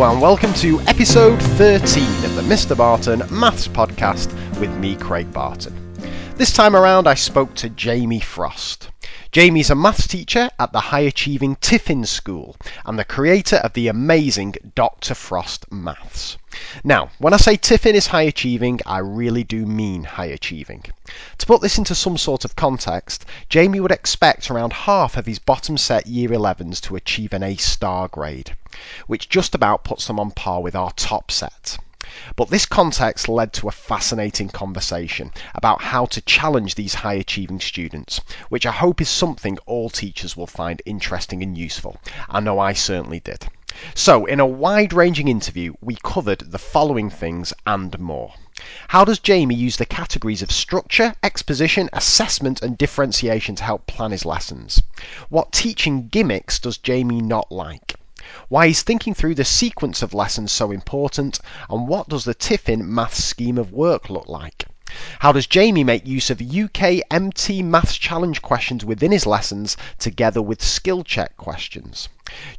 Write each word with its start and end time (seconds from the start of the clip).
and 0.03 0.21
welcome 0.21 0.53
to 0.53 0.79
episode 0.87 1.41
13 1.41 2.03
of 2.23 2.35
the 2.35 2.41
Mr. 2.43 2.77
Barton 2.77 3.19
Maths 3.29 3.67
Podcast 3.67 4.31
with 4.61 4.73
me, 4.77 4.95
Craig 4.95 5.29
Barton. 5.33 5.93
This 6.37 6.53
time 6.53 6.73
around, 6.73 7.09
I 7.09 7.15
spoke 7.15 7.53
to 7.55 7.69
Jamie 7.69 8.21
Frost. 8.21 8.91
Jamie's 9.35 9.69
a 9.69 9.75
maths 9.75 10.07
teacher 10.07 10.49
at 10.57 10.71
the 10.71 10.79
high 10.79 11.01
achieving 11.01 11.57
Tiffin 11.57 12.05
School 12.05 12.55
and 12.85 12.97
the 12.97 13.03
creator 13.03 13.57
of 13.57 13.73
the 13.73 13.89
amazing 13.89 14.55
Dr. 14.75 15.13
Frost 15.13 15.69
Maths. 15.69 16.37
Now, 16.85 17.09
when 17.19 17.33
I 17.33 17.35
say 17.35 17.57
Tiffin 17.57 17.95
is 17.95 18.07
high 18.07 18.21
achieving, 18.21 18.79
I 18.85 18.99
really 18.99 19.43
do 19.43 19.65
mean 19.65 20.05
high 20.05 20.27
achieving. 20.27 20.85
To 21.39 21.45
put 21.45 21.59
this 21.59 21.77
into 21.77 21.93
some 21.95 22.15
sort 22.17 22.45
of 22.45 22.55
context, 22.55 23.25
Jamie 23.49 23.81
would 23.81 23.91
expect 23.91 24.49
around 24.49 24.71
half 24.71 25.17
of 25.17 25.25
his 25.25 25.39
bottom 25.39 25.77
set 25.77 26.07
year 26.07 26.29
11s 26.29 26.79
to 26.83 26.95
achieve 26.95 27.33
an 27.33 27.43
A 27.43 27.57
star 27.57 28.07
grade, 28.07 28.55
which 29.05 29.27
just 29.27 29.53
about 29.53 29.83
puts 29.83 30.07
them 30.07 30.17
on 30.17 30.31
par 30.31 30.61
with 30.61 30.77
our 30.77 30.93
top 30.93 31.29
set. 31.29 31.77
But 32.35 32.51
this 32.51 32.67
context 32.67 33.27
led 33.27 33.51
to 33.53 33.67
a 33.67 33.71
fascinating 33.71 34.49
conversation 34.49 35.31
about 35.55 35.81
how 35.81 36.05
to 36.05 36.21
challenge 36.21 36.75
these 36.75 36.93
high 36.93 37.15
achieving 37.15 37.59
students, 37.59 38.21
which 38.49 38.67
I 38.67 38.71
hope 38.71 39.01
is 39.01 39.09
something 39.09 39.57
all 39.65 39.89
teachers 39.89 40.37
will 40.37 40.45
find 40.45 40.83
interesting 40.85 41.41
and 41.41 41.57
useful. 41.57 41.97
I 42.29 42.41
know 42.41 42.59
I 42.59 42.73
certainly 42.73 43.21
did. 43.21 43.47
So, 43.95 44.27
in 44.27 44.39
a 44.39 44.45
wide 44.45 44.93
ranging 44.93 45.27
interview, 45.27 45.73
we 45.81 45.95
covered 45.95 46.51
the 46.51 46.59
following 46.59 47.09
things 47.09 47.53
and 47.65 47.97
more. 47.97 48.35
How 48.89 49.03
does 49.03 49.17
Jamie 49.17 49.55
use 49.55 49.77
the 49.77 49.85
categories 49.87 50.43
of 50.43 50.51
structure, 50.51 51.15
exposition, 51.23 51.89
assessment, 51.91 52.61
and 52.61 52.77
differentiation 52.77 53.55
to 53.55 53.63
help 53.63 53.87
plan 53.87 54.11
his 54.11 54.25
lessons? 54.25 54.79
What 55.29 55.51
teaching 55.51 56.07
gimmicks 56.09 56.59
does 56.59 56.77
Jamie 56.77 57.21
not 57.21 57.51
like? 57.51 57.95
Why 58.47 58.67
is 58.67 58.83
thinking 58.83 59.15
through 59.15 59.33
the 59.33 59.43
sequence 59.43 60.03
of 60.03 60.13
lessons 60.13 60.51
so 60.51 60.69
important? 60.69 61.39
And 61.67 61.87
what 61.87 62.09
does 62.09 62.25
the 62.25 62.35
Tiffin 62.35 62.93
maths 62.93 63.23
scheme 63.23 63.57
of 63.57 63.71
work 63.71 64.07
look 64.07 64.27
like? 64.27 64.65
How 65.17 65.31
does 65.31 65.47
Jamie 65.47 65.83
make 65.83 66.05
use 66.05 66.29
of 66.29 66.37
UKMT 66.37 67.63
Maths 67.63 67.97
Challenge 67.97 68.39
questions 68.43 68.85
within 68.85 69.11
his 69.11 69.25
lessons 69.25 69.75
together 69.97 70.43
with 70.43 70.63
skill 70.63 71.03
check 71.03 71.35
questions? 71.37 72.07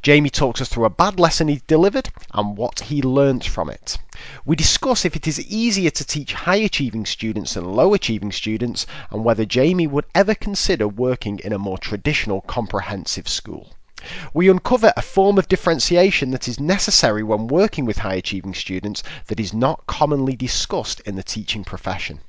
Jamie 0.01 0.29
talks 0.29 0.59
us 0.59 0.67
through 0.67 0.83
a 0.83 0.89
bad 0.89 1.21
lesson 1.21 1.47
he 1.47 1.61
delivered 1.67 2.09
and 2.33 2.57
what 2.57 2.81
he 2.81 3.01
learnt 3.01 3.45
from 3.45 3.69
it. 3.69 3.97
We 4.45 4.57
discuss 4.57 5.05
if 5.05 5.15
it 5.15 5.25
is 5.25 5.39
easier 5.39 5.89
to 5.89 6.03
teach 6.03 6.33
high 6.33 6.57
achieving 6.57 7.05
students 7.05 7.53
than 7.53 7.63
low 7.63 7.93
achieving 7.93 8.33
students 8.33 8.85
and 9.09 9.23
whether 9.23 9.45
Jamie 9.45 9.87
would 9.87 10.05
ever 10.13 10.35
consider 10.35 10.85
working 10.85 11.39
in 11.45 11.53
a 11.53 11.57
more 11.57 11.77
traditional 11.77 12.41
comprehensive 12.41 13.29
school. 13.29 13.71
We 14.33 14.47
uncover 14.47 14.93
a 14.95 15.01
form 15.01 15.37
of 15.37 15.49
differentiation 15.49 16.31
that 16.31 16.47
is 16.47 16.61
necessary 16.61 17.23
when 17.23 17.47
working 17.47 17.83
with 17.83 17.97
high 17.97 18.13
achieving 18.13 18.53
students 18.53 19.03
that 19.25 19.37
is 19.37 19.53
not 19.53 19.85
commonly 19.85 20.37
discussed 20.37 21.01
in 21.01 21.15
the 21.17 21.23
teaching 21.23 21.65
profession. 21.65 22.21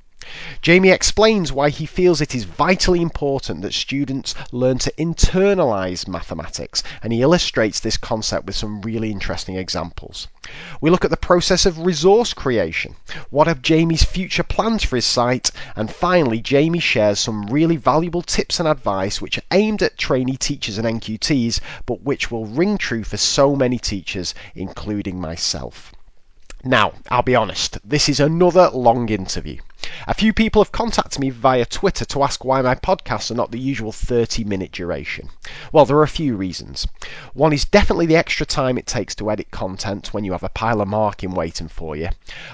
Jamie 0.61 0.89
explains 0.89 1.49
why 1.49 1.69
he 1.69 1.85
feels 1.85 2.19
it 2.19 2.35
is 2.35 2.43
vitally 2.43 3.01
important 3.01 3.61
that 3.61 3.73
students 3.73 4.35
learn 4.51 4.77
to 4.77 4.91
internalize 4.97 6.09
mathematics, 6.09 6.83
and 7.01 7.13
he 7.13 7.21
illustrates 7.21 7.79
this 7.79 7.95
concept 7.95 8.45
with 8.45 8.57
some 8.57 8.81
really 8.81 9.11
interesting 9.11 9.55
examples. 9.55 10.27
We 10.81 10.89
look 10.89 11.05
at 11.05 11.09
the 11.09 11.15
process 11.15 11.65
of 11.65 11.79
resource 11.79 12.33
creation, 12.33 12.97
what 13.29 13.47
are 13.47 13.55
Jamie's 13.55 14.03
future 14.03 14.43
plans 14.43 14.83
for 14.83 14.97
his 14.97 15.05
site, 15.05 15.51
and 15.77 15.89
finally, 15.89 16.41
Jamie 16.41 16.81
shares 16.81 17.21
some 17.21 17.45
really 17.45 17.77
valuable 17.77 18.21
tips 18.21 18.59
and 18.59 18.67
advice 18.67 19.21
which 19.21 19.37
are 19.37 19.47
aimed 19.51 19.81
at 19.81 19.97
trainee 19.97 20.35
teachers 20.35 20.77
and 20.77 20.85
NQTs, 20.85 21.61
but 21.85 22.01
which 22.01 22.29
will 22.29 22.45
ring 22.45 22.77
true 22.77 23.05
for 23.05 23.15
so 23.15 23.55
many 23.55 23.79
teachers, 23.79 24.35
including 24.53 25.21
myself. 25.21 25.93
Now, 26.65 26.91
I'll 27.09 27.21
be 27.21 27.37
honest, 27.37 27.77
this 27.85 28.09
is 28.09 28.19
another 28.19 28.69
long 28.71 29.07
interview. 29.07 29.61
A 30.07 30.13
few 30.13 30.33
people 30.33 30.61
have 30.61 30.73
contacted 30.73 31.17
me 31.17 31.29
via 31.29 31.65
Twitter 31.65 32.03
to 32.03 32.21
ask 32.21 32.43
why 32.43 32.61
my 32.61 32.75
podcasts 32.75 33.31
are 33.31 33.35
not 33.35 33.51
the 33.51 33.59
usual 33.59 33.93
30 33.93 34.43
minute 34.43 34.73
duration. 34.73 35.29
Well, 35.71 35.85
there 35.85 35.95
are 35.95 36.03
a 36.03 36.09
few 36.09 36.35
reasons. 36.35 36.85
One 37.33 37.53
is 37.53 37.63
definitely 37.63 38.07
the 38.07 38.17
extra 38.17 38.45
time 38.45 38.77
it 38.77 38.85
takes 38.85 39.15
to 39.15 39.31
edit 39.31 39.51
content 39.51 40.13
when 40.13 40.25
you 40.25 40.33
have 40.33 40.43
a 40.43 40.49
pile 40.49 40.81
of 40.81 40.89
marking 40.89 41.31
waiting 41.31 41.69
for 41.69 41.95
you. 41.95 42.09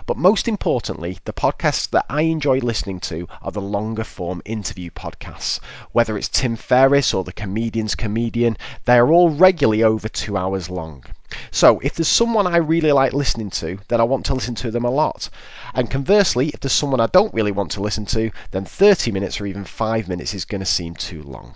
But 0.06 0.18
most 0.18 0.48
importantly, 0.48 1.18
the 1.26 1.34
podcasts 1.34 1.90
that 1.90 2.06
I 2.08 2.22
enjoy 2.22 2.60
listening 2.60 3.00
to 3.10 3.28
are 3.42 3.52
the 3.52 3.60
longer 3.60 4.04
form 4.04 4.44
interview 4.46 4.92
podcasts. 4.92 5.60
Whether 5.94 6.16
it's 6.16 6.30
Tim 6.30 6.58
Ferriss 6.58 7.12
or 7.12 7.24
the 7.24 7.34
comedian's 7.34 7.96
comedian, 7.96 8.56
they 8.86 9.00
are 9.00 9.12
all 9.12 9.32
regularly 9.32 9.82
over 9.82 10.08
two 10.08 10.38
hours 10.38 10.70
long. 10.70 11.06
So, 11.50 11.80
if 11.80 11.96
there's 11.96 12.08
someone 12.08 12.46
I 12.46 12.58
really 12.58 12.92
like 12.92 13.12
listening 13.12 13.50
to, 13.50 13.80
then 13.88 14.00
I 14.00 14.04
want 14.04 14.28
to 14.28 14.36
listen 14.36 14.54
to 14.54 14.70
them 14.70 14.86
a 14.86 14.92
lot. 14.92 15.28
And 15.74 15.90
conversely, 15.90 16.50
if 16.50 16.60
there's 16.60 16.72
someone 16.72 17.00
I 17.00 17.08
don't 17.08 17.34
really 17.34 17.52
want 17.52 17.72
to 17.72 17.82
listen 17.82 18.06
to, 18.06 18.30
then 18.52 18.64
30 18.64 19.12
minutes 19.12 19.42
or 19.42 19.48
even 19.48 19.64
5 19.66 20.08
minutes 20.08 20.36
is 20.36 20.46
going 20.46 20.62
to 20.62 20.68
seem 20.68 20.94
too 20.94 21.24
long. 21.24 21.56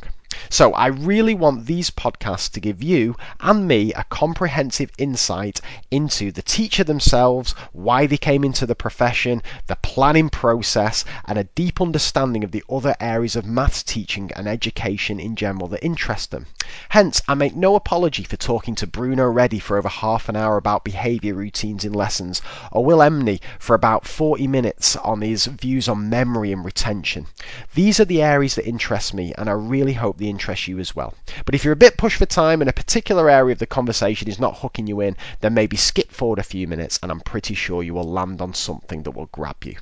So 0.51 0.73
I 0.73 0.87
really 0.87 1.35
want 1.35 1.65
these 1.65 1.91
podcasts 1.91 2.51
to 2.51 2.59
give 2.59 2.81
you 2.81 3.15
and 3.39 3.67
me 3.67 3.93
a 3.93 4.03
comprehensive 4.05 4.91
insight 4.97 5.61
into 5.91 6.31
the 6.31 6.41
teacher 6.41 6.83
themselves, 6.83 7.53
why 7.71 8.07
they 8.07 8.17
came 8.17 8.43
into 8.43 8.65
the 8.65 8.75
profession, 8.75 9.43
the 9.67 9.75
planning 9.75 10.29
process, 10.29 11.05
and 11.25 11.37
a 11.37 11.43
deep 11.43 11.79
understanding 11.79 12.43
of 12.43 12.51
the 12.51 12.63
other 12.69 12.95
areas 12.99 13.35
of 13.35 13.45
maths 13.45 13.83
teaching 13.83 14.31
and 14.35 14.47
education 14.47 15.19
in 15.19 15.35
general 15.35 15.67
that 15.67 15.83
interest 15.83 16.31
them. 16.31 16.45
Hence, 16.89 17.21
I 17.27 17.33
make 17.33 17.55
no 17.55 17.75
apology 17.75 18.23
for 18.23 18.37
talking 18.37 18.75
to 18.75 18.85
Bruno 18.87 19.25
Reddy 19.25 19.57
for 19.59 19.77
over 19.77 19.89
half 19.89 20.29
an 20.29 20.35
hour 20.35 20.57
about 20.57 20.83
behaviour 20.83 21.33
routines 21.33 21.83
in 21.83 21.93
lessons, 21.93 22.41
or 22.71 22.85
Will 22.85 22.99
Emeny 22.99 23.39
for 23.57 23.73
about 23.73 24.05
40 24.05 24.47
minutes 24.47 24.95
on 24.97 25.21
his 25.21 25.47
views 25.47 25.89
on 25.89 26.09
memory 26.09 26.51
and 26.51 26.63
retention. 26.63 27.25
These 27.73 27.99
are 27.99 28.05
the 28.05 28.21
areas 28.21 28.55
that 28.55 28.67
interest 28.67 29.13
me, 29.13 29.33
and 29.37 29.49
I 29.49 29.53
really 29.53 29.93
hope 29.93 30.18
the 30.19 30.29
interest 30.29 30.67
you 30.67 30.77
as 30.79 30.95
well. 30.95 31.15
But 31.45 31.55
if 31.55 31.63
you're 31.63 31.73
a 31.73 31.77
bit 31.77 31.97
pushed 31.97 32.17
for 32.17 32.27
time 32.27 32.61
and 32.61 32.69
a 32.69 32.73
particular 32.73 33.29
area 33.29 33.53
of 33.53 33.59
the 33.59 33.65
conversation 33.65 34.27
is 34.27 34.39
not 34.39 34.59
hooking 34.59 34.85
you 34.85 35.01
in, 35.01 35.17
then 35.41 35.53
maybe 35.53 35.77
skip 35.77 36.11
forward 36.11 36.39
a 36.39 36.43
few 36.43 36.67
minutes 36.67 36.99
and 37.01 37.11
I'm 37.11 37.21
pretty 37.21 37.55
sure 37.55 37.81
you 37.81 37.93
will 37.93 38.09
land 38.09 38.41
on 38.41 38.53
something 38.53 39.03
that 39.03 39.11
will 39.11 39.29
grab 39.31 39.63
you. 39.63 39.75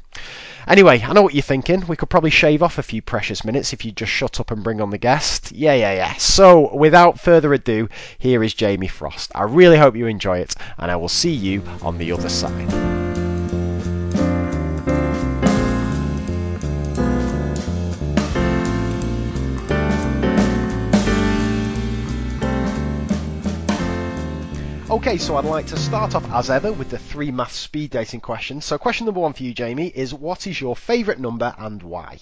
Anyway, 0.68 1.02
I 1.02 1.14
know 1.14 1.22
what 1.22 1.34
you're 1.34 1.42
thinking. 1.42 1.86
We 1.88 1.96
could 1.96 2.09
probably 2.09 2.30
shave 2.30 2.62
off 2.62 2.78
a 2.78 2.84
few 2.84 3.02
precious 3.02 3.46
minutes 3.46 3.74
if 3.74 3.86
you 3.86 3.92
just 3.92 4.12
shut 4.12 4.40
up 4.40 4.52
and 4.52 4.64
bring 4.64 4.81
on 4.81 4.90
the 4.90 4.98
guest. 4.98 5.52
Yeah, 5.52 5.74
yeah, 5.74 5.94
yeah. 5.94 6.14
So, 6.16 6.75
without 6.75 7.19
further 7.19 7.54
ado, 7.54 7.88
here 8.18 8.44
is 8.44 8.54
Jamie 8.54 8.88
Frost. 8.88 9.31
I 9.34 9.44
really 9.44 9.78
hope 9.78 9.96
you 9.96 10.08
enjoy 10.08 10.40
it, 10.40 10.56
and 10.78 10.92
I 10.92 10.98
will 10.98 11.09
see 11.09 11.34
you 11.34 11.64
on 11.81 11.98
the 11.98 12.12
other 12.12 12.30
side. 12.30 13.06
Okay, 24.90 25.18
so 25.18 25.36
I'd 25.36 25.44
like 25.44 25.68
to 25.68 25.78
start 25.78 26.16
off 26.16 26.24
as 26.31 26.50
ever 26.50 26.72
with 26.72 26.90
the 26.90 26.98
three 26.98 27.30
math 27.30 27.52
speed 27.52 27.92
dating 27.92 28.22
questions. 28.22 28.64
So, 28.64 28.78
question 28.78 29.06
number 29.06 29.20
one 29.20 29.34
for 29.34 29.44
you, 29.44 29.53
Jamie, 29.53 29.88
is 29.88 30.14
what 30.14 30.48
is 30.48 30.62
your 30.62 30.78
favourite 30.78 31.20
number 31.20 31.53
and 31.58 31.84
why? 31.84 32.20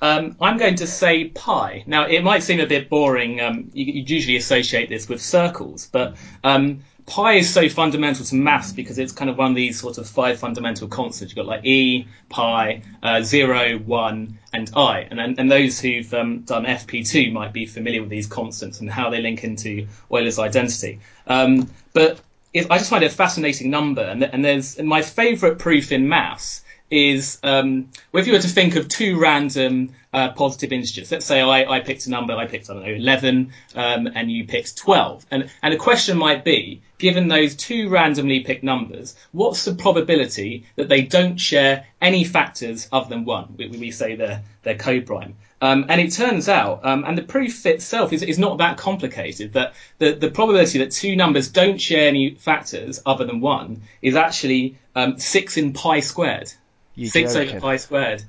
Um, 0.00 0.36
I'm 0.40 0.58
going 0.58 0.76
to 0.76 0.86
say 0.86 1.24
pi. 1.24 1.82
Now, 1.88 2.06
it 2.06 2.22
might 2.22 2.44
seem 2.44 2.60
a 2.60 2.66
bit 2.66 2.88
boring. 2.88 3.40
Um, 3.40 3.70
you, 3.72 3.84
you, 3.84 4.04
usually 4.06 4.36
associate 4.36 4.88
this 4.88 5.08
with 5.08 5.20
circles, 5.20 5.88
but 5.90 6.16
um, 6.44 6.84
pi 7.08 7.34
is 7.34 7.52
so 7.52 7.68
fundamental 7.68 8.24
to 8.24 8.34
maths 8.34 8.72
because 8.72 8.98
it's 8.98 9.12
kind 9.12 9.30
of 9.30 9.38
one 9.38 9.50
of 9.50 9.56
these 9.56 9.80
sort 9.80 9.98
of 9.98 10.06
five 10.06 10.38
fundamental 10.38 10.86
constants. 10.88 11.32
You've 11.32 11.36
got 11.36 11.46
like 11.46 11.64
e, 11.64 12.06
pi, 12.28 12.82
uh, 13.02 13.22
0, 13.22 13.78
1, 13.78 14.38
and 14.52 14.70
i. 14.76 15.00
And, 15.10 15.18
and, 15.18 15.38
and 15.38 15.50
those 15.50 15.80
who've 15.80 16.12
um, 16.12 16.40
done 16.40 16.66
FP2 16.66 17.32
might 17.32 17.52
be 17.52 17.66
familiar 17.66 18.02
with 18.02 18.10
these 18.10 18.26
constants 18.26 18.80
and 18.80 18.90
how 18.90 19.08
they 19.10 19.22
link 19.22 19.42
into 19.42 19.88
Euler's 20.12 20.38
identity. 20.38 21.00
Um, 21.26 21.70
but 21.94 22.20
I 22.54 22.78
just 22.78 22.90
find 22.90 23.02
it 23.02 23.12
a 23.12 23.14
fascinating 23.14 23.70
number. 23.70 24.02
And, 24.02 24.22
and 24.22 24.44
there's 24.44 24.78
and 24.78 24.86
my 24.86 25.02
favourite 25.02 25.58
proof 25.58 25.92
in 25.92 26.08
maths 26.08 26.62
is 26.90 27.38
um, 27.42 27.90
if 28.14 28.26
you 28.26 28.32
were 28.32 28.38
to 28.38 28.48
think 28.48 28.76
of 28.76 28.88
two 28.88 29.18
random 29.18 29.94
uh, 30.12 30.32
positive 30.32 30.72
integers, 30.72 31.12
let's 31.12 31.26
say 31.26 31.40
I, 31.40 31.70
I, 31.70 31.80
picked 31.80 32.06
a 32.06 32.10
number, 32.10 32.34
I 32.34 32.46
picked 32.46 32.70
I 32.70 32.74
don't 32.74 32.82
know 32.82 32.92
11, 32.92 33.52
um, 33.74 34.08
and 34.14 34.30
you 34.30 34.46
picked 34.46 34.76
12, 34.76 35.26
and 35.30 35.50
and 35.62 35.74
a 35.74 35.76
question 35.76 36.16
might 36.16 36.44
be, 36.44 36.80
given 36.98 37.28
those 37.28 37.54
two 37.54 37.88
randomly 37.90 38.40
picked 38.40 38.64
numbers, 38.64 39.14
what's 39.32 39.64
the 39.64 39.74
probability 39.74 40.64
that 40.76 40.88
they 40.88 41.02
don't 41.02 41.36
share 41.36 41.86
any 42.00 42.24
factors 42.24 42.88
other 42.90 43.10
than 43.10 43.24
one? 43.24 43.54
We, 43.58 43.68
we 43.68 43.90
say 43.90 44.16
they're 44.16 44.42
they're 44.62 44.76
coprime. 44.76 45.34
Um, 45.60 45.86
and 45.88 46.00
it 46.00 46.12
turns 46.12 46.48
out, 46.48 46.84
um, 46.84 47.04
and 47.04 47.18
the 47.18 47.22
proof 47.22 47.66
itself 47.66 48.12
is, 48.12 48.22
is 48.22 48.38
not 48.38 48.58
that 48.58 48.76
complicated, 48.76 49.54
that 49.54 49.74
the, 49.98 50.12
the 50.12 50.30
probability 50.30 50.78
that 50.78 50.92
two 50.92 51.16
numbers 51.16 51.48
don't 51.48 51.80
share 51.80 52.06
any 52.08 52.34
factors 52.34 53.00
other 53.04 53.24
than 53.24 53.40
one 53.40 53.82
is 54.00 54.14
actually 54.14 54.78
um, 54.94 55.18
6 55.18 55.56
in 55.56 55.72
pi 55.72 55.98
squared. 55.98 56.52
You 56.98 57.06
6 57.06 57.32
joking. 57.32 57.50
over 57.50 57.60
pi 57.60 57.76
squared. 57.76 58.24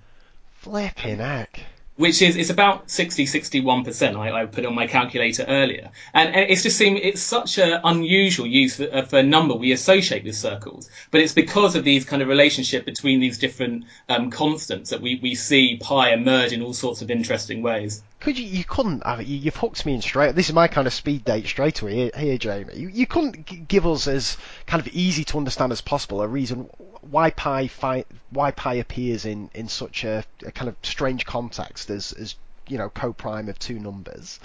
Flipping 0.57 1.17
heck. 1.17 1.61
Which 1.95 2.21
is 2.21 2.37
it's 2.37 2.51
about 2.51 2.91
60, 2.91 3.25
61%. 3.25 4.15
I, 4.15 4.43
I 4.43 4.45
put 4.45 4.63
on 4.63 4.75
my 4.75 4.85
calculator 4.85 5.43
earlier. 5.47 5.89
And, 6.13 6.35
and 6.35 6.51
it's 6.51 6.61
just 6.61 6.77
seem 6.77 6.95
it's 6.95 7.19
such 7.19 7.57
an 7.57 7.81
unusual 7.83 8.45
use 8.45 8.75
for, 8.77 8.87
uh, 8.93 9.01
for, 9.01 9.17
a 9.17 9.23
number 9.23 9.55
we 9.55 9.71
associate 9.71 10.23
with 10.23 10.35
circles. 10.35 10.87
But 11.09 11.21
it's 11.21 11.33
because 11.33 11.75
of 11.75 11.83
these 11.83 12.05
kind 12.05 12.21
of 12.21 12.27
relationship 12.27 12.85
between 12.85 13.19
these 13.19 13.39
different 13.39 13.85
um, 14.07 14.29
constants 14.29 14.91
that 14.91 15.01
we, 15.01 15.19
we 15.21 15.33
see 15.33 15.77
pi 15.77 16.13
emerge 16.13 16.53
in 16.53 16.61
all 16.61 16.73
sorts 16.73 17.01
of 17.01 17.09
interesting 17.09 17.63
ways. 17.63 18.03
Could 18.19 18.37
you? 18.37 18.45
You 18.45 18.65
couldn't 18.65 19.05
have. 19.05 19.21
You, 19.23 19.37
you've 19.37 19.55
hooked 19.55 19.85
me 19.85 19.93
in 19.93 20.01
straight. 20.01 20.35
This 20.35 20.49
is 20.49 20.53
my 20.53 20.67
kind 20.67 20.87
of 20.87 20.93
speed 20.93 21.23
date 21.23 21.47
straight 21.47 21.81
away 21.81 22.11
here, 22.17 22.37
Jamie. 22.37 22.75
You, 22.75 22.89
you 22.89 23.07
couldn't 23.07 23.67
give 23.67 23.87
us 23.87 24.07
as 24.07 24.37
kind 24.65 24.81
of 24.85 24.91
easy 24.93 25.23
to 25.25 25.37
understand 25.37 25.71
as 25.71 25.81
possible 25.81 26.21
a 26.21 26.27
reason 26.27 26.69
why 27.01 27.29
pi 27.29 27.67
fi, 27.67 28.03
why 28.29 28.51
pi 28.51 28.73
appears 28.75 29.25
in 29.25 29.49
in 29.53 29.69
such 29.69 30.03
a, 30.03 30.23
a 30.45 30.51
kind 30.51 30.67
of 30.67 30.75
strange 30.83 31.25
context 31.25 31.89
as 31.89 32.11
as 32.13 32.35
you 32.67 32.77
know 32.77 32.89
coprime 32.89 33.49
of 33.49 33.57
two 33.57 33.79
numbers. 33.79 34.39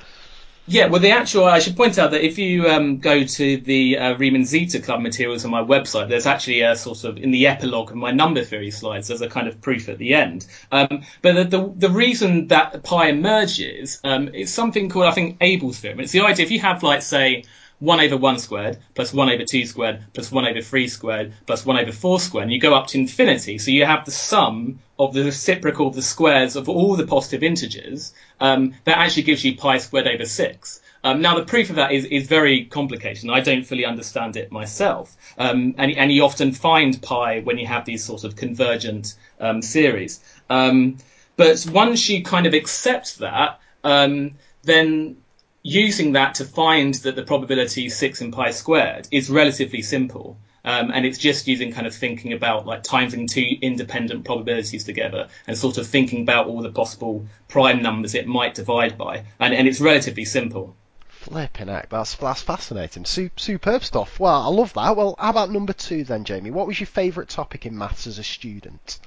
Yeah, 0.66 0.86
well, 0.86 1.00
the 1.00 1.10
actual, 1.10 1.44
I 1.44 1.58
should 1.58 1.76
point 1.76 1.98
out 1.98 2.12
that 2.12 2.22
if 2.24 2.38
you 2.38 2.70
um, 2.70 2.98
go 2.98 3.22
to 3.22 3.56
the 3.58 3.98
uh, 3.98 4.16
Riemann 4.16 4.46
Zeta 4.46 4.80
Club 4.80 5.02
materials 5.02 5.44
on 5.44 5.50
my 5.50 5.62
website, 5.62 6.08
there's 6.08 6.24
actually 6.24 6.62
a 6.62 6.74
sort 6.74 7.04
of, 7.04 7.18
in 7.18 7.32
the 7.32 7.46
epilogue 7.48 7.90
of 7.90 7.96
my 7.96 8.12
number 8.12 8.42
theory 8.42 8.70
slides, 8.70 9.08
there's 9.08 9.20
a 9.20 9.28
kind 9.28 9.46
of 9.46 9.60
proof 9.60 9.90
at 9.90 9.98
the 9.98 10.14
end. 10.14 10.46
Um, 10.72 11.02
but 11.20 11.34
the, 11.34 11.44
the, 11.44 11.74
the, 11.76 11.90
reason 11.90 12.48
that 12.48 12.82
pi 12.82 13.08
emerges 13.08 14.00
um, 14.04 14.28
is 14.28 14.54
something 14.54 14.88
called, 14.88 15.04
I 15.04 15.10
think, 15.10 15.36
Abel's 15.42 15.80
theorem. 15.80 16.00
It's 16.00 16.12
the 16.12 16.22
idea, 16.22 16.46
if 16.46 16.50
you 16.50 16.60
have, 16.60 16.82
like, 16.82 17.02
say, 17.02 17.44
1 17.80 18.00
over 18.00 18.16
1 18.16 18.38
squared 18.38 18.78
plus 18.94 19.12
1 19.12 19.30
over 19.30 19.44
2 19.44 19.66
squared 19.66 20.02
plus 20.12 20.30
1 20.30 20.46
over 20.46 20.60
3 20.60 20.88
squared 20.88 21.32
plus 21.46 21.66
1 21.66 21.78
over 21.78 21.92
4 21.92 22.20
squared, 22.20 22.44
and 22.44 22.52
you 22.52 22.60
go 22.60 22.74
up 22.74 22.86
to 22.88 22.98
infinity. 22.98 23.58
So 23.58 23.70
you 23.70 23.84
have 23.84 24.04
the 24.04 24.10
sum 24.10 24.78
of 24.98 25.12
the 25.12 25.24
reciprocal 25.24 25.88
of 25.88 25.94
the 25.94 26.02
squares 26.02 26.56
of 26.56 26.68
all 26.68 26.96
the 26.96 27.06
positive 27.06 27.42
integers. 27.42 28.12
Um, 28.40 28.74
that 28.84 28.98
actually 28.98 29.24
gives 29.24 29.44
you 29.44 29.56
pi 29.56 29.78
squared 29.78 30.06
over 30.06 30.24
6. 30.24 30.80
Um, 31.04 31.20
now, 31.20 31.34
the 31.34 31.44
proof 31.44 31.68
of 31.68 31.76
that 31.76 31.92
is, 31.92 32.06
is 32.06 32.26
very 32.26 32.64
complicated, 32.64 33.24
and 33.24 33.32
I 33.32 33.40
don't 33.40 33.64
fully 33.64 33.84
understand 33.84 34.36
it 34.36 34.50
myself. 34.50 35.14
Um, 35.36 35.74
and, 35.76 35.92
and, 35.92 36.10
you 36.10 36.24
often 36.24 36.52
find 36.52 37.00
pi 37.02 37.40
when 37.40 37.58
you 37.58 37.66
have 37.66 37.84
these 37.84 38.02
sort 38.02 38.24
of 38.24 38.36
convergent 38.36 39.14
um, 39.38 39.60
series. 39.60 40.20
Um, 40.48 40.96
but 41.36 41.66
once 41.70 42.08
you 42.08 42.22
kind 42.22 42.46
of 42.46 42.54
accept 42.54 43.18
that, 43.18 43.60
um, 43.82 44.36
then 44.62 45.18
using 45.64 46.12
that 46.12 46.34
to 46.36 46.44
find 46.44 46.92
that 46.94 47.16
the 47.16 47.22
probability 47.22 47.88
6 47.88 48.20
in 48.20 48.30
pi 48.30 48.50
squared 48.50 49.08
is 49.10 49.30
relatively 49.30 49.80
simple. 49.82 50.36
Um, 50.62 50.90
and 50.92 51.04
it's 51.04 51.18
just 51.18 51.46
using 51.48 51.72
kind 51.72 51.86
of 51.86 51.94
thinking 51.94 52.32
about 52.32 52.66
like 52.66 52.82
timesing 52.82 53.28
two 53.28 53.46
independent 53.60 54.24
probabilities 54.24 54.84
together 54.84 55.28
and 55.46 55.58
sort 55.58 55.76
of 55.78 55.86
thinking 55.86 56.22
about 56.22 56.46
all 56.46 56.62
the 56.62 56.70
possible 56.70 57.26
prime 57.48 57.82
numbers 57.82 58.14
it 58.14 58.26
might 58.26 58.54
divide 58.54 58.96
by. 58.96 59.24
And, 59.40 59.52
and 59.54 59.66
it's 59.66 59.80
relatively 59.80 60.24
simple. 60.24 60.76
Flipping 61.08 61.68
heck, 61.68 61.88
that's, 61.88 62.14
that's 62.16 62.42
fascinating. 62.42 63.06
superb 63.06 63.84
stuff. 63.84 64.20
Well, 64.20 64.42
I 64.42 64.48
love 64.48 64.74
that. 64.74 64.96
Well, 64.96 65.16
how 65.18 65.30
about 65.30 65.50
number 65.50 65.72
two 65.72 66.04
then, 66.04 66.24
Jamie? 66.24 66.50
What 66.50 66.66
was 66.66 66.78
your 66.78 66.86
favourite 66.86 67.30
topic 67.30 67.64
in 67.64 67.76
maths 67.76 68.06
as 68.06 68.18
a 68.18 68.24
student? 68.24 68.98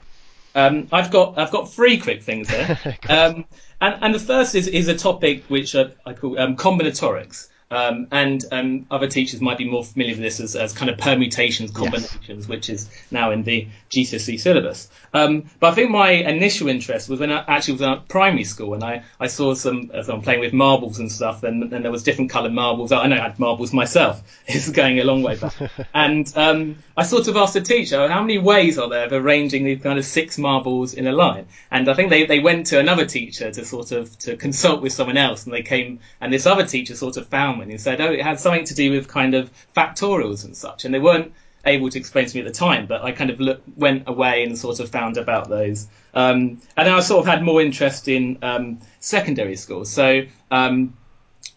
Um, 0.57 0.88
I've 0.92 1.12
got 1.12 1.38
I've 1.38 1.51
got 1.51 1.71
three 1.71 2.00
quick 2.00 2.24
things 2.24 2.48
there, 2.48 2.80
um, 3.09 3.45
and 3.80 4.04
and 4.04 4.15
the 4.15 4.19
first 4.19 4.56
is 4.56 4.68
is 4.68 4.88
a 4.88 4.98
topic 4.98 5.44
which 5.50 5.75
I, 5.75 5.92
I 6.04 6.13
call 6.13 6.39
um, 6.39 6.57
combinatorics. 6.57 7.50
Um, 7.69 8.08
and 8.12 8.44
um, 8.52 8.86
other 8.90 9.08
teachers 9.08 9.42
might 9.42 9.58
be 9.58 9.69
more 9.69 9.84
familiar 9.84 10.14
with 10.14 10.22
this 10.22 10.40
as, 10.40 10.56
as 10.56 10.72
kind 10.72 10.90
of 10.90 10.98
permutations, 10.98 11.72
combinations, 11.72 12.19
yes. 12.28 12.48
which 12.48 12.69
is 12.69 12.90
now 13.12 13.31
in 13.31 13.44
the 13.44 13.68
GCSE 13.90 14.40
syllabus. 14.40 14.90
Um, 15.14 15.50
but 15.60 15.72
I 15.72 15.75
think 15.75 15.92
my 15.92 16.12
initial 16.12 16.69
interest 16.69 17.10
was 17.10 17.19
when 17.19 17.30
I 17.30 17.44
actually 17.46 17.74
was 17.74 17.81
at 17.81 18.08
primary 18.08 18.46
school 18.46 18.74
and 18.74 18.84
I, 18.84 19.04
I 19.19 19.28
saw 19.28 19.54
some, 19.54 19.92
as 19.94 20.08
I'm 20.08 20.22
playing 20.22 20.40
with 20.40 20.54
marbles 20.54 21.00
and 21.00 21.12
stuff, 21.12 21.44
and, 21.44 21.74
and 21.74 21.84
there 21.84 21.92
was 21.92 22.04
different 22.04 22.31
coloured 22.31 22.54
marbles. 22.54 22.94
I 22.94 23.06
know 23.08 23.18
I 23.18 23.19
had 23.19 23.40
marbles 23.40 23.74
myself. 23.74 24.22
It's 24.50 24.72
going 24.72 25.00
a 25.00 25.04
long 25.04 25.24
way 25.24 25.36
back. 25.36 25.54
and 25.94 26.31
um, 26.38 26.78
I 26.96 27.04
sort 27.04 27.28
of 27.28 27.36
asked 27.36 27.54
the 27.54 27.62
teacher, 27.62 28.08
how 28.08 28.22
many 28.22 28.38
ways 28.38 28.78
are 28.78 28.88
there 28.88 29.06
of 29.06 29.12
arranging 29.12 29.66
these 29.66 29.81
kind 29.81 30.00
of 30.00 30.06
six 30.06 30.38
marbles 30.38 30.94
in 30.94 31.06
a 31.06 31.12
line? 31.12 31.48
And 31.69 31.90
I 31.90 31.94
think 31.94 32.10
they, 32.10 32.25
they 32.25 32.40
went 32.40 32.68
to 32.68 32.80
another 32.80 33.06
teacher 33.06 33.52
to 33.52 33.66
sort 33.66 33.92
of 33.92 34.18
to 34.19 34.38
consult 34.38 34.81
with 34.81 34.94
someone 34.94 35.18
else, 35.18 35.44
and 35.44 35.54
they 35.54 35.64
came, 35.64 36.00
and 36.22 36.31
this 36.31 36.46
other 36.46 36.66
teacher 36.66 36.96
sort 36.96 37.18
of 37.18 37.28
found 37.28 37.56
and 37.62 37.80
said, 37.80 38.01
oh, 38.01 38.12
it 38.12 38.21
had 38.21 38.39
something 38.39 38.65
to 38.65 38.75
do 38.75 38.92
with 38.92 39.07
kind 39.07 39.33
of 39.33 39.51
factorials 39.75 40.45
and 40.45 40.56
such. 40.56 40.86
And 40.86 40.94
they 40.94 41.00
weren't 41.00 41.33
able 41.65 41.89
to 41.89 42.00
explain 42.00 42.25
to 42.25 42.36
me 42.36 42.42
at 42.42 42.48
the 42.48 42.57
time, 42.57 42.86
but 42.86 43.04
I 43.04 43.12
kind 43.12 43.30
of 43.30 43.39
look, 43.39 43.62
went 43.75 44.07
away 44.07 44.44
and 44.44 44.57
sort 44.57 44.80
of 44.80 44.89
found 44.89 45.18
about 45.18 45.50
those. 45.50 45.88
Um, 46.13 46.62
and 46.75 46.88
then 46.88 46.94
I 46.94 47.00
sort 47.01 47.19
of 47.19 47.25
had 47.25 47.44
more 47.44 47.62
interest 47.62 48.07
in 48.07 48.39
um, 48.42 48.80
secondary 49.00 49.56
school. 49.56 49.86
So 49.86 50.24
um, 50.50 50.95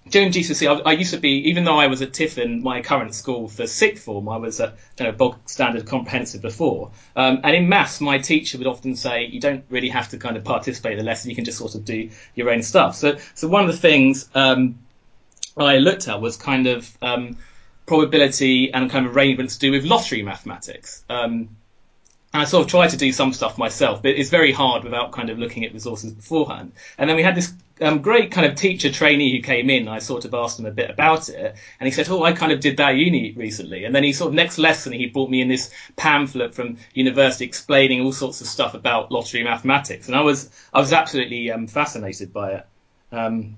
during 0.09 0.33
GCSE, 0.33 0.67
I, 0.85 0.91
I, 0.91 0.93
used 0.93 1.15
to 1.15 1.21
be, 1.21 1.49
even 1.49 1.65
though 1.65 1.79
I 1.79 1.87
was 1.87 2.03
at 2.03 2.13
Tiffin, 2.13 2.63
my 2.63 2.83
current 2.83 3.15
school 3.15 3.49
for 3.49 3.67
sixth 3.67 4.05
form, 4.05 4.29
I 4.29 4.37
was 4.39 4.61
at 4.61 4.77
you 4.99 5.07
know, 5.07 5.13
bog 5.13 5.39
standard 5.47 5.87
comprehensive 5.87 6.43
before. 6.43 6.91
Um, 7.15 7.41
and 7.45 7.55
in 7.55 7.69
maths, 7.69 8.01
my 8.01 8.19
teacher 8.19 8.59
would 8.59 8.67
often 8.67 8.97
say, 8.97 9.27
you 9.27 9.41
don't 9.41 9.65
really 9.71 9.89
have 9.91 10.09
to 10.11 10.19
kind 10.19 10.37
of 10.37 10.45
participate 10.45 10.93
in 10.93 10.99
the 10.99 11.05
lesson, 11.05 11.31
you 11.31 11.37
can 11.37 11.45
just 11.45 11.59
sort 11.59 11.75
of 11.75 11.85
do 11.85 12.11
your 12.35 12.51
own 12.51 12.63
stuff. 12.63 12.97
So, 12.97 13.19
so 13.35 13.49
one 13.49 13.63
of 13.63 13.71
the 13.71 13.79
things 13.79 14.29
um, 14.35 14.79
I 15.57 15.79
looked 15.79 16.09
at 16.09 16.21
was 16.21 16.37
kind 16.37 16.67
of 16.67 16.91
um, 17.03 17.37
probability 17.87 18.73
and 18.73 18.91
kind 18.91 19.07
of 19.07 19.17
arrangements 19.17 19.55
to 19.55 19.61
do 19.61 19.73
with 19.73 19.85
lottery 19.85 20.23
mathematics. 20.23 21.05
Um, 21.09 21.57
and 22.33 22.43
I 22.43 22.45
sort 22.45 22.65
of 22.65 22.71
tried 22.71 22.91
to 22.91 22.97
do 22.97 23.11
some 23.11 23.33
stuff 23.33 23.59
myself, 23.59 24.03
but 24.03 24.13
it's 24.13 24.31
very 24.31 24.53
hard 24.53 24.85
without 24.85 25.11
kind 25.11 25.31
of 25.31 25.39
looking 25.39 25.65
at 25.65 25.73
resources 25.73 26.13
beforehand. 26.13 26.73
And 26.97 27.11
then 27.11 27.17
we 27.17 27.25
had 27.25 27.35
this 27.35 27.53
um, 27.81 28.03
great 28.03 28.31
kind 28.31 28.47
of 28.47 28.55
teacher 28.55 28.93
trainee 28.93 29.37
who 29.37 29.43
came 29.43 29.69
in. 29.69 29.89
I 29.89 29.99
sort 29.99 30.25
of 30.25 30.35
asked 30.35 30.61
him 30.61 30.67
a 30.67 30.71
bit 30.71 30.91
about 30.91 31.29
it, 31.29 31.57
and 31.81 31.87
he 31.87 31.91
said, 31.91 32.09
"Oh, 32.09 32.23
I 32.23 32.33
kind 32.33 32.53
of 32.53 32.61
did 32.61 32.77
that 32.77 32.91
uni 32.91 33.33
recently." 33.33 33.85
And 33.85 33.93
then 33.95 34.05
he 34.05 34.13
sort 34.13 34.29
of 34.29 34.35
next 34.35 34.59
lesson 34.59 34.93
he 34.93 35.07
brought 35.07 35.31
me 35.31 35.41
in 35.41 35.49
this 35.49 35.73
pamphlet 35.97 36.55
from 36.55 36.77
university 36.95 37.45
explaining 37.45 38.03
all 38.03 38.13
sorts 38.13 38.41
of 38.41 38.47
stuff 38.47 38.75
about 38.75 39.11
lottery 39.11 39.43
mathematics, 39.43 40.07
and 40.07 40.15
I 40.15 40.21
was 40.21 40.51
I 40.73 40.79
was 40.79 40.93
absolutely 40.93 41.51
um, 41.51 41.67
fascinated 41.67 42.33
by 42.33 42.53
it. 42.53 42.67
Um, 43.11 43.57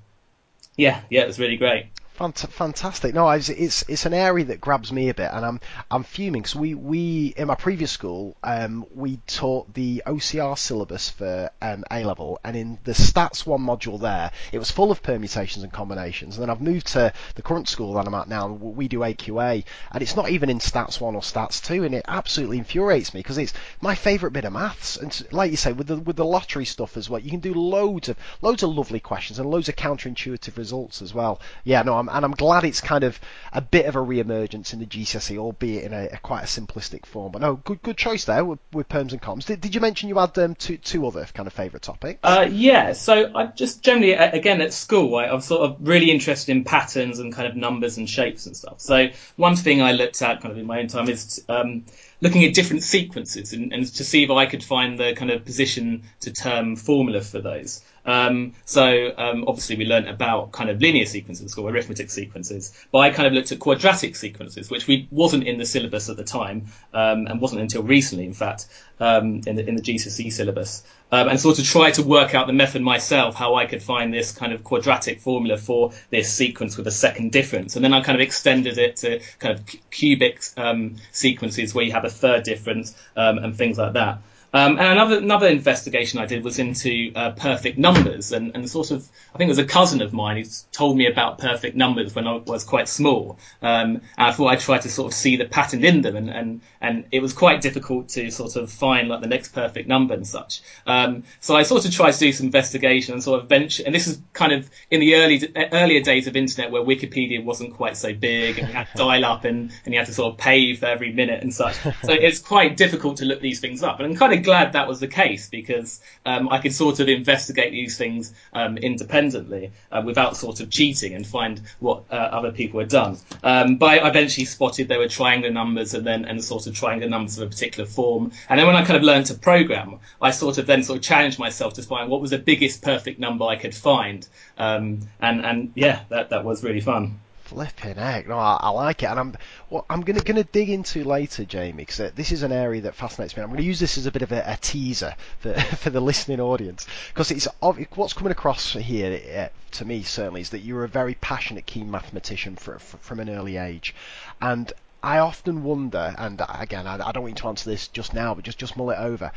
yeah, 0.77 1.03
yeah, 1.11 1.23
it 1.23 1.27
was 1.27 1.39
really 1.39 1.57
great. 1.57 1.87
Fantastic. 2.15 3.15
No, 3.15 3.29
it's, 3.31 3.49
it's 3.49 3.85
it's 3.89 4.07
an 4.07 4.13
area 4.13 4.45
that 4.45 4.61
grabs 4.61 4.93
me 4.93 5.09
a 5.09 5.15
bit, 5.15 5.31
and 5.33 5.45
I'm 5.45 5.61
I'm 5.91 6.05
fuming 6.05 6.43
because 6.43 6.55
we 6.55 6.75
we 6.75 7.33
in 7.37 7.47
my 7.47 7.55
previous 7.55 7.91
school 7.91 8.37
um, 8.45 8.85
we 8.95 9.17
taught 9.27 9.73
the 9.73 10.03
OCR 10.07 10.59
syllabus 10.59 11.09
for 11.09 11.51
um, 11.63 11.85
A 11.91 12.05
level, 12.05 12.39
and 12.45 12.55
in 12.55 12.79
the 12.85 12.93
Stats 12.93 13.47
one 13.47 13.63
module 13.63 13.99
there, 13.99 14.31
it 14.53 14.59
was 14.59 14.71
full 14.71 14.91
of 14.91 15.03
permutations 15.03 15.65
and 15.65 15.73
combinations. 15.73 16.37
And 16.37 16.43
then 16.43 16.51
I've 16.51 16.61
moved 16.61 16.89
to 16.89 17.13
the 17.35 17.43
current 17.43 17.69
school 17.69 17.95
that 17.95 18.07
I'm 18.07 18.15
at 18.15 18.29
now, 18.29 18.47
and 18.47 18.61
we 18.61 18.89
do 18.89 19.01
AQA, 19.01 19.65
and 19.91 20.03
it's 20.03 20.15
not 20.15 20.29
even 20.29 20.51
in 20.51 20.59
Stats 20.59 21.01
one 21.01 21.17
or 21.17 21.23
Stats 21.23 21.65
two, 21.65 21.83
and 21.83 21.95
it 21.95 22.05
absolutely 22.07 22.59
infuriates 22.59 23.15
me 23.15 23.21
because 23.21 23.39
it's 23.39 23.55
my 23.81 23.95
favourite 23.95 24.35
bit 24.35 24.45
of 24.45 24.53
maths. 24.53 24.97
And 24.97 25.27
like 25.33 25.51
you 25.51 25.57
say, 25.57 25.73
with 25.73 25.87
the 25.87 25.97
with 25.97 26.17
the 26.17 26.27
lottery 26.27 26.67
stuff 26.67 26.97
as 26.97 27.09
well, 27.09 27.21
you 27.21 27.31
can 27.31 27.41
do 27.41 27.55
loads 27.55 28.11
of 28.11 28.17
loads 28.43 28.63
of 28.63 28.71
lovely 28.71 29.01
questions 29.01 29.39
and 29.39 29.51
loads 29.51 29.69
of 29.69 29.77
counterintuitive 29.77 30.57
results 30.59 31.01
as 31.01 31.15
well. 31.15 31.41
Yeah, 31.65 31.83
no, 31.83 31.99
I'm 31.99 32.02
and 32.09 32.25
I'm 32.25 32.33
glad 32.33 32.65
it's 32.65 32.81
kind 32.81 33.05
of 33.05 33.19
a 33.53 33.61
bit 33.61 33.87
of 33.87 33.97
a 33.97 34.01
re-emergence 34.01 34.73
in 34.73 34.81
the 34.81 34.87
GCSE, 34.87 35.37
albeit 35.39 35.85
in 35.85 35.93
a, 35.93 36.07
a 36.13 36.19
quite 36.19 36.43
a 36.43 36.47
simplistic 36.47 37.07
form. 37.07 37.33
But 37.33 37.43
no, 37.43 37.57
good 37.57 37.83
good 37.83 37.97
choice 37.97 38.25
there 38.25 38.45
with, 38.45 38.59
with 38.73 38.89
perms 38.89 39.13
and 39.13 39.21
comms. 39.21 39.47
Did, 39.47 39.61
did 39.61 39.75
you 39.75 39.81
mention 39.81 40.09
you 40.09 40.19
had 40.19 40.37
um, 40.39 40.55
two 40.55 40.79
two 40.79 41.07
other 41.07 41.27
kind 41.35 41.47
of 41.47 41.53
favourite 41.53 41.83
topics? 41.83 42.21
Uh, 42.23 42.49
yeah, 42.51 42.93
so 42.93 43.31
I 43.35 43.47
just 43.47 43.83
generally 43.83 44.13
again 44.13 44.61
at 44.61 44.73
school 44.73 45.17
I, 45.17 45.27
I'm 45.27 45.41
sort 45.41 45.63
of 45.63 45.77
really 45.81 46.11
interested 46.11 46.53
in 46.53 46.65
patterns 46.65 47.19
and 47.19 47.33
kind 47.33 47.49
of 47.49 47.57
numbers 47.57 47.97
and 47.99 48.09
shapes 48.09 48.47
and 48.47 48.57
stuff. 48.57 48.81
So 48.81 49.09
one 49.37 49.57
thing 49.57 49.83
I 49.83 49.93
looked 49.93 50.23
at 50.23 50.41
kind 50.41 50.53
of 50.53 50.59
in 50.59 50.67
my 50.67 50.81
own 50.81 50.89
time 50.89 51.09
is 51.09 51.45
um, 51.49 51.85
looking 52.21 52.45
at 52.45 52.55
different 52.55 52.83
sequences 52.83 53.53
and, 53.53 53.73
and, 53.73 53.85
to 53.95 54.05
see 54.05 54.23
if 54.23 54.31
I 54.31 54.47
could 54.47 54.63
find 54.63 54.99
the 54.99 55.15
kind 55.15 55.31
of 55.31 55.45
position 55.45 56.05
to 56.21 56.33
term 56.33 56.77
formula 56.77 57.21
for 57.21 57.41
those. 57.41 57.83
Um, 58.05 58.55
so 58.65 59.13
um, 59.17 59.45
obviously 59.47 59.77
we 59.77 59.85
learned 59.85 60.09
about 60.09 60.53
kind 60.53 60.71
of 60.71 60.81
linear 60.81 61.07
sequences 61.07 61.57
or 61.57 61.71
arithmetic 61.71 62.11
sequences, 62.11 62.73
but 62.91 62.99
I 62.99 63.11
kind 63.11 63.27
of 63.27 63.33
looked 63.33 63.53
at 63.53 63.61
quadratic 63.61 64.17
sequences, 64.17 64.71
which 64.71 64.87
we 64.87 65.07
wasn't 65.11 65.45
in 65.45 65.59
the 65.59 65.67
syllabus 65.67 66.09
at 66.09 66.17
the 66.17 66.25
time 66.25 66.67
um, 66.93 67.27
and 67.27 67.41
wasn't 67.41 67.61
until 67.61 67.83
recently, 67.83 68.25
in 68.25 68.35
fact, 68.35 68.67
um, 68.99 69.41
in 69.47 69.57
the 69.57 69.69
in 69.69 69.77
the 69.77 69.83
GCSE 69.83 70.33
syllabus, 70.33 70.83
um, 71.13 71.29
and 71.29 71.39
sort 71.39 71.59
of 71.59 71.65
tried 71.65 71.95
to 71.95 72.03
work 72.03 72.35
out 72.35 72.47
the 72.47 72.53
method 72.53 72.83
myself, 72.83 73.35
how 73.35 73.55
I 73.55 73.67
could 73.67 73.83
find 73.83 74.13
this 74.13 74.33
kind 74.33 74.53
of 74.53 74.65
quadratic 74.65 75.21
formula 75.21 75.57
for 75.57 75.93
this 76.11 76.33
sequence 76.33 76.77
with 76.77 76.87
a 76.87 76.93
second 76.93 77.31
difference, 77.33 77.77
and 77.77 77.85
then 77.85 77.93
I 77.93 78.01
kind 78.01 78.17
of 78.17 78.21
extended 78.21 78.79
it 78.79 78.97
to 78.97 79.21
kind 79.39 79.59
of 79.59 79.65
cubic 79.91 80.43
um, 80.57 80.97
sequences 81.13 81.75
where 81.75 81.85
you 81.85 81.93
have 81.93 82.05
a 82.05 82.11
third 82.11 82.43
difference 82.43 82.95
and 83.15 83.57
things 83.57 83.79
like 83.79 83.93
that. 83.95 84.19
Um, 84.55 84.79
and 84.79 84.87
another 84.87 85.19
another 85.19 85.49
investigation 85.49 86.19
I 86.19 86.27
did 86.27 86.45
was 86.45 86.59
into 86.59 87.11
uh, 87.15 87.31
perfect 87.31 87.79
numbers, 87.79 88.33
and, 88.33 88.55
and 88.55 88.69
sort 88.69 88.91
of 88.91 89.09
I 89.35 89.39
think 89.39 89.49
it 89.49 89.53
was 89.53 89.59
a 89.59 89.65
cousin 89.65 90.03
of 90.03 90.13
mine 90.13 90.37
who 90.37 90.45
told 90.73 90.97
me 90.97 91.07
about 91.07 91.39
perfect 91.39 91.75
numbers 91.75 92.15
when 92.15 92.27
I 92.27 92.37
was 92.37 92.63
quite 92.63 92.89
small, 92.89 93.39
um, 93.63 94.03
and 94.19 94.29
I 94.29 94.33
thought 94.33 94.49
I'd 94.49 94.61
try 94.61 94.79
to 94.79 94.91
sort 94.91 95.13
of 95.13 95.17
see 95.17 95.37
the 95.37 95.47
pattern 95.47 95.85
in 95.85 96.03
them, 96.03 96.17
and, 96.17 96.29
and 96.29 96.61
and 96.83 97.07
it 97.13 97.23
was 97.23 97.33
quite 97.33 97.63
difficult 97.63 98.11
to 98.11 98.31
sort 98.31 98.57
of 98.57 98.71
find 98.71 99.09
like 99.09 99.23
the 99.23 99.27
next 99.27 99.55
perfect 99.55 99.89
number 99.89 100.13
and 100.13 100.27
such. 100.27 100.61
Um, 100.87 101.23
so 101.41 101.57
I 101.57 101.63
sort 101.63 101.87
of 101.87 101.93
tried 101.93 102.13
to 102.13 102.19
do 102.19 102.33
some 102.33 102.47
investigation 102.47 103.15
and 103.15 103.23
sort 103.23 103.41
of 103.41 103.49
venture, 103.49 103.85
and 103.87 103.95
this 103.95 104.07
is 104.07 104.21
kind 104.35 104.53
of 104.53 104.69
in 104.91 105.01
the 105.01 105.15
early 105.15 105.51
earlier 105.73 106.03
days 106.03 106.27
of 106.27 106.37
internet 106.37 106.71
where 106.71 106.83
Wikipedia 106.83 107.43
wasn't 107.43 107.73
quite 107.75 107.97
so 107.97 108.13
big, 108.13 108.59
and 108.59 108.69
you 108.69 108.75
had 108.75 108.89
to 108.89 108.97
dial 108.99 109.25
up 109.25 109.45
and 109.47 109.73
and 109.87 109.95
you 109.95 109.99
had 109.99 110.09
to 110.09 110.15
sort 110.15 110.35
of 110.35 110.39
pay 110.39 110.75
for 110.75 110.87
every 110.87 111.11
minute 111.13 111.43
and 111.43 111.55
such. 111.55 111.77
So 112.03 112.13
it's 112.13 112.39
quite 112.39 112.77
difficult 112.77 113.17
to 113.19 113.25
look 113.25 113.41
these 113.41 113.61
things 113.61 113.83
up, 113.83 114.01
and 114.01 114.15
kind 114.19 114.35
of 114.35 114.42
glad 114.43 114.73
that 114.73 114.89
was 114.89 115.01
the 115.01 115.09
case 115.09 115.49
because 115.49 116.01
um, 116.27 116.49
I 116.49 116.59
could 116.59 116.75
sort 116.75 117.01
of 117.01 117.09
investigate 117.09 117.73
these 117.73 117.97
things 117.97 118.35
um, 118.53 118.77
independently 118.77 119.73
uh, 119.91 120.03
without 120.05 120.37
sort 120.37 120.61
of 120.61 120.71
cheating 120.71 121.15
and 121.15 121.27
find 121.27 121.61
what 121.81 122.05
uh, 122.11 122.15
other 122.15 122.53
people 122.53 122.81
had 122.81 122.89
done. 122.89 123.19
Um, 123.43 123.77
but 123.77 124.03
I 124.03 124.09
eventually 124.09 124.45
spotted 124.45 124.89
there 124.89 124.99
were 124.99 125.09
triangular 125.09 125.53
numbers 125.53 125.95
and 125.95 126.07
then 126.07 126.25
and 126.25 126.43
sort 126.45 126.67
of 126.67 126.75
triangular 126.75 127.11
numbers 127.11 127.39
of 127.39 127.47
a 127.47 127.51
particular 127.51 127.89
form. 127.89 128.33
And 128.49 128.59
then 128.59 128.67
when 128.67 128.77
I 128.77 128.85
kind 128.85 128.97
of 128.97 129.03
learned 129.03 129.27
to 129.27 129.35
program, 129.35 130.01
I 130.21 130.31
sort 130.31 130.59
of 130.59 130.67
then 130.67 130.83
sort 130.83 130.99
of 130.99 131.03
challenged 131.05 131.39
myself 131.39 131.75
to 131.75 131.83
find 131.83 132.11
what 132.11 132.21
was 132.21 132.31
the 132.31 132.39
biggest 132.39 132.83
perfect 132.83 133.19
number 133.19 133.45
I 133.45 133.57
could 133.57 133.75
find. 133.75 134.27
Um, 134.59 135.01
and 135.21 135.45
and 135.45 135.73
yeah, 135.75 136.03
that 136.11 136.31
that 136.31 136.45
was 136.45 136.63
really 136.63 136.81
fun. 136.81 137.22
Flipping 137.53 137.97
heck, 137.97 138.27
no, 138.29 138.39
I, 138.39 138.59
I, 138.63 138.71
like 138.71 139.03
it, 139.03 139.07
and 139.07 139.21
I'm 139.21 139.37
what 139.69 139.85
I'm 139.91 140.01
gonna 140.01 140.23
gonna 140.23 140.43
dig 140.43 140.71
into 140.71 141.05
later, 141.05 141.45
Jamie, 141.45 141.83
because 141.83 142.01
uh, 142.01 142.11
this 142.15 142.33
is 142.33 142.43
an 142.43 142.51
area 142.51 142.81
that 142.81 142.95
fascinates 142.95 143.37
me. 143.37 143.43
I'm 143.43 143.51
gonna 143.51 143.61
use 143.61 143.79
this 143.79 143.99
as 143.99 144.07
a 144.07 144.11
bit 144.11 144.23
of 144.23 144.33
a, 144.33 144.43
a 144.47 144.57
teaser 144.57 145.15
for 145.41 145.53
for 145.77 145.91
the 145.91 146.01
listening 146.01 146.41
audience, 146.41 146.87
because 147.09 147.31
it's 147.31 147.47
what's 147.61 148.15
coming 148.15 148.31
across 148.31 148.73
here 148.73 149.21
uh, 149.37 149.49
to 149.73 149.85
me 149.85 150.03
certainly 150.03 150.41
is 150.41 150.49
that 150.51 150.61
you're 150.61 150.85
a 150.85 150.89
very 150.89 151.15
passionate, 151.15 151.67
keen 151.67 151.91
mathematician 151.91 152.57
for, 152.57 152.79
for, 152.79 152.97
from 152.97 153.21
an 153.21 153.29
early 153.29 153.59
age, 153.59 153.95
and 154.41 154.73
I 155.03 155.19
often 155.19 155.63
wonder, 155.63 156.15
and 156.17 156.41
again, 156.49 156.87
I, 156.87 156.95
I 157.07 157.13
don't 157.13 157.23
want 157.23 157.37
you 157.37 157.43
to 157.43 157.49
answer 157.49 157.69
this 157.69 157.89
just 157.89 158.15
now, 158.15 158.35
but 158.35 158.45
just 158.45 158.57
just 158.57 158.79
mull 158.79 158.91
it 158.91 158.99
over. 158.99 159.31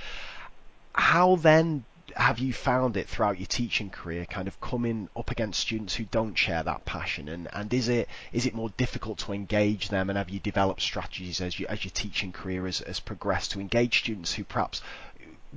How 0.93 1.35
then 1.35 1.83
have 2.15 2.39
you 2.39 2.53
found 2.53 2.95
it 2.95 3.09
throughout 3.09 3.39
your 3.39 3.45
teaching 3.45 3.89
career 3.89 4.25
kind 4.25 4.47
of 4.47 4.61
coming 4.61 5.09
up 5.17 5.29
against 5.31 5.59
students 5.59 5.95
who 5.95 6.05
don't 6.05 6.37
share 6.37 6.63
that 6.63 6.85
passion? 6.85 7.27
And, 7.27 7.49
and 7.51 7.73
is 7.73 7.89
it 7.89 8.07
is 8.31 8.45
it 8.45 8.55
more 8.55 8.69
difficult 8.69 9.17
to 9.19 9.33
engage 9.33 9.89
them? 9.89 10.09
And 10.09 10.17
have 10.17 10.29
you 10.29 10.39
developed 10.39 10.81
strategies 10.81 11.41
as 11.41 11.59
you 11.59 11.67
as 11.67 11.83
your 11.83 11.91
teaching 11.91 12.31
career 12.31 12.65
has, 12.65 12.79
has 12.79 13.01
progressed 13.01 13.51
to 13.51 13.59
engage 13.59 13.99
students 13.99 14.33
who 14.33 14.45
perhaps 14.45 14.81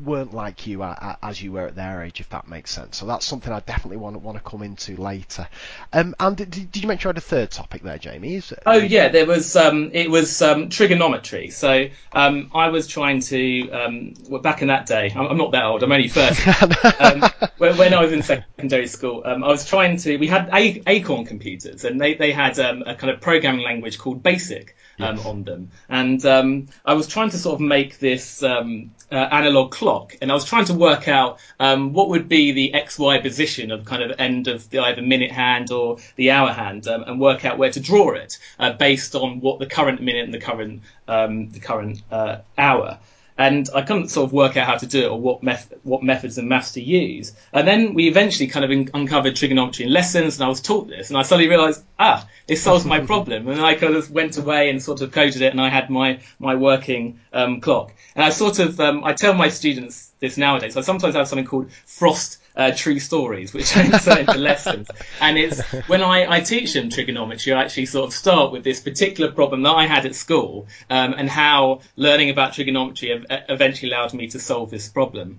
weren't 0.05 0.35
like 0.35 0.67
you 0.67 0.83
as 0.83 1.43
you 1.43 1.52
were 1.52 1.67
at 1.67 1.75
their 1.75 2.02
age, 2.02 2.21
if 2.21 2.28
that 2.31 2.49
makes 2.49 2.71
sense. 2.71 2.97
So 2.97 3.07
that's 3.07 3.26
something 3.26 3.52
I 3.52 3.61
definitely 3.61 3.97
want 3.97 4.14
to, 4.14 4.19
want 4.19 4.38
to 4.38 4.45
come 4.45 4.62
into 4.62 4.97
later. 4.97 5.49
Um, 5.93 6.14
and 6.21 6.37
did, 6.37 6.50
did, 6.50 6.76
you 6.76 6.88
mention 6.88 7.09
you 7.09 7.11
had 7.11 7.19
a 7.19 7.23
third 7.23 7.50
topic 7.50 7.83
there, 7.83 7.99
Jamie? 7.99 8.35
Is 8.35 8.52
it, 8.52 8.62
oh 8.67 8.78
yeah, 8.78 9.09
there 9.09 9.26
was. 9.26 9.57
Um, 9.57 9.90
it 9.93 10.11
was 10.11 10.40
um, 10.43 10.69
trigonometry. 10.69 11.50
So 11.50 11.88
um, 12.12 12.50
I 12.55 12.69
was 12.69 12.87
trying 12.87 13.21
to. 13.21 13.71
Um, 13.71 14.14
well, 14.28 14.43
back 14.43 14.62
in 14.62 14.69
that 14.69 14.87
day, 14.87 15.12
I'm, 15.14 15.26
I'm, 15.26 15.37
not 15.37 15.52
that 15.52 15.64
old. 15.64 15.83
I'm 15.83 15.93
only 15.93 16.09
thirty. 16.09 16.43
Um, 17.00 17.23
when, 17.59 17.76
when, 17.76 17.95
I 17.95 18.02
was 18.02 18.12
in 18.12 18.23
secondary 18.23 18.87
school, 18.87 19.23
I 19.25 19.37
was 19.37 19.64
trying 19.67 19.97
to. 19.99 20.17
We 20.17 20.26
had 20.26 20.49
a- 20.52 20.83
Acorn 20.87 21.25
computers, 21.25 21.85
and 21.85 22.00
they 22.00 22.14
they 22.14 22.33
had 22.33 22.59
a 22.59 22.95
kind 22.95 23.11
of 23.11 23.21
programming 23.21 23.64
language 23.64 23.99
called 23.99 24.23
BASIC 24.23 24.75
yes. 24.99 25.25
on 25.25 25.45
them. 25.45 25.71
And 25.88 26.25
um, 26.26 26.69
I 26.85 26.95
was 26.95 27.07
trying 27.07 27.31
to 27.31 27.38
sort 27.38 27.55
of 27.55 27.61
make 27.61 27.99
this 27.99 28.43
um, 28.43 28.90
uh, 29.11 29.14
analog 29.14 29.71
clock, 29.71 30.17
and 30.21 30.31
I 30.31 30.35
was 30.35 30.45
trying 30.45 30.67
to 30.67 30.75
work 30.75 31.09
out 31.09 31.38
um, 31.59 31.93
what 31.93 32.09
would 32.09 32.28
be 32.28 32.52
the 32.52 32.75
X 32.75 32.99
Y 32.99 33.19
position 33.19 33.71
of 33.71 33.85
kind 33.85 34.02
of 34.02 34.19
end 34.19 34.49
of 34.49 34.69
the 34.71 34.81
either 34.81 35.02
minute 35.02 35.33
hand 35.33 35.71
or 35.71 35.99
the 36.17 36.31
hour 36.31 36.52
hand, 36.52 36.87
um, 36.88 37.05
and 37.05 37.21
work 37.21 37.45
out 37.45 37.59
where 37.59 37.71
to 37.71 37.81
draw 37.81 38.12
it 38.12 38.38
uh, 38.59 38.73
based 38.73 39.14
on 39.14 39.40
what 39.40 39.59
the 39.59 39.67
current 39.67 40.02
minute 40.02 40.25
and 40.25 40.35
the 40.35 40.40
current 40.40 40.83
um, 41.07 41.50
the 41.50 41.61
current 41.61 42.02
uh, 42.11 42.38
hour 42.57 42.99
and 43.38 43.71
I 43.73 43.83
couldn't 43.83 44.09
sort 44.09 44.26
of 44.26 44.33
work 44.33 44.57
out 44.57 44.66
how 44.66 44.76
to 44.76 44.87
do 44.87 45.04
it 45.04 45.09
or 45.09 45.18
what 45.18 45.45
method, 45.45 45.78
what 45.85 46.02
methods 46.02 46.38
and 46.38 46.49
maths 46.49 46.73
to 46.73 46.83
use. 46.83 47.33
And 47.52 47.66
then 47.66 47.95
we 47.95 48.09
eventually 48.09 48.49
kind 48.49 48.64
of 48.64 48.73
in, 48.73 48.90
uncovered 48.92 49.37
trigonometry 49.37 49.87
in 49.87 49.92
lessons, 49.92 50.37
and 50.37 50.45
I 50.45 50.49
was 50.49 50.61
taught 50.61 50.88
this, 50.88 51.09
and 51.09 51.16
I 51.16 51.23
suddenly 51.23 51.49
realised, 51.49 51.83
ah, 52.00 52.26
this 52.49 52.61
solves 52.61 52.85
my 52.85 52.99
problem. 53.07 53.49
And 53.49 53.61
I 53.61 53.75
kind 53.75 53.95
of 53.95 54.11
went 54.11 54.37
away 54.37 54.71
and 54.71 54.83
sort 54.83 55.00
of 55.02 55.12
coded 55.12 55.40
it, 55.40 55.52
and 55.52 55.61
I 55.61 55.68
had 55.68 55.88
my 55.88 56.18
my 56.40 56.57
working 56.57 57.21
um, 57.33 57.61
clock. 57.61 57.95
And 58.16 58.25
I 58.25 58.30
sort 58.30 58.59
of 58.59 58.80
um, 58.80 59.04
I 59.04 59.12
tell 59.12 59.35
my 59.35 59.49
students 59.49 60.11
this 60.18 60.37
nowadays. 60.37 60.76
I 60.76 60.80
sometimes 60.80 61.14
have 61.14 61.28
something 61.28 61.47
called 61.47 61.71
frost 61.87 62.38
uh, 62.59 62.73
true 62.75 62.99
stories, 62.99 63.55
which 63.55 63.75
I 63.77 63.85
insert 63.85 64.19
into 64.29 64.35
lessons. 64.35 64.88
And 65.21 65.38
it's 65.38 65.62
when 65.87 66.03
I, 66.03 66.31
I 66.31 66.41
teach 66.41 66.75
them 66.75 66.91
trigonometry, 66.91 67.53
I 67.53 67.62
actually 67.62 67.87
sort 67.87 68.09
of 68.09 68.12
start 68.12 68.53
with 68.53 68.65
this 68.65 68.81
particular 68.81 69.31
problem 69.33 69.62
that 69.62 69.75
I 69.75 69.87
had 69.87 70.05
at 70.05 70.15
school 70.15 70.67
um, 70.91 71.15
and 71.17 71.31
how 71.31 71.81
learning 71.97 72.31
about 72.31 72.55
trigonometry 72.55 73.25
eventually 73.49 73.93
allowed 73.93 74.12
me 74.12 74.29
to 74.29 74.41
solve 74.41 74.71
this 74.71 74.88
problem. 74.88 75.38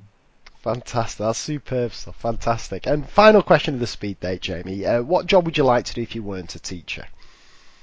Fantastic. 0.62 1.20
That's 1.20 1.40
superb 1.40 1.94
stuff. 1.94 2.16
Fantastic. 2.18 2.88
And 2.88 3.08
final 3.08 3.42
question 3.42 3.76
of 3.76 3.80
the 3.80 3.88
speed 3.88 4.20
date, 4.20 4.42
Jamie. 4.42 4.86
Uh, 4.86 5.02
what 5.02 5.26
job 5.26 5.46
would 5.46 5.58
you 5.58 5.64
like 5.64 5.86
to 5.86 5.94
do 5.94 6.02
if 6.02 6.16
you 6.16 6.24
weren't 6.24 6.56
a 6.56 6.60
teacher? 6.60 7.06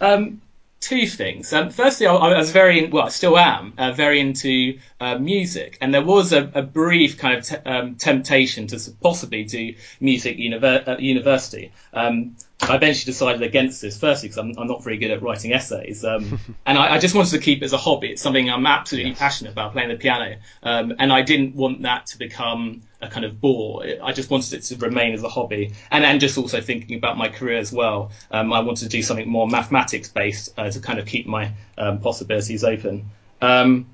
Um, 0.00 0.42
two 0.80 1.06
things. 1.06 1.52
Um, 1.52 1.70
firstly, 1.70 2.06
I, 2.06 2.14
I, 2.14 2.36
was 2.36 2.50
very, 2.50 2.86
well, 2.86 3.06
I 3.06 3.08
still 3.08 3.38
am, 3.38 3.74
uh, 3.78 3.92
very 3.92 4.20
into 4.20 4.78
uh, 5.00 5.18
music, 5.18 5.78
and 5.80 5.92
there 5.92 6.04
was 6.04 6.32
a, 6.32 6.50
a 6.54 6.62
brief 6.62 7.18
kind 7.18 7.38
of 7.38 7.66
um, 7.66 7.94
temptation 7.96 8.66
to 8.68 8.78
possibly 9.00 9.44
do 9.44 9.74
music 10.00 10.36
univer- 10.38 11.00
university. 11.00 11.72
Um, 11.92 12.36
I 12.60 12.76
eventually 12.76 13.12
decided 13.12 13.42
against 13.42 13.82
this, 13.82 13.98
firstly 13.98 14.28
because 14.28 14.38
I'm, 14.38 14.58
I'm, 14.58 14.66
not 14.66 14.82
very 14.82 14.96
good 14.96 15.10
at 15.10 15.22
writing 15.22 15.52
essays, 15.52 16.04
um, 16.04 16.40
and 16.66 16.78
I, 16.78 16.94
I, 16.94 16.98
just 16.98 17.14
wanted 17.14 17.32
to 17.32 17.38
keep 17.38 17.60
it 17.60 17.66
as 17.66 17.74
a 17.74 17.76
hobby. 17.76 18.08
It's 18.08 18.22
something 18.22 18.48
I'm 18.48 18.66
absolutely 18.66 19.10
yes. 19.10 19.18
passionate 19.18 19.52
about, 19.52 19.72
playing 19.72 19.90
the 19.90 19.96
piano, 19.96 20.38
um, 20.62 20.94
and 20.98 21.12
I 21.12 21.22
didn't 21.22 21.54
want 21.54 21.82
that 21.82 22.06
to 22.06 22.18
become 22.18 22.82
a 23.02 23.08
kind 23.08 23.26
of 23.26 23.40
bore. 23.40 23.84
I 24.02 24.12
just 24.12 24.30
wanted 24.30 24.54
it 24.54 24.62
to 24.64 24.76
remain 24.76 25.12
as 25.12 25.22
a 25.22 25.28
hobby, 25.28 25.74
and 25.90 26.04
and 26.04 26.18
just 26.18 26.38
also 26.38 26.60
thinking 26.62 26.96
about 26.96 27.18
my 27.18 27.28
career 27.28 27.58
as 27.58 27.72
well. 27.72 28.10
Um, 28.30 28.52
I 28.52 28.60
wanted 28.60 28.84
to 28.84 28.88
do 28.88 29.02
something 29.02 29.28
more 29.28 29.46
mathematics 29.46 30.08
based 30.08 30.54
uh, 30.58 30.70
to 30.70 30.80
kind 30.80 30.98
of 30.98 31.06
keep 31.06 31.26
my 31.26 31.52
um, 31.76 32.00
possibilities 32.00 32.64
open. 32.64 33.10
Um, 33.42 33.86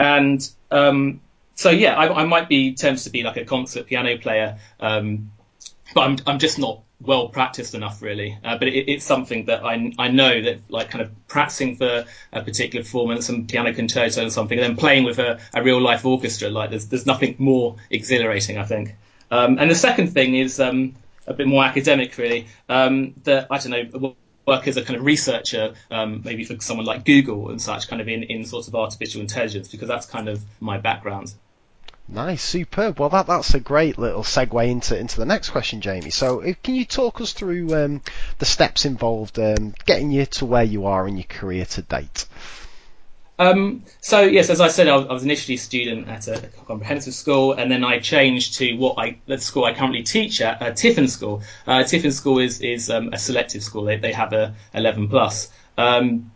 and 0.00 0.50
um, 0.72 1.20
so 1.54 1.70
yeah, 1.70 1.94
I, 1.94 2.22
I, 2.22 2.24
might 2.24 2.48
be 2.48 2.74
tempted 2.74 3.04
to 3.04 3.10
be 3.10 3.22
like 3.22 3.36
a 3.36 3.44
concert 3.44 3.86
piano 3.86 4.18
player, 4.18 4.58
um, 4.80 5.30
but 5.94 6.00
I'm 6.02 6.16
I'm 6.26 6.38
just 6.40 6.58
not 6.58 6.82
well 7.00 7.28
practiced 7.28 7.74
enough 7.74 8.02
really. 8.02 8.38
Uh, 8.44 8.58
but 8.58 8.68
it, 8.68 8.90
it's 8.90 9.04
something 9.04 9.46
that 9.46 9.64
I, 9.64 9.92
I 9.98 10.08
know 10.08 10.42
that 10.42 10.60
like 10.68 10.90
kind 10.90 11.02
of 11.02 11.10
practicing 11.28 11.76
for 11.76 12.04
a 12.32 12.42
particular 12.42 12.84
performance 12.84 13.28
and 13.28 13.48
piano 13.48 13.72
concerto 13.72 14.26
or 14.26 14.30
something, 14.30 14.58
and 14.58 14.70
then 14.70 14.76
playing 14.76 15.04
with 15.04 15.18
a, 15.18 15.40
a 15.54 15.62
real 15.62 15.80
life 15.80 16.04
orchestra, 16.04 16.50
like 16.50 16.70
there's 16.70 16.86
there's 16.86 17.06
nothing 17.06 17.36
more 17.38 17.76
exhilarating, 17.90 18.58
I 18.58 18.64
think. 18.64 18.94
Um, 19.30 19.58
and 19.58 19.70
the 19.70 19.74
second 19.76 20.08
thing 20.08 20.34
is 20.34 20.60
um, 20.60 20.96
a 21.26 21.34
bit 21.34 21.46
more 21.46 21.64
academic 21.64 22.16
really. 22.18 22.48
Um, 22.68 23.14
that 23.24 23.46
I 23.50 23.58
don't 23.58 23.92
know 23.92 24.16
work 24.46 24.66
as 24.66 24.76
a 24.76 24.82
kind 24.82 24.98
of 24.98 25.04
researcher, 25.04 25.74
um, 25.90 26.22
maybe 26.24 26.44
for 26.44 26.60
someone 26.60 26.86
like 26.86 27.04
Google 27.04 27.50
and 27.50 27.62
such, 27.62 27.88
kind 27.88 28.02
of 28.02 28.08
in, 28.08 28.24
in 28.24 28.44
sort 28.44 28.66
of 28.66 28.74
artificial 28.74 29.20
intelligence, 29.20 29.68
because 29.68 29.86
that's 29.86 30.06
kind 30.06 30.28
of 30.28 30.42
my 30.58 30.78
background. 30.78 31.32
Nice, 32.12 32.42
superb. 32.42 32.98
Well, 32.98 33.08
that 33.10 33.28
that's 33.28 33.54
a 33.54 33.60
great 33.60 33.96
little 33.96 34.24
segue 34.24 34.68
into 34.68 34.98
into 34.98 35.16
the 35.16 35.26
next 35.26 35.50
question, 35.50 35.80
Jamie. 35.80 36.10
So, 36.10 36.40
if, 36.40 36.60
can 36.60 36.74
you 36.74 36.84
talk 36.84 37.20
us 37.20 37.32
through 37.32 37.72
um, 37.74 38.02
the 38.38 38.46
steps 38.46 38.84
involved 38.84 39.38
um, 39.38 39.74
getting 39.86 40.10
you 40.10 40.26
to 40.26 40.46
where 40.46 40.64
you 40.64 40.86
are 40.86 41.06
in 41.06 41.16
your 41.16 41.28
career 41.28 41.64
to 41.66 41.82
date? 41.82 42.26
Um, 43.38 43.84
so 44.00 44.20
yes, 44.20 44.50
as 44.50 44.60
I 44.60 44.68
said, 44.68 44.88
I 44.88 44.96
was, 44.96 45.22
initially 45.22 45.54
a 45.54 45.58
student 45.58 46.08
at 46.08 46.26
a 46.26 46.50
comprehensive 46.66 47.14
school, 47.14 47.52
and 47.52 47.70
then 47.70 47.84
I 47.84 48.00
changed 48.00 48.56
to 48.58 48.74
what 48.74 48.96
I 48.98 49.18
the 49.26 49.38
school 49.38 49.64
I 49.64 49.72
currently 49.72 50.02
teach 50.02 50.40
at, 50.40 50.60
uh, 50.60 50.72
Tiffin 50.72 51.08
School. 51.08 51.42
Uh, 51.66 51.84
Tiffin 51.84 52.12
School 52.12 52.40
is 52.40 52.60
is 52.60 52.90
um, 52.90 53.10
a 53.12 53.18
selective 53.18 53.62
school; 53.62 53.84
they, 53.84 53.96
they 53.96 54.12
have 54.12 54.32
a 54.32 54.54
11 54.74 55.08
plus. 55.08 55.48
Um, 55.78 56.32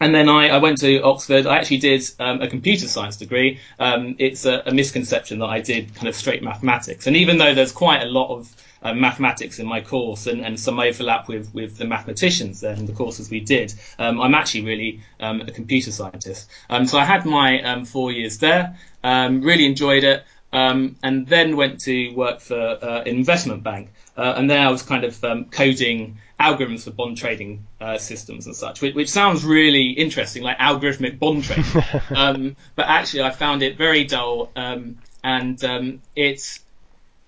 and 0.00 0.14
then 0.14 0.28
I, 0.28 0.48
I, 0.48 0.58
went 0.58 0.78
to 0.78 1.00
Oxford. 1.02 1.46
I 1.46 1.56
actually 1.56 1.78
did 1.78 2.02
um, 2.18 2.42
a 2.42 2.48
computer 2.48 2.86
science 2.86 3.16
degree. 3.16 3.60
Um, 3.78 4.16
it's 4.18 4.44
a, 4.44 4.62
a, 4.66 4.74
misconception 4.74 5.38
that 5.38 5.46
I 5.46 5.60
did 5.60 5.94
kind 5.94 6.08
of 6.08 6.14
straight 6.14 6.42
mathematics. 6.42 7.06
And 7.06 7.16
even 7.16 7.38
though 7.38 7.54
there's 7.54 7.72
quite 7.72 8.02
a 8.02 8.06
lot 8.06 8.30
of 8.30 8.54
uh, 8.82 8.92
mathematics 8.92 9.58
in 9.58 9.66
my 9.66 9.80
course 9.80 10.26
and, 10.26 10.42
and, 10.42 10.60
some 10.60 10.78
overlap 10.78 11.28
with, 11.28 11.52
with 11.54 11.78
the 11.78 11.86
mathematicians 11.86 12.62
in 12.62 12.84
the 12.84 12.92
courses 12.92 13.30
we 13.30 13.40
did, 13.40 13.72
um, 13.98 14.20
I'm 14.20 14.34
actually 14.34 14.64
really 14.64 15.00
um, 15.18 15.40
a 15.40 15.50
computer 15.50 15.90
scientist. 15.90 16.50
Um, 16.68 16.86
so 16.86 16.98
I 16.98 17.04
had 17.04 17.24
my 17.24 17.62
um, 17.62 17.84
four 17.86 18.12
years 18.12 18.38
there, 18.38 18.76
really 19.02 19.64
enjoyed 19.64 20.04
it. 20.04 20.24
And 20.52 21.26
then 21.26 21.56
went 21.56 21.80
to 21.80 22.14
work 22.14 22.40
for 22.40 22.58
uh, 22.58 23.02
an 23.02 23.08
investment 23.08 23.62
bank. 23.62 23.90
Uh, 24.16 24.34
and 24.36 24.48
then 24.48 24.66
I 24.66 24.70
was 24.70 24.82
kind 24.82 25.04
of 25.04 25.22
um, 25.24 25.46
coding 25.46 26.18
algorithms 26.40 26.84
for 26.84 26.90
bond 26.90 27.16
trading 27.16 27.66
uh, 27.80 27.98
systems 27.98 28.46
and 28.46 28.56
such, 28.56 28.80
which, 28.80 28.94
which, 28.94 29.10
sounds 29.10 29.44
really 29.44 29.90
interesting, 29.90 30.42
like 30.42 30.58
algorithmic 30.58 31.18
bond 31.18 31.44
trading. 31.44 31.82
um, 32.16 32.56
but 32.74 32.86
actually, 32.86 33.22
I 33.22 33.30
found 33.30 33.62
it 33.62 33.76
very 33.76 34.04
dull, 34.04 34.50
um, 34.56 34.98
and 35.22 35.62
um, 35.64 36.02
it's 36.14 36.60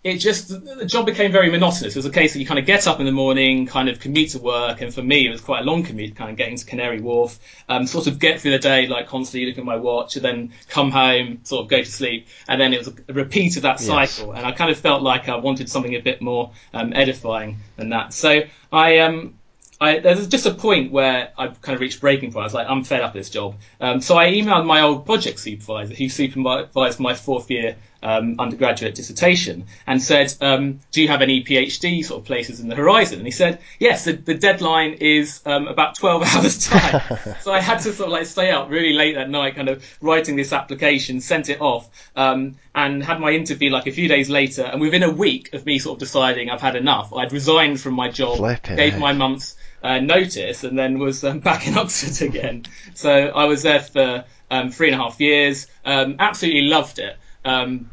it 0.09 0.19
just 0.19 0.49
the 0.49 0.87
job 0.87 1.07
became 1.07 1.33
very 1.33 1.51
monotonous. 1.51 1.95
It 1.95 1.97
was 1.97 2.07
a 2.07 2.11
case 2.11 2.33
that 2.33 2.41
you 2.41 2.47
kind 2.47 2.59
of 2.59 2.67
get 2.67 2.87
up 2.87 3.01
in 3.01 3.07
the 3.07 3.13
morning, 3.13 3.67
kind 3.67 3.89
of 3.89 4.01
commute 4.01 4.31
to 4.31 4.39
work, 4.39 4.81
and 4.81 4.93
for 4.93 5.03
me 5.03 5.27
it 5.27 5.31
was 5.31 5.41
quite 5.41 5.63
a 5.63 5.65
long 5.65 5.83
commute, 5.83 6.17
kind 6.17 6.31
of 6.31 6.37
getting 6.37 6.57
to 6.57 6.65
Canary 6.65 7.01
Wharf, 7.01 7.39
um, 7.69 7.87
sort 7.87 8.07
of 8.07 8.19
get 8.19 8.41
through 8.41 8.53
the 8.53 8.59
day 8.59 8.87
like 8.87 9.07
constantly 9.07 9.47
looking 9.47 9.63
at 9.63 9.67
my 9.67 9.77
watch, 9.77 10.17
and 10.17 10.25
then 10.25 10.53
come 10.69 10.91
home, 10.91 11.41
sort 11.45 11.65
of 11.65 11.69
go 11.69 11.79
to 11.79 11.91
sleep, 11.91 12.27
and 12.49 12.61
then 12.61 12.73
it 12.73 12.79
was 12.79 12.89
a 12.89 13.13
repeat 13.13 13.57
of 13.57 13.63
that 13.63 13.81
cycle. 13.81 14.29
Yes. 14.29 14.37
And 14.37 14.47
I 14.47 14.53
kind 14.53 14.71
of 14.71 14.79
felt 14.79 15.03
like 15.03 15.29
I 15.29 15.37
wanted 15.37 15.69
something 15.69 15.95
a 15.95 16.01
bit 16.01 16.21
more 16.21 16.53
um, 16.75 16.93
edifying 16.95 17.59
than 17.77 17.91
that. 17.91 18.13
So 18.13 18.43
I 18.73 18.99
um 18.99 19.35
I, 19.81 20.01
there's 20.01 20.27
just 20.27 20.47
a 20.47 20.55
point 20.55 20.91
where 20.91 21.33
I've 21.39 21.61
kind 21.63 21.75
of 21.75 21.81
reached 21.81 22.01
breaking 22.01 22.33
point. 22.33 22.43
I 22.43 22.47
was 22.47 22.55
like, 22.55 22.69
I'm 22.69 22.83
fed 22.83 23.01
up 23.01 23.15
with 23.15 23.21
this 23.21 23.31
job. 23.31 23.55
Um, 23.81 24.01
so 24.01 24.17
I 24.17 24.33
emailed 24.33 24.67
my 24.67 24.81
old 24.81 25.07
project 25.07 25.39
supervisor, 25.39 25.95
who 25.95 26.09
supervised 26.09 26.99
my 26.99 27.15
fourth 27.15 27.49
year 27.51 27.77
um, 28.03 28.37
undergraduate 28.39 28.95
dissertation, 28.95 29.67
and 29.87 30.03
said, 30.03 30.35
um, 30.41 30.81
"Do 30.93 31.03
you 31.03 31.09
have 31.09 31.23
any 31.23 31.43
PhD 31.43 32.05
sort 32.05 32.21
of 32.21 32.27
places 32.27 32.61
in 32.61 32.69
the 32.69 32.75
horizon?" 32.77 33.19
And 33.19 33.27
he 33.27 33.33
said, 33.33 33.61
"Yes, 33.79 34.05
the, 34.05 34.13
the 34.13 34.35
deadline 34.35 34.95
is 35.01 35.41
um, 35.47 35.69
about 35.69 35.97
12 35.97 36.23
hours 36.35 36.67
time." 36.67 37.03
so 37.41 37.53
I 37.53 37.61
had 37.61 37.79
to 37.81 37.93
sort 37.93 38.09
of 38.09 38.13
like 38.13 38.27
stay 38.27 38.51
up 38.51 38.71
really 38.71 38.93
late 38.93 39.15
that 39.15 39.31
night, 39.31 39.57
kind 39.57 39.69
of 39.69 39.85
writing 40.01 40.37
this 40.37 40.53
application, 40.53 41.21
sent 41.21 41.49
it 41.49 41.61
off, 41.61 41.89
um, 42.17 42.57
and 42.75 43.03
had 43.03 43.21
my 43.21 43.33
interview 43.33 43.71
like 43.71 43.87
a 43.87 43.93
few 43.93 44.09
days 44.09 44.31
later. 44.31 44.63
And 44.63 44.81
within 44.81 45.03
a 45.03 45.11
week 45.11 45.53
of 45.55 45.67
me 45.67 45.79
sort 45.79 45.97
of 45.97 46.01
deciding 46.01 46.51
I've 46.51 46.61
had 46.61 46.77
enough, 46.77 47.13
I'd 47.13 47.33
resigned 47.33 47.81
from 47.81 47.95
my 47.95 48.11
job, 48.11 48.39
Flipping 48.39 48.77
gave 48.77 48.95
it. 48.95 48.99
my 49.01 49.13
month's 49.13 49.57
uh, 49.83 50.01
notice 50.01 50.65
and 50.65 50.79
then 50.79 50.99
was 50.99 51.25
um, 51.25 51.39
back 51.49 51.67
in 51.67 51.77
Oxford 51.77 52.27
again. 52.27 52.65
so 52.95 53.11
I 53.11 53.45
was 53.45 53.63
there 53.63 53.81
for 53.81 54.25
um, 54.51 54.71
three 54.71 54.91
and 54.91 55.01
a 55.01 55.03
half 55.03 55.21
years. 55.21 55.67
Um, 55.85 56.17
absolutely 56.19 56.63
loved 56.63 56.99
it. 56.99 57.17
Um, 57.49 57.91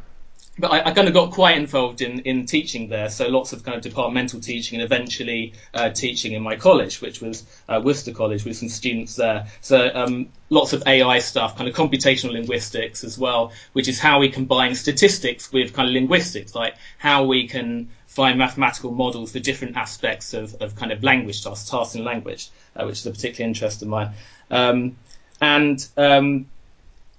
but 0.57 0.71
I, 0.71 0.89
I, 0.89 0.91
kind 0.91 1.07
of 1.07 1.13
got 1.13 1.31
quite 1.31 1.57
involved 1.57 2.01
in, 2.01 2.19
in 2.19 2.45
teaching 2.45 2.87
there, 2.87 3.09
so 3.09 3.27
lots 3.27 3.51
of 3.51 3.63
kind 3.63 3.75
of 3.75 3.83
departmental 3.83 4.39
teaching 4.39 4.79
and 4.79 4.85
eventually 4.85 5.53
uh, 5.73 5.89
teaching 5.89 6.31
in 6.33 6.41
my 6.41 6.55
college, 6.55 7.01
which 7.01 7.21
was 7.21 7.43
uh, 7.67 7.81
Worcester 7.83 8.13
College, 8.13 8.45
with 8.45 8.55
some 8.57 8.69
students 8.69 9.15
there. 9.15 9.47
So 9.61 9.89
um, 9.93 10.29
lots 10.49 10.71
of 10.73 10.83
AI 10.87 11.19
stuff, 11.19 11.57
kind 11.57 11.69
of 11.69 11.75
computational 11.75 12.31
linguistics 12.31 13.03
as 13.03 13.17
well, 13.17 13.51
which 13.73 13.87
is 13.87 13.99
how 13.99 14.19
we 14.19 14.29
combine 14.29 14.75
statistics 14.75 15.51
with 15.51 15.73
kind 15.73 15.89
of 15.89 15.93
linguistics, 15.93 16.55
like 16.55 16.75
how 16.97 17.25
we 17.25 17.47
can 17.47 17.89
find 18.07 18.39
mathematical 18.39 18.91
models 18.91 19.33
for 19.33 19.39
different 19.39 19.75
aspects 19.75 20.33
of, 20.33 20.55
of 20.61 20.75
kind 20.75 20.93
of 20.93 21.03
language 21.03 21.43
tasks, 21.43 21.69
tasks 21.69 21.95
in 21.95 22.05
language, 22.05 22.49
uh, 22.75 22.85
which 22.85 22.99
is 22.99 23.05
a 23.05 23.11
particular 23.11 23.45
interest 23.45 23.81
of 23.81 23.89
mine. 23.89 24.11
Um, 24.49 24.95
and 25.41 25.85
um, 25.97 26.45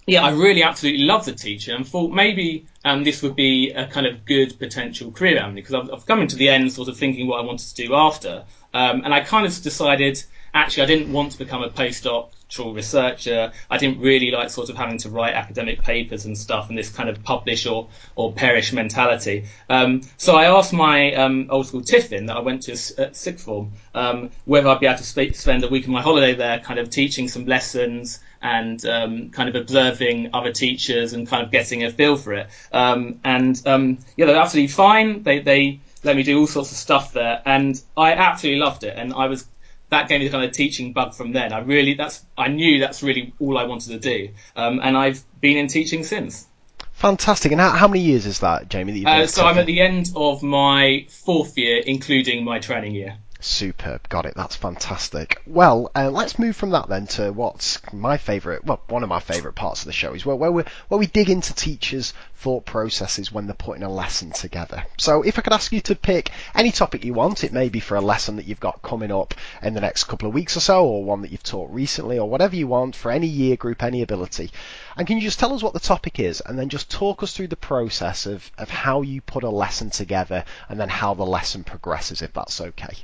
yeah, 0.06 0.22
I 0.22 0.30
really 0.30 0.62
absolutely 0.62 1.04
loved 1.04 1.26
the 1.26 1.32
teacher 1.32 1.74
and 1.74 1.86
thought 1.86 2.12
maybe 2.12 2.66
um, 2.84 3.02
this 3.02 3.22
would 3.22 3.34
be 3.34 3.72
a 3.72 3.86
kind 3.88 4.06
of 4.06 4.24
good 4.24 4.56
potential 4.58 5.10
career 5.10 5.38
avenue 5.38 5.62
because 5.62 5.74
I've, 5.74 5.92
I've, 5.92 6.06
come 6.06 6.26
to 6.26 6.36
the 6.36 6.48
end 6.48 6.72
sort 6.72 6.88
of 6.88 6.96
thinking 6.96 7.26
what 7.26 7.40
I 7.40 7.44
wanted 7.44 7.66
to 7.68 7.74
do 7.74 7.94
after. 7.94 8.44
Um, 8.72 9.02
and 9.04 9.12
I 9.12 9.20
kind 9.20 9.46
of 9.46 9.62
decided 9.62 10.22
actually 10.56 10.84
I 10.84 10.86
didn't 10.86 11.12
want 11.12 11.32
to 11.32 11.38
become 11.38 11.62
a 11.62 11.68
postdoctoral 11.68 12.74
researcher. 12.74 13.52
I 13.70 13.78
didn't 13.78 14.00
really 14.00 14.30
like 14.30 14.50
sort 14.50 14.70
of 14.70 14.76
having 14.76 14.98
to 14.98 15.10
write 15.10 15.34
academic 15.34 15.82
papers 15.82 16.24
and 16.24 16.36
stuff 16.36 16.68
and 16.68 16.78
this 16.78 16.90
kind 16.90 17.08
of 17.08 17.22
publish 17.22 17.66
or, 17.66 17.88
or 18.14 18.32
perish 18.32 18.72
mentality. 18.72 19.46
Um, 19.68 20.02
so 20.16 20.34
I 20.34 20.46
asked 20.46 20.72
my 20.72 21.14
um, 21.14 21.48
old 21.50 21.66
school 21.66 21.82
Tiffin 21.82 22.26
that 22.26 22.36
I 22.36 22.40
went 22.40 22.62
to 22.62 22.72
at 22.98 23.16
sixth 23.16 23.44
form 23.44 23.72
um, 23.94 24.30
whether 24.44 24.68
I'd 24.68 24.80
be 24.80 24.86
able 24.86 24.98
to 24.98 25.04
sp- 25.04 25.34
spend 25.34 25.62
a 25.64 25.68
week 25.68 25.84
of 25.84 25.90
my 25.90 26.02
holiday 26.02 26.34
there 26.34 26.58
kind 26.60 26.80
of 26.80 26.90
teaching 26.90 27.28
some 27.28 27.46
lessons 27.46 28.20
and 28.42 28.84
um, 28.86 29.30
kind 29.30 29.48
of 29.48 29.54
observing 29.54 30.30
other 30.32 30.52
teachers 30.52 31.12
and 31.12 31.26
kind 31.26 31.42
of 31.42 31.50
getting 31.50 31.84
a 31.84 31.90
feel 31.90 32.16
for 32.16 32.32
it. 32.34 32.48
Um, 32.72 33.20
and 33.24 33.60
um, 33.66 33.98
yeah, 34.16 34.26
they're 34.26 34.36
absolutely 34.36 34.68
fine. 34.68 35.22
They, 35.22 35.40
they 35.40 35.80
let 36.04 36.16
me 36.16 36.22
do 36.22 36.38
all 36.38 36.46
sorts 36.46 36.70
of 36.70 36.76
stuff 36.76 37.12
there, 37.12 37.42
and 37.44 37.80
I 37.96 38.12
absolutely 38.12 38.60
loved 38.60 38.84
it. 38.84 38.94
And 38.96 39.12
I 39.12 39.26
was 39.26 39.44
that 39.90 40.08
gave 40.08 40.20
me 40.20 40.26
the 40.26 40.32
kind 40.32 40.44
of 40.44 40.52
teaching 40.52 40.92
bug 40.92 41.14
from 41.14 41.32
then. 41.32 41.52
I 41.52 41.60
really 41.60 41.94
that's 41.94 42.24
I 42.36 42.48
knew 42.48 42.80
that's 42.80 43.02
really 43.02 43.32
all 43.38 43.58
I 43.58 43.64
wanted 43.64 43.90
to 43.90 43.98
do, 43.98 44.30
um, 44.54 44.80
and 44.82 44.96
I've 44.96 45.22
been 45.40 45.56
in 45.56 45.68
teaching 45.68 46.04
since. 46.04 46.46
Fantastic. 46.92 47.52
And 47.52 47.60
how, 47.60 47.72
how 47.72 47.88
many 47.88 48.00
years 48.00 48.24
is 48.24 48.38
that, 48.38 48.70
Jamie? 48.70 49.04
That 49.04 49.20
uh, 49.20 49.26
so 49.26 49.44
I'm 49.44 49.58
at 49.58 49.66
the 49.66 49.82
end 49.82 50.12
of 50.16 50.42
my 50.42 51.06
fourth 51.10 51.58
year, 51.58 51.82
including 51.84 52.42
my 52.42 52.58
training 52.58 52.94
year. 52.94 53.18
Superb. 53.38 54.08
Got 54.08 54.26
it. 54.26 54.34
That's 54.34 54.56
fantastic. 54.56 55.40
Well, 55.46 55.90
uh, 55.94 56.10
let's 56.10 56.38
move 56.38 56.56
from 56.56 56.70
that 56.70 56.88
then 56.88 57.06
to 57.08 57.32
what's 57.32 57.80
my 57.92 58.16
favourite, 58.16 58.64
well, 58.64 58.80
one 58.88 59.02
of 59.02 59.08
my 59.08 59.20
favourite 59.20 59.54
parts 59.54 59.82
of 59.82 59.86
the 59.86 59.92
show 59.92 60.14
is 60.14 60.24
where, 60.24 60.36
where, 60.36 60.50
we 60.50 60.64
where 60.88 60.98
we 60.98 61.06
dig 61.06 61.28
into 61.28 61.54
teachers' 61.54 62.14
thought 62.36 62.64
processes 62.64 63.30
when 63.30 63.46
they're 63.46 63.54
putting 63.54 63.82
a 63.82 63.90
lesson 63.90 64.30
together. 64.30 64.84
So 64.98 65.22
if 65.22 65.38
I 65.38 65.42
could 65.42 65.52
ask 65.52 65.70
you 65.70 65.80
to 65.82 65.94
pick 65.94 66.30
any 66.54 66.72
topic 66.72 67.04
you 67.04 67.12
want, 67.12 67.44
it 67.44 67.52
may 67.52 67.68
be 67.68 67.80
for 67.80 67.96
a 67.96 68.00
lesson 68.00 68.36
that 68.36 68.46
you've 68.46 68.60
got 68.60 68.82
coming 68.82 69.12
up 69.12 69.34
in 69.62 69.74
the 69.74 69.80
next 69.80 70.04
couple 70.04 70.28
of 70.28 70.34
weeks 70.34 70.56
or 70.56 70.60
so, 70.60 70.86
or 70.86 71.04
one 71.04 71.22
that 71.22 71.30
you've 71.30 71.42
taught 71.42 71.70
recently, 71.70 72.18
or 72.18 72.28
whatever 72.28 72.56
you 72.56 72.66
want 72.66 72.96
for 72.96 73.10
any 73.10 73.26
year 73.26 73.56
group, 73.56 73.82
any 73.82 74.02
ability. 74.02 74.50
And 74.96 75.06
can 75.06 75.16
you 75.16 75.22
just 75.22 75.38
tell 75.38 75.52
us 75.52 75.62
what 75.62 75.74
the 75.74 75.80
topic 75.80 76.18
is 76.18 76.40
and 76.40 76.58
then 76.58 76.70
just 76.70 76.90
talk 76.90 77.22
us 77.22 77.34
through 77.36 77.48
the 77.48 77.56
process 77.56 78.26
of, 78.26 78.50
of 78.56 78.70
how 78.70 79.02
you 79.02 79.20
put 79.20 79.44
a 79.44 79.50
lesson 79.50 79.90
together 79.90 80.44
and 80.68 80.80
then 80.80 80.88
how 80.88 81.14
the 81.14 81.26
lesson 81.26 81.64
progresses, 81.64 82.22
if 82.22 82.32
that's 82.32 82.60
okay? 82.60 82.94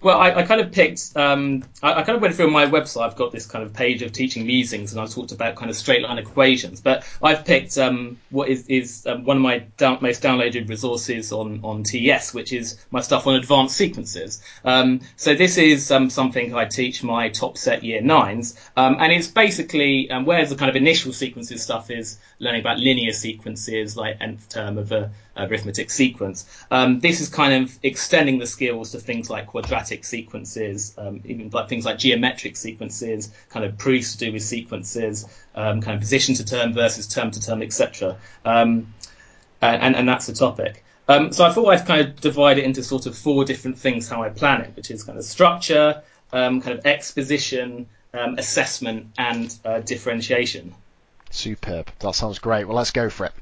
Well, 0.00 0.16
I, 0.16 0.32
I, 0.32 0.42
kind 0.44 0.60
of 0.60 0.70
picked. 0.70 1.16
Um, 1.16 1.64
I, 1.82 1.92
I, 1.94 2.02
kind 2.04 2.14
of 2.14 2.22
went 2.22 2.36
through 2.36 2.52
my 2.52 2.66
website. 2.66 3.04
I've 3.04 3.16
got 3.16 3.32
this 3.32 3.46
kind 3.46 3.64
of 3.64 3.72
page 3.72 4.00
of 4.02 4.12
teaching 4.12 4.46
musings, 4.46 4.92
and 4.92 5.00
I've 5.00 5.10
talked 5.10 5.32
about 5.32 5.56
kind 5.56 5.70
of 5.70 5.76
straight 5.76 6.02
line 6.02 6.18
equations. 6.18 6.80
But 6.80 7.04
I've 7.20 7.44
picked 7.44 7.76
um, 7.78 8.16
what 8.30 8.48
is, 8.48 8.64
is 8.68 9.04
um, 9.08 9.24
one 9.24 9.38
of 9.38 9.42
my 9.42 9.58
down, 9.76 9.98
most 10.00 10.22
downloaded 10.22 10.68
resources 10.68 11.32
on 11.32 11.60
on 11.64 11.82
TES, 11.82 12.32
which 12.32 12.52
is 12.52 12.78
my 12.92 13.00
stuff 13.00 13.26
on 13.26 13.34
advanced 13.34 13.76
sequences. 13.76 14.40
Um, 14.64 15.00
so 15.16 15.34
this 15.34 15.58
is 15.58 15.90
um, 15.90 16.10
something 16.10 16.54
I 16.54 16.66
teach 16.66 17.02
my 17.02 17.28
top 17.30 17.58
set 17.58 17.82
year 17.82 18.00
nines, 18.00 18.56
um, 18.76 18.98
and 19.00 19.12
it's 19.12 19.26
basically 19.26 20.08
whereas 20.22 20.50
the 20.50 20.56
kind 20.56 20.70
of 20.70 20.76
initial 20.76 21.12
sequences 21.12 21.64
stuff 21.64 21.90
is 21.90 22.20
learning 22.38 22.60
about 22.60 22.78
linear 22.78 23.12
sequences, 23.12 23.96
like 23.96 24.18
nth 24.20 24.48
term 24.48 24.78
of 24.78 24.92
a 24.92 25.10
arithmetic 25.38 25.90
sequence. 25.90 26.46
Um, 26.70 27.00
this 27.00 27.20
is 27.20 27.28
kind 27.28 27.64
of 27.64 27.78
extending 27.82 28.38
the 28.38 28.46
skills 28.46 28.92
to 28.92 29.00
things 29.00 29.30
like 29.30 29.46
quadratic 29.46 30.04
sequences, 30.04 30.94
um, 30.98 31.20
even 31.24 31.50
like 31.50 31.68
things 31.68 31.84
like 31.84 31.98
geometric 31.98 32.56
sequences, 32.56 33.32
kind 33.48 33.64
of 33.64 33.78
proofs 33.78 34.12
to 34.12 34.18
do 34.18 34.32
with 34.32 34.42
sequences, 34.42 35.26
um, 35.54 35.80
kind 35.80 35.94
of 35.94 36.00
position 36.00 36.34
to 36.36 36.44
term 36.44 36.72
versus 36.72 37.06
term 37.06 37.30
to 37.30 37.40
term, 37.40 37.62
etc. 37.62 38.16
Um, 38.44 38.92
and, 39.60 39.96
and 39.96 40.08
that's 40.08 40.26
the 40.26 40.32
topic. 40.34 40.84
Um, 41.08 41.32
so 41.32 41.44
I 41.44 41.52
thought 41.52 41.68
I'd 41.68 41.86
kind 41.86 42.06
of 42.06 42.20
divide 42.20 42.58
it 42.58 42.64
into 42.64 42.82
sort 42.82 43.06
of 43.06 43.16
four 43.16 43.44
different 43.44 43.78
things 43.78 44.08
how 44.08 44.22
I 44.22 44.28
plan 44.28 44.60
it, 44.60 44.76
which 44.76 44.90
is 44.90 45.02
kind 45.02 45.18
of 45.18 45.24
structure, 45.24 46.02
um, 46.32 46.60
kind 46.60 46.78
of 46.78 46.84
exposition, 46.86 47.86
assessment, 48.12 49.06
and 49.16 49.56
uh, 49.64 49.80
differentiation. 49.80 50.74
Superb. 51.30 51.90
That 52.00 52.14
sounds 52.14 52.38
great. 52.38 52.66
Well, 52.66 52.76
let's 52.76 52.90
go 52.90 53.10
for 53.10 53.26
it. 53.26 53.32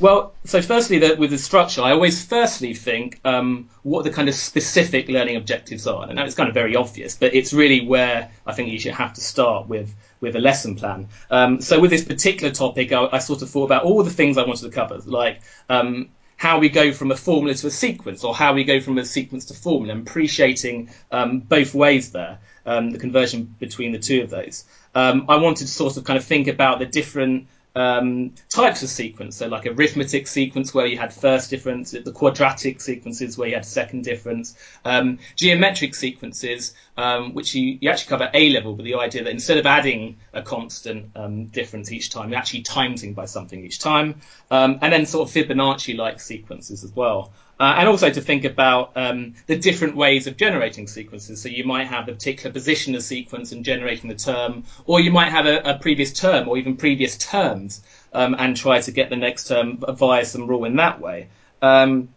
Well, 0.00 0.34
so 0.44 0.60
firstly, 0.60 0.98
the, 0.98 1.14
with 1.14 1.30
the 1.30 1.38
structure, 1.38 1.80
I 1.80 1.92
always 1.92 2.24
firstly 2.24 2.74
think 2.74 3.20
um, 3.24 3.70
what 3.82 4.02
the 4.02 4.10
kind 4.10 4.28
of 4.28 4.34
specific 4.34 5.08
learning 5.08 5.36
objectives 5.36 5.86
are. 5.86 6.08
And 6.08 6.18
it's 6.18 6.34
kind 6.34 6.48
of 6.48 6.54
very 6.54 6.74
obvious, 6.74 7.16
but 7.16 7.32
it's 7.34 7.52
really 7.52 7.86
where 7.86 8.30
I 8.44 8.52
think 8.54 8.70
you 8.70 8.78
should 8.80 8.94
have 8.94 9.14
to 9.14 9.20
start 9.20 9.68
with 9.68 9.94
with 10.20 10.36
a 10.36 10.40
lesson 10.40 10.74
plan. 10.74 11.08
Um, 11.30 11.60
so 11.60 11.78
with 11.78 11.90
this 11.90 12.04
particular 12.04 12.52
topic, 12.52 12.92
I, 12.92 13.08
I, 13.12 13.18
sort 13.18 13.42
of 13.42 13.50
thought 13.50 13.66
about 13.66 13.84
all 13.84 14.02
the 14.02 14.10
things 14.10 14.38
I 14.38 14.46
wanted 14.46 14.62
to 14.62 14.70
cover, 14.70 14.98
like 15.04 15.42
um, 15.68 16.08
how 16.36 16.58
we 16.58 16.70
go 16.70 16.92
from 16.92 17.10
a 17.10 17.16
formula 17.16 17.54
to 17.54 17.66
a 17.66 17.70
sequence, 17.70 18.24
or 18.24 18.34
how 18.34 18.54
we 18.54 18.64
go 18.64 18.80
from 18.80 18.96
a 18.96 19.04
sequence 19.04 19.44
to 19.46 19.54
formula, 19.54 19.92
and 19.92 20.08
appreciating 20.08 20.88
um, 21.12 21.40
both 21.40 21.74
ways 21.74 22.12
there, 22.12 22.38
um, 22.64 22.90
the 22.90 22.98
conversion 22.98 23.54
between 23.58 23.92
the 23.92 23.98
two 23.98 24.22
of 24.22 24.30
those. 24.30 24.64
Um, 24.94 25.26
I 25.28 25.36
wanted 25.36 25.66
to 25.66 25.72
sort 25.72 25.98
of 25.98 26.04
kind 26.04 26.16
of 26.16 26.24
think 26.24 26.48
about 26.48 26.78
the 26.78 26.86
different 26.86 27.48
um, 27.74 28.34
types 28.48 28.82
of 28.82 28.88
sequence. 28.88 29.36
So 29.36 29.48
like 29.48 29.66
arithmetic 29.66 30.26
sequence 30.26 30.72
where 30.72 30.86
you 30.86 30.98
had 30.98 31.12
first 31.12 31.50
difference, 31.50 31.90
the 31.90 32.12
quadratic 32.12 32.80
sequences 32.80 33.36
where 33.36 33.48
you 33.48 33.54
had 33.54 33.64
second 33.64 34.04
difference, 34.04 34.56
um, 34.84 35.18
geometric 35.36 35.94
sequences, 35.94 36.74
um, 36.96 37.34
which 37.34 37.54
you, 37.54 37.78
you 37.80 37.90
actually 37.90 38.10
cover 38.10 38.30
A 38.32 38.50
level, 38.50 38.74
but 38.74 38.84
the 38.84 38.94
idea 38.94 39.24
that 39.24 39.30
instead 39.30 39.58
of 39.58 39.66
adding 39.66 40.18
a 40.32 40.42
constant 40.42 41.10
um, 41.16 41.46
difference 41.46 41.90
each 41.90 42.10
time, 42.10 42.30
you're 42.30 42.38
actually 42.38 42.62
timesing 42.62 43.14
by 43.14 43.24
something 43.24 43.64
each 43.64 43.78
time, 43.78 44.20
um, 44.50 44.78
and 44.80 44.92
then 44.92 45.06
sort 45.06 45.28
of 45.28 45.34
Fibonacci-like 45.34 46.20
sequences 46.20 46.84
as 46.84 46.92
well. 46.94 47.32
Uh, 47.58 47.74
and 47.78 47.88
also 47.88 48.10
to 48.10 48.20
think 48.20 48.44
about 48.44 48.90
um, 48.96 49.34
the 49.46 49.56
different 49.56 49.96
ways 49.96 50.26
of 50.26 50.36
generating 50.36 50.88
sequences. 50.88 51.40
So 51.40 51.48
you 51.48 51.64
might 51.64 51.86
have 51.86 52.08
a 52.08 52.12
particular 52.12 52.52
position 52.52 52.96
of 52.96 53.02
sequence 53.02 53.52
and 53.52 53.64
generating 53.64 54.10
the 54.10 54.16
term, 54.16 54.64
or 54.86 54.98
you 54.98 55.12
might 55.12 55.30
have 55.30 55.46
a, 55.46 55.58
a 55.60 55.78
previous 55.78 56.12
term 56.12 56.48
or 56.48 56.58
even 56.58 56.76
previous 56.76 57.16
terms 57.16 57.80
um, 58.12 58.34
and 58.38 58.56
try 58.56 58.80
to 58.80 58.90
get 58.90 59.08
the 59.08 59.16
next 59.16 59.46
term 59.46 59.78
via 59.88 60.24
some 60.24 60.48
rule 60.48 60.64
in 60.64 60.76
that 60.76 61.00
way. 61.00 61.28
Um, 61.62 62.08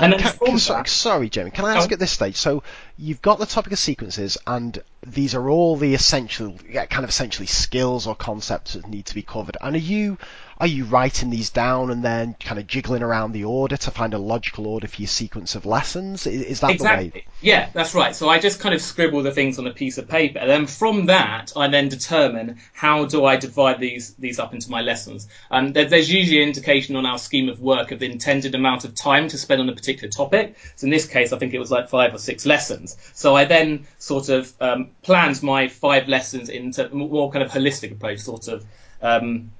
and 0.00 0.14
can, 0.14 0.32
can, 0.38 0.58
sorry, 0.58 0.88
sorry, 0.88 1.28
Jamie, 1.28 1.50
can 1.50 1.66
I 1.66 1.76
ask 1.76 1.90
oh. 1.90 1.92
at 1.92 1.98
this 1.98 2.10
stage? 2.10 2.36
So 2.36 2.62
you've 2.96 3.20
got 3.20 3.38
the 3.38 3.46
topic 3.46 3.72
of 3.72 3.78
sequences, 3.78 4.38
and 4.46 4.82
these 5.06 5.34
are 5.34 5.50
all 5.50 5.76
the 5.76 5.94
essential, 5.94 6.58
kind 6.72 7.04
of 7.04 7.10
essentially 7.10 7.46
skills 7.46 8.06
or 8.06 8.14
concepts 8.14 8.72
that 8.72 8.88
need 8.88 9.06
to 9.06 9.14
be 9.14 9.22
covered. 9.22 9.58
And 9.60 9.76
are 9.76 9.78
you 9.78 10.16
are 10.60 10.66
you 10.66 10.84
writing 10.84 11.30
these 11.30 11.48
down 11.48 11.90
and 11.90 12.04
then 12.04 12.36
kind 12.38 12.60
of 12.60 12.66
jiggling 12.66 13.02
around 13.02 13.32
the 13.32 13.44
order 13.44 13.78
to 13.78 13.90
find 13.90 14.12
a 14.12 14.18
logical 14.18 14.66
order 14.66 14.86
for 14.86 15.00
your 15.00 15.08
sequence 15.08 15.54
of 15.54 15.64
lessons? 15.64 16.26
Is, 16.26 16.42
is 16.42 16.60
that 16.60 16.72
exactly. 16.72 17.08
the 17.08 17.18
way? 17.20 17.26
Yeah, 17.40 17.70
that's 17.72 17.94
right. 17.94 18.14
So 18.14 18.28
I 18.28 18.38
just 18.38 18.60
kind 18.60 18.74
of 18.74 18.82
scribble 18.82 19.22
the 19.22 19.32
things 19.32 19.58
on 19.58 19.66
a 19.66 19.72
piece 19.72 19.96
of 19.96 20.06
paper, 20.06 20.38
and 20.38 20.50
then 20.50 20.66
from 20.66 21.06
that, 21.06 21.54
I 21.56 21.68
then 21.68 21.88
determine 21.88 22.58
how 22.74 23.06
do 23.06 23.24
I 23.24 23.36
divide 23.36 23.80
these 23.80 24.14
these 24.16 24.38
up 24.38 24.52
into 24.52 24.70
my 24.70 24.82
lessons. 24.82 25.28
And 25.50 25.72
there, 25.72 25.86
there's 25.86 26.12
usually 26.12 26.42
an 26.42 26.48
indication 26.48 26.94
on 26.94 27.06
our 27.06 27.18
scheme 27.18 27.48
of 27.48 27.58
work 27.60 27.90
of 27.90 27.98
the 27.98 28.10
intended 28.10 28.54
amount 28.54 28.84
of 28.84 28.94
time 28.94 29.28
to 29.28 29.38
spend 29.38 29.62
on 29.62 29.68
a 29.70 29.74
particular 29.74 30.10
topic. 30.10 30.56
So 30.76 30.84
in 30.84 30.90
this 30.90 31.06
case, 31.06 31.32
I 31.32 31.38
think 31.38 31.54
it 31.54 31.58
was 31.58 31.70
like 31.70 31.88
five 31.88 32.14
or 32.14 32.18
six 32.18 32.44
lessons. 32.44 32.98
So 33.14 33.34
I 33.34 33.46
then 33.46 33.86
sort 33.96 34.28
of 34.28 34.52
um, 34.60 34.90
planned 35.00 35.42
my 35.42 35.68
five 35.68 36.06
lessons 36.06 36.50
into 36.50 36.94
more 36.94 37.32
kind 37.32 37.42
of 37.42 37.50
holistic 37.50 37.92
approach, 37.92 38.18
sort 38.18 38.48
of. 38.48 38.66
Um, 39.02 39.52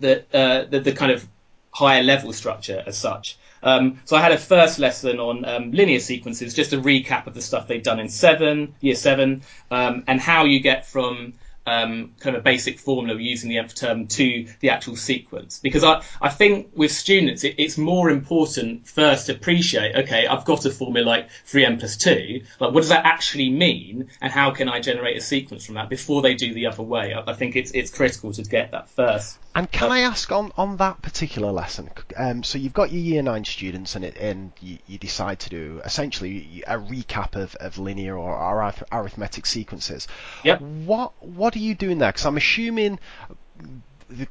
the, 0.00 0.24
uh, 0.32 0.64
the, 0.64 0.80
the 0.80 0.92
kind 0.92 1.12
of 1.12 1.26
higher 1.70 2.02
level 2.02 2.32
structure 2.32 2.82
as 2.86 2.96
such. 2.96 3.36
Um, 3.62 4.00
so 4.04 4.16
I 4.16 4.20
had 4.20 4.32
a 4.32 4.38
first 4.38 4.78
lesson 4.78 5.18
on 5.18 5.44
um, 5.44 5.72
linear 5.72 5.98
sequences, 5.98 6.52
just 6.54 6.72
a 6.72 6.76
recap 6.76 7.26
of 7.26 7.34
the 7.34 7.40
stuff 7.40 7.66
they'd 7.66 7.82
done 7.82 7.98
in 7.98 8.08
seven, 8.08 8.74
year 8.80 8.94
seven, 8.94 9.42
um, 9.70 10.04
and 10.06 10.20
how 10.20 10.44
you 10.44 10.60
get 10.60 10.86
from 10.86 11.34
um, 11.66 12.12
kind 12.20 12.36
of 12.36 12.42
a 12.42 12.44
basic 12.44 12.78
formula 12.78 13.18
using 13.18 13.48
the 13.48 13.58
nth 13.58 13.74
term 13.74 14.06
to 14.06 14.46
the 14.60 14.70
actual 14.70 14.96
sequence. 14.96 15.58
Because 15.58 15.82
I, 15.82 16.02
I 16.20 16.28
think 16.28 16.72
with 16.74 16.92
students, 16.92 17.42
it, 17.42 17.54
it's 17.58 17.78
more 17.78 18.10
important 18.10 18.86
first 18.86 19.26
to 19.26 19.34
appreciate, 19.34 19.96
okay, 19.96 20.26
I've 20.26 20.44
got 20.44 20.66
a 20.66 20.70
formula 20.70 21.06
like 21.06 21.30
3n 21.46 21.78
plus 21.78 21.96
2, 21.96 22.42
like 22.60 22.72
what 22.72 22.80
does 22.80 22.90
that 22.90 23.06
actually 23.06 23.48
mean 23.48 24.10
and 24.20 24.30
how 24.30 24.50
can 24.50 24.68
I 24.68 24.80
generate 24.80 25.16
a 25.16 25.22
sequence 25.22 25.64
from 25.64 25.76
that 25.76 25.88
before 25.88 26.20
they 26.22 26.34
do 26.34 26.52
the 26.52 26.66
other 26.66 26.82
way? 26.82 27.14
I, 27.14 27.30
I 27.30 27.34
think 27.34 27.56
it's, 27.56 27.70
it's 27.70 27.90
critical 27.90 28.32
to 28.34 28.42
get 28.42 28.72
that 28.72 28.90
first. 28.90 29.38
And 29.54 29.70
can 29.70 29.92
I 29.92 30.00
ask 30.00 30.32
on, 30.32 30.50
on 30.56 30.78
that 30.78 31.00
particular 31.00 31.52
lesson? 31.52 31.90
Um, 32.16 32.42
so 32.42 32.58
you've 32.58 32.72
got 32.72 32.90
your 32.90 33.00
year 33.00 33.22
nine 33.22 33.44
students, 33.44 33.94
and 33.94 34.04
it, 34.04 34.16
and 34.16 34.52
you, 34.60 34.78
you, 34.88 34.98
decide 34.98 35.38
to 35.40 35.50
do 35.50 35.80
essentially 35.84 36.64
a 36.66 36.76
recap 36.76 37.36
of, 37.36 37.54
of 37.56 37.78
linear 37.78 38.16
or, 38.16 38.36
or 38.36 38.74
arithmetic 38.90 39.46
sequences. 39.46 40.08
Yep. 40.42 40.60
What 40.60 41.12
what 41.24 41.54
are 41.54 41.60
you 41.60 41.76
doing 41.76 41.98
there? 41.98 42.10
Because 42.10 42.26
I'm 42.26 42.36
assuming 42.36 42.98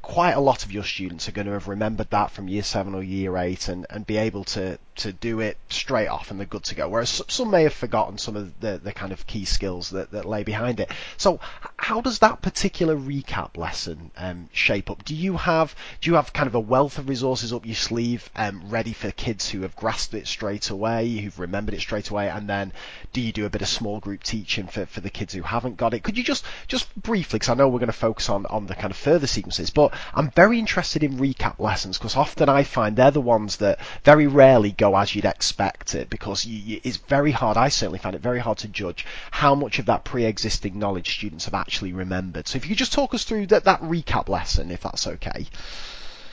quite 0.02 0.32
a 0.32 0.40
lot 0.40 0.64
of 0.64 0.72
your 0.72 0.84
students 0.84 1.28
are 1.28 1.32
going 1.32 1.46
to 1.46 1.52
have 1.52 1.68
remembered 1.68 2.10
that 2.10 2.30
from 2.30 2.48
year 2.48 2.62
seven 2.62 2.94
or 2.94 3.02
year 3.02 3.36
eight 3.36 3.68
and, 3.68 3.86
and 3.90 4.06
be 4.06 4.16
able 4.16 4.44
to, 4.44 4.78
to 4.96 5.12
do 5.12 5.40
it 5.40 5.56
straight 5.68 6.06
off 6.06 6.30
and 6.30 6.38
they're 6.38 6.46
good 6.46 6.64
to 6.64 6.74
go. 6.74 6.88
Whereas 6.88 7.22
some 7.28 7.50
may 7.50 7.64
have 7.64 7.74
forgotten 7.74 8.18
some 8.18 8.36
of 8.36 8.60
the, 8.60 8.80
the 8.82 8.92
kind 8.92 9.12
of 9.12 9.26
key 9.26 9.44
skills 9.44 9.90
that, 9.90 10.12
that 10.12 10.24
lay 10.24 10.44
behind 10.44 10.80
it. 10.80 10.90
So 11.16 11.40
how 11.76 12.00
does 12.00 12.20
that 12.20 12.40
particular 12.40 12.96
recap 12.96 13.56
lesson 13.56 14.10
um, 14.16 14.48
shape 14.52 14.90
up? 14.90 15.04
Do 15.04 15.14
you 15.14 15.36
have 15.36 15.74
do 16.00 16.10
you 16.10 16.16
have 16.16 16.32
kind 16.32 16.46
of 16.46 16.54
a 16.54 16.60
wealth 16.60 16.98
of 16.98 17.08
resources 17.08 17.52
up 17.52 17.66
your 17.66 17.74
sleeve 17.74 18.30
um, 18.36 18.70
ready 18.70 18.92
for 18.92 19.10
kids 19.10 19.48
who 19.50 19.62
have 19.62 19.76
grasped 19.76 20.14
it 20.14 20.26
straight 20.26 20.70
away, 20.70 21.08
who've 21.18 21.38
remembered 21.38 21.74
it 21.74 21.80
straight 21.80 22.10
away, 22.10 22.28
and 22.28 22.48
then 22.48 22.72
do 23.12 23.20
you 23.20 23.32
do 23.32 23.46
a 23.46 23.50
bit 23.50 23.62
of 23.62 23.68
small 23.68 24.00
group 24.00 24.22
teaching 24.22 24.66
for, 24.66 24.86
for 24.86 25.00
the 25.00 25.10
kids 25.10 25.34
who 25.34 25.42
haven't 25.42 25.76
got 25.76 25.94
it? 25.94 26.02
Could 26.02 26.16
you 26.16 26.24
just 26.24 26.44
just 26.68 26.94
briefly, 27.00 27.38
because 27.38 27.50
I 27.50 27.54
know 27.54 27.68
we're 27.68 27.80
going 27.80 27.86
to 27.88 27.92
focus 27.92 28.28
on, 28.28 28.46
on 28.46 28.66
the 28.66 28.74
kind 28.74 28.90
of 28.90 28.96
further 28.96 29.26
sequences, 29.26 29.63
but 29.70 29.94
I'm 30.14 30.30
very 30.30 30.58
interested 30.58 31.02
in 31.02 31.18
recap 31.18 31.58
lessons 31.58 31.98
because 31.98 32.16
often 32.16 32.48
I 32.48 32.62
find 32.62 32.96
they're 32.96 33.10
the 33.10 33.20
ones 33.20 33.56
that 33.58 33.80
very 34.04 34.26
rarely 34.26 34.72
go 34.72 34.96
as 34.96 35.14
you'd 35.14 35.24
expect 35.24 35.94
it 35.94 36.10
because 36.10 36.44
you, 36.44 36.80
it's 36.82 36.96
very 36.96 37.30
hard. 37.30 37.56
I 37.56 37.68
certainly 37.68 37.98
find 37.98 38.14
it 38.14 38.22
very 38.22 38.38
hard 38.38 38.58
to 38.58 38.68
judge 38.68 39.06
how 39.30 39.54
much 39.54 39.78
of 39.78 39.86
that 39.86 40.04
pre-existing 40.04 40.78
knowledge 40.78 41.14
students 41.14 41.44
have 41.46 41.54
actually 41.54 41.92
remembered. 41.92 42.48
So 42.48 42.56
if 42.56 42.64
you 42.64 42.70
could 42.70 42.78
just 42.78 42.92
talk 42.92 43.14
us 43.14 43.24
through 43.24 43.46
that, 43.48 43.64
that 43.64 43.82
recap 43.82 44.28
lesson, 44.28 44.70
if 44.70 44.82
that's 44.82 45.06
okay. 45.06 45.46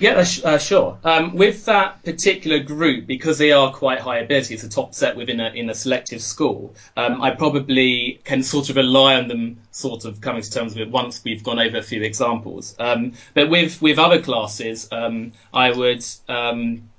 Yeah, 0.02 0.14
uh, 0.14 0.26
uh, 0.48 0.58
sure. 0.58 0.98
Um, 1.04 1.36
with 1.36 1.66
that 1.66 2.02
particular 2.04 2.58
group, 2.58 3.06
because 3.06 3.38
they 3.38 3.52
are 3.52 3.72
quite 3.72 4.00
high 4.00 4.18
ability, 4.18 4.56
it's 4.56 4.64
a 4.64 4.70
top 4.70 4.96
set 4.96 5.16
within 5.16 5.40
a 5.40 5.50
in 5.52 5.70
a 5.70 5.76
selective 5.76 6.24
school. 6.24 6.74
Um, 6.98 7.22
I 7.22 7.30
probably 7.36 8.20
can 8.24 8.42
sort 8.42 8.72
of 8.72 8.78
rely 8.78 9.14
on 9.14 9.28
them, 9.28 9.60
sort 9.70 10.06
of 10.06 10.20
coming 10.20 10.42
to 10.42 10.50
terms 10.50 10.74
with 10.74 10.88
it 10.88 10.92
once 10.92 11.22
we've 11.24 11.44
gone 11.44 11.60
over 11.60 11.78
a 11.78 11.84
few 11.84 12.02
examples. 12.02 12.76
Um, 12.80 13.14
but 13.36 13.52
with 13.52 13.80
with 13.80 14.00
other 14.00 14.20
classes, 14.20 14.88
um, 14.92 15.34
I 15.54 15.72
would 15.72 16.04
um, 16.28 16.90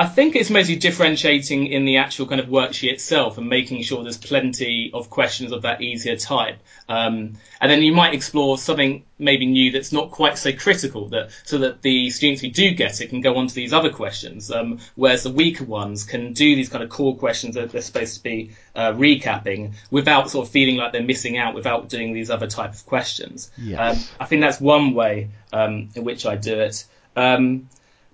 I 0.00 0.06
think 0.06 0.36
it's 0.36 0.48
mostly 0.48 0.76
differentiating 0.76 1.66
in 1.66 1.84
the 1.84 1.96
actual 1.96 2.28
kind 2.28 2.40
of 2.40 2.46
worksheet 2.46 2.92
itself 2.92 3.36
and 3.36 3.48
making 3.48 3.82
sure 3.82 4.04
there's 4.04 4.16
plenty 4.16 4.92
of 4.94 5.10
questions 5.10 5.50
of 5.50 5.62
that 5.62 5.82
easier 5.82 6.14
type. 6.14 6.60
Um, 6.88 7.34
and 7.60 7.68
then 7.68 7.82
you 7.82 7.92
might 7.92 8.14
explore 8.14 8.58
something 8.58 9.02
maybe 9.18 9.44
new 9.44 9.72
that's 9.72 9.90
not 9.90 10.12
quite 10.12 10.38
so 10.38 10.52
critical 10.52 11.08
that 11.08 11.30
so 11.44 11.58
that 11.58 11.82
the 11.82 12.10
students 12.10 12.40
who 12.40 12.48
do 12.48 12.70
get 12.74 13.00
it 13.00 13.08
can 13.08 13.20
go 13.22 13.34
on 13.38 13.48
to 13.48 13.54
these 13.54 13.72
other 13.72 13.90
questions, 13.90 14.52
um, 14.52 14.78
whereas 14.94 15.24
the 15.24 15.32
weaker 15.32 15.64
ones 15.64 16.04
can 16.04 16.32
do 16.32 16.54
these 16.54 16.68
kind 16.68 16.84
of 16.84 16.90
core 16.90 17.16
questions 17.16 17.56
that 17.56 17.72
they're 17.72 17.82
supposed 17.82 18.18
to 18.18 18.22
be 18.22 18.52
uh, 18.76 18.92
recapping 18.92 19.72
without 19.90 20.30
sort 20.30 20.46
of 20.46 20.52
feeling 20.52 20.76
like 20.76 20.92
they're 20.92 21.02
missing 21.02 21.38
out 21.38 21.56
without 21.56 21.88
doing 21.88 22.12
these 22.12 22.30
other 22.30 22.46
type 22.46 22.72
of 22.72 22.86
questions. 22.86 23.50
Yes. 23.58 23.80
Um, 23.80 24.16
I 24.20 24.26
think 24.26 24.42
that's 24.42 24.60
one 24.60 24.94
way 24.94 25.30
um, 25.52 25.88
in 25.96 26.04
which 26.04 26.24
I 26.24 26.36
do 26.36 26.60
it. 26.60 26.84
Um, 27.16 27.68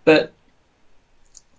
but 0.06 0.32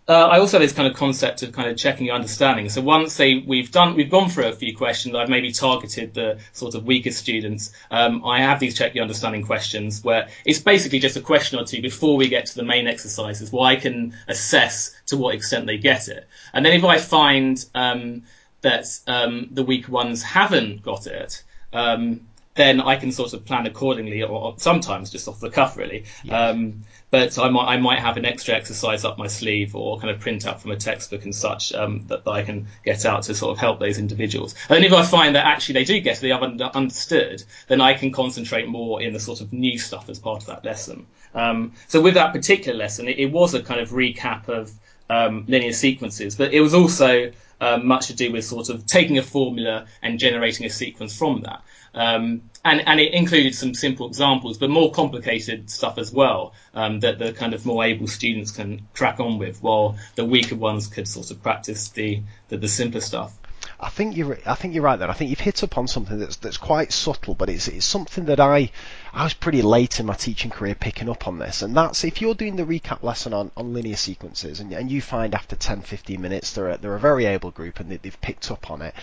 uh, 0.07 0.27
I 0.27 0.39
also 0.39 0.57
have 0.57 0.61
this 0.61 0.75
kind 0.75 0.87
of 0.87 0.95
concept 0.95 1.41
of 1.41 1.51
kind 1.51 1.67
of 1.67 1.77
checking 1.77 2.05
your 2.05 2.15
understanding. 2.15 2.69
So 2.69 2.81
once 2.81 3.17
they, 3.17 3.37
we've 3.37 3.71
done, 3.71 3.95
we've 3.95 4.09
gone 4.09 4.29
through 4.29 4.45
a 4.45 4.53
few 4.53 4.75
questions, 4.75 5.15
I've 5.15 5.29
maybe 5.29 5.51
targeted 5.51 6.13
the 6.13 6.37
sort 6.53 6.75
of 6.75 6.85
weaker 6.85 7.09
students. 7.09 7.71
Um, 7.89 8.23
I 8.23 8.41
have 8.41 8.59
these 8.59 8.77
check 8.77 8.93
your 8.93 9.01
understanding 9.01 9.43
questions 9.43 10.03
where 10.03 10.29
it's 10.45 10.59
basically 10.59 10.99
just 10.99 11.17
a 11.17 11.21
question 11.21 11.57
or 11.57 11.65
two 11.65 11.81
before 11.81 12.17
we 12.17 12.27
get 12.27 12.45
to 12.47 12.55
the 12.55 12.63
main 12.63 12.85
exercises 12.85 13.51
where 13.51 13.65
I 13.65 13.77
can 13.77 14.13
assess 14.27 14.95
to 15.07 15.17
what 15.17 15.33
extent 15.33 15.65
they 15.65 15.79
get 15.79 16.07
it. 16.07 16.27
And 16.53 16.63
then 16.63 16.73
if 16.73 16.83
I 16.83 16.99
find 16.99 17.65
um, 17.73 18.23
that 18.61 18.85
um, 19.07 19.47
the 19.51 19.63
weaker 19.63 19.91
ones 19.91 20.21
haven't 20.21 20.83
got 20.83 21.07
it, 21.07 21.43
um, 21.73 22.21
then 22.55 22.81
I 22.81 22.95
can 22.95 23.11
sort 23.11 23.33
of 23.33 23.45
plan 23.45 23.65
accordingly, 23.65 24.23
or 24.23 24.55
sometimes 24.57 25.09
just 25.09 25.27
off 25.27 25.39
the 25.39 25.49
cuff, 25.49 25.77
really. 25.77 26.05
Yeah. 26.23 26.49
Um, 26.49 26.85
but 27.11 27.37
I 27.37 27.49
might 27.49 27.67
I 27.67 27.77
might 27.77 27.99
have 27.99 28.17
an 28.17 28.25
extra 28.25 28.55
exercise 28.55 29.05
up 29.05 29.17
my 29.17 29.27
sleeve 29.27 29.75
or 29.75 29.99
kind 29.99 30.09
of 30.09 30.19
print 30.19 30.45
out 30.45 30.61
from 30.61 30.71
a 30.71 30.75
textbook 30.75 31.23
and 31.23 31.33
such 31.33 31.73
um, 31.73 32.03
that, 32.07 32.25
that, 32.25 32.31
I 32.31 32.43
can 32.43 32.67
get 32.83 33.05
out 33.05 33.23
to 33.23 33.35
sort 33.35 33.51
of 33.51 33.57
help 33.57 33.79
those 33.79 33.97
individuals. 33.97 34.55
And 34.69 34.83
if 34.83 34.91
I 34.91 35.05
find 35.05 35.35
that 35.35 35.45
actually 35.45 35.73
they 35.73 35.85
do 35.85 35.99
get 35.99 36.17
it, 36.17 36.21
they 36.21 36.29
have 36.29 36.43
understood, 36.43 37.43
then 37.67 37.79
I 37.79 37.93
can 37.93 38.11
concentrate 38.11 38.67
more 38.67 39.01
in 39.01 39.13
the 39.13 39.19
sort 39.19 39.39
of 39.39 39.53
new 39.53 39.77
stuff 39.77 40.09
as 40.09 40.19
part 40.19 40.41
of 40.41 40.47
that 40.47 40.65
lesson. 40.65 41.05
Um, 41.33 41.73
so 41.87 42.01
with 42.01 42.15
that 42.15 42.33
particular 42.33 42.77
lesson, 42.77 43.07
it, 43.07 43.19
it, 43.19 43.31
was 43.31 43.53
a 43.53 43.61
kind 43.61 43.81
of 43.81 43.89
recap 43.89 44.47
of 44.47 44.71
um, 45.09 45.45
linear 45.47 45.73
sequences, 45.73 46.35
but 46.35 46.53
it 46.53 46.61
was 46.61 46.73
also 46.73 47.31
um, 47.61 47.87
much 47.87 48.07
to 48.07 48.15
do 48.15 48.31
with 48.31 48.45
sort 48.45 48.69
of 48.69 48.85
taking 48.85 49.17
a 49.17 49.23
formula 49.23 49.85
and 50.01 50.19
generating 50.19 50.65
a 50.65 50.69
sequence 50.69 51.15
from 51.17 51.41
that. 51.41 51.61
Um, 51.93 52.41
and, 52.65 52.85
and 52.85 52.99
it 52.99 53.13
included 53.13 53.55
some 53.55 53.73
simple 53.73 54.07
examples, 54.07 54.57
but 54.57 54.69
more 54.69 54.91
complicated 54.91 55.69
stuff 55.69 55.97
as 55.97 56.11
well 56.11 56.53
um, 56.73 56.99
that 57.01 57.19
the 57.19 57.31
kind 57.31 57.53
of 57.53 57.65
more 57.65 57.85
able 57.85 58.07
students 58.07 58.51
can 58.51 58.87
crack 58.93 59.19
on 59.19 59.37
with, 59.37 59.61
while 59.63 59.97
the 60.15 60.25
weaker 60.25 60.55
ones 60.55 60.87
could 60.87 61.07
sort 61.07 61.31
of 61.31 61.41
practice 61.41 61.89
the 61.89 62.21
the, 62.49 62.57
the 62.57 62.67
simpler 62.67 63.01
stuff. 63.01 63.33
I 63.79 63.89
think 63.89 64.17
you're 64.17 64.39
I 64.45 64.55
think 64.55 64.73
you're 64.73 64.83
right 64.83 64.97
there. 64.97 65.09
I 65.09 65.13
think 65.13 65.29
you've 65.29 65.39
hit 65.39 65.63
upon 65.63 65.87
something 65.87 66.19
that's 66.19 66.37
that's 66.37 66.57
quite 66.57 66.91
subtle, 66.91 67.35
but 67.35 67.49
it's 67.49 67.67
it's 67.67 67.85
something 67.85 68.25
that 68.25 68.39
I 68.39 68.71
I 69.15 69.23
was 69.23 69.33
pretty 69.33 69.61
late 69.61 70.01
in 70.01 70.07
my 70.07 70.13
teaching 70.13 70.51
career 70.51 70.75
picking 70.75 71.07
up 71.07 71.25
on 71.25 71.39
this. 71.39 71.61
And 71.61 71.73
that's 71.73 72.03
if 72.03 72.19
you're 72.19 72.35
doing 72.35 72.57
the 72.57 72.65
recap 72.65 73.01
lesson 73.01 73.33
on, 73.33 73.49
on 73.55 73.73
linear 73.73 73.95
sequences 73.95 74.59
and, 74.59 74.73
and 74.73 74.91
you 74.91 75.01
find 75.01 75.33
after 75.33 75.55
10, 75.55 75.83
15 75.83 76.21
minutes 76.21 76.51
they're 76.51 76.71
a, 76.71 76.77
they're 76.77 76.95
a 76.95 76.99
very 76.99 77.25
able 77.25 77.51
group 77.51 77.79
and 77.79 77.89
they, 77.89 77.99
have 78.03 78.19
picked 78.19 78.51
up 78.51 78.69
on 78.69 78.81
it. 78.81 78.93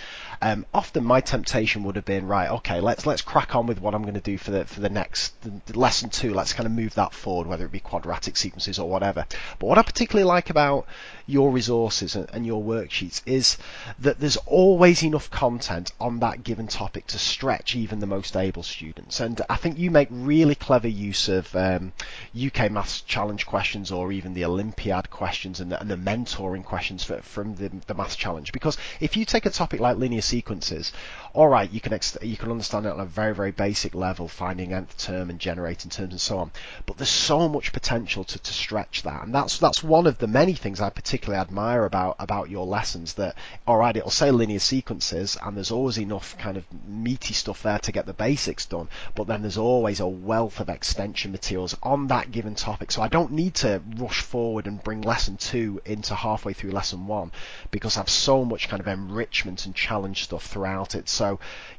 Um, 0.42 0.66
often 0.74 1.02
my 1.02 1.22
temptation 1.22 1.82
would 1.84 1.96
have 1.96 2.04
been 2.04 2.26
right, 2.26 2.50
okay, 2.50 2.80
let's 2.80 3.06
let's 3.06 3.22
crack 3.22 3.54
on 3.54 3.66
with 3.66 3.80
what 3.80 3.94
I'm 3.94 4.02
going 4.02 4.12
to 4.12 4.20
do 4.20 4.36
for 4.36 4.50
the 4.50 4.66
for 4.66 4.80
the 4.80 4.90
next 4.90 5.32
the, 5.40 5.78
lesson 5.78 6.10
two. 6.10 6.34
Let's 6.34 6.52
kind 6.52 6.66
of 6.66 6.72
move 6.72 6.94
that 6.96 7.14
forward, 7.14 7.46
whether 7.46 7.64
it 7.64 7.72
be 7.72 7.80
quadratic 7.80 8.36
sequences 8.36 8.78
or 8.78 8.90
whatever. 8.90 9.24
But 9.58 9.66
what 9.66 9.78
I 9.78 9.82
particularly 9.82 10.28
like 10.28 10.50
about 10.50 10.86
your 11.26 11.50
resources 11.50 12.16
and, 12.16 12.28
and 12.34 12.44
your 12.44 12.62
worksheets 12.62 13.22
is 13.24 13.56
that 14.00 14.20
there's 14.20 14.36
always 14.36 15.02
enough 15.02 15.30
content 15.30 15.92
on 15.98 16.18
that 16.18 16.44
given 16.44 16.66
topic 16.66 17.06
to 17.06 17.18
stretch 17.18 17.74
even 17.76 18.00
the 18.00 18.06
most 18.06 18.36
able 18.36 18.62
students. 18.62 19.20
And 19.20 19.40
I 19.48 19.56
think 19.56 19.78
you 19.78 19.90
make 20.02 20.26
really 20.26 20.54
clever 20.54 20.88
use 20.88 21.28
of 21.28 21.54
um, 21.54 21.92
UK 22.34 22.70
Maths 22.70 23.02
Challenge 23.02 23.46
questions 23.46 23.92
or 23.92 24.10
even 24.10 24.34
the 24.34 24.44
Olympiad 24.44 25.10
questions 25.10 25.60
and 25.60 25.70
the, 25.70 25.80
and 25.80 25.88
the 25.88 25.96
mentoring 25.96 26.64
questions 26.64 27.04
for, 27.04 27.18
from 27.22 27.54
the, 27.54 27.70
the 27.86 27.94
Maths 27.94 28.16
Challenge. 28.16 28.50
Because 28.52 28.76
if 29.00 29.16
you 29.16 29.24
take 29.24 29.46
a 29.46 29.50
topic 29.50 29.78
like 29.78 29.96
linear 29.96 30.20
sequences, 30.20 30.92
all 31.34 31.48
right, 31.48 31.70
you 31.72 31.80
can 31.80 31.94
ex- 31.94 32.18
you 32.20 32.36
can 32.36 32.50
understand 32.50 32.84
it 32.84 32.92
on 32.92 33.00
a 33.00 33.06
very 33.06 33.34
very 33.34 33.52
basic 33.52 33.94
level, 33.94 34.28
finding 34.28 34.74
nth 34.74 34.96
term 34.98 35.30
and 35.30 35.38
generating 35.38 35.90
terms 35.90 36.12
and 36.12 36.20
so 36.20 36.38
on. 36.38 36.50
But 36.84 36.98
there's 36.98 37.08
so 37.08 37.48
much 37.48 37.72
potential 37.72 38.24
to, 38.24 38.38
to 38.38 38.52
stretch 38.52 39.02
that, 39.04 39.22
and 39.22 39.34
that's 39.34 39.58
that's 39.58 39.82
one 39.82 40.06
of 40.06 40.18
the 40.18 40.26
many 40.26 40.52
things 40.52 40.80
I 40.80 40.90
particularly 40.90 41.40
admire 41.40 41.86
about 41.86 42.16
about 42.18 42.50
your 42.50 42.66
lessons. 42.66 43.14
That 43.14 43.36
all 43.66 43.78
right, 43.78 43.96
it'll 43.96 44.10
say 44.10 44.30
linear 44.30 44.58
sequences, 44.58 45.38
and 45.42 45.56
there's 45.56 45.70
always 45.70 45.98
enough 45.98 46.36
kind 46.36 46.58
of 46.58 46.64
meaty 46.86 47.32
stuff 47.32 47.62
there 47.62 47.78
to 47.78 47.92
get 47.92 48.04
the 48.04 48.12
basics 48.12 48.66
done. 48.66 48.88
But 49.14 49.26
then 49.26 49.40
there's 49.40 49.58
always 49.58 50.00
a 50.00 50.06
wealth 50.06 50.60
of 50.60 50.68
extension 50.68 51.32
materials 51.32 51.74
on 51.82 52.08
that 52.08 52.30
given 52.30 52.54
topic, 52.54 52.92
so 52.92 53.00
I 53.00 53.08
don't 53.08 53.32
need 53.32 53.54
to 53.56 53.82
rush 53.96 54.20
forward 54.20 54.66
and 54.66 54.82
bring 54.82 55.00
lesson 55.00 55.38
two 55.38 55.80
into 55.86 56.14
halfway 56.14 56.52
through 56.52 56.72
lesson 56.72 57.06
one 57.06 57.32
because 57.70 57.96
I've 57.96 58.10
so 58.10 58.44
much 58.44 58.68
kind 58.68 58.80
of 58.80 58.88
enrichment 58.88 59.64
and 59.64 59.74
challenge 59.74 60.24
stuff 60.24 60.44
throughout 60.44 60.94
it. 60.94 61.08
So 61.08 61.21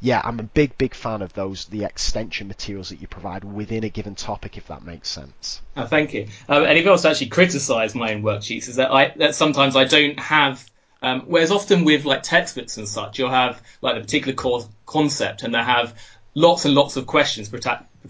yeah, 0.02 0.22
I'm 0.24 0.40
a 0.40 0.44
big 0.44 0.78
big 0.78 0.94
fan 0.94 1.22
of 1.22 1.34
those 1.34 1.66
the 1.66 1.84
extension 1.84 2.48
materials 2.48 2.90
that 2.90 3.02
you 3.02 3.08
provide 3.08 3.44
within 3.44 3.84
a 3.84 3.90
given 3.90 4.16
topic, 4.16 4.58
if 4.58 4.68
that 4.68 4.84
makes 4.84 5.10
sense. 5.10 5.62
Oh, 5.78 5.86
thank 5.86 6.14
you. 6.14 6.28
Um, 6.48 6.64
anything 6.66 6.90
else 6.90 7.06
actually 7.06 7.28
criticise 7.28 7.96
my 7.96 8.14
own 8.14 8.24
worksheets 8.24 8.68
is 8.68 8.76
that 8.78 8.92
I 8.92 9.14
that 9.18 9.36
sometimes 9.36 9.76
I 9.76 9.86
don't 9.86 10.20
have. 10.20 10.66
Um, 11.02 11.24
whereas 11.28 11.52
often 11.52 11.84
with 11.84 12.06
like 12.06 12.24
textbooks 12.24 12.78
and 12.78 12.88
such, 12.88 13.20
you'll 13.20 13.30
have 13.30 13.62
like 13.82 13.98
a 13.98 14.00
particular 14.00 14.34
core 14.34 14.66
concept, 14.86 15.44
and 15.44 15.54
they 15.54 15.64
have 15.64 15.94
lots 16.34 16.66
and 16.66 16.74
lots 16.74 16.96
of 16.96 17.06
questions 17.06 17.52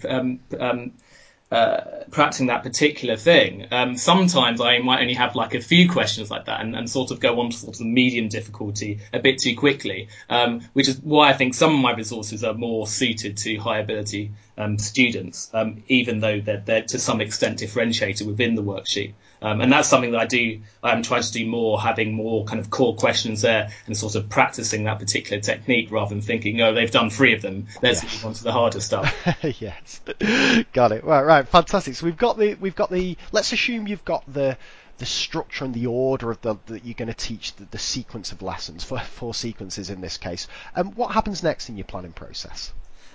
um, 0.08 0.40
um, 0.58 0.92
uh, 1.54 2.04
practicing 2.10 2.48
that 2.48 2.64
particular 2.64 3.16
thing. 3.16 3.68
Um, 3.70 3.96
sometimes 3.96 4.60
I 4.60 4.78
might 4.78 5.00
only 5.00 5.14
have 5.14 5.36
like 5.36 5.54
a 5.54 5.60
few 5.60 5.88
questions 5.88 6.28
like 6.28 6.46
that 6.46 6.60
and, 6.60 6.74
and 6.74 6.90
sort 6.90 7.12
of 7.12 7.20
go 7.20 7.40
on 7.40 7.50
to 7.50 7.56
sort 7.56 7.78
of 7.78 7.86
medium 7.86 8.28
difficulty 8.28 8.98
a 9.12 9.20
bit 9.20 9.38
too 9.38 9.54
quickly, 9.54 10.08
um, 10.28 10.62
which 10.72 10.88
is 10.88 10.98
why 10.98 11.30
I 11.30 11.32
think 11.32 11.54
some 11.54 11.72
of 11.72 11.80
my 11.80 11.94
resources 11.94 12.42
are 12.42 12.54
more 12.54 12.88
suited 12.88 13.36
to 13.38 13.56
high 13.56 13.78
ability 13.78 14.32
um, 14.58 14.78
students, 14.78 15.48
um, 15.54 15.84
even 15.86 16.18
though 16.20 16.40
they're, 16.40 16.62
they're, 16.64 16.82
to 16.82 16.98
some 16.98 17.20
extent 17.20 17.58
differentiated 17.58 18.26
within 18.26 18.56
the 18.56 18.62
worksheet. 18.62 19.14
Um, 19.42 19.60
and 19.60 19.70
that's 19.70 19.88
something 19.88 20.12
that 20.12 20.20
I 20.20 20.26
do. 20.26 20.60
I'm 20.82 21.02
trying 21.02 21.22
to 21.22 21.32
do 21.32 21.46
more, 21.46 21.80
having 21.80 22.14
more 22.14 22.44
kind 22.44 22.60
of 22.60 22.70
core 22.70 22.96
questions 22.96 23.42
there 23.42 23.70
and 23.86 23.96
sort 23.96 24.14
of 24.14 24.28
practicing 24.28 24.84
that 24.84 24.98
particular 24.98 25.40
technique 25.40 25.90
rather 25.90 26.10
than 26.14 26.22
thinking, 26.22 26.60
oh, 26.60 26.72
they've 26.72 26.90
done 26.90 27.10
three 27.10 27.34
of 27.34 27.42
them. 27.42 27.66
Let's 27.82 28.02
yes. 28.02 28.14
move 28.14 28.26
on 28.26 28.34
to 28.34 28.44
the 28.44 28.52
harder 28.52 28.80
stuff. 28.80 29.14
yes, 29.60 30.00
got 30.72 30.92
it. 30.92 31.04
Right, 31.04 31.22
right, 31.22 31.46
fantastic. 31.46 31.94
So 31.94 32.06
we've 32.06 32.16
got 32.16 32.38
the 32.38 32.54
we've 32.54 32.76
got 32.76 32.90
the. 32.90 33.16
Let's 33.32 33.52
assume 33.52 33.86
you've 33.86 34.04
got 34.04 34.24
the 34.32 34.56
the 34.98 35.06
structure 35.06 35.64
and 35.64 35.74
the 35.74 35.86
order 35.86 36.30
of 36.30 36.40
the 36.40 36.56
that 36.66 36.84
you're 36.84 36.94
going 36.94 37.08
to 37.08 37.14
teach 37.14 37.54
the, 37.56 37.64
the 37.66 37.78
sequence 37.78 38.32
of 38.32 38.42
lessons 38.42 38.84
for 38.84 38.98
four 38.98 39.34
sequences 39.34 39.90
in 39.90 40.00
this 40.00 40.16
case. 40.16 40.46
And 40.74 40.88
um, 40.88 40.94
what 40.94 41.10
happens 41.12 41.42
next 41.42 41.68
in 41.68 41.76
your 41.76 41.84
planning 41.84 42.12
process? 42.12 42.72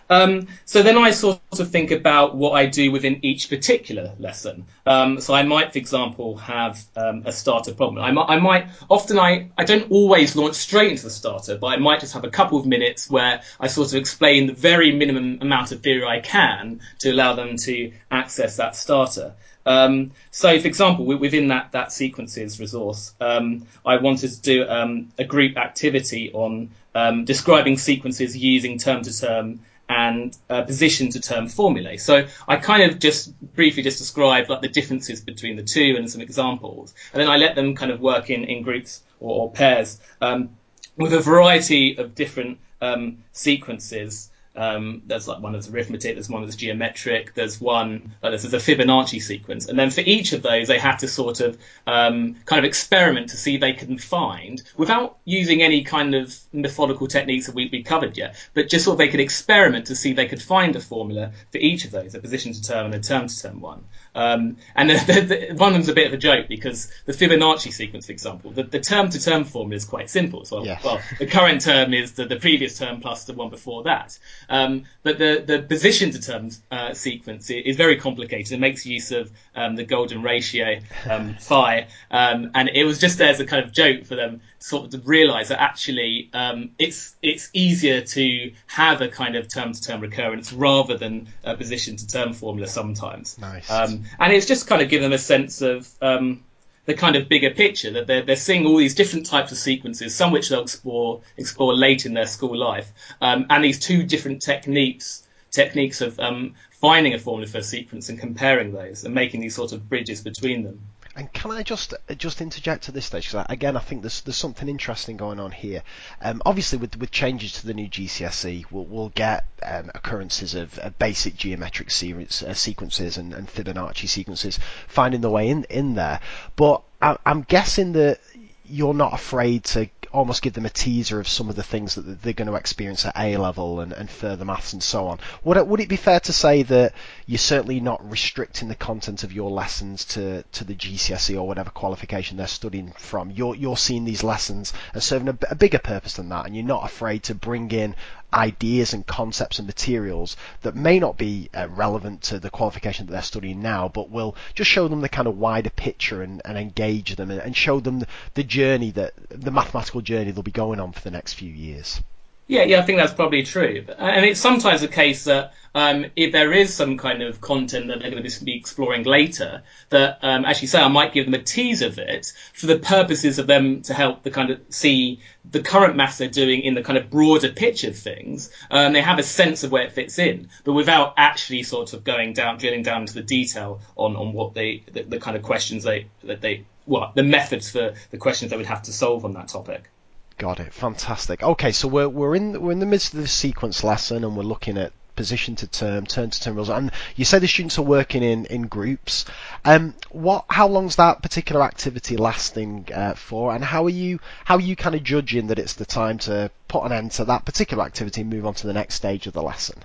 Um, 0.10 0.48
so 0.66 0.82
then 0.82 0.98
I 0.98 1.12
sort 1.12 1.40
of 1.60 1.70
think 1.70 1.92
about 1.92 2.36
what 2.36 2.52
I 2.52 2.66
do 2.66 2.92
within 2.92 3.20
each 3.24 3.50
particular 3.50 4.14
lesson. 4.18 4.66
Um, 4.86 5.22
so 5.22 5.36
I 5.36 5.44
might, 5.44 5.72
for 5.74 5.78
example, 5.78 6.38
have 6.38 6.84
um, 6.96 7.24
a 7.26 7.32
starter 7.32 7.74
problem. 7.74 8.04
I 8.04 8.12
might, 8.12 8.26
I 8.28 8.40
might, 8.40 8.68
often 8.90 9.20
I, 9.20 9.50
I 9.58 9.66
don't 9.66 9.92
always 9.92 10.36
launch 10.36 10.56
straight 10.56 10.92
into 10.92 11.04
the 11.04 11.12
starter, 11.12 11.58
but 11.58 11.68
I 11.68 11.78
might 11.78 12.00
just 12.00 12.14
have 12.14 12.24
a 12.24 12.30
couple 12.30 12.60
of 12.60 12.66
minutes 12.66 13.10
where 13.10 13.42
I 13.60 13.68
sort 13.68 13.90
of 13.90 13.96
explain 13.96 14.48
the 14.48 14.54
very 14.54 14.92
minimum 14.92 15.40
amount 15.42 15.72
of 15.72 15.82
theory 15.82 16.06
I 16.06 16.22
can 16.22 16.82
to 17.00 17.12
allow 17.12 17.36
them 17.36 17.58
to 17.58 17.92
access 18.10 18.58
that 18.58 18.76
starter. 18.76 19.36
Um, 19.66 20.12
so, 20.32 20.60
for 20.60 20.68
example, 20.68 21.06
within 21.06 21.50
that 21.50 21.74
that 21.74 21.92
sequences 21.92 22.60
resource, 22.60 23.14
um, 23.22 23.68
I 23.86 23.98
wanted 23.98 24.32
to 24.32 24.42
do 24.42 24.68
um, 24.68 25.10
a 25.20 25.24
group 25.24 25.58
activity 25.58 26.32
on 26.34 26.72
um, 26.96 27.26
describing 27.26 27.78
sequences 27.78 28.36
using 28.36 28.80
term 28.80 29.04
to 29.04 29.16
term 29.16 29.60
and 29.90 30.38
uh, 30.50 30.62
position 30.62 31.10
to 31.10 31.20
term 31.20 31.48
formulae. 31.50 31.98
So 31.98 32.26
I 32.48 32.58
kind 32.58 32.90
of 32.90 33.00
just 33.00 33.34
briefly 33.56 33.82
just 33.84 33.98
described 33.98 34.50
like 34.50 34.62
the 34.62 34.68
differences 34.70 35.20
between 35.20 35.56
the 35.58 35.64
two 35.64 35.96
and 35.98 36.10
some 36.10 36.22
examples, 36.22 36.94
and 37.12 37.22
then 37.22 37.28
I 37.28 37.38
let 37.38 37.56
them 37.56 37.76
kind 37.76 37.92
of 37.92 38.00
work 38.00 38.30
in, 38.30 38.44
in 38.44 38.62
groups 38.62 39.02
or, 39.20 39.42
or 39.42 39.52
pairs 39.52 40.00
um, 40.22 40.50
with 40.96 41.14
a 41.14 41.20
variety 41.20 41.98
of 41.98 42.14
different 42.14 42.60
um, 42.82 43.18
sequences 43.34 44.29
um, 44.56 45.04
there's 45.06 45.28
like 45.28 45.42
one 45.42 45.54
that's 45.54 45.70
arithmetic, 45.70 46.16
there's 46.16 46.30
one 46.30 46.44
that's 46.44 46.56
geometric, 46.56 47.34
there's 47.36 47.62
one 47.62 48.14
uh, 48.24 48.30
there's 48.30 48.46
a 48.46 48.58
Fibonacci 48.58 49.22
sequence, 49.22 49.68
and 49.68 49.78
then 49.78 49.90
for 49.90 50.02
each 50.02 50.34
of 50.34 50.42
those 50.42 50.68
they 50.68 50.80
had 50.80 50.98
to 50.98 51.08
sort 51.08 51.40
of 51.40 51.58
um, 51.88 52.36
kind 52.46 52.60
of 52.60 52.66
experiment 52.66 53.30
to 53.30 53.38
see 53.38 53.58
they 53.58 53.74
can 53.74 53.98
find 53.98 54.62
without 54.76 55.18
using 55.26 55.62
any 55.62 55.84
kind 55.84 56.16
of 56.16 56.36
methodical 56.52 57.08
techniques 57.08 57.46
that 57.46 57.56
we, 57.56 57.70
we 57.72 57.84
covered 57.84 58.18
yet, 58.18 58.36
but 58.54 58.70
just 58.70 58.86
sort 58.86 58.96
of 58.96 58.98
they 58.98 59.08
could 59.08 59.20
experiment 59.20 59.88
to 59.88 59.96
see 59.96 60.14
they 60.14 60.28
could 60.28 60.42
find 60.42 60.76
a 60.76 60.80
formula 60.80 61.32
for 61.52 61.60
each 61.60 61.86
of 61.86 61.92
those, 61.92 62.16
a 62.16 62.20
position 62.20 62.54
to 62.54 62.62
term 62.62 62.88
and 62.88 62.96
a 62.96 63.00
term 63.00 63.28
to 63.28 63.42
term 63.42 63.62
one. 63.62 63.84
Um, 64.20 64.58
and 64.76 64.90
the, 65.08 65.22
the, 65.22 65.56
one 65.56 65.70
of 65.70 65.74
them's 65.76 65.88
a 65.88 65.94
bit 65.94 66.08
of 66.08 66.14
a 66.14 66.18
joke 66.18 66.48
because 66.50 66.92
the 67.06 67.14
Fibonacci 67.14 67.72
sequence, 67.72 68.08
for 68.08 68.12
example, 68.12 68.52
the, 68.52 68.64
the 68.64 68.80
term 68.80 69.10
to 69.10 69.24
term 69.24 69.46
formula 69.46 69.78
is 69.78 69.86
quite 69.86 70.10
simple. 70.10 70.44
So, 70.44 70.62
well, 70.84 71.02
the 71.20 71.26
current 71.26 71.62
term 71.62 71.94
is 71.94 72.14
the, 72.14 72.26
the 72.26 72.36
previous 72.36 72.78
term 72.78 73.00
plus 73.00 73.24
the 73.24 73.34
one 73.34 73.50
before 73.50 73.84
that. 73.84 74.20
Um, 74.50 74.84
but 75.04 75.18
the, 75.18 75.44
the 75.46 75.62
position 75.62 76.12
to 76.12 76.22
term 76.22 76.50
uh, 76.70 76.94
sequence 76.94 77.50
is 77.50 77.78
very 77.78 77.96
complicated. 77.96 78.52
It 78.52 78.60
makes 78.60 78.86
use 78.86 79.12
of 79.12 79.32
um, 79.56 79.76
the 79.78 79.86
golden 79.86 80.22
ratio, 80.22 80.80
um, 81.10 81.36
phi. 81.40 81.88
Um, 82.12 82.52
and 82.56 82.70
it 82.74 82.84
was 82.84 83.00
just 83.00 83.20
there 83.20 83.30
as 83.30 83.40
a 83.40 83.46
kind 83.46 83.64
of 83.64 83.72
joke 83.72 84.06
for 84.06 84.16
them 84.16 84.42
sort 84.60 84.94
of 84.94 85.08
realize 85.08 85.48
that 85.50 85.62
actually 85.62 86.30
um, 86.34 86.72
it's 86.78 87.16
it's 87.22 87.50
easier 87.54 88.02
to 88.02 88.52
have 88.68 89.02
a 89.02 89.08
kind 89.08 89.36
of 89.36 89.48
term 89.48 89.72
to 89.72 89.82
term 89.82 90.02
recurrence 90.02 90.52
rather 90.52 90.98
than 90.98 91.30
a 91.44 91.56
position 91.56 91.96
to 91.96 92.08
term 92.08 92.34
formula 92.34 92.68
sometimes. 92.68 93.38
Nice. 93.38 93.70
Um, 93.72 94.04
and 94.20 94.34
it's 94.34 94.46
just 94.46 94.68
kind 94.68 94.82
of 94.82 94.90
given 94.90 95.04
them 95.04 95.14
a 95.14 95.18
sense 95.18 95.62
of 95.62 95.90
um, 96.02 96.44
the 96.86 96.94
kind 96.94 97.16
of 97.16 97.30
bigger 97.30 97.52
picture 97.52 97.92
that 97.92 98.08
they're, 98.08 98.24
they're 98.24 98.36
seeing 98.36 98.66
all 98.66 98.78
these 98.78 98.96
different 98.96 99.26
types 99.26 99.52
of 99.52 99.58
sequences, 99.58 100.16
some 100.16 100.32
which 100.32 100.50
they'll 100.50 100.64
explore 100.64 101.22
explore 101.38 101.74
late 101.74 102.06
in 102.06 102.14
their 102.14 102.28
school 102.28 102.58
life, 102.58 102.92
um, 103.22 103.46
and 103.50 103.64
these 103.64 103.80
two 103.80 104.04
different 104.04 104.42
techniques 104.42 105.24
techniques 105.52 106.02
of 106.02 106.20
um, 106.20 106.54
finding 106.72 107.14
a 107.14 107.20
formula 107.20 107.48
for 107.48 107.60
a 107.60 107.64
sequence 107.64 108.10
and 108.10 108.20
comparing 108.20 108.72
those 108.72 109.04
and 109.04 109.14
making 109.14 109.42
these 109.42 109.56
sort 109.56 109.72
of 109.72 109.90
bridges 109.90 110.22
between 110.22 110.64
them. 110.64 110.80
And 111.20 111.34
can 111.34 111.52
I 111.52 111.64
just 111.64 111.94
just 112.18 112.40
interject 112.40 112.88
at 112.88 112.96
this 112.96 113.08
stage? 113.08 113.30
Because 113.30 113.46
again, 113.50 113.76
I 113.76 113.82
think 113.82 114.04
there's 114.04 114.22
there's 114.22 114.38
something 114.38 114.70
interesting 114.70 115.18
going 115.18 115.38
on 115.38 115.52
here. 115.52 115.84
Um, 116.22 116.42
obviously, 116.46 116.78
with 116.78 116.98
with 116.98 117.12
changes 117.12 117.52
to 117.56 117.68
the 117.68 117.74
new 117.74 117.90
GCSE, 117.90 118.68
we'll, 118.72 118.86
we'll 118.86 119.10
get 119.10 119.46
um, 119.62 119.92
occurrences 119.94 120.56
of 120.56 120.80
uh, 120.80 120.92
basic 120.92 121.36
geometric 121.36 121.92
series, 121.92 122.42
uh, 122.42 122.54
sequences 122.54 123.18
and, 123.18 123.34
and 123.34 123.50
Fibonacci 123.50 124.08
sequences 124.08 124.60
finding 124.88 125.20
their 125.20 125.30
way 125.30 125.50
in 125.50 125.66
in 125.66 125.96
there. 125.96 126.22
But 126.56 126.84
I, 127.02 127.18
I'm 127.26 127.42
guessing 127.42 127.92
that 127.94 128.22
you're 128.64 128.94
not 128.94 129.12
afraid 129.12 129.66
to 129.66 129.90
almost 130.12 130.42
give 130.42 130.54
them 130.54 130.66
a 130.66 130.70
teaser 130.70 131.20
of 131.20 131.28
some 131.28 131.50
of 131.50 131.56
the 131.56 131.64
things 131.64 131.96
that 131.96 132.22
they're 132.22 132.34
going 132.34 132.48
to 132.48 132.56
experience 132.56 133.06
at 133.06 133.18
A 133.18 133.38
level 133.38 133.80
and, 133.80 133.94
and 133.94 134.10
further 134.10 134.46
maths 134.46 134.74
and 134.74 134.82
so 134.82 135.08
on. 135.08 135.20
Would 135.44 135.58
it, 135.58 135.68
would 135.68 135.80
it 135.80 135.90
be 135.90 135.96
fair 135.96 136.20
to 136.22 136.34
say 136.34 136.64
that 136.64 136.94
you're 137.26 137.38
certainly 137.38 137.80
not 137.80 138.10
restricting 138.10 138.68
the 138.68 138.76
content 138.76 139.24
of 139.24 139.34
your 139.34 139.52
lessons 139.52 140.06
to, 140.06 140.44
to 140.44 140.64
the 140.64 140.76
GCSE 140.76 141.36
or 141.36 141.48
whatever 141.48 141.70
qualification 141.70 142.38
they're 142.38 142.48
studying 142.48 142.92
from? 142.94 143.32
You're, 143.32 143.56
you're 143.56 143.78
seeing 143.78 144.06
these 144.06 144.24
lessons 144.24 144.74
as 144.94 145.04
serving 145.04 145.30
a, 145.30 145.38
a 145.52 145.56
bigger 145.56 145.80
purpose 145.80 146.14
than 146.14 146.30
that, 146.30 146.46
and 146.46 146.56
you're 146.56 146.66
not 146.66 146.86
afraid 146.86 147.24
to 147.24 147.36
bring 147.36 147.72
in 147.72 147.96
ideas 148.34 148.94
and 148.94 149.06
concepts 149.08 149.60
and 149.60 149.68
materials 149.68 150.38
that 150.62 150.76
may 150.76 151.00
not 151.00 151.18
be 151.18 151.50
uh, 151.54 151.68
relevant 151.70 152.22
to 152.22 152.40
the 152.40 152.50
qualification 152.50 153.06
that 153.06 153.12
they're 153.12 153.22
studying 153.22 153.62
now, 153.62 153.88
but 153.88 154.10
will 154.10 154.36
just 154.54 154.70
show 154.70 154.88
them 154.88 155.02
the 155.02 155.10
kind 155.10 155.28
of 155.28 155.38
wider 155.38 155.70
picture 155.70 156.22
and, 156.22 156.42
and 156.46 156.58
engage 156.58 157.16
them 157.16 157.32
and, 157.32 157.42
and 157.42 157.56
show 157.56 157.80
them 157.80 158.00
the, 158.00 158.08
the 158.36 158.44
journey 158.44 158.92
that 158.92 159.14
the 159.30 159.52
mathematical 159.52 160.02
journey 160.02 160.32
they'll 160.32 160.44
be 160.44 160.52
going 160.52 160.80
on 160.80 160.92
for 160.92 161.02
the 161.02 161.12
next 161.12 161.34
few 161.34 161.52
years. 161.52 162.02
Yeah, 162.50 162.64
yeah, 162.64 162.80
I 162.80 162.82
think 162.82 162.98
that's 162.98 163.14
probably 163.14 163.44
true. 163.44 163.86
And 164.00 164.26
it's 164.26 164.40
sometimes 164.40 164.82
the 164.82 164.88
case 164.88 165.26
that 165.26 165.54
um, 165.76 166.08
if 166.16 166.32
there 166.32 166.52
is 166.52 166.74
some 166.74 166.98
kind 166.98 167.22
of 167.22 167.40
content 167.42 167.90
that 167.90 168.00
they're 168.00 168.10
going 168.10 168.24
to 168.24 168.44
be 168.44 168.58
exploring 168.58 169.04
later, 169.04 169.62
that 169.90 170.18
um, 170.24 170.46
actually 170.46 170.70
say 170.70 170.82
I 170.82 170.88
might 170.88 171.14
give 171.14 171.26
them 171.26 171.36
a 171.36 171.44
tease 171.44 171.84
of 171.84 172.00
it 172.00 172.34
for 172.56 172.66
the 172.66 172.80
purposes 172.80 173.38
of 173.38 173.46
them 173.46 173.84
to 173.84 173.94
help 173.94 174.24
the 174.24 174.32
kind 174.32 174.50
of 174.50 174.60
see 174.70 175.20
the 175.52 175.62
current 175.62 175.96
maths 175.96 176.18
they're 176.18 176.28
doing 176.28 176.62
in 176.62 176.74
the 176.74 176.82
kind 176.82 176.98
of 176.98 177.12
broader 177.12 177.50
picture 177.50 177.90
of 177.90 177.96
things. 177.96 178.50
Um, 178.72 178.94
they 178.94 179.02
have 179.02 179.20
a 179.20 179.24
sense 179.24 179.64
of 179.64 179.72
where 179.72 179.84
it 179.84 179.92
fits 179.92 180.18
in, 180.18 180.50
but 180.64 180.74
without 180.74 181.14
actually 181.18 181.62
sort 181.62 181.94
of 181.94 182.04
going 182.04 182.34
down, 182.34 182.58
drilling 182.58 182.82
down 182.82 183.02
into 183.02 183.14
the 183.14 183.22
detail 183.22 183.80
on, 183.96 184.16
on 184.16 184.34
what 184.34 184.56
they, 184.56 184.82
the, 184.92 185.04
the 185.04 185.20
kind 185.20 185.38
of 185.38 185.44
questions 185.44 185.84
they, 185.84 186.08
that 186.24 186.42
they, 186.42 186.66
well, 186.88 187.12
the 187.14 187.22
methods 187.22 187.70
for 187.70 187.94
the 188.10 188.18
questions 188.18 188.50
they 188.50 188.58
would 188.58 188.66
have 188.66 188.82
to 188.82 188.92
solve 188.92 189.24
on 189.24 189.34
that 189.34 189.50
topic. 189.50 189.92
Got 190.40 190.62
it. 190.62 190.74
Fantastic. 190.74 191.44
Okay, 191.44 191.74
so 191.74 191.90
we're 191.90 192.08
we're 192.08 192.34
in 192.34 192.62
we're 192.62 192.72
in 192.72 192.80
the 192.80 192.86
midst 192.86 193.14
of 193.14 193.20
the 193.20 193.28
sequence 193.28 193.84
lesson, 193.84 194.24
and 194.24 194.38
we're 194.38 194.44
looking 194.44 194.78
at 194.78 194.94
position 195.18 195.58
to 195.58 195.68
term, 195.68 196.06
turn 196.06 196.30
to 196.30 196.42
term 196.42 196.56
rules. 196.56 196.70
And 196.70 196.92
you 197.18 197.26
say 197.26 197.40
the 197.40 197.48
students 197.48 197.78
are 197.78 197.82
working 197.82 198.24
in 198.24 198.46
in 198.46 198.68
groups. 198.68 199.26
Um, 199.66 199.96
what? 200.12 200.46
How 200.50 200.70
long's 200.70 200.96
that 200.96 201.22
particular 201.22 201.62
activity 201.62 202.16
lasting 202.16 202.88
uh, 202.96 203.16
for? 203.16 203.54
And 203.54 203.62
how 203.62 203.84
are 203.84 203.90
you 203.90 204.22
how 204.46 204.56
are 204.56 204.62
you 204.62 204.78
kind 204.78 204.96
of 204.96 205.04
judging 205.04 205.48
that 205.48 205.60
it's 205.60 205.74
the 205.74 205.86
time 205.86 206.20
to 206.20 206.50
put 206.70 206.86
an 206.86 206.94
end 206.94 207.12
to 207.12 207.26
that 207.26 207.44
particular 207.44 207.84
activity 207.84 208.22
and 208.22 208.30
move 208.30 208.46
on 208.46 208.54
to 208.54 208.68
the 208.68 208.74
next 208.74 208.96
stage 208.96 209.28
of 209.28 209.34
the 209.34 209.44
lesson? 209.44 209.84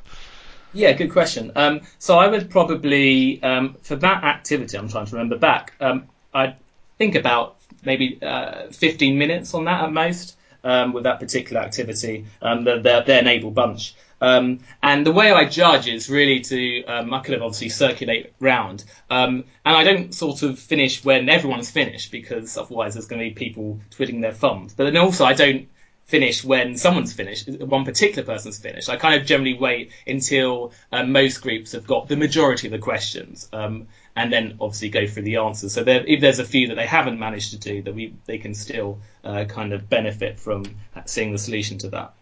Yeah, 0.73 0.93
good 0.93 1.11
question. 1.11 1.51
Um, 1.57 1.81
so 1.99 2.17
I 2.17 2.29
would 2.29 2.49
probably 2.49 3.43
um, 3.43 3.75
for 3.83 3.97
that 3.97 4.23
activity, 4.23 4.79
I'm 4.79 4.88
trying 4.88 5.07
to 5.07 5.17
remember 5.17 5.37
back. 5.37 5.73
Um, 5.81 6.07
I'd 6.33 6.55
think 6.97 7.17
about 7.17 7.57
maybe 7.85 8.21
uh, 8.23 8.69
15 8.71 9.19
minutes 9.19 9.53
on 9.53 9.64
that 9.64 9.83
at 9.83 9.93
most 9.93 10.37
um, 10.64 10.92
with 10.92 11.05
that 11.05 11.20
particular 11.20 11.62
activity. 11.62 12.27
Um, 12.42 12.64
they're, 12.64 13.03
they're, 13.03 13.29
able 13.29 13.50
bunch. 13.50 13.94
Um, 14.20 14.61
and 14.83 15.07
the 15.07 15.12
way 15.12 15.33
I 15.33 15.44
judge 15.44 15.87
is 15.87 16.09
really 16.09 16.40
to, 16.40 16.85
um, 16.85 17.12
I 17.12 17.18
have 17.18 17.42
obviously 17.42 17.68
circulate 17.68 18.33
round. 18.40 18.85
Um, 19.11 19.44
and 19.64 19.77
I 19.77 19.85
don't 19.85 20.14
sort 20.14 20.42
of 20.42 20.59
finish 20.59 21.05
when 21.05 21.29
everyone's 21.29 21.70
finished 21.70 22.11
because 22.11 22.57
otherwise 22.57 22.94
there's 22.94 23.07
going 23.07 23.20
to 23.20 23.29
be 23.29 23.35
people 23.35 23.81
twiddling 23.90 24.20
their 24.20 24.33
thumbs. 24.33 24.74
But 24.74 24.85
then 24.85 24.96
also 24.96 25.24
I 25.24 25.35
don't 25.35 25.68
finish 26.07 26.44
when 26.44 26.77
someone's 26.77 27.12
finished, 27.12 27.48
one 27.48 27.85
particular 27.85 28.24
person's 28.24 28.59
finished. 28.59 28.88
I 28.88 28.96
kind 28.96 29.20
of 29.20 29.27
generally 29.27 29.55
wait 29.55 29.90
until 30.07 30.72
um, 30.92 31.12
most 31.12 31.38
groups 31.38 31.72
have 31.72 31.87
got 31.87 32.09
the 32.09 32.16
majority 32.16 32.66
of 32.66 32.72
the 32.72 32.79
questions, 32.79 33.48
um, 33.53 33.88
and 34.16 34.33
then 34.33 34.57
obviously 34.61 34.88
go 34.88 35.07
through 35.07 35.24
the 35.24 35.37
answers. 35.37 35.72
So 35.72 35.85
there, 35.85 36.05
if 36.07 36.20
there's 36.20 36.38
a 36.38 36.44
few 36.44 36.68
that 36.68 36.77
they 36.77 36.87
haven't 36.87 37.18
managed 37.18 37.50
to 37.50 37.59
do, 37.59 37.83
that 37.83 37.94
we 37.94 38.14
they 38.27 38.38
can 38.38 38.55
still 38.55 39.00
uh, 39.24 39.44
kind 39.44 39.72
of 39.72 39.88
benefit 39.88 40.38
from 40.38 40.64
seeing 41.07 41.33
the 41.33 41.38
solution 41.38 41.79
to 41.79 41.88
that. 41.90 42.14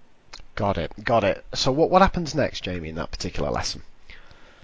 Got 0.54 0.78
it, 0.78 0.92
got 1.02 1.24
it. 1.24 1.44
So 1.54 1.72
what 1.72 1.90
what 1.90 2.02
happens 2.02 2.34
next, 2.34 2.62
Jamie, 2.62 2.90
in 2.90 2.94
that 2.96 3.10
particular 3.10 3.50
lesson? 3.50 3.82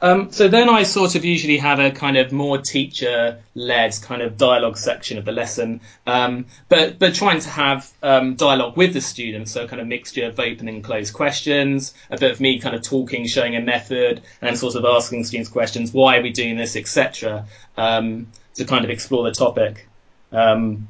Um, 0.00 0.30
so 0.30 0.46
then 0.46 0.68
I 0.68 0.84
sort 0.84 1.16
of 1.16 1.24
usually 1.24 1.58
have 1.58 1.80
a 1.80 1.90
kind 1.90 2.16
of 2.16 2.30
more 2.30 2.58
teacher-led 2.58 3.98
kind 4.02 4.22
of 4.22 4.36
dialogue 4.36 4.76
section 4.76 5.18
of 5.18 5.24
the 5.24 5.32
lesson, 5.32 5.80
um, 6.06 6.46
but 6.68 6.98
but 7.00 7.14
trying 7.14 7.40
to 7.40 7.48
have 7.48 7.90
um, 8.02 8.36
dialogue 8.36 8.76
with 8.76 8.92
the 8.92 9.00
students, 9.00 9.52
so 9.52 9.66
kind 9.66 9.80
of 9.80 9.88
mixture 9.88 10.26
of 10.26 10.38
open 10.38 10.68
and 10.68 10.84
closed 10.84 11.14
questions, 11.14 11.94
a 12.10 12.16
bit 12.16 12.30
of 12.30 12.40
me 12.40 12.60
kind 12.60 12.76
of 12.76 12.82
talking, 12.82 13.26
showing 13.26 13.56
a 13.56 13.60
method, 13.60 14.22
and 14.40 14.56
sort 14.56 14.76
of 14.76 14.84
asking 14.84 15.24
students 15.24 15.50
questions, 15.50 15.92
why 15.92 16.18
are 16.18 16.22
we 16.22 16.30
doing 16.30 16.56
this, 16.56 16.76
etc., 16.76 17.46
um, 17.76 18.28
to 18.54 18.64
kind 18.64 18.84
of 18.84 18.90
explore 18.90 19.24
the 19.24 19.32
topic. 19.32 19.88
Um, 20.30 20.88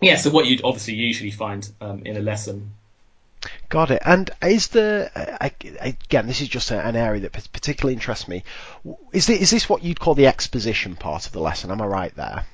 yeah, 0.00 0.16
so 0.16 0.30
what 0.30 0.46
you'd 0.46 0.62
obviously 0.64 0.94
usually 0.94 1.30
find 1.30 1.70
um, 1.80 2.02
in 2.04 2.16
a 2.16 2.20
lesson. 2.20 2.72
Got 3.68 3.90
it. 3.90 4.02
And 4.04 4.30
is 4.42 4.68
the 4.68 5.10
uh, 5.14 5.48
again? 5.80 6.26
This 6.26 6.40
is 6.40 6.48
just 6.48 6.70
an 6.70 6.96
area 6.96 7.22
that 7.22 7.32
particularly 7.52 7.94
interests 7.94 8.28
me. 8.28 8.44
Is 9.12 9.26
this, 9.26 9.40
is 9.40 9.50
this 9.50 9.68
what 9.68 9.82
you'd 9.82 9.98
call 9.98 10.14
the 10.14 10.26
exposition 10.26 10.96
part 10.96 11.26
of 11.26 11.32
the 11.32 11.40
lesson? 11.40 11.70
Am 11.70 11.80
I 11.80 11.86
right 11.86 12.14
there? 12.16 12.44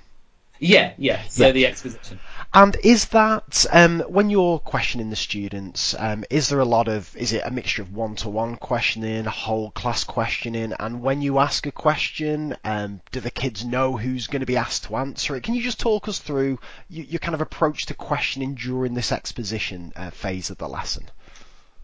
Yeah, 0.59 0.93
yeah. 0.97 1.23
So 1.29 1.47
yeah. 1.47 1.53
the 1.53 1.67
exposition. 1.67 2.21
And 2.55 2.77
is 2.83 3.07
that 3.07 3.67
um, 3.71 4.01
when 4.01 4.31
you're 4.31 4.59
questioning 4.59 5.11
the 5.11 5.17
students? 5.17 5.95
Um, 5.99 6.25
is 6.31 6.49
there 6.49 6.61
a 6.61 6.65
lot 6.65 6.89
of? 6.89 7.15
Is 7.17 7.33
it 7.33 7.43
a 7.45 7.51
mixture 7.51 7.83
of 7.83 7.93
one-to-one 7.93 8.57
questioning, 8.57 9.25
whole 9.25 9.71
class 9.71 10.05
questioning? 10.05 10.73
And 10.79 11.03
when 11.03 11.23
you 11.23 11.39
ask 11.39 11.67
a 11.67 11.73
question, 11.73 12.57
um, 12.65 13.01
do 13.13 13.21
the 13.21 13.31
kids 13.31 13.65
know 13.65 13.97
who's 13.97 14.27
going 14.27 14.41
to 14.41 14.47
be 14.47 14.57
asked 14.57 14.85
to 14.85 14.97
answer 14.97 15.37
it? 15.37 15.43
Can 15.43 15.55
you 15.55 15.63
just 15.63 15.81
talk 15.81 16.09
us 16.09 16.19
through 16.19 16.59
your, 16.89 17.05
your 17.05 17.19
kind 17.19 17.35
of 17.35 17.41
approach 17.41 17.87
to 17.87 17.95
questioning 17.95 18.55
during 18.55 18.95
this 18.95 19.13
exposition 19.13 19.93
uh, 19.97 20.11
phase 20.11 20.51
of 20.51 20.59
the 20.59 20.69
lesson? 20.69 21.11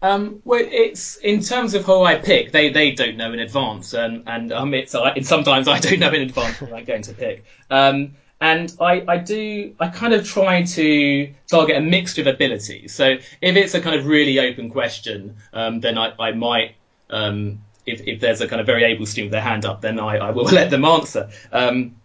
Um, 0.01 0.41
well, 0.43 0.59
it's 0.61 1.15
in 1.15 1.41
terms 1.41 1.75
of 1.75 1.85
who 1.85 2.03
I 2.03 2.15
pick, 2.15 2.51
they, 2.51 2.69
they 2.69 2.91
don't 2.91 3.15
know 3.15 3.31
in 3.31 3.39
advance, 3.39 3.93
and 3.93 4.23
and 4.27 4.51
um, 4.51 4.73
it's 4.73 4.93
I, 4.93 5.21
sometimes 5.21 5.69
I 5.69 5.79
don't 5.79 5.99
know 5.99 6.11
in 6.11 6.23
advance 6.23 6.59
what 6.59 6.73
I'm 6.73 6.83
going 6.83 7.03
to 7.03 7.13
pick. 7.13 7.45
Um, 7.69 8.15
and 8.43 8.75
I, 8.81 9.05
I 9.07 9.17
do 9.17 9.73
I 9.79 9.87
kind 9.87 10.13
of 10.13 10.27
try 10.27 10.63
to 10.63 11.33
target 11.47 11.77
a 11.77 11.81
mixture 11.81 12.21
of 12.21 12.27
abilities. 12.27 12.93
So 12.93 13.15
if 13.41 13.55
it's 13.55 13.73
a 13.73 13.79
kind 13.79 13.95
of 13.95 14.05
really 14.05 14.37
open 14.37 14.69
question, 14.69 15.37
um, 15.53 15.79
then 15.79 15.97
I, 15.97 16.11
I 16.19 16.31
might 16.33 16.75
um, 17.09 17.61
if, 17.85 18.01
if 18.01 18.19
there's 18.19 18.41
a 18.41 18.47
kind 18.47 18.59
of 18.59 18.65
very 18.65 18.83
able 18.83 19.05
student 19.05 19.27
with 19.27 19.31
their 19.31 19.41
hand 19.41 19.65
up, 19.65 19.79
then 19.79 19.97
I, 19.97 20.17
I 20.17 20.31
will 20.31 20.43
let 20.59 20.69
them 20.69 20.83
answer. 20.83 21.29
Um, 21.53 21.95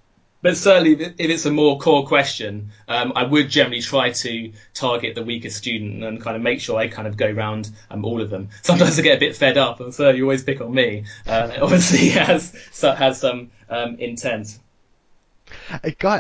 but 0.41 0.57
certainly, 0.57 0.93
if 0.93 1.19
it's 1.19 1.45
a 1.47 1.51
more 1.51 1.81
core 1.81 2.07
question, 2.07 2.71
um, 2.87 3.13
I 3.17 3.25
would 3.25 3.49
generally 3.49 3.81
try 3.81 4.13
to 4.13 4.53
target 4.75 5.17
the 5.17 5.25
weaker 5.25 5.51
student 5.51 6.05
and 6.05 6.21
kind 6.21 6.37
of 6.37 6.43
make 6.43 6.61
sure 6.61 6.79
I 6.79 6.87
kind 6.87 7.09
of 7.09 7.17
go 7.17 7.27
around 7.27 7.71
um, 7.91 8.05
all 8.05 8.23
of 8.23 8.31
them. 8.31 8.51
Sometimes 8.63 8.97
I 8.97 9.03
get 9.03 9.17
a 9.17 9.21
bit 9.21 9.35
fed 9.35 9.59
up, 9.59 9.81
and 9.81 9.93
so 9.93 10.11
you 10.11 10.23
always 10.23 10.45
pick 10.45 10.61
on 10.61 10.73
me. 10.73 11.05
Uh, 11.27 11.51
obviously, 11.61 12.11
has 12.11 12.55
has 12.81 13.19
some 13.19 13.51
um, 13.69 13.97
intent. 13.97 14.61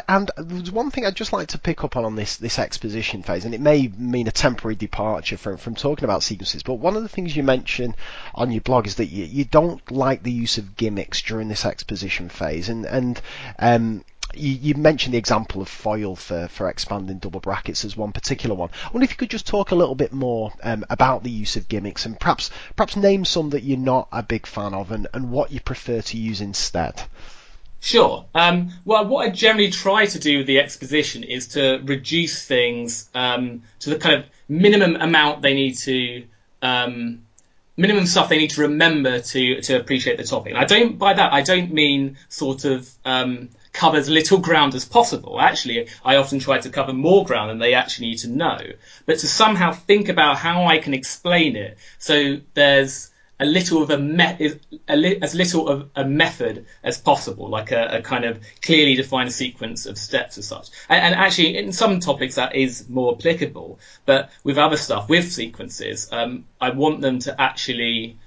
And 0.08 0.30
there's 0.36 0.70
one 0.70 0.90
thing 0.90 1.06
I'd 1.06 1.14
just 1.14 1.32
like 1.32 1.48
to 1.48 1.58
pick 1.58 1.84
up 1.84 1.96
on 1.96 2.04
on 2.04 2.16
this 2.16 2.36
this 2.36 2.58
exposition 2.58 3.22
phase, 3.22 3.44
and 3.44 3.54
it 3.54 3.60
may 3.60 3.88
mean 3.88 4.28
a 4.28 4.32
temporary 4.32 4.76
departure 4.76 5.36
from 5.36 5.56
from 5.56 5.74
talking 5.74 6.04
about 6.04 6.22
sequences. 6.22 6.62
But 6.62 6.74
one 6.74 6.96
of 6.96 7.02
the 7.02 7.08
things 7.08 7.36
you 7.36 7.42
mention 7.42 7.94
on 8.34 8.50
your 8.50 8.60
blog 8.60 8.86
is 8.86 8.96
that 8.96 9.06
you, 9.06 9.24
you 9.24 9.44
don't 9.44 9.90
like 9.90 10.22
the 10.22 10.32
use 10.32 10.58
of 10.58 10.76
gimmicks 10.76 11.22
during 11.22 11.48
this 11.48 11.64
exposition 11.64 12.28
phase, 12.28 12.68
and 12.68 12.84
and 12.84 13.20
um, 13.58 14.04
you, 14.34 14.52
you, 14.52 14.74
mentioned 14.74 15.14
the 15.14 15.18
example 15.18 15.62
of 15.62 15.68
FOIL 15.68 16.14
for, 16.14 16.48
for 16.48 16.68
expanding 16.68 17.18
double 17.18 17.40
brackets 17.40 17.84
as 17.84 17.96
one 17.96 18.12
particular 18.12 18.54
one. 18.54 18.68
I 18.84 18.90
wonder 18.90 19.04
if 19.04 19.10
you 19.10 19.16
could 19.16 19.30
just 19.30 19.46
talk 19.46 19.70
a 19.70 19.74
little 19.74 19.94
bit 19.94 20.12
more 20.12 20.52
um, 20.62 20.84
about 20.90 21.22
the 21.22 21.30
use 21.30 21.56
of 21.56 21.68
gimmicks 21.68 22.04
and 22.04 22.20
perhaps 22.20 22.50
perhaps 22.76 22.96
name 22.96 23.24
some 23.24 23.50
that 23.50 23.62
you're 23.62 23.78
not 23.78 24.08
a 24.12 24.22
big 24.22 24.46
fan 24.46 24.74
of 24.74 24.92
and, 24.92 25.06
and 25.14 25.30
what 25.30 25.50
you 25.52 25.60
prefer 25.60 26.02
to 26.02 26.18
use 26.18 26.42
instead. 26.42 27.02
Sure. 27.80 28.26
Um, 28.34 28.70
well, 28.84 29.06
what 29.06 29.26
I 29.26 29.30
generally 29.30 29.70
try 29.70 30.06
to 30.06 30.18
do 30.18 30.38
with 30.38 30.46
the 30.46 30.58
exposition 30.58 31.22
is 31.22 31.48
to 31.48 31.80
reduce 31.84 32.44
things 32.44 33.08
um, 33.14 33.62
to 33.80 33.90
the 33.90 33.98
kind 33.98 34.20
of 34.20 34.26
minimum 34.48 34.96
amount 34.96 35.42
they 35.42 35.54
need 35.54 35.76
to, 35.78 36.24
um, 36.60 37.22
minimum 37.76 38.06
stuff 38.06 38.28
they 38.28 38.38
need 38.38 38.50
to 38.50 38.62
remember 38.62 39.20
to 39.20 39.60
to 39.62 39.76
appreciate 39.78 40.18
the 40.18 40.24
topic. 40.24 40.50
And 40.50 40.58
I 40.58 40.64
don't 40.64 40.98
by 40.98 41.14
that 41.14 41.32
I 41.32 41.42
don't 41.42 41.72
mean 41.72 42.16
sort 42.28 42.64
of 42.64 42.90
um, 43.04 43.50
cover 43.72 43.96
as 43.96 44.08
little 44.08 44.38
ground 44.48 44.74
as 44.74 44.84
possible. 44.84 45.40
Actually, 45.40 45.88
I 46.04 46.16
often 46.16 46.40
try 46.40 46.58
to 46.58 46.70
cover 46.70 46.92
more 46.92 47.24
ground 47.24 47.50
than 47.50 47.58
they 47.58 47.74
actually 47.74 48.08
need 48.08 48.18
to 48.18 48.28
know, 48.28 48.58
but 49.06 49.20
to 49.20 49.28
somehow 49.28 49.70
think 49.70 50.08
about 50.08 50.36
how 50.36 50.66
I 50.66 50.78
can 50.78 50.94
explain 50.94 51.54
it. 51.54 51.78
So 51.98 52.40
there's 52.54 53.10
a 53.40 53.44
little 53.44 53.82
of 53.82 53.90
a, 53.90 53.98
me- 53.98 54.58
as 54.88 55.34
little 55.34 55.68
of 55.68 55.90
a 55.94 56.04
method 56.04 56.66
as 56.82 56.98
possible, 56.98 57.48
like 57.48 57.70
a, 57.70 57.98
a, 57.98 58.02
kind 58.02 58.24
of 58.24 58.40
clearly 58.62 58.96
defined 58.96 59.32
sequence 59.32 59.86
of 59.86 59.96
steps 59.96 60.38
as 60.38 60.46
such. 60.46 60.70
And, 60.88 61.04
and, 61.04 61.14
actually, 61.14 61.56
in 61.56 61.72
some 61.72 62.00
topics 62.00 62.34
that 62.34 62.56
is 62.56 62.88
more 62.88 63.14
applicable, 63.14 63.78
but 64.06 64.30
with 64.42 64.58
other 64.58 64.76
stuff, 64.76 65.08
with 65.08 65.30
sequences, 65.30 66.08
um, 66.10 66.46
I 66.60 66.70
want 66.70 67.00
them 67.00 67.20
to 67.20 67.40
actually, 67.40 68.18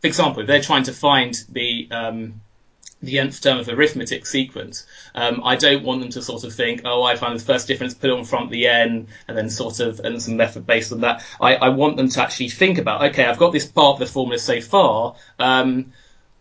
for 0.00 0.08
example, 0.08 0.42
if 0.42 0.48
they're 0.48 0.60
trying 0.60 0.84
to 0.84 0.92
find 0.92 1.34
the 1.48 1.88
um, 1.90 2.40
the 3.06 3.18
nth 3.18 3.40
term 3.40 3.58
of 3.58 3.68
arithmetic 3.68 4.26
sequence. 4.26 4.86
Um, 5.14 5.42
I 5.44 5.56
don't 5.56 5.84
want 5.84 6.00
them 6.00 6.10
to 6.10 6.22
sort 6.22 6.44
of 6.44 6.52
think, 6.52 6.82
oh, 6.84 7.02
I 7.02 7.16
find 7.16 7.38
the 7.38 7.44
first 7.44 7.66
difference, 7.66 7.94
put 7.94 8.10
it 8.10 8.12
on 8.12 8.24
front 8.24 8.50
the 8.50 8.66
n, 8.66 9.08
and 9.28 9.36
then 9.36 9.48
sort 9.48 9.80
of, 9.80 10.00
and 10.00 10.22
some 10.22 10.36
method 10.36 10.66
based 10.66 10.92
on 10.92 11.00
that. 11.00 11.24
I, 11.40 11.56
I 11.56 11.68
want 11.70 11.96
them 11.96 12.08
to 12.08 12.22
actually 12.22 12.48
think 12.48 12.78
about, 12.78 13.02
okay, 13.10 13.24
I've 13.24 13.38
got 13.38 13.52
this 13.52 13.66
part 13.66 13.94
of 13.94 13.98
the 14.00 14.06
formula 14.06 14.38
so 14.38 14.60
far. 14.60 15.16
Um, 15.38 15.92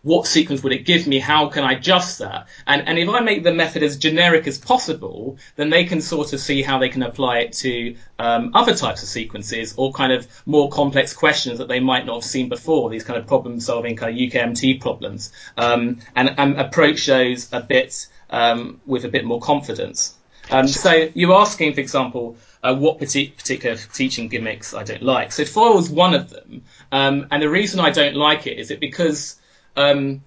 what 0.06 0.28
sequence 0.28 0.62
would 0.62 0.72
it 0.72 0.86
give 0.86 1.08
me? 1.08 1.18
How 1.18 1.48
can 1.48 1.64
I 1.64 1.72
adjust 1.74 2.20
that? 2.20 2.48
And, 2.68 2.88
and 2.88 3.00
if 3.00 3.10
I 3.10 3.22
make 3.22 3.44
the 3.44 3.52
method 3.52 3.82
as 3.82 3.98
generic 3.98 4.46
as 4.46 4.60
possible, 4.60 5.40
then 5.56 5.72
they 5.72 5.86
can 5.86 6.00
sort 6.00 6.32
of 6.32 6.40
see 6.40 6.62
how 6.62 6.78
they 6.78 6.90
can 6.90 7.02
apply 7.02 7.40
it 7.40 7.54
to 7.54 7.96
um, 8.20 8.52
other 8.54 8.76
types 8.76 9.02
of 9.02 9.10
sequences 9.10 9.74
or 9.78 9.92
kind 9.94 10.14
of 10.14 10.28
more 10.46 10.70
complex 10.70 11.12
questions 11.12 11.58
that 11.58 11.68
they 11.70 11.80
might 11.80 12.06
not 12.06 12.18
have 12.18 12.24
seen 12.24 12.50
before, 12.50 12.92
these 12.92 13.04
kind 13.04 13.18
of 13.18 13.26
problem 13.26 13.60
solving 13.60 13.96
kind 13.96 14.14
of 14.14 14.20
UKMT 14.20 14.80
problems, 14.80 15.32
um, 15.58 15.98
and, 16.16 16.36
and, 16.38 16.60
approach 16.60 17.08
those 17.08 17.52
a 17.52 17.60
bit 17.60 18.08
um, 18.30 18.80
with 18.86 19.06
a 19.06 19.10
bit 19.10 19.26
more 19.26 19.40
confidence. 19.40 20.14
Um, 20.52 20.68
so 20.68 21.10
you're 21.16 21.34
asking, 21.34 21.74
for 21.74 21.82
example, 21.82 22.38
uh, 22.62 22.76
what 22.76 23.00
particular 23.00 23.76
teaching 23.76 24.28
gimmicks 24.28 24.76
I 24.76 24.84
don't 24.84 25.02
like. 25.02 25.32
So 25.32 25.46
FOIL 25.46 25.80
is 25.80 25.90
one 25.90 26.14
of 26.14 26.30
them, 26.30 26.62
um, 26.92 27.26
and 27.32 27.42
the 27.42 27.50
reason 27.50 27.80
I 27.80 27.90
don't 27.90 28.16
like 28.16 28.46
it 28.46 28.60
is 28.60 28.70
it 28.70 28.80
because 28.80 29.38
um, 29.76 30.24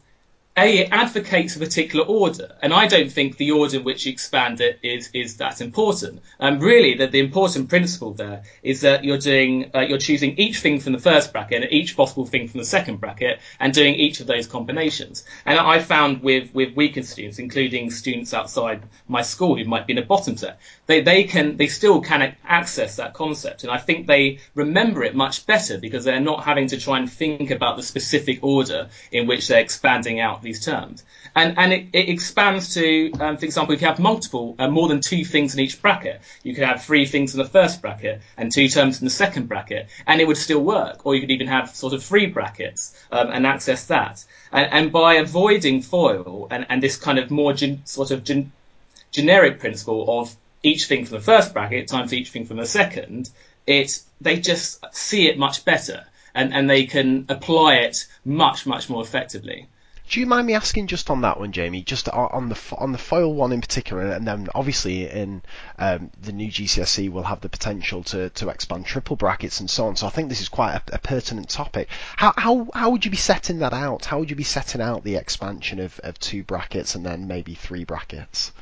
a, 0.59 0.79
it 0.79 0.89
advocates 0.93 1.57
a 1.57 1.59
particular 1.59 2.05
order, 2.05 2.57
and 2.63 2.73
I 2.73 2.87
don't 2.87 3.11
think 3.11 3.37
the 3.37 3.53
order 3.53 3.79
in 3.79 3.85
which 3.85 4.07
you 4.07 4.13
expand 4.13 4.61
it 4.61 4.81
is 4.83 5.11
is 5.15 5.37
that 5.37 5.61
important. 5.61 6.23
Um, 6.41 6.59
really, 6.61 6.95
the, 6.95 7.07
the 7.07 7.21
important 7.21 7.69
principle 7.69 8.13
there 8.13 8.43
is 8.63 8.83
that 8.83 9.05
you're 9.05 9.19
doing 9.19 9.71
uh, 9.75 9.81
you're 9.81 9.99
choosing 9.99 10.39
each 10.39 10.59
thing 10.59 10.81
from 10.81 10.93
the 10.93 10.99
first 10.99 11.33
bracket 11.33 11.63
and 11.63 11.73
each 11.73 11.97
possible 11.97 12.27
thing 12.27 12.49
from 12.49 12.59
the 12.59 12.65
second 12.67 12.97
bracket, 13.01 13.41
and 13.61 13.73
doing 13.73 13.95
each 13.95 14.21
of 14.21 14.27
those 14.27 14.47
combinations. 14.47 15.25
And 15.47 15.59
I 15.59 15.79
found 15.81 16.23
with 16.23 16.53
with 16.55 16.75
weaker 16.75 17.03
students, 17.03 17.39
including 17.39 17.91
students 17.91 18.35
outside 18.35 18.83
my 19.07 19.23
school 19.23 19.57
who 19.57 19.65
might 19.65 19.87
be 19.87 19.93
in 19.93 19.99
a 19.99 20.05
bottom 20.05 20.37
set, 20.37 20.61
they 20.87 21.03
they 21.03 21.25
can 21.25 21.57
they 21.57 21.69
still 21.69 22.01
can 22.01 22.37
access 22.45 22.97
that 22.97 23.15
concept, 23.15 23.63
and 23.63 23.73
I 23.73 23.79
think 23.79 24.07
they 24.07 24.41
remember 24.55 25.05
it 25.05 25.15
much 25.15 25.47
better 25.47 25.79
because 25.79 26.05
they're 26.05 26.21
not 26.21 26.45
having 26.45 26.69
to 26.69 26.79
try 26.79 26.99
and 26.99 27.11
think 27.11 27.51
about 27.51 27.77
the 27.77 27.83
specific 27.83 28.41
order 28.43 28.89
in 29.13 29.27
which 29.27 29.49
they're 29.49 29.61
expanding 29.61 30.21
out 30.21 30.43
these 30.49 30.65
terms. 30.65 31.05
And, 31.37 31.59
and 31.59 31.73
it, 31.73 31.87
it 31.93 32.09
expands 32.09 32.75
to, 32.75 33.13
um, 33.21 33.37
for 33.37 33.45
example, 33.45 33.75
if 33.75 33.81
you 33.83 33.87
have 33.87 33.99
multiple, 33.99 34.57
uh, 34.59 34.69
more 34.69 34.89
than 34.89 35.01
two 35.01 35.25
things 35.25 35.55
in 35.55 35.61
each 35.61 35.81
bracket, 35.83 36.21
you 36.43 36.55
could 36.55 36.65
have 36.65 36.83
three 36.83 37.05
things 37.07 37.35
in 37.35 37.39
the 37.39 37.49
first 37.49 37.83
bracket 37.83 38.23
and 38.39 38.51
two 38.51 38.69
terms 38.69 39.01
in 39.01 39.05
the 39.05 39.17
second 39.25 39.47
bracket, 39.47 39.89
and 40.07 40.21
it 40.21 40.27
would 40.27 40.39
still 40.39 40.61
work. 40.61 41.05
Or 41.05 41.15
you 41.15 41.21
could 41.21 41.31
even 41.31 41.49
have 41.49 41.71
sort 41.71 41.93
of 41.93 42.03
three 42.03 42.27
brackets 42.27 42.81
um, 43.13 43.29
and 43.31 43.47
access 43.47 43.85
that. 43.87 44.25
And, 44.51 44.73
and, 44.73 44.93
by 44.93 45.15
avoiding 45.15 45.83
FOIL 45.83 46.49
and, 46.51 46.67
and 46.71 46.83
this 46.83 46.97
kind 46.97 47.19
of 47.19 47.31
more 47.31 47.53
gen, 47.53 47.83
sort 47.85 48.11
of 48.11 48.25
gen, 48.25 48.51
generic 49.13 49.61
principle 49.61 50.21
of 50.21 50.35
each 50.63 50.87
thing 50.87 51.05
from 51.05 51.19
the 51.19 51.25
first 51.33 51.53
bracket 51.53 51.89
times 51.89 52.13
each 52.13 52.31
thing 52.31 52.47
from 52.47 52.57
the 52.57 52.67
second, 52.67 53.31
it 53.67 54.03
they 54.21 54.41
just 54.41 54.83
see 54.95 55.29
it 55.29 55.39
much 55.39 55.65
better 55.65 56.07
and, 56.35 56.55
and 56.55 56.69
they 56.71 56.87
can 56.87 57.27
apply 57.29 57.75
it 57.87 58.07
much, 58.25 58.67
much 58.67 58.89
more 58.89 59.03
effectively. 59.03 59.69
Do 60.09 60.21
you 60.21 60.27
mind 60.27 60.47
me 60.47 60.55
asking 60.55 60.87
just 60.87 61.11
on 61.11 61.21
that 61.21 61.39
one, 61.39 61.53
Jamie? 61.53 61.83
Just 61.83 62.09
on 62.09 62.49
the 62.49 62.59
on 62.77 62.93
the 62.93 62.99
foil 62.99 63.35
one 63.35 63.53
in 63.53 63.61
particular, 63.61 64.11
and 64.11 64.27
then 64.27 64.49
obviously 64.55 65.07
in 65.09 65.43
um, 65.79 66.11
the 66.21 66.33
new 66.33 66.51
GCSE 66.51 67.11
we'll 67.11 67.25
have 67.25 67.43
the 67.43 67.51
potential 67.51 68.03
to, 68.05 68.31
to 68.31 68.49
expand 68.49 68.87
triple 68.87 69.17
brackets 69.17 69.61
and 69.61 69.69
so 69.69 69.87
on. 69.87 69.97
So 69.97 70.07
I 70.07 70.11
think 70.11 70.31
this 70.31 70.41
is 70.41 70.49
quite 70.49 70.77
a, 70.77 70.95
a, 70.95 70.99
pertinent 70.99 71.51
topic. 71.51 71.89
How, 72.17 72.33
how 72.37 72.69
how 72.73 72.91
would 72.91 73.05
you 73.05 73.11
be 73.11 73.19
setting 73.19 73.59
that 73.59 73.75
out? 73.75 74.07
How 74.07 74.19
would 74.19 74.31
you 74.31 74.37
be 74.37 74.45
setting 74.45 74.81
out 74.81 75.05
the 75.05 75.17
expansion 75.17 75.79
of, 75.79 76.01
of 76.03 76.19
two 76.19 76.43
brackets 76.43 76.95
and 76.95 77.05
then 77.05 77.27
maybe 77.27 77.55
three 77.55 77.85
brackets? 77.85 78.53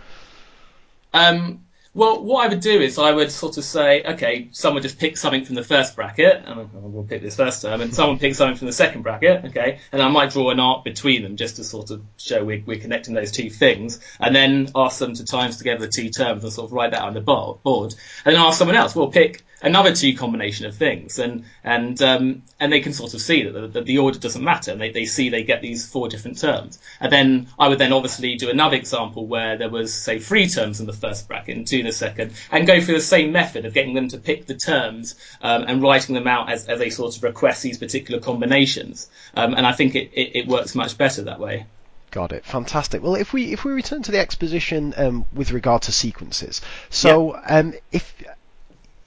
Um, 1.14 1.65
well, 1.96 2.22
what 2.22 2.44
I 2.44 2.48
would 2.48 2.60
do 2.60 2.78
is 2.82 2.98
I 2.98 3.10
would 3.10 3.32
sort 3.32 3.56
of 3.56 3.64
say, 3.64 4.02
okay, 4.02 4.48
someone 4.52 4.82
just 4.82 4.98
pick 4.98 5.16
something 5.16 5.46
from 5.46 5.54
the 5.54 5.64
first 5.64 5.96
bracket, 5.96 6.42
and 6.44 6.70
we'll 6.74 7.04
pick 7.04 7.22
this 7.22 7.36
first 7.36 7.62
term, 7.62 7.80
and 7.80 7.94
someone 7.94 8.18
pick 8.18 8.34
something 8.34 8.54
from 8.54 8.66
the 8.66 8.74
second 8.74 9.00
bracket, 9.00 9.46
okay, 9.46 9.80
and 9.92 10.02
I 10.02 10.08
might 10.08 10.30
draw 10.30 10.50
an 10.50 10.60
arc 10.60 10.84
between 10.84 11.22
them 11.22 11.36
just 11.36 11.56
to 11.56 11.64
sort 11.64 11.90
of 11.90 12.02
show 12.18 12.44
we're, 12.44 12.62
we're 12.66 12.78
connecting 12.78 13.14
those 13.14 13.32
two 13.32 13.48
things, 13.48 13.98
and 14.20 14.36
then 14.36 14.68
ask 14.76 14.98
them 14.98 15.14
to 15.14 15.24
times 15.24 15.56
together 15.56 15.86
the 15.86 15.90
two 15.90 16.10
terms 16.10 16.44
and 16.44 16.52
sort 16.52 16.66
of 16.66 16.72
write 16.74 16.90
that 16.90 17.00
on 17.00 17.14
the 17.14 17.22
board, 17.22 17.94
and 18.26 18.36
then 18.36 18.42
ask 18.42 18.58
someone 18.58 18.76
else, 18.76 18.94
well, 18.94 19.08
pick 19.08 19.45
another 19.62 19.94
two 19.94 20.14
combination 20.14 20.66
of 20.66 20.76
things, 20.76 21.18
and 21.18 21.44
and 21.64 22.00
um, 22.02 22.42
and 22.60 22.72
they 22.72 22.80
can 22.80 22.92
sort 22.92 23.14
of 23.14 23.20
see 23.20 23.42
that 23.42 23.52
the, 23.52 23.66
that 23.68 23.86
the 23.86 23.98
order 23.98 24.18
doesn't 24.18 24.42
matter. 24.42 24.72
And 24.72 24.80
they, 24.80 24.90
they 24.90 25.04
see 25.04 25.28
they 25.28 25.44
get 25.44 25.62
these 25.62 25.86
four 25.86 26.08
different 26.08 26.38
terms, 26.38 26.78
and 27.00 27.12
then 27.12 27.48
I 27.58 27.68
would 27.68 27.78
then 27.78 27.92
obviously 27.92 28.36
do 28.36 28.50
another 28.50 28.76
example 28.76 29.26
where 29.26 29.56
there 29.56 29.70
was 29.70 29.94
say 29.94 30.18
three 30.18 30.48
terms 30.48 30.80
in 30.80 30.86
the 30.86 30.92
first 30.92 31.28
bracket 31.28 31.56
and 31.56 31.66
two 31.66 31.78
in 31.78 31.86
the 31.86 31.92
second, 31.92 32.32
and 32.50 32.66
go 32.66 32.80
through 32.80 32.94
the 32.96 33.00
same 33.00 33.32
method 33.32 33.64
of 33.64 33.74
getting 33.74 33.94
them 33.94 34.08
to 34.08 34.18
pick 34.18 34.46
the 34.46 34.54
terms 34.54 35.14
um, 35.42 35.64
and 35.66 35.82
writing 35.82 36.14
them 36.14 36.26
out 36.26 36.50
as, 36.50 36.66
as 36.66 36.78
they 36.78 36.90
sort 36.90 37.16
of 37.16 37.22
request 37.22 37.62
these 37.62 37.78
particular 37.78 38.20
combinations. 38.20 39.08
Um, 39.34 39.54
and 39.54 39.66
I 39.66 39.72
think 39.72 39.94
it, 39.94 40.10
it, 40.12 40.36
it 40.36 40.48
works 40.48 40.74
much 40.74 40.98
better 40.98 41.22
that 41.22 41.40
way. 41.40 41.66
Got 42.10 42.32
it. 42.32 42.44
Fantastic. 42.44 43.02
Well, 43.02 43.14
if 43.14 43.32
we 43.32 43.52
if 43.52 43.64
we 43.64 43.72
return 43.72 44.02
to 44.04 44.12
the 44.12 44.18
exposition 44.18 44.94
um, 44.96 45.26
with 45.34 45.50
regard 45.52 45.82
to 45.82 45.92
sequences, 45.92 46.62
so 46.88 47.38
um, 47.46 47.74
if 47.92 48.14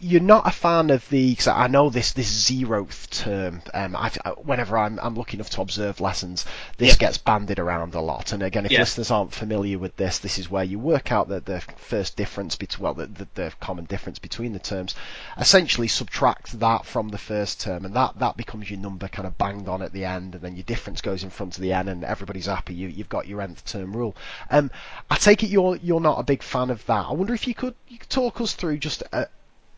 you're 0.01 0.21
not 0.21 0.47
a 0.47 0.51
fan 0.51 0.91
of 0.91 1.07
the 1.09 1.31
because 1.31 1.47
I 1.47 1.67
know 1.67 1.89
this 1.89 2.13
this 2.13 2.49
zeroth 2.49 3.09
term. 3.09 3.61
Um, 3.73 3.97
I, 3.97 4.09
whenever 4.43 4.77
I'm 4.77 4.97
I'm 5.01 5.15
lucky 5.15 5.35
enough 5.35 5.49
to 5.51 5.61
observe 5.61 5.99
lessons, 5.99 6.45
this 6.77 6.95
gets 6.95 7.17
bandied 7.17 7.59
around 7.59 7.95
a 7.95 7.99
lot. 7.99 8.31
And 8.31 8.41
again, 8.41 8.65
if 8.65 8.71
listeners 8.71 9.11
aren't 9.11 9.33
familiar 9.33 9.77
with 9.77 9.97
this, 9.97 10.19
this 10.19 10.39
is 10.39 10.49
where 10.49 10.63
you 10.63 10.79
work 10.79 11.11
out 11.11 11.27
the, 11.27 11.41
the 11.41 11.59
first 11.75 12.15
difference 12.15 12.55
between 12.55 12.83
well 12.83 12.93
the, 12.93 13.07
the, 13.07 13.27
the 13.35 13.53
common 13.59 13.85
difference 13.85 14.19
between 14.19 14.53
the 14.53 14.59
terms. 14.59 14.95
Essentially, 15.37 15.89
subtract 15.89 16.57
that 16.61 16.85
from 16.85 17.09
the 17.09 17.17
first 17.17 17.59
term, 17.59 17.83
and 17.83 17.93
that 17.95 18.19
that 18.19 18.37
becomes 18.37 18.69
your 18.69 18.79
number 18.79 19.09
kind 19.09 19.27
of 19.27 19.37
banged 19.37 19.67
on 19.67 19.81
at 19.81 19.91
the 19.91 20.05
end, 20.05 20.33
and 20.33 20.43
then 20.43 20.55
your 20.55 20.63
difference 20.63 21.01
goes 21.01 21.25
in 21.25 21.29
front 21.29 21.57
of 21.57 21.61
the 21.61 21.73
n, 21.73 21.89
and 21.89 22.05
everybody's 22.05 22.45
happy. 22.45 22.73
You 22.73 22.87
you've 22.87 23.09
got 23.09 23.27
your 23.27 23.41
nth 23.41 23.65
term 23.65 23.95
rule. 23.95 24.15
Um, 24.49 24.71
I 25.09 25.17
take 25.17 25.43
it 25.43 25.49
you're 25.49 25.75
you're 25.75 25.99
not 25.99 26.19
a 26.19 26.23
big 26.23 26.41
fan 26.41 26.69
of 26.69 26.85
that. 26.85 27.05
I 27.07 27.11
wonder 27.11 27.33
if 27.33 27.49
you 27.49 27.53
could 27.53 27.75
you 27.89 27.97
could 27.97 28.09
talk 28.09 28.39
us 28.39 28.53
through 28.53 28.77
just 28.77 29.03
a, 29.11 29.27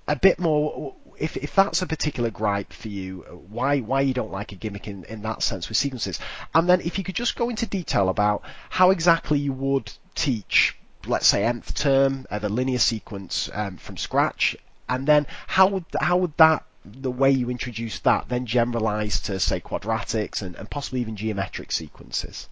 a 0.07 0.15
bit 0.15 0.39
more 0.39 0.95
if 1.21 1.37
if 1.37 1.53
that's 1.53 1.81
a 1.81 1.87
particular 1.87 2.31
gripe 2.31 2.73
for 2.73 2.87
you, 2.87 3.19
why 3.49 3.79
why 3.79 4.01
you 4.01 4.13
don't 4.13 4.31
like 4.31 4.51
a 4.51 4.55
gimmick 4.55 4.87
in, 4.87 5.03
in 5.05 5.21
that 5.21 5.43
sense 5.43 5.69
with 5.69 5.77
sequences, 5.77 6.19
and 6.55 6.67
then 6.67 6.81
if 6.81 6.97
you 6.97 7.03
could 7.03 7.15
just 7.15 7.35
go 7.35 7.49
into 7.49 7.65
detail 7.67 8.09
about 8.09 8.41
how 8.69 8.89
exactly 8.89 9.37
you 9.37 9.53
would 9.53 9.91
teach, 10.15 10.75
let's 11.05 11.27
say 11.27 11.43
nth 11.45 11.75
term, 11.75 12.25
uh, 12.31 12.39
the 12.39 12.49
linear 12.49 12.79
sequence 12.79 13.49
um, 13.53 13.77
from 13.77 13.97
scratch, 13.97 14.55
and 14.89 15.07
then 15.07 15.27
how 15.47 15.67
would 15.67 15.85
how 15.99 16.17
would 16.17 16.35
that 16.37 16.65
the 16.83 17.11
way 17.11 17.29
you 17.29 17.51
introduce 17.51 17.99
that 17.99 18.27
then 18.27 18.47
generalize 18.47 19.19
to 19.19 19.39
say 19.39 19.59
quadratics 19.59 20.41
and, 20.41 20.55
and 20.55 20.69
possibly 20.71 21.01
even 21.01 21.15
geometric 21.15 21.71
sequences? 21.71 22.49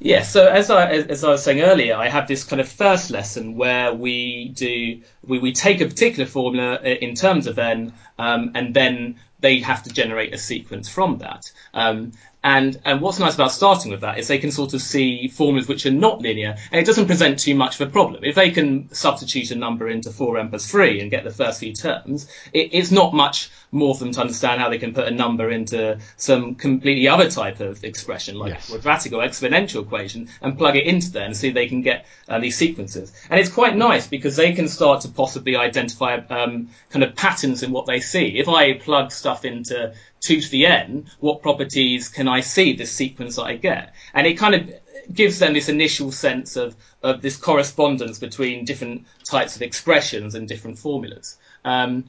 Yeah, 0.00 0.22
so 0.22 0.46
as 0.46 0.70
I 0.70 0.90
as 0.90 1.24
I 1.24 1.30
was 1.30 1.42
saying 1.42 1.60
earlier, 1.60 1.96
I 1.96 2.08
have 2.08 2.28
this 2.28 2.44
kind 2.44 2.60
of 2.60 2.68
first 2.68 3.10
lesson 3.10 3.56
where 3.56 3.92
we 3.92 4.50
do 4.50 5.00
we, 5.26 5.40
we 5.40 5.52
take 5.52 5.80
a 5.80 5.86
particular 5.86 6.26
formula 6.26 6.80
in 6.80 7.16
terms 7.16 7.48
of 7.48 7.58
n, 7.58 7.92
um, 8.16 8.52
and 8.54 8.74
then 8.74 9.16
they 9.40 9.58
have 9.58 9.82
to 9.84 9.90
generate 9.90 10.32
a 10.32 10.38
sequence 10.38 10.88
from 10.88 11.18
that. 11.18 11.50
Um, 11.74 12.12
and, 12.42 12.80
and 12.84 13.00
what's 13.00 13.18
nice 13.18 13.34
about 13.34 13.50
starting 13.50 13.90
with 13.90 14.02
that 14.02 14.18
is 14.18 14.28
they 14.28 14.38
can 14.38 14.52
sort 14.52 14.72
of 14.72 14.80
see 14.80 15.26
formulas 15.26 15.66
which 15.66 15.86
are 15.86 15.90
not 15.90 16.20
linear, 16.20 16.56
and 16.70 16.80
it 16.80 16.86
doesn't 16.86 17.06
present 17.06 17.40
too 17.40 17.54
much 17.54 17.80
of 17.80 17.88
a 17.88 17.90
problem. 17.90 18.22
If 18.24 18.36
they 18.36 18.50
can 18.50 18.92
substitute 18.94 19.50
a 19.50 19.56
number 19.56 19.88
into 19.88 20.10
4n 20.10 20.50
plus 20.50 20.70
3 20.70 21.00
and 21.00 21.10
get 21.10 21.24
the 21.24 21.30
first 21.30 21.58
few 21.58 21.72
terms, 21.72 22.28
it, 22.52 22.70
it's 22.72 22.92
not 22.92 23.12
much 23.12 23.50
more 23.72 23.94
for 23.94 24.04
them 24.04 24.12
to 24.12 24.20
understand 24.20 24.60
how 24.60 24.70
they 24.70 24.78
can 24.78 24.94
put 24.94 25.08
a 25.08 25.10
number 25.10 25.50
into 25.50 25.98
some 26.16 26.54
completely 26.54 27.08
other 27.08 27.28
type 27.30 27.60
of 27.60 27.82
expression, 27.84 28.36
like 28.36 28.54
yes. 28.54 28.70
quadratic 28.70 29.12
or 29.12 29.22
exponential 29.22 29.82
equation, 29.82 30.28
and 30.40 30.56
plug 30.56 30.76
it 30.76 30.86
into 30.86 31.10
there 31.10 31.24
and 31.24 31.36
see 31.36 31.48
if 31.48 31.54
they 31.54 31.66
can 31.66 31.82
get 31.82 32.06
uh, 32.28 32.38
these 32.38 32.56
sequences. 32.56 33.12
And 33.30 33.40
it's 33.40 33.50
quite 33.50 33.76
nice 33.76 34.06
because 34.06 34.36
they 34.36 34.52
can 34.52 34.68
start 34.68 35.02
to 35.02 35.08
possibly 35.08 35.56
identify 35.56 36.16
um, 36.30 36.68
kind 36.90 37.02
of 37.02 37.16
patterns 37.16 37.62
in 37.62 37.72
what 37.72 37.86
they 37.86 38.00
see. 38.00 38.38
If 38.38 38.48
I 38.48 38.74
plug 38.74 39.10
stuff 39.10 39.44
into 39.44 39.92
2 40.20 40.40
to 40.40 40.50
the 40.50 40.66
n, 40.66 41.10
what 41.20 41.42
properties 41.42 42.08
can 42.08 42.28
I 42.28 42.40
see 42.40 42.74
this 42.74 42.92
sequence 42.92 43.36
that 43.36 43.44
I 43.44 43.56
get? 43.56 43.94
And 44.14 44.26
it 44.26 44.34
kind 44.34 44.54
of 44.54 44.70
gives 45.12 45.38
them 45.38 45.54
this 45.54 45.68
initial 45.68 46.12
sense 46.12 46.56
of, 46.56 46.76
of 47.02 47.22
this 47.22 47.36
correspondence 47.36 48.18
between 48.18 48.64
different 48.64 49.06
types 49.24 49.56
of 49.56 49.62
expressions 49.62 50.34
and 50.34 50.46
different 50.46 50.78
formulas. 50.78 51.38
Um, 51.64 52.04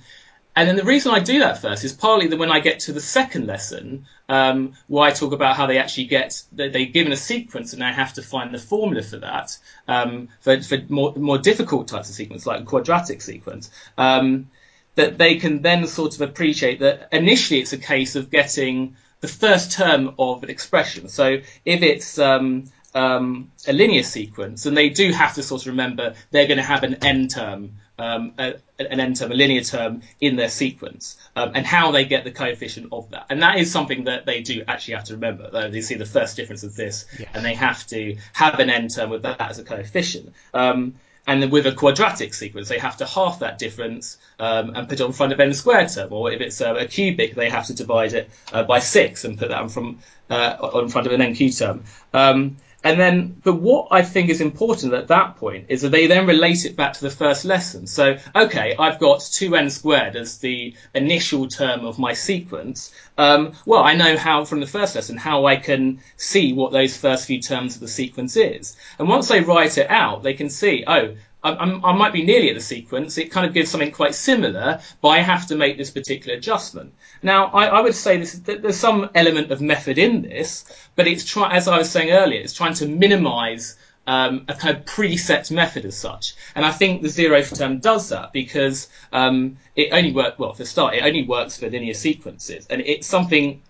and 0.56 0.68
then 0.68 0.76
the 0.76 0.84
reason 0.84 1.14
I 1.14 1.20
do 1.20 1.40
that 1.40 1.62
first 1.62 1.86
is 1.86 1.94
partly 1.94 2.28
that 2.28 2.38
when 2.38 2.52
I 2.52 2.60
get 2.60 2.82
to 2.82 2.92
the 2.92 3.00
second 3.00 3.48
lesson, 3.48 4.08
um, 4.28 4.74
where 4.88 5.04
I 5.04 5.12
talk 5.12 5.32
about 5.32 5.56
how 5.56 5.68
they 5.68 5.78
actually 5.78 6.06
get, 6.06 6.42
they, 6.52 6.70
they're 6.70 6.86
given 6.86 7.14
a 7.14 7.18
sequence 7.18 7.72
and 7.72 7.82
they 7.82 7.86
have 7.86 8.14
to 8.16 8.22
find 8.22 8.54
the 8.54 8.58
formula 8.58 9.04
for 9.04 9.18
that, 9.18 9.58
um, 9.88 10.28
for, 10.42 10.62
for 10.62 10.80
more, 10.90 11.14
more 11.16 11.38
difficult 11.38 11.88
types 11.88 12.10
of 12.10 12.16
sequence, 12.16 12.46
like 12.46 12.66
quadratic 12.66 13.22
sequence. 13.22 13.72
Um, 13.98 14.50
that 15.00 15.18
they 15.18 15.36
can 15.36 15.62
then 15.62 15.88
sort 15.88 16.14
of 16.16 16.22
appreciate 16.22 16.82
that 16.82 17.08
initially 17.14 17.62
it's 17.62 17.72
a 17.72 17.78
case 17.78 18.18
of 18.18 18.30
getting 18.30 18.98
the 19.22 19.30
first 19.30 19.72
term 19.72 20.14
of 20.20 20.44
an 20.44 20.50
expression. 20.50 21.08
So 21.08 21.38
if 21.64 21.82
it's 21.84 22.20
um, 22.20 22.66
um, 22.94 23.50
a 23.66 23.72
linear 23.72 24.04
sequence, 24.04 24.66
and 24.66 24.76
they 24.76 24.90
do 24.90 25.14
have 25.14 25.36
to 25.36 25.44
sort 25.44 25.62
of 25.62 25.68
remember 25.68 26.16
they're 26.32 26.48
going 26.48 26.58
to 26.58 26.64
have 26.64 26.84
an 26.84 26.96
n 26.96 27.30
term, 27.30 27.76
um, 27.98 28.34
a, 28.38 28.56
an 28.78 29.00
n 29.00 29.14
term, 29.14 29.32
a 29.32 29.36
linear 29.36 29.62
term 29.62 30.02
in 30.20 30.36
their 30.36 30.50
sequence, 30.50 31.16
um, 31.34 31.52
and 31.56 31.66
how 31.66 31.92
they 31.92 32.04
get 32.04 32.26
the 32.26 32.32
coefficient 32.32 32.90
of 32.92 33.10
that. 33.12 33.28
And 33.30 33.42
that 33.42 33.58
is 33.58 33.72
something 33.72 34.04
that 34.04 34.26
they 34.26 34.42
do 34.42 34.66
actually 34.68 34.96
have 34.96 35.06
to 35.06 35.14
remember. 35.14 35.70
They 35.70 35.80
see 35.80 35.96
the 35.96 36.06
first 36.06 36.36
difference 36.36 36.64
of 36.64 36.76
this, 36.76 37.06
yes. 37.18 37.30
and 37.34 37.46
they 37.46 37.54
have 37.54 37.88
to 37.88 38.18
have 38.34 38.60
an 38.60 38.70
n 38.70 38.90
term 38.90 39.12
with 39.12 39.22
that 39.22 39.40
as 39.40 39.60
a 39.60 39.64
coefficient. 39.64 40.34
Um, 40.54 40.96
and 41.30 41.44
then 41.44 41.52
with 41.52 41.68
a 41.68 41.72
quadratic 41.72 42.34
sequence, 42.34 42.70
they 42.70 42.80
have 42.80 42.98
to 42.98 43.06
half 43.06 43.38
that 43.38 43.60
difference 43.60 44.18
um, 44.40 44.76
and 44.76 44.90
put 44.90 45.00
it 45.00 45.06
in 45.06 45.12
front 45.12 45.32
of 45.32 45.40
n 45.40 45.54
squared 45.54 45.88
term. 45.88 46.12
Or 46.12 46.32
if 46.32 46.42
it's 46.42 46.60
uh, 46.60 46.74
a 46.74 46.88
cubic, 46.88 47.36
they 47.36 47.52
have 47.52 47.68
to 47.68 47.76
divide 47.76 48.14
it 48.14 48.32
uh, 48.52 48.64
by 48.64 48.80
six 48.80 49.24
and 49.26 49.38
put 49.38 49.50
that 49.50 49.62
in, 49.62 49.70
from, 49.70 50.00
uh, 50.32 50.72
in 50.82 50.90
front 50.90 51.06
of 51.06 51.14
an 51.14 51.22
n 51.22 51.36
cubed 51.36 51.60
term. 51.60 51.84
Um, 52.16 52.58
and 52.82 52.98
then, 52.98 53.36
but 53.44 53.56
what 53.56 53.90
I 53.92 54.04
think 54.04 54.30
is 54.30 54.40
important 54.40 54.94
at 54.94 55.10
that 55.10 55.36
point 55.36 55.66
is 55.68 55.82
that 55.82 55.90
they 55.90 56.08
then 56.08 56.26
relate 56.26 56.64
it 56.64 56.78
back 56.78 56.94
to 56.94 57.02
the 57.02 57.10
first 57.10 57.44
lesson. 57.44 57.88
So, 57.88 58.18
okay, 58.34 58.76
I've 58.80 59.00
got 59.00 59.20
2n 59.20 59.70
squared 59.70 60.16
as 60.16 60.38
the 60.38 60.74
initial 60.94 61.48
term 61.48 61.84
of 61.86 62.00
my 62.00 62.14
sequence. 62.14 62.94
Um, 63.18 63.54
well, 63.66 63.84
I 63.84 63.96
know 63.96 64.16
how 64.16 64.46
from 64.46 64.62
the 64.62 64.68
first 64.68 64.96
lesson 64.96 65.18
how 65.18 65.46
I 65.46 65.58
can 65.58 66.00
see 66.16 66.54
what 66.54 66.72
those 66.72 66.96
first 66.96 67.26
few 67.26 67.42
terms 67.42 67.76
of 67.76 67.82
the 67.82 67.88
sequence 67.90 68.38
is. 68.38 68.78
And 68.98 69.10
once 69.10 69.28
they 69.28 69.42
write 69.42 69.78
it 69.78 69.90
out, 69.90 70.24
they 70.24 70.34
can 70.34 70.50
see, 70.50 70.86
oh, 70.88 71.16
I, 71.42 71.52
I, 71.52 71.94
might 71.94 72.12
be 72.12 72.24
nearly 72.24 72.50
at 72.50 72.56
the 72.56 72.62
sequence. 72.62 73.18
It 73.18 73.32
kind 73.32 73.46
of 73.48 73.54
gives 73.54 73.72
something 73.72 73.92
quite 73.92 74.14
similar, 74.14 74.82
but 75.02 75.10
I 75.10 75.20
have 75.20 75.48
to 75.48 75.56
make 75.56 75.78
this 75.78 75.90
particular 75.90 76.38
adjustment. 76.38 76.94
Now, 77.24 77.46
I, 77.48 77.68
I 77.68 77.82
would 77.82 77.96
say 77.96 78.18
this, 78.18 78.34
there's 78.40 78.78
some 78.78 79.10
element 79.16 79.52
of 79.52 79.62
method 79.62 79.98
in 79.98 80.22
this, 80.22 80.66
but 80.96 81.08
it's 81.08 81.24
try, 81.24 81.56
as 81.56 81.68
I 81.68 81.78
was 81.78 81.90
saying 81.90 82.12
earlier, 82.12 82.42
it's 82.42 82.54
trying 82.54 82.74
to 82.76 82.88
minimise 82.88 83.78
um, 84.06 84.46
a 84.48 84.54
kind 84.54 84.76
of 84.76 84.86
preset 84.86 85.50
method 85.52 85.86
as 85.86 85.96
such. 85.96 86.34
And 86.56 86.66
I 86.66 86.72
think 86.72 87.02
the 87.02 87.08
zeroth 87.08 87.58
term 87.58 87.80
does 87.80 88.10
that 88.10 88.34
because 88.34 88.90
um, 89.14 89.58
it 89.76 89.90
only 89.94 90.12
works, 90.12 90.38
well, 90.40 90.54
for 90.54 90.66
start, 90.66 90.96
it 90.96 91.04
only 91.04 91.24
works 91.24 91.58
for 91.58 91.70
linear 91.70 91.94
sequences. 91.94 92.68
And 92.70 92.82
it's 92.82 93.08
something 93.08 93.62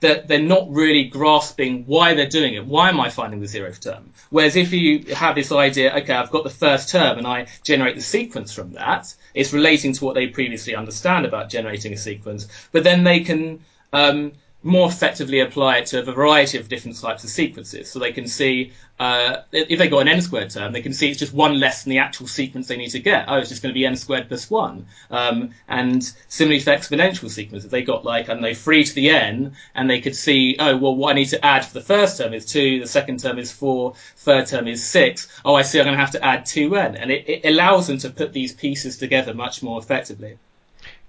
that 0.00 0.28
they're 0.28 0.40
not 0.40 0.70
really 0.70 1.04
grasping 1.04 1.84
why 1.86 2.14
they're 2.14 2.28
doing 2.28 2.54
it. 2.54 2.66
Why 2.66 2.88
am 2.88 2.98
I 3.00 3.10
finding 3.10 3.40
the 3.40 3.46
zeroth 3.46 3.80
term? 3.80 4.12
Whereas 4.30 4.56
if 4.56 4.72
you 4.72 5.14
have 5.14 5.34
this 5.34 5.52
idea, 5.52 5.94
okay, 5.98 6.14
I've 6.14 6.30
got 6.30 6.44
the 6.44 6.50
first 6.50 6.88
term 6.88 7.18
and 7.18 7.26
I 7.26 7.46
generate 7.62 7.96
the 7.96 8.02
sequence 8.02 8.52
from 8.52 8.72
that, 8.72 9.14
it's 9.34 9.52
relating 9.52 9.92
to 9.92 10.04
what 10.04 10.14
they 10.14 10.26
previously 10.28 10.74
understand 10.74 11.26
about 11.26 11.50
generating 11.50 11.92
a 11.92 11.96
sequence, 11.96 12.48
but 12.72 12.82
then 12.82 13.04
they 13.04 13.20
can 13.20 13.60
um, 13.92 14.32
more 14.62 14.88
effectively 14.88 15.40
apply 15.40 15.78
it 15.78 15.86
to 15.86 16.00
a 16.00 16.02
variety 16.02 16.58
of 16.58 16.68
different 16.68 17.00
types 17.00 17.24
of 17.24 17.30
sequences. 17.30 17.90
So 17.90 17.98
they 17.98 18.12
can 18.12 18.26
see, 18.26 18.72
uh, 18.98 19.38
if 19.52 19.78
they 19.78 19.88
got 19.88 20.00
an 20.00 20.08
n 20.08 20.20
squared 20.20 20.50
term, 20.50 20.72
they 20.72 20.82
can 20.82 20.92
see 20.92 21.08
it's 21.08 21.18
just 21.18 21.32
one 21.32 21.58
less 21.58 21.84
than 21.84 21.92
the 21.92 21.98
actual 21.98 22.26
sequence 22.26 22.68
they 22.68 22.76
need 22.76 22.90
to 22.90 22.98
get. 22.98 23.24
Oh, 23.28 23.38
it's 23.38 23.48
just 23.48 23.62
going 23.62 23.72
to 23.72 23.78
be 23.78 23.86
n 23.86 23.96
squared 23.96 24.28
plus 24.28 24.50
one. 24.50 24.86
Um, 25.10 25.50
and 25.68 26.02
similarly 26.28 26.60
for 26.60 26.72
exponential 26.72 27.30
sequences, 27.30 27.64
if 27.64 27.70
they 27.70 27.82
got 27.82 28.04
like, 28.04 28.28
I 28.28 28.34
don't 28.34 28.42
know, 28.42 28.52
three 28.52 28.84
to 28.84 28.94
the 28.94 29.08
n, 29.10 29.56
and 29.74 29.88
they 29.88 30.00
could 30.00 30.16
see, 30.16 30.56
oh, 30.58 30.76
well, 30.76 30.94
what 30.94 31.12
I 31.12 31.14
need 31.14 31.30
to 31.30 31.44
add 31.44 31.64
for 31.64 31.74
the 31.74 31.80
first 31.80 32.18
term 32.18 32.34
is 32.34 32.44
two, 32.44 32.80
the 32.80 32.86
second 32.86 33.20
term 33.20 33.38
is 33.38 33.50
four, 33.50 33.94
third 34.16 34.46
term 34.46 34.68
is 34.68 34.84
six. 34.84 35.28
Oh, 35.44 35.54
I 35.54 35.62
see, 35.62 35.78
I'm 35.78 35.86
going 35.86 35.96
to 35.96 36.00
have 36.00 36.12
to 36.12 36.24
add 36.24 36.44
two 36.44 36.76
n. 36.76 36.96
And 36.96 37.10
it, 37.10 37.26
it 37.26 37.48
allows 37.48 37.86
them 37.86 37.96
to 37.98 38.10
put 38.10 38.34
these 38.34 38.52
pieces 38.52 38.98
together 38.98 39.32
much 39.32 39.62
more 39.62 39.78
effectively. 39.78 40.38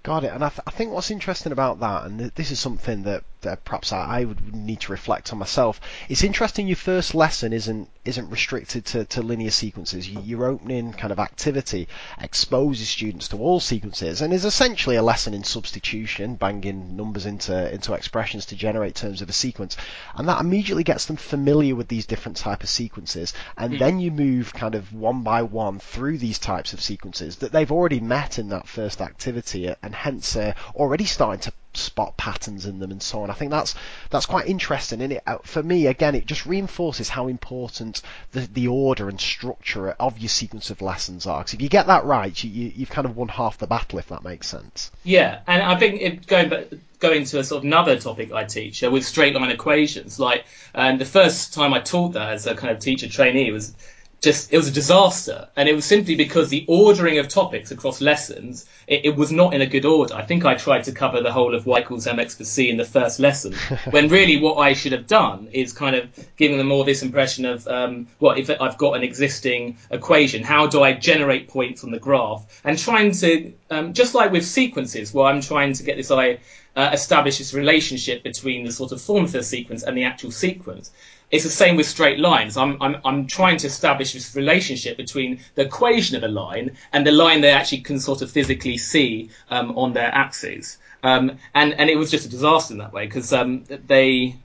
Got 0.04 0.24
it. 0.24 0.34
And 0.34 0.44
I, 0.44 0.50
th- 0.50 0.62
I, 0.66 0.72
think 0.72 0.92
what's 0.92 1.12
interesting 1.12 1.52
about 1.52 1.80
that, 1.82 2.06
and 2.06 2.20
this 2.20 2.50
is 2.50 2.60
something 2.60 3.04
that, 3.04 3.24
that 3.42 3.64
perhaps 3.64 3.94
I, 3.94 4.22
I, 4.22 4.26
would 4.26 4.56
need 4.56 4.80
to 4.82 4.92
reflect 4.92 5.32
on 5.32 5.38
myself. 5.38 5.80
It's 6.10 6.24
interesting 6.24 6.68
your 6.68 6.76
first 6.76 7.14
lesson 7.14 7.54
isn't 7.54 7.88
isn't 8.04 8.32
restricted 8.32 8.84
to, 8.84 9.06
to 9.06 9.22
linear 9.22 9.52
sequences. 9.52 10.10
Your 10.10 10.48
opening 10.48 10.92
kind 10.92 11.12
of 11.12 11.20
activity 11.20 11.88
exposes 12.20 12.90
students 12.90 13.28
to 13.28 13.38
all 13.38 13.60
sequences 13.60 14.22
and 14.22 14.34
is 14.34 14.44
essentially 14.44 14.96
a 14.96 15.04
lesson 15.04 15.36
in 15.36 15.44
substitution, 15.44 16.34
banging 16.34 16.96
numbers 16.96 17.28
into 17.28 17.72
into 17.72 17.94
expressions 17.94 18.48
to 18.48 18.56
generate 18.56 18.96
terms 18.96 19.22
of 19.22 19.30
a 19.30 19.34
sequence, 19.34 19.78
and 20.16 20.28
that 20.28 20.42
immediately 20.42 20.84
gets 20.84 21.06
them 21.06 21.16
familiar 21.16 21.76
with 21.76 21.90
these 21.90 22.08
different 22.08 22.38
type 22.38 22.64
of 22.64 22.70
sequences. 22.70 23.34
And 23.56 23.74
mm. 23.74 23.80
then 23.80 24.00
you 24.00 24.10
move 24.10 24.52
kind 24.52 24.74
of 24.74 24.92
one 24.94 25.22
by 25.22 25.44
one 25.44 25.78
through 25.78 26.18
these 26.18 26.40
types 26.40 26.74
of 26.74 26.82
sequences 26.82 27.36
that 27.38 27.52
they've 27.52 27.72
already 27.72 28.00
met 28.00 28.40
in 28.40 28.50
that 28.50 28.68
first 28.68 29.00
activity. 29.00 29.72
And 29.84 29.91
and 29.92 29.96
hence 29.96 30.38
uh, 30.38 30.54
already 30.74 31.04
starting 31.04 31.42
to 31.42 31.52
spot 31.74 32.16
patterns 32.18 32.66
in 32.66 32.80
them 32.80 32.92
and 32.92 33.04
so 33.04 33.24
on. 33.24 33.30
I 33.30 33.34
think 33.34 33.52
that's 33.52 33.76
that's 34.10 34.26
quite 34.26 34.48
interesting, 34.48 35.02
and 35.02 35.14
it 35.14 35.24
uh, 35.28 35.38
for 35.44 35.62
me 35.62 35.88
again 35.88 36.16
it 36.16 36.26
just 36.26 36.46
reinforces 36.46 37.10
how 37.10 37.28
important 37.28 38.02
the 38.32 38.42
the 38.42 38.68
order 38.70 39.10
and 39.10 39.20
structure 39.20 39.92
of 39.92 40.18
your 40.18 40.30
sequence 40.30 40.70
of 40.70 40.82
lessons 40.82 41.26
are. 41.26 41.40
Because 41.40 41.54
if 41.56 41.62
you 41.62 41.70
get 41.70 41.88
that 41.88 42.06
right, 42.06 42.42
you, 42.44 42.50
you 42.50 42.86
have 42.86 42.90
kind 42.90 43.06
of 43.06 43.18
won 43.18 43.28
half 43.28 43.58
the 43.58 43.68
battle, 43.68 44.00
if 44.00 44.08
that 44.08 44.24
makes 44.24 44.48
sense. 44.48 44.92
Yeah, 45.04 45.42
and 45.46 45.62
I 45.62 45.76
think 45.78 46.26
going 46.28 46.50
back 46.50 46.68
going 47.00 47.26
to 47.26 47.40
a 47.40 47.44
sort 47.44 47.60
of 47.60 47.66
another 47.66 48.00
topic 48.00 48.32
I 48.32 48.46
teach 48.46 48.84
uh, 48.84 48.92
with 48.92 49.06
straight 49.06 49.36
line 49.36 49.52
equations, 49.52 50.20
like 50.20 50.46
and 50.74 51.00
the 51.00 51.06
first 51.06 51.54
time 51.54 51.74
I 51.74 51.80
taught 51.80 52.14
that 52.14 52.30
as 52.30 52.48
a 52.48 52.56
kind 52.56 52.72
of 52.72 52.80
teacher 52.80 53.10
trainee 53.10 53.52
was 53.52 53.76
just 54.22 54.54
it 54.54 54.58
was 54.58 54.68
a 54.68 54.72
disaster, 54.72 55.48
and 55.56 55.68
it 55.68 55.74
was 55.74 55.84
simply 55.84 56.14
because 56.14 56.50
the 56.50 56.64
ordering 56.68 57.18
of 57.18 57.28
topics 57.28 57.72
across 57.72 58.02
lessons 58.02 58.68
it, 58.86 59.06
it, 59.06 59.16
was 59.16 59.32
not 59.32 59.52
in 59.52 59.62
a 59.62 59.66
good 59.66 59.84
order. 59.84 60.14
I 60.14 60.24
think 60.24 60.46
I 60.46 60.54
tried 60.54 60.84
to 60.84 60.92
cover 60.92 61.22
the 61.22 61.32
whole 61.32 61.56
of 61.56 61.66
y 61.66 61.80
equals 61.80 62.06
mx 62.06 62.38
plus 62.38 62.48
c 62.50 62.70
in 62.70 62.78
the 62.78 62.86
first 62.86 63.20
lesson, 63.20 63.54
when 63.90 64.10
really 64.10 64.38
what 64.38 64.58
I 64.58 64.74
should 64.74 64.92
have 64.92 65.08
done 65.08 65.48
is 65.52 65.74
kind 65.74 65.96
of 65.96 66.08
giving 66.38 66.60
them 66.60 66.72
all 66.72 66.84
this 66.84 67.02
impression 67.02 67.46
of 67.46 67.68
um, 67.68 68.08
well, 68.20 68.38
if 68.38 68.52
I've 68.62 68.78
got 68.78 68.96
an 68.96 69.02
existing 69.02 69.78
equation, 69.90 70.44
how 70.44 70.68
do 70.68 70.84
I 70.84 70.94
generate 70.94 71.48
points 71.48 71.84
on 71.84 71.90
the 71.90 72.00
graph, 72.00 72.62
and 72.64 72.78
trying 72.78 73.14
to 73.14 73.52
um, 73.72 73.94
just 73.94 74.14
like 74.14 74.32
with 74.32 74.46
sequences, 74.46 75.16
where 75.16 75.26
I'm 75.26 75.42
trying 75.42 75.74
to 75.74 75.84
get 75.84 75.98
this 75.98 76.12
I 76.12 76.38
uh, 76.76 76.92
establish 76.94 77.40
this 77.40 77.54
relationship 77.54 78.24
between 78.24 78.66
the 78.66 78.72
sort 78.72 78.92
of 78.92 79.02
form 79.02 79.24
of 79.26 79.32
the 79.32 79.44
sequence 79.44 79.84
and 79.84 79.98
the 79.98 80.04
actual 80.04 80.32
sequence 80.32 80.92
it's 81.32 81.44
the 81.46 81.50
same 81.50 81.78
with 81.78 81.88
straight 81.88 82.20
lines. 82.20 82.58
I'm, 82.58 82.82
I'm, 82.82 82.98
I'm 83.06 83.28
trying 83.28 83.58
to 83.58 83.68
establish 83.68 84.14
this 84.14 84.36
relationship 84.36 84.98
between 84.98 85.40
the 85.56 85.64
equation 85.64 86.18
of 86.18 86.24
a 86.24 86.28
line 86.28 86.78
and 86.92 87.08
the 87.08 87.12
line 87.12 87.42
they 87.42 87.52
actually 87.52 87.82
can 87.82 88.00
sort 88.00 88.22
of 88.22 88.30
physically 88.30 88.78
see 88.78 89.30
um, 89.50 89.78
on 89.78 89.94
their 89.94 90.14
axes. 90.14 90.78
Um, 91.04 91.38
and, 91.56 91.74
and 91.74 91.90
it 91.90 91.96
was 91.98 92.12
just 92.12 92.26
a 92.26 92.30
disaster 92.30 92.74
in 92.74 92.80
that 92.80 92.94
way 92.94 93.06
because 93.06 93.32
um, 93.34 93.64
they, 93.88 94.36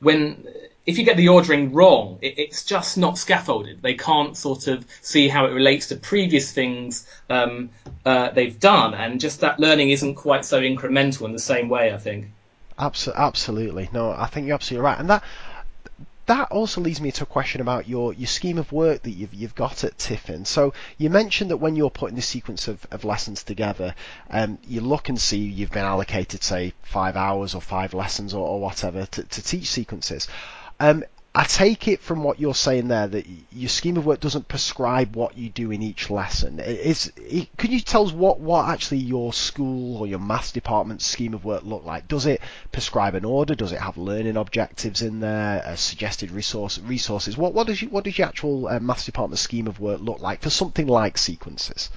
when, 0.00 0.46
if 0.86 0.98
you 0.98 1.04
get 1.04 1.16
the 1.16 1.28
ordering 1.28 1.72
wrong, 1.72 2.18
it, 2.22 2.38
it's 2.38 2.64
just 2.64 2.96
not 2.96 3.18
scaffolded. 3.18 3.82
They 3.82 3.94
can't 3.94 4.36
sort 4.36 4.68
of 4.68 4.86
see 5.02 5.28
how 5.28 5.46
it 5.46 5.50
relates 5.50 5.88
to 5.88 5.96
previous 5.96 6.52
things 6.52 7.08
um, 7.28 7.70
uh, 8.04 8.30
they've 8.30 8.58
done, 8.58 8.94
and 8.94 9.20
just 9.20 9.40
that 9.40 9.58
learning 9.58 9.90
isn't 9.90 10.14
quite 10.14 10.44
so 10.44 10.60
incremental 10.60 11.26
in 11.26 11.32
the 11.32 11.40
same 11.40 11.68
way. 11.68 11.92
I 11.92 11.98
think. 11.98 12.30
Absolutely, 12.78 13.88
no, 13.92 14.12
I 14.12 14.26
think 14.26 14.46
you're 14.46 14.54
absolutely 14.54 14.84
right, 14.84 14.98
and 14.98 15.10
that 15.10 15.24
that 16.26 16.50
also 16.50 16.80
leads 16.80 17.00
me 17.00 17.12
to 17.12 17.22
a 17.22 17.26
question 17.26 17.60
about 17.60 17.88
your, 17.88 18.12
your 18.12 18.26
scheme 18.26 18.58
of 18.58 18.72
work 18.72 19.02
that 19.02 19.10
you've, 19.10 19.32
you've 19.32 19.54
got 19.54 19.84
at 19.84 19.96
Tiffin. 19.96 20.44
So 20.44 20.74
you 20.98 21.08
mentioned 21.08 21.50
that 21.50 21.58
when 21.58 21.76
you're 21.76 21.90
putting 21.90 22.16
the 22.16 22.22
sequence 22.22 22.68
of, 22.68 22.84
of 22.90 23.04
lessons 23.04 23.44
together, 23.44 23.94
um, 24.30 24.58
you 24.66 24.80
look 24.80 25.08
and 25.08 25.20
see 25.20 25.38
you've 25.38 25.70
been 25.70 25.84
allocated, 25.84 26.42
say, 26.42 26.74
five 26.82 27.16
hours 27.16 27.54
or 27.54 27.60
five 27.60 27.94
lessons 27.94 28.34
or, 28.34 28.46
or 28.46 28.60
whatever 28.60 29.06
to, 29.06 29.22
to 29.22 29.42
teach 29.42 29.70
sequences. 29.70 30.26
Um, 30.80 31.04
I 31.36 31.44
take 31.44 31.86
it 31.86 32.00
from 32.00 32.22
what 32.22 32.40
you're 32.40 32.54
saying 32.54 32.88
there 32.88 33.06
that 33.08 33.26
your 33.52 33.68
scheme 33.68 33.98
of 33.98 34.06
work 34.06 34.20
doesn't 34.20 34.48
prescribe 34.48 35.14
what 35.14 35.36
you 35.36 35.50
do 35.50 35.70
in 35.70 35.82
each 35.82 36.08
lesson. 36.08 36.58
Is 36.60 37.12
could 37.58 37.70
you 37.70 37.80
tell 37.80 38.06
us 38.06 38.12
what, 38.12 38.40
what 38.40 38.70
actually 38.70 39.00
your 39.00 39.34
school 39.34 39.98
or 39.98 40.06
your 40.06 40.18
maths 40.18 40.52
department's 40.52 41.04
scheme 41.04 41.34
of 41.34 41.44
work 41.44 41.62
look 41.62 41.84
like? 41.84 42.08
Does 42.08 42.24
it 42.24 42.40
prescribe 42.72 43.14
an 43.14 43.26
order? 43.26 43.54
Does 43.54 43.72
it 43.72 43.80
have 43.80 43.98
learning 43.98 44.38
objectives 44.38 45.02
in 45.02 45.20
there? 45.20 45.62
Uh, 45.62 45.76
suggested 45.76 46.30
resource 46.30 46.78
resources? 46.78 47.36
What 47.36 47.52
what 47.52 47.66
does 47.66 47.82
you, 47.82 47.90
what 47.90 48.04
does 48.04 48.16
your 48.16 48.28
actual 48.28 48.68
uh, 48.68 48.80
maths 48.80 49.04
department 49.04 49.38
scheme 49.38 49.66
of 49.66 49.78
work 49.78 50.00
look 50.00 50.20
like 50.20 50.40
for 50.40 50.48
something 50.48 50.86
like 50.86 51.18
sequences? 51.18 51.90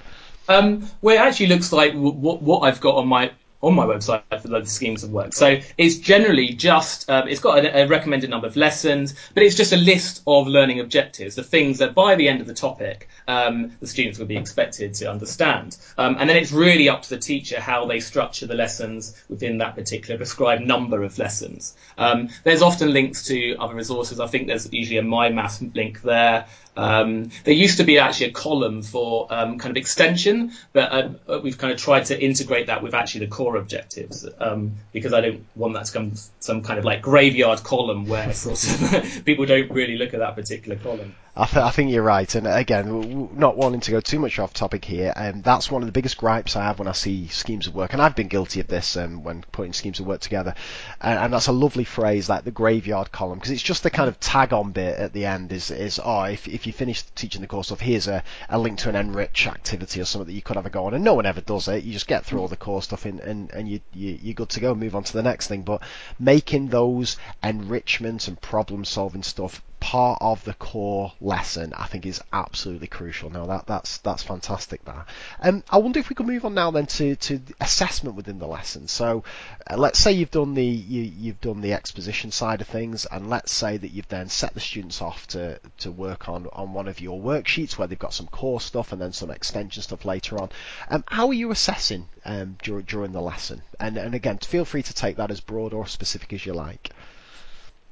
Um, 0.50 0.86
well, 1.00 1.16
it 1.16 1.26
actually 1.26 1.46
looks 1.46 1.72
like 1.72 1.94
what 1.94 2.60
I've 2.60 2.82
got 2.82 2.96
on 2.96 3.08
my 3.08 3.32
on 3.62 3.74
my 3.74 3.84
website 3.84 4.22
for 4.40 4.48
the 4.48 4.64
schemes 4.64 5.04
of 5.04 5.10
work. 5.10 5.34
So 5.34 5.58
it's 5.76 5.98
generally 5.98 6.54
just, 6.54 7.10
um, 7.10 7.28
it's 7.28 7.40
got 7.40 7.64
a, 7.64 7.82
a, 7.82 7.86
recommended 7.86 8.30
number 8.30 8.46
of 8.46 8.56
lessons, 8.56 9.14
but 9.34 9.42
it's 9.42 9.54
just 9.54 9.72
a 9.72 9.76
list 9.76 10.22
of 10.26 10.46
learning 10.46 10.80
objectives, 10.80 11.34
the 11.34 11.42
things 11.42 11.78
that 11.78 11.94
by 11.94 12.14
the 12.14 12.28
end 12.28 12.40
of 12.40 12.46
the 12.46 12.54
topic, 12.54 13.08
um, 13.28 13.72
the 13.80 13.86
students 13.86 14.18
would 14.18 14.28
be 14.28 14.36
expected 14.36 14.94
to 14.94 15.10
understand. 15.10 15.76
Um, 15.98 16.16
and 16.18 16.28
then 16.28 16.36
it's 16.36 16.52
really 16.52 16.88
up 16.88 17.02
to 17.02 17.10
the 17.10 17.18
teacher 17.18 17.60
how 17.60 17.86
they 17.86 18.00
structure 18.00 18.46
the 18.46 18.54
lessons 18.54 19.14
within 19.28 19.58
that 19.58 19.74
particular 19.74 20.16
prescribed 20.16 20.62
number 20.62 21.02
of 21.02 21.18
lessons. 21.18 21.76
Um, 21.98 22.30
there's 22.44 22.62
often 22.62 22.92
links 22.92 23.26
to 23.26 23.56
other 23.56 23.74
resources. 23.74 24.20
I 24.20 24.26
think 24.26 24.46
there's 24.46 24.72
usually 24.72 24.98
a 24.98 25.02
MyMaths 25.02 25.74
link 25.74 26.00
there. 26.00 26.46
Um, 26.76 27.30
there 27.44 27.54
used 27.54 27.78
to 27.78 27.84
be 27.84 27.98
actually 27.98 28.26
a 28.26 28.32
column 28.32 28.82
for 28.82 29.26
um, 29.30 29.58
kind 29.58 29.70
of 29.70 29.76
extension, 29.76 30.52
but 30.72 30.92
uh, 31.28 31.40
we've 31.42 31.58
kind 31.58 31.72
of 31.72 31.78
tried 31.78 32.06
to 32.06 32.20
integrate 32.22 32.68
that 32.68 32.82
with 32.82 32.94
actually 32.94 33.26
the 33.26 33.30
core 33.30 33.56
objectives 33.56 34.26
um, 34.38 34.76
because 34.92 35.12
I 35.12 35.20
don't 35.20 35.44
want 35.56 35.74
that 35.74 35.86
to 35.86 35.92
become 35.92 36.12
some 36.38 36.62
kind 36.62 36.78
of 36.78 36.84
like 36.84 37.02
graveyard 37.02 37.62
column 37.62 38.06
where 38.06 38.32
sort 38.34 38.62
of 38.62 39.24
people 39.24 39.46
don't 39.46 39.70
really 39.70 39.98
look 39.98 40.14
at 40.14 40.20
that 40.20 40.36
particular 40.36 40.76
column. 40.76 41.14
I, 41.40 41.46
th- 41.46 41.64
I, 41.64 41.70
think 41.70 41.90
you're 41.90 42.02
right, 42.02 42.34
and 42.34 42.46
again, 42.46 43.30
not 43.32 43.56
wanting 43.56 43.80
to 43.80 43.90
go 43.90 44.00
too 44.00 44.18
much 44.18 44.38
off 44.38 44.52
topic 44.52 44.84
here, 44.84 45.10
um, 45.16 45.40
that's 45.40 45.70
one 45.70 45.80
of 45.80 45.86
the 45.86 45.92
biggest 45.92 46.18
gripes 46.18 46.54
I 46.54 46.64
have 46.64 46.78
when 46.78 46.86
I 46.86 46.92
see 46.92 47.28
schemes 47.28 47.66
of 47.66 47.74
work, 47.74 47.94
and 47.94 48.02
I've 48.02 48.14
been 48.14 48.28
guilty 48.28 48.60
of 48.60 48.66
this 48.66 48.94
um, 48.98 49.24
when 49.24 49.42
putting 49.50 49.72
schemes 49.72 50.00
of 50.00 50.06
work 50.06 50.20
together, 50.20 50.54
and, 51.00 51.18
and 51.18 51.32
that's 51.32 51.46
a 51.46 51.52
lovely 51.52 51.84
phrase, 51.84 52.28
like 52.28 52.44
the 52.44 52.50
graveyard 52.50 53.10
column, 53.10 53.38
because 53.38 53.52
it's 53.52 53.62
just 53.62 53.82
the 53.82 53.90
kind 53.90 54.10
of 54.10 54.20
tag-on 54.20 54.72
bit 54.72 54.98
at 54.98 55.14
the 55.14 55.24
end 55.24 55.50
is, 55.50 55.70
is 55.70 55.98
oh, 56.04 56.24
if, 56.24 56.46
if 56.46 56.66
you 56.66 56.74
finish 56.74 57.00
teaching 57.14 57.40
the 57.40 57.46
course 57.46 57.68
stuff, 57.68 57.80
here's 57.80 58.06
a, 58.06 58.22
a 58.50 58.58
link 58.58 58.78
to 58.80 58.94
an 58.94 59.10
NRICH 59.10 59.46
activity 59.46 59.98
or 59.98 60.04
something 60.04 60.26
that 60.26 60.34
you 60.34 60.42
could 60.42 60.56
have 60.56 60.66
a 60.66 60.70
go 60.70 60.84
on, 60.84 60.92
and 60.92 61.02
no 61.02 61.14
one 61.14 61.24
ever 61.24 61.40
does 61.40 61.68
it. 61.68 61.84
You 61.84 61.94
just 61.94 62.06
get 62.06 62.26
through 62.26 62.40
all 62.40 62.48
the 62.48 62.56
core 62.56 62.82
stuff 62.82 63.06
and, 63.06 63.18
and, 63.20 63.66
you, 63.66 63.80
you, 63.94 64.18
you're 64.20 64.34
good 64.34 64.50
to 64.50 64.60
go, 64.60 64.72
and 64.72 64.80
move 64.80 64.94
on 64.94 65.04
to 65.04 65.12
the 65.14 65.22
next 65.22 65.46
thing. 65.46 65.62
But 65.62 65.80
making 66.18 66.68
those 66.68 67.16
enrichment 67.42 68.28
and 68.28 68.38
problem 68.38 68.84
solving 68.84 69.22
stuff 69.22 69.62
part 69.80 70.18
of 70.20 70.44
the 70.44 70.54
core 70.54 71.12
lesson, 71.20 71.72
I 71.74 71.86
think 71.86 72.04
is 72.04 72.20
absolutely 72.32 72.86
crucial. 72.86 73.30
Now 73.30 73.46
that 73.46 73.66
that's 73.66 73.98
that's 73.98 74.22
fantastic. 74.22 74.84
That. 74.84 75.06
Um, 75.40 75.64
I 75.70 75.78
wonder 75.78 75.98
if 75.98 76.10
we 76.10 76.14
could 76.14 76.26
move 76.26 76.44
on 76.44 76.54
now 76.54 76.70
then 76.70 76.86
to 76.86 77.16
to 77.16 77.40
assessment 77.60 78.14
within 78.14 78.38
the 78.38 78.46
lesson. 78.46 78.88
So, 78.88 79.24
uh, 79.68 79.76
let's 79.76 79.98
say 79.98 80.12
you've 80.12 80.30
done 80.30 80.54
the 80.54 80.64
you, 80.64 81.02
you've 81.02 81.40
done 81.40 81.62
the 81.62 81.72
exposition 81.72 82.30
side 82.30 82.60
of 82.60 82.68
things, 82.68 83.06
and 83.06 83.30
let's 83.30 83.52
say 83.52 83.78
that 83.78 83.90
you've 83.90 84.08
then 84.08 84.28
set 84.28 84.54
the 84.54 84.60
students 84.60 85.00
off 85.00 85.26
to 85.28 85.58
to 85.78 85.90
work 85.90 86.28
on 86.28 86.46
on 86.52 86.74
one 86.74 86.86
of 86.86 87.00
your 87.00 87.18
worksheets 87.18 87.78
where 87.78 87.88
they've 87.88 87.98
got 87.98 88.14
some 88.14 88.26
core 88.26 88.60
stuff 88.60 88.92
and 88.92 89.00
then 89.00 89.12
some 89.12 89.30
extension 89.30 89.82
stuff 89.82 90.04
later 90.04 90.40
on. 90.40 90.50
Um, 90.90 91.04
how 91.08 91.28
are 91.28 91.34
you 91.34 91.50
assessing 91.50 92.06
um, 92.24 92.56
during 92.62 92.84
during 92.84 93.12
the 93.12 93.22
lesson? 93.22 93.62
And 93.80 93.96
and 93.96 94.14
again, 94.14 94.38
feel 94.38 94.66
free 94.66 94.82
to 94.82 94.94
take 94.94 95.16
that 95.16 95.30
as 95.30 95.40
broad 95.40 95.72
or 95.72 95.86
specific 95.86 96.32
as 96.34 96.44
you 96.44 96.52
like. 96.52 96.90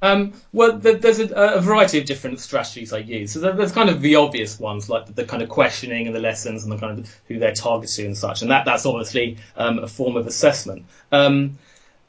Um, 0.01 0.35
well, 0.53 0.79
there's 0.79 1.19
a, 1.19 1.29
a, 1.35 1.61
variety 1.61 1.99
of 1.99 2.05
different 2.05 2.39
strategies 2.39 2.93
I 2.93 2.99
use. 2.99 3.33
So 3.33 3.41
there's 3.41 3.73
kind 3.73 3.91
of 3.91 4.01
the 4.01 4.15
obvious 4.15 4.59
ones, 4.59 4.89
like 4.89 5.07
the, 5.07 5.13
the, 5.13 5.25
kind 5.25 5.43
of 5.43 5.49
questioning 5.49 6.07
and 6.07 6.15
the 6.15 6.21
lessons 6.21 6.63
and 6.63 6.73
the 6.73 6.79
kind 6.79 7.01
of 7.01 7.21
who 7.27 7.39
they're 7.41 7.53
targeting 7.53 8.07
and 8.07 8.17
such. 8.17 8.43
And 8.43 8.51
that, 8.53 8.65
that's 8.65 8.87
obviously 8.87 9.39
um, 9.57 9.81
a 9.81 9.89
form 9.89 10.17
of 10.17 10.29
assessment. 10.29 10.85
Um, 11.11 11.59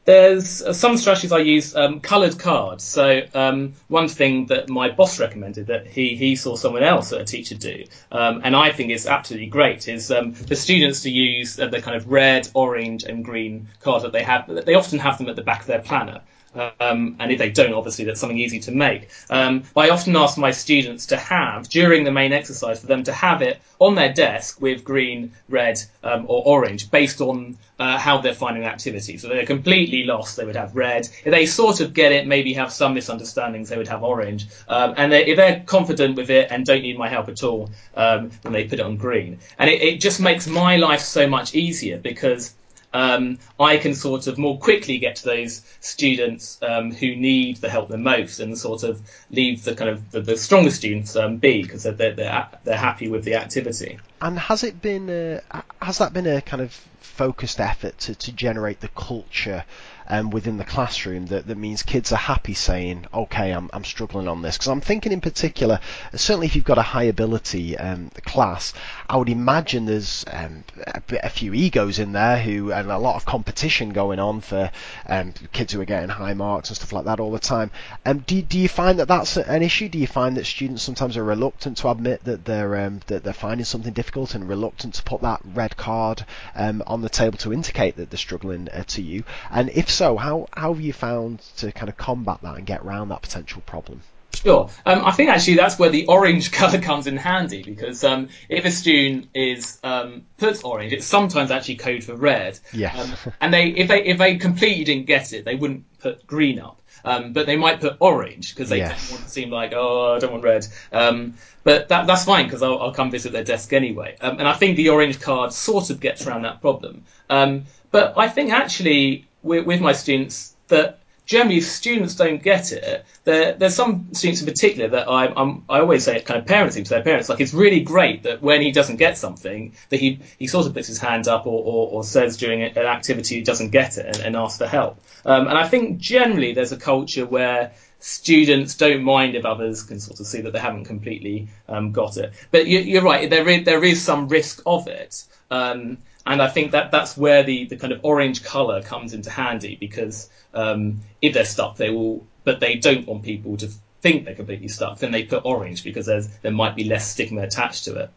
there's 0.05 0.61
uh, 0.61 0.73
some 0.73 0.97
strategies 0.97 1.31
I 1.31 1.39
use 1.39 1.75
um, 1.75 1.99
coloured 1.99 2.37
cards. 2.37 2.83
So 2.83 3.21
um, 3.33 3.73
one 3.87 4.07
thing 4.07 4.47
that 4.47 4.69
my 4.69 4.89
boss 4.89 5.19
recommended 5.19 5.67
that 5.67 5.87
he, 5.87 6.15
he 6.15 6.35
saw 6.35 6.55
someone 6.55 6.83
else 6.83 7.11
a 7.11 7.23
teacher 7.23 7.55
do, 7.55 7.85
um, 8.11 8.41
and 8.43 8.55
I 8.55 8.71
think 8.71 8.91
is 8.91 9.07
absolutely 9.07 9.47
great, 9.47 9.87
is 9.87 10.07
for 10.07 10.55
students 10.55 11.01
to 11.03 11.11
use 11.11 11.59
uh, 11.59 11.67
the 11.67 11.81
kind 11.81 11.97
of 11.97 12.11
red, 12.11 12.49
orange, 12.53 13.03
and 13.03 13.25
green 13.25 13.67
cards 13.81 14.03
that 14.03 14.11
they 14.11 14.23
have. 14.23 14.47
They 14.65 14.75
often 14.75 14.99
have 14.99 15.17
them 15.17 15.27
at 15.27 15.35
the 15.35 15.43
back 15.43 15.61
of 15.61 15.67
their 15.67 15.79
planner. 15.79 16.21
Um, 16.55 17.15
and 17.19 17.31
if 17.31 17.37
they 17.37 17.51
don't, 17.51 17.73
obviously 17.73 18.05
that's 18.05 18.19
something 18.19 18.39
easy 18.39 18.59
to 18.61 18.71
make. 18.71 19.09
Um, 19.29 19.63
I 19.75 19.89
often 19.89 20.15
ask 20.15 20.37
my 20.37 20.51
students 20.51 21.05
to 21.07 21.17
have, 21.17 21.69
during 21.69 22.03
the 22.03 22.11
main 22.11 22.33
exercise, 22.33 22.79
for 22.79 22.87
them 22.87 23.03
to 23.03 23.13
have 23.13 23.41
it 23.41 23.61
on 23.77 23.95
their 23.95 24.11
desk 24.11 24.59
with 24.59 24.83
green, 24.83 25.31
red, 25.47 25.79
um, 26.03 26.25
or 26.27 26.43
orange, 26.45 26.89
based 26.91 27.21
on 27.21 27.57
uh, 27.77 27.97
how 27.97 28.19
they're 28.19 28.33
finding 28.33 28.63
the 28.63 28.69
activity. 28.69 29.17
So 29.17 29.27
if 29.27 29.33
they're 29.33 29.45
completely 29.45 30.03
lost, 30.03 30.35
they 30.35 30.45
would 30.45 30.55
have 30.55 30.75
red. 30.75 31.07
If 31.23 31.31
they 31.31 31.45
sort 31.45 31.79
of 31.79 31.93
get 31.93 32.11
it, 32.11 32.27
maybe 32.27 32.53
have 32.53 32.73
some 32.73 32.93
misunderstandings, 32.93 33.69
they 33.69 33.77
would 33.77 33.87
have 33.87 34.03
orange. 34.03 34.47
Um, 34.67 34.95
and 34.97 35.11
they, 35.11 35.25
if 35.27 35.37
they're 35.37 35.63
confident 35.65 36.17
with 36.17 36.29
it 36.29 36.51
and 36.51 36.65
don't 36.65 36.81
need 36.81 36.97
my 36.97 37.07
help 37.07 37.29
at 37.29 37.43
all, 37.43 37.69
um, 37.95 38.31
then 38.41 38.51
they 38.51 38.65
put 38.65 38.79
it 38.79 38.85
on 38.85 38.97
green. 38.97 39.39
And 39.57 39.69
it, 39.69 39.81
it 39.81 40.01
just 40.01 40.19
makes 40.19 40.47
my 40.47 40.75
life 40.77 41.01
so 41.01 41.27
much 41.27 41.55
easier 41.55 41.97
because 41.97 42.53
um, 42.93 43.37
I 43.59 43.77
can 43.77 43.93
sort 43.93 44.27
of 44.27 44.37
more 44.37 44.57
quickly 44.57 44.97
get 44.97 45.17
to 45.17 45.25
those 45.25 45.61
students 45.79 46.59
um, 46.61 46.91
who 46.91 47.15
need 47.15 47.57
the 47.57 47.69
help 47.69 47.89
the 47.89 47.97
most 47.97 48.39
and 48.39 48.57
sort 48.57 48.83
of 48.83 49.01
leave 49.29 49.63
the 49.63 49.75
kind 49.75 49.91
of 49.91 50.11
the, 50.11 50.21
the 50.21 50.37
students 50.37 51.15
um, 51.15 51.37
be 51.37 51.61
because 51.61 51.83
they're, 51.83 51.93
they're, 51.93 52.47
they're 52.63 52.77
happy 52.77 53.07
with 53.07 53.23
the 53.23 53.35
activity. 53.35 53.99
And 54.21 54.37
has 54.39 54.63
it 54.63 54.81
been 54.81 55.09
a, 55.09 55.41
has 55.81 55.99
that 55.99 56.13
been 56.13 56.27
a 56.27 56.41
kind 56.41 56.61
of 56.61 56.73
focused 56.99 57.59
effort 57.59 57.97
to, 57.97 58.15
to 58.15 58.31
generate 58.31 58.79
the 58.79 58.87
culture 58.89 59.65
um, 60.07 60.31
within 60.31 60.57
the 60.57 60.63
classroom 60.63 61.27
that, 61.27 61.45
that 61.47 61.57
means 61.57 61.83
kids 61.83 62.11
are 62.11 62.17
happy 62.17 62.53
saying, 62.53 63.05
okay, 63.13 63.51
I'm, 63.51 63.69
I'm 63.73 63.83
struggling 63.83 64.27
on 64.27 64.41
this. 64.41 64.57
Because 64.57 64.69
I'm 64.69 64.81
thinking 64.81 65.11
in 65.11 65.21
particular, 65.21 65.79
certainly 66.15 66.47
if 66.47 66.55
you've 66.55 66.65
got 66.65 66.77
a 66.77 66.81
high 66.81 67.03
ability 67.03 67.77
um, 67.77 68.09
class, 68.25 68.73
I 69.09 69.17
would 69.17 69.29
imagine 69.29 69.85
there's 69.85 70.23
um, 70.31 70.63
a, 70.85 71.01
a, 71.23 71.29
few 71.29 71.51
egos 71.55 71.97
in 71.97 72.11
there 72.11 72.39
who 72.39 72.71
and 72.71 72.91
a 72.91 72.99
lot 72.99 73.15
of 73.15 73.25
competition 73.25 73.89
going 73.89 74.19
on 74.19 74.39
for 74.39 74.69
um, 75.07 75.33
kids 75.51 75.73
who 75.73 75.81
are 75.81 75.85
getting 75.85 76.09
high 76.09 76.35
marks 76.35 76.69
and 76.69 76.77
stuff 76.77 76.93
like 76.93 77.05
that 77.05 77.19
all 77.19 77.31
the 77.31 77.39
time. 77.39 77.71
Um, 78.05 78.19
do, 78.19 78.39
do 78.43 78.59
you 78.59 78.69
find 78.69 78.99
that 78.99 79.07
that's 79.07 79.35
an 79.35 79.63
issue? 79.63 79.89
Do 79.89 79.97
you 79.97 80.05
find 80.05 80.37
that 80.37 80.45
students 80.45 80.83
sometimes 80.83 81.17
are 81.17 81.23
reluctant 81.23 81.77
to 81.77 81.89
admit 81.89 82.23
that 82.25 82.45
they're 82.45 82.85
um, 82.85 82.99
that 83.07 83.23
they're 83.23 83.33
finding 83.33 83.65
something 83.65 83.93
difficult 83.93 84.35
and 84.35 84.47
reluctant 84.47 84.93
to 84.93 85.03
put 85.03 85.21
that 85.21 85.41
red 85.43 85.75
card 85.75 86.23
um, 86.53 86.83
on 86.85 87.01
the 87.01 87.09
table 87.09 87.39
to 87.39 87.51
indicate 87.51 87.95
that 87.95 88.11
they're 88.11 88.17
struggling 88.19 88.69
uh, 88.69 88.83
to 88.89 89.01
you? 89.01 89.23
And 89.49 89.71
if 89.71 89.89
so, 89.89 90.17
how, 90.17 90.47
how 90.55 90.71
have 90.71 90.81
you 90.81 90.93
found 90.93 91.39
to 91.57 91.71
kind 91.71 91.89
of 91.89 91.97
combat 91.97 92.41
that 92.43 92.57
and 92.57 92.65
get 92.67 92.81
around 92.81 93.09
that 93.09 93.23
potential 93.23 93.63
problem? 93.65 94.03
Sure. 94.35 94.69
Um, 94.85 95.03
I 95.05 95.11
think 95.11 95.29
actually 95.29 95.55
that's 95.55 95.77
where 95.77 95.89
the 95.89 96.07
orange 96.07 96.51
colour 96.59 96.79
comes 96.79 97.07
in 97.07 97.17
handy 97.17 97.63
because 97.63 98.03
um, 98.03 98.29
if 98.47 98.65
a 98.65 98.71
student 98.71 99.27
is 99.33 99.79
um, 99.83 100.25
puts 100.37 100.63
orange, 100.63 100.93
it's 100.93 101.05
sometimes 101.05 101.51
actually 101.51 101.75
code 101.75 102.03
for 102.03 102.15
red. 102.15 102.59
Yeah. 102.71 102.97
Um, 102.97 103.13
and 103.41 103.53
they 103.53 103.67
if 103.69 103.87
they 103.87 104.05
if 104.05 104.17
they 104.17 104.37
completely 104.37 104.83
didn't 104.83 105.07
get 105.07 105.33
it, 105.33 105.45
they 105.45 105.55
wouldn't 105.55 105.85
put 105.99 106.25
green 106.25 106.59
up. 106.59 106.81
Um, 107.05 107.31
but 107.31 107.45
they 107.45 107.55
might 107.55 107.79
put 107.79 107.95
orange 107.99 108.53
because 108.53 108.67
they 108.67 108.79
yes. 108.79 109.07
don't 109.07 109.15
want 109.15 109.23
to 109.23 109.31
seem 109.31 109.49
like 109.49 109.71
oh 109.73 110.15
I 110.15 110.19
don't 110.19 110.31
want 110.31 110.43
red. 110.43 110.67
Um, 110.91 111.35
but 111.63 111.89
that, 111.89 112.07
that's 112.07 112.25
fine 112.25 112.45
because 112.45 112.61
I'll, 112.61 112.79
I'll, 112.79 112.93
come 112.93 113.11
visit 113.11 113.31
their 113.31 113.43
desk 113.43 113.73
anyway. 113.73 114.17
and 114.19 114.41
I 114.41 114.53
think 114.53 114.75
the 114.75 114.89
orange 114.89 115.19
card 115.19 115.53
sort 115.53 115.89
of 115.91 115.99
gets 115.99 116.25
around 116.25 116.43
that 116.43 116.61
problem. 116.61 117.03
but 117.27 118.13
I 118.17 118.27
think 118.27 118.51
actually 118.51 119.27
with, 119.43 119.65
with 119.65 119.81
my 119.81 119.93
students 119.93 120.55
that 120.67 120.98
generally 121.29 121.61
students 121.61 122.15
don't 122.15 122.41
get 122.41 122.71
it. 122.71 123.05
There, 123.23 123.53
there's 123.53 123.75
some 123.75 124.07
students 124.13 124.41
in 124.41 124.47
particular 124.47 124.89
that 124.89 125.07
I, 125.07 125.27
I'm, 125.27 125.63
I 125.69 125.79
always 125.79 126.03
say 126.03 126.15
it 126.15 126.25
kind 126.25 126.39
of 126.39 126.47
parenting 126.47 126.83
to 126.85 126.89
their 126.89 127.03
parents, 127.03 127.29
like 127.29 127.39
it's 127.39 127.53
really 127.53 127.81
great 127.81 128.23
that 128.23 128.41
when 128.41 128.63
he 128.63 128.71
doesn't 128.71 128.95
get 128.95 129.15
something, 129.15 129.73
that 129.89 129.99
he, 129.99 130.21
he 130.39 130.47
sort 130.47 130.65
of 130.65 130.73
puts 130.73 130.87
his 130.87 130.97
hand 130.97 131.27
up 131.27 131.45
or, 131.45 131.63
or, 131.63 131.87
or 131.91 132.03
says 132.03 132.35
during 132.35 132.63
an 132.63 132.75
activity 132.79 133.35
he 133.35 133.41
doesn't 133.43 133.69
get 133.69 133.99
it 133.99 134.07
and, 134.07 134.25
and 134.25 134.35
asks 134.35 134.57
for 134.57 134.65
help. 134.65 134.99
Um, 135.23 135.47
and 135.47 135.55
I 135.55 135.67
think 135.67 135.99
generally 135.99 136.53
there's 136.53 136.71
a 136.71 136.77
culture 136.77 137.27
where 137.27 137.73
students 137.99 138.73
don't 138.73 139.03
mind 139.03 139.35
if 139.35 139.45
others 139.45 139.83
can 139.83 139.99
sort 139.99 140.19
of 140.19 140.25
see 140.25 140.41
that 140.41 140.51
they 140.51 140.59
haven't 140.59 140.85
completely 140.85 141.47
um, 141.67 141.91
got 141.91 142.17
it. 142.17 142.33
But 142.49 142.65
you, 142.65 142.99
are 142.99 143.03
right, 143.03 143.29
there 143.29 143.47
is, 143.47 143.65
there 143.65 143.83
is 143.83 144.01
some 144.01 144.29
risk 144.29 144.63
of 144.65 144.87
it. 144.87 145.25
Um, 145.51 145.99
and 146.29 146.43
I 146.43 146.47
think 146.47 146.71
that 146.71 146.91
that's 146.91 147.17
where 147.17 147.41
the, 147.41 147.65
the 147.65 147.75
kind 147.75 147.91
of 147.91 148.01
orange 148.03 148.43
color 148.43 148.83
comes 148.83 149.15
into 149.15 149.31
handy 149.31 149.75
because 149.75 150.29
um, 150.53 151.01
if 151.23 151.33
they're 151.33 151.43
stuck, 151.43 151.75
they 151.75 151.89
will, 151.89 152.27
but 152.43 152.59
they 152.59 152.75
don't 152.75 153.07
want 153.07 153.23
people 153.23 153.57
to 153.57 153.69
think 154.01 154.25
they're 154.25 154.35
completely 154.35 154.67
stuck. 154.67 154.99
Then 154.99 155.11
they 155.11 155.23
put 155.23 155.43
orange 155.43 155.83
because 155.83 156.05
there's 156.05 156.27
there 156.43 156.51
might 156.51 156.75
be 156.75 156.83
less 156.83 157.09
stigma 157.09 157.41
attached 157.41 157.85
to 157.85 157.95
it. 157.95 158.11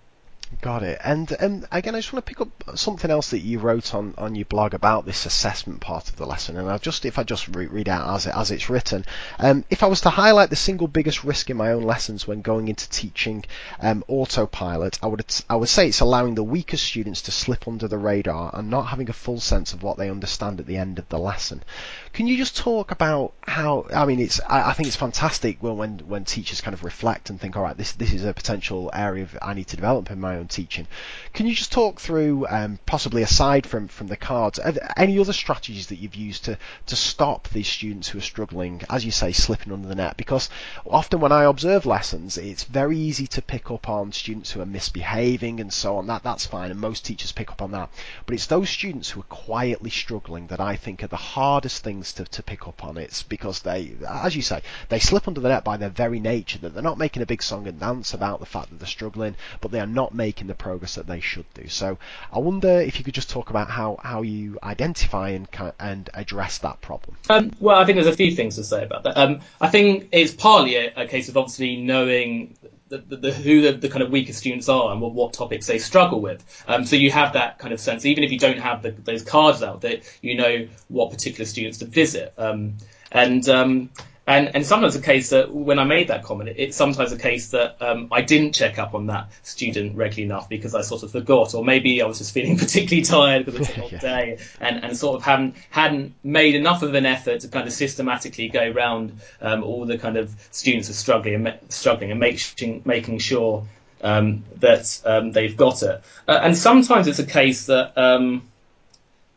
Got 0.61 0.83
it. 0.83 1.01
And 1.03 1.35
um, 1.41 1.67
again, 1.73 1.95
I 1.95 1.99
just 1.99 2.13
want 2.13 2.25
to 2.25 2.31
pick 2.31 2.41
up 2.41 2.79
something 2.79 3.11
else 3.11 3.31
that 3.31 3.41
you 3.41 3.59
wrote 3.59 3.95
on, 3.95 4.15
on 4.17 4.37
your 4.37 4.45
blog 4.45 4.75
about 4.75 5.05
this 5.05 5.27
assessment 5.27 5.81
part 5.81 6.09
of 6.09 6.17
the 6.17 6.27
lesson. 6.27 6.57
And 6.57 6.69
I 6.69 6.79
just, 6.79 7.05
if 7.05 7.19
I 7.19 7.25
just 7.25 7.49
re- 7.49 7.67
read 7.67 7.89
out 7.89 8.15
as 8.15 8.27
it 8.27 8.35
as 8.37 8.51
it's 8.51 8.71
written, 8.71 9.05
um, 9.39 9.65
if 9.71 9.83
I 9.83 9.87
was 9.87 10.03
to 10.03 10.11
highlight 10.11 10.51
the 10.51 10.57
single 10.57 10.87
biggest 10.87 11.25
risk 11.25 11.51
in 11.51 11.57
my 11.57 11.73
own 11.73 11.83
lessons 11.83 12.29
when 12.29 12.43
going 12.43 12.69
into 12.69 12.89
teaching 12.89 13.45
um, 13.81 14.05
autopilot, 14.07 14.99
I 15.03 15.07
would 15.07 15.25
I 15.49 15.57
would 15.57 15.69
say 15.69 15.89
it's 15.89 16.01
allowing 16.01 16.35
the 16.35 16.45
weaker 16.45 16.77
students 16.77 17.23
to 17.23 17.33
slip 17.33 17.67
under 17.67 17.89
the 17.89 17.99
radar 17.99 18.51
and 18.55 18.71
not 18.71 18.89
having 18.89 19.11
a 19.11 19.15
full 19.15 19.41
sense 19.41 19.73
of 19.73 19.83
what 19.83 19.97
they 19.97 20.11
understand 20.11 20.61
at 20.61 20.67
the 20.67 20.77
end 20.77 20.99
of 20.99 21.09
the 21.09 21.19
lesson. 21.19 21.63
Can 22.13 22.27
you 22.29 22.37
just 22.37 22.57
talk 22.57 22.91
about 22.91 23.33
how? 23.49 23.87
I 23.93 24.05
mean, 24.05 24.21
it's 24.21 24.41
I, 24.49 24.71
I 24.71 24.73
think 24.75 24.87
it's 24.87 24.97
fantastic 24.97 25.63
when, 25.63 25.77
when 25.77 25.99
when 26.07 26.25
teachers 26.25 26.61
kind 26.61 26.75
of 26.75 26.85
reflect 26.85 27.31
and 27.31 27.41
think, 27.41 27.57
all 27.57 27.63
right, 27.63 27.77
this 27.77 27.93
this 27.93 28.13
is 28.13 28.25
a 28.25 28.35
potential 28.35 28.91
area 28.93 29.25
of, 29.25 29.37
I 29.43 29.55
need 29.55 29.67
to 29.69 29.77
develop 29.77 30.11
in 30.11 30.21
my 30.21 30.37
own 30.37 30.42
teaching. 30.49 30.87
Can 31.33 31.47
you 31.47 31.55
just 31.55 31.73
talk 31.73 32.01
through, 32.01 32.47
um, 32.49 32.79
possibly 32.85 33.23
aside 33.23 33.67
from 33.67 33.89
from 33.89 34.09
the 34.09 34.17
cards, 34.17 34.59
any 34.97 35.19
other 35.19 35.33
strategies 35.33 35.87
that 35.87 35.97
you've 35.97 36.15
used 36.15 36.45
to 36.47 36.59
to 36.87 36.97
stop 36.97 37.49
these 37.49 37.69
students 37.69 38.09
who 38.09 38.19
are 38.19 38.23
struggling, 38.23 38.83
as 38.91 39.05
you 39.05 39.11
say, 39.11 39.33
slipping 39.33 39.73
under 39.73 39.89
the 39.89 39.95
net? 39.95 40.17
Because 40.17 40.51
often 40.85 41.21
when 41.21 41.33
I 41.33 41.45
observe 41.45 41.87
lessons, 41.87 42.37
it's 42.37 42.65
very 42.65 42.99
easy 42.99 43.27
to 43.29 43.43
pick 43.43 43.71
up 43.71 43.89
on 43.89 44.13
students 44.13 44.51
who 44.51 44.61
are 44.61 44.67
misbehaving 44.67 45.61
and 45.61 45.73
so 45.73 45.97
on. 45.97 46.09
That 46.09 46.25
that's 46.25 46.47
fine, 46.47 46.71
and 46.71 46.81
most 46.81 47.05
teachers 47.05 47.33
pick 47.33 47.51
up 47.51 47.63
on 47.63 47.71
that. 47.73 47.91
But 48.27 48.35
it's 48.35 48.47
those 48.47 48.69
students 48.69 49.11
who 49.11 49.21
are 49.21 49.25
quietly 49.25 49.91
struggling 49.91 50.49
that 50.49 50.61
I 50.61 50.77
think 50.77 51.03
are 51.03 51.09
the 51.09 51.17
hardest 51.17 51.83
things 51.83 51.93
things 51.93 52.13
to, 52.15 52.25
to 52.25 52.43
pick 52.43 52.67
up 52.67 52.85
on. 52.85 52.97
It's 52.97 53.23
because 53.23 53.61
they, 53.61 53.93
as 54.09 54.35
you 54.35 54.43
say, 54.43 54.63
they 54.89 54.99
slip 54.99 55.29
under 55.29 55.41
the 55.41 55.49
net 55.49 55.63
by 55.63 55.77
their 55.77 55.91
very 55.91 56.21
nature. 56.21 56.59
That 56.59 56.75
they're 56.75 56.83
not 56.83 56.99
making 56.99 57.23
a 57.23 57.27
big 57.27 57.43
song 57.43 57.67
and 57.67 57.79
dance 57.79 58.15
about 58.15 58.41
the 58.41 58.47
fact 58.47 58.71
that 58.71 58.79
they're 58.79 58.87
struggling, 58.87 59.37
but 59.61 59.71
they 59.71 59.81
are 59.81 59.87
not 59.87 60.15
making 60.15 60.32
the 60.41 60.55
progress 60.55 60.97
that 60.97 61.07
they 61.07 61.21
should 61.21 61.47
do. 61.55 61.69
So 61.69 61.99
I 62.33 62.39
wonder 62.39 62.81
if 62.81 62.99
you 62.99 63.05
could 63.05 63.15
just 63.15 63.31
talk 63.31 63.51
about 63.51 63.71
how, 63.71 63.99
how 64.03 64.23
you 64.23 64.59
identify 64.63 65.31
and 65.31 65.49
and 65.79 66.09
address 66.15 66.59
that 66.59 66.81
problem. 66.81 67.17
Um, 67.29 67.53
well, 67.61 67.79
I 67.79 67.85
think 67.85 67.97
there's 67.97 68.13
a 68.13 68.17
few 68.17 68.33
things 68.33 68.57
to 68.57 68.65
say 68.65 68.85
about 68.85 69.05
that. 69.05 69.17
Um, 69.17 69.41
I 69.61 69.69
think 69.69 70.09
it's 70.13 70.33
partly 70.33 70.77
a, 70.77 70.93
a 70.97 71.07
case 71.07 71.29
of 71.29 71.37
obviously 71.37 71.77
knowing 71.77 72.57
the, 72.89 72.99
the, 72.99 73.17
the, 73.17 73.33
who 73.33 73.63
the, 73.63 73.73
the, 73.73 73.89
kind 73.89 74.03
of 74.03 74.11
weaker 74.11 74.35
students 74.35 74.69
are 74.69 74.93
and 74.93 75.01
what, 75.01 75.13
what 75.15 75.33
topics 75.33 75.67
they 75.67 75.79
struggle 75.79 76.21
with. 76.21 76.45
Um, 76.69 76.85
so 76.85 76.97
you 76.97 77.11
have 77.11 77.33
that 77.33 77.59
kind 77.59 77.73
of 77.73 77.81
sense, 77.81 78.05
even 78.05 78.23
if 78.23 78.31
you 78.31 78.39
don't 78.39 78.59
have 78.59 78.87
those 79.05 79.23
cards 79.23 79.63
out, 79.63 79.81
that 79.81 80.03
you 80.21 80.37
know 80.37 80.69
what 80.89 81.11
particular 81.11 81.47
students 81.47 81.79
to 81.79 81.87
visit. 81.87 82.35
Um, 82.37 82.77
and 83.11 83.49
um, 83.49 83.91
and 84.27 84.55
and 84.55 84.65
sometimes 84.65 84.95
the 84.95 85.03
case 85.03 85.31
that 85.31 85.53
when 85.53 85.81
I 85.81 85.85
made 85.85 86.09
that 86.09 86.23
comment, 86.23 86.55
it's 86.57 86.77
sometimes 86.77 87.11
the 87.11 87.19
case 87.19 87.51
that 87.51 87.83
um, 87.83 88.09
I 88.13 88.23
didn't 88.23 88.53
check 88.53 88.79
up 88.79 88.95
on 88.95 89.07
that 89.07 89.29
student 89.43 89.97
regularly 89.97 90.23
enough 90.25 90.49
because 90.49 90.77
I 90.77 90.83
sort 90.83 91.03
of 91.03 91.11
forgot, 91.11 91.55
or 91.55 91.65
maybe 91.65 92.01
I 92.01 92.07
was 92.07 92.19
just 92.19 92.33
feeling 92.33 92.57
particularly 92.59 93.03
tired 93.03 93.47
because 93.47 93.69
it's 93.69 93.77
a 93.77 93.81
long 93.81 93.91
yeah. 93.91 93.99
day, 93.99 94.39
and, 94.61 94.85
and 94.85 94.97
sort 94.97 95.17
of 95.17 95.25
hadn't 95.25 95.57
hadn't 95.71 96.15
made 96.23 96.55
enough 96.55 96.83
of 96.83 96.95
an 96.95 97.05
effort 97.05 97.41
to 97.41 97.49
kind 97.49 97.67
of 97.67 97.73
systematically 97.73 98.49
go 98.49 98.71
around 98.71 99.19
um, 99.41 99.65
all 99.65 99.87
the 99.87 99.99
kind 99.99 100.17
of 100.17 100.33
students 100.53 100.87
who 100.87 100.93
are 100.93 100.95
struggling 100.95 101.47
and 101.47 101.59
struggling 101.73 102.13
and 102.13 102.21
making 102.21 102.83
making 102.85 103.19
sure 103.19 103.67
um, 104.03 104.45
that 104.61 105.01
um, 105.05 105.33
they've 105.33 105.57
got 105.57 105.83
it. 105.83 106.01
Uh, 106.29 106.39
and 106.43 106.57
sometimes 106.57 107.09
it's 107.09 107.19
a 107.19 107.27
case 107.27 107.67
that 107.67 107.99
um, 107.99 108.43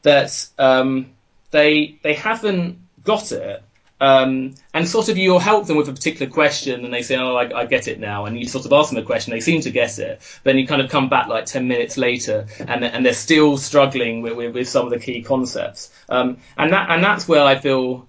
that 0.03 0.47
um, 0.59 1.09
they 1.49 1.97
they 2.03 2.13
haven't 2.13 2.77
got 3.03 3.31
it 3.31 3.63
um, 4.01 4.55
and 4.73 4.87
sort 4.87 5.07
of 5.07 5.17
you'll 5.17 5.39
help 5.39 5.67
them 5.67 5.77
with 5.77 5.87
a 5.87 5.93
particular 5.93 6.31
question 6.31 6.83
and 6.83 6.93
they 6.93 7.01
say, 7.01 7.15
oh, 7.15 7.35
I, 7.35 7.61
I, 7.61 7.65
get 7.65 7.87
it 7.87 7.97
now. 7.97 8.25
And 8.25 8.37
you 8.37 8.45
sort 8.45 8.65
of 8.65 8.73
ask 8.73 8.89
them 8.89 9.01
a 9.01 9.05
question, 9.05 9.31
they 9.31 9.39
seem 9.39 9.61
to 9.61 9.71
get 9.71 9.99
it. 9.99 10.21
Then 10.43 10.57
you 10.57 10.67
kind 10.67 10.81
of 10.81 10.89
come 10.89 11.07
back 11.07 11.27
like 11.27 11.45
10 11.45 11.65
minutes 11.67 11.95
later 11.97 12.47
and, 12.59 12.83
and 12.83 13.05
they're 13.05 13.13
still 13.13 13.57
struggling 13.57 14.21
with, 14.21 14.35
with, 14.35 14.53
with 14.53 14.67
some 14.67 14.85
of 14.85 14.91
the 14.91 14.99
key 14.99 15.21
concepts. 15.21 15.93
Um, 16.09 16.37
and 16.57 16.73
that, 16.73 16.89
and 16.89 17.01
that's 17.01 17.25
where 17.25 17.43
I 17.43 17.55
feel 17.55 18.05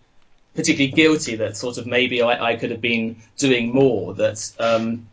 particularly 0.56 0.90
guilty 0.90 1.36
that 1.36 1.56
sort 1.56 1.78
of 1.78 1.86
maybe 1.86 2.20
I, 2.20 2.52
I 2.52 2.56
could 2.56 2.72
have 2.72 2.80
been 2.80 3.16
doing 3.36 3.72
more 3.72 4.14
that, 4.14 4.52
um, 4.58 5.06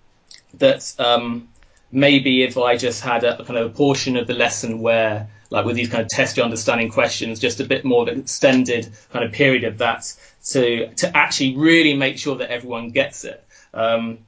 that, 0.56 0.92
um, 0.98 1.50
maybe 1.92 2.42
if 2.42 2.58
I 2.58 2.78
just 2.78 3.04
had 3.04 3.24
a, 3.24 3.40
a 3.40 3.46
kind 3.46 3.60
of 3.60 3.72
a 3.72 3.74
portion 3.74 4.18
of 4.18 4.26
the 4.26 4.34
lesson 4.34 4.80
where 4.80 5.30
like 5.54 5.66
with 5.66 5.76
these 5.76 5.88
kind 5.88 6.02
of 6.02 6.10
test 6.10 6.36
your 6.36 6.46
understanding 6.46 6.90
questions, 6.90 7.40
just 7.40 7.60
a 7.60 7.64
bit 7.64 7.86
more 7.86 8.02
of 8.02 8.08
an 8.08 8.22
extended 8.22 8.92
kind 9.12 9.24
of 9.24 9.32
period 9.32 9.64
of 9.66 9.78
that 9.78 10.12
to 10.46 10.94
to 10.96 11.18
actually 11.18 11.56
really 11.56 11.96
make 11.96 12.18
sure 12.18 12.38
that 12.38 12.52
everyone 12.52 12.90
gets 12.90 13.24
it. 13.24 13.44
Um, 13.74 14.20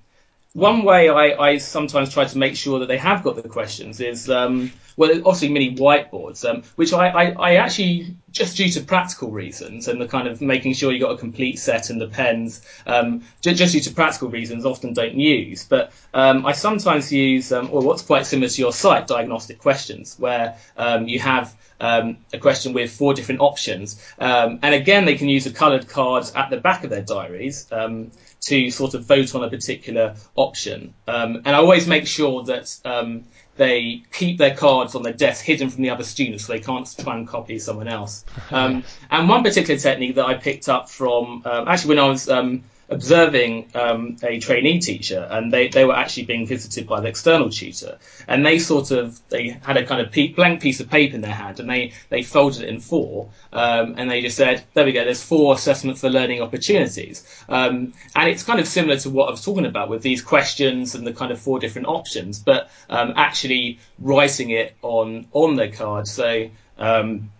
one 0.55 0.83
way 0.83 1.09
I, 1.09 1.47
I, 1.47 1.57
sometimes 1.57 2.13
try 2.13 2.23
to 2.23 2.37
make 2.37 2.55
sure 2.55 2.79
that 2.79 2.85
they 2.85 2.97
have 2.97 3.23
got 3.23 3.35
the 3.35 3.47
questions 3.49 3.99
is, 3.99 4.29
um, 4.29 4.71
well, 4.95 5.11
obviously 5.11 5.49
many 5.49 5.75
whiteboards, 5.75 6.49
um, 6.49 6.63
which 6.77 6.93
I, 6.93 7.09
I, 7.09 7.23
I, 7.31 7.55
actually, 7.55 8.15
just 8.31 8.55
due 8.55 8.69
to 8.69 8.81
practical 8.81 9.31
reasons 9.31 9.89
and 9.89 9.99
the 9.99 10.07
kind 10.07 10.29
of 10.29 10.39
making 10.39 10.73
sure 10.73 10.93
you 10.93 10.99
got 11.01 11.11
a 11.11 11.17
complete 11.17 11.59
set 11.59 11.89
and 11.89 11.99
the 11.99 12.07
pens, 12.07 12.65
um, 12.87 13.23
just, 13.41 13.57
just, 13.57 13.73
due 13.73 13.81
to 13.81 13.91
practical 13.91 14.29
reasons, 14.29 14.65
often 14.65 14.93
don't 14.93 15.15
use. 15.15 15.65
But 15.65 15.91
um, 16.13 16.45
I 16.45 16.53
sometimes 16.53 17.11
use, 17.11 17.51
um, 17.51 17.67
or 17.69 17.81
what's 17.81 18.03
quite 18.03 18.25
similar 18.25 18.47
to 18.47 18.61
your 18.61 18.71
site, 18.71 19.07
diagnostic 19.07 19.59
questions, 19.59 20.15
where 20.17 20.55
um, 20.77 21.09
you 21.09 21.19
have 21.19 21.53
um, 21.79 22.17
a 22.33 22.37
question 22.37 22.73
with 22.73 22.91
four 22.91 23.13
different 23.13 23.41
options. 23.41 24.01
Um, 24.19 24.59
and 24.61 24.73
again, 24.75 25.05
they 25.05 25.15
can 25.15 25.29
use 25.29 25.43
the 25.43 25.51
coloured 25.51 25.87
cards 25.87 26.31
at 26.35 26.49
the 26.49 26.57
back 26.57 26.83
of 26.83 26.89
their 26.89 27.01
diaries. 27.01 27.67
Um, 27.71 28.11
to 28.45 28.69
sort 28.69 28.93
of 28.93 29.03
vote 29.05 29.33
on 29.33 29.43
a 29.43 29.49
particular 29.49 30.15
option. 30.35 30.93
Um, 31.07 31.37
and 31.37 31.47
I 31.47 31.55
always 31.55 31.87
make 31.87 32.05
sure 32.05 32.43
that 32.43 32.79
um, 32.85 33.23
they 33.57 34.03
keep 34.11 34.37
their 34.37 34.55
cards 34.55 34.93
on 34.93 35.01
their 35.01 35.13
desk 35.13 35.43
hidden 35.43 35.69
from 35.69 35.81
the 35.81 35.89
other 35.89 36.03
students 36.03 36.45
so 36.45 36.53
they 36.53 36.59
can't 36.59 36.87
try 36.99 37.15
and 37.15 37.27
copy 37.27 37.59
someone 37.59 37.87
else. 37.87 38.23
Um, 38.51 38.83
and 39.09 39.27
one 39.27 39.43
particular 39.43 39.79
technique 39.79 40.15
that 40.15 40.25
I 40.25 40.35
picked 40.35 40.69
up 40.69 40.89
from 40.89 41.41
um, 41.45 41.67
actually 41.67 41.89
when 41.89 41.99
I 41.99 42.07
was 42.07 42.29
um, 42.29 42.63
observing 42.89 43.69
um, 43.73 44.17
a 44.23 44.39
trainee 44.39 44.79
teacher, 44.79 45.27
and 45.31 45.51
they, 45.51 45.67
they 45.67 45.85
were 45.85 45.95
actually 45.95 46.25
being 46.25 46.45
visited 46.45 46.87
by 46.87 46.99
the 46.99 47.07
external 47.07 47.49
tutor, 47.49 47.97
and 48.27 48.45
they 48.45 48.59
sort 48.59 48.91
of 48.91 49.19
they 49.29 49.49
had 49.63 49.77
a 49.77 49.85
kind 49.85 50.01
of 50.01 50.11
pe- 50.11 50.33
blank 50.33 50.61
piece 50.61 50.79
of 50.79 50.89
paper 50.89 51.15
in 51.15 51.21
their 51.21 51.33
hand, 51.33 51.59
and 51.59 51.69
they 51.69 51.93
they 52.09 52.21
folded 52.21 52.63
it 52.63 52.69
in 52.69 52.79
four, 52.79 53.29
um, 53.53 53.95
and 53.97 54.09
they 54.09 54.21
just 54.21 54.37
said, 54.37 54.63
there 54.73 54.85
we 54.85 54.91
go, 54.91 55.03
there's 55.03 55.23
four 55.23 55.55
assessment 55.55 55.97
for 55.97 56.09
learning 56.09 56.41
opportunities, 56.41 57.25
um, 57.49 57.93
and 58.15 58.29
it's 58.29 58.43
kind 58.43 58.59
of 58.59 58.67
similar 58.67 58.97
to 58.97 59.09
what 59.09 59.27
I 59.27 59.31
was 59.31 59.43
talking 59.43 59.65
about 59.65 59.89
with 59.89 60.01
these 60.01 60.21
questions 60.21 60.95
and 60.95 61.05
the 61.05 61.13
kind 61.13 61.31
of 61.31 61.39
four 61.39 61.59
different 61.59 61.87
options, 61.87 62.39
but 62.39 62.69
um, 62.89 63.13
actually 63.15 63.79
writing 63.99 64.51
it 64.51 64.75
on 64.81 65.27
on 65.31 65.55
their 65.55 65.71
card, 65.71 66.07
so. 66.07 66.49
Um, 66.77 67.31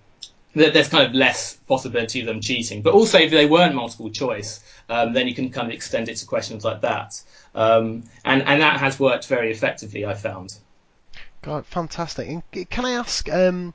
there's 0.56 0.88
kind 0.88 1.06
of 1.06 1.14
less 1.14 1.56
possibility 1.68 2.22
of 2.22 2.26
them 2.26 2.40
cheating. 2.40 2.82
But 2.82 2.94
also, 2.94 3.20
if 3.20 3.32
they 3.32 3.46
weren't 3.46 3.76
multiple 3.76 4.10
choice, 4.10 4.64
um, 4.90 5.14
then 5.14 5.28
you 5.28 5.36
can 5.36 5.50
kind 5.50 5.68
of 5.68 5.74
extend 5.74 6.10
it 6.10 6.16
to 6.18 6.26
questions 6.26 6.64
like 6.64 6.82
that. 6.82 7.22
Um, 7.54 8.04
and, 8.24 8.42
and 8.44 8.62
that 8.62 8.80
has 8.80 9.00
worked 9.00 9.28
very 9.28 9.52
effectively, 9.52 10.06
I 10.06 10.14
found. 10.14 10.56
God, 11.42 11.66
fantastic. 11.66 12.28
And 12.28 12.70
can 12.70 12.86
I 12.86 12.92
ask, 12.92 13.32
um, 13.32 13.74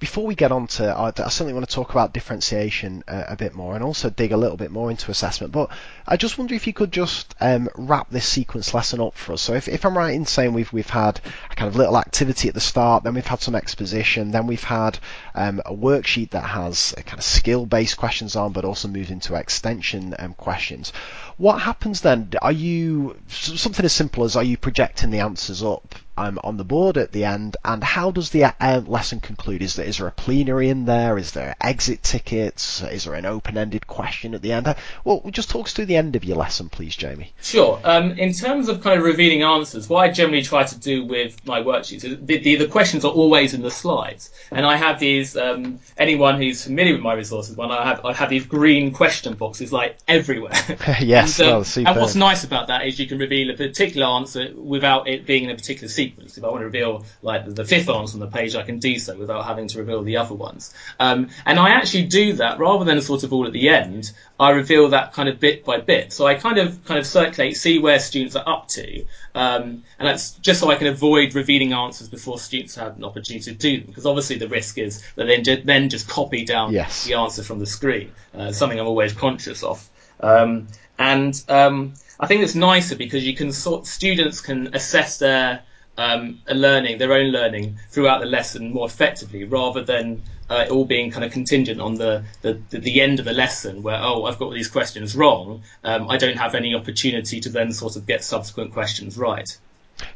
before 0.00 0.26
we 0.26 0.34
get 0.34 0.50
on 0.50 0.66
to, 0.66 0.86
I, 0.88 1.08
I 1.08 1.28
certainly 1.28 1.52
want 1.52 1.68
to 1.68 1.74
talk 1.74 1.90
about 1.90 2.14
differentiation 2.14 3.04
uh, 3.06 3.24
a 3.28 3.36
bit 3.36 3.54
more 3.54 3.74
and 3.74 3.84
also 3.84 4.08
dig 4.08 4.32
a 4.32 4.36
little 4.36 4.56
bit 4.56 4.70
more 4.70 4.90
into 4.90 5.10
assessment. 5.10 5.52
But 5.52 5.70
I 6.06 6.16
just 6.16 6.38
wonder 6.38 6.54
if 6.54 6.66
you 6.66 6.72
could 6.72 6.90
just 6.90 7.34
um, 7.38 7.68
wrap 7.76 8.08
this 8.10 8.26
sequence 8.26 8.72
lesson 8.72 9.00
up 9.00 9.14
for 9.14 9.34
us. 9.34 9.42
So 9.42 9.52
if, 9.52 9.68
if 9.68 9.84
I'm 9.84 9.96
right 9.96 10.14
in 10.14 10.24
saying 10.24 10.54
we've 10.54 10.72
we've 10.72 10.88
had 10.88 11.20
a 11.50 11.54
kind 11.54 11.68
of 11.68 11.76
little 11.76 11.98
activity 11.98 12.48
at 12.48 12.54
the 12.54 12.60
start, 12.60 13.04
then 13.04 13.12
we've 13.12 13.26
had 13.26 13.42
some 13.42 13.54
exposition, 13.54 14.30
then 14.30 14.46
we've 14.46 14.64
had 14.64 14.98
um, 15.34 15.60
a 15.66 15.74
worksheet 15.74 16.30
that 16.30 16.44
has 16.44 16.94
kind 17.04 17.18
of 17.18 17.24
skill-based 17.24 17.98
questions 17.98 18.36
on, 18.36 18.52
but 18.52 18.64
also 18.64 18.88
moves 18.88 19.10
into 19.10 19.34
extension 19.34 20.14
um, 20.18 20.32
questions. 20.32 20.94
What 21.36 21.60
happens 21.60 22.00
then? 22.00 22.30
Are 22.40 22.52
you 22.52 23.18
something 23.28 23.84
as 23.84 23.92
simple 23.92 24.24
as 24.24 24.34
are 24.34 24.42
you 24.42 24.56
projecting 24.56 25.10
the 25.10 25.20
answers 25.20 25.62
up 25.62 25.94
um, 26.20 26.38
on 26.44 26.56
the 26.56 26.64
board 26.64 26.96
at 26.98 27.12
the 27.12 27.24
end? 27.24 27.56
And 27.64 27.82
how 27.82 28.10
does 28.10 28.30
the 28.30 28.44
uh, 28.44 28.82
lesson 28.86 29.20
conclude? 29.20 29.62
Is 29.62 29.76
there 29.76 29.86
is 29.86 29.98
there 29.98 30.06
a 30.06 30.12
plenary 30.12 30.68
in 30.68 30.84
there? 30.84 31.18
Is 31.18 31.32
there 31.32 31.54
exit 31.60 32.02
tickets? 32.02 32.82
Is 32.82 33.04
there 33.04 33.14
an 33.14 33.26
open-ended 33.26 33.86
question 33.86 34.34
at 34.34 34.42
the 34.42 34.52
end? 34.52 34.74
Well, 35.04 35.22
just 35.30 35.50
talk 35.50 35.66
us 35.66 35.72
through 35.72 35.86
the 35.86 35.96
end 35.96 36.16
of 36.16 36.24
your 36.24 36.36
lesson, 36.36 36.68
please, 36.68 36.94
Jamie. 36.96 37.32
Sure. 37.42 37.80
Um, 37.84 38.12
in 38.12 38.32
terms 38.32 38.68
of 38.68 38.82
kind 38.82 38.98
of 38.98 39.04
revealing 39.04 39.42
answers, 39.42 39.88
what 39.88 40.00
I 40.00 40.10
generally 40.10 40.42
try 40.42 40.64
to 40.64 40.78
do 40.78 41.04
with 41.04 41.44
my 41.46 41.62
worksheets 41.62 42.04
is 42.04 42.18
the, 42.20 42.38
the, 42.38 42.56
the 42.56 42.66
questions 42.66 43.04
are 43.04 43.12
always 43.12 43.54
in 43.54 43.62
the 43.62 43.70
slides, 43.70 44.30
and 44.50 44.66
I 44.66 44.76
have 44.76 45.00
these. 45.00 45.36
Um, 45.36 45.80
anyone 45.96 46.40
who's 46.40 46.64
familiar 46.64 46.94
with 46.94 47.02
my 47.02 47.14
resources, 47.14 47.56
when 47.56 47.70
I 47.70 47.84
have 47.84 48.04
I 48.04 48.12
have 48.12 48.30
these 48.30 48.46
green 48.46 48.92
question 48.92 49.34
boxes 49.34 49.72
like 49.72 49.98
everywhere. 50.08 50.52
yes. 51.00 51.38
and, 51.40 51.50
um, 51.50 51.64
and 51.86 52.00
what's 52.00 52.14
nice 52.14 52.44
about 52.44 52.68
that 52.68 52.86
is 52.86 52.98
you 52.98 53.06
can 53.06 53.18
reveal 53.18 53.50
a 53.50 53.56
particular 53.56 54.06
answer 54.06 54.52
without 54.54 55.08
it 55.08 55.26
being 55.26 55.44
in 55.44 55.50
a 55.50 55.54
particular 55.54 55.88
sequence. 55.88 56.09
If 56.18 56.44
I 56.44 56.48
want 56.48 56.60
to 56.60 56.66
reveal 56.66 57.04
like 57.22 57.54
the 57.54 57.64
fifth 57.64 57.88
answer 57.88 58.14
on 58.14 58.20
the 58.20 58.26
page, 58.26 58.54
I 58.54 58.62
can 58.62 58.78
do 58.78 58.98
so 58.98 59.16
without 59.16 59.44
having 59.44 59.68
to 59.68 59.78
reveal 59.78 60.02
the 60.02 60.16
other 60.18 60.34
ones. 60.34 60.74
Um, 60.98 61.28
and 61.46 61.58
I 61.58 61.70
actually 61.70 62.04
do 62.04 62.34
that 62.34 62.58
rather 62.58 62.84
than 62.84 63.00
sort 63.00 63.22
of 63.24 63.32
all 63.32 63.46
at 63.46 63.52
the 63.52 63.68
end. 63.68 64.12
I 64.38 64.50
reveal 64.50 64.88
that 64.88 65.12
kind 65.12 65.28
of 65.28 65.38
bit 65.38 65.64
by 65.64 65.80
bit. 65.80 66.12
So 66.12 66.26
I 66.26 66.34
kind 66.34 66.58
of 66.58 66.84
kind 66.84 66.98
of 66.98 67.06
circulate, 67.06 67.56
see 67.56 67.78
where 67.78 67.98
students 67.98 68.36
are 68.36 68.48
up 68.48 68.68
to, 68.68 69.04
um, 69.34 69.84
and 69.98 70.08
that's 70.08 70.32
just 70.32 70.60
so 70.60 70.70
I 70.70 70.76
can 70.76 70.86
avoid 70.86 71.34
revealing 71.34 71.72
answers 71.72 72.08
before 72.08 72.38
students 72.38 72.74
have 72.76 72.96
an 72.96 73.04
opportunity 73.04 73.52
to 73.52 73.54
do 73.54 73.78
them. 73.78 73.86
Because 73.88 74.06
obviously 74.06 74.38
the 74.38 74.48
risk 74.48 74.78
is 74.78 75.02
that 75.16 75.26
they 75.26 75.42
then, 75.42 75.62
then 75.64 75.88
just 75.88 76.08
copy 76.08 76.44
down 76.44 76.72
yes. 76.72 77.04
the 77.04 77.14
answer 77.14 77.42
from 77.42 77.58
the 77.58 77.66
screen. 77.66 78.12
Uh, 78.34 78.52
something 78.52 78.78
I'm 78.78 78.86
always 78.86 79.12
conscious 79.12 79.62
of. 79.62 79.86
Um, 80.20 80.68
and 80.98 81.42
um, 81.48 81.94
I 82.18 82.26
think 82.26 82.42
it's 82.42 82.54
nicer 82.54 82.96
because 82.96 83.26
you 83.26 83.34
can 83.34 83.52
sort 83.52 83.86
students 83.86 84.40
can 84.42 84.74
assess 84.74 85.18
their 85.18 85.62
um, 86.00 86.40
learning, 86.48 86.96
their 86.96 87.12
own 87.12 87.26
learning 87.26 87.78
throughout 87.90 88.20
the 88.20 88.26
lesson 88.26 88.72
more 88.72 88.86
effectively, 88.86 89.44
rather 89.44 89.84
than 89.84 90.22
uh, 90.48 90.66
all 90.70 90.86
being 90.86 91.10
kind 91.10 91.24
of 91.24 91.30
contingent 91.30 91.78
on 91.78 91.94
the, 91.96 92.24
the, 92.40 92.54
the 92.70 93.02
end 93.02 93.18
of 93.18 93.26
the 93.26 93.34
lesson, 93.34 93.82
where 93.82 94.00
oh 94.00 94.24
I've 94.24 94.38
got 94.38 94.54
these 94.54 94.68
questions 94.68 95.14
wrong, 95.14 95.62
um, 95.84 96.08
I 96.08 96.16
don't 96.16 96.38
have 96.38 96.54
any 96.54 96.74
opportunity 96.74 97.38
to 97.40 97.50
then 97.50 97.74
sort 97.74 97.96
of 97.96 98.06
get 98.06 98.24
subsequent 98.24 98.72
questions 98.72 99.18
right. 99.18 99.58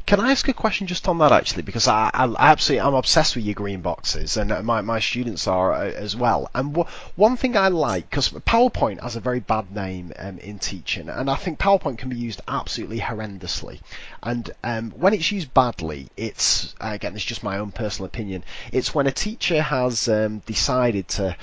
Can 0.07 0.20
I 0.20 0.30
ask 0.30 0.49
a 0.49 0.53
question 0.53 0.87
just 0.87 1.09
on 1.09 1.18
that 1.18 1.32
actually? 1.32 1.62
Because 1.62 1.89
I, 1.89 2.11
I 2.14 2.35
absolutely 2.39 2.87
I'm 2.87 2.95
obsessed 2.95 3.37
with 3.37 3.45
your 3.45 3.55
green 3.55 3.80
boxes, 3.80 4.37
and 4.37 4.64
my, 4.64 4.80
my 4.80 5.01
students 5.01 5.47
are 5.47 5.72
uh, 5.72 5.91
as 5.91 6.14
well. 6.14 6.51
And 6.55 6.74
w- 6.74 6.89
one 7.16 7.37
thing 7.37 7.57
I 7.57 7.68
like 7.68 8.09
because 8.09 8.28
PowerPoint 8.28 9.03
has 9.03 9.16
a 9.16 9.20
very 9.20 9.41
bad 9.41 9.74
name 9.74 10.12
um, 10.18 10.39
in 10.39 10.59
teaching, 10.59 11.09
and 11.09 11.30
I 11.30 11.37
think 11.37 11.59
PowerPoint 11.59 11.99
can 11.99 12.11
be 12.11 12.16
used 12.16 12.43
absolutely 12.47 13.01
horrendously. 13.01 13.80
And 14.22 14.51
um, 14.62 14.91
when 14.93 15.14
it's 15.14 15.32
used 15.32 15.53
badly, 15.55 16.09
it's 16.16 16.74
again 16.80 17.14
it's 17.14 17.24
just 17.24 17.43
my 17.43 17.59
own 17.59 17.72
personal 17.72 18.07
opinion. 18.07 18.45
It's 18.72 18.95
when 18.95 19.07
a 19.07 19.12
teacher 19.12 19.62
has 19.62 20.09
um, 20.09 20.39
decided 20.41 21.09
to 21.09 21.37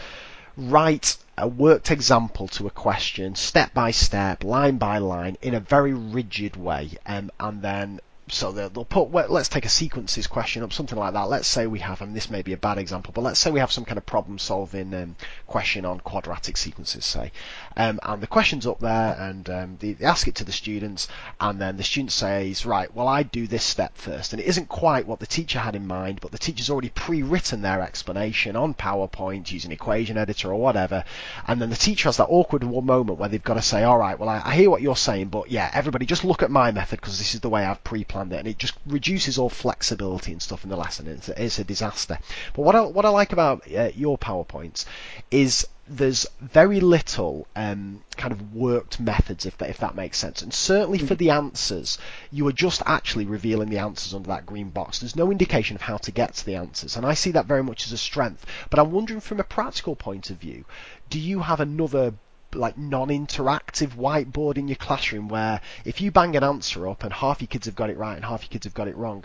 write 0.58 1.18
a 1.38 1.48
worked 1.48 1.90
example 1.90 2.48
to 2.50 2.68
a 2.68 2.72
question, 2.72 3.36
step 3.36 3.74
by 3.74 3.92
step, 3.92 4.44
line 4.44 4.78
by 4.78 5.00
line, 5.00 5.38
in 5.42 5.54
a 5.56 5.60
very 5.60 5.94
rigid 5.94 6.56
way, 6.56 6.92
um, 7.06 7.32
and 7.40 7.62
then 7.62 8.00
so 8.32 8.54
they'll 8.54 8.86
put 8.86 9.12
let's 9.30 9.50
take 9.50 9.66
a 9.66 9.70
sequences 9.70 10.26
question 10.26 10.64
up 10.64 10.72
something 10.72 10.98
like 10.98 11.14
that. 11.14 11.28
Let's 11.28 11.50
say 11.50 11.68
we 11.68 11.80
have 11.80 12.02
and 12.02 12.16
this 12.16 12.30
may 12.30 12.42
be 12.42 12.54
a 12.54 12.58
bad 12.58 12.78
example 12.78 13.12
but 13.14 13.26
let's 13.26 13.40
say 13.40 13.52
we 13.52 13.60
have 13.60 13.74
some 13.74 13.84
kind 13.84 13.98
of 13.98 14.06
problem 14.06 14.40
solving 14.40 14.94
um, 14.94 15.18
question 15.48 15.84
on 15.84 16.00
quadratic 16.00 16.56
sequences 16.56 17.04
say. 17.04 17.34
Um, 17.76 18.00
and 18.04 18.24
the 18.24 18.28
question's 18.28 18.66
up 18.66 18.80
there 18.80 19.18
and 19.20 19.50
um, 19.50 19.78
they, 19.82 19.94
they, 19.94 20.06
ask 20.06 20.30
it 20.30 20.36
to 20.36 20.46
the 20.46 20.54
students 20.54 21.10
and 21.42 21.60
then 21.60 21.76
the 21.76 21.84
student 21.84 22.14
says 22.14 22.66
right 22.66 22.94
well 22.96 23.08
I 23.08 23.24
do 23.24 23.48
this 23.48 23.66
step 23.66 23.98
first. 23.98 24.32
And 24.32 24.42
it 24.42 24.46
isn't 24.46 24.70
quite 24.70 25.08
what 25.08 25.20
the 25.20 25.28
teacher 25.28 25.60
had 25.60 25.76
in 25.76 25.86
mind 25.86 26.22
but 26.22 26.32
the 26.32 26.38
teacher's 26.38 26.70
already 26.70 26.90
pre-written 26.90 27.62
their 27.62 27.82
explanation 27.82 28.56
on 28.56 28.74
PowerPoint 28.74 29.52
using 29.52 29.74
equation 29.74 30.18
editor 30.18 30.54
or 30.54 30.60
whatever. 30.62 31.04
And 31.48 31.62
then 31.62 31.70
the 31.70 31.76
teacher 31.76 32.08
has 32.08 32.16
that 32.16 32.28
awkward 32.30 32.64
one 32.64 32.86
moment 32.86 33.20
where 33.20 33.28
they've 33.28 33.44
got 33.44 33.56
to 33.56 33.62
say 33.62 33.84
all 33.84 33.98
right 33.98 34.18
well 34.18 34.30
I, 34.30 34.42
I 34.46 34.56
hear 34.56 34.70
what 34.70 34.82
you're 34.82 34.96
saying 34.96 35.28
but 35.28 35.52
yeah 35.52 35.70
everybody 35.74 36.06
just 36.06 36.24
look 36.24 36.44
at 36.44 36.50
my 36.50 36.72
method 36.72 37.02
because 37.02 37.18
this 37.18 37.34
is 37.34 37.42
the 37.42 37.50
way 37.50 37.66
I've 37.66 37.84
pre-planned 37.84 38.21
it, 38.30 38.40
and 38.40 38.48
it 38.48 38.58
just 38.58 38.76
reduces 38.86 39.38
all 39.38 39.50
flexibility 39.50 40.32
and 40.32 40.42
stuff 40.42 40.64
in 40.64 40.70
the 40.70 40.76
lesson. 40.76 41.08
It's, 41.08 41.30
it's 41.30 41.60
a 41.60 41.64
disaster. 41.64 42.20
But 42.54 42.64
what 42.64 42.76
I, 42.76 42.82
what 42.82 43.06
I 43.06 43.10
like 43.10 43.32
about 43.32 43.64
uh, 43.74 43.92
your 43.96 44.18
PowerPoints 44.18 44.86
is 45.32 45.66
there's 45.88 46.26
very 46.40 46.80
little 46.80 47.48
um, 47.56 48.02
kind 48.16 48.32
of 48.32 48.54
worked 48.56 49.00
methods, 49.00 49.46
if 49.46 49.58
that, 49.58 49.70
if 49.70 49.78
that 49.80 49.96
makes 49.96 50.18
sense. 50.18 50.42
And 50.42 50.54
certainly 50.54 51.00
for 51.00 51.16
the 51.16 51.32
answers, 51.32 51.98
you 52.32 52.48
are 52.48 52.54
just 52.54 52.82
actually 52.86 53.26
revealing 53.26 53.70
the 53.70 53.80
answers 53.80 54.14
under 54.14 54.30
that 54.30 54.46
green 54.46 54.70
box. 54.70 55.00
There's 55.00 55.16
no 55.16 55.32
indication 55.32 55.76
of 55.76 55.82
how 55.82 55.98
to 55.98 56.12
get 56.12 56.36
to 56.36 56.46
the 56.46 56.56
answers, 56.56 56.96
and 56.96 57.06
I 57.06 57.14
see 57.14 57.32
that 57.32 57.46
very 57.46 57.64
much 57.64 57.86
as 57.86 57.92
a 57.92 57.98
strength. 57.98 58.46
But 58.70 58.80
I'm 58.80 58.92
wondering, 58.92 59.20
from 59.20 59.40
a 59.40 59.44
practical 59.44 59.96
point 59.96 60.30
of 60.30 60.38
view, 60.38 60.66
do 61.10 61.20
you 61.20 61.40
have 61.42 61.60
another 61.60 62.14
like 62.54 62.78
non-interactive 62.78 63.96
whiteboard 63.96 64.58
in 64.58 64.68
your 64.68 64.78
classroom 64.78 65.28
where 65.28 65.62
if 65.86 66.02
you 66.02 66.12
bang 66.12 66.36
an 66.36 66.44
answer 66.44 66.88
up 66.88 67.04
and 67.04 67.14
half 67.14 67.42
your 67.42 67.48
kids 67.48 67.66
have 67.66 67.76
got 67.76 67.90
it 67.90 67.98
right 67.98 68.16
and 68.16 68.26
half 68.26 68.44
your 68.44 68.50
kids 68.50 68.66
have 68.66 68.74
got 68.74 68.88
it 68.88 68.96
wrong, 68.96 69.24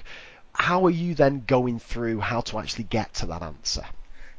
how 0.53 0.87
are 0.87 0.91
you 0.91 1.14
then 1.14 1.45
going 1.47 1.79
through 1.79 2.20
how 2.20 2.41
to 2.41 2.59
actually 2.59 2.85
get 2.85 3.12
to 3.14 3.27
that 3.27 3.43
answer? 3.43 3.85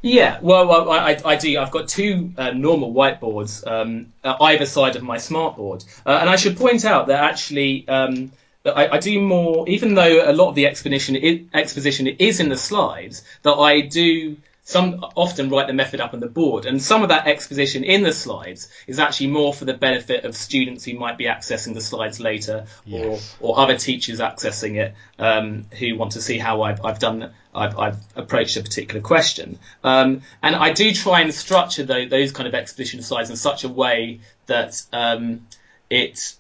Yeah, 0.02 0.40
well, 0.42 0.92
I, 0.92 1.18
I, 1.26 1.36
do. 1.38 1.58
I've 1.58 1.72
got 1.72 1.88
two 1.88 2.32
uh, 2.38 2.52
normal 2.52 2.94
whiteboards 2.94 3.66
um, 3.66 4.14
either 4.24 4.68
side 4.68 4.96
of 4.96 5.02
my 5.02 5.18
smartboard, 5.18 5.86
uh, 6.06 6.18
and 6.22 6.30
I 6.30 6.36
should 6.36 6.56
point 6.56 6.86
out 6.86 7.08
that 7.08 7.24
actually 7.24 7.88
um, 7.88 8.32
I, 8.66 8.88
I, 8.90 9.00
do 9.00 9.20
more, 9.20 9.68
even 9.68 9.96
though 9.96 10.30
a 10.30 10.34
lot 10.34 10.50
of 10.50 10.56
the 10.56 10.68
exposition 10.68 11.50
exposition 11.54 12.08
is 12.08 12.40
in 12.40 12.50
the 12.50 12.58
slides, 12.58 13.24
that 13.44 13.54
I 13.54 13.82
do 13.82 14.38
some 14.68 15.02
often 15.16 15.50
write 15.50 15.68
the 15.68 15.74
method 15.74 16.02
up 16.02 16.14
on 16.14 16.20
the 16.20 16.28
board, 16.28 16.66
and 16.66 16.84
some 16.84 17.02
of 17.02 17.08
that 17.08 17.26
exposition 17.26 17.86
in 17.86 18.04
the 18.04 18.12
slides 18.12 18.68
is 18.86 19.00
actually 19.00 19.28
more 19.28 19.54
for 19.54 19.64
the 19.64 19.74
benefit 19.74 20.26
of 20.26 20.36
students 20.36 20.84
who 20.84 21.00
might 21.00 21.18
be 21.18 21.24
accessing 21.24 21.74
the 21.74 21.80
slides 21.80 22.20
later, 22.20 22.66
yes. 22.86 23.38
or 23.40 23.48
or 23.48 23.60
other 23.60 23.78
teachers 23.78 24.20
accessing 24.20 24.76
it 24.76 24.94
um, 25.20 25.64
who 25.80 25.96
want 25.96 26.12
to 26.12 26.22
see 26.22 26.38
how 26.38 26.64
I've, 26.64 26.84
I've 26.84 27.00
done 27.00 27.32
I've, 27.56 27.80
I've, 27.80 27.98
approached 28.18 28.58
a 28.58 28.62
particular 28.62 29.00
question. 29.00 29.58
Um, 29.86 30.24
and 30.44 30.54
I 30.54 30.74
do 30.74 30.92
try 30.92 31.22
and 31.22 31.34
structure 31.34 31.84
those, 31.84 32.10
those, 32.10 32.32
kind 32.34 32.46
of 32.46 32.54
exposition 32.54 33.02
slides 33.02 33.30
in 33.30 33.38
such 33.38 33.64
a 33.64 33.70
way 33.70 34.20
that 34.48 34.84
um, 34.92 35.48
it 35.90 36.36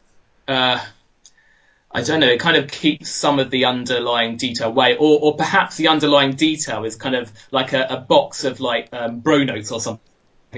uh, 0.49 0.84
I 1.89 2.01
don't 2.03 2.19
know, 2.19 2.27
it 2.27 2.39
kind 2.39 2.57
of 2.57 2.69
keeps 2.69 3.09
some 3.09 3.39
of 3.39 3.49
the 3.49 3.65
underlying 3.65 4.38
detail 4.38 4.67
away, 4.67 4.97
or, 4.97 5.19
or 5.21 5.35
perhaps 5.35 5.77
the 5.77 5.88
underlying 5.88 6.33
detail 6.33 6.83
is 6.83 6.95
kind 6.95 7.15
of 7.15 7.31
like 7.51 7.73
a, 7.73 7.88
a 7.89 7.97
box 7.97 8.43
of 8.43 8.59
like 8.59 8.89
um, 8.91 9.21
bro 9.21 9.43
notes 9.43 9.71
or 9.71 9.79
something 9.79 10.03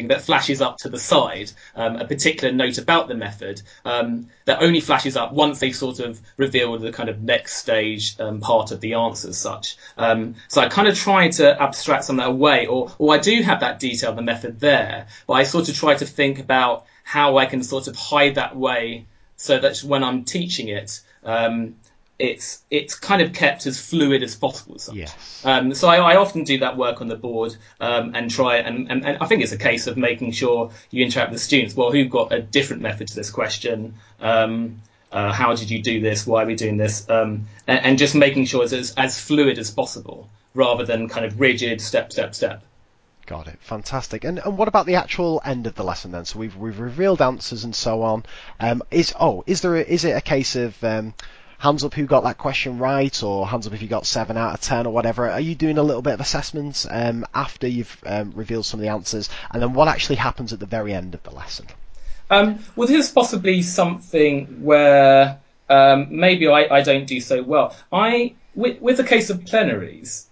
that 0.08 0.22
flashes 0.22 0.62
up 0.62 0.78
to 0.78 0.90
the 0.90 1.00
side, 1.00 1.52
um, 1.76 1.98
a 1.98 2.06
particular 2.06 2.54
note 2.54 2.78
about 2.78 3.08
the 3.08 3.16
method 3.16 3.62
um, 3.86 4.28
that 4.46 4.62
only 4.62 4.80
flashes 4.80 5.16
up 5.16 5.34
once 5.34 5.60
they 5.60 5.72
sort 5.72 6.00
of 6.00 6.20
reveal 6.38 6.78
the 6.78 6.92
kind 6.92 7.10
of 7.10 7.22
next 7.22 7.58
stage 7.58 8.20
um, 8.20 8.40
part 8.40 8.72
of 8.72 8.82
the 8.82 8.94
answer 8.94 9.30
as 9.30 9.38
such. 9.38 9.78
Um, 9.98 10.36
so 10.48 10.62
I 10.62 10.70
kind 10.70 10.88
of 10.88 10.98
try 10.98 11.30
to 11.30 11.62
abstract 11.62 12.06
some 12.06 12.20
of 12.20 12.26
that 12.26 12.32
away, 12.32 12.66
or, 12.66 12.92
or 12.98 13.14
I 13.14 13.18
do 13.18 13.42
have 13.44 13.60
that 13.60 13.80
detail 13.80 14.14
the 14.14 14.22
method 14.22 14.60
there, 14.60 15.08
but 15.28 15.34
I 15.34 15.44
sort 15.44 15.70
of 15.70 15.76
try 15.76 15.96
to 15.96 16.06
think 16.06 16.40
about 16.40 16.86
how 17.04 17.38
I 17.38 17.46
can 17.46 17.64
sort 17.64 17.88
of 17.88 17.96
hide 17.96 18.36
that 18.36 18.56
way 18.56 19.06
so 19.38 19.60
that 19.60 19.80
when 19.80 20.04
I'm 20.04 20.24
teaching 20.24 20.68
it, 20.68 21.02
um, 21.24 21.76
it's 22.20 22.64
it's 22.70 22.96
kind 22.96 23.22
of 23.22 23.34
kept 23.34 23.66
as 23.66 23.80
fluid 23.80 24.22
as 24.22 24.36
possible. 24.36 24.76
As 24.76 24.90
yes. 24.94 25.42
Um, 25.46 25.74
so 25.74 25.88
I, 25.88 25.98
I, 25.98 26.16
often 26.18 26.44
do 26.44 26.60
that 26.60 26.76
work 26.76 27.00
on 27.00 27.08
the 27.08 27.16
board 27.16 27.56
um, 27.80 28.14
and 28.14 28.30
try 28.30 28.58
and, 28.58 28.92
and, 28.92 29.06
and, 29.06 29.18
I 29.22 29.26
think 29.26 29.42
it's 29.42 29.54
a 29.54 29.58
case 29.58 29.88
of 29.88 29.96
making 29.96 30.34
sure 30.34 30.72
you 30.92 31.04
interact 31.04 31.32
with 31.32 31.40
the 31.40 31.44
students. 31.44 31.76
Well, 31.76 31.92
who've 31.92 32.10
got 32.10 32.34
a 32.34 32.42
different 32.42 32.82
method 32.82 33.08
to 33.08 33.16
this 33.16 33.32
question? 33.32 33.96
Um, 34.20 34.82
uh, 35.12 35.32
how 35.32 35.56
did 35.56 35.72
you 35.72 35.82
do 35.82 36.02
this? 36.02 36.28
Why 36.28 36.44
are 36.44 36.46
we 36.46 36.56
doing 36.56 36.78
this? 36.78 37.10
Um, 37.10 37.48
and, 37.68 37.86
and, 37.86 37.98
just 37.98 38.14
making 38.14 38.46
sure 38.46 38.64
it's 38.64 38.74
as, 38.74 38.94
as 38.96 39.20
fluid 39.20 39.58
as 39.58 39.72
possible 39.72 40.30
rather 40.54 40.86
than 40.86 41.08
kind 41.08 41.26
of 41.26 41.40
rigid 41.40 41.82
step, 41.82 42.12
step, 42.12 42.36
step. 42.36 42.62
Got 43.30 43.48
it. 43.48 43.60
Fantastic. 43.62 44.24
And 44.24 44.40
and 44.40 44.58
what 44.58 44.68
about 44.68 44.88
the 44.88 44.96
actual 44.96 45.40
end 45.46 45.68
of 45.68 45.76
the 45.76 45.84
lesson 45.84 46.12
then? 46.12 46.26
So 46.26 46.40
we've 46.40 46.56
we've 46.56 46.80
revealed 46.80 47.22
answers 47.22 47.64
and 47.64 47.76
so 47.76 48.02
on. 48.02 48.26
Um, 48.60 48.82
is 48.90 49.14
oh 49.20 49.44
is 49.46 49.62
there 49.62 49.76
a, 49.76 49.82
is 49.82 50.04
it 50.04 50.18
a 50.18 50.22
case 50.22 50.56
of 50.56 50.84
um, 50.84 51.14
hands 51.60 51.84
up 51.84 51.94
who 51.94 52.08
got 52.08 52.24
that 52.24 52.40
question 52.40 52.80
right, 52.80 53.22
or 53.22 53.46
hands 53.46 53.68
up 53.68 53.74
if 53.74 53.84
you 53.84 53.88
got 53.88 54.08
seven 54.08 54.36
out 54.36 54.56
of 54.56 54.62
ten 54.62 54.88
or 54.88 54.92
whatever? 54.92 55.30
Are 55.30 55.40
you 55.40 55.54
doing 55.54 55.78
a 55.78 55.84
little 55.84 56.02
bit 56.02 56.16
of 56.16 56.22
assessments 56.22 56.88
um, 56.90 57.24
after 57.36 57.68
you've 57.68 57.96
um, 58.04 58.32
revealed 58.36 58.66
some 58.66 58.80
of 58.80 58.82
the 58.84 58.90
answers, 58.90 59.30
and 59.52 59.62
then 59.62 59.74
what 59.74 59.88
actually 59.88 60.16
happens 60.16 60.52
at 60.52 60.60
the 60.60 60.66
very 60.66 60.92
end 60.92 61.14
of 61.14 61.22
the 61.22 61.30
lesson? 61.30 61.68
Um, 62.32 62.58
well, 62.76 62.88
this 62.88 63.06
is 63.06 63.12
possibly 63.12 63.62
something 63.62 64.64
where 64.64 65.38
um, 65.70 66.08
maybe 66.10 66.48
I, 66.48 66.78
I 66.78 66.82
don't 66.82 67.06
do 67.06 67.22
so 67.22 67.44
well. 67.44 67.76
I 67.94 68.34
with, 68.56 68.82
with 68.82 68.98
the 68.98 69.04
case 69.04 69.30
of 69.30 69.46
plenaries. 69.46 70.26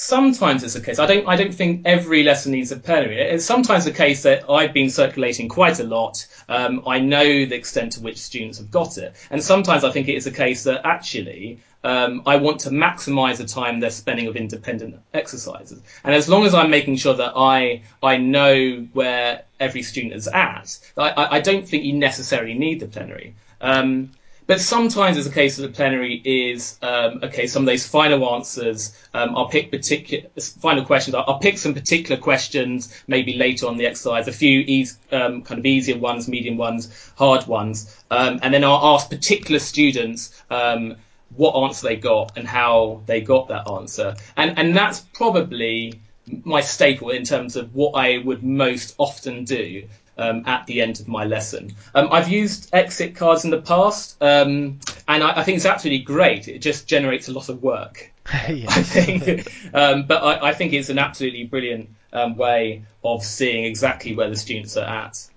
Sometimes 0.00 0.62
it's 0.62 0.76
a 0.76 0.80
case. 0.80 1.00
I 1.00 1.06
don't. 1.06 1.26
I 1.26 1.34
don't 1.34 1.52
think 1.52 1.82
every 1.84 2.22
lesson 2.22 2.52
needs 2.52 2.70
a 2.70 2.76
plenary. 2.76 3.20
It's 3.20 3.44
sometimes 3.44 3.84
the 3.84 3.90
case 3.90 4.22
that 4.22 4.48
I've 4.48 4.72
been 4.72 4.90
circulating 4.90 5.48
quite 5.48 5.80
a 5.80 5.82
lot. 5.82 6.24
Um, 6.48 6.84
I 6.86 7.00
know 7.00 7.24
the 7.24 7.56
extent 7.56 7.94
to 7.94 8.00
which 8.00 8.18
students 8.18 8.58
have 8.58 8.70
got 8.70 8.96
it, 8.96 9.16
and 9.28 9.42
sometimes 9.42 9.82
I 9.82 9.90
think 9.90 10.06
it 10.06 10.14
is 10.14 10.24
a 10.28 10.30
case 10.30 10.62
that 10.62 10.82
actually 10.86 11.58
um, 11.82 12.22
I 12.26 12.36
want 12.36 12.60
to 12.60 12.70
maximise 12.70 13.38
the 13.38 13.44
time 13.44 13.80
they're 13.80 13.90
spending 13.90 14.28
of 14.28 14.36
independent 14.36 15.00
exercises. 15.14 15.82
And 16.04 16.14
as 16.14 16.28
long 16.28 16.46
as 16.46 16.54
I'm 16.54 16.70
making 16.70 16.94
sure 16.94 17.14
that 17.14 17.32
I 17.34 17.82
I 18.00 18.18
know 18.18 18.86
where 18.92 19.42
every 19.58 19.82
student 19.82 20.14
is 20.14 20.28
at, 20.28 20.78
I, 20.96 21.38
I 21.38 21.40
don't 21.40 21.68
think 21.68 21.82
you 21.82 21.94
necessarily 21.94 22.54
need 22.54 22.78
the 22.78 22.86
plenary. 22.86 23.34
Um, 23.60 24.12
but 24.48 24.62
sometimes, 24.62 25.18
as 25.18 25.26
a 25.26 25.30
case 25.30 25.58
of 25.58 25.62
the 25.62 25.68
plenary, 25.68 26.22
is 26.24 26.78
um, 26.80 27.20
okay. 27.22 27.46
Some 27.46 27.64
of 27.64 27.66
those 27.66 27.86
final 27.86 28.34
answers, 28.34 28.96
um, 29.12 29.36
I'll 29.36 29.48
pick 29.48 29.70
particular 29.70 30.26
final 30.40 30.86
questions. 30.86 31.14
I'll, 31.14 31.24
I'll, 31.28 31.38
pick 31.38 31.58
some 31.58 31.74
particular 31.74 32.18
questions, 32.18 33.02
maybe 33.06 33.34
later 33.36 33.66
on 33.66 33.76
the 33.76 33.84
exercise. 33.84 34.26
A 34.26 34.32
few 34.32 34.60
easy, 34.60 34.96
um, 35.12 35.42
kind 35.42 35.58
of 35.58 35.66
easier 35.66 35.98
ones, 35.98 36.28
medium 36.28 36.56
ones, 36.56 37.12
hard 37.18 37.46
ones, 37.46 37.94
um, 38.10 38.40
and 38.42 38.54
then 38.54 38.64
I'll 38.64 38.94
ask 38.94 39.10
particular 39.10 39.58
students 39.58 40.42
um, 40.48 40.96
what 41.36 41.52
answer 41.52 41.86
they 41.86 41.96
got 41.96 42.38
and 42.38 42.48
how 42.48 43.02
they 43.04 43.20
got 43.20 43.48
that 43.48 43.70
answer. 43.70 44.16
And 44.38 44.58
and 44.58 44.74
that's 44.74 45.00
probably 45.12 46.00
my 46.44 46.62
staple 46.62 47.10
in 47.10 47.24
terms 47.24 47.54
of 47.54 47.74
what 47.74 47.92
I 47.92 48.16
would 48.16 48.42
most 48.42 48.94
often 48.96 49.44
do 49.44 49.88
um, 50.18 50.42
at 50.46 50.66
the 50.66 50.82
end 50.82 51.00
of 51.00 51.08
my 51.08 51.24
lesson. 51.24 51.74
Um, 51.94 52.08
I've 52.10 52.28
used 52.28 52.70
exit 52.72 53.16
cards 53.16 53.44
in 53.44 53.50
the 53.50 53.62
past, 53.62 54.16
um, 54.20 54.80
and 55.06 55.22
I, 55.22 55.40
I, 55.40 55.44
think 55.44 55.56
it's 55.56 55.66
absolutely 55.66 56.04
great. 56.04 56.48
It 56.48 56.58
just 56.58 56.86
generates 56.86 57.28
a 57.28 57.32
lot 57.32 57.48
of 57.48 57.62
work. 57.62 58.12
I 58.26 58.66
think, 58.82 59.50
um, 59.72 60.04
but 60.06 60.22
I, 60.22 60.48
I, 60.48 60.54
think 60.54 60.72
it's 60.72 60.90
an 60.90 60.98
absolutely 60.98 61.44
brilliant 61.44 61.90
um, 62.12 62.36
way 62.36 62.84
of 63.02 63.24
seeing 63.24 63.64
exactly 63.64 64.14
where 64.14 64.28
the 64.28 64.36
students 64.36 64.76
are 64.76 64.84
at. 64.84 65.28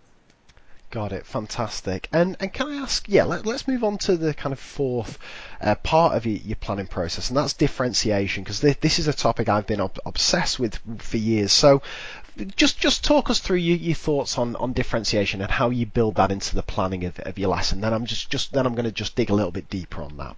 Got 0.91 1.13
it, 1.13 1.25
fantastic. 1.25 2.09
And 2.11 2.35
and 2.41 2.51
can 2.51 2.67
I 2.67 2.75
ask, 2.75 3.07
yeah, 3.07 3.23
let, 3.23 3.47
us 3.47 3.65
move 3.65 3.85
on 3.85 3.97
to 3.99 4.17
the 4.17 4.33
kind 4.33 4.51
of 4.51 4.59
fourth 4.59 5.17
uh, 5.61 5.75
part 5.75 6.17
of 6.17 6.25
your, 6.25 6.35
your, 6.39 6.57
planning 6.57 6.87
process, 6.87 7.29
and 7.29 7.37
that's 7.37 7.53
differentiation, 7.53 8.43
because 8.43 8.59
this, 8.59 8.75
this, 8.81 8.99
is 8.99 9.07
a 9.07 9.13
topic 9.13 9.47
I've 9.47 9.65
been 9.65 9.79
ob- 9.79 9.99
obsessed 10.05 10.59
with 10.59 10.77
for 10.97 11.15
years. 11.15 11.53
So, 11.53 11.81
just 12.55 12.79
just 12.79 13.03
talk 13.03 13.29
us 13.29 13.39
through 13.39 13.57
your, 13.57 13.77
your, 13.77 13.95
thoughts 13.95 14.37
on, 14.37 14.55
on 14.55 14.73
differentiation 14.73 15.41
and 15.41 15.51
how 15.51 15.69
you 15.69 15.85
build 15.85 16.15
that 16.15 16.31
into 16.31 16.55
the 16.55 16.63
planning 16.63 17.05
of, 17.05 17.19
of 17.19 17.37
your 17.37 17.49
lesson. 17.49 17.81
Then 17.81 17.93
I'm 17.93 18.05
just, 18.05 18.29
just 18.29 18.53
then 18.53 18.65
I'm 18.65 18.73
going 18.73 18.85
to 18.85 18.91
just 18.91 19.15
dig 19.15 19.29
a 19.29 19.33
little 19.33 19.51
bit 19.51 19.69
deeper 19.69 20.01
on 20.01 20.17
that. 20.17 20.35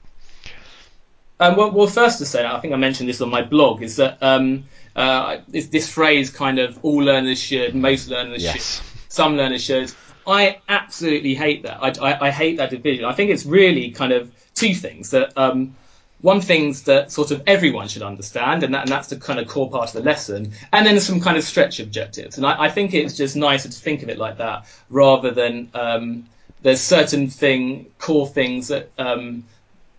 Um, 1.39 1.56
well, 1.56 1.72
well, 1.72 1.88
first 1.88 2.20
to 2.20 2.26
say, 2.26 2.46
I 2.46 2.60
think 2.60 2.74
I 2.74 2.78
mentioned 2.78 3.10
this 3.10 3.22
on 3.22 3.30
my 3.30 3.41
blog, 3.41 3.82
is 3.82 3.98
that 3.98 4.18
um, 4.22 4.66
uh, 4.96 5.39
this, 5.48 5.68
this, 5.68 5.89
phrase 5.89 6.30
kind 6.30 6.60
of 6.60 6.80
all 6.84 7.00
learners 7.00 7.39
should, 7.39 7.76
most 7.76 8.08
learners 8.08 8.44
yes. 8.44 8.78
should, 8.78 9.12
some 9.12 9.36
learners 9.36 9.64
should. 9.64 9.91
I 10.26 10.60
absolutely 10.70 11.36
hate 11.36 11.64
that. 11.64 11.84
I, 11.84 12.12
I, 12.12 12.28
I, 12.28 12.32
hate 12.32 12.58
that 12.58 12.70
division. 12.70 13.04
I 13.04 13.14
think 13.14 13.30
it's 13.30 13.46
really 13.46 13.91
kind 13.91 14.14
of 14.14 14.32
two 14.54 14.74
things 14.74 15.10
that 15.10 15.38
um, 15.38 15.76
one 16.24 16.39
things 16.39 16.84
that 16.84 17.11
sort 17.11 17.32
of 17.32 17.43
everyone 17.45 17.89
should 17.89 18.01
understand, 18.01 18.63
and, 18.63 18.74
that, 18.74 18.84
and 18.84 18.89
that's 18.89 19.09
the 19.09 19.17
kind 19.17 19.39
of 19.41 19.47
core 19.47 19.69
part 19.69 19.89
of 19.89 19.93
the 19.93 20.01
lesson, 20.01 20.53
and 20.71 20.86
then 20.86 20.97
some 21.01 21.19
kind 21.19 21.36
of 21.36 21.43
stretch 21.43 21.82
objectives. 21.82 22.38
And 22.38 22.45
I, 22.45 22.63
I 22.63 22.69
think 22.69 22.93
it's 22.93 23.17
just 23.17 23.36
nicer 23.36 23.67
to 23.67 23.78
think 23.78 24.03
of 24.03 24.09
it 24.09 24.17
like 24.17 24.38
that 24.38 24.65
rather 24.89 25.32
than 25.32 25.69
um, 25.74 26.26
there's 26.61 26.80
certain 26.80 27.30
thing 27.30 27.88
core 27.99 28.26
things 28.26 28.69
that 28.69 28.89
um, 28.97 29.43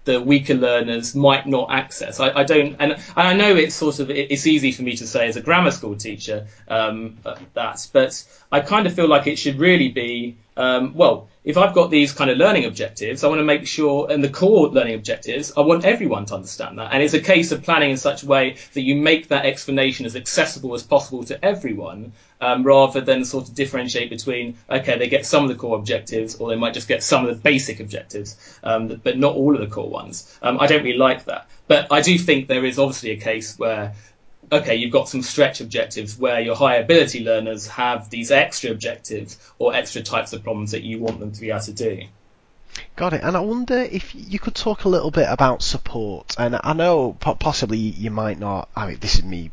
the 0.07 0.19
weaker 0.19 0.55
learners 0.55 1.15
might 1.15 1.47
not 1.47 1.71
access. 1.71 2.19
I, 2.19 2.31
I 2.31 2.45
don't, 2.45 2.75
and, 2.79 2.93
and, 2.93 3.03
I 3.17 3.35
know 3.35 3.55
it's 3.55 3.75
sort 3.75 3.99
of 4.01 4.09
it's 4.09 4.47
easy 4.47 4.73
for 4.73 4.81
me 4.81 4.97
to 4.97 5.07
say 5.07 5.29
as 5.29 5.37
a 5.37 5.43
grammar 5.43 5.73
school 5.73 5.95
teacher 5.95 6.47
um, 6.69 7.19
that, 7.53 7.87
but 7.93 8.25
I 8.51 8.61
kind 8.61 8.87
of 8.87 8.95
feel 8.95 9.09
like 9.09 9.27
it 9.27 9.39
should 9.39 9.59
really 9.59 9.91
be 9.91 10.39
um, 10.57 10.95
well, 10.95 11.29
if 11.43 11.59
I've 11.59 11.75
got 11.75 11.91
these 11.91 12.13
kind 12.13 12.31
of 12.31 12.39
learning 12.39 12.65
objectives, 12.65 13.23
I 13.23 13.29
want 13.29 13.41
to 13.41 13.45
make 13.45 13.67
sure, 13.67 14.11
and 14.11 14.25
the 14.25 14.31
core 14.31 14.69
learning 14.69 14.95
objectives, 14.95 15.53
I 15.57 15.61
want 15.61 15.85
everyone 15.85 16.25
to 16.27 16.35
understand 16.35 16.79
that. 16.79 16.93
And 16.93 17.03
it's 17.03 17.13
a 17.13 17.21
case 17.21 17.53
of 17.53 17.63
planning 17.63 17.91
in 17.91 17.97
such 17.97 18.23
a 18.23 18.27
way 18.27 18.57
that 18.73 18.81
you 18.81 18.97
make 18.97 19.29
that 19.29 19.45
explanation 19.45 20.07
as 20.07 20.17
accessible 20.17 20.75
as 20.75 20.83
possible 20.83 21.23
to 21.25 21.45
everyone, 21.45 22.13
um, 22.41 22.63
rather 22.63 23.01
than 23.01 23.25
sort 23.25 23.49
of 23.49 23.55
differentiate 23.55 24.09
between, 24.11 24.57
okay, 24.71 24.97
they 24.97 25.09
get 25.09 25.27
some 25.27 25.43
of 25.43 25.51
the 25.51 25.55
core 25.55 25.77
objectives, 25.77 26.37
or 26.37 26.49
they 26.49 26.57
might 26.57 26.73
just 26.73 26.89
get 26.89 27.03
some 27.03 27.27
of 27.27 27.35
the 27.35 27.43
basic 27.43 27.81
objectives, 27.81 28.59
um, 28.63 29.01
but 29.03 29.19
not 29.19 29.35
all 29.35 29.55
of 29.55 29.61
the 29.61 29.67
core 29.67 29.91
ones. 29.91 30.39
Um, 30.41 30.59
I 30.61 30.67
don't 30.67 30.83
really 30.83 30.99
like 30.99 31.27
that. 31.27 31.49
But 31.67 31.93
I 31.93 32.01
do 32.01 32.19
think 32.19 32.49
there 32.49 32.65
is 32.65 32.79
obviously 32.79 33.11
a 33.11 33.17
case 33.17 33.59
where 33.59 33.95
okay, 34.53 34.77
you've 34.77 34.93
got 34.93 35.09
some 35.09 35.23
stretch 35.23 35.61
objectives 35.61 36.19
where 36.19 36.41
your 36.41 36.57
high 36.57 36.77
ability 36.77 37.25
learners 37.25 37.67
have 37.69 38.11
these 38.11 38.31
extra 38.31 38.71
objectives 38.71 39.39
or 39.59 39.75
extra 39.75 40.03
types 40.03 40.33
of 40.33 40.43
problems 40.43 40.73
that 40.73 40.83
you 40.83 40.99
want 41.01 41.21
them 41.21 41.33
to 41.33 41.41
be 41.41 41.51
able 41.51 41.61
to 41.61 41.73
do. 41.73 42.03
Got 42.97 43.13
it. 43.13 43.23
And 43.23 43.37
I 43.37 43.41
wonder 43.41 43.77
if 43.79 44.15
you 44.15 44.39
could 44.39 44.55
talk 44.55 44.85
a 44.85 44.89
little 44.89 45.11
bit 45.11 45.27
about 45.29 45.63
support. 45.63 46.35
And 46.39 46.59
I 46.63 46.73
know 46.73 47.13
possibly 47.21 47.79
you 47.79 48.11
might 48.11 48.39
not. 48.39 48.69
I 48.77 48.87
mean, 48.87 48.99
this 49.01 49.17
is 49.17 49.25
me 49.25 49.51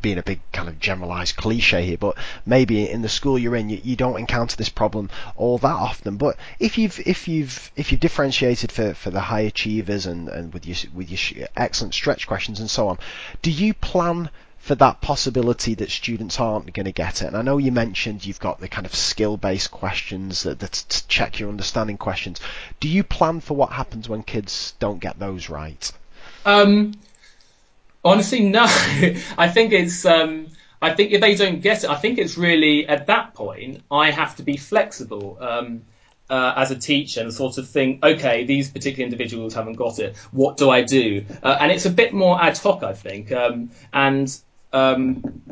being 0.00 0.18
a 0.18 0.22
big 0.22 0.40
kind 0.52 0.68
of 0.68 0.78
generalized 0.78 1.36
cliche 1.36 1.84
here, 1.84 1.98
but 1.98 2.16
maybe 2.46 2.88
in 2.88 3.02
the 3.02 3.08
school 3.08 3.38
you're 3.38 3.56
in, 3.56 3.68
you, 3.68 3.80
you 3.82 3.96
don't 3.96 4.18
encounter 4.18 4.56
this 4.56 4.68
problem 4.68 5.10
all 5.36 5.58
that 5.58 5.66
often. 5.66 6.16
But 6.16 6.36
if 6.58 6.78
you've 6.78 6.98
if 7.06 7.28
you've 7.28 7.70
if 7.76 7.92
you've 7.92 8.00
differentiated 8.00 8.72
for, 8.72 8.94
for 8.94 9.10
the 9.10 9.20
high 9.20 9.40
achievers 9.40 10.06
and, 10.06 10.28
and 10.28 10.52
with 10.52 10.66
your 10.66 10.76
with 10.94 11.10
your 11.10 11.48
excellent 11.56 11.94
stretch 11.94 12.26
questions 12.26 12.60
and 12.60 12.70
so 12.70 12.88
on, 12.88 12.98
do 13.42 13.50
you 13.50 13.74
plan 13.74 14.30
for 14.62 14.76
that 14.76 15.00
possibility 15.00 15.74
that 15.74 15.90
students 15.90 16.38
aren't 16.38 16.72
going 16.72 16.84
to 16.84 16.92
get 16.92 17.20
it. 17.20 17.26
And 17.26 17.36
I 17.36 17.42
know 17.42 17.58
you 17.58 17.72
mentioned 17.72 18.24
you've 18.24 18.38
got 18.38 18.60
the 18.60 18.68
kind 18.68 18.86
of 18.86 18.94
skill-based 18.94 19.72
questions, 19.72 20.44
that, 20.44 20.60
that 20.60 21.02
check 21.08 21.40
your 21.40 21.48
understanding 21.48 21.98
questions. 21.98 22.40
Do 22.78 22.88
you 22.88 23.02
plan 23.02 23.40
for 23.40 23.54
what 23.54 23.72
happens 23.72 24.08
when 24.08 24.22
kids 24.22 24.74
don't 24.78 25.00
get 25.00 25.18
those 25.18 25.50
right? 25.50 25.90
Um, 26.46 26.94
honestly, 28.04 28.40
no. 28.48 28.62
I 28.62 29.50
think 29.52 29.72
it's. 29.72 30.06
Um, 30.06 30.46
I 30.80 30.94
think 30.94 31.10
if 31.10 31.20
they 31.20 31.34
don't 31.34 31.60
get 31.60 31.82
it, 31.82 31.90
I 31.90 31.96
think 31.96 32.18
it's 32.18 32.38
really 32.38 32.86
at 32.86 33.08
that 33.08 33.34
point 33.34 33.82
I 33.90 34.12
have 34.12 34.36
to 34.36 34.44
be 34.44 34.56
flexible. 34.56 35.38
Um, 35.40 35.82
uh, 36.30 36.54
as 36.56 36.70
a 36.70 36.76
teacher 36.76 37.20
and 37.20 37.34
sort 37.34 37.58
of 37.58 37.68
think, 37.68 38.02
okay, 38.02 38.44
these 38.44 38.70
particular 38.70 39.04
individuals 39.04 39.52
haven't 39.52 39.74
got 39.74 39.98
it. 39.98 40.16
What 40.30 40.56
do 40.56 40.70
I 40.70 40.82
do? 40.82 41.26
Uh, 41.42 41.58
and 41.60 41.70
it's 41.70 41.84
a 41.84 41.90
bit 41.90 42.14
more 42.14 42.40
ad 42.40 42.56
hoc, 42.56 42.82
I 42.82 42.94
think. 42.94 43.30
Um, 43.32 43.70
and 43.92 44.34
um, 44.72 45.42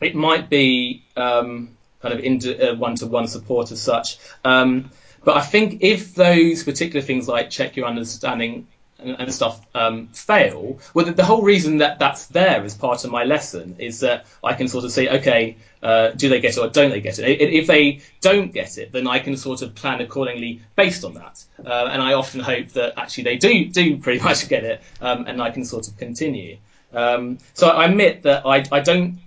it 0.00 0.14
might 0.14 0.48
be 0.48 1.04
um, 1.16 1.76
kind 2.00 2.14
of 2.14 2.78
one 2.78 2.94
to 2.96 3.06
one 3.06 3.26
support 3.26 3.72
as 3.72 3.80
such. 3.80 4.18
Um, 4.44 4.90
but 5.24 5.36
I 5.36 5.40
think 5.40 5.82
if 5.82 6.14
those 6.14 6.62
particular 6.62 7.04
things 7.04 7.28
like 7.28 7.50
check 7.50 7.76
your 7.76 7.86
understanding 7.86 8.68
and, 8.98 9.16
and 9.18 9.34
stuff 9.34 9.60
um, 9.74 10.08
fail, 10.08 10.78
well, 10.94 11.04
the, 11.04 11.12
the, 11.12 11.24
whole 11.24 11.42
reason 11.42 11.78
that 11.78 11.98
that's 11.98 12.26
there 12.26 12.62
as 12.62 12.74
part 12.74 13.04
of 13.04 13.10
my 13.10 13.24
lesson 13.24 13.76
is 13.78 14.00
that 14.00 14.26
I 14.42 14.54
can 14.54 14.68
sort 14.68 14.84
of 14.84 14.92
say, 14.92 15.08
okay, 15.08 15.56
uh, 15.82 16.10
do 16.10 16.28
they 16.28 16.40
get 16.40 16.56
it 16.56 16.58
or 16.58 16.68
don't 16.68 16.90
they 16.90 17.00
get 17.00 17.18
it? 17.18 17.40
If 17.40 17.66
they 17.66 18.00
don't 18.20 18.52
get 18.52 18.78
it, 18.78 18.92
then 18.92 19.06
I 19.06 19.18
can 19.18 19.36
sort 19.36 19.62
of 19.62 19.74
plan 19.74 20.00
accordingly 20.00 20.62
based 20.76 21.04
on 21.04 21.14
that. 21.14 21.44
Uh, 21.64 21.88
and 21.92 22.00
I 22.00 22.14
often 22.14 22.40
hope 22.40 22.68
that 22.70 22.94
actually 22.96 23.24
they 23.24 23.36
do 23.36 23.66
do 23.66 23.98
pretty 23.98 24.20
much 24.24 24.48
get 24.48 24.64
it, 24.64 24.82
um, 25.00 25.26
and 25.26 25.42
I 25.42 25.50
can 25.50 25.64
sort 25.64 25.88
of 25.88 25.96
continue. 25.96 26.58
Um, 26.92 27.38
so 27.54 27.68
I 27.68 27.86
admit 27.86 28.22
that 28.22 28.46
I, 28.46 28.64
I 28.72 28.80
don't 28.80 29.18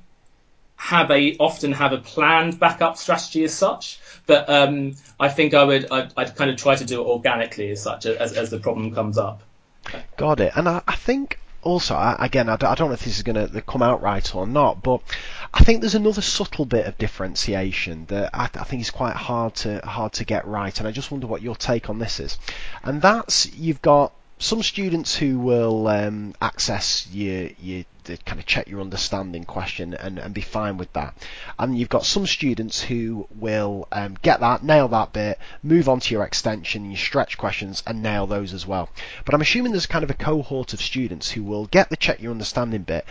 have 0.82 1.12
a 1.12 1.38
often 1.38 1.74
have 1.74 1.94
a 1.94 2.00
planned 2.00 2.60
backup 2.60 2.98
strategy 2.98 3.44
as 3.44 3.54
such, 3.54 4.00
but 4.26 4.50
um, 4.50 4.96
I 5.20 5.30
think 5.30 5.54
I 5.54 5.64
would 5.64 5.92
I'd, 5.92 6.12
I'd, 6.18 6.36
kind 6.36 6.50
of 6.50 6.58
try 6.58 6.76
to 6.76 6.86
do 6.86 7.02
it 7.02 7.06
organically 7.06 7.70
as 7.70 7.84
such 7.84 8.08
as, 8.08 8.34
as 8.34 8.50
the 8.50 8.60
problem 8.60 8.94
comes 8.96 9.20
up. 9.20 9.44
Got 10.18 10.40
it, 10.40 10.54
and 10.56 10.68
I, 10.68 10.82
I 10.88 10.96
think 10.96 11.40
also 11.62 11.96
again 12.18 12.50
I, 12.50 12.56
don't 12.56 12.80
know 12.80 12.94
if 12.94 13.04
this 13.04 13.18
is 13.18 13.22
going 13.22 13.48
to 13.48 13.62
come 13.62 13.84
out 13.84 14.02
right 14.02 14.36
or 14.36 14.48
not, 14.48 14.82
but 14.82 15.02
I 15.54 15.64
think 15.64 15.82
there's 15.82 15.94
another 15.94 16.24
subtle 16.24 16.66
bit 16.66 16.88
of 16.88 16.98
differentiation 16.98 18.06
that 18.08 18.32
I, 18.34 18.46
I 18.46 18.64
think 18.64 18.82
is 18.82 18.90
quite 18.90 19.16
hard 19.16 19.54
to 19.58 19.82
hard 19.86 20.14
to 20.14 20.26
get 20.26 20.48
right, 20.48 20.76
and 20.80 20.88
I 20.88 20.92
just 20.92 21.12
wonder 21.12 21.28
what 21.28 21.44
your 21.44 21.56
take 21.56 21.92
on 21.92 22.00
this 22.00 22.20
is, 22.20 22.40
and 22.84 23.04
that's 23.04 23.54
you've 23.54 23.84
got 23.84 24.14
some 24.42 24.64
students 24.64 25.16
who 25.16 25.38
will 25.38 25.88
um, 25.88 26.34
access 26.42 27.08
your, 27.12 27.50
your 27.60 27.86
the 28.06 28.18
kind 28.18 28.40
of 28.40 28.46
check 28.48 28.68
your 28.68 28.82
understanding 28.82 29.44
question 29.44 29.94
and, 29.94 30.18
and 30.18 30.34
be 30.34 30.42
fine 30.42 30.78
with 30.78 30.92
that. 30.94 31.16
And 31.60 31.78
you've 31.78 31.90
got 31.90 32.04
some 32.04 32.26
students 32.26 32.82
who 32.82 33.28
will 33.36 33.88
um, 33.92 34.18
get 34.24 34.40
that, 34.40 34.64
nail 34.64 34.88
that 34.88 35.14
bit, 35.14 35.38
move 35.62 35.88
on 35.88 36.00
to 36.00 36.14
your 36.14 36.24
extension, 36.24 36.90
your 36.90 36.98
stretch 36.98 37.38
questions, 37.38 37.84
and 37.86 38.02
nail 38.02 38.26
those 38.26 38.54
as 38.54 38.66
well. 38.66 38.90
But 39.26 39.36
I'm 39.36 39.42
assuming 39.42 39.72
there's 39.74 39.86
kind 39.86 40.04
of 40.04 40.10
a 40.10 40.16
cohort 40.16 40.74
of 40.74 40.82
students 40.82 41.30
who 41.30 41.44
will 41.44 41.68
get 41.68 41.90
the 41.90 41.96
check 41.96 42.20
your 42.20 42.32
understanding 42.32 42.82
bit 42.82 43.06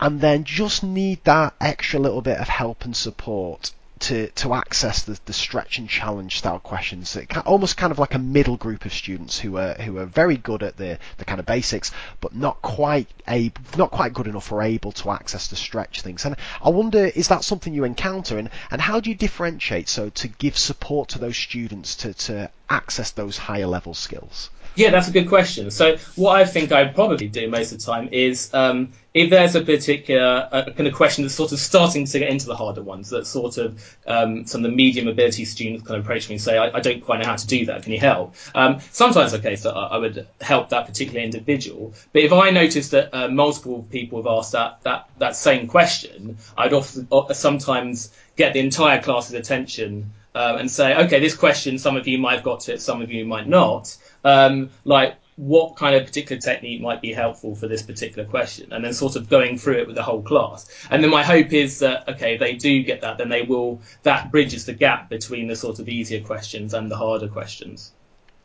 and 0.00 0.22
then 0.22 0.44
just 0.44 0.82
need 0.82 1.22
that 1.24 1.52
extra 1.60 2.00
little 2.00 2.22
bit 2.22 2.38
of 2.38 2.48
help 2.48 2.86
and 2.86 2.96
support 2.96 3.72
to, 4.00 4.28
to 4.28 4.54
access 4.54 5.02
the, 5.02 5.18
the 5.26 5.32
stretch 5.32 5.78
and 5.78 5.88
challenge 5.88 6.38
style 6.38 6.58
questions. 6.58 7.16
Can, 7.28 7.42
almost 7.42 7.76
kind 7.76 7.90
of 7.90 7.98
like 7.98 8.14
a 8.14 8.18
middle 8.18 8.56
group 8.56 8.84
of 8.84 8.92
students 8.92 9.38
who 9.38 9.56
are 9.58 9.74
who 9.74 9.98
are 9.98 10.06
very 10.06 10.36
good 10.36 10.62
at 10.62 10.76
the, 10.76 10.98
the 11.18 11.24
kind 11.24 11.38
of 11.38 11.46
basics, 11.46 11.92
but 12.20 12.34
not 12.34 12.62
quite 12.62 13.08
able, 13.28 13.60
not 13.76 13.90
quite 13.90 14.12
good 14.12 14.26
enough 14.26 14.50
or 14.50 14.62
able 14.62 14.92
to 14.92 15.10
access 15.10 15.48
the 15.48 15.56
stretch 15.56 16.02
things. 16.02 16.24
And 16.24 16.36
I 16.62 16.70
wonder, 16.70 17.06
is 17.06 17.28
that 17.28 17.44
something 17.44 17.74
you 17.74 17.84
encounter, 17.84 18.38
and, 18.38 18.50
and 18.70 18.80
how 18.80 19.00
do 19.00 19.10
you 19.10 19.16
differentiate 19.16 19.88
so 19.88 20.08
to 20.10 20.28
give 20.28 20.56
support 20.56 21.10
to 21.10 21.18
those 21.18 21.36
students 21.36 21.96
to, 21.96 22.14
to 22.14 22.50
access 22.68 23.10
those 23.10 23.36
higher 23.36 23.66
level 23.66 23.94
skills? 23.94 24.50
Yeah, 24.76 24.90
that's 24.90 25.08
a 25.08 25.12
good 25.12 25.28
question. 25.28 25.70
So 25.70 25.96
what 26.14 26.36
I 26.36 26.44
think 26.44 26.70
I'd 26.72 26.94
probably 26.94 27.28
do 27.28 27.48
most 27.48 27.72
of 27.72 27.78
the 27.78 27.84
time 27.84 28.08
is 28.12 28.52
um, 28.54 28.92
if 29.12 29.28
there's 29.28 29.56
a 29.56 29.62
particular 29.62 30.48
uh, 30.50 30.64
kind 30.70 30.86
of 30.86 30.94
question 30.94 31.24
that's 31.24 31.34
sort 31.34 31.50
of 31.50 31.58
starting 31.58 32.04
to 32.06 32.18
get 32.18 32.30
into 32.30 32.46
the 32.46 32.54
harder 32.54 32.82
ones, 32.82 33.10
that 33.10 33.26
sort 33.26 33.58
of 33.58 33.96
um, 34.06 34.46
some 34.46 34.64
of 34.64 34.70
the 34.70 34.76
medium 34.76 35.08
ability 35.08 35.44
students 35.44 35.86
kind 35.86 35.98
of 35.98 36.04
approach 36.04 36.28
me 36.28 36.36
and 36.36 36.42
say, 36.42 36.56
I, 36.56 36.76
I 36.76 36.80
don't 36.80 37.04
quite 37.04 37.20
know 37.20 37.26
how 37.26 37.36
to 37.36 37.46
do 37.46 37.66
that. 37.66 37.82
Can 37.82 37.92
you 37.92 37.98
help? 37.98 38.34
Um, 38.54 38.80
sometimes, 38.92 39.34
okay, 39.34 39.56
so 39.56 39.70
I, 39.70 39.96
I, 39.96 39.98
would 39.98 40.28
help 40.40 40.68
that 40.68 40.86
particular 40.86 41.20
individual. 41.20 41.92
But 42.12 42.22
if 42.22 42.32
I 42.32 42.50
notice 42.50 42.90
that 42.90 43.12
uh, 43.12 43.28
multiple 43.28 43.86
people 43.90 44.22
have 44.22 44.26
asked 44.28 44.52
that, 44.52 44.82
that, 44.84 45.10
that 45.18 45.34
same 45.34 45.66
question, 45.66 46.38
I'd 46.56 46.72
often 46.72 47.08
sometimes 47.34 48.12
get 48.36 48.52
the 48.52 48.60
entire 48.60 49.02
class's 49.02 49.34
attention 49.34 50.12
um, 50.34 50.56
and 50.58 50.70
say, 50.70 50.96
okay, 51.04 51.20
this 51.20 51.34
question, 51.34 51.78
some 51.78 51.96
of 51.96 52.06
you 52.06 52.18
might 52.18 52.34
have 52.36 52.44
got 52.44 52.60
to 52.60 52.74
it, 52.74 52.80
some 52.80 53.02
of 53.02 53.10
you 53.10 53.24
might 53.24 53.48
not 53.48 53.96
um, 54.24 54.70
like 54.84 55.16
what 55.36 55.74
kind 55.76 55.96
of 55.96 56.04
particular 56.04 56.40
technique 56.40 56.82
might 56.82 57.00
be 57.00 57.12
helpful 57.12 57.54
for 57.54 57.66
this 57.66 57.82
particular 57.82 58.28
question, 58.28 58.72
and 58.72 58.84
then 58.84 58.92
sort 58.92 59.16
of 59.16 59.28
going 59.28 59.56
through 59.56 59.78
it 59.78 59.86
with 59.86 59.96
the 59.96 60.02
whole 60.02 60.22
class. 60.22 60.68
And 60.90 61.02
then 61.02 61.10
my 61.10 61.22
hope 61.22 61.52
is 61.52 61.78
that 61.78 62.08
okay, 62.08 62.36
they 62.36 62.54
do 62.54 62.82
get 62.82 63.00
that, 63.00 63.16
then 63.18 63.30
they 63.30 63.42
will 63.42 63.80
that 64.02 64.30
bridges 64.30 64.66
the 64.66 64.74
gap 64.74 65.08
between 65.08 65.48
the 65.48 65.56
sort 65.56 65.78
of 65.78 65.88
easier 65.88 66.20
questions 66.20 66.74
and 66.74 66.90
the 66.90 66.96
harder 66.96 67.28
questions. 67.28 67.92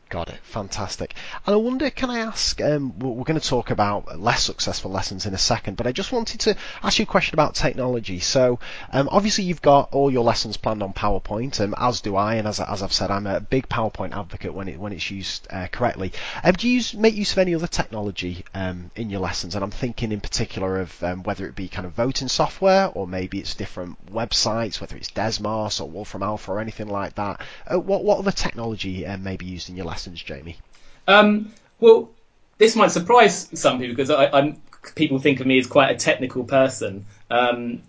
Got 0.08 0.30
it. 0.30 0.38
Fantastic. 0.44 1.16
And 1.46 1.56
I 1.56 1.58
wonder, 1.58 1.90
can 1.90 2.12
I 2.12 2.20
ask? 2.20 2.62
Um, 2.62 2.98
we're 3.00 3.24
going 3.24 3.40
to 3.40 3.48
talk 3.48 3.72
about 3.72 4.20
less 4.20 4.44
successful 4.44 4.92
lessons 4.92 5.26
in 5.26 5.34
a 5.34 5.38
second, 5.38 5.78
but 5.78 5.88
I 5.88 5.92
just 5.92 6.12
wanted 6.12 6.42
to 6.42 6.56
ask 6.84 7.00
you 7.00 7.04
a 7.04 7.08
question 7.08 7.34
about 7.36 7.56
technology. 7.56 8.20
So, 8.20 8.60
um, 8.94 9.10
obviously, 9.12 9.46
you've 9.46 9.64
got 9.64 9.94
all 9.94 10.12
your 10.12 10.24
lessons 10.24 10.58
planned 10.58 10.84
on 10.84 10.94
PowerPoint, 10.94 11.60
um, 11.60 11.74
as 11.76 12.02
do 12.02 12.16
I. 12.16 12.36
And 12.36 12.48
as, 12.48 12.60
as 12.60 12.84
I've 12.84 12.94
said, 12.94 13.10
I'm 13.10 13.26
a 13.26 13.40
big 13.40 13.68
PowerPoint 13.68 14.16
advocate 14.16 14.54
when 14.54 14.68
it 14.68 14.80
when 14.80 14.94
it's 14.94 15.10
used 15.10 15.48
uh, 15.50 15.68
correctly. 15.72 16.14
Um, 16.44 16.54
do 16.54 16.70
you 16.70 16.76
use, 16.76 16.94
make 16.94 17.16
use 17.16 17.32
of 17.32 17.40
any 17.40 17.56
other 17.56 17.68
technology 17.68 18.46
um, 18.54 18.92
in 18.96 19.10
your 19.10 19.22
lessons? 19.22 19.56
And 19.56 19.64
I'm 19.64 19.72
thinking 19.72 20.12
in 20.12 20.22
particular 20.22 20.82
of 20.82 21.04
um, 21.04 21.24
whether 21.24 21.48
it 21.48 21.56
be 21.56 21.68
kind 21.68 21.88
of 21.88 21.94
voting 21.94 22.28
software, 22.28 22.90
or 22.90 23.08
maybe 23.08 23.40
it's 23.40 23.56
different 23.56 24.14
websites, 24.14 24.80
whether 24.80 24.96
it's 24.96 25.10
Desmos 25.10 25.82
or 25.82 25.90
Wolfram 25.90 26.22
Alpha 26.22 26.52
or 26.52 26.60
anything 26.60 26.90
like 26.90 27.16
that. 27.16 27.42
Uh, 27.66 27.80
what 27.80 28.04
what 28.04 28.20
other 28.20 28.32
technology 28.32 29.04
uh, 29.08 29.18
may 29.18 29.36
be 29.36 29.48
used 29.48 29.68
in 29.68 29.76
your 29.76 29.86
lessons? 29.86 29.96
Lessons, 30.06 30.22
Jamie? 30.22 30.58
Um, 31.08 31.52
well, 31.80 32.10
this 32.58 32.76
might 32.76 32.92
surprise 32.92 33.50
some 33.54 33.80
people 33.80 33.96
because 33.96 34.12
I, 34.12 34.56
people 34.96 35.20
think 35.20 35.40
of 35.40 35.48
me 35.48 35.58
as 35.58 35.68
quite 35.68 35.90
a 35.92 35.96
technical 35.96 36.44
person. 36.44 37.06
Um, 37.32 37.82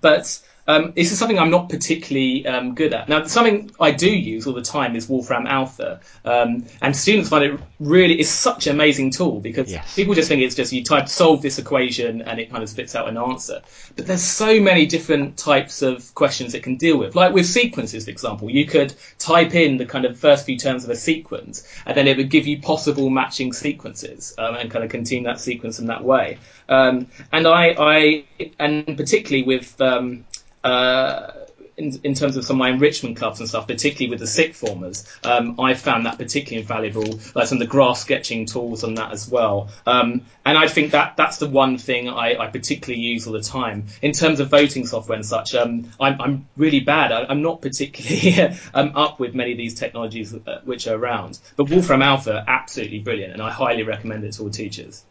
but 0.00 0.40
um, 0.66 0.92
this 0.96 1.12
is 1.12 1.18
something 1.18 1.38
I'm 1.38 1.50
not 1.50 1.68
particularly 1.68 2.46
um, 2.46 2.74
good 2.74 2.94
at. 2.94 3.08
Now, 3.08 3.24
something 3.24 3.70
I 3.78 3.90
do 3.90 4.08
use 4.10 4.46
all 4.46 4.54
the 4.54 4.62
time 4.62 4.96
is 4.96 5.08
Wolfram 5.08 5.46
Alpha, 5.46 6.00
um, 6.24 6.64
and 6.80 6.96
students 6.96 7.28
find 7.28 7.44
it 7.44 7.60
really 7.80 8.18
is 8.18 8.30
such 8.30 8.66
an 8.66 8.74
amazing 8.74 9.10
tool 9.10 9.40
because 9.40 9.70
Yes. 9.70 9.94
people 9.94 10.14
just 10.14 10.28
think 10.28 10.42
it's 10.42 10.54
just 10.54 10.72
you 10.72 10.82
type 10.82 11.08
solve 11.08 11.42
this 11.42 11.58
equation 11.58 12.22
and 12.22 12.40
it 12.40 12.50
kind 12.50 12.62
of 12.62 12.68
spits 12.68 12.94
out 12.94 13.08
an 13.08 13.18
answer. 13.18 13.60
But 13.96 14.06
there's 14.06 14.22
so 14.22 14.60
many 14.60 14.86
different 14.86 15.36
types 15.36 15.82
of 15.82 16.14
questions 16.14 16.54
it 16.54 16.62
can 16.62 16.76
deal 16.76 16.96
with. 16.98 17.14
Like 17.14 17.34
with 17.34 17.46
sequences, 17.46 18.04
for 18.04 18.10
example, 18.10 18.50
you 18.50 18.66
could 18.66 18.94
type 19.18 19.54
in 19.54 19.76
the 19.76 19.86
kind 19.86 20.04
of 20.04 20.18
first 20.18 20.46
few 20.46 20.58
terms 20.58 20.84
of 20.84 20.90
a 20.90 20.96
sequence, 20.96 21.66
and 21.84 21.96
then 21.96 22.08
it 22.08 22.16
would 22.16 22.30
give 22.30 22.46
you 22.46 22.60
possible 22.60 23.10
matching 23.10 23.52
sequences 23.52 24.34
um, 24.38 24.54
and 24.54 24.70
kind 24.70 24.84
of 24.84 24.90
continue 24.90 25.24
that 25.24 25.40
sequence 25.40 25.78
in 25.78 25.86
that 25.86 26.02
way. 26.02 26.38
Um, 26.68 27.08
and 27.32 27.46
I, 27.46 27.74
I, 27.78 28.24
and 28.58 28.96
particularly 28.96 29.44
with 29.44 29.78
um, 29.80 30.24
uh, 30.64 31.44
in, 31.76 31.98
in 32.04 32.14
terms 32.14 32.36
of 32.36 32.44
some 32.44 32.56
of 32.56 32.58
my 32.58 32.70
enrichment 32.70 33.16
clubs 33.16 33.40
and 33.40 33.48
stuff, 33.48 33.66
particularly 33.66 34.10
with 34.10 34.20
the 34.20 34.26
sixth 34.26 34.60
formers, 34.60 35.06
um, 35.24 35.58
I 35.60 35.74
found 35.74 36.06
that 36.06 36.18
particularly 36.18 36.62
invaluable, 36.62 37.18
like 37.34 37.46
some 37.46 37.56
of 37.56 37.60
the 37.60 37.66
graph 37.66 37.98
sketching 37.98 38.46
tools 38.46 38.84
on 38.84 38.94
that 38.94 39.12
as 39.12 39.28
well. 39.28 39.70
Um, 39.86 40.22
and 40.44 40.56
I 40.56 40.68
think 40.68 40.92
that 40.92 41.16
that's 41.16 41.38
the 41.38 41.48
one 41.48 41.78
thing 41.78 42.08
I, 42.08 42.36
I 42.38 42.46
particularly 42.48 43.02
use 43.02 43.26
all 43.26 43.32
the 43.32 43.40
time. 43.40 43.86
In 44.02 44.12
terms 44.12 44.40
of 44.40 44.50
voting 44.50 44.86
software 44.86 45.16
and 45.16 45.26
such, 45.26 45.54
um, 45.54 45.90
I'm, 46.00 46.20
I'm 46.20 46.48
really 46.56 46.80
bad. 46.80 47.12
I, 47.12 47.24
I'm 47.28 47.42
not 47.42 47.60
particularly 47.60 48.56
um, 48.74 48.92
up 48.94 49.18
with 49.18 49.34
many 49.34 49.52
of 49.52 49.58
these 49.58 49.74
technologies 49.74 50.34
uh, 50.34 50.60
which 50.64 50.86
are 50.86 50.96
around. 50.96 51.38
But 51.56 51.70
Wolfram 51.70 52.02
Alpha, 52.02 52.44
absolutely 52.46 53.00
brilliant, 53.00 53.32
and 53.32 53.42
I 53.42 53.50
highly 53.50 53.82
recommend 53.82 54.24
it 54.24 54.32
to 54.34 54.42
all 54.42 54.50
teachers. 54.50 55.02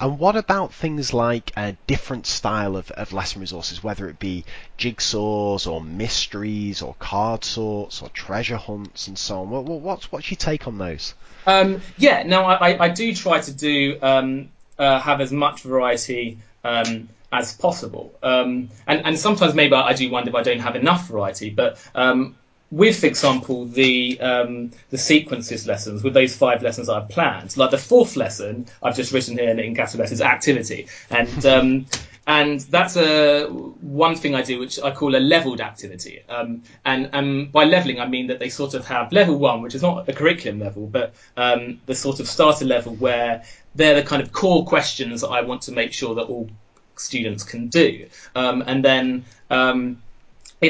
And 0.00 0.18
what 0.18 0.36
about 0.36 0.72
things 0.72 1.12
like 1.12 1.52
a 1.56 1.76
different 1.86 2.26
style 2.26 2.76
of, 2.76 2.90
of 2.92 3.12
lesson 3.12 3.40
resources, 3.40 3.82
whether 3.82 4.08
it 4.08 4.18
be 4.18 4.44
jigsaws 4.78 5.66
or 5.70 5.80
mysteries 5.80 6.82
or 6.82 6.94
card 6.98 7.44
sorts 7.44 8.02
or 8.02 8.08
treasure 8.10 8.56
hunts 8.56 9.08
and 9.08 9.18
so 9.18 9.40
on? 9.40 9.50
What, 9.50 9.64
what, 9.64 9.80
what's 9.80 10.12
what's 10.12 10.30
your 10.30 10.36
take 10.38 10.66
on 10.66 10.78
those? 10.78 11.14
Um, 11.46 11.80
yeah, 11.98 12.22
no, 12.24 12.44
I, 12.44 12.70
I- 12.72 12.84
I 12.84 12.88
do 12.88 13.14
try 13.14 13.40
to 13.40 13.52
do 13.52 13.98
um, 14.02 14.48
uh, 14.78 15.00
have 15.00 15.20
as 15.20 15.32
much 15.32 15.62
variety 15.62 16.38
um, 16.64 17.08
as 17.32 17.54
possible, 17.56 18.14
um, 18.22 18.68
and 18.86 19.04
and 19.06 19.18
sometimes 19.18 19.54
maybe 19.54 19.74
I 19.74 19.94
do 19.94 20.10
wonder 20.10 20.28
if 20.30 20.34
I 20.36 20.42
don't 20.42 20.60
have 20.60 20.76
enough 20.76 21.08
variety. 21.08 21.50
But 21.50 21.78
um, 21.94 22.36
with, 22.72 23.00
for 23.00 23.06
example, 23.06 23.66
the 23.66 24.18
um, 24.20 24.72
the 24.90 24.98
sequences 24.98 25.66
lessons, 25.66 26.02
with 26.02 26.14
those 26.14 26.34
five 26.34 26.62
lessons 26.62 26.88
I've 26.88 27.08
planned, 27.08 27.56
like 27.56 27.70
the 27.70 27.78
fourth 27.78 28.16
lesson 28.16 28.66
I've 28.82 28.96
just 28.96 29.12
written 29.12 29.36
here 29.36 29.50
in, 29.50 29.74
capital 29.76 30.00
letters, 30.00 30.22
activity, 30.22 30.88
and 31.10 31.46
um, 31.54 31.86
and 32.26 32.60
that's 32.60 32.96
a 32.96 33.46
one 33.46 34.16
thing 34.16 34.34
I 34.34 34.42
do, 34.42 34.58
which 34.58 34.80
I 34.80 34.90
call 34.92 35.14
a 35.14 35.18
leveled 35.18 35.60
activity. 35.60 36.22
Um, 36.28 36.62
and, 36.84 37.10
and 37.12 37.50
by 37.50 37.64
leveling, 37.64 38.00
I 38.00 38.06
mean 38.06 38.28
that 38.28 38.38
they 38.38 38.48
sort 38.48 38.74
of 38.74 38.86
have 38.86 39.12
level 39.12 39.36
one, 39.38 39.60
which 39.60 39.74
is 39.74 39.82
not 39.82 40.08
a 40.08 40.12
curriculum 40.12 40.60
level, 40.60 40.86
but 40.86 41.14
um, 41.36 41.80
the 41.86 41.94
sort 41.94 42.20
of 42.20 42.28
starter 42.28 42.64
level 42.64 42.94
where 42.94 43.44
they're 43.74 43.96
the 43.96 44.02
kind 44.04 44.22
of 44.22 44.32
core 44.32 44.64
questions 44.64 45.22
that 45.22 45.28
I 45.28 45.40
want 45.40 45.62
to 45.62 45.72
make 45.72 45.92
sure 45.92 46.14
that 46.14 46.22
all 46.24 46.48
students 46.96 47.42
can 47.42 47.68
do. 47.68 48.06
Um, 48.36 48.62
and 48.66 48.84
then 48.84 49.24
um, 49.50 50.01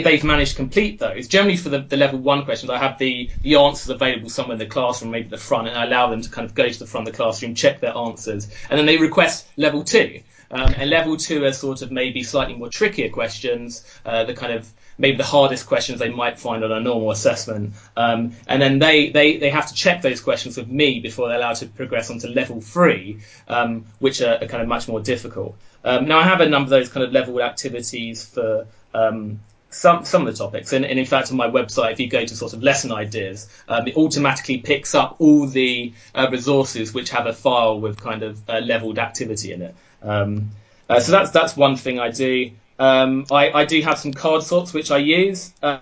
they've 0.00 0.24
managed 0.24 0.52
to 0.52 0.56
complete 0.56 0.98
those, 0.98 1.28
generally 1.28 1.56
for 1.56 1.68
the, 1.68 1.80
the 1.80 1.96
level 1.96 2.18
one 2.18 2.44
questions, 2.44 2.70
I 2.70 2.78
have 2.78 2.98
the, 2.98 3.30
the 3.42 3.56
answers 3.56 3.90
available 3.90 4.30
somewhere 4.30 4.54
in 4.54 4.58
the 4.58 4.66
classroom, 4.66 5.10
maybe 5.10 5.28
the 5.28 5.38
front, 5.38 5.68
and 5.68 5.76
I 5.76 5.84
allow 5.84 6.10
them 6.10 6.22
to 6.22 6.30
kind 6.30 6.46
of 6.46 6.54
go 6.54 6.68
to 6.68 6.78
the 6.78 6.86
front 6.86 7.06
of 7.06 7.12
the 7.12 7.16
classroom, 7.16 7.54
check 7.54 7.80
their 7.80 7.96
answers, 7.96 8.48
and 8.70 8.78
then 8.78 8.86
they 8.86 8.96
request 8.96 9.46
level 9.56 9.84
two. 9.84 10.22
Um, 10.50 10.74
and 10.76 10.90
level 10.90 11.16
two 11.16 11.44
are 11.44 11.52
sort 11.52 11.80
of 11.80 11.90
maybe 11.90 12.22
slightly 12.22 12.54
more 12.54 12.68
trickier 12.68 13.08
questions, 13.08 13.84
uh, 14.04 14.24
the 14.24 14.34
kind 14.34 14.52
of 14.52 14.70
maybe 14.98 15.16
the 15.16 15.24
hardest 15.24 15.66
questions 15.66 15.98
they 15.98 16.10
might 16.10 16.38
find 16.38 16.62
on 16.62 16.70
a 16.70 16.80
normal 16.80 17.10
assessment. 17.10 17.72
Um, 17.96 18.32
and 18.46 18.60
then 18.60 18.78
they, 18.78 19.10
they, 19.10 19.38
they 19.38 19.50
have 19.50 19.68
to 19.68 19.74
check 19.74 20.02
those 20.02 20.20
questions 20.20 20.56
with 20.58 20.68
me 20.68 21.00
before 21.00 21.28
they're 21.28 21.38
allowed 21.38 21.56
to 21.56 21.66
progress 21.66 22.10
onto 22.10 22.28
level 22.28 22.60
three, 22.60 23.20
um, 23.48 23.86
which 23.98 24.20
are, 24.20 24.34
are 24.42 24.46
kind 24.46 24.62
of 24.62 24.68
much 24.68 24.88
more 24.88 25.00
difficult. 25.00 25.56
Um, 25.84 26.06
now 26.06 26.18
I 26.18 26.24
have 26.24 26.40
a 26.40 26.48
number 26.48 26.66
of 26.66 26.70
those 26.70 26.88
kind 26.88 27.04
of 27.04 27.12
level 27.12 27.42
activities 27.42 28.24
for 28.24 28.66
um, 28.94 29.40
some 29.72 30.04
some 30.04 30.26
of 30.26 30.32
the 30.32 30.38
topics. 30.38 30.72
And, 30.72 30.84
and 30.84 30.98
in 30.98 31.06
fact, 31.06 31.30
on 31.30 31.36
my 31.36 31.48
website, 31.48 31.92
if 31.92 32.00
you 32.00 32.08
go 32.08 32.24
to 32.24 32.36
sort 32.36 32.52
of 32.52 32.62
lesson 32.62 32.92
ideas, 32.92 33.48
um, 33.68 33.86
it 33.86 33.96
automatically 33.96 34.58
picks 34.58 34.94
up 34.94 35.16
all 35.18 35.46
the 35.46 35.92
uh, 36.14 36.28
resources 36.30 36.92
which 36.92 37.10
have 37.10 37.26
a 37.26 37.32
file 37.32 37.80
with 37.80 38.00
kind 38.00 38.22
of 38.22 38.40
uh, 38.48 38.58
leveled 38.58 38.98
activity 38.98 39.52
in 39.52 39.62
it. 39.62 39.74
Um, 40.02 40.50
uh, 40.88 41.00
so 41.00 41.12
that's 41.12 41.30
that's 41.30 41.56
one 41.56 41.76
thing 41.76 41.98
I 41.98 42.10
do. 42.10 42.50
Um, 42.78 43.26
I, 43.30 43.50
I 43.50 43.64
do 43.64 43.80
have 43.82 43.98
some 43.98 44.12
card 44.12 44.42
sorts 44.42 44.72
which 44.72 44.90
I 44.90 44.98
use. 44.98 45.52
Uh, 45.62 45.78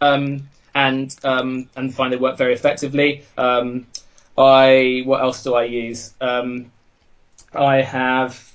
um, 0.00 0.48
and 0.74 1.14
um, 1.22 1.68
and 1.76 1.94
find 1.94 2.12
they 2.12 2.16
work 2.16 2.36
very 2.36 2.54
effectively. 2.54 3.24
Um, 3.36 3.86
I 4.36 5.02
what 5.04 5.20
else 5.20 5.42
do 5.42 5.54
I 5.54 5.64
use? 5.64 6.14
I 7.54 7.82
have 7.82 8.52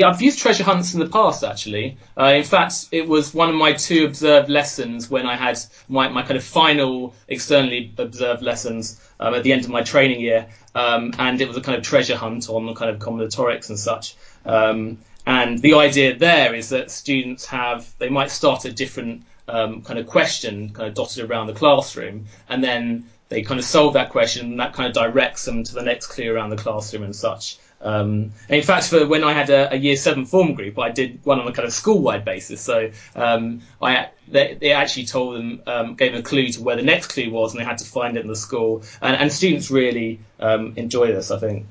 yeah, 0.00 0.08
I've 0.08 0.22
used 0.22 0.38
treasure 0.38 0.64
hunts 0.64 0.94
in 0.94 1.00
the 1.00 1.06
past 1.06 1.44
actually. 1.44 1.98
Uh, 2.18 2.32
in 2.34 2.42
fact, 2.42 2.86
it 2.90 3.06
was 3.06 3.34
one 3.34 3.50
of 3.50 3.54
my 3.54 3.74
two 3.74 4.06
observed 4.06 4.48
lessons 4.48 5.10
when 5.10 5.26
I 5.26 5.36
had 5.36 5.58
my, 5.90 6.08
my 6.08 6.22
kind 6.22 6.38
of 6.38 6.42
final 6.42 7.14
externally 7.28 7.92
observed 7.98 8.40
lessons 8.40 8.98
um, 9.20 9.34
at 9.34 9.42
the 9.42 9.52
end 9.52 9.64
of 9.64 9.70
my 9.70 9.82
training 9.82 10.22
year, 10.22 10.48
um, 10.74 11.12
and 11.18 11.38
it 11.42 11.46
was 11.46 11.58
a 11.58 11.60
kind 11.60 11.76
of 11.76 11.84
treasure 11.84 12.16
hunt 12.16 12.48
on 12.48 12.64
the 12.64 12.72
kind 12.72 12.90
of 12.90 12.98
combinatorics 12.98 13.68
and 13.68 13.78
such. 13.78 14.16
Um, 14.46 15.00
and 15.26 15.58
the 15.58 15.74
idea 15.74 16.16
there 16.16 16.54
is 16.54 16.70
that 16.70 16.90
students 16.90 17.44
have 17.44 17.86
they 17.98 18.08
might 18.08 18.30
start 18.30 18.64
a 18.64 18.72
different 18.72 19.24
um, 19.48 19.82
kind 19.82 19.98
of 19.98 20.06
question 20.06 20.70
kind 20.70 20.88
of 20.88 20.94
dotted 20.94 21.28
around 21.28 21.48
the 21.48 21.52
classroom, 21.52 22.24
and 22.48 22.64
then 22.64 23.04
they 23.28 23.42
kind 23.42 23.60
of 23.60 23.66
solve 23.66 23.92
that 23.92 24.08
question, 24.08 24.46
and 24.46 24.60
that 24.60 24.72
kind 24.72 24.88
of 24.88 24.94
directs 24.94 25.44
them 25.44 25.62
to 25.62 25.74
the 25.74 25.82
next 25.82 26.06
clue 26.06 26.32
around 26.32 26.48
the 26.48 26.56
classroom 26.56 27.02
and 27.02 27.14
such. 27.14 27.58
Um, 27.82 28.32
and 28.48 28.58
in 28.58 28.62
fact, 28.62 28.88
for 28.88 29.06
when 29.06 29.24
I 29.24 29.32
had 29.32 29.48
a, 29.48 29.72
a, 29.72 29.76
year 29.76 29.96
seven 29.96 30.26
form 30.26 30.52
group, 30.54 30.78
I 30.78 30.90
did 30.90 31.24
one 31.24 31.40
on 31.40 31.48
a 31.48 31.52
kind 31.52 31.66
of 31.66 31.72
school-wide 31.72 32.26
basis. 32.26 32.60
So 32.60 32.90
um, 33.16 33.62
I 33.80 34.10
they, 34.28 34.58
they, 34.60 34.72
actually 34.72 35.06
told 35.06 35.36
them, 35.36 35.62
um, 35.66 35.94
gave 35.94 36.12
them 36.12 36.20
a 36.20 36.22
clue 36.22 36.48
to 36.48 36.62
where 36.62 36.76
the 36.76 36.82
next 36.82 37.08
clue 37.08 37.30
was, 37.30 37.52
and 37.52 37.60
they 37.60 37.64
had 37.64 37.78
to 37.78 37.86
find 37.86 38.16
it 38.16 38.20
in 38.20 38.28
the 38.28 38.36
school. 38.36 38.82
And, 39.00 39.16
and 39.16 39.32
students 39.32 39.70
really 39.70 40.20
um, 40.38 40.74
enjoy 40.76 41.06
this, 41.08 41.30
I 41.30 41.38
think. 41.38 41.66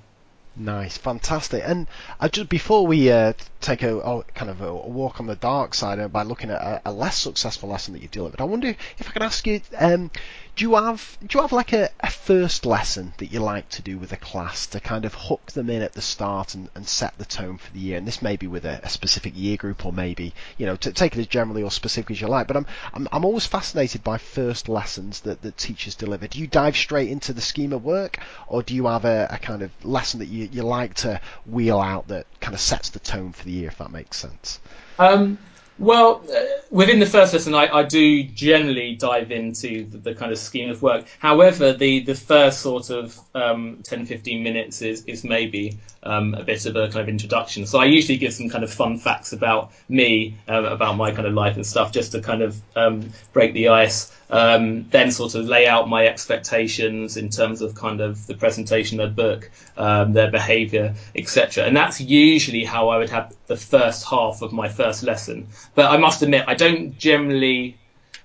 Nice, 0.56 0.98
fantastic. 0.98 1.64
And 1.66 1.88
uh, 2.20 2.28
just 2.28 2.50
before 2.50 2.86
we 2.86 3.10
uh, 3.10 3.32
take 3.62 3.82
a 3.82 3.92
oh, 3.92 4.26
kind 4.36 4.52
of 4.52 4.60
a 4.62 4.76
walk 4.76 5.22
on 5.22 5.28
the 5.28 5.38
dark 5.38 5.74
side 5.74 6.00
uh, 6.00 6.10
by 6.10 6.24
looking 6.24 6.50
at 6.50 6.60
a, 6.60 6.82
a, 6.86 6.92
less 6.92 7.18
successful 7.18 7.70
lesson 7.70 7.94
that 7.94 8.02
you 8.02 8.10
delivered, 8.10 8.42
I 8.42 8.44
wonder 8.44 8.68
if 8.98 9.10
I 9.10 9.12
can 9.14 9.22
ask 9.22 9.48
you, 9.48 9.62
um, 9.78 10.12
do 10.60 10.66
you 10.66 10.76
have 10.76 11.18
do 11.26 11.38
you 11.38 11.42
have 11.42 11.54
like 11.54 11.72
a, 11.72 11.90
a, 12.02 12.10
first 12.10 12.66
lesson 12.66 13.14
that 13.20 13.32
you 13.32 13.40
like 13.40 13.70
to 13.70 13.82
do 13.82 13.98
with 13.98 14.12
a 14.12 14.18
class 14.18 14.68
to 14.68 14.82
kind 14.82 15.06
of 15.06 15.14
hook 15.14 15.54
them 15.54 15.70
in 15.70 15.82
at 15.82 15.94
the 15.94 16.02
start 16.02 16.54
and, 16.54 16.68
and 16.76 16.86
set 16.86 17.18
the 17.18 17.24
tone 17.24 17.58
for 17.58 17.72
the 17.72 17.80
year? 17.80 17.98
And 17.98 18.06
this 18.06 18.22
may 18.22 18.36
be 18.36 18.46
with 18.46 18.66
a, 18.66 18.82
a 18.84 18.90
specific 18.90 19.32
year 19.38 19.56
group 19.56 19.86
or 19.86 19.94
maybe 19.94 20.34
you 20.58 20.66
know 20.66 20.76
to 20.76 20.92
take 20.92 21.16
it 21.16 21.20
as 21.20 21.28
generally 21.28 21.64
or 21.64 21.72
specific 21.72 22.12
as 22.12 22.20
you 22.20 22.28
like. 22.28 22.48
But 22.48 22.58
I'm 22.58 22.66
I'm, 22.94 23.08
I'm 23.14 23.24
always 23.24 23.46
fascinated 23.46 24.04
by 24.04 24.18
first 24.18 24.68
lessons 24.68 25.22
that, 25.22 25.42
that 25.44 25.58
teachers 25.58 25.96
deliver. 25.96 26.28
Do 26.28 26.40
you 26.40 26.48
dive 26.48 26.76
straight 26.76 27.08
into 27.08 27.32
the 27.32 27.40
scheme 27.40 27.72
of 27.72 27.86
work, 27.86 28.20
or 28.50 28.62
do 28.62 28.76
you 28.76 28.88
have 28.88 29.06
a, 29.06 29.30
a 29.32 29.38
kind 29.38 29.62
of 29.62 29.72
lesson 29.86 30.20
that 30.20 30.28
you, 30.28 30.50
you 30.52 30.64
like 30.64 30.94
to 30.96 31.22
wheel 31.46 31.80
out 31.80 32.10
that 32.10 32.28
kind 32.42 32.54
of 32.54 32.60
sets 32.60 32.90
the 32.90 33.00
tone 33.00 33.32
for 33.32 33.46
the 33.46 33.52
year, 33.52 33.70
if 33.70 33.78
that 33.78 33.92
makes 33.92 34.18
sense? 34.18 34.60
Um, 34.98 35.38
well, 35.80 36.22
uh, 36.30 36.44
within 36.70 37.00
the 37.00 37.06
first 37.06 37.34
lesson, 37.34 37.56
I, 37.56 37.68
I 37.74 37.84
do 37.84 38.24
generally 38.24 38.96
dive 38.96 39.32
into 39.32 39.86
the, 39.86 39.98
the, 39.98 40.14
kind 40.14 40.32
of 40.32 40.38
scheme 40.38 40.70
of 40.70 40.82
work. 40.82 41.06
However, 41.20 41.72
the, 41.74 42.02
the 42.02 42.16
first 42.16 42.60
sort 42.60 42.90
of 42.90 43.18
um, 43.34 43.80
10, 43.84 44.06
15 44.06 44.44
minutes 44.44 44.82
is, 44.82 45.06
is 45.06 45.24
maybe 45.24 45.78
um, 46.04 46.34
a 46.34 46.44
bit 46.44 46.66
of 46.66 46.76
a 46.76 46.88
kind 46.88 47.02
of 47.02 47.10
introduction. 47.10 47.66
So 47.66 47.80
I 47.80 47.86
usually 47.86 48.18
give 48.18 48.34
some 48.34 48.50
kind 48.50 48.64
of 48.64 48.74
fun 48.74 48.98
facts 48.98 49.34
about 49.34 49.72
me, 49.88 50.38
um, 50.48 50.66
about 50.66 50.98
my 50.98 51.12
kind 51.12 51.28
of 51.28 51.34
life 51.34 51.56
and 51.56 51.66
stuff, 51.66 51.92
just 51.92 52.12
to 52.14 52.22
kind 52.22 52.42
of 52.42 52.62
um, 52.76 53.12
break 53.34 53.54
the 53.54 53.70
ice. 53.70 54.14
Um, 54.32 54.88
then 54.90 55.12
sort 55.12 55.34
of 55.34 55.48
lay 55.48 55.66
out 55.66 55.90
my 55.90 56.06
expectations 56.06 57.18
in 57.18 57.30
terms 57.30 57.64
of 57.64 57.74
kind 57.74 58.00
of 58.00 58.28
the 58.28 58.36
presentation 58.36 59.00
of 59.00 59.16
the 59.16 59.24
book, 59.24 59.50
um, 59.76 60.14
their 60.14 60.30
behaviour, 60.30 60.94
etc. 61.16 61.66
And 61.66 61.76
that's 61.76 62.00
usually 62.00 62.64
how 62.64 62.90
I 62.90 63.00
would 63.00 63.10
have 63.10 63.36
the 63.48 63.58
first 63.58 64.08
half 64.08 64.44
of 64.44 64.54
my 64.54 64.70
first 64.70 65.02
lesson. 65.02 65.48
But 65.76 65.92
I 65.92 65.98
must 65.98 66.22
admit, 66.22 66.46
I 66.48 66.56
don't 66.56 66.98
generally. 66.98 67.78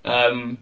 Um, 0.04 0.58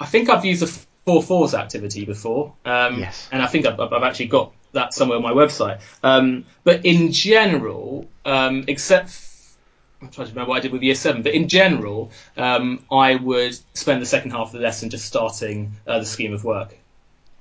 I 0.00 0.06
think 0.06 0.28
I've 0.28 0.44
used 0.44 0.62
a 0.62 0.66
four 0.66 1.22
fours 1.22 1.54
activity 1.54 2.04
before, 2.04 2.54
um, 2.64 3.00
yes. 3.00 3.28
and 3.32 3.42
I 3.42 3.46
think 3.46 3.66
I've, 3.66 3.80
I've, 3.80 4.02
actually 4.02 4.26
got 4.26 4.52
that 4.72 4.92
somewhere 4.92 5.16
on 5.16 5.22
my 5.22 5.32
website. 5.32 5.80
Um, 6.02 6.44
but 6.64 6.84
in 6.84 7.12
general, 7.12 8.06
um, 8.24 8.64
except 8.68 9.18
I'm 10.00 10.10
trying 10.10 10.28
to 10.28 10.32
remember 10.32 10.50
what 10.50 10.58
I 10.58 10.60
did 10.60 10.72
with 10.72 10.82
year 10.82 10.94
seven, 10.94 11.22
but 11.22 11.34
in 11.34 11.48
general, 11.48 12.12
um, 12.36 12.84
I 12.90 13.16
would 13.16 13.58
spend 13.74 14.00
the 14.00 14.06
second 14.06 14.30
half 14.30 14.48
of 14.48 14.52
the 14.52 14.60
lesson 14.60 14.90
just 14.90 15.04
starting 15.04 15.72
uh, 15.86 15.98
the 15.98 16.06
scheme 16.06 16.32
of 16.32 16.44
work. 16.44 16.77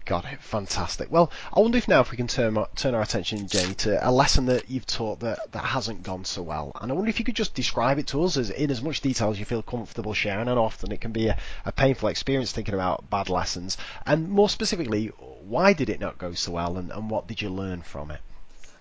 Got 0.08 0.24
it. 0.24 0.42
Fantastic. 0.42 1.12
Well, 1.12 1.30
I 1.54 1.60
wonder 1.60 1.78
if 1.78 1.90
now 1.90 2.00
if 2.00 2.12
we 2.12 2.16
can 2.16 2.28
turn 2.28 2.58
turn 2.78 2.96
our 2.96 3.02
attention, 3.02 3.46
Jamie, 3.46 3.74
to 3.74 4.00
a 4.02 4.10
lesson 4.10 4.46
that 4.46 4.70
you've 4.70 4.86
taught 4.86 5.20
that, 5.20 5.52
that 5.52 5.66
hasn't 5.66 6.04
gone 6.04 6.24
so 6.24 6.42
well. 6.44 6.72
And 6.80 6.90
I 6.90 6.96
wonder 6.96 7.10
if 7.10 7.20
you 7.20 7.26
could 7.26 7.36
just 7.36 7.54
describe 7.54 8.00
it 8.00 8.08
to 8.08 8.24
us 8.24 8.38
as, 8.38 8.50
in 8.50 8.72
as 8.72 8.82
much 8.82 9.02
detail 9.02 9.32
as 9.32 9.38
you 9.38 9.44
feel 9.44 9.62
comfortable 9.62 10.14
sharing. 10.14 10.48
And 10.48 10.58
often 10.58 10.94
it 10.94 11.02
can 11.02 11.12
be 11.12 11.28
a, 11.28 11.38
a 11.66 11.74
painful 11.74 12.08
experience 12.08 12.54
thinking 12.54 12.74
about 12.74 13.10
bad 13.10 13.28
lessons. 13.28 13.76
And 14.06 14.30
more 14.30 14.48
specifically, 14.48 15.08
why 15.08 15.74
did 15.74 15.90
it 15.90 16.00
not 16.00 16.18
go 16.18 16.32
so 16.32 16.54
well, 16.54 16.78
and, 16.78 16.90
and 16.90 17.10
what 17.10 17.28
did 17.28 17.42
you 17.42 17.50
learn 17.50 17.82
from 17.82 18.10
it? 18.10 18.22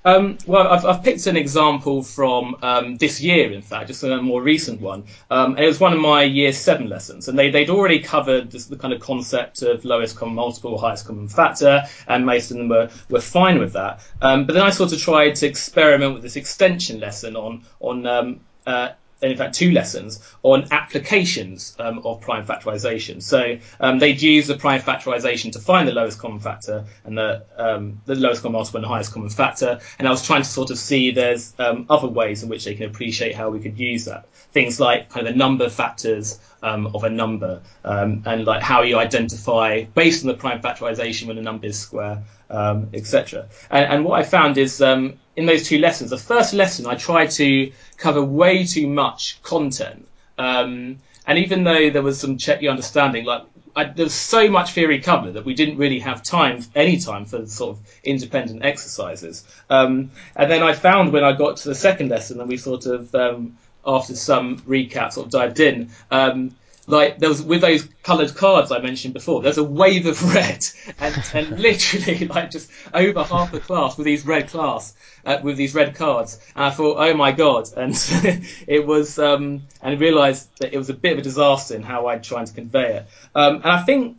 Um, 0.07 0.39
well, 0.47 0.69
I've, 0.69 0.85
I've, 0.85 1.03
picked 1.03 1.27
an 1.27 1.37
example 1.37 2.01
from 2.01 2.55
um, 2.63 2.95
this 2.95 3.21
year, 3.21 3.51
in 3.51 3.61
fact, 3.61 3.89
just 3.89 4.05
a 4.05 4.23
more 4.23 4.41
recent 4.41 4.81
one. 4.81 5.03
Um, 5.33 5.59
it 5.59 5.67
was 5.67 5.81
one 5.81 5.93
of 5.93 5.99
my 5.99 6.23
year 6.23 6.53
seven 6.53 6.89
lessons, 6.89 7.27
and 7.27 7.37
they, 7.37 7.51
would 7.51 7.71
already 7.71 7.99
covered 7.99 8.53
this, 8.53 8.67
the 8.67 8.77
kind 8.77 8.95
of 8.95 9.01
concept 9.01 9.63
of 9.63 9.85
lowest 9.85 10.15
common 10.15 10.37
multiple, 10.37 10.79
highest 10.79 11.09
common 11.09 11.29
factor, 11.29 11.83
and 12.07 12.25
most 12.25 12.53
of 12.53 12.57
them 12.57 12.69
were, 12.69 12.89
were 13.11 13.21
fine 13.21 13.59
with 13.59 13.73
that. 13.73 14.01
Um, 14.23 14.47
but 14.47 14.53
then 14.53 14.63
I 14.63 14.71
sort 14.71 14.93
of 14.93 15.01
tried 15.01 15.35
to 15.37 15.47
experiment 15.49 16.15
with 16.15 16.23
this 16.23 16.37
extension 16.37 17.01
lesson 17.01 17.35
on 17.35 17.65
on 17.81 18.07
um, 18.07 18.41
uh, 18.65 18.91
in 19.23 19.37
fact, 19.37 19.55
two 19.55 19.71
lessons 19.71 20.21
on 20.43 20.69
applications 20.71 21.75
um, 21.79 22.01
of 22.05 22.21
prime 22.21 22.47
factorization. 22.47 23.23
So 23.23 23.59
um, 23.81 23.99
they'd 23.99 24.21
use 24.21 24.47
the 24.47 24.57
prime 24.57 24.81
factorization 24.81 25.53
to 25.53 25.59
find 25.59 25.89
the 25.89 25.93
lowest 25.93 26.19
common 26.19 26.41
factor 26.41 26.85
and 27.05 27.17
the, 27.17 27.45
um, 27.57 28.01
the 28.05 28.14
lowest 28.14 28.43
common 28.43 28.55
multiple 28.55 28.79
and 28.79 28.85
the 28.85 28.89
highest 28.89 29.12
common 29.12 29.31
factor. 29.31 29.81
And 29.99 30.07
I 30.07 30.11
was 30.11 30.25
trying 30.25 30.43
to 30.43 30.49
sort 30.49 30.71
of 30.71 30.79
see 30.79 31.12
there's 31.12 31.55
um, 31.59 31.87
other 31.89 32.09
ways 32.09 32.43
in 32.43 32.49
which 32.49 32.64
they 32.64 32.75
can 32.75 32.87
appreciate 32.87 33.35
how 33.35 33.49
we 33.51 33.61
could 33.61 33.79
use 33.79 34.05
that. 34.05 34.29
Things 34.53 34.79
like 34.79 35.09
kind 35.09 35.27
of 35.27 35.33
the 35.33 35.39
number 35.39 35.69
factors 35.69 36.39
um, 36.62 36.87
of 36.95 37.05
a 37.05 37.11
number 37.11 37.62
um, 37.85 38.23
and 38.27 38.45
like 38.45 38.62
how 38.62 38.83
you 38.83 38.99
identify 38.99 39.85
based 39.85 40.25
on 40.25 40.29
the 40.29 40.35
prime 40.35 40.61
factorization 40.61 41.27
when 41.27 41.39
a 41.39 41.43
number 41.43 41.67
is 41.67 41.79
square, 41.79 42.23
etc. 42.51 43.49
And, 43.70 43.92
and, 43.92 44.05
what 44.05 44.20
I 44.20 44.22
found 44.22 44.59
is 44.59 44.81
in 44.81 45.47
those 45.47 45.66
two 45.66 45.78
lessons, 45.78 46.10
the 46.10 46.18
first 46.18 46.52
lesson 46.55 46.86
I 46.86 46.94
tried 46.94 47.31
to 47.32 47.73
cover 47.97 48.23
way 48.23 48.64
too 48.64 48.86
much 48.86 49.43
content. 49.43 50.06
Um, 50.39 50.98
and 51.27 51.39
even 51.39 51.64
though 51.64 51.90
there 51.90 52.02
was 52.02 52.20
some 52.20 52.39
check 52.39 52.62
your 52.62 52.70
understanding, 52.70 53.24
like 53.24 53.43
I, 53.77 53.85
there's 53.85 54.14
so 54.14 54.48
much 54.48 54.73
theory 54.73 55.01
covered 55.01 55.35
that 55.35 55.44
we 55.44 55.52
didn't 55.52 55.77
really 55.77 55.98
have 55.98 56.23
time, 56.23 56.64
any 56.74 56.97
time 56.97 57.27
for 57.27 57.47
sort 57.47 57.77
of 57.77 57.86
independent 58.02 58.64
exercises. 58.64 59.44
Um, 59.68 60.12
and 60.35 60.51
then 60.51 60.62
I 60.62 60.73
found 60.73 61.12
when 61.12 61.24
I 61.24 61.32
got 61.32 61.59
to 61.59 61.68
the 61.68 61.74
second 61.74 62.09
lesson 62.09 62.40
and 62.40 62.48
we 62.48 62.56
sort 62.56 62.86
of, 62.86 63.14
um, 63.14 63.59
after 63.86 64.16
some 64.16 64.60
recap, 64.60 65.12
sort 65.12 65.27
of 65.27 65.32
dived 65.32 65.60
in, 65.60 65.90
um, 66.10 66.55
like 66.87 67.19
there 67.19 67.29
was 67.29 67.43
with 67.43 67.61
those 67.61 67.87
coloured 68.03 68.35
cards 68.35 68.71
I 68.71 68.79
mentioned 68.79 69.15
before. 69.15 69.43
There's 69.43 69.59
a 69.59 69.65
wave 69.65 70.07
of 70.07 70.35
red, 70.35 70.65
and, 71.01 71.25
and 71.35 71.59
literally 71.59 72.27
like 72.27 72.51
just 72.51 72.71
over 72.95 73.25
half 73.25 73.53
the 73.53 73.61
class 73.61 73.97
with 73.97 74.05
these 74.05 74.25
red 74.25 74.49
class 74.49 74.95
uh, 75.25 75.39
with 75.43 75.57
these 75.57 75.75
red 75.75 75.95
cards. 75.95 76.39
And 76.55 76.65
I 76.65 76.71
thought, 76.71 76.97
oh 76.99 77.15
my 77.15 77.33
god! 77.33 77.69
And 77.77 77.93
it 78.67 78.87
was, 78.87 79.19
um, 79.19 79.63
and 79.83 79.95
I 79.95 79.99
realised 79.99 80.49
that 80.61 80.73
it 80.73 80.79
was 80.79 80.91
a 80.91 80.95
bit 80.95 81.13
of 81.13 81.19
a 81.19 81.23
disaster 81.23 81.75
in 81.75 81.83
how 81.83 82.07
I'd 82.07 82.23
trying 82.23 82.47
to 82.47 82.53
convey 82.53 82.97
it. 82.97 83.07
Um, 83.35 83.57
and 83.57 83.67
I 83.67 83.83
think 83.83 84.19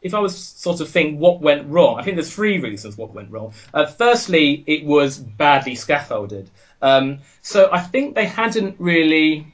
if 0.00 0.14
I 0.14 0.20
was 0.20 0.36
sort 0.36 0.80
of 0.80 0.88
think 0.88 1.18
what 1.18 1.40
went 1.40 1.66
wrong, 1.68 1.98
I 1.98 2.02
think 2.02 2.16
there's 2.16 2.32
three 2.32 2.58
reasons 2.58 2.96
what 2.96 3.12
went 3.14 3.30
wrong. 3.30 3.54
Uh, 3.72 3.86
firstly, 3.86 4.62
it 4.66 4.84
was 4.84 5.18
badly 5.18 5.74
scaffolded. 5.74 6.50
Um, 6.82 7.20
so 7.40 7.70
I 7.72 7.80
think 7.80 8.14
they 8.14 8.26
hadn't 8.26 8.76
really 8.78 9.53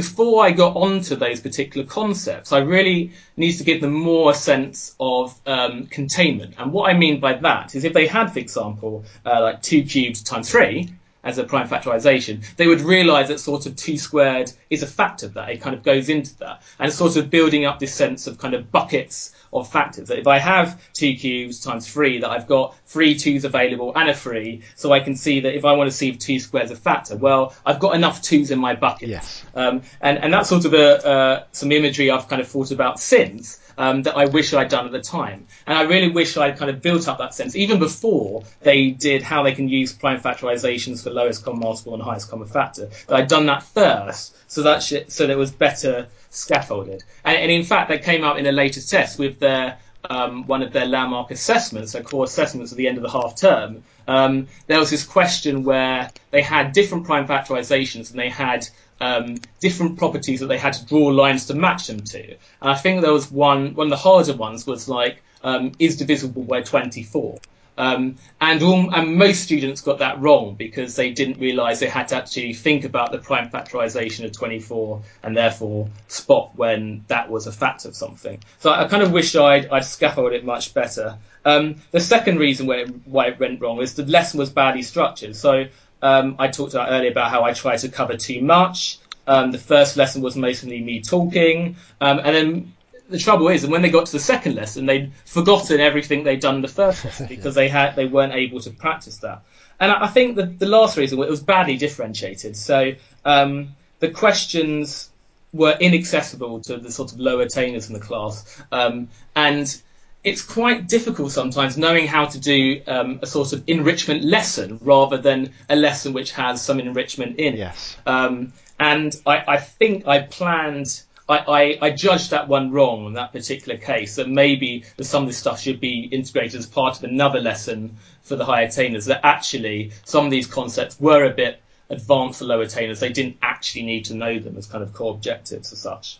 before 0.00 0.42
I 0.42 0.50
got 0.52 0.76
onto 0.76 1.14
those 1.14 1.40
particular 1.40 1.86
concepts, 1.86 2.52
I 2.52 2.60
really 2.60 3.12
need 3.36 3.52
to 3.58 3.64
give 3.64 3.82
them 3.82 3.92
more 3.92 4.32
sense 4.32 4.96
of 4.98 5.38
um, 5.44 5.88
containment. 5.88 6.54
And 6.56 6.72
what 6.72 6.88
I 6.88 6.96
mean 6.96 7.20
by 7.20 7.34
that 7.34 7.74
is 7.74 7.84
if 7.84 7.92
they 7.92 8.06
had, 8.06 8.32
for 8.32 8.38
example, 8.38 9.04
uh, 9.26 9.42
like 9.42 9.60
2 9.60 9.82
cubed 9.82 10.24
times 10.24 10.50
3 10.50 10.88
as 11.22 11.36
a 11.36 11.44
prime 11.44 11.68
factorization, 11.68 12.42
they 12.56 12.66
would 12.66 12.80
realize 12.80 13.28
that 13.28 13.40
sort 13.40 13.66
of 13.66 13.76
2 13.76 13.98
squared 13.98 14.50
is 14.70 14.82
a 14.82 14.86
factor 14.86 15.26
of 15.26 15.34
that. 15.34 15.50
It 15.50 15.60
kind 15.60 15.76
of 15.76 15.82
goes 15.82 16.08
into 16.08 16.34
that. 16.38 16.62
And 16.78 16.90
sort 16.90 17.16
of 17.16 17.28
building 17.28 17.66
up 17.66 17.78
this 17.78 17.92
sense 17.92 18.26
of 18.26 18.38
kind 18.38 18.54
of 18.54 18.72
buckets 18.72 19.34
of 19.52 19.70
factors. 19.70 20.08
That 20.08 20.18
if 20.18 20.26
I 20.26 20.38
have 20.38 20.80
two 20.92 21.14
cubes 21.14 21.60
times 21.60 21.90
three, 21.90 22.20
that 22.20 22.30
I've 22.30 22.46
got 22.46 22.76
three 22.86 23.16
twos 23.16 23.44
available 23.44 23.92
and 23.94 24.08
a 24.08 24.14
three, 24.14 24.62
so 24.76 24.92
I 24.92 25.00
can 25.00 25.16
see 25.16 25.40
that 25.40 25.54
if 25.54 25.64
I 25.64 25.72
want 25.72 25.90
to 25.90 25.96
see 25.96 26.08
if 26.08 26.18
two 26.18 26.38
squares 26.38 26.70
a 26.70 26.76
factor, 26.76 27.16
well, 27.16 27.54
I've 27.64 27.80
got 27.80 27.94
enough 27.94 28.22
twos 28.22 28.50
in 28.50 28.58
my 28.58 28.74
bucket. 28.74 29.08
Yes. 29.08 29.44
Um, 29.54 29.82
and, 30.00 30.18
and 30.18 30.32
that's 30.32 30.48
sort 30.48 30.64
of 30.64 30.74
a, 30.74 31.06
uh, 31.06 31.44
some 31.52 31.72
imagery 31.72 32.10
I've 32.10 32.28
kind 32.28 32.40
of 32.40 32.48
thought 32.48 32.70
about 32.70 33.00
since. 33.00 33.58
Um, 33.78 34.02
that 34.02 34.14
I 34.14 34.26
wish 34.26 34.52
I'd 34.52 34.68
done 34.68 34.84
at 34.84 34.92
the 34.92 35.00
time. 35.00 35.46
And 35.66 35.78
I 35.78 35.82
really 35.82 36.10
wish 36.10 36.36
I'd 36.36 36.58
kind 36.58 36.70
of 36.70 36.82
built 36.82 37.08
up 37.08 37.16
that 37.16 37.32
sense 37.32 37.56
even 37.56 37.78
before 37.78 38.44
they 38.60 38.90
did 38.90 39.22
how 39.22 39.42
they 39.42 39.52
can 39.52 39.70
use 39.70 39.90
prime 39.90 40.20
factorizations 40.20 41.02
for 41.02 41.08
lowest 41.08 41.44
common 41.46 41.60
multiple 41.60 41.94
and 41.94 42.02
highest 42.02 42.28
common 42.28 42.46
factor. 42.46 42.90
That 43.06 43.16
I'd 43.16 43.28
done 43.28 43.46
that 43.46 43.62
first 43.62 44.34
so 44.50 44.62
that 44.62 44.82
so 44.82 45.26
that 45.26 45.30
it 45.30 45.38
was 45.38 45.50
better 45.50 46.08
scaffolded. 46.30 47.04
And, 47.24 47.36
and, 47.36 47.50
in 47.50 47.64
fact, 47.64 47.90
that 47.90 48.02
came 48.02 48.24
out 48.24 48.38
in 48.38 48.46
a 48.46 48.52
later 48.52 48.80
test 48.80 49.18
with 49.18 49.38
their 49.38 49.78
um, 50.08 50.46
one 50.46 50.62
of 50.62 50.72
their 50.72 50.86
landmark 50.86 51.30
assessments, 51.30 51.92
so 51.92 52.02
core 52.02 52.24
assessments 52.24 52.72
at 52.72 52.78
the 52.78 52.88
end 52.88 52.96
of 52.96 53.02
the 53.02 53.10
half 53.10 53.36
term. 53.36 53.82
Um, 54.08 54.48
there 54.66 54.78
was 54.78 54.90
this 54.90 55.04
question 55.04 55.62
where 55.62 56.10
they 56.30 56.40
had 56.40 56.72
different 56.72 57.04
prime 57.04 57.26
factorizations 57.26 58.10
and 58.10 58.18
they 58.18 58.30
had 58.30 58.66
um, 59.00 59.36
different 59.60 59.98
properties 59.98 60.40
that 60.40 60.46
they 60.46 60.58
had 60.58 60.72
to 60.74 60.86
draw 60.86 61.06
lines 61.08 61.46
to 61.46 61.54
match 61.54 61.86
them 61.86 62.00
to. 62.00 62.30
And 62.30 62.70
I 62.70 62.74
think 62.74 63.02
there 63.02 63.12
was 63.12 63.30
one 63.30 63.74
one 63.74 63.86
of 63.88 63.90
the 63.90 63.96
harder 63.96 64.34
ones 64.34 64.66
was 64.66 64.88
like 64.88 65.22
um, 65.42 65.72
is 65.78 65.96
divisible 65.96 66.42
by 66.42 66.62
24. 66.62 67.38
Um, 67.80 68.16
and, 68.42 68.62
all, 68.62 68.94
and 68.94 69.16
most 69.16 69.42
students 69.42 69.80
got 69.80 70.00
that 70.00 70.20
wrong 70.20 70.54
because 70.54 70.96
they 70.96 71.12
didn't 71.12 71.40
realise 71.40 71.80
they 71.80 71.88
had 71.88 72.08
to 72.08 72.16
actually 72.16 72.52
think 72.52 72.84
about 72.84 73.10
the 73.10 73.16
prime 73.16 73.48
factorisation 73.48 74.26
of 74.26 74.32
24 74.32 75.00
and 75.22 75.34
therefore 75.34 75.88
spot 76.06 76.54
when 76.56 77.06
that 77.08 77.30
was 77.30 77.46
a 77.46 77.52
fact 77.52 77.86
of 77.86 77.96
something. 77.96 78.38
So 78.58 78.70
I, 78.70 78.84
I 78.84 78.88
kind 78.88 79.02
of 79.02 79.12
wish 79.12 79.34
I'd, 79.34 79.66
I'd 79.70 79.86
scaffolded 79.86 80.40
it 80.40 80.44
much 80.44 80.74
better. 80.74 81.16
Um, 81.46 81.76
the 81.90 82.00
second 82.00 82.38
reason 82.38 82.66
why 82.66 82.80
it, 82.80 82.90
why 83.06 83.28
it 83.28 83.40
went 83.40 83.62
wrong 83.62 83.80
is 83.80 83.94
the 83.94 84.04
lesson 84.04 84.38
was 84.38 84.50
badly 84.50 84.82
structured. 84.82 85.34
So 85.34 85.64
um, 86.02 86.36
I 86.38 86.48
talked 86.48 86.74
about 86.74 86.90
earlier 86.90 87.10
about 87.10 87.30
how 87.30 87.44
I 87.44 87.54
tried 87.54 87.78
to 87.78 87.88
cover 87.88 88.18
too 88.18 88.42
much. 88.42 88.98
Um, 89.26 89.52
the 89.52 89.58
first 89.58 89.96
lesson 89.96 90.20
was 90.20 90.36
mostly 90.36 90.82
me 90.82 91.00
talking, 91.00 91.76
um, 92.02 92.18
and 92.18 92.36
then 92.36 92.74
the 93.10 93.18
trouble 93.18 93.48
is, 93.48 93.64
and 93.64 93.72
when 93.72 93.82
they 93.82 93.90
got 93.90 94.06
to 94.06 94.12
the 94.12 94.20
second 94.20 94.54
lesson, 94.54 94.86
they'd 94.86 95.12
forgotten 95.24 95.80
everything 95.80 96.24
they'd 96.24 96.40
done 96.40 96.56
in 96.56 96.62
the 96.62 96.68
first 96.68 97.04
lesson 97.04 97.26
because 97.28 97.54
they 97.54 97.68
had 97.68 97.96
they 97.96 98.06
weren't 98.06 98.32
able 98.32 98.60
to 98.60 98.70
practice 98.70 99.18
that. 99.18 99.42
And 99.78 99.92
I, 99.92 100.04
I 100.04 100.08
think 100.08 100.36
the, 100.36 100.46
the 100.46 100.66
last 100.66 100.96
reason 100.96 101.20
it 101.20 101.28
was 101.28 101.40
badly 101.42 101.76
differentiated. 101.76 102.56
So 102.56 102.92
um, 103.24 103.74
the 103.98 104.10
questions 104.10 105.10
were 105.52 105.76
inaccessible 105.80 106.60
to 106.60 106.76
the 106.76 106.92
sort 106.92 107.12
of 107.12 107.18
lower 107.18 107.42
attainers 107.42 107.88
in 107.88 107.94
the 107.94 108.00
class, 108.00 108.62
um, 108.70 109.08
and 109.34 109.80
it's 110.22 110.42
quite 110.42 110.86
difficult 110.86 111.32
sometimes 111.32 111.78
knowing 111.78 112.06
how 112.06 112.26
to 112.26 112.38
do 112.38 112.82
um, 112.86 113.18
a 113.22 113.26
sort 113.26 113.52
of 113.52 113.64
enrichment 113.66 114.22
lesson 114.22 114.78
rather 114.82 115.16
than 115.16 115.52
a 115.68 115.76
lesson 115.76 116.12
which 116.12 116.32
has 116.32 116.62
some 116.62 116.78
enrichment 116.78 117.38
in 117.38 117.54
it. 117.54 117.58
Yes. 117.58 117.96
Um, 118.06 118.52
and 118.78 119.14
I, 119.26 119.44
I 119.48 119.56
think 119.56 120.06
I 120.06 120.20
planned 120.20 121.02
I, 121.30 121.36
I, 121.36 121.78
I, 121.80 121.90
judged 121.90 122.32
that 122.32 122.48
one 122.48 122.72
wrong 122.72 123.06
in 123.06 123.12
that 123.14 123.32
particular 123.32 123.78
case, 123.78 124.16
that 124.16 124.28
maybe 124.28 124.84
some 125.00 125.22
of 125.22 125.28
this 125.28 125.38
stuff 125.38 125.60
should 125.60 125.80
be 125.80 126.08
integrated 126.10 126.58
as 126.58 126.66
part 126.66 126.98
of 126.98 127.04
another 127.04 127.40
lesson 127.40 127.96
for 128.22 128.34
the 128.36 128.44
high 128.44 128.62
attainers, 128.62 129.06
that 129.06 129.20
actually 129.22 129.92
some 130.04 130.24
of 130.24 130.30
these 130.30 130.46
concepts 130.46 130.98
were 130.98 131.24
a 131.24 131.30
bit 131.30 131.62
advanced 131.88 132.40
for 132.40 132.46
low 132.46 132.60
attainers. 132.60 133.00
They 133.00 133.12
didn't 133.12 133.36
actually 133.42 133.84
need 133.84 134.06
to 134.06 134.14
know 134.14 134.38
them 134.38 134.56
as 134.56 134.66
kind 134.66 134.82
of 134.82 134.92
core 134.92 135.14
objectives 135.14 135.72
as 135.72 135.78
such. 135.78 136.18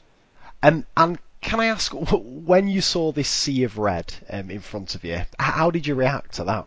Um, 0.62 0.86
and 0.96 1.18
can 1.40 1.58
I 1.58 1.66
ask, 1.66 1.92
when 1.92 2.68
you 2.68 2.80
saw 2.80 3.12
this 3.12 3.28
sea 3.28 3.64
of 3.64 3.78
red 3.78 4.12
um, 4.28 4.50
in 4.50 4.60
front 4.60 4.94
of 4.94 5.04
you, 5.04 5.22
how 5.38 5.70
did 5.70 5.86
you 5.86 5.94
react 5.94 6.34
to 6.34 6.44
that? 6.44 6.66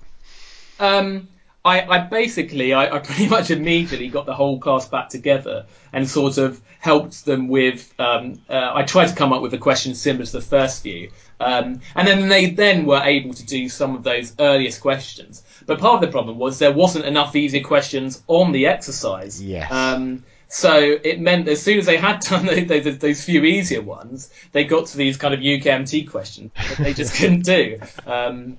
Um, 0.79 1.29
I, 1.65 1.81
I, 1.81 1.97
basically, 1.99 2.73
I, 2.73 2.95
I, 2.95 2.99
pretty 2.99 3.27
much 3.29 3.49
immediately 3.49 4.09
got 4.09 4.25
the 4.25 4.33
whole 4.33 4.59
class 4.59 4.87
back 4.87 5.09
together 5.09 5.65
and 5.93 6.09
sort 6.09 6.37
of 6.37 6.59
helped 6.79 7.25
them 7.25 7.47
with. 7.47 7.93
Um, 7.99 8.41
uh, 8.49 8.71
I 8.73 8.83
tried 8.83 9.07
to 9.07 9.15
come 9.15 9.31
up 9.31 9.41
with 9.41 9.53
a 9.53 9.57
question 9.57 9.95
similar 9.95 10.25
to 10.25 10.31
the 10.33 10.41
first 10.41 10.83
few, 10.83 11.11
um, 11.39 11.81
and 11.95 12.07
then 12.07 12.27
they 12.27 12.47
then 12.47 12.85
were 12.85 13.01
able 13.01 13.33
to 13.33 13.45
do 13.45 13.69
some 13.69 13.95
of 13.95 14.03
those 14.03 14.33
earliest 14.39 14.81
questions. 14.81 15.43
But 15.65 15.79
part 15.79 15.95
of 15.95 16.01
the 16.01 16.11
problem 16.11 16.37
was 16.37 16.59
there 16.59 16.73
wasn't 16.73 17.05
enough 17.05 17.35
easy 17.35 17.61
questions 17.61 18.21
on 18.27 18.51
the 18.51 18.67
exercise. 18.67 19.41
Yes. 19.41 19.71
Um, 19.71 20.23
so 20.49 20.99
it 21.03 21.19
meant 21.19 21.47
as 21.47 21.63
soon 21.63 21.79
as 21.79 21.87
they 21.87 21.97
had 21.97 22.19
done 22.29 22.45
those, 22.45 22.99
those, 22.99 23.23
few 23.23 23.43
easier 23.43 23.81
ones, 23.81 24.29
they 24.51 24.65
got 24.65 24.87
to 24.87 24.97
these 24.97 25.17
kind 25.17 25.33
of 25.33 25.39
UKMT 25.39 26.11
questions 26.11 26.51
that 26.55 26.77
they 26.77 26.93
just 26.93 27.15
couldn't 27.19 27.43
do. 27.43 27.79
Um, 28.05 28.57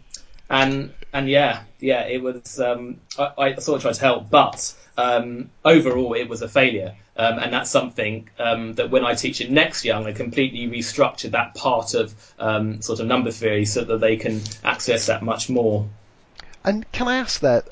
and 0.55 0.93
and 1.13 1.29
yeah, 1.29 1.63
yeah, 1.81 2.03
it 2.07 2.23
was. 2.23 2.61
Um, 2.61 3.01
I, 3.19 3.33
I 3.39 3.55
sort 3.57 3.77
of 3.77 3.83
tried 3.83 3.95
to 3.95 4.01
help, 4.01 4.31
but 4.31 4.75
um, 4.97 5.51
overall 5.65 6.15
it 6.15 6.29
was 6.29 6.43
a 6.43 6.49
failure. 6.49 6.95
Um, 7.17 7.39
and 7.39 7.53
that's 7.53 7.71
something 7.71 8.29
um, 8.41 8.75
that 8.75 8.91
when 8.91 9.05
I 9.05 9.15
teach 9.15 9.41
it 9.41 9.49
next 9.49 9.85
going 9.85 10.05
to 10.05 10.13
completely 10.13 10.67
restructure 10.67 11.31
that 11.31 11.55
part 11.55 11.95
of 11.95 12.13
um, 12.41 12.83
sort 12.83 12.99
of 12.99 13.07
number 13.07 13.31
theory 13.31 13.67
so 13.67 13.85
that 13.85 13.99
they 13.99 14.17
can 14.17 14.41
access 14.65 15.07
that 15.07 15.23
much 15.23 15.49
more. 15.49 15.89
And 16.65 16.91
can 16.91 17.07
I 17.07 17.19
ask 17.19 17.41
that? 17.43 17.69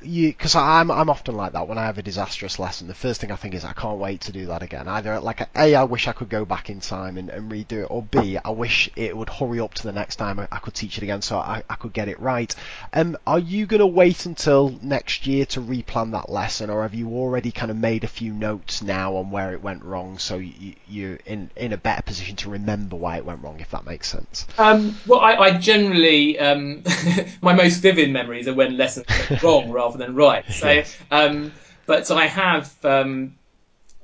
Because 0.00 0.54
I'm 0.54 0.90
I'm 0.90 1.10
often 1.10 1.36
like 1.36 1.52
that 1.52 1.68
when 1.68 1.78
I 1.78 1.84
have 1.84 1.98
a 1.98 2.02
disastrous 2.02 2.58
lesson. 2.58 2.88
The 2.88 2.94
first 2.94 3.20
thing 3.20 3.30
I 3.30 3.36
think 3.36 3.54
is 3.54 3.64
I 3.64 3.72
can't 3.72 3.98
wait 3.98 4.22
to 4.22 4.32
do 4.32 4.46
that 4.46 4.62
again. 4.62 4.88
Either 4.88 5.20
like 5.20 5.40
a, 5.40 5.76
I 5.76 5.84
wish 5.84 6.08
I 6.08 6.12
could 6.12 6.28
go 6.28 6.44
back 6.44 6.70
in 6.70 6.80
time 6.80 7.18
and, 7.18 7.28
and 7.28 7.50
redo 7.50 7.82
it, 7.82 7.90
or 7.90 8.02
b 8.02 8.38
I 8.42 8.50
wish 8.50 8.90
it 8.96 9.16
would 9.16 9.28
hurry 9.28 9.60
up 9.60 9.74
to 9.74 9.82
the 9.82 9.92
next 9.92 10.16
time 10.16 10.40
I, 10.40 10.48
I 10.50 10.58
could 10.58 10.74
teach 10.74 10.96
it 10.96 11.02
again 11.02 11.22
so 11.22 11.38
I, 11.38 11.62
I 11.68 11.74
could 11.74 11.92
get 11.92 12.08
it 12.08 12.20
right. 12.20 12.54
Um, 12.92 13.16
are 13.26 13.38
you 13.38 13.66
going 13.66 13.80
to 13.80 13.86
wait 13.86 14.26
until 14.26 14.78
next 14.82 15.26
year 15.26 15.46
to 15.46 15.60
replan 15.60 16.12
that 16.12 16.30
lesson, 16.30 16.70
or 16.70 16.82
have 16.82 16.94
you 16.94 17.10
already 17.10 17.50
kind 17.52 17.70
of 17.70 17.76
made 17.76 18.04
a 18.04 18.08
few 18.08 18.32
notes 18.32 18.82
now 18.82 19.16
on 19.16 19.30
where 19.30 19.52
it 19.52 19.62
went 19.62 19.84
wrong, 19.84 20.18
so 20.18 20.38
you, 20.38 20.74
you're 20.88 21.18
in 21.26 21.50
in 21.56 21.72
a 21.72 21.76
better 21.76 22.02
position 22.02 22.36
to 22.36 22.50
remember 22.50 22.96
why 22.96 23.16
it 23.16 23.24
went 23.24 23.42
wrong, 23.42 23.60
if 23.60 23.70
that 23.70 23.84
makes 23.84 24.08
sense? 24.08 24.46
Um, 24.58 24.96
well, 25.06 25.20
I, 25.20 25.34
I 25.36 25.58
generally 25.58 26.38
um, 26.38 26.82
my 27.42 27.52
most 27.52 27.78
vivid 27.78 28.10
memories 28.10 28.48
are 28.48 28.54
when 28.54 28.76
lessons 28.76 29.06
went 29.08 29.42
wrong 29.42 29.70
rather 29.80 29.89
rather 29.90 30.04
than 30.04 30.14
right. 30.14 30.44
So, 30.50 30.82
um, 31.10 31.52
but 31.86 32.10
I 32.10 32.26
have. 32.26 32.74
Um, 32.84 33.34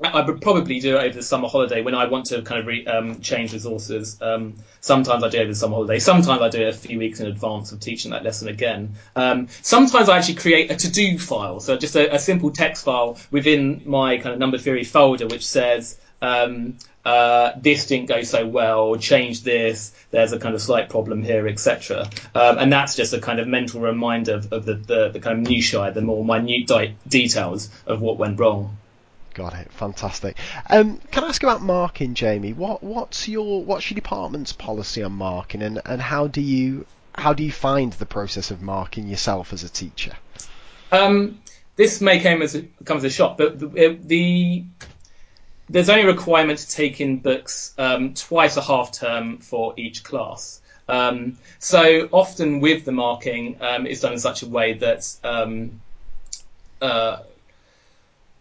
I 0.05 0.21
would 0.21 0.43
probably 0.43 0.79
do 0.79 0.97
it 0.97 1.05
over 1.07 1.15
the 1.15 1.23
summer 1.23 1.49
holiday 1.49 1.81
when 1.81 1.95
I 1.95 2.05
want 2.05 2.27
to 2.27 2.43
kind 2.43 2.61
of 2.61 2.67
re, 2.67 2.87
um, 2.87 3.23
change 3.23 3.55
resources. 3.55 4.21
Um, 4.21 4.57
sometimes 4.83 5.25
I 5.25 5.31
do 5.31 5.39
it 5.39 5.41
over 5.41 5.53
the 5.53 5.55
summer 5.55 5.77
holiday. 5.77 5.99
Sometimes 5.99 6.43
I 6.43 6.51
do 6.51 6.61
it 6.61 6.69
a 6.69 6.77
few 6.77 6.99
weeks 6.99 7.19
in 7.21 7.27
advance 7.27 7.73
of 7.73 7.81
teaching 7.81 8.11
that 8.11 8.23
lesson 8.23 8.49
again. 8.49 8.97
Um, 9.17 9.49
sometimes 9.63 10.11
I 10.11 10.19
actually 10.19 10.35
create 10.35 10.71
a 10.71 10.77
to-do 10.77 11.19
file, 11.19 11.61
so 11.61 11.79
just 11.79 11.97
a, 11.97 12.15
a, 12.15 12.19
simple 12.19 12.51
text 12.51 12.85
file 12.85 13.17
within 13.31 13.81
my 13.87 14.19
kind 14.19 14.35
of 14.35 14.39
number 14.39 14.59
theory 14.59 14.85
folder, 14.85 15.29
which 15.29 15.47
says 15.47 15.99
um, 16.21 16.77
uh, 17.07 17.53
this 17.57 17.87
didn't 17.87 18.07
go 18.07 18.23
so 18.23 18.45
well, 18.45 18.97
change 18.97 19.45
this, 19.45 19.95
there's 20.11 20.33
a 20.33 20.41
kind 20.41 20.57
of 20.57 20.61
slight 20.61 20.89
problem 20.89 21.23
here, 21.23 21.47
etc. 21.47 22.11
Um, 22.35 22.59
and 22.59 22.73
that's 22.73 22.97
just 22.97 23.15
a 23.15 23.21
kind 23.21 23.39
of 23.39 23.47
mental 23.47 23.81
reminder 23.81 24.35
of, 24.35 24.53
of 24.53 24.65
the, 24.65 24.75
the, 24.75 25.09
the, 25.11 25.21
kind 25.21 25.39
of 25.39 25.45
minutiae, 25.45 25.93
the 25.93 26.01
more 26.01 26.25
minute 26.25 26.67
di- 26.67 26.97
details 27.07 27.71
of 27.87 28.01
what 28.01 28.19
went 28.19 28.41
wrong. 28.41 28.77
Got 29.35 29.55
it. 29.55 29.71
Fantastic. 29.71 30.37
Um, 30.69 30.99
can 31.13 31.23
I 31.23 31.29
ask 31.29 31.45
about 31.45 31.63
marking, 31.63 32.15
Jamie? 32.15 32.55
What 32.55 32.83
what's 32.83 33.29
your 33.29 33.63
what's 33.63 33.89
your 33.89 33.95
department's 33.95 34.53
policy 34.53 35.03
on 35.03 35.13
marking, 35.13 35.63
and, 35.63 35.81
and 35.85 36.01
how 36.01 36.27
do 36.27 36.41
you 36.41 36.87
how 37.15 37.35
do 37.35 37.45
you 37.45 37.53
find 37.53 37.93
the 37.93 38.07
process 38.07 38.51
of 38.51 38.63
marking 38.63 39.07
yourself 39.07 39.53
as 39.53 39.63
a 39.63 39.69
teacher? 39.69 40.15
Um, 40.91 41.39
this 41.77 42.01
may 42.01 42.19
come 42.19 42.43
as 42.43 42.57
a, 42.57 42.63
come 42.85 42.97
as 42.97 43.05
a 43.05 43.11
shock, 43.11 43.37
but 43.37 43.59
the, 43.59 43.99
the 44.03 44.65
there's 45.69 45.89
only 45.89 46.03
a 46.03 46.07
requirement 46.07 46.59
to 46.61 46.69
take 46.69 47.01
in 47.01 47.19
books 47.19 47.75
um, 47.79 48.15
twice 48.15 48.57
a 48.57 48.63
half 48.63 48.93
term 48.93 49.39
for 49.39 49.75
each 49.77 50.05
class. 50.05 50.61
Um, 50.89 51.37
so 51.59 52.09
often 52.13 52.61
with 52.61 52.85
the 52.85 52.93
marking, 52.93 53.57
um, 53.61 53.87
it's 53.87 54.01
done 54.01 54.13
in 54.13 54.19
such 54.19 54.43
a 54.43 54.49
way 54.49 54.75
that 54.75 55.17
um, 55.25 55.81
uh, 56.81 57.19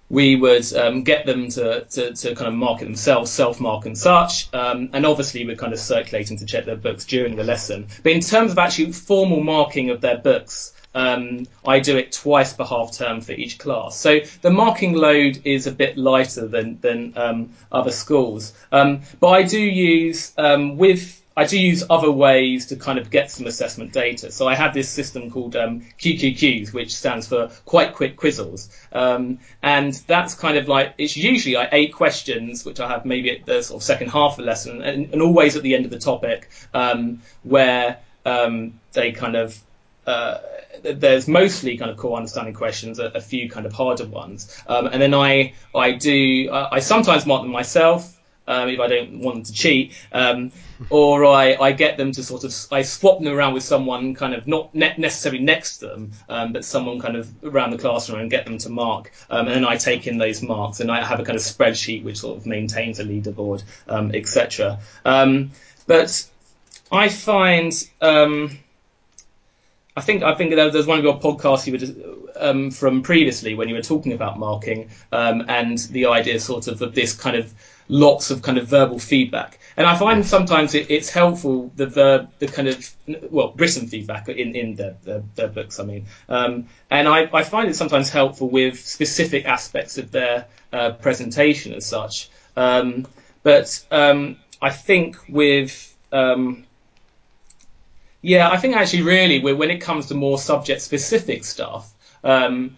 we 0.10 0.36
would 0.36 0.72
um, 0.74 1.04
get 1.04 1.26
them 1.26 1.50
to, 1.50 1.86
to, 1.86 2.14
to, 2.14 2.36
kind 2.36 2.48
of 2.48 2.54
mark 2.54 2.82
it 2.82 2.86
themselves, 2.86 3.32
self-mark 3.32 3.88
and 3.88 3.98
such, 3.98 4.54
um, 4.54 4.92
and 4.94 5.06
obviously 5.06 5.46
we're 5.46 5.56
kind 5.56 5.74
of 5.74 5.80
circulating 5.80 6.38
to 6.38 6.46
check 6.46 6.66
their 6.66 6.76
books 6.76 7.06
during 7.06 7.36
the 7.36 7.44
lesson. 7.44 7.88
But 8.04 8.12
in 8.12 8.22
terms 8.22 8.52
of 8.52 8.60
actually 8.60 8.92
formal 8.92 9.42
marking 9.42 9.90
of 9.90 10.02
their 10.02 10.20
books, 10.20 10.74
um, 10.96 11.46
I 11.68 11.80
do 11.80 11.98
it 11.98 12.14
twice 12.14 12.54
per 12.54 12.64
half 12.64 12.94
term 12.94 13.22
for 13.22 13.34
each 13.34 13.60
class. 13.60 13.98
So 13.98 14.22
the 14.42 14.50
marking 14.50 14.94
load 14.94 15.42
is 15.44 15.68
a 15.68 15.72
bit 15.72 15.98
lighter 15.98 16.48
than 16.48 16.80
than 16.80 17.14
um, 17.18 17.54
other 17.72 17.92
schools. 17.92 18.54
Um, 18.72 19.02
but 19.20 19.28
I 19.28 19.44
do 19.44 19.60
use 19.60 20.32
um, 20.38 20.78
with 20.78 21.22
I 21.38 21.46
do 21.46 21.60
use 21.60 21.84
other 21.90 22.10
ways 22.10 22.68
to 22.68 22.78
kind 22.78 22.98
of 22.98 23.12
get 23.12 23.30
some 23.30 23.46
assessment 23.46 23.92
data. 23.92 24.32
So 24.32 24.48
I 24.48 24.56
have 24.56 24.74
this 24.74 24.88
system 24.88 25.30
called 25.30 25.58
um, 25.58 25.82
QQQs, 26.00 26.72
which 26.72 26.96
stands 26.96 27.28
for 27.28 27.52
Quite 27.66 27.94
Quick 27.94 28.16
Quizzles, 28.16 28.70
um, 28.94 29.40
and 29.62 29.94
that's 30.08 30.34
kind 30.34 30.58
of 30.58 30.70
like 30.70 30.94
it's 30.98 31.18
usually 31.18 31.56
like 31.56 31.70
eight 31.74 31.94
questions, 31.94 32.64
which 32.64 32.80
I 32.80 32.88
have 32.88 33.04
maybe 33.06 33.32
at 33.32 33.46
the 33.46 33.62
sort 33.62 33.82
of 33.82 33.84
second 33.84 34.12
half 34.12 34.32
of 34.32 34.38
the 34.38 34.44
lesson, 34.44 34.82
and, 34.82 35.12
and 35.12 35.22
always 35.22 35.58
at 35.58 35.64
the 35.64 35.76
end 35.76 35.84
of 35.84 35.92
the 35.92 36.00
topic, 36.00 36.50
where 37.44 38.00
they 38.94 39.12
kind 39.12 39.36
of 39.36 39.62
uh, 40.08 40.38
there's 40.94 41.28
mostly 41.28 41.78
kind 41.78 41.92
of 41.92 41.98
core 41.98 42.18
understanding 42.18 42.54
questions, 42.54 43.00
a, 43.00 43.06
a 43.08 43.22
few 43.22 43.50
kind 43.50 43.66
of 43.66 43.74
harder 43.74 44.06
ones, 44.06 44.62
um, 44.68 44.88
and 44.88 45.02
then 45.02 45.14
I 45.14 45.54
I 45.74 45.94
do 45.94 46.50
I, 46.52 46.76
I 46.76 46.80
sometimes 46.80 47.26
mark 47.26 47.44
them 47.44 47.52
myself. 47.52 48.12
Um, 48.48 48.70
if 48.70 48.80
I 48.80 48.86
don't 48.86 49.22
want 49.22 49.38
them 49.38 49.44
to 49.46 49.54
cheat, 49.54 49.94
um, 50.12 50.52
or 50.92 51.26
I, 51.26 51.56
I 51.56 51.72
get 51.72 51.98
them 51.98 52.12
to 52.12 52.22
sort 52.22 52.44
of 52.44 52.54
I 52.72 52.84
swap 52.84 53.18
them 53.18 53.34
around 53.34 53.56
with 53.56 53.64
someone 53.64 54.14
kind 54.14 54.36
of 54.36 54.46
not 54.46 54.76
ne- 54.76 54.94
necessarily 55.00 55.44
next 55.44 55.80
to 55.80 55.88
them, 55.88 56.12
um, 56.30 56.54
but 56.54 56.64
someone 56.64 57.00
kind 57.00 57.16
of 57.16 57.28
around 57.44 57.72
the 57.72 57.80
classroom 57.80 58.20
and 58.20 58.30
get 58.30 58.46
them 58.46 58.60
to 58.60 58.70
mark, 58.70 59.12
um, 59.32 59.48
and 59.48 59.56
then 59.56 59.66
I 59.66 59.78
take 59.78 60.06
in 60.06 60.20
those 60.20 60.44
marks 60.44 60.80
and 60.80 60.92
I 60.92 61.04
have 61.04 61.20
a 61.20 61.24
kind 61.24 61.36
of 61.36 61.42
spreadsheet 61.42 62.04
which 62.04 62.20
sort 62.20 62.38
of 62.38 62.46
maintains 62.46 63.00
a 63.00 63.04
leaderboard, 63.04 63.64
um, 63.88 64.14
etc. 64.14 64.78
Um, 65.06 65.50
but 65.88 66.30
I 66.92 67.10
find 67.10 67.74
I 69.98 70.02
think 70.02 70.24
I 70.24 70.36
think 70.36 70.54
there 70.54 70.70
was 70.70 70.88
one 70.88 70.98
of 70.98 71.04
your 71.04 71.20
podcasts 71.20 71.66
you 71.66 71.74
were 71.74 72.26
um, 72.38 72.70
from 72.70 73.02
previously 73.02 73.56
when 73.56 73.70
you 73.70 73.76
were 73.76 73.82
talking 73.82 74.12
about 74.12 74.38
marking 74.38 74.90
um, 75.12 75.46
and 75.48 75.78
the 75.78 76.08
idea 76.08 76.40
sort 76.40 76.68
of 76.68 76.82
of 76.82 76.94
this 76.94 77.14
kind 77.14 77.38
of 77.38 77.54
lots 77.88 78.32
of 78.32 78.42
kind 78.42 78.58
of 78.58 78.68
verbal 78.68 79.00
feedback. 79.00 79.60
And 79.78 79.86
I 79.88 79.96
find 79.98 80.26
sometimes 80.26 80.74
it, 80.74 80.90
it's 80.90 81.10
helpful 81.10 81.72
the 81.76 81.86
verb, 81.86 82.30
the 82.40 82.48
kind 82.48 82.68
of 82.68 82.94
well 83.30 83.54
written 83.56 83.88
feedback 83.88 84.28
in 84.28 84.56
in 84.56 84.76
the, 84.76 84.96
the, 85.04 85.24
the 85.36 85.48
books. 85.48 85.80
I 85.80 85.84
mean, 85.84 86.06
um, 86.28 86.68
and 86.90 87.08
I, 87.08 87.30
I 87.32 87.44
find 87.44 87.70
it 87.70 87.76
sometimes 87.76 88.10
helpful 88.10 88.50
with 88.50 88.80
specific 88.80 89.46
aspects 89.46 89.98
of 89.98 90.12
their 90.12 90.48
uh, 90.74 90.92
presentation 90.92 91.74
as 91.74 91.86
such. 91.86 92.30
Um, 92.58 93.08
but 93.44 93.86
um, 93.92 94.38
I 94.62 94.72
think 94.72 95.18
with 95.30 95.96
um, 96.12 96.66
yeah, 98.26 98.50
I 98.50 98.58
think 98.58 98.76
actually, 98.76 99.04
really, 99.04 99.40
when 99.40 99.70
it 99.70 99.82
comes 99.82 100.08
to 100.08 100.16
more 100.16 100.40
subject-specific 100.40 101.44
stuff, 101.44 101.94
um, 102.24 102.76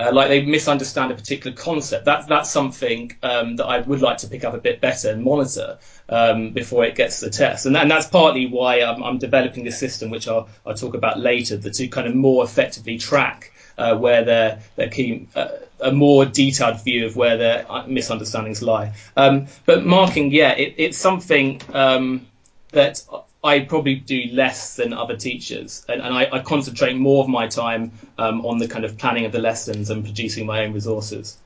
uh, 0.00 0.10
like 0.14 0.28
they 0.28 0.40
misunderstand 0.46 1.10
a 1.12 1.14
particular 1.14 1.54
concept, 1.54 2.06
that's 2.06 2.24
that's 2.26 2.50
something 2.50 3.12
um, 3.22 3.56
that 3.56 3.66
I 3.66 3.80
would 3.80 4.00
like 4.00 4.18
to 4.18 4.28
pick 4.28 4.44
up 4.44 4.54
a 4.54 4.58
bit 4.58 4.80
better 4.80 5.10
and 5.10 5.22
monitor 5.22 5.78
um, 6.08 6.52
before 6.52 6.86
it 6.86 6.94
gets 6.94 7.20
to 7.20 7.26
the 7.26 7.32
test. 7.32 7.66
And, 7.66 7.76
and 7.76 7.90
that's 7.90 8.06
partly 8.06 8.46
why 8.46 8.80
I'm, 8.80 9.02
I'm, 9.02 9.18
developing 9.18 9.64
this 9.64 9.78
system, 9.78 10.08
which 10.08 10.26
I'll, 10.26 10.48
I'll 10.64 10.74
talk 10.74 10.94
about 10.94 11.20
later, 11.20 11.58
to 11.58 11.88
kind 11.88 12.06
of 12.06 12.14
more 12.14 12.42
effectively 12.42 12.96
track 12.96 13.52
uh, 13.76 13.94
where 13.94 14.24
their 14.24 14.62
their 14.76 14.88
key. 14.88 15.28
Uh, 15.34 15.48
a 15.80 15.92
more 15.92 16.24
detailed 16.24 16.82
view 16.82 17.06
of 17.06 17.14
where 17.14 17.36
their 17.36 17.64
misunderstandings 17.86 18.60
lie. 18.60 18.94
Um, 19.16 19.46
but 19.64 19.86
marking, 19.86 20.32
yeah, 20.32 20.50
it, 20.50 20.74
it's 20.76 20.98
something 20.98 21.60
um, 21.72 22.26
that 22.72 23.00
I 23.42 23.60
probably 23.60 23.94
do 23.94 24.24
less 24.32 24.74
than 24.74 24.92
other 24.92 25.16
teachers, 25.16 25.84
and, 25.88 26.02
and 26.02 26.12
I, 26.12 26.28
I, 26.32 26.38
concentrate 26.40 26.96
more 26.96 27.22
of 27.22 27.28
my 27.28 27.46
time 27.46 27.92
um, 28.18 28.44
on 28.44 28.58
the 28.58 28.66
kind 28.66 28.84
of 28.84 28.98
planning 28.98 29.26
of 29.26 29.32
the 29.32 29.38
lessons 29.38 29.90
and 29.90 30.04
producing 30.04 30.44
my 30.44 30.64
own 30.64 30.72
resources. 30.72 31.38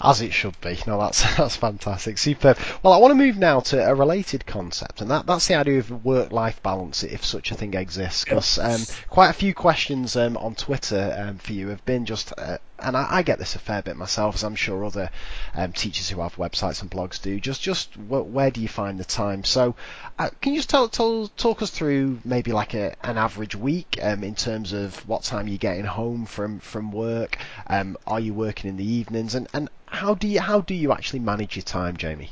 As 0.00 0.20
it 0.20 0.32
should 0.32 0.60
be. 0.60 0.78
No, 0.86 0.98
that's 1.00 1.22
that's 1.36 1.56
fantastic, 1.56 2.18
superb. 2.18 2.58
Well, 2.82 2.92
I 2.92 2.98
want 2.98 3.12
to 3.12 3.16
move 3.16 3.38
now 3.38 3.60
to 3.60 3.84
a 3.84 3.94
related 3.94 4.44
concept, 4.46 5.00
and 5.00 5.10
that, 5.10 5.26
that's 5.26 5.48
the 5.48 5.54
idea 5.54 5.78
of 5.78 6.04
work-life 6.04 6.62
balance, 6.62 7.02
if 7.02 7.24
such 7.24 7.50
a 7.50 7.54
thing 7.54 7.74
exists. 7.74 8.24
Because 8.24 8.58
um, 8.58 8.82
quite 9.08 9.30
a 9.30 9.34
few 9.34 9.54
questions 9.54 10.16
um, 10.16 10.36
on 10.36 10.54
Twitter 10.54 11.16
um, 11.18 11.38
for 11.38 11.54
you 11.54 11.68
have 11.68 11.84
been 11.86 12.04
just 12.04 12.32
uh, 12.36 12.58
and 12.78 12.96
I, 12.96 13.06
I, 13.10 13.22
get 13.22 13.38
this 13.38 13.54
a 13.54 13.58
fair 13.58 13.82
bit 13.82 13.96
myself, 13.96 14.36
as 14.36 14.44
I'm 14.44 14.56
sure 14.56 14.84
other 14.84 15.10
um, 15.54 15.72
teachers 15.72 16.08
who 16.08 16.20
have 16.20 16.36
websites 16.36 16.82
and 16.82 16.90
blogs 16.90 17.20
do. 17.20 17.38
Just, 17.40 17.62
just 17.62 17.94
wh- 17.94 18.26
where 18.26 18.50
do 18.50 18.60
you 18.60 18.68
find 18.68 18.98
the 18.98 19.04
time? 19.04 19.44
So, 19.44 19.76
uh, 20.18 20.30
can 20.40 20.52
you 20.52 20.58
just 20.58 20.70
tell, 20.70 20.88
tell, 20.88 21.28
talk 21.36 21.62
us 21.62 21.70
through 21.70 22.20
maybe 22.24 22.52
like 22.52 22.74
a, 22.74 22.94
an 23.04 23.18
average 23.18 23.54
week 23.54 23.98
um, 24.02 24.24
in 24.24 24.34
terms 24.34 24.72
of 24.72 24.96
what 25.08 25.22
time 25.22 25.48
you're 25.48 25.58
getting 25.58 25.84
home 25.84 26.26
from 26.26 26.60
from 26.60 26.92
work? 26.92 27.38
Um, 27.66 27.96
are 28.06 28.20
you 28.20 28.34
working 28.34 28.70
in 28.70 28.76
the 28.76 28.86
evenings? 28.86 29.34
And, 29.34 29.48
and 29.54 29.68
how 29.86 30.14
do 30.14 30.26
you 30.26 30.40
how 30.40 30.60
do 30.60 30.74
you 30.74 30.92
actually 30.92 31.20
manage 31.20 31.56
your 31.56 31.62
time, 31.62 31.96
Jamie? 31.96 32.30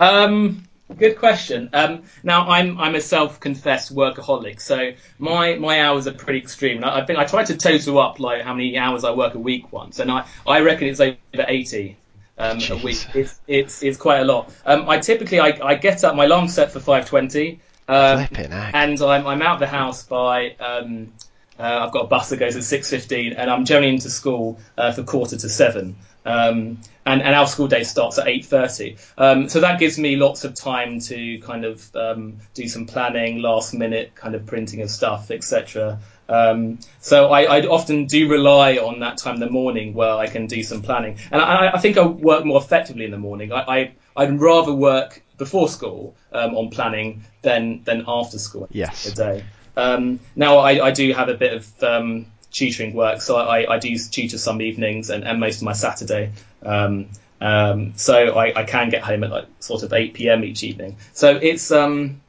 Um, 0.00 0.68
Good 0.96 1.18
question. 1.18 1.70
Um, 1.72 2.02
now 2.22 2.48
I'm 2.48 2.78
I'm 2.78 2.94
a 2.94 3.00
self-confessed 3.00 3.94
workaholic, 3.94 4.60
so 4.60 4.92
my 5.18 5.54
my 5.54 5.80
hours 5.80 6.06
are 6.06 6.12
pretty 6.12 6.40
extreme. 6.40 6.84
I, 6.84 7.00
I, 7.00 7.06
think 7.06 7.18
I 7.18 7.24
tried 7.24 7.46
to 7.46 7.56
total 7.56 7.98
up 7.98 8.20
like 8.20 8.42
how 8.42 8.52
many 8.52 8.76
hours 8.76 9.02
I 9.02 9.12
work 9.12 9.34
a 9.34 9.38
week 9.38 9.72
once, 9.72 9.98
and 9.98 10.10
I, 10.10 10.26
I 10.46 10.60
reckon 10.60 10.88
it's 10.88 11.00
over 11.00 11.16
80 11.32 11.96
um, 12.36 12.58
a 12.70 12.76
week. 12.76 13.04
It's, 13.14 13.40
it's 13.46 13.82
it's 13.82 13.96
quite 13.96 14.20
a 14.20 14.24
lot. 14.24 14.52
Um, 14.66 14.88
I 14.88 14.98
typically 14.98 15.40
I, 15.40 15.58
I 15.62 15.74
get 15.74 16.04
up. 16.04 16.14
My 16.16 16.26
alarm 16.26 16.48
set 16.48 16.70
for 16.70 16.80
5:20. 16.80 17.60
Um, 17.86 18.26
and 18.32 19.00
I'm, 19.02 19.26
I'm 19.26 19.42
out 19.42 19.58
the 19.58 19.66
house 19.66 20.04
by 20.04 20.54
um, 20.58 21.12
uh, 21.58 21.84
I've 21.86 21.92
got 21.92 22.04
a 22.04 22.06
bus 22.08 22.30
that 22.30 22.38
goes 22.38 22.56
at 22.56 22.64
six 22.64 22.90
fifteen, 22.90 23.32
and 23.34 23.50
I'm 23.50 23.64
generally 23.64 23.92
into 23.92 24.10
school 24.10 24.58
uh, 24.76 24.92
for 24.92 25.02
quarter 25.02 25.36
to 25.36 25.48
seven. 25.48 25.96
Um, 26.24 26.80
and, 27.06 27.20
and 27.20 27.34
our 27.34 27.46
school 27.46 27.68
day 27.68 27.82
starts 27.82 28.18
at 28.18 28.28
eight 28.28 28.46
thirty. 28.46 28.96
Um, 29.18 29.48
so 29.48 29.60
that 29.60 29.78
gives 29.78 29.98
me 29.98 30.16
lots 30.16 30.44
of 30.44 30.54
time 30.54 31.00
to 31.00 31.38
kind 31.40 31.64
of 31.64 31.94
um, 31.94 32.38
do 32.54 32.66
some 32.66 32.86
planning, 32.86 33.40
last 33.42 33.74
minute 33.74 34.14
kind 34.14 34.34
of 34.34 34.46
printing 34.46 34.80
of 34.80 34.90
stuff, 34.90 35.30
etc. 35.30 36.00
Um, 36.28 36.78
so 37.00 37.28
I, 37.28 37.58
I 37.58 37.60
often 37.66 38.06
do 38.06 38.30
rely 38.30 38.76
on 38.76 39.00
that 39.00 39.18
time 39.18 39.34
in 39.34 39.40
the 39.40 39.50
morning 39.50 39.92
where 39.92 40.14
I 40.14 40.26
can 40.26 40.46
do 40.46 40.62
some 40.62 40.80
planning, 40.80 41.18
and 41.30 41.42
I, 41.42 41.72
I 41.74 41.78
think 41.78 41.98
I 41.98 42.06
work 42.06 42.44
more 42.46 42.58
effectively 42.58 43.04
in 43.04 43.10
the 43.10 43.18
morning. 43.18 43.52
I, 43.52 43.60
I 43.60 43.92
I'd 44.16 44.40
rather 44.40 44.72
work 44.72 45.22
before 45.36 45.68
school 45.68 46.14
um, 46.32 46.56
on 46.56 46.70
planning 46.70 47.24
than 47.42 47.82
than 47.84 48.04
after 48.06 48.38
school. 48.38 48.68
Yes. 48.70 49.06
A 49.06 49.14
day. 49.14 49.44
Um, 49.76 50.20
now 50.36 50.58
I, 50.58 50.86
I 50.86 50.90
do 50.92 51.12
have 51.12 51.28
a 51.28 51.34
bit 51.34 51.52
of 51.52 51.82
um, 51.82 52.26
tutoring 52.54 52.94
work, 52.94 53.20
so 53.20 53.36
I, 53.36 53.74
I 53.74 53.78
do 53.78 53.98
tutor 53.98 54.38
some 54.38 54.62
evenings 54.62 55.10
and, 55.10 55.24
and 55.24 55.40
most 55.40 55.56
of 55.56 55.64
my 55.64 55.72
Saturday. 55.72 56.32
Um, 56.62 57.08
um, 57.40 57.92
so 57.96 58.36
I, 58.36 58.60
I 58.60 58.64
can 58.64 58.88
get 58.88 59.02
home 59.02 59.24
at 59.24 59.30
like 59.30 59.46
sort 59.58 59.82
of 59.82 59.92
8 59.92 60.14
p.m. 60.14 60.44
each 60.44 60.62
evening. 60.62 60.96
So 61.12 61.36
it's 61.36 61.70
um, 61.72 62.22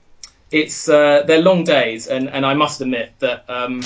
it's 0.52 0.89
uh, 0.89 1.23
they're 1.26 1.41
long 1.41 1.64
days, 1.64 2.07
and, 2.07 2.27
and 2.27 2.45
I 2.45 2.56
must 2.56 2.81
admit 2.81 3.14
that 3.19 3.49
um, 3.49 3.84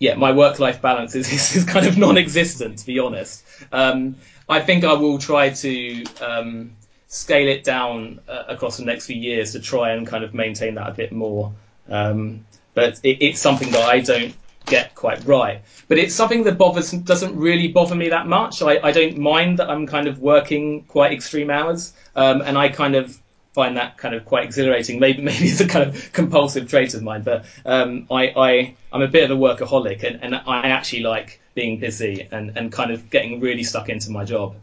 yeah, 0.00 0.16
my 0.16 0.32
work-life 0.32 0.82
balance 0.82 1.14
is, 1.14 1.32
is, 1.32 1.56
is 1.56 1.64
kind 1.64 1.86
of 1.86 1.96
non-existent, 1.96 2.78
to 2.78 2.86
be 2.86 2.98
honest. 2.98 3.44
Um, 3.72 4.16
I 4.48 4.60
think 4.60 4.84
I 4.84 4.94
will 4.94 5.18
try 5.18 5.50
to 5.50 6.04
um, 6.20 6.72
scale 7.06 7.48
it 7.48 7.62
down 7.62 8.20
uh, 8.28 8.44
across 8.48 8.78
the 8.78 8.84
next 8.84 9.06
few 9.06 9.16
years 9.16 9.52
to 9.52 9.60
try 9.60 9.92
and 9.92 10.06
kind 10.06 10.24
of 10.24 10.34
maintain 10.34 10.74
that 10.74 10.88
a 10.88 10.92
bit 10.92 11.12
more. 11.12 11.52
Um, 11.88 12.44
but 12.74 13.00
it, 13.04 13.18
it's 13.20 13.40
something 13.40 13.70
that 13.72 13.82
I 13.82 14.00
don't 14.00 14.34
get 14.70 14.94
quite 14.94 15.24
right. 15.26 15.62
But 15.88 15.98
it's 15.98 16.14
something 16.14 16.44
that 16.44 16.56
bothers 16.56 16.92
doesn't 16.92 17.36
really 17.36 17.68
bother 17.68 17.94
me 17.94 18.08
that 18.10 18.26
much. 18.26 18.62
I, 18.62 18.78
I 18.82 18.92
don't 18.92 19.18
mind 19.18 19.58
that 19.58 19.68
I'm 19.68 19.86
kind 19.86 20.06
of 20.06 20.18
working 20.20 20.84
quite 20.84 21.12
extreme 21.12 21.50
hours, 21.50 21.92
um, 22.16 22.40
and 22.40 22.56
I 22.56 22.68
kind 22.68 22.94
of 22.94 23.18
find 23.52 23.76
that 23.76 23.98
kind 23.98 24.14
of 24.14 24.24
quite 24.24 24.44
exhilarating. 24.44 25.00
Maybe 25.00 25.20
maybe 25.30 25.46
it's 25.46 25.60
a 25.60 25.68
kind 25.68 25.88
of 25.88 26.12
compulsive 26.12 26.68
trait 26.68 26.94
of 26.94 27.02
mine, 27.02 27.22
but 27.22 27.44
um, 27.66 28.06
I, 28.10 28.32
I 28.36 28.74
I'm 28.92 29.02
a 29.02 29.08
bit 29.08 29.30
of 29.30 29.36
a 29.36 29.40
workaholic, 29.40 30.04
and, 30.04 30.22
and 30.22 30.34
I 30.34 30.68
actually 30.68 31.02
like 31.02 31.40
being 31.54 31.78
busy 31.78 32.28
and, 32.30 32.56
and 32.56 32.72
kind 32.72 32.90
of 32.90 33.10
getting 33.10 33.40
really 33.40 33.64
stuck 33.64 33.88
into 33.88 34.10
my 34.10 34.24
job. 34.24 34.54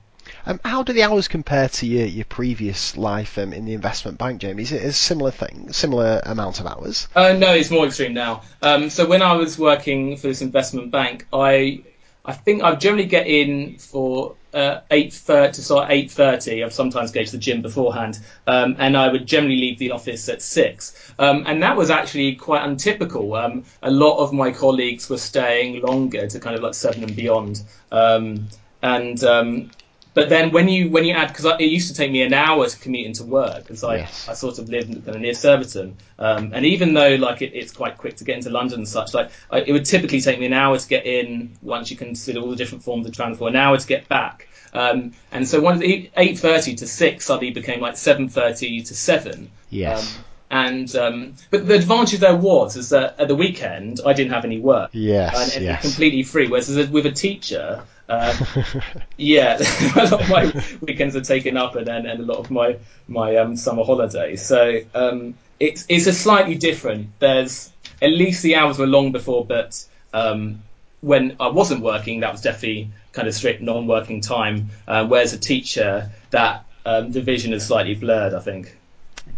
Um, 0.46 0.60
how 0.64 0.84
do 0.84 0.94
the 0.94 1.04
hours 1.04 1.28
compare 1.28 1.70
to 1.70 1.86
your, 1.86 2.06
your 2.06 2.26
previous 2.26 2.96
life 2.98 3.38
um, 3.38 3.54
in 3.54 3.66
the 3.66 3.74
investment 3.74 4.18
bank, 4.18 4.42
Jamie? 4.42 4.64
Is 4.64 4.72
it 4.72 4.84
a 4.84 4.94
similar 4.94 5.32
thing, 5.32 5.74
similar 5.74 6.22
amount 6.26 6.60
of 6.60 6.68
hours? 6.68 7.08
Uh, 7.16 7.34
no, 7.34 7.54
it's 7.54 7.72
more 7.72 7.86
extreme 7.86 8.14
now. 8.14 8.44
Um, 8.62 8.90
so 8.90 9.08
when 9.08 9.22
I 9.22 9.34
was 9.34 9.58
working 9.58 10.18
for 10.18 10.28
this 10.28 10.42
investment 10.42 10.92
bank, 10.92 11.28
I 11.34 11.84
I 12.24 12.34
think 12.34 12.62
I 12.62 12.76
generally 12.76 13.06
get 13.06 13.26
in 13.28 13.78
for 13.78 14.36
uh, 14.54 14.82
eight 14.92 15.14
thirty 15.14 15.54
to 15.54 15.62
start 15.62 15.92
eight 15.92 16.12
thirty. 16.12 16.64
I 16.64 16.70
sometimes 16.70 17.12
go 17.12 17.24
to 17.24 17.32
the 17.32 17.38
gym 17.38 17.62
beforehand, 17.62 18.20
um, 18.46 18.76
and 18.80 18.98
I 18.98 19.08
would 19.08 19.26
generally 19.26 19.56
leave 19.56 19.80
the 19.80 19.92
office 19.92 20.28
at 20.28 20.42
six. 20.42 21.14
Um, 21.18 21.46
and 21.48 21.64
that 21.64 21.78
was 21.78 21.90
actually 21.90 22.36
quite 22.36 22.64
untypical. 22.64 23.34
Um, 23.34 23.64
a 23.82 23.92
lot 23.92 24.18
of 24.18 24.34
my 24.34 24.52
colleagues 24.52 25.10
were 25.10 25.18
staying 25.18 25.82
longer 25.82 26.28
to 26.28 26.40
kind 26.40 26.56
of 26.56 26.62
like 26.62 26.74
seven 26.74 27.04
and 27.04 27.16
beyond. 27.16 27.62
Um, 27.92 28.50
and 28.82 29.24
um, 29.24 29.72
but 30.18 30.30
then 30.30 30.52
when 30.52 30.68
you 30.68 30.90
when 30.90 31.04
you 31.06 31.14
add 31.14 31.28
because 31.28 31.46
it 31.60 31.66
used 31.66 31.88
to 31.90 31.94
take 31.94 32.12
me 32.12 32.24
an 32.24 32.34
hour 32.34 32.66
to 32.68 32.78
commute 32.80 33.06
into 33.06 33.24
work 33.24 33.60
because 33.64 33.84
I, 33.84 33.98
Yes. 33.98 34.28
I 34.28 34.34
sort 34.34 34.58
of 34.58 34.68
lived 34.68 34.90
near 35.08 35.34
Surbiton 35.36 35.96
um, 36.18 36.52
and 36.56 36.66
even 36.66 36.96
though 36.96 37.16
like 37.16 37.44
it, 37.44 37.52
it's 37.54 37.72
quite 37.72 37.98
quick 37.98 38.16
to 38.18 38.24
get 38.24 38.36
into 38.38 38.50
London 38.50 38.80
and 38.80 38.88
such 38.88 39.14
like 39.14 39.30
I, 39.52 39.60
it 39.60 39.72
would 39.72 39.86
typically 39.86 40.20
take 40.20 40.40
me 40.40 40.48
an 40.48 40.54
hour 40.54 40.76
to 40.78 40.88
get 40.88 41.06
in 41.06 41.56
once 41.62 41.92
you 41.92 41.98
consider 41.98 42.40
all 42.40 42.50
the 42.50 42.56
different 42.56 42.84
forms 42.84 43.06
of 43.06 43.14
transport 43.14 43.52
an 43.52 43.58
hour 43.58 43.78
to 43.78 43.88
get 43.88 44.08
back 44.08 44.48
um, 44.74 45.14
and 45.32 45.48
so 45.48 45.62
one 45.62 45.84
eight 45.84 46.40
thirty 46.40 46.74
to 46.76 46.88
six 46.88 47.26
suddenly 47.26 47.52
became 47.52 47.80
like 47.80 47.96
seven 47.96 48.28
thirty 48.28 48.82
to 48.82 48.96
seven 48.96 49.52
Yes. 49.70 50.18
um, 50.18 50.24
and 50.50 50.96
um, 50.96 51.34
but 51.50 51.68
the 51.68 51.76
advantage 51.76 52.20
there 52.20 52.36
was 52.36 52.78
is 52.78 52.90
that 52.90 53.20
at 53.20 53.28
the 53.28 53.36
weekend 53.36 54.00
I 54.06 54.14
didn't 54.14 54.32
have 54.32 54.46
any 54.46 54.60
work 54.60 54.92
Yes, 54.94 55.56
and, 55.56 55.64
yes. 55.64 55.82
completely 55.82 56.24
free 56.24 56.48
whereas 56.48 56.70
with 56.90 57.06
a 57.06 57.12
teacher 57.12 57.84
um, 58.10 58.36
yeah, 59.18 59.58
a 59.96 60.06
lot 60.06 60.22
of 60.22 60.30
my 60.30 60.64
weekends 60.82 61.16
are 61.16 61.22
taken 61.22 61.58
up, 61.58 61.76
and 61.76 61.86
then 61.86 62.06
and 62.06 62.20
a 62.20 62.24
lot 62.24 62.38
of 62.38 62.52
my 62.52 62.78
my 63.08 63.36
um, 63.38 63.56
summer 63.56 63.84
holidays. 63.84 64.46
So 64.46 64.82
um, 64.96 65.36
it's 65.60 65.86
it's 65.90 66.08
a 66.08 66.14
slightly 66.14 66.56
different. 66.56 67.10
There's 67.20 67.72
at 68.02 68.12
least 68.12 68.44
the 68.44 68.56
hours 68.56 68.78
were 68.78 68.88
long 68.88 69.12
before, 69.12 69.46
but 69.46 69.84
um, 70.14 70.64
when 71.02 71.36
I 71.40 71.50
wasn't 71.50 71.84
working, 71.84 72.22
that 72.22 72.32
was 72.32 72.42
definitely 72.42 72.92
kind 73.12 73.28
of 73.28 73.34
strict 73.34 73.62
non-working 73.62 74.22
time. 74.22 74.70
Uh, 74.88 75.06
whereas 75.08 75.34
a 75.34 75.40
teacher, 75.40 76.12
that 76.30 76.66
um, 76.86 77.12
division 77.12 77.54
is 77.54 77.66
slightly 77.66 77.96
blurred. 77.96 78.34
I 78.34 78.40
think. 78.40 78.77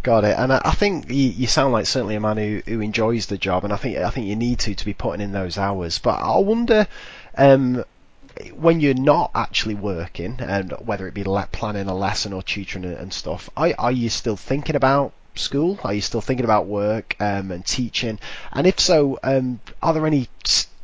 Got 0.01 0.23
it. 0.23 0.35
And 0.37 0.53
I, 0.53 0.71
think 0.71 1.11
you, 1.11 1.47
sound 1.47 1.73
like 1.73 1.85
certainly 1.85 2.15
a 2.15 2.19
man 2.19 2.37
who, 2.37 2.61
who 2.65 2.79
enjoys 2.81 3.25
the 3.25 3.37
job, 3.37 3.63
and 3.63 3.73
I 3.73 3.75
think 3.75 3.97
I 3.97 4.09
think 4.09 4.27
you 4.27 4.35
need 4.35 4.59
to 4.59 4.75
to 4.75 4.85
be 4.85 4.93
putting 4.93 5.21
in 5.21 5.31
those 5.31 5.57
hours. 5.57 5.99
But 5.99 6.21
I 6.21 6.37
wonder. 6.39 6.87
Um, 7.37 7.83
when 8.55 8.79
you're 8.79 8.93
not 8.93 9.31
actually 9.35 9.75
working, 9.75 10.37
and 10.39 10.71
whether 10.85 11.07
it 11.07 11.13
be 11.13 11.25
planning 11.51 11.87
a 11.87 11.95
lesson 11.95 12.31
or 12.31 12.41
tutoring 12.41 12.85
and, 12.85 13.11
stuff, 13.11 13.49
are, 13.57 13.73
are 13.77 13.91
you 13.91 14.09
still 14.09 14.37
thinking 14.37 14.75
about 14.75 15.11
school? 15.35 15.79
Are 15.83 15.93
you 15.93 16.01
still 16.01 16.21
thinking 16.21 16.45
about 16.45 16.67
work 16.67 17.15
um, 17.19 17.51
and 17.51 17.65
teaching? 17.65 18.19
And 18.53 18.65
if 18.65 18.79
so, 18.79 19.19
um, 19.23 19.59
are 19.81 19.93
there 19.93 20.07
any 20.07 20.29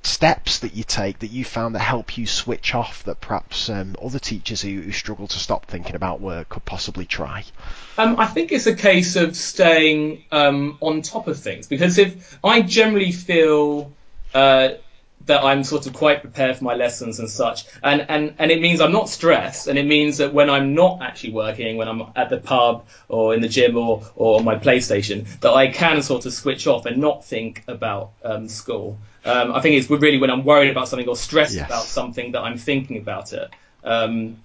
steps 0.06 0.60
that 0.60 0.76
you 0.76 0.84
take 0.84 1.20
that 1.20 1.32
you 1.32 1.44
found 1.44 1.76
that 1.76 1.80
help 1.80 2.18
you 2.18 2.28
switch 2.28 2.76
off 2.76 3.04
that 3.04 3.20
perhaps 3.22 3.70
um, 3.70 3.96
other 4.02 4.20
teachers 4.20 4.62
who, 4.62 4.82
who 4.82 4.92
struggle 4.92 5.28
to 5.28 5.38
stop 5.38 5.66
thinking 5.66 5.96
about 5.96 6.22
work 6.22 6.50
could 6.50 6.66
possibly 6.66 7.06
try? 7.06 7.44
Um, 7.98 8.20
I 8.20 8.28
think 8.28 8.52
it's 8.52 8.68
a 8.68 8.76
case 8.76 9.16
of 9.16 9.36
staying 9.36 10.24
um, 10.32 10.78
on 10.82 11.02
top 11.02 11.28
of 11.28 11.40
things 11.40 11.68
because 11.68 11.98
if 11.98 12.38
I 12.44 12.62
generally 12.62 13.12
feel 13.12 13.92
uh, 14.34 14.70
that 15.26 15.44
I'm 15.44 15.64
sort 15.64 15.88
of 15.88 15.94
quite 15.94 16.22
prepared 16.22 16.58
for 16.58 16.64
my 16.64 16.76
lessons 16.76 17.20
and 17.20 17.30
such, 17.30 17.66
and, 17.82 18.06
and, 18.10 18.36
and 18.38 18.52
it 18.52 18.62
means 18.62 18.80
I'm 18.82 18.92
not 18.92 19.10
stressed, 19.10 19.68
and 19.68 19.80
it 19.80 19.86
means 19.86 20.18
that 20.18 20.34
when 20.34 20.50
I'm 20.50 20.76
not 20.76 21.02
actually 21.02 21.34
working, 21.34 21.78
when 21.78 21.88
I'm 21.88 22.04
at 22.16 22.30
the 22.30 22.38
pub 22.38 22.86
or 23.08 23.34
in 23.34 23.42
the 23.42 23.48
gym 23.48 23.78
or, 23.78 24.04
or 24.16 24.38
on 24.38 24.46
my 24.46 24.56
PlayStation, 24.56 25.28
that 25.40 25.52
I 25.52 25.70
can 25.70 26.02
sort 26.04 26.26
of 26.26 26.34
switch 26.34 26.68
off 26.68 26.86
and 26.86 26.98
not 26.98 27.26
think 27.26 27.64
about 27.68 28.12
um, 28.24 28.48
school. 28.48 29.00
Um, 29.26 29.54
I 29.54 29.62
think 29.62 29.76
it's 29.76 29.90
really 29.90 30.18
when 30.18 30.30
I'm 30.30 30.44
worried 30.44 30.70
about 30.70 30.88
something 30.88 31.08
or 31.08 31.16
stressed 31.16 31.56
Yes. 31.56 31.66
about 31.66 31.84
something 31.84 32.34
that 32.34 32.42
I'm 32.42 32.58
thinking 32.58 32.98
about 32.98 33.34
it. 33.34 33.50
Um, 33.84 34.38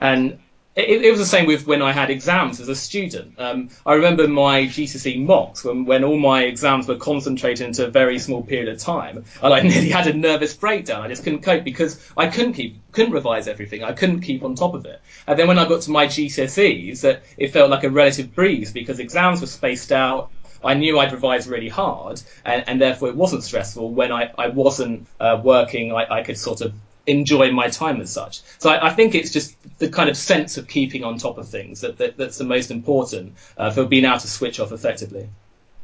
and 0.00 0.38
it, 0.74 1.04
it 1.06 1.10
was 1.10 1.18
the 1.18 1.26
same 1.26 1.46
with 1.46 1.66
when 1.66 1.80
I 1.80 1.92
had 1.92 2.10
exams 2.10 2.60
as 2.60 2.68
a 2.68 2.74
student. 2.74 3.34
Um, 3.38 3.70
I 3.86 3.94
remember 3.94 4.28
my 4.28 4.64
GCSE 4.64 5.24
mocks 5.24 5.64
when, 5.64 5.86
when 5.86 6.04
all 6.04 6.18
my 6.18 6.42
exams 6.44 6.86
were 6.86 6.96
concentrated 6.96 7.66
into 7.66 7.86
a 7.86 7.88
very 7.88 8.18
small 8.18 8.42
period 8.42 8.68
of 8.68 8.78
time. 8.78 9.24
I 9.42 9.48
like 9.48 9.64
nearly 9.72 9.88
had 9.88 10.06
a 10.06 10.12
nervous 10.12 10.52
breakdown. 10.52 11.00
I 11.02 11.08
just 11.08 11.24
couldn't 11.24 11.40
cope 11.40 11.64
because 11.64 11.98
I 12.14 12.26
couldn't 12.26 12.52
keep, 12.52 12.76
couldn't 12.92 13.12
revise 13.12 13.48
everything. 13.48 13.84
I 13.84 13.92
couldn't 13.92 14.20
keep 14.20 14.44
on 14.44 14.54
top 14.54 14.74
of 14.74 14.84
it. 14.84 15.00
And 15.26 15.38
then 15.38 15.48
when 15.48 15.58
I 15.58 15.66
got 15.66 15.80
to 15.82 15.90
my 15.90 16.06
GCSEs, 16.06 17.04
uh, 17.04 17.20
it 17.38 17.52
felt 17.52 17.70
like 17.70 17.84
a 17.84 17.90
relative 17.90 18.34
breeze 18.34 18.70
because 18.70 18.98
exams 18.98 19.40
were 19.40 19.46
spaced 19.46 19.92
out. 19.92 20.30
I 20.64 20.74
knew 20.74 20.98
I'd 20.98 21.12
revise 21.12 21.48
really 21.48 21.68
hard, 21.68 22.20
and, 22.44 22.64
and 22.68 22.80
therefore 22.80 23.08
it 23.08 23.16
wasn't 23.16 23.42
stressful. 23.44 23.90
When 23.90 24.12
I, 24.12 24.32
I 24.36 24.48
wasn't 24.48 25.06
uh, 25.20 25.40
working, 25.42 25.92
I, 25.92 26.06
I 26.18 26.22
could 26.22 26.38
sort 26.38 26.60
of 26.60 26.74
enjoy 27.06 27.52
my 27.52 27.68
time 27.68 28.00
as 28.00 28.12
such. 28.12 28.40
So 28.58 28.70
I, 28.70 28.88
I 28.88 28.90
think 28.90 29.14
it's 29.14 29.30
just 29.30 29.54
the 29.78 29.88
kind 29.88 30.10
of 30.10 30.16
sense 30.16 30.56
of 30.56 30.66
keeping 30.66 31.04
on 31.04 31.18
top 31.18 31.38
of 31.38 31.48
things 31.48 31.80
that, 31.82 31.98
that 31.98 32.16
that's 32.16 32.38
the 32.38 32.44
most 32.44 32.70
important 32.70 33.34
uh, 33.56 33.70
for 33.70 33.84
being 33.84 34.04
able 34.04 34.18
to 34.18 34.28
switch 34.28 34.58
off 34.60 34.72
effectively. 34.72 35.28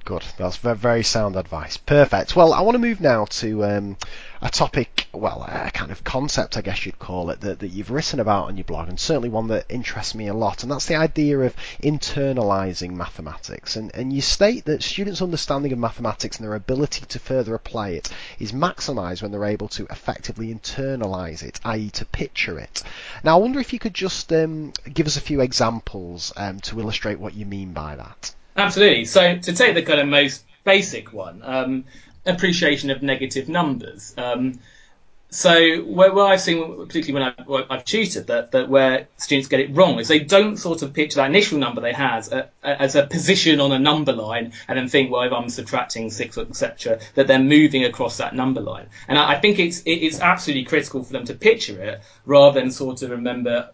Good. 0.04 0.24
That's 0.36 0.56
ve- 0.56 0.74
very 0.74 1.04
sound 1.04 1.36
advice. 1.36 1.76
Perfect. 1.76 2.34
Well, 2.34 2.52
I 2.52 2.60
want 2.62 2.74
to 2.74 2.80
move 2.80 3.00
now 3.00 3.24
to 3.26 3.64
um, 3.64 3.96
a 4.40 4.50
topic, 4.50 5.06
well, 5.12 5.44
a 5.48 5.70
kind 5.70 5.92
of 5.92 6.02
concept, 6.02 6.56
I 6.56 6.60
guess 6.60 6.84
you'd 6.84 6.98
call 6.98 7.30
it, 7.30 7.40
that, 7.42 7.60
that 7.60 7.68
you've 7.68 7.92
written 7.92 8.18
about 8.18 8.48
on 8.48 8.56
your 8.56 8.64
blog, 8.64 8.88
and 8.88 8.98
certainly 8.98 9.28
one 9.28 9.46
that 9.46 9.66
interests 9.68 10.16
me 10.16 10.26
a 10.26 10.34
lot, 10.34 10.64
and 10.64 10.72
that's 10.72 10.86
the 10.86 10.96
idea 10.96 11.38
of 11.38 11.54
internalizing 11.84 12.90
mathematics. 12.94 13.76
And, 13.76 13.94
and 13.94 14.12
you 14.12 14.20
state 14.20 14.64
that 14.64 14.82
students' 14.82 15.22
understanding 15.22 15.72
of 15.72 15.78
mathematics 15.78 16.36
and 16.36 16.44
their 16.44 16.56
ability 16.56 17.06
to 17.06 17.18
further 17.20 17.54
apply 17.54 17.90
it 17.90 18.10
is 18.40 18.50
maximized 18.50 19.22
when 19.22 19.30
they're 19.30 19.44
able 19.44 19.68
to 19.68 19.86
effectively 19.86 20.52
internalize 20.52 21.44
it, 21.44 21.60
i.e., 21.64 21.90
to 21.90 22.04
picture 22.06 22.58
it. 22.58 22.82
Now, 23.22 23.36
I 23.36 23.40
wonder 23.40 23.60
if 23.60 23.72
you 23.72 23.78
could 23.78 23.94
just 23.94 24.32
um, 24.32 24.72
give 24.92 25.06
us 25.06 25.16
a 25.16 25.20
few 25.20 25.40
examples 25.40 26.32
um, 26.36 26.58
to 26.60 26.80
illustrate 26.80 27.20
what 27.20 27.34
you 27.34 27.46
mean 27.46 27.72
by 27.72 27.94
that. 27.94 28.34
Absolutely. 28.56 29.04
So 29.04 29.38
to 29.38 29.52
take 29.52 29.74
the 29.74 29.82
kind 29.82 30.00
of 30.00 30.08
most 30.08 30.44
basic 30.64 31.12
one, 31.12 31.42
um, 31.44 31.84
appreciation 32.26 32.90
of 32.90 33.02
negative 33.02 33.48
numbers. 33.48 34.14
Um, 34.16 34.60
so 35.32 35.80
where, 35.84 36.12
where, 36.12 36.26
I've 36.26 36.42
seen, 36.42 36.86
particularly 36.86 37.14
when 37.14 37.22
I've, 37.62 37.70
I've, 37.70 37.84
tutored, 37.86 38.26
that, 38.26 38.50
that 38.50 38.68
where 38.68 39.08
students 39.16 39.48
get 39.48 39.60
it 39.60 39.74
wrong 39.74 39.98
is 39.98 40.06
they 40.06 40.18
don't 40.18 40.58
sort 40.58 40.82
of 40.82 40.92
picture 40.92 41.16
that 41.16 41.30
initial 41.30 41.58
number 41.58 41.80
they 41.80 41.94
had 41.94 42.50
as 42.62 42.94
a 42.96 43.06
position 43.06 43.58
on 43.58 43.72
a 43.72 43.78
number 43.78 44.12
line 44.12 44.52
and 44.68 44.78
then 44.78 44.88
think, 44.88 45.10
well, 45.10 45.22
if 45.22 45.32
I'm 45.32 45.48
subtracting 45.48 46.10
six, 46.10 46.36
etc., 46.36 47.00
that 47.14 47.28
they're 47.28 47.38
moving 47.38 47.82
across 47.86 48.18
that 48.18 48.34
number 48.34 48.60
line. 48.60 48.88
And 49.08 49.18
I, 49.18 49.32
I 49.32 49.40
think 49.40 49.58
it's 49.58 49.82
it's 49.86 50.20
absolutely 50.20 50.64
critical 50.64 51.02
for 51.02 51.14
them 51.14 51.24
to 51.24 51.34
picture 51.34 51.82
it 51.82 52.02
rather 52.26 52.60
than 52.60 52.70
sort 52.70 53.00
of 53.00 53.10
remember 53.10 53.70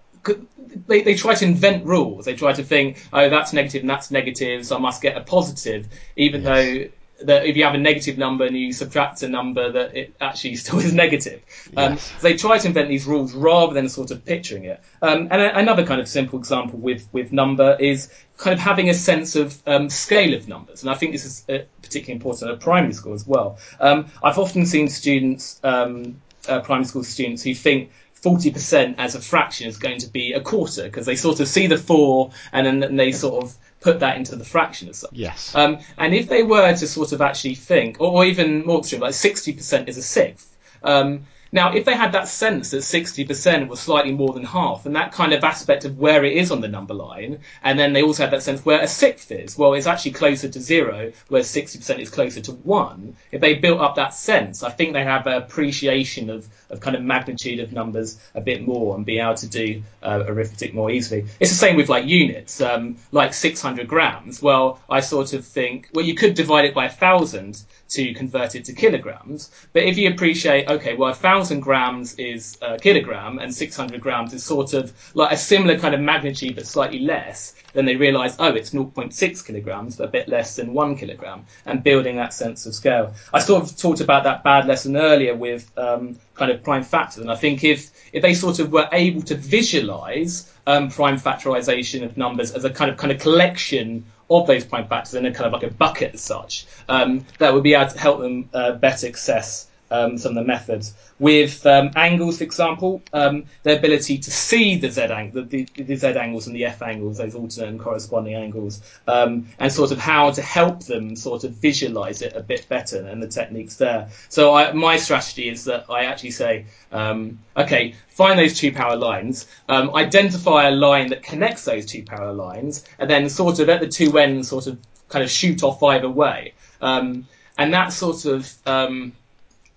they, 0.86 1.02
they 1.02 1.14
try 1.14 1.34
to 1.34 1.44
invent 1.44 1.84
rules. 1.84 2.24
They 2.24 2.34
try 2.34 2.52
to 2.52 2.62
think, 2.62 3.06
oh, 3.12 3.28
that's 3.28 3.52
negative 3.52 3.82
and 3.82 3.90
that's 3.90 4.10
negative, 4.10 4.66
so 4.66 4.76
I 4.76 4.78
must 4.78 5.02
get 5.02 5.16
a 5.16 5.20
positive, 5.20 5.88
even 6.16 6.42
yes. 6.42 6.48
though 6.48 6.90
that 7.20 7.46
if 7.46 7.56
you 7.56 7.64
have 7.64 7.74
a 7.74 7.78
negative 7.78 8.16
number 8.16 8.44
and 8.44 8.56
you 8.56 8.72
subtract 8.72 9.22
a 9.22 9.28
number, 9.28 9.72
that 9.72 9.96
it 9.96 10.14
actually 10.20 10.56
still 10.56 10.78
is 10.78 10.92
negative. 10.92 11.42
Um, 11.76 11.94
yes. 11.94 12.12
They 12.20 12.36
try 12.36 12.58
to 12.58 12.66
invent 12.66 12.88
these 12.88 13.06
rules 13.06 13.34
rather 13.34 13.74
than 13.74 13.88
sort 13.88 14.10
of 14.10 14.24
picturing 14.24 14.64
it. 14.64 14.80
Um, 15.02 15.28
and 15.30 15.42
a, 15.42 15.58
another 15.58 15.84
kind 15.84 16.00
of 16.00 16.08
simple 16.08 16.38
example 16.38 16.78
with, 16.78 17.08
with 17.12 17.32
number 17.32 17.76
is 17.78 18.10
kind 18.36 18.54
of 18.54 18.60
having 18.60 18.88
a 18.88 18.94
sense 18.94 19.34
of 19.34 19.60
um, 19.66 19.90
scale 19.90 20.34
of 20.34 20.48
numbers. 20.48 20.82
And 20.82 20.90
I 20.90 20.94
think 20.94 21.12
this 21.12 21.24
is 21.24 21.44
uh, 21.48 21.64
particularly 21.82 22.14
important 22.14 22.52
at 22.52 22.60
primary 22.60 22.92
school 22.92 23.14
as 23.14 23.26
well. 23.26 23.58
Um, 23.80 24.06
I've 24.22 24.38
often 24.38 24.64
seen 24.64 24.88
students, 24.88 25.60
um, 25.64 26.20
uh, 26.48 26.60
primary 26.60 26.84
school 26.84 27.02
students, 27.02 27.42
who 27.42 27.52
think 27.52 27.90
40% 28.22 28.96
as 28.98 29.14
a 29.14 29.20
fraction 29.20 29.68
is 29.68 29.76
going 29.76 29.98
to 29.98 30.08
be 30.08 30.32
a 30.32 30.40
quarter 30.40 30.84
because 30.84 31.06
they 31.06 31.16
sort 31.16 31.40
of 31.40 31.48
see 31.48 31.66
the 31.66 31.78
four 31.78 32.30
and 32.52 32.66
then 32.66 32.96
they 32.96 33.12
sort 33.12 33.44
of 33.44 33.56
put 33.80 34.00
that 34.00 34.16
into 34.16 34.36
the 34.36 34.44
fraction 34.44 34.88
as 34.88 34.98
such. 34.98 35.12
Yes. 35.12 35.54
Um, 35.54 35.78
and 35.96 36.14
if 36.14 36.28
they 36.28 36.42
were 36.42 36.74
to 36.74 36.86
sort 36.86 37.12
of 37.12 37.20
actually 37.20 37.54
think, 37.54 38.00
or, 38.00 38.12
or 38.12 38.24
even 38.24 38.66
more 38.66 38.80
extreme, 38.80 39.02
like 39.02 39.12
60% 39.12 39.88
is 39.88 39.96
a 39.96 40.02
sixth. 40.02 40.56
Um, 40.82 41.26
now, 41.50 41.72
if 41.72 41.84
they 41.84 41.94
had 41.94 42.12
that 42.12 42.28
sense 42.28 42.70
that 42.70 42.78
60% 42.78 43.68
was 43.68 43.80
slightly 43.80 44.12
more 44.12 44.32
than 44.32 44.44
half, 44.44 44.84
and 44.84 44.94
that 44.96 45.12
kind 45.12 45.32
of 45.32 45.42
aspect 45.42 45.84
of 45.84 45.98
where 45.98 46.24
it 46.24 46.36
is 46.36 46.50
on 46.50 46.60
the 46.60 46.68
number 46.68 46.94
line, 46.94 47.38
and 47.62 47.78
then 47.78 47.92
they 47.92 48.02
also 48.02 48.24
had 48.24 48.32
that 48.32 48.42
sense 48.42 48.64
where 48.64 48.80
a 48.80 48.88
sixth 48.88 49.32
is, 49.32 49.56
well, 49.56 49.74
it's 49.74 49.86
actually 49.86 50.10
closer 50.10 50.48
to 50.48 50.60
zero, 50.60 51.12
where 51.28 51.42
60% 51.42 51.98
is 51.98 52.10
closer 52.10 52.40
to 52.42 52.52
one. 52.52 53.16
If 53.32 53.40
they 53.40 53.54
built 53.54 53.80
up 53.80 53.94
that 53.96 54.12
sense, 54.12 54.62
I 54.62 54.70
think 54.70 54.92
they 54.92 55.04
have 55.04 55.26
an 55.26 55.34
appreciation 55.34 56.28
of, 56.28 56.46
of 56.68 56.80
kind 56.80 56.96
of 56.96 57.02
magnitude 57.02 57.60
of 57.60 57.72
numbers 57.72 58.18
a 58.34 58.40
bit 58.40 58.66
more 58.66 58.94
and 58.94 59.06
be 59.06 59.18
able 59.18 59.34
to 59.34 59.48
do 59.48 59.82
uh, 60.02 60.24
arithmetic 60.26 60.74
more 60.74 60.90
easily. 60.90 61.26
It's 61.40 61.50
the 61.50 61.56
same 61.56 61.76
with 61.76 61.88
like 61.88 62.06
units, 62.06 62.60
um, 62.60 62.96
like 63.10 63.32
600 63.32 63.88
grams. 63.88 64.42
Well, 64.42 64.80
I 64.90 65.00
sort 65.00 65.32
of 65.32 65.46
think, 65.46 65.88
well, 65.94 66.04
you 66.04 66.14
could 66.14 66.34
divide 66.34 66.66
it 66.66 66.74
by 66.74 66.86
a 66.86 66.90
thousand 66.90 67.62
to 67.90 68.12
convert 68.14 68.54
it 68.54 68.64
to 68.66 68.72
kilograms. 68.72 69.50
But 69.72 69.84
if 69.84 69.96
you 69.96 70.10
appreciate, 70.10 70.68
okay, 70.68 70.94
well, 70.94 71.10
a 71.10 71.14
thousand 71.14 71.60
grams 71.60 72.14
is 72.14 72.58
a 72.60 72.78
kilogram 72.78 73.38
and 73.38 73.54
600 73.54 74.00
grams 74.00 74.34
is 74.34 74.44
sort 74.44 74.74
of 74.74 74.92
like 75.14 75.32
a 75.32 75.36
similar 75.36 75.78
kind 75.78 75.94
of 75.94 76.00
magnitude 76.00 76.56
but 76.56 76.66
slightly 76.66 77.00
less, 77.00 77.54
then 77.72 77.84
they 77.84 77.96
realize, 77.96 78.36
oh, 78.38 78.54
it's 78.54 78.70
0.6 78.70 79.46
kilograms, 79.46 80.00
a 80.00 80.06
bit 80.06 80.28
less 80.28 80.56
than 80.56 80.74
one 80.74 80.96
kilogram, 80.96 81.44
and 81.66 81.82
building 81.82 82.16
that 82.16 82.32
sense 82.32 82.66
of 82.66 82.74
scale. 82.74 83.14
I 83.32 83.40
sort 83.40 83.62
of 83.62 83.76
talked 83.76 84.00
about 84.00 84.24
that 84.24 84.42
bad 84.42 84.66
lesson 84.66 84.96
earlier 84.96 85.34
with 85.34 85.70
um, 85.78 86.18
kind 86.34 86.50
of 86.50 86.62
prime 86.62 86.82
factors, 86.82 87.22
and 87.22 87.30
I 87.30 87.36
think 87.36 87.64
if 87.64 87.90
if 88.12 88.22
they 88.22 88.34
sort 88.34 88.58
of 88.58 88.72
were 88.72 88.88
able 88.92 89.22
to 89.22 89.34
visualize 89.34 90.52
um, 90.66 90.90
prime 90.90 91.18
factorization 91.18 92.04
of 92.04 92.16
numbers 92.16 92.52
as 92.52 92.64
a 92.64 92.70
kind 92.70 92.90
of 92.90 92.96
kind 92.96 93.12
of 93.12 93.18
collection 93.20 94.04
of 94.30 94.46
those 94.46 94.64
prime 94.64 94.86
factors 94.88 95.14
in 95.14 95.26
a 95.26 95.32
kind 95.32 95.46
of 95.46 95.52
like 95.52 95.70
a 95.70 95.74
bucket 95.74 96.14
as 96.14 96.20
such, 96.20 96.66
um, 96.88 97.24
that 97.38 97.52
would 97.52 97.62
be 97.62 97.74
able 97.74 97.90
to 97.90 97.98
help 97.98 98.20
them 98.20 98.48
uh, 98.52 98.72
better 98.72 99.06
access 99.06 99.67
um, 99.90 100.18
some 100.18 100.30
of 100.30 100.36
the 100.36 100.44
methods. 100.44 100.94
With 101.18 101.66
um, 101.66 101.90
angles, 101.96 102.38
for 102.38 102.44
example, 102.44 103.02
um, 103.12 103.44
the 103.62 103.76
ability 103.76 104.18
to 104.18 104.30
see 104.30 104.76
the 104.76 104.90
z 104.90 105.02
angle, 105.02 105.44
the, 105.44 105.66
the, 105.74 105.96
z 105.96 106.06
angles 106.06 106.46
and 106.46 106.54
the 106.54 106.64
f 106.66 106.82
angles, 106.82 107.18
those 107.18 107.34
alternate 107.34 107.68
and 107.68 107.80
corresponding 107.80 108.34
angles, 108.34 108.80
um, 109.06 109.48
and 109.58 109.72
sort 109.72 109.90
of 109.90 109.98
how 109.98 110.30
to 110.30 110.42
help 110.42 110.84
them 110.84 111.16
sort 111.16 111.44
of 111.44 111.52
visualize 111.52 112.22
it 112.22 112.34
a 112.36 112.42
bit 112.42 112.66
better 112.68 113.04
and 113.06 113.22
the 113.22 113.26
techniques 113.28 113.76
there. 113.76 114.08
So 114.28 114.54
I, 114.54 114.72
my 114.72 114.96
strategy 114.96 115.48
is 115.48 115.64
that 115.64 115.86
I 115.90 116.04
actually 116.04 116.32
say, 116.32 116.66
um, 116.92 117.38
okay, 117.56 117.94
find 118.08 118.38
those 118.38 118.54
two 118.54 118.72
parallel 118.72 119.00
lines, 119.00 119.46
um, 119.68 119.94
identify 119.94 120.68
a 120.68 120.72
line 120.72 121.08
that 121.08 121.22
connects 121.22 121.64
those 121.64 121.86
two 121.86 122.02
parallel 122.02 122.34
lines, 122.34 122.84
and 122.98 123.10
then 123.10 123.28
sort 123.28 123.58
of 123.58 123.68
at 123.68 123.80
the 123.80 123.88
two 123.88 124.16
ends, 124.18 124.48
sort 124.48 124.66
of 124.66 124.78
kind 125.08 125.24
of 125.24 125.30
shoot 125.30 125.62
off 125.62 125.82
either 125.82 126.08
way. 126.08 126.52
and 126.80 127.74
that 127.74 127.92
sort 127.92 128.24
of 128.24 128.54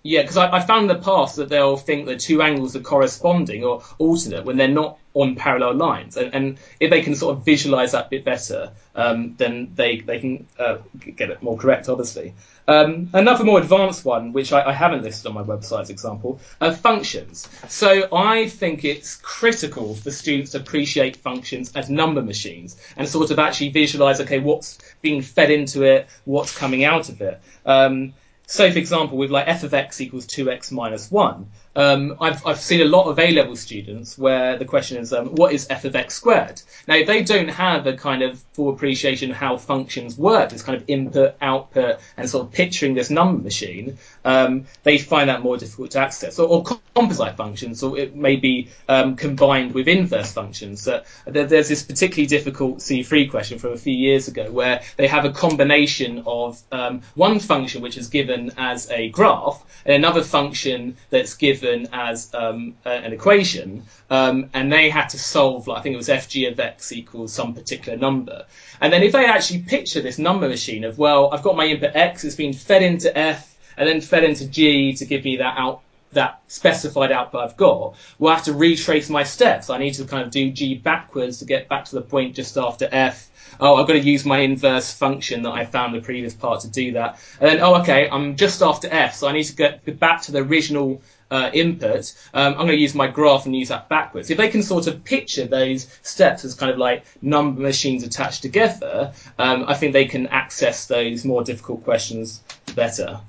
yeah, 0.02 0.22
because 0.22 0.36
I, 0.36 0.50
I, 0.56 0.60
found 0.60 0.90
in 0.90 0.96
the 0.96 1.02
past 1.02 1.36
that 1.36 1.48
they'll 1.48 1.76
think 1.76 2.06
the 2.06 2.16
two 2.16 2.42
angles 2.42 2.74
are 2.74 2.80
corresponding 2.80 3.62
or 3.62 3.82
alternate 3.98 4.44
when 4.44 4.56
they're 4.56 4.66
not 4.66 4.98
on 5.14 5.36
parallel 5.36 5.74
lines. 5.74 6.16
And, 6.16 6.34
and 6.34 6.58
if 6.80 6.90
they 6.90 7.02
can 7.02 7.14
sort 7.14 7.36
of 7.36 7.44
visualize 7.44 7.92
that 7.92 8.10
bit 8.10 8.24
better, 8.24 8.72
um, 8.96 9.34
then 9.36 9.72
they, 9.76 10.00
they 10.00 10.18
can 10.18 10.46
uh, 10.58 10.78
get 11.16 11.30
it 11.30 11.42
more 11.42 11.56
correct, 11.56 11.88
obviously. 11.88 12.34
Um, 12.66 13.10
another 13.12 13.44
more 13.44 13.60
advanced 13.60 14.04
one, 14.04 14.32
which 14.32 14.52
I, 14.52 14.70
I, 14.70 14.72
haven't 14.72 15.02
listed 15.02 15.26
on 15.26 15.34
my 15.34 15.42
website 15.42 15.82
as 15.82 15.90
example, 15.90 16.40
are 16.60 16.72
functions. 16.72 17.48
So 17.68 18.08
I 18.12 18.48
think 18.48 18.84
it's 18.84 19.16
critical 19.16 19.94
for 19.94 20.10
students 20.10 20.52
to 20.52 20.58
appreciate 20.58 21.16
functions 21.16 21.72
as 21.76 21.90
number 21.90 22.22
machines 22.22 22.76
and 22.96 23.08
sort 23.08 23.30
of 23.30 23.38
actually 23.38 23.70
visualize, 23.70 24.20
okay, 24.20 24.38
what's 24.38 24.78
being 25.00 25.22
fed 25.22 25.50
into 25.50 25.82
it, 25.82 26.08
what's 26.24 26.56
coming 26.56 26.84
out 26.84 27.08
of 27.08 27.20
it. 27.20 27.40
Um, 27.66 28.14
so, 28.46 28.70
for 28.70 28.78
example, 28.78 29.16
with 29.16 29.30
like 29.30 29.48
f 29.48 29.62
of 29.62 29.72
x 29.72 30.00
equals 30.00 30.26
2x 30.26 30.72
minus 30.72 31.10
1, 31.10 31.46
um, 31.74 32.16
I've, 32.20 32.44
I've 32.46 32.60
seen 32.60 32.80
a 32.82 32.84
lot 32.84 33.06
of 33.06 33.18
A-level 33.18 33.56
students 33.56 34.18
where 34.18 34.58
the 34.58 34.64
question 34.64 34.98
is, 34.98 35.12
um, 35.12 35.28
what 35.28 35.52
is 35.52 35.66
f 35.70 35.84
of 35.84 35.96
x 35.96 36.14
squared? 36.14 36.60
Now, 36.86 36.96
if 36.96 37.06
they 37.06 37.22
don't 37.22 37.48
have 37.48 37.86
a 37.86 37.94
kind 37.94 38.22
of 38.22 38.42
full 38.52 38.70
appreciation 38.70 39.30
of 39.30 39.36
how 39.36 39.56
functions 39.56 40.18
work, 40.18 40.50
this 40.50 40.62
kind 40.62 40.76
of 40.76 40.84
input, 40.88 41.36
output, 41.40 42.00
and 42.16 42.28
sort 42.28 42.46
of 42.46 42.52
picturing 42.52 42.94
this 42.94 43.10
number 43.10 43.42
machine, 43.42 43.98
um, 44.24 44.66
they 44.82 44.98
find 44.98 45.28
that 45.28 45.42
more 45.42 45.56
difficult 45.56 45.92
to 45.92 46.00
access. 46.00 46.38
Or, 46.38 46.48
or 46.48 46.78
composite 46.94 47.36
functions, 47.36 47.82
or 47.82 47.96
it 47.96 48.14
may 48.14 48.36
be 48.36 48.68
um, 48.88 49.16
combined 49.16 49.72
with 49.74 49.88
inverse 49.88 50.32
functions. 50.32 50.86
Uh, 50.86 51.04
there's 51.26 51.68
this 51.68 51.82
particularly 51.82 52.26
difficult 52.26 52.78
C3 52.78 53.30
question 53.30 53.58
from 53.58 53.72
a 53.72 53.78
few 53.78 53.94
years 53.94 54.28
ago 54.28 54.50
where 54.50 54.82
they 54.96 55.06
have 55.06 55.24
a 55.24 55.32
combination 55.32 56.22
of 56.26 56.60
um, 56.72 57.02
one 57.14 57.38
function 57.38 57.82
which 57.82 57.96
is 57.96 58.08
given 58.08 58.52
as 58.56 58.90
a 58.90 59.08
graph 59.10 59.64
and 59.84 59.94
another 59.94 60.22
function 60.22 60.96
that's 61.10 61.34
given 61.34 61.52
given 61.52 61.88
as 61.92 62.32
um, 62.34 62.74
a, 62.84 62.90
an 62.90 63.12
equation, 63.12 63.84
um, 64.10 64.48
and 64.54 64.72
they 64.72 64.88
had 64.88 65.08
to 65.08 65.18
solve, 65.18 65.66
like, 65.68 65.78
I 65.78 65.82
think 65.82 65.94
it 65.94 65.96
was 65.96 66.08
fg 66.08 66.50
of 66.50 66.58
x 66.58 66.92
equals 66.92 67.32
some 67.32 67.54
particular 67.54 67.98
number. 67.98 68.46
And 68.80 68.92
then 68.92 69.02
if 69.02 69.12
they 69.12 69.26
actually 69.26 69.60
picture 69.60 70.00
this 70.00 70.18
number 70.18 70.48
machine 70.48 70.84
of, 70.84 70.98
well, 70.98 71.30
I've 71.32 71.42
got 71.42 71.56
my 71.56 71.66
input 71.66 71.94
x, 71.94 72.24
it's 72.24 72.36
been 72.36 72.52
fed 72.52 72.82
into 72.82 73.16
f, 73.16 73.51
and 73.76 73.88
then 73.88 74.00
fed 74.00 74.24
into 74.24 74.46
g 74.46 74.94
to 74.94 75.04
give 75.04 75.24
me 75.24 75.36
that 75.36 75.56
out 75.58 75.82
that 76.12 76.42
specified 76.48 77.10
output 77.10 77.40
I've 77.42 77.56
got, 77.56 77.94
will 78.18 78.30
have 78.30 78.44
to 78.44 78.52
retrace 78.52 79.08
my 79.08 79.24
steps. 79.24 79.70
I 79.70 79.78
need 79.78 79.94
to 79.94 80.04
kind 80.04 80.22
of 80.22 80.30
do 80.30 80.50
G 80.50 80.74
backwards 80.74 81.38
to 81.38 81.44
get 81.44 81.68
back 81.68 81.86
to 81.86 81.94
the 81.94 82.02
point 82.02 82.34
just 82.36 82.56
after 82.56 82.88
F. 82.92 83.30
Oh, 83.60 83.76
I've 83.76 83.86
got 83.86 83.94
to 83.94 84.00
use 84.00 84.24
my 84.24 84.38
inverse 84.38 84.92
function 84.92 85.42
that 85.42 85.52
I 85.52 85.64
found 85.64 85.94
the 85.94 86.00
previous 86.00 86.34
part 86.34 86.60
to 86.60 86.68
do 86.68 86.92
that. 86.92 87.18
And 87.40 87.50
then, 87.50 87.60
oh, 87.60 87.80
okay, 87.80 88.08
I'm 88.10 88.36
just 88.36 88.62
after 88.62 88.88
F, 88.90 89.14
so 89.14 89.28
I 89.28 89.32
need 89.32 89.44
to 89.44 89.54
get 89.54 89.98
back 89.98 90.22
to 90.22 90.32
the 90.32 90.40
original 90.40 91.00
uh, 91.30 91.50
input, 91.54 92.12
um, 92.34 92.52
I'm 92.52 92.66
going 92.66 92.68
to 92.68 92.76
use 92.76 92.94
my 92.94 93.06
graph 93.06 93.46
and 93.46 93.56
use 93.56 93.68
that 93.68 93.88
backwards. 93.88 94.28
If 94.28 94.36
they 94.36 94.48
can 94.48 94.62
sort 94.62 94.86
of 94.86 95.02
picture 95.02 95.46
those 95.46 95.86
steps 96.02 96.44
as 96.44 96.54
kind 96.54 96.70
of 96.70 96.76
like 96.76 97.04
number 97.22 97.62
machines 97.62 98.02
attached 98.02 98.42
together, 98.42 99.14
um, 99.38 99.64
I 99.66 99.72
think 99.72 99.94
they 99.94 100.04
can 100.04 100.26
access 100.26 100.86
those 100.86 101.24
more 101.24 101.42
difficult 101.42 101.84
questions 101.84 102.42
better. 102.74 103.20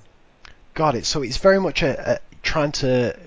Got 0.73 0.95
it. 0.95 1.05
So 1.05 1.21
it's 1.21 1.37
very 1.37 1.59
much 1.59 1.83
a, 1.83 2.13
a 2.13 2.19
trying 2.41 2.71
to 2.73 3.17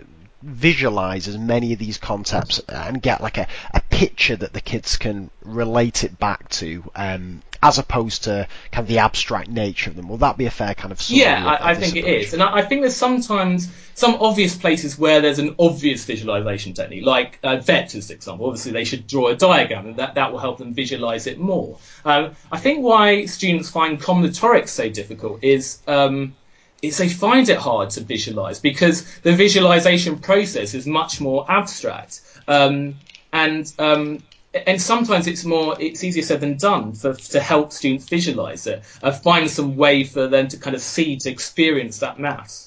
visualize 0.42 1.26
as 1.26 1.38
many 1.38 1.72
of 1.72 1.78
these 1.78 1.98
concepts 1.98 2.60
and 2.68 3.00
get 3.02 3.20
like 3.20 3.38
a, 3.38 3.48
a 3.74 3.80
picture 3.80 4.36
that 4.36 4.52
the 4.52 4.60
kids 4.60 4.96
can 4.96 5.30
relate 5.42 6.04
it 6.04 6.18
back 6.18 6.48
to 6.50 6.84
um, 6.94 7.42
as 7.62 7.78
opposed 7.78 8.24
to 8.24 8.46
kind 8.70 8.84
of 8.84 8.88
the 8.88 8.98
abstract 8.98 9.48
nature 9.48 9.90
of 9.90 9.96
them. 9.96 10.08
Will 10.08 10.18
that 10.18 10.36
be 10.36 10.46
a 10.46 10.50
fair 10.50 10.74
kind 10.74 10.92
of? 10.92 11.02
Yeah, 11.08 11.44
I, 11.44 11.70
I 11.70 11.74
think 11.74 11.96
approach? 11.96 12.12
it 12.12 12.22
is, 12.22 12.32
and 12.32 12.42
I, 12.42 12.58
I, 12.58 12.62
think 12.62 12.82
there's 12.82 12.96
sometimes 12.96 13.68
some 13.94 14.14
obvious 14.20 14.56
places 14.56 14.98
where 14.98 15.20
there's 15.20 15.38
an 15.38 15.56
obvious 15.58 16.04
visualization 16.04 16.74
technique, 16.74 17.04
like 17.04 17.38
uh, 17.42 17.56
vectors, 17.56 18.08
for 18.08 18.12
example. 18.12 18.46
Obviously, 18.46 18.72
they 18.72 18.84
should 18.84 19.06
draw 19.06 19.28
a 19.28 19.36
diagram, 19.36 19.86
and 19.86 19.96
that, 19.96 20.14
that 20.14 20.32
will 20.32 20.38
help 20.38 20.58
them 20.58 20.74
visualize 20.74 21.26
it 21.26 21.38
more. 21.38 21.78
Um, 22.04 22.32
I 22.52 22.58
think 22.58 22.84
why 22.84 23.26
students 23.26 23.70
find 23.70 24.00
combinatorics 24.00 24.68
so 24.68 24.88
difficult 24.88 25.42
is. 25.42 25.80
Um, 25.86 26.34
is 26.82 26.98
they 26.98 27.08
find 27.08 27.48
it 27.48 27.58
hard 27.58 27.90
to 27.90 28.00
visualize 28.00 28.60
because 28.60 29.04
the 29.20 29.32
visualization 29.32 30.18
process 30.18 30.74
is 30.74 30.86
much 30.86 31.20
more 31.20 31.44
abstract. 31.50 32.20
Um, 32.48 32.96
and 33.32 33.72
um, 33.78 34.22
and 34.66 34.80
sometimes 34.80 35.26
it's 35.26 35.44
more 35.44 35.76
it's 35.78 36.02
easier 36.02 36.22
said 36.22 36.40
than 36.40 36.56
done 36.56 36.92
for 36.92 37.14
to 37.14 37.40
help 37.40 37.72
students 37.72 38.08
visualize 38.08 38.66
it 38.66 38.82
uh, 39.02 39.10
find 39.12 39.50
some 39.50 39.76
way 39.76 40.04
for 40.04 40.28
them 40.28 40.48
to 40.48 40.56
kind 40.56 40.74
of 40.74 40.80
see 40.80 41.16
to 41.16 41.30
experience 41.30 41.98
that 41.98 42.18
maths 42.18 42.65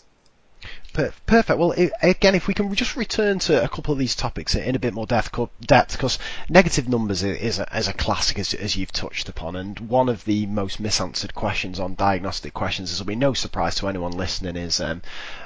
Perfect. 0.94 1.60
Well, 1.60 1.74
again, 2.02 2.36
if 2.36 2.48
we 2.48 2.54
can 2.54 2.74
just 2.74 2.96
return 2.96 3.40
to 3.40 3.64
a 3.64 3.70
couple 3.70 3.94
of 3.94 4.00
these 4.00 4.16
topics 4.16 4.56
in 4.56 4.76
a 4.76 4.80
bit 4.80 4.94
more 4.94 5.06
depth, 5.06 5.32
because 5.62 6.18
negative 6.50 6.90
numbers 6.90 7.22
is 7.24 7.60
a, 7.60 7.78
is 7.78 7.88
a 7.88 7.94
classic, 7.94 8.40
as, 8.40 8.54
as, 8.54 8.76
you've 8.76 8.92
touched 8.92 9.30
upon, 9.30 9.56
and 9.56 9.80
one 9.80 10.10
of 10.10 10.26
the 10.26 10.46
most 10.48 10.82
misanswered 10.82 11.34
questions 11.34 11.80
on 11.80 11.96
diagnostic 11.96 12.54
questions, 12.54 12.90
this 12.90 13.00
will 13.00 13.06
be 13.06 13.16
no 13.16 13.34
surprise 13.34 13.76
to 13.76 13.88
anyone 13.88 14.14
listening, 14.14 14.56
is 14.56 14.80
um, 14.80 15.02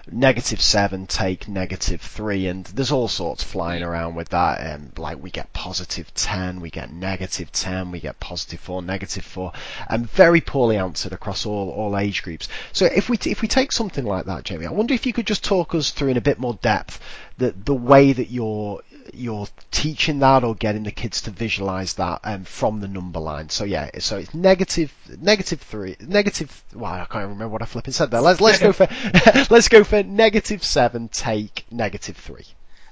negative 0.09 0.61
seven 0.61 1.07
take 1.07 1.47
negative 1.47 2.01
three, 2.01 2.47
and 2.47 2.65
there's 2.65 2.91
all 2.91 3.09
sorts 3.09 3.43
flying 3.43 3.83
around 3.83 4.15
with 4.15 4.29
that. 4.29 4.75
Um, 4.75 4.91
like 4.97 5.21
we 5.21 5.29
get 5.29 5.51
positive 5.51 6.13
ten, 6.13 6.61
we 6.61 6.69
get 6.69 6.91
negative 6.91 7.51
ten, 7.51 7.91
we 7.91 7.99
get 7.99 8.19
positive 8.21 8.61
four, 8.61 8.81
negative 8.81 9.25
four, 9.25 9.51
and 9.89 10.09
very 10.09 10.41
poorly 10.41 10.77
answered 10.77 11.11
across 11.11 11.45
all 11.45 11.69
all 11.69 11.97
age 11.97 12.23
groups. 12.23 12.47
So 12.71 12.85
if 12.85 13.09
we 13.09 13.17
t- 13.17 13.31
if 13.31 13.41
we 13.41 13.49
take 13.49 13.73
something 13.73 14.05
like 14.05 14.25
that, 14.25 14.45
Jamie, 14.45 14.65
I 14.65 14.71
wonder 14.71 14.93
if 14.93 15.05
you 15.05 15.11
could 15.11 15.27
just 15.27 15.33
just 15.33 15.43
talk 15.43 15.73
us 15.73 15.89
through 15.89 16.09
in 16.09 16.17
a 16.17 16.21
bit 16.21 16.37
more 16.37 16.53
depth 16.61 16.99
the 17.39 17.55
the 17.65 17.73
way 17.73 18.13
that 18.13 18.29
you're 18.29 18.81
you're 19.13 19.47
teaching 19.71 20.19
that 20.19 20.43
or 20.43 20.55
getting 20.55 20.83
the 20.83 20.91
kids 20.91 21.21
to 21.21 21.31
visualize 21.31 21.95
that 21.95 22.21
um, 22.23 22.43
from 22.43 22.79
the 22.79 22.87
number 22.87 23.19
line. 23.19 23.49
So 23.49 23.63
yeah, 23.63 23.89
so 23.99 24.17
it's 24.17 24.33
negative, 24.33 24.93
negative 25.21 25.61
three, 25.61 25.95
negative. 25.99 26.63
Wow, 26.73 26.93
I 27.01 27.05
can't 27.05 27.29
remember 27.29 27.49
what 27.49 27.61
I 27.61 27.65
flipping 27.65 27.93
said 27.93 28.11
there. 28.11 28.21
Let's 28.21 28.41
let's 28.41 28.59
go 28.59 28.73
for 28.73 28.87
let's 29.49 29.69
go 29.69 29.83
for 29.83 30.03
negative 30.03 30.63
seven. 30.63 31.07
Take 31.09 31.65
negative 31.71 32.17
three. 32.17 32.45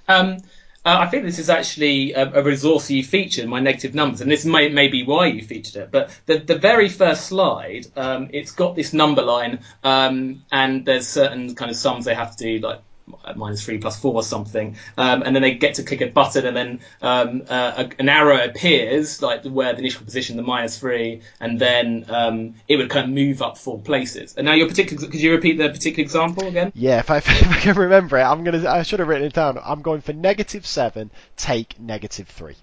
Um, 0.07 0.37
uh, 0.83 0.97
I 0.99 1.07
think 1.07 1.25
this 1.25 1.37
is 1.37 1.49
actually 1.49 2.13
a, 2.13 2.39
a, 2.39 2.43
resource 2.43 2.89
you 2.89 3.03
featured, 3.03 3.47
my 3.47 3.59
negative 3.59 3.93
numbers, 3.93 4.21
and 4.21 4.31
this 4.31 4.45
may, 4.45 4.69
may 4.69 4.87
be 4.87 5.03
why 5.03 5.27
you 5.27 5.43
featured 5.43 5.75
it. 5.75 5.91
But 5.91 6.09
the, 6.25 6.39
the 6.39 6.57
very 6.57 6.89
first 6.89 7.27
slide, 7.27 7.85
um, 7.95 8.29
it's 8.33 8.51
got 8.51 8.75
this 8.75 8.91
number 8.91 9.21
line, 9.21 9.59
um, 9.83 10.43
and 10.51 10.83
there's 10.83 11.07
certain 11.07 11.53
kind 11.53 11.69
of 11.69 11.77
sums 11.77 12.05
they 12.05 12.15
have 12.15 12.35
to 12.35 12.43
do, 12.43 12.65
like 12.65 12.81
minus 13.35 13.63
three 13.63 13.77
plus 13.77 13.99
four 13.99 14.13
or 14.13 14.23
something, 14.23 14.75
um, 14.97 15.23
and 15.23 15.35
then 15.35 15.41
they 15.41 15.53
get 15.53 15.75
to 15.75 15.83
click 15.83 16.01
a 16.01 16.07
button, 16.07 16.45
and 16.45 16.55
then 16.55 16.79
um, 17.01 17.43
uh, 17.49 17.87
an 17.99 18.09
arrow 18.09 18.43
appears, 18.43 19.21
like 19.21 19.43
where 19.43 19.73
the 19.73 19.79
initial 19.79 20.03
position, 20.03 20.37
the 20.37 20.43
minus 20.43 20.79
three, 20.79 21.21
and 21.39 21.59
then 21.59 22.05
um, 22.09 22.55
it 22.67 22.77
would 22.77 22.89
kind 22.89 23.05
of 23.05 23.11
move 23.11 23.41
up 23.41 23.57
four 23.57 23.79
places. 23.79 24.35
And 24.35 24.45
now 24.45 24.53
your 24.53 24.67
particular, 24.67 25.07
could 25.07 25.21
you 25.21 25.31
repeat 25.31 25.57
the 25.57 25.69
particular 25.69 26.03
example 26.03 26.47
again? 26.47 26.71
Yeah, 26.75 26.99
if 26.99 27.09
I, 27.09 27.17
if 27.17 27.47
I 27.47 27.59
can 27.59 27.77
remember 27.77 28.17
it, 28.17 28.23
I'm 28.23 28.43
gonna, 28.43 28.69
I 28.69 28.83
should 28.83 28.99
have 28.99 29.07
written 29.07 29.27
it 29.27 29.33
down. 29.33 29.59
I'm 29.63 29.81
going 29.81 30.01
for 30.01 30.13
negative 30.13 30.65
seven, 30.65 31.11
take 31.37 31.79
negative 31.79 32.27
three. 32.27 32.55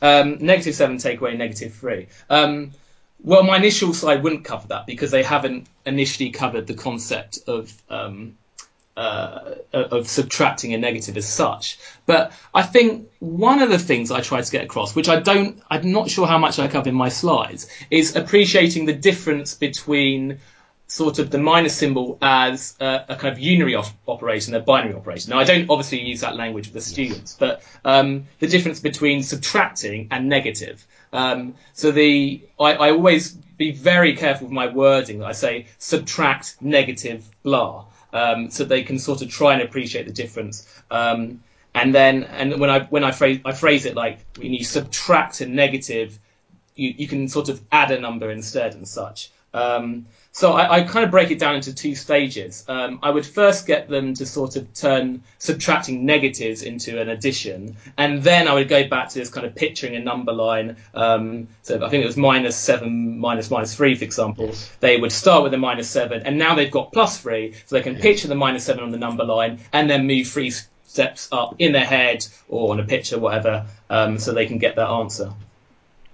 Um, 0.00 0.38
negative 0.40 0.74
seven, 0.74 0.98
take 0.98 1.20
away 1.20 1.36
negative 1.36 1.74
three. 1.74 2.06
Um, 2.30 2.72
well, 3.20 3.42
my 3.42 3.56
initial 3.56 3.94
slide 3.94 4.22
wouldn't 4.22 4.44
cover 4.44 4.68
that 4.68 4.86
because 4.86 5.10
they 5.10 5.22
haven't 5.22 5.66
initially 5.84 6.30
covered 6.30 6.66
the 6.66 6.74
concept 6.74 7.40
of 7.48 7.72
um, 7.90 8.36
uh, 8.98 9.54
of 9.72 10.08
subtracting 10.08 10.74
a 10.74 10.78
negative 10.78 11.16
as 11.16 11.28
such. 11.28 11.78
But 12.04 12.32
I 12.52 12.62
think 12.62 13.08
one 13.20 13.62
of 13.62 13.70
the 13.70 13.78
things 13.78 14.10
I 14.10 14.22
try 14.22 14.40
to 14.42 14.50
get 14.50 14.64
across, 14.64 14.96
which 14.96 15.08
I 15.08 15.20
don't, 15.20 15.62
I'm 15.70 15.92
not 15.92 16.10
sure 16.10 16.26
how 16.26 16.38
much 16.38 16.58
I 16.58 16.66
cover 16.66 16.88
in 16.88 16.96
my 16.96 17.08
slides, 17.08 17.68
is 17.90 18.16
appreciating 18.16 18.86
the 18.86 18.92
difference 18.92 19.54
between 19.54 20.40
sort 20.88 21.20
of 21.20 21.30
the 21.30 21.38
minus 21.38 21.76
symbol 21.76 22.18
as 22.20 22.74
a, 22.80 23.04
a 23.10 23.16
kind 23.16 23.32
of 23.32 23.38
unary 23.38 23.78
op- 23.78 23.92
operation, 24.08 24.54
a 24.54 24.60
binary 24.60 24.94
operation. 24.94 25.30
Now, 25.30 25.38
I 25.38 25.44
don't 25.44 25.70
obviously 25.70 26.00
use 26.00 26.22
that 26.22 26.34
language 26.34 26.66
with 26.66 26.74
the 26.74 26.80
students, 26.80 27.36
but 27.38 27.62
um, 27.84 28.26
the 28.40 28.48
difference 28.48 28.80
between 28.80 29.22
subtracting 29.22 30.08
and 30.10 30.28
negative. 30.28 30.84
Um, 31.12 31.54
so 31.72 31.92
the 31.92 32.42
I, 32.58 32.72
I 32.72 32.90
always 32.90 33.32
be 33.32 33.70
very 33.70 34.16
careful 34.16 34.46
with 34.46 34.54
my 34.54 34.66
wording. 34.66 35.22
I 35.22 35.32
say 35.32 35.66
subtract 35.78 36.56
negative 36.60 37.24
blah 37.42 37.84
um, 38.12 38.50
so 38.50 38.64
they 38.64 38.82
can 38.82 38.98
sort 38.98 39.22
of 39.22 39.28
try 39.28 39.52
and 39.52 39.62
appreciate 39.62 40.06
the 40.06 40.12
difference. 40.12 40.66
Um, 40.90 41.42
and 41.74 41.94
then, 41.94 42.24
and 42.24 42.58
when 42.58 42.70
I 42.70 42.80
when 42.84 43.04
I 43.04 43.12
phrase 43.12 43.40
I 43.44 43.52
phrase 43.52 43.84
it 43.84 43.94
like 43.94 44.18
when 44.38 44.52
you 44.52 44.64
subtract 44.64 45.40
a 45.40 45.46
negative, 45.46 46.18
you, 46.74 46.94
you 46.96 47.06
can 47.06 47.28
sort 47.28 47.48
of 47.48 47.60
add 47.70 47.90
a 47.90 48.00
number 48.00 48.30
instead 48.30 48.74
and 48.74 48.86
such. 48.88 49.30
Um, 49.54 50.06
so 50.38 50.52
I, 50.52 50.76
I, 50.76 50.82
kind 50.82 51.04
of 51.04 51.10
break 51.10 51.32
it 51.32 51.40
down 51.40 51.56
into 51.56 51.74
two 51.74 51.96
stages. 51.96 52.64
Um, 52.68 53.00
I 53.02 53.10
would 53.10 53.26
first 53.26 53.66
get 53.66 53.88
them 53.88 54.14
to 54.14 54.24
sort 54.24 54.54
of 54.54 54.72
turn 54.72 55.24
subtracting 55.38 56.06
negatives 56.06 56.62
into 56.62 57.00
an 57.00 57.08
addition, 57.08 57.76
and 57.96 58.22
then 58.22 58.46
I 58.46 58.54
would 58.54 58.68
go 58.68 58.86
back 58.86 59.08
to 59.08 59.18
this 59.18 59.30
kind 59.30 59.44
of 59.44 59.56
picturing 59.56 59.96
a 59.96 59.98
number 59.98 60.32
line. 60.32 60.76
Um, 60.94 61.48
so 61.62 61.84
I 61.84 61.88
think 61.88 62.04
it 62.04 62.06
was 62.06 62.16
minus 62.16 62.54
seven, 62.56 63.18
minus 63.18 63.50
minus 63.50 63.74
three, 63.74 63.96
for 63.96 64.04
example. 64.04 64.54
They 64.78 64.96
would 64.96 65.10
start 65.10 65.42
with 65.42 65.54
a 65.54 65.58
minus 65.58 65.90
seven, 65.90 66.22
and 66.24 66.38
now 66.38 66.54
they've 66.54 66.70
got 66.70 66.92
plus 66.92 67.18
three, 67.20 67.54
so 67.66 67.74
they 67.74 67.82
can 67.82 67.96
picture 67.96 68.28
the 68.28 68.36
minus 68.36 68.62
seven 68.62 68.84
on 68.84 68.92
the 68.92 68.98
number 68.98 69.24
line, 69.24 69.58
and 69.72 69.90
then 69.90 70.06
move 70.06 70.28
three 70.28 70.52
steps 70.86 71.28
up 71.32 71.56
in 71.58 71.72
their 71.72 71.84
head 71.84 72.24
or 72.48 72.70
on 72.70 72.78
a 72.78 72.84
picture, 72.84 73.18
whatever, 73.18 73.66
um, 73.90 74.20
so 74.20 74.32
they 74.32 74.46
can 74.46 74.58
get 74.58 74.76
that 74.76 74.88
answer. 74.88 75.32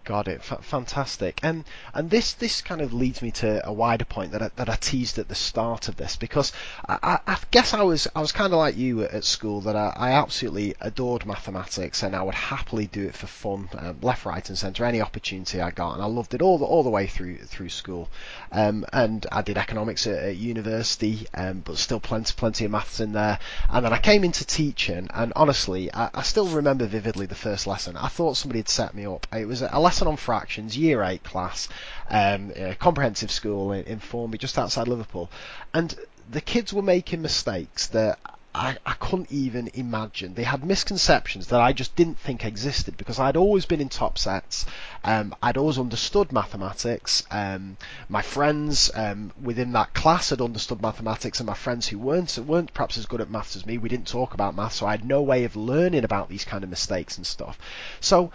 Got 0.05 0.29
it. 0.29 0.41
F- 0.41 0.63
fantastic. 0.63 1.41
And 1.43 1.65
and 1.95 2.11
this 2.11 2.35
this 2.35 2.61
kind 2.61 2.83
of 2.83 2.93
leads 2.93 3.23
me 3.23 3.31
to 3.33 3.67
a 3.67 3.73
wider 3.73 4.05
point 4.05 4.33
that 4.33 4.43
I, 4.43 4.51
that 4.57 4.69
I 4.69 4.77
teased 4.77 5.19
at 5.19 5.29
the 5.29 5.35
start 5.35 5.89
of 5.89 5.97
this 5.97 6.17
because 6.17 6.53
I, 6.87 6.99
I, 7.03 7.33
I 7.33 7.39
guess 7.51 7.73
I 7.73 7.83
was 7.83 8.07
I 8.15 8.21
was 8.21 8.31
kind 8.31 8.53
of 8.53 8.59
like 8.59 8.77
you 8.77 9.03
at 9.05 9.25
school 9.25 9.63
that 9.63 9.77
I, 9.77 9.95
I, 9.97 10.11
absolutely 10.13 10.75
adored 10.79 11.25
mathematics 11.25 12.03
and 12.03 12.15
I 12.15 12.23
would 12.23 12.35
happily 12.35 12.87
do 12.87 13.07
it 13.07 13.15
for 13.15 13.27
fun, 13.27 13.71
um, 13.79 13.97
left, 14.03 14.27
right, 14.27 14.47
and 14.47 14.59
centre, 14.59 14.85
any 14.85 15.01
opportunity 15.01 15.63
I 15.63 15.71
got, 15.71 15.95
and 15.95 16.03
I 16.03 16.07
loved 16.07 16.35
it 16.35 16.43
all 16.43 16.59
the 16.59 16.67
all 16.67 16.83
the 16.83 16.91
way 16.91 17.07
through 17.07 17.39
through 17.39 17.71
school. 17.71 18.11
Um, 18.53 18.85
and 18.93 19.27
I 19.33 19.41
did 19.41 19.57
economics 19.57 20.07
at, 20.07 20.23
at 20.23 20.37
university, 20.37 21.27
um, 21.33 21.61
but 21.61 21.79
still 21.79 22.01
plenty 22.01 22.35
plenty 22.37 22.67
of 22.67 22.71
maths 22.71 23.01
in 23.01 23.13
there. 23.13 23.39
And 23.71 23.87
then 23.87 23.95
I 23.95 23.99
came 24.01 24.23
into 24.23 24.45
teaching, 24.45 25.09
and 25.15 25.33
honestly, 25.35 25.91
I, 25.95 26.11
I 26.13 26.23
still 26.23 26.49
remember 26.49 26.85
vividly 26.85 27.25
the 27.25 27.35
first 27.35 27.67
lesson. 27.67 27.97
I 27.97 28.09
thought 28.09 28.37
somebody 28.37 28.59
had 28.59 28.69
set 28.69 28.95
me 28.95 29.07
up. 29.07 29.27
It 29.33 29.49
was 29.49 29.63
a 29.63 29.81
lesson 29.81 29.94
lesson 29.95 30.09
on 30.09 30.17
fractions, 30.17 30.77
year 30.77 31.05
eight 31.05 31.23
class, 31.23 31.69
um, 32.11 32.53
comprehensive 32.81 33.31
school 33.31 33.71
in, 33.71 33.85
in 33.85 34.01
Formby, 34.01 34.37
just 34.37 34.59
outside 34.59 34.89
Liverpool, 34.89 35.31
and 35.73 35.95
the 36.29 36.41
kids 36.41 36.73
were 36.73 36.83
making 36.83 37.23
mistakes 37.23 37.87
that 37.87 38.19
I, 38.53 38.77
I, 38.85 38.95
couldn't 38.95 39.31
even 39.31 39.71
imagine. 39.75 40.35
They 40.35 40.43
had 40.43 40.65
misconceptions 40.65 41.49
that 41.49 41.61
I 41.61 41.73
just 41.73 41.95
didn't 41.95 42.19
think 42.19 42.45
existed 42.45 42.97
because 42.97 43.21
I'd 43.21 43.37
always 43.37 43.67
been 43.67 43.81
in 43.81 43.89
top 43.89 44.19
sets. 44.19 44.67
Um, 45.05 45.33
I'd 45.41 45.57
always 45.57 45.79
understood 45.79 46.33
mathematics. 46.33 47.23
Um, 47.31 47.77
my 48.09 48.23
friends 48.23 48.91
um, 48.95 49.31
within 49.41 49.73
that 49.73 49.95
class 49.95 50.31
had 50.31 50.41
understood 50.41 50.83
mathematics, 50.83 51.39
and 51.39 51.47
my 51.47 51.55
friends 51.55 51.87
who 51.87 52.01
weren't 52.01 52.37
weren't 52.39 52.75
perhaps 52.75 52.99
as 52.99 53.07
good 53.07 53.21
at 53.21 53.31
maths 53.31 53.55
as 53.55 53.65
me, 53.65 53.79
we 53.79 53.89
didn't 53.89 54.09
talk 54.09 54.35
about 54.35 54.57
maths, 54.57 54.77
so 54.77 54.87
I 54.87 54.93
had 54.93 55.05
no 55.05 55.23
way 55.23 55.45
of 55.45 55.55
learning 55.55 56.03
about 56.03 56.29
these 56.29 56.45
kind 56.45 56.65
of 56.65 56.71
mistakes 56.71 57.17
and 57.17 57.25
stuff. 57.25 57.59
So 58.01 58.33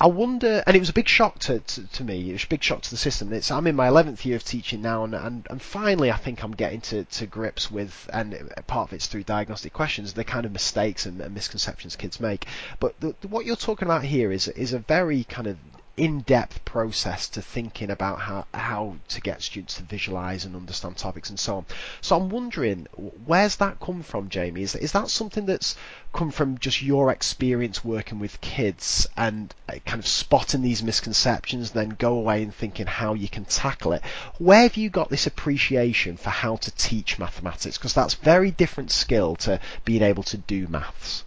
I 0.00 0.06
wonder, 0.06 0.62
and 0.64 0.76
it 0.76 0.78
was 0.78 0.90
a 0.90 0.92
big 0.92 1.08
shock 1.08 1.40
to, 1.40 1.58
to, 1.58 1.86
to, 1.86 2.04
me. 2.04 2.30
It 2.30 2.32
was 2.34 2.44
a 2.44 2.48
big 2.48 2.62
shock 2.62 2.82
to 2.82 2.90
the 2.90 2.96
system. 2.96 3.32
It's, 3.32 3.50
I'm 3.50 3.66
in 3.66 3.74
my 3.74 3.88
11th 3.88 4.24
year 4.24 4.36
of 4.36 4.44
teaching 4.44 4.80
now, 4.80 5.02
and, 5.02 5.12
and, 5.12 5.46
and 5.50 5.60
finally, 5.60 6.12
I 6.12 6.16
think 6.16 6.44
I'm 6.44 6.52
getting 6.52 6.80
to, 6.82 7.02
to 7.04 7.26
grips 7.26 7.68
with, 7.68 8.08
and 8.12 8.52
part 8.68 8.88
of 8.88 8.92
it's 8.92 9.08
through 9.08 9.24
diagnostic 9.24 9.72
questions, 9.72 10.12
the 10.12 10.22
kind 10.22 10.46
of 10.46 10.52
mistakes 10.52 11.04
and, 11.04 11.20
and 11.20 11.34
misconceptions 11.34 11.96
kids 11.96 12.20
make. 12.20 12.46
But 12.78 13.00
the, 13.00 13.16
what 13.28 13.44
you're 13.44 13.56
talking 13.56 13.88
about 13.88 14.04
here 14.04 14.30
is 14.30 14.46
is 14.46 14.72
a 14.72 14.78
very 14.78 15.24
kind 15.24 15.48
of 15.48 15.58
in-depth 15.98 16.64
process 16.64 17.28
to 17.28 17.42
thinking 17.42 17.90
about 17.90 18.20
how 18.20 18.46
how 18.54 18.96
to 19.08 19.20
get 19.20 19.42
students 19.42 19.74
to 19.74 19.82
visualize 19.82 20.44
and 20.44 20.54
understand 20.54 20.96
topics 20.96 21.28
and 21.28 21.38
so 21.38 21.56
on. 21.56 21.66
So 22.00 22.16
I'm 22.16 22.28
wondering, 22.28 22.86
where's 23.26 23.56
that 23.56 23.80
come 23.80 24.02
from, 24.02 24.28
Jamie? 24.28 24.62
Is 24.62 24.74
is 24.74 24.92
that 24.92 25.10
something 25.10 25.46
that's 25.46 25.76
come 26.12 26.30
from 26.30 26.58
just 26.58 26.80
your 26.82 27.10
experience 27.10 27.84
working 27.84 28.18
with 28.18 28.40
kids 28.40 29.06
and 29.16 29.54
uh, 29.68 29.74
kind 29.84 29.98
of 29.98 30.06
spotting 30.06 30.62
these 30.62 30.82
misconceptions, 30.82 31.72
then 31.72 31.90
go 31.90 32.14
away 32.14 32.42
and 32.42 32.54
thinking 32.54 32.86
how 32.86 33.14
you 33.14 33.28
can 33.28 33.44
tackle 33.44 33.92
it? 33.92 34.02
Where 34.38 34.62
have 34.62 34.76
you 34.76 34.90
got 34.90 35.10
this 35.10 35.26
appreciation 35.26 36.16
for 36.16 36.30
how 36.30 36.56
to 36.56 36.70
teach 36.70 37.18
mathematics? 37.18 37.76
Because 37.76 37.94
that's 37.94 38.14
very 38.14 38.50
different 38.50 38.90
skill 38.90 39.36
to 39.36 39.60
being 39.84 40.02
able 40.02 40.22
to 40.24 40.36
do 40.36 40.66
maths. 40.68 41.24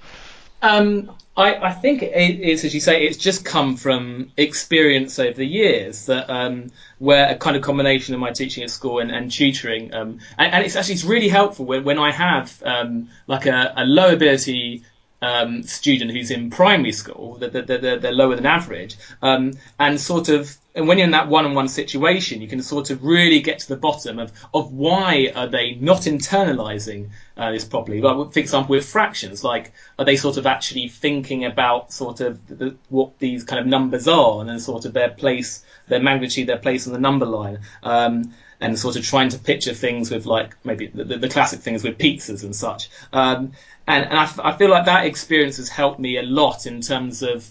Um, 0.61 1.11
I, 1.35 1.55
I, 1.55 1.71
think 1.71 2.03
it's 2.03 2.65
as 2.65 2.73
you 2.73 2.81
say, 2.81 3.05
it's 3.05 3.17
just 3.17 3.45
come 3.45 3.77
from 3.77 4.31
experience 4.35 5.17
over 5.17 5.33
the 5.33 5.47
years 5.47 6.07
that 6.07 6.29
um, 6.29 6.71
where 6.99 7.29
a 7.29 7.35
kind 7.35 7.55
of 7.55 7.61
combination 7.61 8.13
of 8.13 8.19
my 8.19 8.31
teaching 8.31 8.63
at 8.63 8.69
school 8.69 8.99
and, 8.99 9.09
and 9.11 9.31
tutoring, 9.31 9.93
um, 9.93 10.19
and, 10.37 10.53
and, 10.53 10.65
it's 10.65 10.75
actually 10.75 10.95
it's 10.95 11.05
really 11.05 11.29
helpful 11.29 11.65
when, 11.65 11.85
when 11.85 11.97
I 11.97 12.11
have 12.11 12.61
um, 12.65 13.09
like 13.27 13.45
a, 13.45 13.73
a, 13.77 13.85
low 13.85 14.13
ability 14.13 14.83
um, 15.21 15.63
student 15.63 16.11
who's 16.11 16.31
in 16.31 16.49
primary 16.49 16.91
school, 16.91 17.37
they're, 17.39 17.49
they're, 17.49 17.99
they're, 17.99 18.11
lower 18.11 18.35
than 18.35 18.45
average, 18.45 18.95
um, 19.21 19.53
and 19.79 19.99
sort 19.99 20.29
of 20.29 20.57
and 20.73 20.87
when 20.87 20.97
you're 20.97 21.05
in 21.05 21.11
that 21.11 21.27
one-on-one 21.27 21.67
situation, 21.67 22.41
you 22.41 22.47
can 22.47 22.61
sort 22.61 22.91
of 22.91 23.03
really 23.03 23.41
get 23.41 23.59
to 23.59 23.67
the 23.67 23.75
bottom 23.75 24.19
of, 24.19 24.31
of 24.53 24.71
why 24.71 25.31
are 25.35 25.47
they 25.47 25.73
not 25.73 26.01
internalizing 26.01 27.09
uh, 27.35 27.51
this 27.51 27.65
properly. 27.65 27.99
Like, 28.01 28.31
for 28.31 28.39
example, 28.39 28.75
with 28.75 28.85
fractions, 28.85 29.43
like 29.43 29.73
are 29.99 30.05
they 30.05 30.15
sort 30.15 30.37
of 30.37 30.45
actually 30.45 30.87
thinking 30.87 31.43
about 31.43 31.91
sort 31.91 32.21
of 32.21 32.47
the, 32.47 32.75
what 32.89 33.19
these 33.19 33.43
kind 33.43 33.59
of 33.59 33.67
numbers 33.67 34.07
are 34.07 34.39
and 34.39 34.49
then 34.49 34.59
sort 34.59 34.85
of 34.85 34.93
their 34.93 35.09
place, 35.09 35.63
their 35.87 36.01
magnitude, 36.01 36.47
their 36.47 36.57
place 36.57 36.87
on 36.87 36.93
the 36.93 36.99
number 36.99 37.25
line. 37.25 37.59
Um, 37.83 38.33
and 38.61 38.77
sort 38.77 38.95
of 38.95 39.03
trying 39.03 39.29
to 39.29 39.39
picture 39.39 39.73
things 39.73 40.11
with 40.11 40.27
like 40.27 40.55
maybe 40.63 40.85
the, 40.85 41.03
the 41.03 41.27
classic 41.27 41.61
things 41.61 41.83
with 41.83 41.97
pizzas 41.97 42.43
and 42.43 42.55
such. 42.55 42.91
Um, 43.11 43.53
and, 43.87 44.05
and 44.05 44.17
I, 44.17 44.31
I 44.43 44.57
feel 44.57 44.69
like 44.69 44.85
that 44.85 45.05
experience 45.05 45.57
has 45.57 45.69
helped 45.69 45.99
me 45.99 46.17
a 46.17 46.23
lot 46.23 46.65
in 46.65 46.81
terms 46.81 47.23
of 47.23 47.47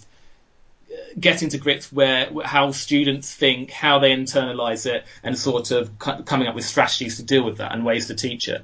uh, 0.91 0.95
getting 1.19 1.49
to 1.49 1.57
grips 1.57 1.91
where 1.91 2.29
how 2.43 2.71
students 2.71 3.33
think, 3.33 3.71
how 3.71 3.99
they 3.99 4.11
internalize 4.11 4.85
it, 4.85 5.05
and 5.23 5.37
sort 5.37 5.71
of 5.71 5.97
coming 5.99 6.47
up 6.47 6.55
with 6.55 6.65
strategies 6.65 7.17
to 7.17 7.23
deal 7.23 7.43
with 7.43 7.57
that 7.57 7.73
and 7.73 7.85
ways 7.85 8.07
to 8.07 8.15
teach 8.15 8.47
it. 8.47 8.63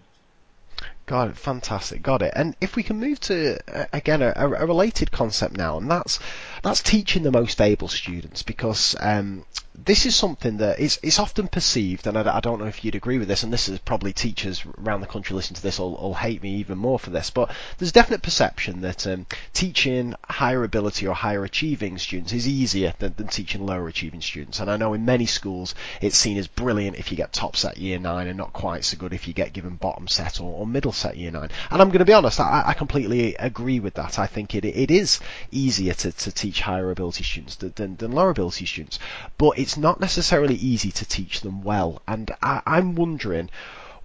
Got 1.08 1.30
it, 1.30 1.38
fantastic, 1.38 2.04
got 2.04 2.22
it. 2.22 2.34
And 2.36 2.54
if 2.60 2.76
we 2.76 2.84
can 2.84 3.00
move 3.00 3.18
to 3.22 3.58
uh, 3.74 3.86
again 3.94 4.22
a, 4.22 4.34
a 4.36 4.66
related 4.66 5.10
concept 5.10 5.56
now, 5.56 5.78
and 5.78 5.90
that's 5.90 6.20
that's 6.68 6.82
teaching 6.82 7.24
the 7.24 7.32
most 7.32 7.62
able 7.62 7.88
students 7.88 8.44
because 8.44 8.96
um, 9.00 9.46
this 9.86 10.08
is 10.08 10.16
something 10.16 10.58
that 10.58 10.80
is, 10.80 11.00
is 11.04 11.20
often 11.20 11.48
perceived, 11.48 12.08
and 12.08 12.18
I, 12.18 12.38
I, 12.38 12.40
don't 12.40 12.60
know 12.60 12.66
if 12.66 12.84
you'd 12.84 12.96
agree 12.96 13.20
with 13.20 13.28
this, 13.28 13.44
and 13.44 13.54
this 13.54 13.70
is 13.70 13.78
probably 13.80 14.12
teachers 14.12 14.64
around 14.80 15.02
the 15.02 15.08
country 15.08 15.36
listening 15.36 15.58
to 15.58 15.62
this 15.62 15.78
will, 15.78 15.92
will 15.92 16.16
hate 16.16 16.42
me 16.42 16.56
even 16.56 16.80
more 16.80 16.98
for 16.98 17.12
this, 17.12 17.30
but 17.30 17.52
there's 17.78 17.92
a 17.92 17.94
definite 17.94 18.24
perception 18.24 18.82
that 18.82 19.06
um, 19.06 19.28
teaching 19.54 20.16
higher 20.28 20.64
ability 20.64 21.06
or 21.06 21.14
higher 21.14 21.44
achieving 21.44 22.00
students 22.00 22.34
is 22.34 22.48
easier 22.48 22.94
than, 22.98 23.14
than, 23.18 23.28
teaching 23.28 23.66
lower 23.66 23.88
achieving 23.88 24.22
students. 24.22 24.60
And 24.60 24.72
I 24.72 24.78
know 24.78 24.94
in 24.94 25.06
many 25.06 25.28
schools 25.28 25.76
it's 26.02 26.18
seen 26.18 26.38
as 26.38 26.48
brilliant 26.48 26.98
if 26.98 27.12
you 27.12 27.18
get 27.18 27.32
top 27.32 27.56
set 27.56 27.78
year 27.78 28.00
nine 28.00 28.28
and 28.28 28.38
not 28.38 28.54
quite 28.54 28.84
so 28.84 28.98
good 28.98 29.14
if 29.14 29.28
you 29.28 29.34
get 29.34 29.54
given 29.54 29.76
bottom 29.76 30.08
set 30.08 30.42
or, 30.42 30.62
or 30.62 30.66
middle 30.66 30.92
set 30.92 31.18
year 31.18 31.30
nine. 31.30 31.50
And 31.70 31.82
I'm 31.82 31.90
going 31.90 32.00
to 32.00 32.06
be 32.06 32.14
honest, 32.14 32.40
I, 32.40 32.64
I 32.68 32.74
completely 32.74 33.36
agree 33.36 33.80
with 33.80 33.94
that. 33.96 34.18
I 34.18 34.26
think 34.26 34.56
it, 34.56 34.66
it 34.66 34.90
is 34.90 35.20
easier 35.52 35.94
to, 35.94 36.12
to 36.12 36.32
teach 36.32 36.57
higher 36.62 36.92
ability 36.92 37.24
students 37.24 37.56
than, 37.56 37.96
than 37.98 38.12
lower 38.12 38.30
ability 38.30 38.66
students, 38.66 39.00
but 39.38 39.58
it's 39.58 39.78
not 39.78 40.00
necessarily 40.00 40.56
easy 40.56 40.92
to 40.92 41.06
teach 41.06 41.42
them 41.42 41.64
well. 41.64 42.02
And 42.08 42.32
I, 42.42 42.62
I'm 42.66 42.96
wondering 42.96 43.50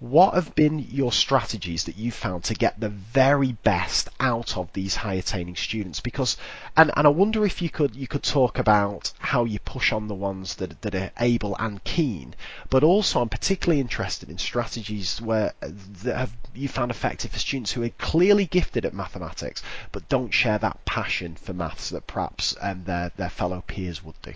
what 0.03 0.33
have 0.33 0.53
been 0.53 0.79
your 0.79 1.13
strategies 1.13 1.85
that 1.85 1.97
you've 1.97 2.13
found 2.13 2.43
to 2.43 2.53
get 2.53 2.77
the 2.77 2.89
very 2.89 3.53
best 3.63 4.09
out 4.19 4.57
of 4.57 4.67
these 4.73 4.95
high 4.95 5.13
attaining 5.13 5.55
students 5.55 6.01
because 6.01 6.35
and, 6.75 6.91
and 6.97 7.07
I 7.07 7.09
wonder 7.09 7.45
if 7.45 7.61
you 7.61 7.69
could 7.69 7.95
you 7.95 8.05
could 8.05 8.21
talk 8.21 8.59
about 8.59 9.13
how 9.19 9.45
you 9.45 9.59
push 9.59 9.93
on 9.93 10.09
the 10.09 10.13
ones 10.13 10.55
that 10.55 10.81
that 10.81 10.93
are 10.93 11.11
able 11.21 11.55
and 11.57 11.81
keen 11.85 12.35
but 12.69 12.83
also 12.83 13.21
I'm 13.21 13.29
particularly 13.29 13.79
interested 13.79 14.29
in 14.29 14.37
strategies 14.37 15.21
where 15.21 15.53
that 15.61 16.17
have 16.17 16.33
you 16.53 16.67
found 16.67 16.91
effective 16.91 17.31
for 17.31 17.39
students 17.39 17.71
who 17.71 17.83
are 17.83 17.89
clearly 17.97 18.45
gifted 18.45 18.83
at 18.83 18.93
mathematics 18.93 19.63
but 19.93 20.09
don't 20.09 20.33
share 20.33 20.57
that 20.57 20.83
passion 20.83 21.35
for 21.35 21.53
maths 21.53 21.91
that 21.91 22.07
perhaps 22.07 22.57
um, 22.59 22.83
their 22.83 23.13
their 23.15 23.29
fellow 23.29 23.63
peers 23.65 24.03
would 24.03 24.21
do. 24.21 24.33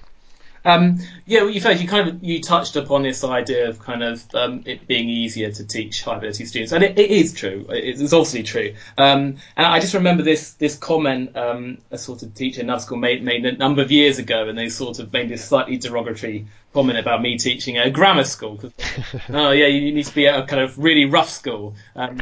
Um, 0.67 0.99
yeah, 1.25 1.43
well, 1.43 1.49
you 1.49 1.61
you 1.61 1.87
kind 1.87 2.09
of 2.09 2.21
you 2.21 2.41
touched 2.41 2.75
upon 2.75 3.03
this 3.03 3.23
idea 3.23 3.69
of 3.69 3.79
kind 3.79 4.03
of 4.03 4.23
um, 4.35 4.63
it 4.65 4.85
being 4.85 5.09
easier 5.09 5.49
to 5.49 5.65
teach 5.65 6.03
high 6.03 6.17
ability 6.17 6.43
students, 6.45 6.73
and 6.73 6.83
it, 6.83 6.99
it 6.99 7.09
is 7.09 7.33
true. 7.33 7.65
It, 7.69 8.01
it's 8.01 8.11
obviously 8.11 8.43
true. 8.43 8.75
Um, 8.97 9.37
and 9.55 9.65
I 9.65 9.79
just 9.79 9.93
remember 9.93 10.23
this 10.23 10.51
this 10.53 10.75
comment 10.75 11.37
um, 11.37 11.77
a 11.89 11.97
sort 11.97 12.21
of 12.21 12.35
teacher 12.35 12.59
in 12.59 12.67
another 12.67 12.81
school 12.81 12.97
made, 12.97 13.23
made 13.23 13.45
a 13.45 13.53
number 13.53 13.81
of 13.81 13.91
years 13.91 14.19
ago, 14.19 14.49
and 14.49 14.57
they 14.57 14.67
sort 14.67 14.99
of 14.99 15.13
made 15.13 15.29
this 15.29 15.45
slightly 15.45 15.77
derogatory 15.77 16.47
comment 16.73 16.99
about 16.99 17.21
me 17.21 17.37
teaching 17.37 17.77
a 17.77 17.89
grammar 17.89 18.25
school. 18.25 18.59
oh 19.29 19.51
yeah, 19.51 19.67
you 19.67 19.93
need 19.93 20.05
to 20.05 20.13
be 20.13 20.27
at 20.27 20.37
a 20.37 20.45
kind 20.45 20.61
of 20.61 20.77
really 20.77 21.05
rough 21.05 21.29
school 21.29 21.75
um, 21.95 22.19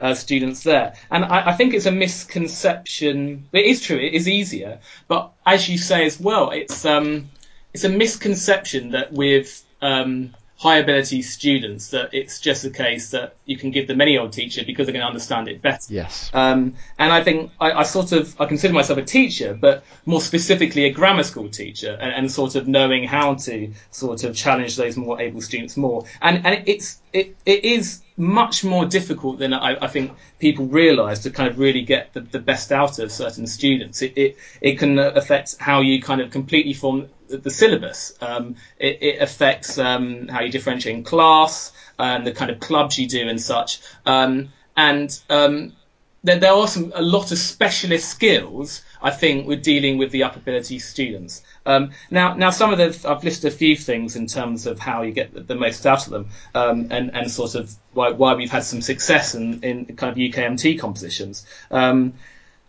uh, 0.00 0.14
students 0.24 0.62
there. 0.62 0.94
And 1.10 1.24
I, 1.24 1.50
I 1.50 1.52
think 1.54 1.74
it's 1.74 1.86
a 1.86 1.92
misconception. 1.92 3.48
It 3.52 3.66
is 3.66 3.80
true. 3.80 3.98
It 3.98 4.14
is 4.14 4.28
easier, 4.28 4.78
but 5.08 5.32
as 5.44 5.68
you 5.68 5.76
say 5.76 6.06
as 6.06 6.20
well, 6.20 6.50
it's 6.50 6.84
um, 6.84 7.28
it's 7.74 7.84
a 7.84 7.88
misconception 7.88 8.92
that 8.92 9.12
with 9.12 9.64
um, 9.82 10.32
high 10.56 10.78
ability 10.78 11.20
students 11.20 11.90
that 11.90 12.14
it's 12.14 12.38
just 12.40 12.64
a 12.64 12.70
case 12.70 13.10
that 13.10 13.34
you 13.44 13.58
can 13.58 13.70
give 13.72 13.88
them 13.88 14.00
any 14.00 14.16
old 14.16 14.32
teacher 14.32 14.62
because 14.64 14.86
they're 14.86 14.92
going 14.92 15.02
to 15.02 15.06
understand 15.06 15.48
it 15.48 15.60
better. 15.60 15.92
Yes. 15.92 16.30
Um, 16.32 16.74
and 16.98 17.12
I 17.12 17.22
think 17.22 17.50
I, 17.60 17.72
I, 17.72 17.82
sort 17.82 18.12
of 18.12 18.40
I 18.40 18.46
consider 18.46 18.72
myself 18.72 18.98
a 18.98 19.04
teacher, 19.04 19.58
but 19.60 19.84
more 20.06 20.20
specifically 20.20 20.84
a 20.84 20.90
grammar 20.90 21.24
school 21.24 21.48
teacher, 21.48 21.98
and, 22.00 22.12
and, 22.12 22.32
sort 22.32 22.54
of 22.54 22.68
knowing 22.68 23.04
how 23.04 23.34
to 23.34 23.72
sort 23.90 24.24
of 24.24 24.34
challenge 24.34 24.76
those 24.76 24.96
more 24.96 25.20
able 25.20 25.40
students 25.40 25.76
more. 25.76 26.04
And 26.22 26.46
and 26.46 26.62
it's 26.66 27.00
it, 27.12 27.36
it 27.44 27.64
is 27.64 28.00
much 28.16 28.64
more 28.64 28.86
difficult 28.86 29.38
than 29.38 29.52
I, 29.52 29.76
I 29.84 29.88
think 29.88 30.12
people 30.38 30.66
realise 30.66 31.20
to 31.20 31.30
kind 31.30 31.48
of 31.48 31.58
really 31.58 31.82
get 31.82 32.12
the, 32.12 32.20
the 32.20 32.38
best 32.38 32.70
out 32.70 32.98
of 33.00 33.10
certain 33.10 33.46
students. 33.46 34.02
It, 34.02 34.16
it, 34.16 34.36
it 34.60 34.78
can 34.78 34.98
affect 34.98 35.56
how 35.58 35.80
you 35.80 36.00
kind 36.00 36.20
of 36.20 36.30
completely 36.30 36.74
form 36.74 37.08
the, 37.28 37.50
syllabus. 37.50 38.16
Um, 38.20 38.56
it, 38.78 39.02
it, 39.02 39.22
affects 39.22 39.78
um, 39.78 40.28
how 40.28 40.40
you 40.42 40.50
differentiate 40.50 40.96
in 40.96 41.04
class 41.04 41.72
and 41.98 42.26
the 42.26 42.32
kind 42.32 42.50
of 42.50 42.60
clubs 42.60 42.98
you 42.98 43.08
do 43.08 43.28
and 43.28 43.40
such. 43.40 43.80
Um, 44.06 44.52
and 44.76 45.18
um, 45.30 45.72
there, 46.22 46.38
there 46.38 46.52
are 46.52 46.66
some 46.66 46.92
a 46.94 47.02
lot 47.02 47.30
of 47.32 47.38
specialist 47.38 48.08
skills 48.08 48.82
I 49.04 49.10
think 49.10 49.46
with 49.46 49.62
dealing 49.62 49.98
with 49.98 50.10
the 50.12 50.22
upper 50.22 50.38
ability 50.38 50.78
students. 50.78 51.42
Um, 51.66 51.90
now, 52.10 52.34
now 52.34 52.48
some 52.48 52.72
of 52.72 52.78
the 52.78 53.08
I've 53.08 53.22
listed 53.22 53.52
a 53.52 53.54
few 53.54 53.76
things 53.76 54.16
in 54.16 54.26
terms 54.26 54.66
of 54.66 54.78
how 54.78 55.02
you 55.02 55.12
get 55.12 55.34
the, 55.34 55.42
the 55.42 55.54
most 55.54 55.86
out 55.86 56.06
of 56.06 56.12
them, 56.12 56.30
um, 56.54 56.88
and 56.90 57.14
and 57.14 57.30
sort 57.30 57.54
of 57.54 57.74
why, 57.92 58.10
why 58.10 58.32
we've 58.34 58.50
had 58.50 58.64
some 58.64 58.80
success 58.80 59.34
in, 59.34 59.62
in 59.62 59.84
kind 59.96 60.10
of 60.10 60.16
UKMT 60.16 60.78
compositions. 60.80 61.46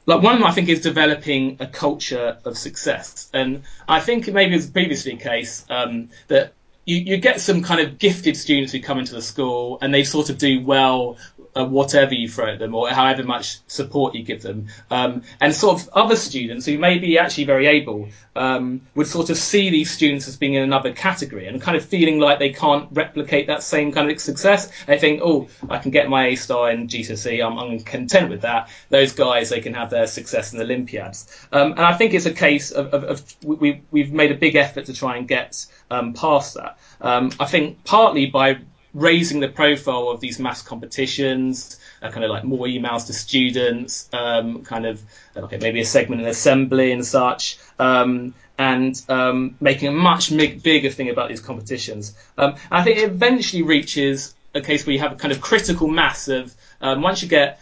Like 0.05 0.21
one 0.21 0.33
of 0.33 0.39
them 0.39 0.47
I 0.47 0.51
think 0.51 0.69
is 0.69 0.81
developing 0.81 1.57
a 1.59 1.67
culture 1.67 2.37
of 2.45 2.57
success, 2.57 3.29
and 3.33 3.63
I 3.87 3.99
think 3.99 4.27
maybe 4.27 4.53
it 4.53 4.57
was 4.57 4.69
previously 4.69 5.15
the 5.15 5.23
case 5.23 5.65
um, 5.69 6.09
that 6.27 6.53
you, 6.85 6.97
you 6.97 7.17
get 7.17 7.41
some 7.41 7.63
kind 7.63 7.81
of 7.81 7.97
gifted 7.97 8.37
students 8.37 8.71
who 8.71 8.79
come 8.79 8.99
into 8.99 9.13
the 9.13 9.21
school 9.21 9.79
and 9.81 9.93
they 9.93 10.03
sort 10.03 10.29
of 10.29 10.37
do 10.37 10.63
well 10.63 11.17
uh, 11.55 11.65
whatever 11.65 12.13
you 12.13 12.27
throw 12.27 12.53
at 12.53 12.59
them 12.59 12.75
or 12.75 12.89
however 12.89 13.23
much 13.23 13.59
support 13.67 14.13
you 14.13 14.23
give 14.23 14.41
them. 14.41 14.67
Um, 14.91 15.23
and 15.39 15.53
sort 15.53 15.81
of 15.81 15.89
other 15.93 16.15
students 16.15 16.65
who 16.65 16.77
may 16.77 16.97
be 16.97 17.17
actually 17.17 17.45
very 17.45 17.67
able 17.67 18.09
um, 18.35 18.81
would 18.95 19.07
sort 19.07 19.29
of 19.29 19.37
see 19.37 19.69
these 19.69 19.89
students 19.89 20.27
as 20.27 20.35
being 20.35 20.55
in 20.55 20.63
another 20.63 20.91
category 20.91 21.47
and 21.47 21.61
kind 21.61 21.77
of 21.77 21.85
feeling 21.85 22.19
like 22.19 22.39
they 22.39 22.51
can't 22.51 22.89
replicate 22.91 23.47
that 23.47 23.63
same 23.63 23.91
kind 23.91 24.11
of 24.11 24.19
success. 24.19 24.71
They 24.85 24.99
think, 24.99 25.21
oh, 25.23 25.47
I 25.69 25.77
can 25.77 25.91
get 25.91 26.09
my 26.09 26.27
A 26.27 26.35
star 26.35 26.71
in 26.71 26.87
GCSE, 26.87 27.45
I'm, 27.45 27.57
I'm 27.57 27.79
content 27.79 28.29
with 28.29 28.41
that. 28.41 28.69
Those 28.89 29.13
guys, 29.13 29.49
they 29.49 29.61
can 29.61 29.73
have 29.73 29.89
their 29.89 30.07
success 30.07 30.51
in 30.51 30.59
the 30.59 30.65
Olympiads. 30.65 31.47
Um, 31.51 31.71
and 31.71 31.81
I 31.81 31.93
think 31.93 32.13
it's 32.13 32.25
a 32.25 32.33
case 32.33 32.71
of, 32.71 32.93
of, 32.93 33.03
of 33.05 33.35
we, 33.43 33.81
we've 33.91 34.11
made 34.11 34.31
a 34.31 34.35
big 34.35 34.55
effort 34.55 34.85
to 34.85 34.93
try 34.93 35.17
and 35.17 35.27
get 35.27 35.65
um, 35.89 36.13
past 36.13 36.55
that. 36.55 36.77
Um, 36.99 37.31
I 37.39 37.45
think 37.45 37.83
partly 37.85 38.25
by 38.25 38.59
raising 38.95 39.41
the 39.41 39.49
profile 39.49 40.07
of 40.07 40.21
these 40.21 40.39
mass 40.39 40.61
competitions, 40.61 41.77
uh, 42.01 42.09
kind 42.09 42.23
of 42.23 42.31
like 42.31 42.45
more 42.45 42.65
emails 42.65 43.07
to 43.07 43.13
students, 43.13 44.09
um, 44.13 44.63
kind 44.63 44.85
of 44.85 45.03
okay, 45.35 45.57
maybe 45.57 45.81
a 45.81 45.85
segment 45.85 46.21
in 46.21 46.27
assembly 46.27 46.93
and 46.93 47.05
such, 47.05 47.59
um, 47.77 48.33
and 48.57 48.99
um, 49.09 49.55
making 49.59 49.89
a 49.89 49.91
much 49.91 50.35
bigger 50.35 50.89
thing 50.89 51.09
about 51.09 51.27
these 51.27 51.41
competitions. 51.41 52.15
Um, 52.37 52.55
I 52.71 52.83
think 52.83 52.97
it 52.97 53.03
eventually 53.03 53.63
reaches 53.63 54.33
a 54.55 54.61
case 54.61 54.87
where 54.87 54.93
you 54.93 54.99
have 54.99 55.11
a 55.11 55.15
kind 55.15 55.33
of 55.33 55.41
critical 55.41 55.89
mass 55.89 56.29
of 56.29 56.55
um, 56.79 57.01
once 57.01 57.21
you 57.21 57.27
get 57.27 57.59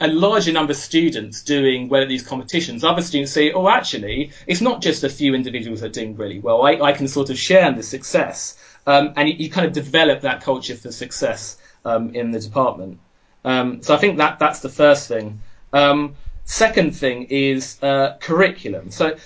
a 0.00 0.06
larger 0.06 0.52
number 0.52 0.70
of 0.70 0.76
students 0.76 1.42
doing 1.42 1.88
well 1.88 2.02
at 2.02 2.08
these 2.08 2.22
competitions, 2.22 2.84
other 2.84 3.02
students 3.02 3.32
say, 3.32 3.50
oh, 3.50 3.68
actually, 3.68 4.30
it's 4.46 4.60
not 4.60 4.80
just 4.80 5.02
a 5.02 5.08
few 5.08 5.34
individuals 5.34 5.80
that 5.80 5.86
are 5.86 6.00
doing 6.00 6.16
really 6.16 6.38
well. 6.38 6.62
I, 6.62 6.74
I 6.74 6.92
can 6.92 7.08
sort 7.08 7.30
of 7.30 7.38
share 7.38 7.66
in 7.68 7.74
the 7.74 7.82
success. 7.82 8.56
Um, 8.88 9.12
and 9.16 9.28
you, 9.28 9.34
you, 9.34 9.50
kind 9.50 9.66
of 9.66 9.74
develop 9.74 10.22
that 10.22 10.40
culture 10.40 10.74
for 10.74 10.90
success 10.90 11.58
um, 11.84 12.14
in 12.14 12.30
the 12.30 12.40
department. 12.40 13.00
Um, 13.44 13.82
so 13.82 13.94
I 13.94 13.98
think 13.98 14.16
that 14.16 14.38
that's 14.38 14.60
the 14.60 14.70
first 14.70 15.08
thing. 15.08 15.40
Um, 15.74 16.16
second 16.44 16.96
thing 16.96 17.24
is 17.24 17.82
uh, 17.82 18.16
curriculum. 18.18 18.90
So 18.90 19.16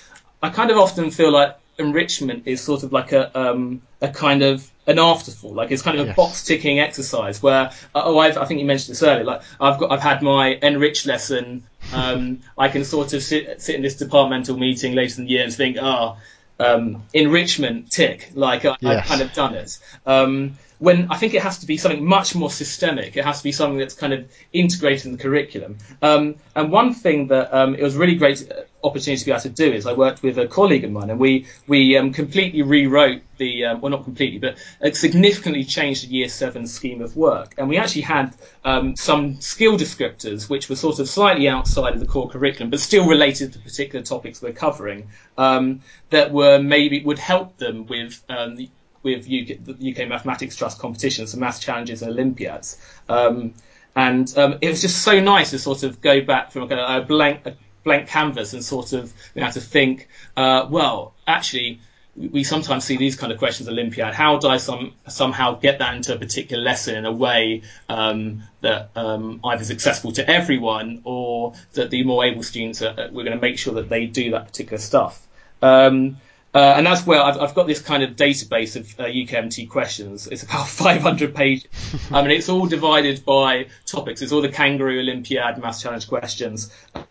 I 0.42 0.50
kind 0.50 0.72
of 0.72 0.78
often 0.78 1.12
feel 1.12 1.30
like 1.30 1.56
enrichment 1.78 2.46
is 2.46 2.60
sort 2.60 2.82
of 2.82 2.92
like 2.92 3.12
a 3.12 3.38
um, 3.38 3.82
a 4.00 4.08
kind 4.08 4.42
of 4.42 4.68
an 4.86 4.98
afterthought, 4.98 5.54
like 5.54 5.70
it's 5.70 5.82
kind 5.82 5.96
of 5.96 6.04
a 6.04 6.08
yes. 6.08 6.16
box 6.16 6.44
ticking 6.44 6.80
exercise 6.80 7.40
where 7.40 7.70
uh, 7.94 8.02
oh 8.04 8.18
I've, 8.18 8.36
i 8.36 8.44
think 8.44 8.58
you 8.58 8.66
mentioned 8.66 8.96
this 8.96 9.02
earlier, 9.02 9.24
like 9.24 9.42
I've 9.60 9.78
got 9.78 9.92
I've 9.92 10.00
had 10.00 10.22
my 10.22 10.58
enrich 10.60 11.06
lesson, 11.06 11.62
um, 11.92 12.40
I 12.58 12.68
can 12.68 12.84
sort 12.84 13.12
of 13.12 13.22
sit 13.22 13.62
sit 13.62 13.76
in 13.76 13.82
this 13.82 13.96
departmental 13.96 14.56
meeting 14.56 14.94
later 14.94 15.20
in 15.20 15.26
the 15.26 15.32
year 15.32 15.44
and 15.44 15.54
think 15.54 15.76
ah 15.80 16.16
oh, 16.16 16.22
um, 16.62 17.02
enrichment 17.12 17.90
tick 17.90 18.30
like 18.34 18.64
I, 18.64 18.76
have 18.82 19.04
kind 19.04 19.20
of 19.22 19.32
done 19.32 19.54
it. 19.54 19.78
Um, 20.06 20.58
when 20.78 21.12
I 21.12 21.16
think 21.16 21.34
it 21.34 21.42
has 21.42 21.58
to 21.58 21.66
be 21.66 21.76
something 21.76 22.04
much 22.04 22.34
more 22.34 22.50
systemic. 22.50 23.16
It 23.16 23.24
has 23.24 23.38
to 23.38 23.44
be 23.44 23.52
something 23.52 23.78
that's 23.78 23.94
kind 23.94 24.12
of 24.12 24.28
integrated 24.52 25.06
in 25.06 25.12
the 25.12 25.18
curriculum. 25.18 25.78
Um, 26.02 26.34
and 26.56 26.72
one 26.72 26.92
thing 26.92 27.28
that 27.28 27.54
um, 27.54 27.76
it 27.76 27.82
was 27.84 27.94
really 27.94 28.16
great 28.16 28.50
opportunity 28.84 29.18
to 29.18 29.24
be 29.24 29.30
able 29.30 29.40
to 29.42 29.48
do 29.48 29.72
is 29.72 29.86
I 29.86 29.92
worked 29.92 30.22
with 30.22 30.38
a 30.38 30.46
colleague 30.46 30.84
of 30.84 30.90
mine 30.90 31.10
and 31.10 31.20
we 31.20 31.46
we 31.66 31.96
um, 31.96 32.12
completely 32.12 32.62
rewrote 32.62 33.22
the 33.36 33.66
um, 33.66 33.80
well 33.80 33.90
not 33.90 34.04
completely 34.04 34.38
but 34.38 34.96
significantly 34.96 35.64
changed 35.64 36.08
the 36.08 36.12
year 36.12 36.28
seven 36.28 36.66
scheme 36.66 37.00
of 37.00 37.16
work 37.16 37.54
and 37.58 37.68
we 37.68 37.78
actually 37.78 38.02
had 38.02 38.34
um, 38.64 38.96
some 38.96 39.40
skill 39.40 39.76
descriptors 39.76 40.48
which 40.48 40.68
were 40.68 40.76
sort 40.76 40.98
of 40.98 41.08
slightly 41.08 41.48
outside 41.48 41.94
of 41.94 42.00
the 42.00 42.06
core 42.06 42.28
curriculum 42.28 42.70
but 42.70 42.80
still 42.80 43.06
related 43.06 43.52
to 43.52 43.58
particular 43.60 44.04
topics 44.04 44.42
we're 44.42 44.52
covering 44.52 45.08
um, 45.38 45.80
that 46.10 46.32
were 46.32 46.58
maybe 46.60 47.02
would 47.04 47.18
help 47.18 47.56
them 47.58 47.86
with 47.86 48.22
um, 48.28 48.58
with 49.02 49.24
UK, 49.24 49.64
the 49.64 49.92
UK 49.92 50.08
Mathematics 50.08 50.54
Trust 50.54 50.78
competitions, 50.78 51.32
the 51.32 51.38
maths 51.38 51.58
challenges 51.58 52.02
and 52.02 52.12
Olympiads. 52.12 52.78
Um, 53.08 53.54
and 53.94 54.28
it 54.62 54.68
was 54.68 54.80
just 54.80 55.02
so 55.02 55.20
nice 55.20 55.50
to 55.50 55.58
sort 55.58 55.82
of 55.82 56.00
go 56.00 56.22
back 56.22 56.50
from 56.52 56.70
a, 56.70 56.76
a 56.76 57.00
blank 57.02 57.44
a 57.46 57.56
blank 57.84 58.08
canvas 58.08 58.52
and 58.52 58.64
sort 58.64 58.92
of 58.92 59.12
you 59.34 59.42
know, 59.42 59.50
to 59.50 59.60
think, 59.60 60.08
uh, 60.36 60.66
well, 60.70 61.14
actually, 61.26 61.80
we 62.14 62.44
sometimes 62.44 62.84
see 62.84 62.96
these 62.96 63.16
kind 63.16 63.32
of 63.32 63.38
questions 63.38 63.68
Olympiad. 63.68 64.12
How 64.12 64.38
do 64.38 64.48
I 64.48 64.58
some, 64.58 64.92
somehow 65.08 65.58
get 65.58 65.78
that 65.78 65.94
into 65.96 66.14
a 66.14 66.18
particular 66.18 66.62
lesson 66.62 66.96
in 66.96 67.06
a 67.06 67.12
way 67.12 67.62
um, 67.88 68.42
that 68.60 68.90
um, 68.94 69.40
either 69.44 69.62
is 69.62 69.70
accessible 69.70 70.12
to 70.12 70.28
everyone 70.28 71.00
or 71.04 71.54
that 71.72 71.90
the 71.90 72.04
more 72.04 72.24
able 72.24 72.42
students 72.42 72.82
are, 72.82 72.94
we're 73.12 73.24
going 73.24 73.36
to 73.36 73.40
make 73.40 73.58
sure 73.58 73.74
that 73.74 73.88
they 73.88 74.06
do 74.06 74.32
that 74.32 74.46
particular 74.46 74.78
stuff. 74.78 75.26
Um, 75.62 76.18
uh, 76.54 76.74
and 76.76 76.86
that's 76.86 77.06
where 77.06 77.22
I've, 77.22 77.38
I've, 77.38 77.54
got 77.54 77.66
this 77.66 77.80
kind 77.80 78.02
of 78.02 78.16
database 78.16 78.76
of 78.76 79.00
uh, 79.00 79.04
UKMT 79.04 79.70
questions. 79.70 80.26
It's 80.26 80.42
about 80.42 80.68
500 80.68 81.34
pages. 81.34 81.66
I 82.10 82.20
mean, 82.22 82.32
it's 82.32 82.48
all 82.48 82.66
divided 82.66 83.24
by 83.24 83.68
topics. 83.86 84.20
It's 84.20 84.32
all 84.32 84.42
the 84.42 84.50
Kangaroo 84.50 85.00
Olympiad 85.00 85.58
Maths 85.58 85.80
Challenge 85.80 86.06
questions. 86.06 86.70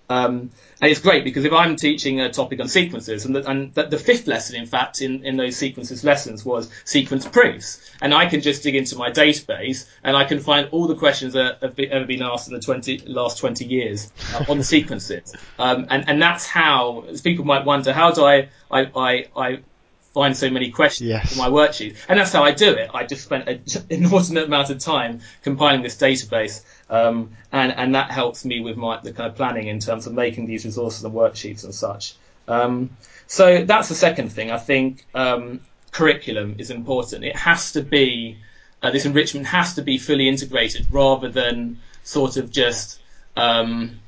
Um, 0.10 0.52
and 0.82 0.90
it's 0.90 1.00
great 1.00 1.24
because 1.24 1.46
if 1.46 1.54
I'm 1.54 1.76
teaching 1.76 2.20
a 2.20 2.32
topic 2.32 2.60
on 2.60 2.68
sequences, 2.68 3.26
and 3.26 3.36
the, 3.36 3.48
and 3.48 3.74
the, 3.76 3.84
the 3.84 4.00
fifth 4.00 4.26
lesson, 4.26 4.56
in 4.56 4.66
fact, 4.66 5.02
in, 5.02 5.24
in 5.24 5.38
those 5.38 5.56
sequences 5.56 6.04
lessons 6.04 6.44
was 6.44 6.72
sequence 6.86 7.28
proofs, 7.28 7.80
and 8.02 8.16
I 8.16 8.26
can 8.26 8.42
just 8.42 8.64
dig 8.64 8.76
into 8.76 8.96
my 8.98 9.12
database 9.12 9.88
and 10.04 10.18
I 10.18 10.26
can 10.26 10.40
find 10.40 10.68
all 10.72 10.88
the 10.88 10.96
questions 10.96 11.34
that 11.34 11.60
have 11.62 11.76
been, 11.76 11.92
ever 11.92 12.06
been 12.06 12.24
asked 12.24 12.48
in 12.48 12.56
the 12.56 12.60
20, 12.60 12.98
last 13.06 13.38
20 13.38 13.64
years 13.64 14.12
uh, 14.34 14.46
on 14.50 14.58
the 14.58 14.64
sequences. 14.64 15.36
Um, 15.60 15.86
and, 15.92 16.10
and 16.10 16.20
that's 16.20 16.48
how 16.48 17.06
people 17.24 17.46
might 17.46 17.64
wonder, 17.64 17.94
how 17.94 18.12
do 18.12 18.26
I, 18.26 18.50
I, 18.72 18.90
I, 18.96 19.26
I 19.36 19.60
find 20.14 20.36
so 20.36 20.50
many 20.50 20.72
questions 20.72 21.10
yes. 21.10 21.32
for 21.32 21.38
my 21.38 21.48
worksheet. 21.48 21.96
And 22.10 22.20
that's 22.20 22.34
how 22.34 22.44
I 22.44 22.52
do 22.52 22.74
it. 22.74 22.90
I 22.94 23.06
just 23.06 23.24
spent 23.24 23.48
an 23.48 23.64
inordinate 23.90 24.46
amount 24.46 24.70
of 24.70 24.80
time 24.80 25.22
compiling 25.44 25.84
this 25.84 25.96
database, 25.96 26.64
um, 26.92 27.32
and, 27.52 27.72
and 27.72 27.96
that 27.96 28.12
helps 28.12 28.46
me 28.46 28.60
with 28.60 28.78
my 28.78 29.00
the 29.02 29.14
kind 29.14 29.30
of 29.30 29.36
planning 29.36 29.68
in 29.68 29.80
terms 29.80 30.06
of 30.06 30.14
making 30.14 30.46
these 30.46 30.66
resources 30.66 31.04
and 31.04 31.14
worksheets 31.14 31.64
and 31.64 31.74
such. 31.74 32.16
Um, 32.48 32.90
so 33.28 33.64
that's 33.64 33.88
the 33.88 33.96
second 33.96 34.30
thing. 34.30 34.52
I 34.52 34.58
think 34.58 35.06
um, 35.16 35.62
curriculum 35.92 36.56
is 36.60 36.70
important. 36.70 37.24
It 37.24 37.36
has 37.36 37.72
to 37.72 37.82
be 37.82 38.38
uh, 38.84 38.92
this 38.92 39.06
enrichment 39.06 39.48
has 39.48 39.76
to 39.76 39.82
be 39.82 39.98
fully 39.98 40.28
integrated 40.28 40.88
rather 40.92 41.30
than 41.30 41.80
sort 42.04 42.36
of 42.38 42.52
just 42.52 43.00
um, 43.38 44.00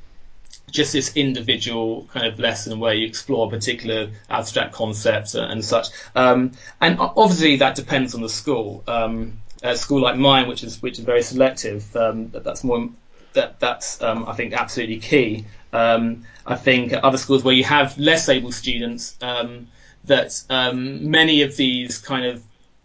just 0.70 0.92
this 0.92 1.16
individual 1.16 2.10
kind 2.12 2.26
of 2.26 2.40
lesson 2.40 2.80
where 2.80 2.94
you 2.94 3.06
explore 3.06 3.50
particular 3.50 4.10
abstract 4.30 4.74
concepts 4.74 5.36
and 5.36 5.64
such. 5.64 5.88
Um, 6.16 6.52
and 6.82 6.98
obviously 7.00 7.58
that 7.58 7.76
depends 7.76 8.16
on 8.16 8.22
the 8.22 8.30
school. 8.30 8.84
Um, 8.88 9.40
a 9.64 9.76
school 9.78 10.02
like 10.02 10.18
mine, 10.18 10.48
which 10.48 10.64
is 10.64 10.82
which 10.82 11.00
is 11.00 11.06
very 11.06 11.24
selective, 11.24 11.96
um, 11.96 12.30
that's 12.32 12.64
more 12.64 12.90
that 13.34 13.60
that's 13.60 14.02
um, 14.02 14.26
I 14.28 14.34
think 14.34 14.54
absolutely 14.54 15.00
key. 15.00 15.46
Um, 15.72 16.26
I 16.46 16.56
think 16.56 16.94
other 16.94 17.18
schools 17.18 17.44
where 17.44 17.56
you 17.56 17.64
have 17.64 17.98
less 17.98 18.30
able 18.30 18.52
students, 18.52 19.18
um, 19.22 19.68
that 20.06 20.44
many 20.50 21.42
of 21.42 21.56
these 21.56 21.98
kind 21.98 22.26
of 22.26 22.44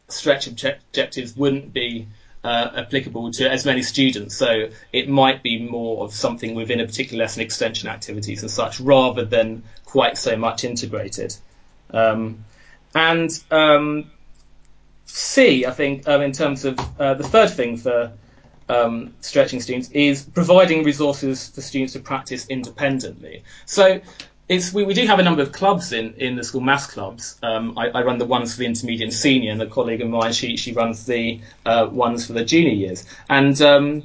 stretch 0.09 0.47
objectives 0.47 1.37
wouldn't 1.37 1.73
be 1.73 2.07
uh, 2.45 2.71
applicable 2.77 3.33
to 3.33 3.51
as 3.51 3.67
many 3.67 3.83
students. 3.83 4.37
So 4.37 4.69
it 4.93 5.09
might 5.09 5.43
be 5.43 5.59
more 5.59 6.05
of 6.05 6.15
something 6.15 6.55
within 6.55 6.81
a 6.81 6.87
particular 6.87 7.25
lesson 7.25 7.43
extension 7.43 7.89
activities 7.89 8.43
and 8.43 8.51
such, 8.51 8.81
rather 8.81 9.25
than 9.25 9.65
quite 9.85 10.17
so 10.17 10.37
much 10.37 10.65
integrated. 10.65 11.37
Um, 11.91 12.45
and 12.95 13.31
um, 13.51 14.11
C, 15.09 15.67
I 15.67 15.71
think, 15.73 16.07
um, 16.07 16.23
in 16.23 16.33
terms 16.33 16.65
of 16.65 16.79
uh, 17.01 17.15
the 17.15 17.25
third 17.25 17.51
thing 17.51 17.77
for 17.77 18.13
um, 18.69 19.15
stretching 19.21 19.61
students 19.61 19.91
is 19.91 20.23
providing 20.23 20.85
resources 20.85 21.49
for 21.49 21.63
students 21.63 21.95
to 21.95 22.01
practice 22.01 22.47
independently. 22.49 23.43
So 23.67 24.01
it's 24.49 24.73
we, 24.73 24.85
we 24.85 24.95
do 24.95 25.07
have 25.07 25.19
a 25.19 25.23
number 25.23 25.43
of 25.43 25.53
clubs 25.53 25.93
in, 25.93 26.15
in 26.15 26.37
the 26.37 26.45
school 26.45 26.61
maths 26.61 26.87
clubs. 26.87 27.39
Um, 27.43 27.77
I, 27.79 27.89
I, 27.89 28.03
run 28.03 28.19
the 28.19 28.27
ones 28.27 28.53
for 28.53 28.61
the 28.61 28.67
intermediate 28.67 29.09
and 29.09 29.13
senior, 29.13 29.51
and 29.53 29.61
a 29.63 29.67
colleague 29.67 30.03
of 30.03 30.09
mine 30.09 30.33
she 30.33 30.57
she 30.57 30.73
runs 30.73 31.07
the 31.07 31.41
uh, 31.65 31.89
ones 31.91 32.27
for 32.27 32.35
the 32.35 32.45
junior 32.45 32.73
years. 32.73 33.05
And 33.29 33.61
um, 33.63 34.03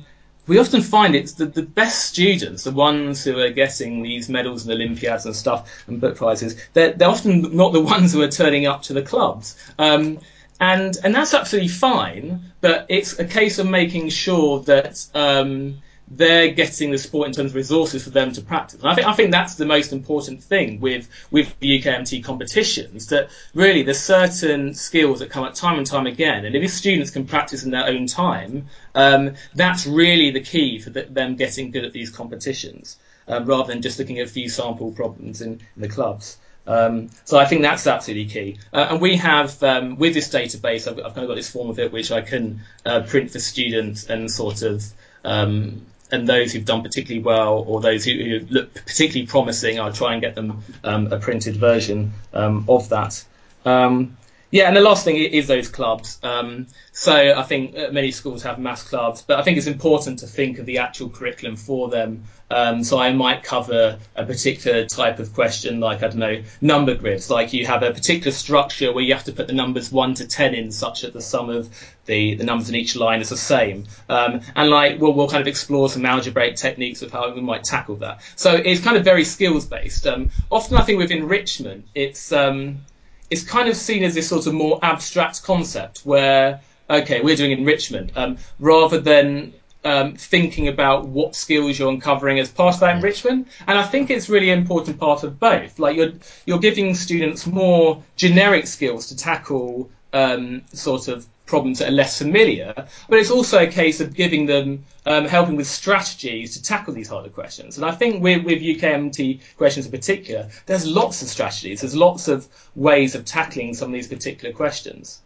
we 0.47 0.59
often 0.59 0.81
find 0.81 1.15
it's 1.15 1.33
the, 1.33 1.45
the 1.45 1.61
best 1.63 2.05
students, 2.05 2.63
the 2.63 2.71
ones 2.71 3.23
who 3.23 3.39
are 3.39 3.49
getting 3.49 4.01
these 4.03 4.27
medals 4.27 4.63
and 4.63 4.73
Olympiads 4.73 5.25
and 5.25 5.35
stuff 5.35 5.69
and 5.87 6.01
book 6.01 6.17
prizes. 6.17 6.61
They're, 6.73 6.91
they're 6.91 7.09
often 7.09 7.55
not 7.55 7.71
the 7.71 7.81
ones 7.93 8.13
who 8.13 8.21
are 8.21 8.29
turning 8.29 8.65
up 8.65 8.81
to 8.83 8.93
the 8.93 9.01
clubs. 9.01 9.55
Um, 9.79 10.19
and 10.59 10.97
and 11.03 11.13
that's 11.13 11.33
absolutely 11.33 11.69
fine, 11.69 12.51
but 12.61 12.85
it's 12.89 13.19
a 13.19 13.25
case 13.25 13.59
of 13.59 13.67
making 13.67 14.09
sure 14.09 14.61
that 14.61 15.05
um, 15.13 15.81
they're 16.07 16.51
getting 16.51 16.91
the 16.91 16.97
support 16.97 17.27
in 17.27 17.33
terms 17.33 17.51
of 17.51 17.55
resources 17.55 18.03
for 18.03 18.09
them 18.09 18.31
to 18.33 18.41
practice. 18.41 18.81
And 18.81 18.89
I 18.89 18.95
think 18.95 19.07
I 19.07 19.13
think 19.13 19.31
that's 19.31 19.55
the 19.55 19.65
most 19.65 19.91
important 19.91 20.43
thing 20.43 20.79
with 20.79 21.07
with 21.31 21.57
the 21.59 21.81
UKMT 21.81 22.23
competitions 22.23 23.07
that 23.07 23.29
really 23.53 23.83
there's 23.83 23.99
certain 23.99 24.73
skills 24.73 25.19
that 25.19 25.29
come 25.29 25.43
up 25.43 25.53
time 25.53 25.77
and 25.77 25.87
time 25.87 26.07
again, 26.07 26.45
and 26.45 26.55
if 26.55 26.71
students 26.71 27.11
can 27.11 27.25
practice 27.25 27.63
in 27.63 27.71
their 27.71 27.87
own 27.87 28.07
time, 28.07 28.67
um, 28.95 29.33
that's 29.55 29.87
really 29.87 30.31
the 30.31 30.41
key 30.41 30.79
for 30.79 30.89
the, 30.89 31.03
them 31.03 31.35
getting 31.35 31.71
good 31.71 31.85
at 31.85 31.93
these 31.93 32.09
competitions, 32.09 32.97
um, 33.27 33.45
rather 33.45 33.71
than 33.71 33.81
just 33.81 33.97
looking 33.99 34.19
at 34.19 34.27
a 34.27 34.31
few 34.31 34.49
sample 34.49 34.91
problems 34.91 35.41
in, 35.41 35.61
in 35.75 35.81
the 35.81 35.89
clubs. 35.89 36.37
Um, 36.65 37.09
so 37.25 37.37
I 37.37 37.45
think 37.45 37.61
that's 37.61 37.85
absolutely 37.87 38.31
key. 38.31 38.59
Uh, 38.71 38.87
and 38.91 39.01
we 39.01 39.17
have, 39.17 39.61
um, 39.63 39.97
with 39.97 40.13
this 40.13 40.29
database, 40.29 40.89
I've, 40.89 40.97
I've, 40.97 41.13
kind 41.13 41.25
of 41.25 41.27
got 41.27 41.35
this 41.35 41.49
form 41.49 41.69
of 41.69 41.79
it 41.79 41.91
which 41.91 42.11
I 42.11 42.21
can 42.21 42.61
uh, 42.85 43.01
print 43.01 43.31
for 43.31 43.39
students 43.39 44.05
and 44.05 44.31
sort 44.31 44.61
of 44.61 44.83
um, 45.25 45.85
and 46.11 46.27
those 46.27 46.53
who've 46.53 46.65
done 46.65 46.83
particularly 46.83 47.23
well 47.23 47.65
or 47.67 47.81
those 47.81 48.05
who, 48.05 48.11
who 48.13 48.45
look 48.49 48.73
particularly 48.73 49.25
promising, 49.25 49.79
I'll 49.79 49.91
try 49.91 50.13
and 50.13 50.21
get 50.21 50.35
them 50.35 50.63
um, 50.83 51.11
a 51.11 51.17
printed 51.17 51.57
version 51.57 52.13
um, 52.33 52.65
of 52.69 52.89
that. 52.89 53.23
Um, 53.65 54.17
yeah, 54.53 54.67
and 54.67 54.77
the 54.77 54.81
last 54.81 55.03
thing 55.03 55.15
is 55.15 55.47
those 55.47 55.67
clubs. 55.67 56.19
Um, 56.21 56.67
so 56.91 57.11
I 57.11 57.41
think 57.41 57.75
uh, 57.75 57.89
many 57.91 58.11
schools 58.11 58.43
have 58.43 58.59
maths 58.59 58.83
clubs, 58.83 59.23
but 59.23 59.39
I 59.39 59.41
think 59.41 59.57
it's 59.57 59.65
important 59.65 60.19
to 60.19 60.27
think 60.27 60.59
of 60.59 60.67
the 60.67 60.77
actual 60.77 61.09
curriculum 61.09 61.55
for 61.55 61.89
them. 61.89 62.25
Um, 62.51 62.83
so 62.83 62.99
I 62.99 63.11
might 63.13 63.41
cover 63.41 63.97
a 64.15 64.23
particular 64.23 64.85
type 64.85 65.17
of 65.17 65.33
question, 65.33 65.79
like 65.79 66.03
I 66.03 66.07
don't 66.09 66.17
know, 66.17 66.43
number 66.61 66.93
grids. 66.93 67.31
Like 67.31 67.51
you 67.51 67.65
have 67.65 67.81
a 67.81 67.89
particular 67.89 68.31
structure 68.31 68.93
where 68.93 69.03
you 69.03 69.15
have 69.15 69.23
to 69.23 69.31
put 69.31 69.47
the 69.47 69.53
numbers 69.53 69.91
one 69.91 70.13
to 70.13 70.27
ten 70.27 70.53
in, 70.53 70.71
such 70.71 71.01
that 71.01 71.13
the 71.13 71.21
sum 71.21 71.49
of 71.49 71.67
the, 72.05 72.35
the 72.35 72.43
numbers 72.43 72.69
in 72.69 72.75
each 72.75 72.95
line 72.95 73.21
is 73.21 73.29
the 73.29 73.37
same. 73.37 73.87
Um, 74.07 74.41
and 74.55 74.69
like 74.69 75.01
we'll, 75.01 75.13
we'll 75.13 75.29
kind 75.29 75.41
of 75.41 75.47
explore 75.47 75.89
some 75.89 76.05
algebraic 76.05 76.57
techniques 76.57 77.01
of 77.01 77.11
how 77.11 77.33
we 77.33 77.41
might 77.41 77.63
tackle 77.63 77.95
that. 77.95 78.21
So 78.35 78.53
it's 78.53 78.81
kind 78.81 78.97
of 78.97 79.03
very 79.03 79.23
skills 79.23 79.65
based. 79.65 80.05
Um, 80.05 80.29
often 80.51 80.77
I 80.77 80.83
think 80.83 80.99
with 80.99 81.09
enrichment, 81.09 81.87
it's 81.95 82.31
um, 82.31 82.81
it's 83.29 83.43
kind 83.43 83.69
of 83.69 83.75
seen 83.75 84.03
as 84.03 84.13
this 84.13 84.27
sort 84.27 84.47
of 84.47 84.53
more 84.53 84.79
abstract 84.81 85.43
concept 85.43 86.01
where 86.03 86.61
okay, 86.89 87.21
we're 87.21 87.35
doing 87.35 87.51
enrichment, 87.51 88.11
um, 88.15 88.37
rather 88.59 88.99
than 88.99 89.53
um, 89.85 90.15
thinking 90.15 90.67
about 90.67 91.07
what 91.07 91.35
skills 91.35 91.77
you're 91.77 91.89
uncovering 91.89 92.39
as 92.39 92.49
part 92.49 92.75
of 92.75 92.79
that 92.81 92.95
enrichment. 92.95 93.47
And 93.67 93.77
I 93.77 93.83
think 93.83 94.09
it's 94.09 94.29
really 94.29 94.49
important 94.49 94.99
part 94.99 95.23
of 95.23 95.39
both. 95.39 95.79
Like 95.79 95.97
you're 95.97 96.13
you're 96.45 96.59
giving 96.59 96.95
students 96.95 97.45
more 97.45 98.03
generic 98.15 98.67
skills 98.67 99.07
to 99.07 99.17
tackle 99.17 99.89
um, 100.13 100.61
sort 100.73 101.07
of 101.07 101.27
problems 101.53 101.77
that 101.77 101.89
are 101.89 101.91
less 101.91 102.17
familiar, 102.17 102.73
but 103.07 103.19
it's 103.19 103.29
also 103.29 103.59
a 103.59 103.67
case 103.67 104.01
of 104.01 104.15
giving 104.15 104.47
them, 104.47 104.83
um, 105.05 105.25
helping 105.25 105.55
with 105.55 105.67
strategies 105.67 106.55
to 106.55 106.63
tackle 106.63 106.95
these 106.95 107.07
harder 107.07 107.29
questions. 107.29 107.77
And 107.77 107.85
I 107.85 107.91
think 107.91 108.23
with, 108.23 108.43
with 108.43 108.59
UKMT 108.59 109.39
questions 109.55 109.85
in 109.85 109.91
particular, 109.91 110.49
there's 110.65 110.87
lots 110.87 111.21
of 111.21 111.27
strategies, 111.27 111.81
there's 111.81 111.95
lots 111.95 112.27
of 112.27 112.47
ways 112.73 113.13
of 113.13 113.23
tackling 113.23 113.75
some 113.75 113.89
of 113.89 113.93
these 113.93 114.07
particular 114.07 114.51
questions. 114.51 115.21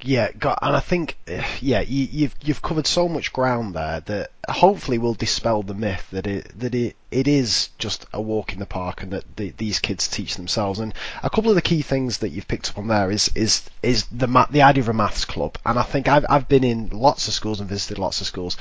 Yeah, 0.00 0.30
and 0.32 0.76
I 0.76 0.80
think, 0.80 1.16
yeah, 1.60 1.82
you, 1.82 2.08
you've 2.10 2.34
you've 2.42 2.60
covered 2.60 2.88
so 2.88 3.08
much 3.08 3.32
ground 3.32 3.74
there 3.74 4.00
that 4.00 4.30
hopefully 4.48 4.98
will 4.98 5.14
dispel 5.14 5.62
the 5.62 5.74
myth 5.74 6.06
that 6.10 6.26
it 6.26 6.58
that 6.58 6.74
it 6.74 6.96
it 7.14 7.28
is 7.28 7.68
just 7.78 8.06
a 8.12 8.20
walk 8.20 8.52
in 8.52 8.58
the 8.58 8.66
park 8.66 9.02
and 9.02 9.12
that 9.12 9.36
the, 9.36 9.50
these 9.56 9.78
kids 9.78 10.08
teach 10.08 10.34
themselves. 10.34 10.80
And 10.80 10.92
a 11.22 11.30
couple 11.30 11.48
of 11.48 11.54
the 11.54 11.62
key 11.62 11.80
things 11.80 12.18
that 12.18 12.30
you've 12.30 12.48
picked 12.48 12.70
up 12.70 12.78
on 12.78 12.88
there 12.88 13.08
is 13.10 13.30
is 13.36 13.62
is 13.82 14.06
the 14.06 14.26
the 14.50 14.62
idea 14.62 14.82
of 14.82 14.88
a 14.88 14.92
maths 14.92 15.24
club. 15.24 15.56
And 15.64 15.78
I 15.78 15.82
think 15.82 16.08
I've 16.08 16.26
I've 16.28 16.48
been 16.48 16.64
in 16.64 16.88
lots 16.88 17.28
of 17.28 17.34
schools 17.34 17.60
and 17.60 17.68
visited 17.68 17.98
lots 17.98 18.20
of 18.20 18.26
schools, 18.26 18.56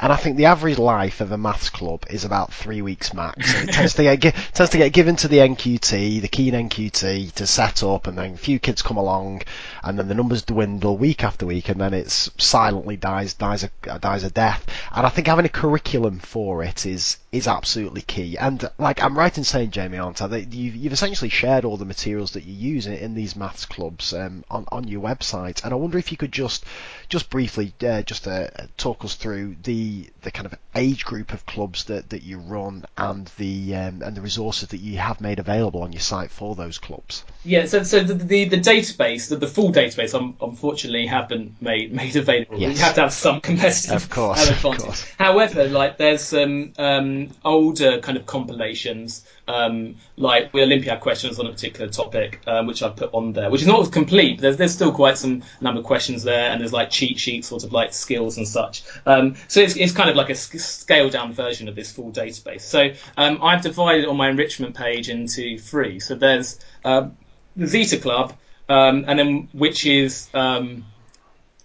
and 0.00 0.10
I 0.10 0.16
think 0.16 0.36
the 0.36 0.46
average 0.46 0.78
life 0.78 1.20
of 1.20 1.32
a 1.32 1.38
maths 1.38 1.68
club 1.68 2.06
is 2.08 2.24
about 2.24 2.52
three 2.52 2.80
weeks 2.80 3.12
max. 3.12 3.62
it 3.62 3.72
tends 3.72 3.94
to 3.94 4.16
get 4.16 4.34
tends 4.54 4.70
to 4.70 4.78
get 4.78 4.92
given 4.94 5.16
to 5.16 5.28
the 5.28 5.38
NQT, 5.38 6.22
the 6.22 6.28
keen 6.28 6.54
NQT, 6.54 7.32
to 7.32 7.46
set 7.46 7.82
up, 7.82 8.06
and 8.06 8.16
then 8.16 8.34
a 8.34 8.38
few 8.38 8.58
kids 8.58 8.80
come 8.80 8.96
along, 8.96 9.42
and 9.82 9.98
then 9.98 10.08
the 10.08 10.14
numbers 10.14 10.42
dwindle 10.42 10.96
week 10.96 11.24
after 11.24 11.44
week, 11.44 11.68
and 11.68 11.80
then 11.80 11.92
it's 11.92 12.30
silently 12.38 12.96
dies 12.96 13.34
dies 13.34 13.64
a 13.64 13.98
dies 13.98 14.24
a 14.24 14.30
death. 14.30 14.64
And 14.92 15.04
I 15.04 15.10
think 15.10 15.27
having 15.28 15.44
a 15.44 15.50
curriculum 15.50 16.18
for 16.18 16.64
it 16.64 16.86
is 16.86 17.18
is 17.30 17.46
absolutely 17.46 18.02
key. 18.02 18.36
And 18.36 18.68
like 18.78 19.02
I'm 19.02 19.16
right 19.16 19.36
in 19.36 19.44
saying, 19.44 19.70
Jamie, 19.70 19.98
aren't 19.98 20.22
I? 20.22 20.26
That 20.26 20.52
you've, 20.52 20.74
you've 20.74 20.92
essentially 20.92 21.28
shared 21.28 21.64
all 21.64 21.76
the 21.76 21.84
materials 21.84 22.32
that 22.32 22.44
you 22.44 22.54
use 22.54 22.86
in, 22.86 22.94
in 22.94 23.14
these 23.14 23.36
maths 23.36 23.66
clubs 23.66 24.12
um, 24.12 24.44
on 24.50 24.66
on 24.72 24.88
your 24.88 25.02
website. 25.02 25.64
And 25.64 25.72
I 25.72 25.76
wonder 25.76 25.98
if 25.98 26.10
you 26.10 26.18
could 26.18 26.32
just 26.32 26.64
just 27.08 27.30
briefly 27.30 27.72
uh, 27.82 28.02
just 28.02 28.28
uh, 28.28 28.48
talk 28.76 29.04
us 29.04 29.14
through 29.14 29.56
the 29.62 30.08
the 30.22 30.30
kind 30.30 30.46
of 30.46 30.54
age 30.74 31.04
group 31.04 31.32
of 31.32 31.44
clubs 31.46 31.84
that, 31.84 32.10
that 32.10 32.22
you 32.22 32.38
run 32.38 32.84
and 32.96 33.30
the 33.38 33.74
um, 33.74 34.02
and 34.02 34.16
the 34.16 34.20
resources 34.20 34.68
that 34.68 34.78
you 34.78 34.98
have 34.98 35.20
made 35.20 35.38
available 35.38 35.82
on 35.82 35.92
your 35.92 36.00
site 36.00 36.30
for 36.30 36.54
those 36.54 36.78
clubs. 36.78 37.24
Yeah, 37.44 37.66
so 37.66 37.82
so 37.82 38.00
the 38.00 38.14
the, 38.14 38.44
the 38.44 38.58
database, 38.58 39.28
the, 39.28 39.36
the 39.36 39.46
full 39.46 39.72
database, 39.72 40.14
um, 40.14 40.36
unfortunately 40.40 41.06
haven't 41.06 41.60
made 41.62 41.92
made 41.92 42.16
available. 42.16 42.58
Yes. 42.58 42.76
You 42.76 42.84
have 42.84 42.94
to 42.96 43.00
have 43.02 43.12
some 43.12 43.40
competitive 43.40 43.96
Of 43.96 44.10
course, 44.10 44.50
of 44.50 44.62
course. 44.62 45.04
However, 45.18 45.66
like 45.68 45.96
there's 45.96 46.22
some 46.22 46.72
um, 46.78 47.30
older 47.44 48.00
kind 48.00 48.18
of 48.18 48.26
compilations, 48.26 49.24
um, 49.48 49.96
like 50.16 50.52
with 50.52 50.64
Olympiad 50.64 51.00
questions 51.00 51.38
on 51.38 51.46
a 51.46 51.50
particular 51.50 51.90
topic, 51.90 52.40
um, 52.46 52.66
which 52.66 52.82
I've 52.82 52.96
put 52.96 53.12
on 53.14 53.32
there, 53.32 53.50
which 53.50 53.62
is 53.62 53.66
not 53.66 53.90
complete. 53.90 54.40
There's 54.40 54.56
there's 54.56 54.74
still 54.74 54.92
quite 54.92 55.18
some 55.18 55.42
number 55.60 55.80
of 55.80 55.86
questions 55.86 56.22
there, 56.22 56.50
and 56.50 56.60
there's 56.60 56.72
like 56.72 56.90
cheat 56.90 57.18
sheets, 57.18 57.48
sort 57.48 57.64
of 57.64 57.72
like 57.72 57.92
skills 57.92 58.36
and 58.36 58.46
such. 58.46 58.82
Um, 59.06 59.36
so 59.48 59.60
it's 59.60 59.76
it's 59.76 59.92
kind 59.92 60.10
of 60.10 60.16
like 60.16 60.30
a 60.30 60.34
sc- 60.34 60.58
scaled 60.58 61.12
down 61.12 61.32
version 61.32 61.68
of 61.68 61.74
this 61.74 61.90
full 61.90 62.12
database. 62.12 62.60
So 62.60 62.90
um, 63.16 63.40
I've 63.42 63.62
divided 63.62 64.04
on 64.06 64.16
my 64.16 64.28
enrichment 64.28 64.76
page 64.76 65.08
into 65.08 65.58
three. 65.58 65.98
So 66.00 66.14
there's 66.14 66.60
um, 66.84 67.16
the 67.56 67.66
Zeta 67.66 67.96
Club, 67.96 68.34
um, 68.68 69.04
and 69.08 69.18
then 69.18 69.48
which 69.52 69.86
is 69.86 70.28
um, 70.34 70.84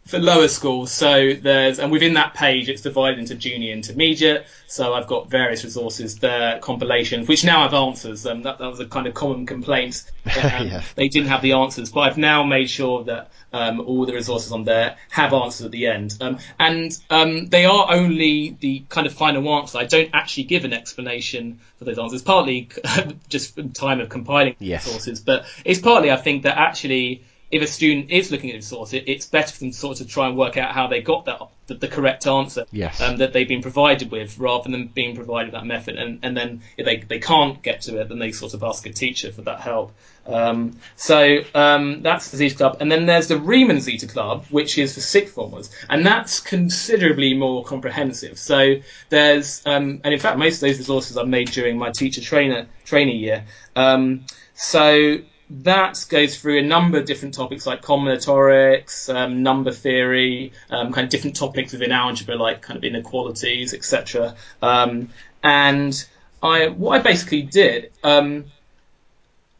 for 0.06 0.20
lower 0.20 0.48
schools. 0.48 0.92
So 0.92 1.34
there's 1.34 1.80
and 1.80 1.92
within 1.92 2.14
that 2.16 2.34
page, 2.34 2.68
it's 2.70 2.82
divided 2.82 3.20
into 3.20 3.36
junior, 3.36 3.72
intermediate. 3.74 4.46
So 4.68 4.94
I've 4.94 5.08
got 5.08 5.30
various 5.30 5.64
resources 5.64 6.20
there, 6.20 6.60
compilations, 6.60 7.28
which 7.28 7.44
now 7.46 7.64
have 7.64 7.74
answers. 7.74 8.26
Um, 8.26 8.44
that, 8.44 8.58
that 8.60 8.68
was 8.68 8.80
a 8.80 8.86
kind 8.86 9.08
of 9.08 9.14
common 9.14 9.46
complaint. 9.46 10.04
that, 10.26 10.62
Um, 10.62 10.68
Yeah. 10.68 10.84
They 10.96 11.08
didn't 11.08 11.30
have 11.30 11.42
the 11.42 11.54
answers, 11.54 11.92
but 11.92 12.02
I've 12.02 12.18
now 12.18 12.44
made 12.44 12.70
sure 12.70 13.04
that 13.06 13.32
um, 13.54 13.80
all 13.82 14.06
the 14.06 14.14
resources 14.14 14.52
on 14.52 14.64
there 14.66 14.98
have 15.10 15.32
answers 15.34 15.66
at 15.66 15.72
the 15.72 15.88
end. 15.88 16.18
Um, 16.20 16.40
and 16.60 16.92
um, 17.10 17.48
they 17.48 17.66
are 17.66 17.88
only 17.92 18.58
the 18.60 18.84
kind 18.90 19.08
of 19.08 19.14
final 19.14 19.48
answer. 19.58 19.78
I 19.78 19.86
don't 19.86 20.10
actually 20.14 20.46
give 20.46 20.66
an 20.66 20.74
explanation 20.74 21.60
for 21.78 21.86
those 21.86 22.00
answers, 22.00 22.22
partly 22.24 22.70
just 23.30 23.56
from 23.56 23.72
time 23.72 24.00
of 24.02 24.10
compiling 24.10 24.56
Yes. 24.60 24.86
resources, 24.86 25.20
but 25.22 25.46
it's 25.64 25.80
partly 25.80 26.12
I 26.12 26.18
think 26.18 26.44
that 26.44 26.58
actually 26.58 27.24
if 27.54 27.62
a 27.62 27.68
student 27.68 28.10
is 28.10 28.32
looking 28.32 28.50
at 28.50 28.56
the 28.60 28.66
source, 28.66 28.94
it, 28.94 29.04
it's 29.08 29.28
better 29.28 29.54
for 29.54 29.60
them 29.60 29.72
to 29.72 29.78
sort 29.78 30.02
of 30.02 30.10
try 30.10 30.28
and 30.28 30.36
work 30.36 30.58
out 30.58 30.72
how 30.72 30.88
they 30.88 31.02
got 31.02 31.26
that 31.26 31.40
the, 31.68 31.76
the 31.76 31.88
correct 31.88 32.28
answer 32.28 32.66
Yes. 32.72 33.00
um, 33.00 33.18
that 33.18 33.32
they've 33.32 33.48
been 33.48 33.62
provided 33.62 34.12
with, 34.12 34.38
rather 34.38 34.70
than 34.70 34.88
being 34.88 35.16
provided 35.16 35.54
that 35.54 35.66
method. 35.66 35.96
And, 35.98 36.20
and 36.24 36.36
then 36.36 36.62
if 36.78 36.86
they 36.86 36.98
they 36.98 37.20
can't 37.20 37.62
get 37.62 37.82
to 37.82 38.02
it, 38.02 38.10
then 38.10 38.20
they 38.20 38.32
sort 38.32 38.54
of 38.54 38.64
ask 38.64 38.86
a 38.86 38.92
teacher 38.92 39.32
for 39.32 39.44
that 39.44 39.62
help. 39.62 39.94
Um, 40.26 40.78
so 40.96 41.40
um, 41.54 42.02
that's 42.02 42.32
the 42.32 42.38
Zeta 42.38 42.56
Club, 42.56 42.78
and 42.80 42.92
then 42.92 43.06
there's 43.06 43.28
the 43.28 43.38
Riemann 43.38 43.82
Zeta 43.82 44.08
Club, 44.08 44.46
which 44.50 44.78
is 44.78 44.96
for 44.96 45.02
sixth 45.02 45.36
formers, 45.36 45.70
and 45.90 46.06
that's 46.06 46.40
considerably 46.40 47.34
more 47.34 47.64
comprehensive. 47.64 48.40
So 48.40 48.76
there's, 49.10 49.62
um, 49.66 50.02
and 50.04 50.14
in 50.14 50.20
fact, 50.20 50.38
most 50.38 50.56
of 50.56 50.62
those 50.62 50.80
resources 50.80 51.18
I 51.18 51.24
made 51.24 51.52
during 51.52 51.78
my 51.78 51.92
teacher 51.92 52.22
trainer 52.22 52.66
trainee 52.86 53.18
year. 53.18 53.44
Um, 53.76 54.26
so 54.56 55.18
that 55.50 56.06
goes 56.10 56.38
through 56.38 56.60
a 56.60 56.64
number 56.64 56.98
of 56.98 57.06
different 57.06 57.34
topics 57.34 57.66
like 57.66 57.82
combinatorics, 57.82 59.14
um, 59.14 59.44
number 59.44 59.72
theory, 59.72 60.54
um, 60.70 60.92
kind 60.92 61.06
of 61.06 61.12
different 61.12 61.36
topics 61.36 61.74
within 61.74 61.92
algebra 61.92 62.36
like 62.36 62.62
kind 62.62 62.78
of 62.78 62.84
inequalities, 62.84 63.74
etc. 63.74 64.36
Um, 64.62 65.10
and 65.44 66.06
I, 66.42 66.70
what 66.70 67.00
I 67.00 67.04
basically 67.04 67.44
did, 67.44 67.92
um, 68.04 68.46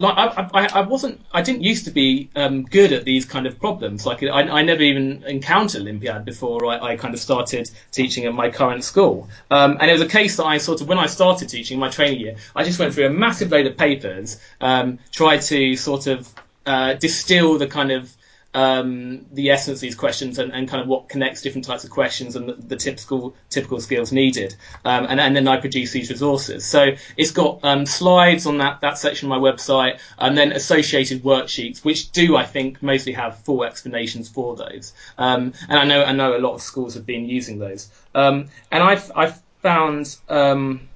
like 0.04 0.18
I, 0.18 0.50
I, 0.54 0.80
I 0.80 0.82
wasn't, 0.82 1.22
I 1.32 1.42
didn't 1.42 1.64
used 1.64 1.86
to 1.86 1.92
be 1.92 2.30
um, 2.36 2.64
good 2.64 2.92
at 2.92 3.06
these 3.06 3.24
kind 3.26 3.48
of 3.48 3.58
problems. 3.58 4.06
Like 4.06 4.22
I, 4.22 4.42
I 4.42 4.62
never 4.62 4.84
even 4.84 5.24
encountered 5.24 5.82
Olympiad 5.82 6.26
before 6.26 6.66
I, 6.66 6.80
I 6.80 6.96
kind 6.98 7.14
of 7.14 7.22
started 7.22 7.72
teaching 7.92 8.26
at 8.26 8.34
my 8.34 8.50
current 8.52 8.84
school. 8.84 9.30
Um, 9.50 9.78
and 9.80 9.90
it 9.90 9.94
was 9.94 10.02
a 10.02 10.08
case 10.08 10.36
that 10.38 10.46
I 10.46 10.58
sort 10.58 10.82
of, 10.82 10.90
when 10.90 11.00
I 11.00 11.06
started 11.08 11.48
teaching 11.48 11.80
my 11.80 11.90
training 11.90 12.20
year, 12.20 12.36
I 12.54 12.66
just 12.66 12.80
went 12.80 12.94
through 12.94 13.06
a 13.06 13.12
massive 13.12 13.50
load 13.52 13.66
of 13.66 13.78
papers, 13.78 14.40
um, 14.60 15.00
tried 15.12 15.42
to 15.44 15.76
sort 15.78 16.08
of 16.08 16.30
uh, 16.66 16.96
distill 16.96 17.58
the 17.58 17.68
kind 17.68 17.92
of 17.92 18.14
um, 18.54 19.26
the 19.32 19.50
essence 19.50 19.78
of 19.78 19.82
these 19.82 19.96
questions 19.96 20.38
and, 20.38 20.54
and 20.54 20.70
kind 20.70 20.82
of 20.82 20.88
what 20.88 21.10
connects 21.10 21.42
different 21.42 21.66
types 21.66 21.84
of 21.84 21.90
questions 21.90 22.36
and 22.36 22.50
the, 22.50 22.54
the 22.54 22.76
typical 22.76 23.36
typical 23.50 23.80
skills 23.80 24.12
needed. 24.12 24.56
Um, 24.86 25.06
and, 25.10 25.20
and 25.20 25.36
then 25.36 25.48
I 25.48 25.60
produce 25.60 25.92
these 25.92 26.10
resources. 26.10 26.66
So 26.66 26.92
it's 27.18 27.32
got 27.32 27.64
um, 27.64 27.86
slides 27.86 28.46
on 28.46 28.60
that, 28.60 28.82
that 28.82 28.98
section 28.98 29.32
of 29.32 29.42
my 29.42 29.52
website 29.52 30.00
and 30.20 30.38
then 30.38 30.52
associated 30.52 31.24
worksheets, 31.24 31.84
which 31.84 32.12
do, 32.12 32.36
I 32.36 32.46
think, 32.46 32.84
mostly 32.84 33.14
have 33.14 33.40
full 33.40 33.64
explanations 33.64 34.30
for 34.30 34.56
those. 34.56 34.94
Um, 35.18 35.54
and 35.68 35.80
I 35.80 35.86
know 35.86 36.04
I 36.04 36.12
know 36.12 36.38
a 36.38 36.40
lot 36.40 36.54
of 36.54 36.62
schools 36.62 36.94
have 36.94 37.06
been 37.06 37.26
using 37.26 37.60
those. 37.60 37.90
Um, 38.14 38.50
and 38.72 38.84
I've, 38.84 39.12
I've 39.16 39.42
found 39.62 40.16
um, 40.30 40.90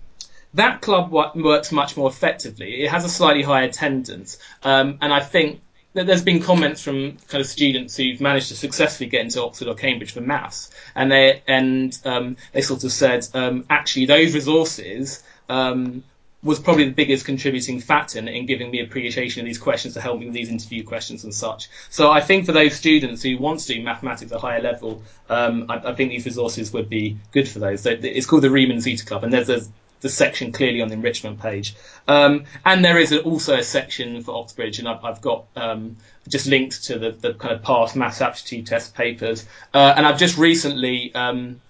that 0.54 0.82
club 0.82 1.12
works 1.12 1.72
much 1.72 1.98
more 1.98 2.10
effectively. 2.10 2.84
It 2.84 2.92
has 2.92 3.06
a 3.06 3.10
slightly 3.10 3.44
higher 3.44 3.66
attendance, 3.66 4.38
um, 4.64 4.98
and 5.02 5.14
I 5.14 5.22
think 5.22 5.62
there's 6.04 6.24
been 6.24 6.42
comments 6.42 6.82
from 6.82 7.18
kind 7.28 7.42
of 7.42 7.48
students 7.48 7.98
who've 7.98 8.22
managed 8.22 8.50
to 8.50 8.56
successfully 8.56 9.10
get 9.10 9.22
into 9.22 9.42
Oxford 9.44 9.68
or 9.68 9.76
Cambridge 9.76 10.12
for 10.12 10.22
maths, 10.22 10.70
and 10.96 11.12
they 11.12 11.42
and 11.48 11.98
um, 12.06 12.38
they 12.54 12.62
sort 12.62 12.84
of 12.84 12.92
said 12.92 13.28
um, 13.34 13.66
actually 13.70 14.06
those 14.06 14.34
resources. 14.34 15.24
Um, 15.50 16.04
was 16.44 16.60
probably 16.60 16.86
the 16.86 16.92
biggest 16.92 17.26
contributing 17.26 17.80
factor 17.80 18.20
in, 18.20 18.28
in 18.28 18.46
giving 18.46 18.70
me 18.70 18.80
appreciation 18.80 19.42
of 19.42 19.46
these 19.46 19.58
questions 19.58 19.96
to 19.96 20.02
help 20.02 20.20
me 20.20 20.26
with 20.26 20.36
these 20.36 20.50
interview 20.50 20.84
questions 20.84 21.24
and 21.24 21.34
such. 21.34 21.68
So 21.90 22.12
I 22.12 22.22
think 22.22 22.46
for 22.46 22.52
those 22.52 22.76
students 22.76 23.24
who 23.24 23.38
want 23.40 23.62
to 23.62 23.74
do 23.74 23.82
mathematics 23.82 24.32
at 24.32 24.38
a 24.38 24.40
higher 24.40 24.62
level, 24.62 25.02
um, 25.30 25.66
I, 25.68 25.78
I 25.78 25.96
think 25.96 26.12
these 26.12 26.26
resources 26.26 26.72
would 26.74 26.90
be 26.90 27.18
good 27.32 27.50
for 27.50 27.58
those. 27.58 27.82
So 27.82 27.90
it's 27.90 28.28
called 28.28 28.44
the 28.44 28.52
Riemann 28.52 28.82
Zeta 28.82 29.04
Club, 29.04 29.24
and 29.24 29.34
there's 29.34 29.50
a 29.50 29.62
the 30.02 30.10
section 30.10 30.52
clearly 30.52 30.82
on 30.82 30.88
the 30.90 30.94
enrichment 30.94 31.40
page. 31.40 31.76
Um, 32.08 32.46
and 32.66 32.84
there 32.84 32.98
is 32.98 33.14
also 33.14 33.56
a 33.56 33.64
section 33.64 34.22
for 34.22 34.36
Oxbridge, 34.36 34.80
and 34.80 34.88
I've, 34.88 35.04
I've 35.04 35.22
got 35.22 35.46
um, 35.56 35.98
just 36.28 36.48
linked 36.48 36.86
to 36.86 37.00
the, 37.00 37.12
the 37.12 37.34
kind 37.34 37.54
of 37.54 37.64
past 37.64 37.96
maths 37.96 38.22
aptitude 38.22 38.68
test 38.68 38.94
papers. 38.96 39.46
Uh, 39.74 39.94
and 39.96 40.06
I've 40.06 40.20
just 40.20 40.38
recently 40.38 41.14
um, 41.16 41.62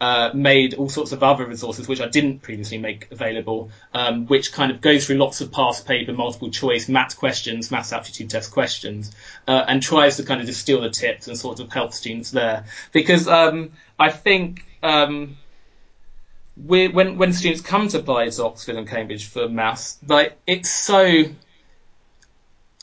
uh, 0.00 0.30
made 0.34 0.74
all 0.74 0.88
sorts 0.88 1.12
of 1.12 1.22
other 1.22 1.46
resources 1.46 1.88
which 1.88 2.00
I 2.00 2.08
didn't 2.08 2.40
previously 2.40 2.78
make 2.78 3.10
available, 3.10 3.70
um, 3.94 4.26
which 4.26 4.52
kind 4.52 4.70
of 4.70 4.80
goes 4.80 5.06
through 5.06 5.16
lots 5.16 5.40
of 5.40 5.52
past 5.52 5.86
paper, 5.86 6.12
multiple 6.12 6.50
choice, 6.50 6.88
maths 6.88 7.14
questions, 7.14 7.70
maths 7.70 7.92
aptitude 7.92 8.30
test 8.30 8.50
questions, 8.50 9.14
uh, 9.48 9.64
and 9.66 9.82
tries 9.82 10.16
to 10.18 10.24
kind 10.24 10.40
of 10.40 10.46
distill 10.46 10.82
the 10.82 10.90
tips 10.90 11.28
and 11.28 11.38
sort 11.38 11.60
of 11.60 11.72
help 11.72 11.92
students 11.92 12.30
there. 12.30 12.66
Because 12.92 13.26
um, 13.28 13.72
I 13.98 14.10
think 14.10 14.64
um, 14.82 15.36
when 16.56 17.18
when 17.18 17.32
students 17.32 17.60
come 17.60 17.88
to 17.88 18.02
to 18.02 18.44
Oxford 18.44 18.76
and 18.76 18.88
Cambridge 18.88 19.28
for 19.28 19.48
maths, 19.48 19.98
like 20.06 20.38
it's 20.46 20.70
so 20.70 21.24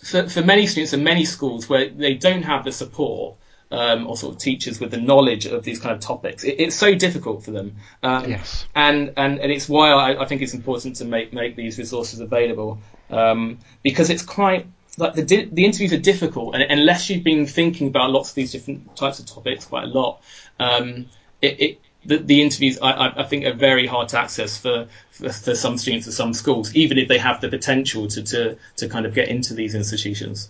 for, 0.03 0.29
for 0.29 0.41
many 0.41 0.67
students 0.67 0.93
and 0.93 1.03
many 1.03 1.25
schools 1.25 1.67
where 1.67 1.89
they 1.89 2.13
don't 2.13 2.43
have 2.43 2.63
the 2.65 2.71
support 2.71 3.35
um, 3.71 4.05
or 4.05 4.15
sort 4.15 4.35
of 4.35 4.41
teachers 4.41 4.79
with 4.79 4.91
the 4.91 4.97
knowledge 4.97 5.47
of 5.47 5.63
these 5.63 5.79
kind 5.79 5.95
of 5.95 6.01
topics, 6.01 6.43
it, 6.43 6.59
it's 6.59 6.75
so 6.75 6.93
difficult 6.93 7.43
for 7.43 7.51
them. 7.51 7.77
Um, 8.03 8.29
Yes. 8.29 8.65
And, 8.75 9.13
and 9.17 9.39
and 9.39 9.51
it's 9.51 9.67
why 9.67 9.89
I, 9.89 10.21
I 10.21 10.25
think 10.25 10.41
it's 10.41 10.53
important 10.53 10.97
to 10.97 11.05
make 11.05 11.33
make 11.33 11.55
these 11.55 11.79
resources 11.79 12.19
available 12.19 12.79
um, 13.09 13.59
because 13.81 14.11
it's 14.11 14.23
quite 14.23 14.67
like 14.97 15.15
the 15.15 15.23
di- 15.23 15.49
the 15.51 15.65
interviews 15.65 15.91
are 15.93 15.97
difficult 15.97 16.53
and 16.53 16.63
unless 16.63 17.09
you've 17.09 17.23
been 17.23 17.47
thinking 17.47 17.87
about 17.87 18.11
lots 18.11 18.29
of 18.29 18.35
these 18.35 18.51
different 18.51 18.95
types 18.95 19.19
of 19.19 19.25
topics 19.25 19.65
quite 19.65 19.85
a 19.85 19.87
lot, 19.87 20.21
um, 20.59 21.07
it, 21.41 21.59
it 21.61 21.79
the, 22.05 22.17
the 22.17 22.41
interviews 22.41 22.77
I, 22.81 23.21
I 23.21 23.23
think 23.23 23.45
are 23.45 23.53
very 23.53 23.87
hard 23.87 24.09
to 24.09 24.19
access 24.19 24.57
for, 24.57 24.87
for, 25.11 25.29
for 25.29 25.55
some 25.55 25.77
students 25.77 26.07
at 26.07 26.13
some 26.13 26.33
schools, 26.33 26.75
even 26.75 26.97
if 26.97 27.07
they 27.07 27.17
have 27.17 27.41
the 27.41 27.49
potential 27.49 28.07
to, 28.07 28.23
to, 28.23 28.57
to 28.77 28.89
kind 28.89 29.05
of 29.05 29.13
get 29.13 29.29
into 29.29 29.53
these 29.53 29.75
institutions. 29.75 30.49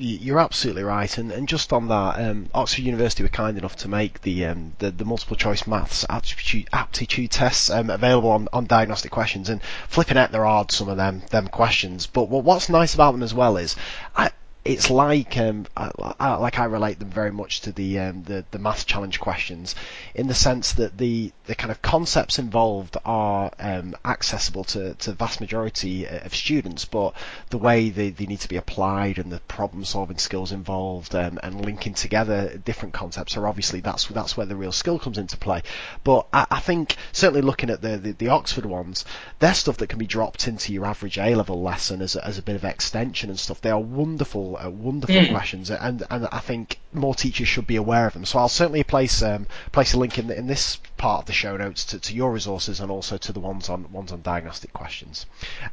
You're 0.00 0.38
absolutely 0.38 0.84
right, 0.84 1.18
and, 1.18 1.32
and 1.32 1.48
just 1.48 1.72
on 1.72 1.88
that, 1.88 2.20
um, 2.20 2.50
Oxford 2.54 2.82
University 2.82 3.24
were 3.24 3.28
kind 3.30 3.58
enough 3.58 3.74
to 3.76 3.88
make 3.88 4.20
the 4.20 4.44
um, 4.44 4.74
the, 4.78 4.92
the 4.92 5.04
multiple 5.04 5.34
choice 5.34 5.66
maths 5.66 6.04
aptitude, 6.08 6.68
aptitude 6.72 7.32
tests 7.32 7.68
um, 7.68 7.90
available 7.90 8.30
on, 8.30 8.46
on 8.52 8.66
diagnostic 8.66 9.10
questions, 9.10 9.48
and 9.48 9.60
flipping 9.88 10.16
out 10.16 10.30
there 10.30 10.46
are 10.46 10.66
some 10.70 10.88
of 10.88 10.98
them 10.98 11.22
them 11.30 11.48
questions. 11.48 12.06
But 12.06 12.28
what, 12.28 12.44
what's 12.44 12.68
nice 12.68 12.94
about 12.94 13.10
them 13.10 13.24
as 13.24 13.34
well 13.34 13.56
is, 13.56 13.74
I, 14.14 14.30
it's 14.68 14.90
like 14.90 15.36
um, 15.38 15.66
I, 15.76 15.90
I, 16.20 16.34
like 16.34 16.58
I 16.58 16.64
relate 16.66 16.98
them 16.98 17.08
very 17.08 17.32
much 17.32 17.62
to 17.62 17.72
the 17.72 17.98
um, 18.00 18.22
the 18.24 18.44
the 18.50 18.58
math 18.58 18.86
challenge 18.86 19.18
questions, 19.18 19.74
in 20.14 20.26
the 20.26 20.34
sense 20.34 20.74
that 20.74 20.98
the 20.98 21.32
the 21.46 21.54
kind 21.54 21.70
of 21.70 21.80
concepts 21.80 22.38
involved 22.38 22.96
are 23.04 23.50
um, 23.58 23.96
accessible 24.04 24.64
to 24.64 24.94
to 24.94 25.12
vast 25.12 25.40
majority 25.40 26.06
of 26.06 26.34
students, 26.34 26.84
but 26.84 27.14
the 27.48 27.58
way 27.58 27.88
they, 27.88 28.10
they 28.10 28.26
need 28.26 28.40
to 28.40 28.48
be 28.48 28.56
applied 28.56 29.18
and 29.18 29.32
the 29.32 29.40
problem 29.40 29.84
solving 29.84 30.18
skills 30.18 30.52
involved 30.52 31.14
um, 31.14 31.38
and 31.42 31.64
linking 31.64 31.94
together 31.94 32.58
different 32.58 32.92
concepts 32.92 33.36
are 33.36 33.48
obviously 33.48 33.80
that's 33.80 34.06
that's 34.08 34.36
where 34.36 34.46
the 34.46 34.56
real 34.56 34.72
skill 34.72 34.98
comes 34.98 35.16
into 35.16 35.38
play. 35.38 35.62
But 36.04 36.26
I, 36.32 36.46
I 36.50 36.60
think 36.60 36.96
certainly 37.12 37.40
looking 37.40 37.70
at 37.70 37.80
the, 37.80 37.96
the, 37.96 38.12
the 38.12 38.28
Oxford 38.28 38.66
ones, 38.66 39.06
they're 39.38 39.54
stuff 39.54 39.78
that 39.78 39.88
can 39.88 39.98
be 39.98 40.06
dropped 40.06 40.46
into 40.46 40.74
your 40.74 40.84
average 40.84 41.16
A 41.18 41.34
level 41.34 41.62
lesson 41.62 42.02
as 42.02 42.16
a, 42.16 42.26
as 42.26 42.36
a 42.36 42.42
bit 42.42 42.56
of 42.56 42.64
extension 42.64 43.30
and 43.30 43.38
stuff. 43.38 43.62
They 43.62 43.70
are 43.70 43.80
wonderful, 43.80 44.57
uh, 44.64 44.70
wonderful 44.70 45.14
mm. 45.14 45.30
questions, 45.30 45.70
and 45.70 46.04
and 46.10 46.28
I 46.30 46.40
think 46.40 46.78
more 46.92 47.14
teachers 47.14 47.48
should 47.48 47.66
be 47.66 47.76
aware 47.76 48.06
of 48.06 48.14
them. 48.14 48.24
So 48.24 48.38
I'll 48.38 48.48
certainly 48.48 48.82
place 48.82 49.22
um, 49.22 49.46
place 49.72 49.94
a 49.94 49.98
link 49.98 50.18
in 50.18 50.28
the, 50.28 50.38
in 50.38 50.46
this 50.46 50.78
part 50.96 51.22
of 51.22 51.26
the 51.26 51.32
show 51.32 51.56
notes 51.56 51.84
to, 51.86 51.98
to 51.98 52.14
your 52.14 52.32
resources 52.32 52.80
and 52.80 52.90
also 52.90 53.16
to 53.16 53.32
the 53.32 53.40
ones 53.40 53.68
on 53.68 53.90
ones 53.92 54.12
on 54.12 54.22
diagnostic 54.22 54.72
questions. 54.72 55.26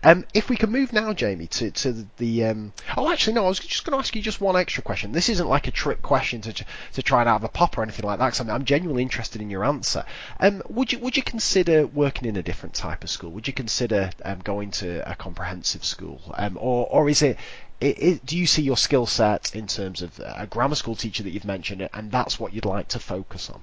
Um, 0.04 0.26
if 0.34 0.50
we 0.50 0.58
can 0.58 0.72
move 0.72 0.94
now, 0.94 1.14
Jamie, 1.14 1.48
to 1.48 1.72
to 1.72 1.92
the, 1.92 2.08
the 2.18 2.46
um, 2.46 2.74
oh 2.98 3.12
actually 3.12 3.34
no, 3.34 3.46
I 3.46 3.50
was 3.50 3.60
just 3.60 3.86
going 3.86 3.94
to 3.94 4.00
ask 4.00 4.16
you 4.16 4.22
just 4.22 4.42
one 4.42 4.56
extra 4.56 4.84
question. 4.84 5.12
This 5.12 5.30
isn't 5.30 5.48
like 5.48 5.68
a 5.68 5.72
trick 5.72 6.02
question 6.02 6.42
to 6.42 6.66
to 6.94 7.04
try 7.04 7.22
and 7.22 7.30
out 7.30 7.38
of 7.38 7.44
a 7.44 7.50
pop 7.50 7.78
or 7.78 7.84
anything 7.84 8.06
like 8.06 8.20
that. 8.20 8.30
Cause 8.32 8.42
I'm, 8.42 8.50
I'm 8.50 8.66
genuinely 8.66 9.04
interested 9.04 9.42
in 9.42 9.50
your 9.50 9.64
answer. 9.64 10.06
Um, 10.40 10.62
would 10.70 10.92
you 10.92 11.00
would 11.00 11.18
you 11.18 11.24
consider 11.24 11.88
working 11.88 12.28
in 12.28 12.36
a 12.36 12.44
different 12.44 12.76
type 12.76 13.04
of 13.04 13.10
school? 13.10 13.32
Would 13.32 13.48
you 13.48 13.54
consider 13.54 14.12
um, 14.24 14.40
going 14.40 14.72
to 14.72 15.10
a 15.10 15.16
comprehensive 15.16 15.84
school, 15.84 16.22
um, 16.36 16.58
or 16.60 16.88
or 16.88 17.10
is 17.10 17.22
it 17.22 17.38
it, 17.82 18.02
it, 18.02 18.26
do 18.26 18.38
you 18.38 18.48
see 18.48 18.62
your 18.62 18.78
skill 18.78 19.06
set 19.06 19.56
in 19.56 19.68
terms 19.68 20.02
of 20.02 20.20
a 20.20 20.48
grammar 20.48 20.76
school 20.76 20.96
teacher 20.96 21.24
that 21.24 21.32
you've 21.32 21.46
mentioned, 21.46 21.88
and 21.94 22.12
that's 22.12 22.40
what 22.40 22.54
you'd 22.54 22.66
like 22.66 22.90
to 22.90 23.00
focus 23.00 23.50
on? 23.50 23.62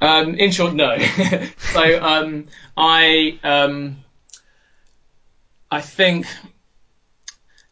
Um, 0.00 0.34
in 0.34 0.50
short, 0.50 0.74
no. 0.74 0.96
so 1.58 2.02
um, 2.02 2.46
I 2.76 3.38
um, 3.44 3.98
I 5.70 5.80
think 5.80 6.26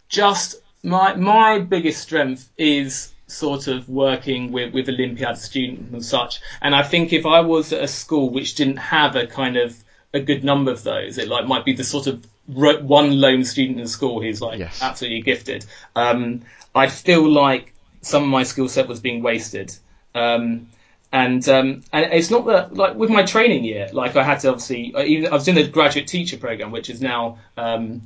just 0.09 0.56
my 0.82 1.15
my 1.15 1.59
biggest 1.59 2.02
strength 2.02 2.51
is 2.59 3.12
sort 3.27 3.66
of 3.66 3.89
working 3.89 4.52
with, 4.52 4.73
with 4.73 4.89
Olympiad 4.89 5.36
students 5.36 5.93
and 5.93 6.05
such. 6.05 6.40
And 6.62 6.74
I 6.74 6.82
think 6.82 7.12
if 7.12 7.27
I 7.27 7.40
was 7.40 7.73
at 7.73 7.82
a 7.82 7.89
school 7.89 8.31
which 8.31 8.55
didn't 8.55 8.78
have 8.78 9.16
a 9.16 9.27
kind 9.27 9.56
of 9.56 9.77
a 10.15 10.20
good 10.20 10.43
number 10.44 10.70
of 10.70 10.82
those, 10.82 11.19
it 11.19 11.28
like 11.28 11.47
might 11.47 11.65
be 11.65 11.74
the 11.74 11.85
sort 11.85 12.06
of 12.06 12.27
one 12.48 13.20
lone 13.20 13.44
student 13.44 13.78
in 13.78 13.86
school 13.86 14.22
who's 14.22 14.40
like 14.40 14.58
yes. 14.58 14.82
absolutely 14.82 15.22
gifted. 15.22 15.64
Um, 15.94 16.42
I'd 16.74 16.92
feel 16.92 17.28
like 17.28 17.74
some 18.00 18.22
of 18.22 18.28
my 18.28 18.42
skill 18.42 18.68
set 18.68 18.88
was 18.88 19.00
being 19.00 19.22
wasted. 19.22 19.74
Um, 20.14 20.68
and 21.10 21.46
um, 21.48 21.82
and 21.92 22.12
it's 22.12 22.30
not 22.30 22.46
that 22.46 22.74
like 22.74 22.94
with 22.94 23.10
my 23.10 23.22
training 23.22 23.64
year, 23.64 23.88
like 23.92 24.16
I 24.16 24.22
had 24.22 24.40
to 24.40 24.50
obviously 24.50 24.94
even 25.06 25.32
I 25.32 25.34
was 25.34 25.48
in 25.48 25.54
the 25.54 25.66
graduate 25.66 26.06
teacher 26.06 26.36
program, 26.36 26.70
which 26.70 26.90
is 26.90 27.00
now 27.00 27.38
um, 27.56 28.02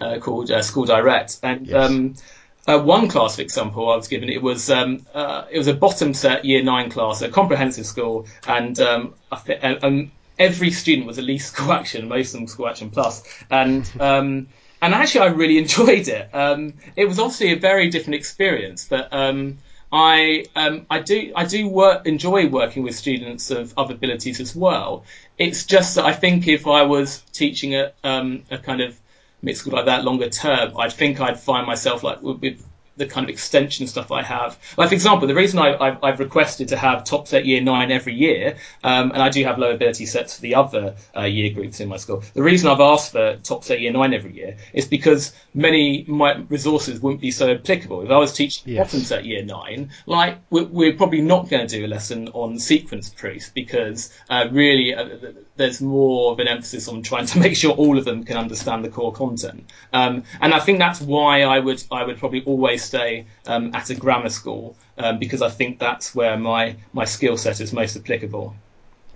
uh, 0.00 0.18
called 0.18 0.50
uh, 0.50 0.62
School 0.62 0.84
Direct, 0.84 1.40
and 1.42 1.66
yes. 1.66 1.90
um, 1.90 2.14
uh, 2.66 2.78
one 2.78 3.08
class, 3.08 3.36
for 3.36 3.42
example, 3.42 3.90
I 3.90 3.96
was 3.96 4.06
given 4.06 4.28
it 4.28 4.40
was 4.40 4.70
um, 4.70 5.04
uh, 5.12 5.44
it 5.50 5.58
was 5.58 5.66
a 5.66 5.74
bottom 5.74 6.14
set 6.14 6.44
year 6.44 6.62
nine 6.62 6.90
class, 6.90 7.22
a 7.22 7.28
comprehensive 7.28 7.86
school, 7.86 8.26
and 8.46 8.78
um, 8.78 9.14
th- 9.46 9.82
um, 9.82 10.12
every 10.38 10.70
student 10.70 11.06
was 11.06 11.18
at 11.18 11.24
least 11.24 11.52
school 11.54 11.72
action, 11.72 12.08
most 12.08 12.34
of 12.34 12.40
them 12.40 12.48
school 12.48 12.68
action 12.68 12.90
plus, 12.90 13.22
and 13.50 13.90
um, 14.00 14.48
and 14.82 14.94
actually 14.94 15.22
I 15.22 15.26
really 15.26 15.58
enjoyed 15.64 16.08
it. 16.08 16.34
Um, 16.34 16.74
it 16.96 17.06
was 17.06 17.18
obviously 17.18 17.52
a 17.52 17.58
very 17.58 17.90
different 17.90 18.16
experience, 18.16 18.86
but 18.88 19.12
um, 19.12 19.58
I 19.92 20.46
um, 20.56 20.86
I 20.90 21.00
do 21.00 21.32
I 21.36 21.44
do 21.44 21.68
work 21.68 22.06
enjoy 22.06 22.48
working 22.48 22.82
with 22.82 22.96
students 22.96 23.50
of 23.50 23.74
other 23.76 23.94
abilities 23.94 24.40
as 24.40 24.54
well. 24.54 25.04
It's 25.38 25.64
just 25.64 25.96
that 25.96 26.04
I 26.04 26.12
think 26.12 26.48
if 26.48 26.66
I 26.66 26.82
was 26.82 27.22
teaching 27.32 27.74
a 27.74 27.92
um, 28.02 28.42
a 28.50 28.58
kind 28.58 28.80
of 28.80 28.98
mixed 29.40 29.60
school 29.60 29.74
like 29.74 29.86
that 29.86 30.04
longer 30.04 30.28
term, 30.28 30.76
I 30.78 30.88
think 30.88 31.20
I'd 31.20 31.38
find 31.38 31.66
myself 31.66 32.02
like 32.02 32.22
with 32.22 32.66
the 32.96 33.06
kind 33.06 33.24
of 33.24 33.30
extension 33.30 33.86
stuff 33.86 34.12
I 34.12 34.22
have. 34.22 34.58
Like, 34.76 34.88
for 34.88 34.94
example, 34.94 35.26
the 35.26 35.34
reason 35.34 35.58
I, 35.58 35.96
have 36.02 36.20
requested 36.20 36.68
to 36.68 36.76
have 36.76 37.04
top 37.04 37.26
set 37.26 37.44
year 37.44 37.60
nine 37.60 37.90
every 37.90 38.14
year, 38.14 38.56
um, 38.84 39.10
and 39.10 39.20
I 39.20 39.30
do 39.30 39.42
have 39.44 39.58
low 39.58 39.72
ability 39.72 40.06
sets 40.06 40.36
for 40.36 40.42
the 40.42 40.54
other 40.54 40.94
uh, 41.16 41.22
year 41.22 41.50
groups 41.52 41.80
in 41.80 41.88
my 41.88 41.96
school. 41.96 42.22
The 42.34 42.42
reason 42.42 42.70
I've 42.70 42.80
asked 42.80 43.12
for 43.12 43.36
top 43.42 43.64
set 43.64 43.80
year 43.80 43.92
nine 43.92 44.14
every 44.14 44.34
year 44.34 44.56
is 44.72 44.86
because 44.86 45.32
many 45.54 46.04
my 46.06 46.34
resources 46.48 47.00
wouldn't 47.00 47.20
be 47.20 47.30
so 47.30 47.52
applicable. 47.52 48.02
If 48.02 48.10
I 48.10 48.18
was 48.18 48.32
teaching 48.32 48.74
yes. 48.74 48.86
bottom 48.86 49.00
set 49.00 49.24
year 49.24 49.44
nine, 49.44 49.90
like 50.06 50.38
we're, 50.50 50.64
we're 50.66 50.96
probably 50.96 51.20
not 51.20 51.48
going 51.48 51.66
to 51.66 51.78
do 51.78 51.84
a 51.84 51.88
lesson 51.88 52.28
on 52.28 52.58
sequence 52.58 53.10
proof 53.10 53.52
because 53.54 54.12
uh, 54.30 54.46
really 54.52 54.94
uh, 54.94 55.08
there's 55.56 55.80
more 55.80 56.32
of 56.32 56.38
an 56.38 56.48
emphasis 56.48 56.88
on 56.88 57.02
trying 57.02 57.26
to 57.26 57.38
make 57.44 57.56
sure 57.56 57.72
all 57.72 57.98
of 57.98 58.04
them 58.04 58.24
can 58.24 58.36
understand 58.36 58.84
the 58.84 58.88
core 58.88 59.12
content. 59.12 59.70
Um, 59.92 60.24
and 60.40 60.54
I 60.54 60.60
think 60.60 60.78
that's 60.78 61.00
why 61.00 61.42
I 61.42 61.58
would 61.58 61.82
I 61.90 62.04
would 62.04 62.18
probably 62.18 62.44
always 62.44 62.83
stay 62.84 63.26
um, 63.46 63.74
at 63.74 63.90
a 63.90 63.94
grammar 63.94 64.28
school 64.28 64.76
um, 64.98 65.18
because 65.18 65.42
I 65.42 65.50
think 65.50 65.78
that's 65.78 66.14
where 66.14 66.36
my 66.36 66.76
my 66.92 67.04
skill 67.04 67.36
set 67.36 67.60
is 67.60 67.72
most 67.72 67.96
applicable. 67.96 68.54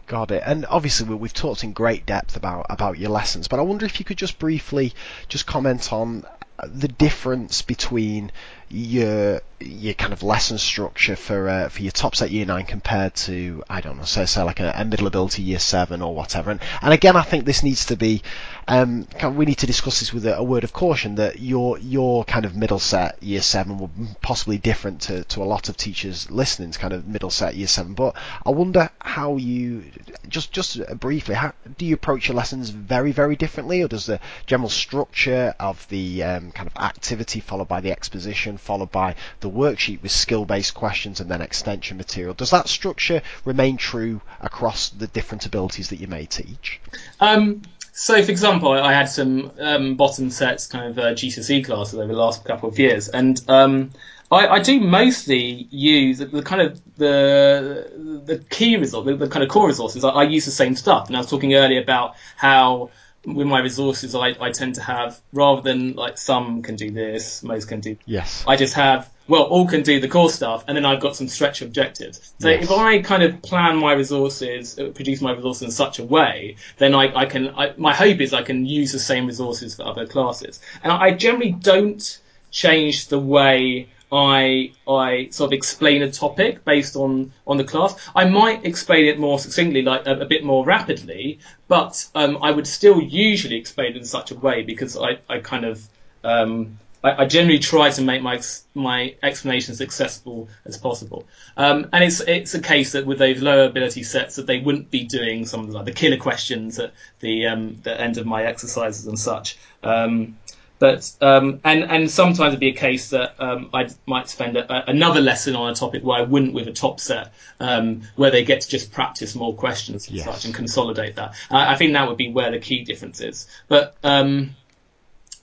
Got 0.07 0.31
it. 0.31 0.43
And 0.45 0.65
obviously 0.67 1.15
we've 1.15 1.35
talked 1.35 1.65
in 1.65 1.73
great 1.73 2.07
depth 2.07 2.37
about 2.37 2.67
about 2.71 2.99
your 2.99 3.11
lessons, 3.11 3.47
but 3.49 3.59
I 3.59 3.63
wonder 3.63 3.85
if 3.85 3.99
you 3.99 4.05
could 4.05 4.19
just 4.19 4.39
briefly 4.39 4.95
just 5.29 5.47
comment 5.47 5.93
on 5.93 6.25
the 6.67 6.89
difference 6.89 7.63
between 7.63 8.33
your 8.69 9.41
your 9.61 9.95
kind 9.95 10.13
of 10.13 10.23
lesson 10.23 10.59
structure 10.59 11.15
for 11.15 11.49
uh, 11.49 11.69
for 11.69 11.83
your 11.83 11.93
top 11.93 12.17
set 12.17 12.31
year 12.31 12.45
nine 12.45 12.65
compared 12.65 13.15
to 13.15 13.63
I 13.71 13.81
don't 13.81 13.97
know 13.97 14.05
say 14.05 14.27
say 14.27 14.43
like 14.43 14.61
a, 14.61 14.73
a 14.77 14.85
middle 14.85 15.07
ability 15.07 15.43
year 15.43 15.61
seven 15.61 16.03
or 16.03 16.15
whatever 16.15 16.51
and 16.51 16.61
and 16.83 16.93
again 16.93 17.17
I 17.17 17.23
think 17.23 17.45
this 17.45 17.63
needs 17.63 17.87
to 17.87 17.97
be 17.97 18.23
um, 18.69 19.09
we 19.35 19.47
need 19.47 19.59
to 19.59 19.67
discuss 19.67 20.01
this 20.01 20.13
with 20.13 20.27
a, 20.27 20.37
a, 20.37 20.43
word 20.43 20.63
of 20.63 20.73
caution 20.73 21.17
that 21.17 21.41
your 21.41 21.79
your 21.79 22.25
kind 22.25 22.45
of 22.45 22.55
middle 22.55 22.79
set 22.79 23.23
year 23.23 23.41
seven 23.41 23.79
will 23.79 23.91
possibly 24.21 24.59
different 24.59 25.01
to, 25.03 25.25
to 25.25 25.43
a 25.43 25.45
lot 25.45 25.69
of 25.69 25.77
teachers 25.77 26.31
listening 26.31 26.71
to 26.71 26.79
kind 26.79 26.93
of 26.93 27.07
middle 27.07 27.31
set 27.31 27.57
year 27.57 27.67
seven 27.67 27.95
but 27.95 28.15
I 28.45 28.51
wonder 28.51 28.91
how 29.01 29.37
you 29.37 29.85
just 30.29 30.53
just 30.53 30.81
briefly 31.01 31.35
how 31.35 31.55
do 31.79 31.87
you 31.87 31.95
approach 31.95 32.29
your 32.29 32.37
lessons 32.37 32.71
very 32.71 33.13
very 33.13 33.37
differently 33.37 33.83
or 33.83 33.89
does 33.89 34.07
the 34.07 34.21
general 34.47 34.69
structure 34.69 35.55
of 35.59 35.87
the 35.89 36.23
um, 36.23 36.53
kind 36.53 36.69
of 36.69 36.77
activity 36.83 37.41
followed 37.41 37.69
by 37.69 37.81
the 37.81 37.91
exposition 37.91 38.59
followed 38.59 38.93
by 38.93 39.15
the 39.41 39.51
worksheet 39.51 40.03
with 40.03 40.13
skill-based 40.13 40.75
questions 40.75 41.21
and 41.21 41.31
then 41.31 41.41
extension 41.41 41.97
material. 41.97 42.35
Does 42.35 42.51
that 42.51 42.69
structure 42.69 43.23
remain 43.45 43.77
true 43.77 44.21
across 44.41 44.91
the 44.91 45.07
different 45.07 45.47
abilities 45.47 45.89
that 45.89 46.01
you 46.01 46.07
may 46.07 46.27
teach? 46.27 46.81
Um, 47.21 47.63
so, 47.99 48.23
for 48.23 48.31
example, 48.31 48.71
I 48.71 48.93
had 48.93 49.07
some 49.07 49.51
um, 49.59 49.97
bottom 49.97 50.31
sets 50.31 50.69
kind 50.69 50.89
of 50.89 50.99
uh, 51.01 51.15
GCSE 51.15 51.65
classes 51.65 51.99
over 51.99 52.07
the 52.07 52.19
last 52.19 52.45
couple 52.45 52.69
of 52.69 52.79
years, 52.79 53.09
and 53.09 53.43
um, 53.49 53.91
I, 54.31 54.47
I, 54.47 54.59
do 54.61 54.79
mostly 54.81 55.67
use 55.73 56.19
the, 56.19 56.27
the, 56.27 56.43
kind 56.43 56.63
of 56.63 56.81
the 56.97 58.23
the 58.25 58.39
key 58.51 58.77
result, 58.77 59.07
the, 59.07 59.17
the 59.17 59.29
kind 59.29 59.43
of 59.43 59.49
core 59.49 59.67
resources. 59.67 60.05
I, 60.05 60.11
I, 60.11 60.23
use 60.23 60.45
the 60.45 60.53
same 60.53 60.77
stuff, 60.77 61.09
and 61.09 61.17
I 61.17 61.19
was 61.19 61.29
talking 61.29 61.57
earlier 61.57 61.83
about 61.83 62.15
how 62.37 62.91
with 63.35 63.47
my 63.47 63.61
resources, 63.61 64.15
I, 64.15 64.35
I 64.41 64.51
tend 64.51 64.77
to 64.77 64.83
have 64.83 65.21
rather 65.33 65.63
than 65.63 65.95
like 65.95 66.19
some 66.19 66.63
can 66.63 66.77
do 66.77 66.91
this, 66.91 67.43
most 67.43 67.69
can 67.69 67.81
do. 67.81 67.97
Yes. 68.07 68.45
I 68.47 68.57
just 68.57 68.75
have 68.75 69.11
well, 69.29 69.43
all 69.43 69.67
can 69.67 69.83
do 69.83 70.01
the 70.01 70.09
core 70.09 70.31
stuff, 70.31 70.65
and 70.67 70.77
then 70.77 70.87
I've 70.87 71.01
got 71.01 71.15
some 71.15 71.29
stretch 71.29 71.61
objectives. 71.61 72.33
So 72.41 72.49
yes. 72.49 72.65
if 72.65 72.71
I 72.71 73.03
kind 73.03 73.23
of 73.23 73.43
plan 73.43 73.77
my 73.77 73.93
resources, 73.93 74.79
uh, 74.79 74.91
produce 74.95 75.21
my 75.21 75.33
resources 75.33 75.63
in 75.63 75.71
such 75.71 75.99
a 75.99 76.05
way, 76.05 76.57
then 76.79 76.95
I, 76.95 77.15
I 77.15 77.27
can. 77.27 77.51
I, 77.51 77.75
my 77.77 77.95
hope 77.95 78.21
is 78.21 78.33
I 78.33 78.43
can 78.43 78.65
use 78.65 78.93
the 78.93 78.99
same 78.99 79.27
resources 79.27 79.77
for 79.77 79.85
other 79.85 80.07
classes, 80.07 80.61
and 80.83 80.91
I 80.91 81.13
generally 81.13 81.53
don't 81.53 82.21
change 82.51 83.09
the 83.09 83.19
way 83.19 83.89
I 84.11 84.73
I 84.89 85.29
sort 85.31 85.49
of 85.49 85.53
explain 85.53 86.03
a 86.03 86.11
topic 86.11 86.65
based 86.65 86.97
on 86.97 87.33
on 87.47 87.57
the 87.57 87.65
class. 87.65 87.95
I 88.15 88.25
might 88.25 88.65
explain 88.65 89.07
it 89.07 89.19
more 89.19 89.39
succinctly, 89.39 89.83
like 89.83 90.07
a, 90.07 90.21
a 90.21 90.25
bit 90.25 90.45
more 90.45 90.65
rapidly, 90.65 91.39
but 91.69 92.09
um, 92.15 92.39
I 92.43 92.51
would 92.51 92.67
still 92.67 93.01
usually 93.01 93.57
explain 93.57 93.93
it 93.93 93.97
in 93.97 94.05
such 94.05 94.31
a 94.31 94.35
way 94.35 94.63
because 94.63 94.97
I 94.97 95.19
I 95.29 95.41
kind 95.41 95.65
of 95.65 95.87
um, 96.25 96.79
I, 97.05 97.23
I, 97.23 97.25
generally 97.27 97.59
try 97.59 97.91
to 97.91 98.03
make 98.03 98.23
my 98.23 98.41
my 98.75 99.15
explanations 99.23 99.81
accessible 99.81 100.49
as 100.65 100.77
possible. 100.77 101.25
Um, 101.57 101.89
and 101.93 102.03
it's 102.03 102.21
it's 102.21 102.55
a 102.55 102.61
case 102.61 102.93
that 102.93 103.07
with 103.07 103.19
those 103.19 103.41
lower 103.41 103.65
ability 103.65 104.03
sets 104.03 104.37
that 104.37 104.47
they 104.47 104.59
wouldn't 104.59 104.91
be 104.91 105.05
doing 105.05 105.47
some 105.47 105.71
like 105.71 105.85
the 105.85 105.93
killer 105.93 106.17
questions 106.17 106.79
at 106.79 106.93
the 107.21 107.47
um, 107.47 107.79
the 107.83 108.01
end 108.01 108.19
of 108.19 108.27
my 108.27 108.45
exercises 108.45 109.07
and 109.07 109.19
such. 109.19 109.59
Um, 109.83 110.39
but 110.79 111.11
um, 111.21 111.61
and 111.65 111.85
and 111.85 112.11
sometimes 112.11 112.49
it'd 112.49 112.61
be 112.61 112.69
a 112.69 112.75
case 112.75 113.11
that 113.11 113.35
um, 113.41 113.71
I 113.73 113.89
might 114.07 114.29
spend 114.29 114.57
a, 114.57 114.91
another 114.91 115.21
lesson 115.21 115.57
on 115.57 115.71
a 115.71 115.75
topic 115.75 116.05
where 116.05 116.19
I 116.19 116.23
wouldn't 116.23 116.55
with 116.55 116.69
a 116.69 116.73
top 116.73 117.01
set, 117.01 117.33
um, 117.61 118.03
where 118.17 118.31
they 118.31 118.45
get 118.45 118.61
to 118.63 118.69
just 118.69 118.93
practice 118.93 119.35
more 119.35 119.55
questions 119.55 120.09
and 120.09 120.17
yes. 120.17 120.27
such 120.27 120.45
and 120.45 120.55
consolidate 120.55 121.17
that. 121.17 121.35
I 121.51 121.77
think 121.77 121.93
that 121.95 122.09
would 122.09 122.17
be 122.17 122.31
where 122.31 122.51
the 122.51 122.59
key 122.59 122.85
difference 122.85 123.21
is. 123.21 123.49
But 123.69 123.97
um, 124.05 124.57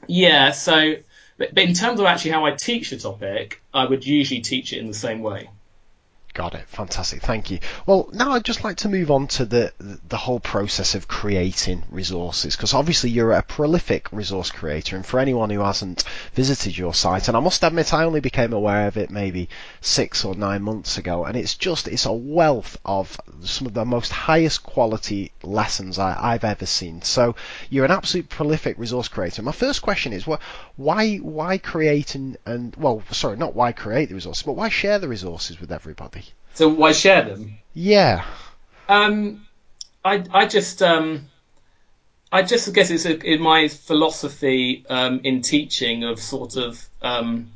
yeah, 0.07 0.51
so 0.51 0.95
but, 1.37 1.53
but 1.53 1.63
in 1.63 1.73
terms 1.73 1.99
of 1.99 2.05
actually 2.05 2.31
how 2.31 2.45
I 2.45 2.51
teach 2.51 2.89
the 2.89 2.97
topic, 2.97 3.61
I 3.73 3.85
would 3.85 4.05
usually 4.05 4.41
teach 4.41 4.73
it 4.73 4.79
in 4.79 4.87
the 4.87 4.93
same 4.93 5.21
way. 5.21 5.49
Got 6.35 6.53
it. 6.53 6.67
Fantastic. 6.67 7.21
Thank 7.21 7.49
you. 7.49 7.59
Well, 7.85 8.09
now 8.11 8.33
I'd 8.33 8.43
just 8.43 8.65
like 8.65 8.75
to 8.79 8.89
move 8.89 9.09
on 9.09 9.27
to 9.27 9.45
the 9.45 9.71
the 9.79 10.17
whole 10.17 10.41
process 10.41 10.93
of 10.93 11.07
creating 11.07 11.83
resources 11.89 12.57
because 12.57 12.73
obviously 12.73 13.09
you're 13.09 13.31
a 13.31 13.41
prolific 13.41 14.11
resource 14.11 14.51
creator 14.51 14.97
and 14.97 15.05
for 15.05 15.21
anyone 15.21 15.49
who 15.49 15.61
hasn't 15.61 16.03
visited 16.33 16.77
your 16.77 16.93
site 16.93 17.29
and 17.29 17.37
I 17.37 17.39
must 17.39 17.63
admit 17.63 17.93
I 17.93 18.03
only 18.03 18.19
became 18.19 18.51
aware 18.51 18.85
of 18.87 18.97
it 18.97 19.09
maybe 19.09 19.47
6 19.79 20.25
or 20.25 20.35
9 20.35 20.61
months 20.61 20.97
ago 20.97 21.23
and 21.23 21.37
it's 21.37 21.55
just 21.55 21.87
it's 21.87 22.05
a 22.05 22.11
wealth 22.11 22.77
of 22.83 23.17
some 23.41 23.65
of 23.65 23.73
the 23.73 23.85
most 23.85 24.11
highest 24.11 24.61
quality 24.61 25.31
lessons 25.41 25.97
I, 25.97 26.33
have 26.33 26.43
ever 26.43 26.65
seen. 26.65 27.01
So 27.01 27.35
you're 27.69 27.85
an 27.85 27.91
absolute 27.91 28.27
prolific 28.27 28.77
resource 28.77 29.07
creator. 29.07 29.41
My 29.41 29.53
first 29.53 29.81
question 29.81 30.11
is 30.11 30.27
why 30.75 31.15
why 31.15 31.57
create 31.59 32.15
and, 32.15 32.35
and 32.45 32.75
well 32.75 33.03
sorry 33.11 33.37
not 33.37 33.55
why 33.55 33.71
create 33.71 34.09
the 34.09 34.15
resources 34.15 34.43
but 34.43 34.57
why 34.57 34.67
share 34.67 34.99
the 34.99 35.07
resources 35.07 35.61
with 35.61 35.71
everybody? 35.71 36.24
So 36.55 36.69
why 36.69 36.93
share 36.93 37.23
them? 37.23 37.57
Yeah. 37.73 38.25
Um, 38.87 39.45
I 40.03 40.23
I 40.31 40.45
just 40.45 40.81
um, 40.81 41.29
I 42.31 42.43
just 42.43 42.73
guess 42.73 42.89
it's 42.89 43.05
a, 43.05 43.19
in 43.19 43.41
my 43.41 43.67
philosophy 43.67 44.85
um, 44.89 45.19
in 45.23 45.41
teaching 45.41 46.05
of 46.05 46.19
sort 46.19 46.55
of 46.55 46.81
um, 47.01 47.51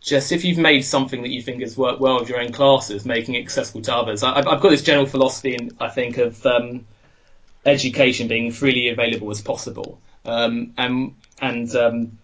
just 0.00 0.30
if 0.30 0.44
you've 0.44 0.58
made 0.58 0.82
something 0.82 1.22
that 1.22 1.30
you 1.30 1.42
think 1.42 1.60
has 1.60 1.76
worked 1.76 2.00
well 2.00 2.20
with 2.20 2.28
your 2.28 2.40
own 2.40 2.52
classes, 2.52 3.04
making 3.04 3.34
it 3.34 3.42
accessible 3.42 3.82
to 3.82 3.94
others. 3.94 4.22
I, 4.22 4.36
have 4.36 4.44
got 4.60 4.70
this 4.70 4.82
general 4.82 5.06
philosophy, 5.06 5.54
in, 5.54 5.76
I 5.80 5.88
think, 5.88 6.18
of 6.18 6.46
um, 6.46 6.86
education 7.66 8.28
being 8.28 8.52
freely 8.52 8.88
available 8.88 9.30
as 9.30 9.40
possible, 9.40 10.00
um, 10.24 10.72
and 10.78 11.16
and 11.40 11.74
um, 11.74 12.18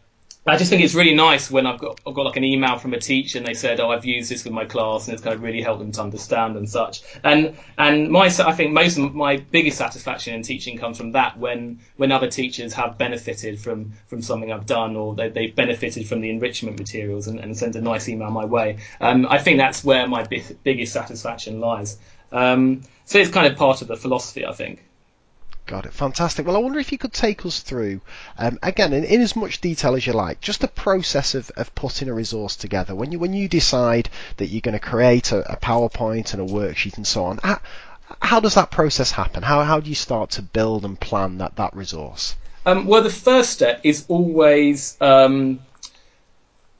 I 0.48 0.56
just 0.56 0.70
think 0.70 0.84
it's 0.84 0.94
really 0.94 1.14
nice 1.14 1.50
when 1.50 1.66
I've 1.66 1.80
got 1.80 2.00
I've 2.06 2.14
got 2.14 2.24
like 2.24 2.36
an 2.36 2.44
email 2.44 2.78
from 2.78 2.94
a 2.94 3.00
teacher 3.00 3.38
and 3.38 3.46
they 3.46 3.54
said, 3.54 3.80
"Oh, 3.80 3.90
I've 3.90 4.04
used 4.04 4.30
this 4.30 4.44
with 4.44 4.52
my 4.52 4.64
class 4.64 5.08
and 5.08 5.14
it's 5.14 5.22
kind 5.22 5.34
of 5.34 5.42
really 5.42 5.60
helped 5.60 5.80
them 5.80 5.90
to 5.92 6.00
understand 6.00 6.56
and 6.56 6.70
such." 6.70 7.02
And 7.24 7.56
and 7.78 8.10
my 8.10 8.26
I 8.26 8.52
think 8.52 8.72
most 8.72 8.96
of 8.96 9.12
my 9.12 9.38
biggest 9.38 9.76
satisfaction 9.76 10.34
in 10.34 10.42
teaching 10.42 10.78
comes 10.78 10.98
from 10.98 11.10
that 11.12 11.36
when 11.36 11.80
when 11.96 12.12
other 12.12 12.30
teachers 12.30 12.72
have 12.74 12.96
benefited 12.96 13.58
from 13.58 13.92
from 14.06 14.22
something 14.22 14.52
I've 14.52 14.66
done 14.66 14.94
or 14.94 15.16
they, 15.16 15.30
they've 15.30 15.54
benefited 15.54 16.06
from 16.06 16.20
the 16.20 16.30
enrichment 16.30 16.78
materials 16.78 17.26
and, 17.26 17.40
and 17.40 17.76
a 17.76 17.80
nice 17.80 18.08
email 18.08 18.30
my 18.30 18.44
way. 18.44 18.78
Um, 19.00 19.26
I 19.28 19.38
think 19.38 19.58
that's 19.58 19.82
where 19.82 20.06
my 20.06 20.24
biggest 20.62 20.92
satisfaction 20.92 21.58
lies. 21.58 21.98
Um, 22.30 22.82
so 23.04 23.18
it's 23.18 23.30
kind 23.30 23.48
of 23.48 23.58
part 23.58 23.82
of 23.82 23.88
the 23.88 23.96
philosophy, 23.96 24.46
I 24.46 24.52
think. 24.52 24.85
Got 25.66 25.86
it. 25.86 25.92
Fantastic. 25.92 26.46
Well, 26.46 26.54
I 26.54 26.60
wonder 26.60 26.78
if 26.78 26.92
you 26.92 26.98
could 26.98 27.12
take 27.12 27.44
us 27.44 27.58
through, 27.58 28.00
um, 28.38 28.56
again, 28.62 28.92
in, 28.92 29.02
in, 29.02 29.20
as 29.20 29.34
much 29.34 29.60
detail 29.60 29.96
as 29.96 30.06
you 30.06 30.12
like, 30.12 30.40
just 30.40 30.60
the 30.60 30.68
process 30.68 31.34
of, 31.34 31.50
of 31.56 31.74
putting 31.74 32.08
a 32.08 32.14
resource 32.14 32.54
together. 32.54 32.94
When 32.94 33.10
you 33.10 33.18
when 33.18 33.34
you 33.34 33.48
decide 33.48 34.08
that 34.36 34.46
you're 34.46 34.60
going 34.60 34.78
to 34.78 34.78
create 34.78 35.32
a, 35.32 35.52
a, 35.52 35.56
PowerPoint 35.56 36.34
and 36.34 36.48
a 36.48 36.52
worksheet 36.52 36.96
and 36.96 37.06
so 37.06 37.24
on, 37.24 37.40
how, 37.42 37.60
how, 38.22 38.38
does 38.38 38.54
that 38.54 38.70
process 38.70 39.10
happen? 39.10 39.42
How 39.42 39.64
how 39.64 39.80
do 39.80 39.88
you 39.88 39.96
start 39.96 40.30
to 40.30 40.42
build 40.42 40.84
and 40.84 41.00
plan 41.00 41.38
that 41.38 41.56
that 41.56 41.74
resource? 41.74 42.36
Um, 42.64 42.86
well, 42.86 43.02
the 43.02 43.10
first 43.10 43.50
step 43.50 43.80
is 43.82 44.04
always 44.06 44.96
um, 45.00 45.58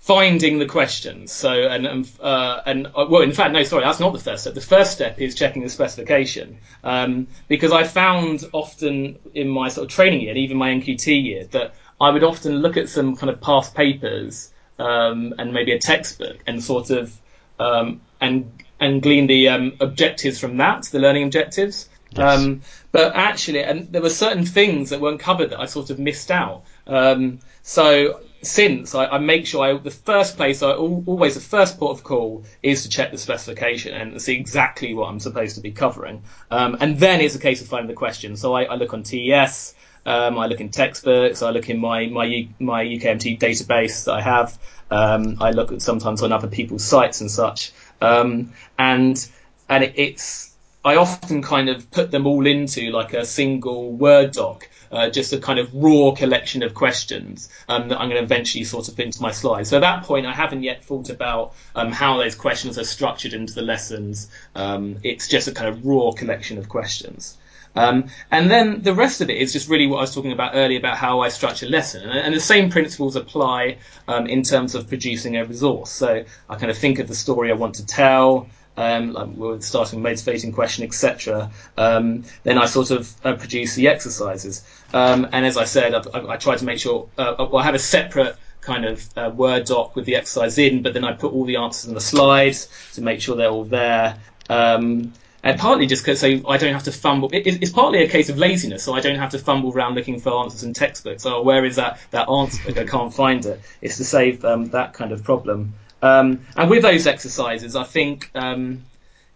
finding 0.07 0.61
the 0.61 0.67
questions. 0.67 1.33
So, 1.33 1.51
and 1.51 1.85
and, 1.85 2.11
uh, 2.21 2.61
and 2.65 2.87
uh, 2.87 3.07
well, 3.11 3.23
in 3.23 3.33
fact, 3.33 3.53
no, 3.53 3.65
sorry, 3.65 3.83
that's 3.83 3.99
not 3.99 4.13
the 4.13 4.21
first 4.21 4.43
step. 4.43 4.55
The 4.55 4.61
first 4.61 4.93
step 4.93 5.21
is 5.21 5.35
checking 5.35 5.63
the 5.63 5.69
specification, 5.69 6.59
um, 6.85 7.27
because 7.49 7.73
I 7.73 7.83
found 7.83 8.45
often 8.53 9.19
in 9.35 9.49
my 9.49 9.69
sort 9.69 9.87
of 9.87 9.91
training 9.91 10.21
year, 10.21 10.31
and 10.31 10.39
even 10.39 10.59
my 10.59 10.71
NQT 10.71 11.25
year, 11.25 11.45
that 11.47 11.75
I 12.01 12.11
would 12.11 12.23
often 12.23 12.59
look 12.59 12.77
at 12.77 12.89
some 12.89 13.17
kind 13.17 13.31
of 13.31 13.41
past 13.41 13.75
papers 13.75 14.53
um, 14.79 15.35
and 15.39 15.53
maybe 15.53 15.73
a 15.73 15.81
textbook 15.81 16.39
and 16.47 16.63
sort 16.63 16.91
of 16.91 17.13
um, 17.59 18.01
and 18.21 18.53
and 18.79 19.03
glean 19.03 19.27
the 19.27 19.49
um, 19.49 19.73
objectives 19.81 20.39
from 20.39 20.59
that, 20.59 20.85
the 20.85 21.01
learning 21.01 21.25
objectives. 21.25 21.89
Yes. 22.13 22.39
Um, 22.39 22.63
but 22.93 23.17
actually, 23.17 23.65
and 23.65 23.91
there 23.91 24.03
were 24.03 24.11
certain 24.11 24.47
things 24.47 24.91
that 24.91 25.01
weren't 25.01 25.19
covered 25.19 25.51
that 25.51 25.59
I 25.59 25.67
sort 25.67 25.91
of 25.91 25.99
missed 25.99 26.31
out. 26.31 26.63
Um, 26.87 27.41
so 27.63 28.21
since 28.43 28.95
I, 28.95 29.07
I, 29.07 29.19
make 29.19 29.47
sure 29.47 29.65
I, 29.65 29.79
the 29.79 29.91
first 29.91 30.37
place, 30.37 30.63
I 30.63 30.73
always 30.73 31.35
the 31.35 31.41
first 31.41 31.79
port 31.79 31.97
of 31.97 32.05
call 32.05 32.45
is 32.63 32.83
to 32.83 32.89
check 32.89 33.11
the 33.11 33.19
specification 33.19 33.95
and 33.95 34.21
see 34.21 34.35
exactly 34.35 34.95
what 34.95 35.09
I'm 35.09 35.21
supposed 35.21 35.57
to 35.57 35.61
be 35.61 35.73
covering. 35.73 36.23
Um, 36.51 36.77
and 36.81 36.99
then 36.99 37.21
it's 37.21 37.35
a 37.35 37.39
case 37.39 37.61
of 37.61 37.69
finding 37.69 37.89
the 37.89 37.95
question. 37.95 38.37
So 38.37 38.55
I, 38.55 38.65
I 38.65 38.75
look 38.77 38.95
on 38.95 39.03
TES, 39.03 39.75
um, 40.05 40.39
I 40.39 40.47
look 40.47 40.61
in 40.61 40.71
textbooks, 40.71 41.43
I 41.43 41.51
look 41.51 41.69
in 41.69 41.79
my 41.79 42.07
my 42.07 42.49
my 42.61 42.85
UKMT 42.85 43.39
database 43.39 44.05
that 44.05 44.15
I 44.15 44.21
have. 44.21 44.59
Um, 44.91 45.39
I 45.41 45.51
look 45.51 45.73
at 45.73 45.83
sometimes 45.83 46.23
on 46.23 46.31
other 46.33 46.49
people's 46.49 46.85
sites 46.85 47.21
and 47.21 47.31
such. 47.31 47.73
Um, 48.01 48.53
and 48.79 49.29
and 49.69 49.85
it, 49.85 49.95
it's 49.97 50.55
I 50.85 50.95
often 50.95 51.43
kind 51.43 51.69
of 51.69 51.91
put 51.91 52.13
them 52.13 52.27
all 52.29 52.47
into 52.47 52.93
like 52.93 53.13
a 53.13 53.25
single 53.25 53.93
Word 53.93 54.31
doc 54.33 54.69
uh, 54.91 55.11
just 55.11 55.33
a 55.33 55.39
kind 55.39 55.59
of 55.59 55.75
raw 55.75 56.13
collection 56.13 56.63
of 56.63 56.75
questions 56.75 57.49
um, 57.69 57.89
that 57.89 57.99
I'm 57.99 58.09
going 58.09 58.21
to 58.21 58.25
eventually 58.25 58.65
sort 58.65 58.89
of 58.89 58.97
put 58.97 59.05
into 59.05 59.23
my 59.23 59.31
slides. 59.31 59.71
So 59.71 59.77
at 59.77 59.81
that 59.81 60.05
point, 60.05 60.27
I 60.27 60.33
haven't 60.33 60.63
yet 60.63 60.85
thought 60.85 61.11
about 61.11 61.55
um, 61.75 61.93
how 61.93 62.19
those 62.19 62.35
questions 62.35 62.79
are 62.79 62.85
structured 62.85 63.33
into 63.33 63.55
the 63.55 63.63
lessons. 63.63 64.29
Um, 64.55 64.99
it's 65.03 65.29
just 65.29 65.49
a 65.49 65.53
kind 65.53 65.69
of 65.69 65.85
raw 65.85 66.13
collection 66.13 66.59
of 66.59 66.69
questions. 66.69 67.37
Um, 67.77 68.07
and 68.31 68.51
then 68.51 68.83
the 68.83 68.95
rest 68.95 69.21
of 69.21 69.29
it 69.29 69.37
is 69.37 69.53
just 69.53 69.69
really 69.69 69.87
what 69.87 69.99
I 69.99 70.01
was 70.01 70.15
talking 70.15 70.33
about 70.33 70.53
earlier 70.55 70.79
about 70.79 70.97
how 70.97 71.21
I 71.21 71.29
structure 71.29 71.69
lesson. 71.69 72.09
And, 72.09 72.19
and 72.19 72.35
the 72.35 72.41
same 72.41 72.71
principles 72.71 73.17
apply 73.17 73.79
um, 74.09 74.27
in 74.27 74.43
terms 74.43 74.75
of 74.75 74.89
producing 74.89 75.37
a 75.37 75.45
resource. 75.45 75.91
So 75.91 76.25
I 76.49 76.57
kind 76.57 76.71
of 76.71 76.79
think 76.79 76.99
of 76.99 77.07
the 77.07 77.15
story 77.15 77.51
I 77.51 77.55
want 77.55 77.75
to 77.75 77.87
tell 77.87 78.49
um, 78.77 79.13
like 79.13 79.29
we're 79.29 79.61
starting 79.61 80.03
motivating 80.03 80.53
question, 80.53 80.85
etc. 80.85 81.51
Um, 81.77 82.25
then 82.43 82.59
I 82.59 82.67
sort 82.67 82.91
of 82.91 83.13
uh, 83.25 83.35
produce 83.35 83.75
the 83.75 83.89
exercises. 83.89 84.65
Um, 84.93 85.29
and 85.33 85.47
as 85.47 85.57
I 85.57 85.65
said, 85.65 85.95
I, 85.95 86.03
I, 86.15 86.33
I 86.35 86.37
try 86.37 86.57
to 86.57 86.65
make 86.65 86.79
sure 86.79 87.09
uh, 87.19 87.35
well, 87.39 87.57
I 87.57 87.65
have 87.65 87.75
a 87.75 87.79
separate 87.79 88.37
kind 88.61 88.85
of 88.85 89.09
uh, 89.17 89.31
Word 89.35 89.65
doc 89.65 89.97
with 89.97 90.05
the 90.05 90.17
exercise 90.17 90.59
in, 90.59 90.83
but 90.83 90.93
then 90.93 91.05
I 91.05 91.13
put 91.13 91.33
all 91.33 91.45
the 91.45 91.57
answers 91.57 91.89
in 91.89 91.95
the 91.95 92.01
slides 92.01 92.69
to 92.95 93.01
make 93.01 93.21
sure 93.21 93.37
they're 93.37 93.49
all 93.49 93.65
there. 93.65 94.19
Um, 94.51 95.13
and 95.43 95.61
partly 95.61 95.87
just 95.87 96.05
so 96.05 96.41
I 96.49 96.57
don't 96.57 96.73
have 96.73 96.83
to 96.85 96.93
fumble. 96.93 97.31
It, 97.33 97.47
it's 97.47 97.71
partly 97.71 98.03
a 98.03 98.09
case 98.09 98.29
of 98.29 98.37
laziness, 98.37 98.83
so 98.83 98.95
I 98.95 99.01
don't 99.01 99.19
have 99.19 99.31
to 99.31 99.39
fumble 99.39 99.73
around 99.73 99.95
looking 99.95 100.19
for 100.19 100.43
answers 100.43 100.65
in 100.65 100.75
textbooks. 100.75 101.25
Oh, 101.25 101.43
where 101.43 101.65
is 101.65 101.77
that 101.77 102.01
that 102.11 102.29
answer? 102.29 102.61
I 102.69 102.85
can't 102.85 103.15
find 103.15 103.47
it. 103.47 103.61
It's 103.81 103.97
to 103.99 104.05
save 104.05 104.45
um, 104.45 104.67
that 104.71 104.95
kind 104.95 105.13
of 105.13 105.23
problem. 105.23 105.75
Um, 106.03 106.47
and 106.57 106.71
with 106.71 106.83
those 106.83 107.07
exercises, 107.07 107.75
I 107.75 107.85
think, 107.85 108.31
um, 108.35 108.85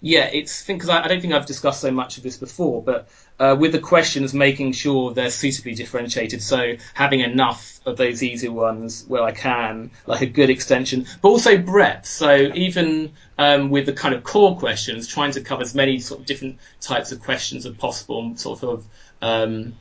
yeah, 0.00 0.26
it's 0.32 0.66
because 0.66 0.88
I, 0.88 1.04
I, 1.04 1.08
don't 1.08 1.20
think 1.20 1.32
I've 1.32 1.46
discussed 1.46 1.80
so 1.80 1.90
much 1.90 2.16
of 2.16 2.22
this 2.22 2.36
before, 2.36 2.82
but 2.82 3.08
uh, 3.38 3.56
with 3.58 3.72
the 3.72 3.78
questions, 3.78 4.34
making 4.34 4.72
sure 4.72 5.12
they're 5.12 5.30
suitably 5.30 5.74
differentiated. 5.74 6.42
So 6.42 6.76
having 6.94 7.20
enough 7.20 7.80
of 7.86 7.96
those 7.96 8.22
easy 8.22 8.48
ones 8.48 9.04
where 9.08 9.22
I 9.22 9.32
can, 9.32 9.90
like 10.06 10.20
a 10.20 10.26
good 10.26 10.50
extension, 10.50 11.06
but 11.22 11.28
also 11.28 11.56
breadth. 11.56 12.06
So 12.06 12.34
even 12.54 13.12
um, 13.38 13.70
with 13.70 13.86
the 13.86 13.94
kind 13.94 14.14
of 14.14 14.22
core 14.22 14.58
questions, 14.58 15.06
trying 15.06 15.32
to 15.32 15.40
cover 15.40 15.62
as 15.62 15.74
many 15.74 15.98
sort 16.00 16.20
of 16.20 16.26
different 16.26 16.58
types 16.80 17.12
of 17.12 17.22
questions 17.22 17.64
as 17.64 17.74
possible, 17.76 18.36
sort 18.36 18.62
of 18.62 18.84
um, 19.22 19.74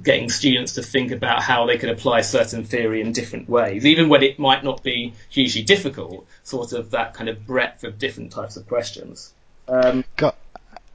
getting 0.00 0.30
students 0.30 0.74
to 0.74 0.82
think 0.82 1.10
about 1.10 1.42
how 1.42 1.66
they 1.66 1.76
could 1.76 1.90
apply 1.90 2.22
certain 2.22 2.64
theory 2.64 3.00
in 3.00 3.12
different 3.12 3.48
ways, 3.48 3.84
even 3.84 4.08
when 4.08 4.22
it 4.22 4.38
might 4.38 4.64
not 4.64 4.82
be 4.82 5.12
hugely 5.28 5.62
difficult, 5.62 6.26
sort 6.44 6.72
of 6.72 6.90
that 6.92 7.14
kind 7.14 7.28
of 7.28 7.46
breadth 7.46 7.84
of 7.84 7.98
different 7.98 8.32
types 8.32 8.56
of 8.56 8.66
questions. 8.66 9.32
Um, 9.68 10.04
Got, 10.16 10.36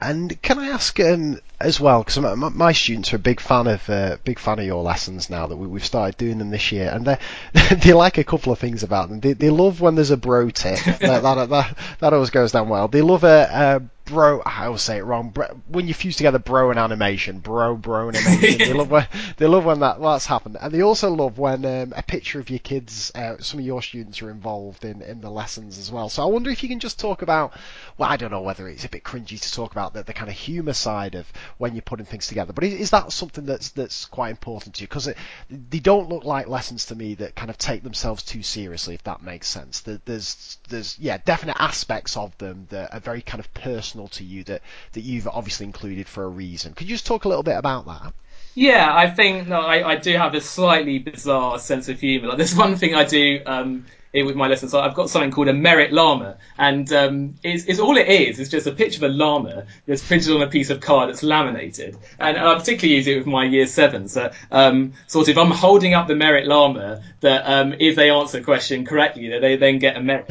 and 0.00 0.40
can 0.42 0.58
I 0.58 0.68
ask 0.68 0.98
um, 1.00 1.40
as 1.60 1.80
well, 1.80 2.02
because 2.02 2.18
my, 2.20 2.34
my, 2.34 2.72
students 2.72 3.12
are 3.12 3.16
a 3.16 3.20
big 3.20 3.40
fan 3.40 3.66
of 3.66 3.90
uh, 3.90 4.16
big 4.22 4.38
fan 4.38 4.60
of 4.60 4.64
your 4.64 4.82
lessons 4.82 5.28
now 5.28 5.48
that 5.48 5.56
we, 5.56 5.78
have 5.78 5.86
started 5.86 6.16
doing 6.16 6.38
them 6.38 6.50
this 6.50 6.70
year, 6.70 6.88
and 6.92 7.04
they 7.04 7.18
they 7.82 7.92
like 7.92 8.18
a 8.18 8.24
couple 8.24 8.52
of 8.52 8.60
things 8.60 8.84
about 8.84 9.08
them. 9.08 9.18
They, 9.18 9.32
they 9.32 9.50
love 9.50 9.80
when 9.80 9.96
there's 9.96 10.12
a 10.12 10.16
bro 10.16 10.50
tip 10.50 10.78
that, 10.84 11.22
that, 11.22 11.48
that, 11.48 11.78
that 11.98 12.12
always 12.12 12.30
goes 12.30 12.52
down 12.52 12.68
well. 12.68 12.86
They 12.86 13.02
love 13.02 13.24
a, 13.24 13.80
a 13.82 13.97
bro. 14.08 14.42
I 14.44 14.68
will 14.68 14.78
say 14.78 14.98
it 14.98 15.04
wrong. 15.04 15.30
Bro, 15.30 15.60
when 15.68 15.86
you 15.86 15.94
fuse 15.94 16.16
together 16.16 16.38
bro 16.38 16.70
and 16.70 16.78
animation, 16.78 17.38
bro, 17.40 17.76
bro 17.76 18.08
and 18.08 18.16
animation. 18.16 18.58
they 18.58 18.72
love 18.72 18.90
when 18.90 19.06
they 19.36 19.46
love 19.46 19.64
when 19.64 19.80
that 19.80 20.00
that's 20.00 20.26
happened, 20.26 20.56
and 20.60 20.72
they 20.72 20.82
also 20.82 21.10
love 21.10 21.38
when 21.38 21.64
um, 21.64 21.92
a 21.96 22.02
picture 22.02 22.40
of 22.40 22.50
your 22.50 22.58
kids, 22.58 23.12
uh, 23.14 23.36
some 23.38 23.60
of 23.60 23.66
your 23.66 23.82
students 23.82 24.22
are 24.22 24.30
involved 24.30 24.84
in 24.84 25.02
in 25.02 25.20
the 25.20 25.30
lessons 25.30 25.78
as 25.78 25.92
well. 25.92 26.08
So 26.08 26.22
I 26.22 26.26
wonder 26.26 26.50
if 26.50 26.62
you 26.62 26.68
can 26.68 26.80
just 26.80 26.98
talk 26.98 27.22
about. 27.22 27.52
Well, 27.96 28.08
I 28.08 28.16
don't 28.16 28.30
know 28.30 28.42
whether 28.42 28.68
it's 28.68 28.84
a 28.84 28.88
bit 28.88 29.04
cringy 29.04 29.40
to 29.40 29.52
talk 29.52 29.72
about 29.72 29.92
the, 29.92 30.02
the 30.02 30.14
kind 30.14 30.30
of 30.30 30.36
humour 30.36 30.72
side 30.72 31.14
of 31.14 31.30
when 31.58 31.74
you're 31.74 31.82
putting 31.82 32.06
things 32.06 32.28
together, 32.28 32.52
but 32.52 32.64
is, 32.64 32.74
is 32.74 32.90
that 32.90 33.12
something 33.12 33.44
that's 33.44 33.70
that's 33.70 34.06
quite 34.06 34.30
important 34.30 34.76
to 34.76 34.82
you? 34.82 34.88
Because 34.88 35.08
they 35.50 35.78
don't 35.80 36.08
look 36.08 36.24
like 36.24 36.48
lessons 36.48 36.86
to 36.86 36.94
me 36.94 37.14
that 37.14 37.34
kind 37.34 37.50
of 37.50 37.58
take 37.58 37.82
themselves 37.82 38.22
too 38.22 38.42
seriously, 38.42 38.94
if 38.94 39.02
that 39.04 39.22
makes 39.22 39.48
sense. 39.48 39.80
There's 39.80 40.57
there's 40.68 40.98
yeah 40.98 41.18
definite 41.24 41.56
aspects 41.58 42.16
of 42.16 42.36
them 42.38 42.66
that 42.70 42.92
are 42.94 43.00
very 43.00 43.22
kind 43.22 43.40
of 43.40 43.52
personal 43.54 44.08
to 44.08 44.24
you 44.24 44.44
that, 44.44 44.62
that 44.92 45.00
you've 45.00 45.28
obviously 45.28 45.66
included 45.66 46.06
for 46.06 46.24
a 46.24 46.28
reason. 46.28 46.74
Could 46.74 46.88
you 46.88 46.94
just 46.94 47.06
talk 47.06 47.24
a 47.24 47.28
little 47.28 47.42
bit 47.42 47.56
about 47.56 47.86
that? 47.86 48.12
Yeah, 48.54 48.88
I 48.92 49.08
think 49.08 49.48
no, 49.48 49.60
I, 49.60 49.90
I 49.90 49.96
do 49.96 50.16
have 50.16 50.34
a 50.34 50.40
slightly 50.40 50.98
bizarre 50.98 51.58
sense 51.58 51.88
of 51.88 52.00
humour. 52.00 52.28
Like, 52.28 52.38
there's 52.38 52.56
one 52.56 52.76
thing 52.76 52.94
I 52.94 53.04
do 53.04 53.40
um, 53.46 53.86
with 54.12 54.36
my 54.36 54.48
lessons. 54.48 54.72
So 54.72 54.80
I've 54.80 54.94
got 54.94 55.10
something 55.10 55.30
called 55.30 55.48
a 55.48 55.52
merit 55.52 55.92
llama, 55.92 56.38
and 56.56 56.90
um, 56.92 57.34
it's, 57.42 57.64
it's, 57.64 57.78
all 57.78 57.96
it 57.96 58.08
is. 58.08 58.38
It's 58.38 58.50
just 58.50 58.66
a 58.66 58.72
picture 58.72 59.04
of 59.04 59.10
a 59.10 59.14
llama 59.14 59.66
that's 59.86 60.06
printed 60.06 60.34
on 60.34 60.42
a 60.42 60.46
piece 60.46 60.70
of 60.70 60.80
card 60.80 61.08
that's 61.08 61.22
laminated, 61.22 61.96
and, 62.18 62.36
and 62.36 62.46
I 62.46 62.54
particularly 62.58 62.96
use 62.96 63.06
it 63.06 63.18
with 63.18 63.26
my 63.26 63.44
year 63.44 63.66
sevens. 63.66 64.12
So, 64.12 64.30
um, 64.50 64.94
sort 65.06 65.28
of, 65.28 65.38
I'm 65.38 65.50
holding 65.50 65.94
up 65.94 66.08
the 66.08 66.14
merit 66.14 66.46
llama 66.46 67.02
that 67.20 67.42
um, 67.46 67.74
if 67.78 67.96
they 67.96 68.10
answer 68.10 68.38
a 68.38 68.42
question 68.42 68.84
correctly, 68.84 69.28
that 69.30 69.40
they 69.40 69.56
then 69.56 69.78
get 69.78 69.96
a 69.96 70.00
merit. 70.00 70.30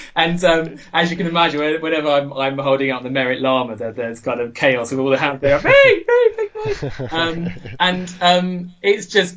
and 0.16 0.42
um, 0.44 0.78
as 0.92 1.10
you 1.10 1.16
can 1.16 1.26
imagine, 1.26 1.60
whenever 1.80 2.08
I'm, 2.08 2.32
I'm 2.32 2.58
holding 2.58 2.90
up 2.90 3.02
the 3.02 3.10
merit 3.10 3.40
llama, 3.40 3.76
there, 3.76 3.92
there's 3.92 4.20
kind 4.20 4.40
of 4.40 4.54
chaos 4.54 4.90
with 4.90 5.00
all 5.00 5.10
the 5.10 5.18
hands 5.18 5.40
there. 5.40 5.58
Hey, 5.58 6.04
hey, 6.06 6.32
hey, 6.36 6.48
hey. 6.64 7.08
Um, 7.16 7.48
and 7.78 8.14
um, 8.20 8.72
it's 8.82 9.06
just 9.06 9.36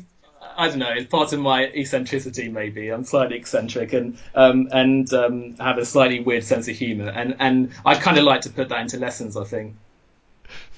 I 0.60 0.68
don't 0.68 0.78
know. 0.78 0.92
It's 0.92 1.06
part 1.06 1.32
of 1.32 1.40
my 1.40 1.64
eccentricity, 1.68 2.50
maybe. 2.50 2.90
I'm 2.90 3.02
slightly 3.04 3.38
eccentric 3.38 3.94
and 3.94 4.18
um, 4.34 4.68
and 4.72 5.10
um, 5.14 5.56
have 5.56 5.78
a 5.78 5.86
slightly 5.86 6.20
weird 6.20 6.44
sense 6.44 6.68
of 6.68 6.76
humour, 6.76 7.08
and 7.08 7.34
and 7.38 7.70
I 7.86 7.94
kind 7.94 8.18
of 8.18 8.24
like 8.24 8.42
to 8.42 8.50
put 8.50 8.68
that 8.68 8.78
into 8.82 8.98
lessons. 8.98 9.38
I 9.38 9.44
think. 9.44 9.74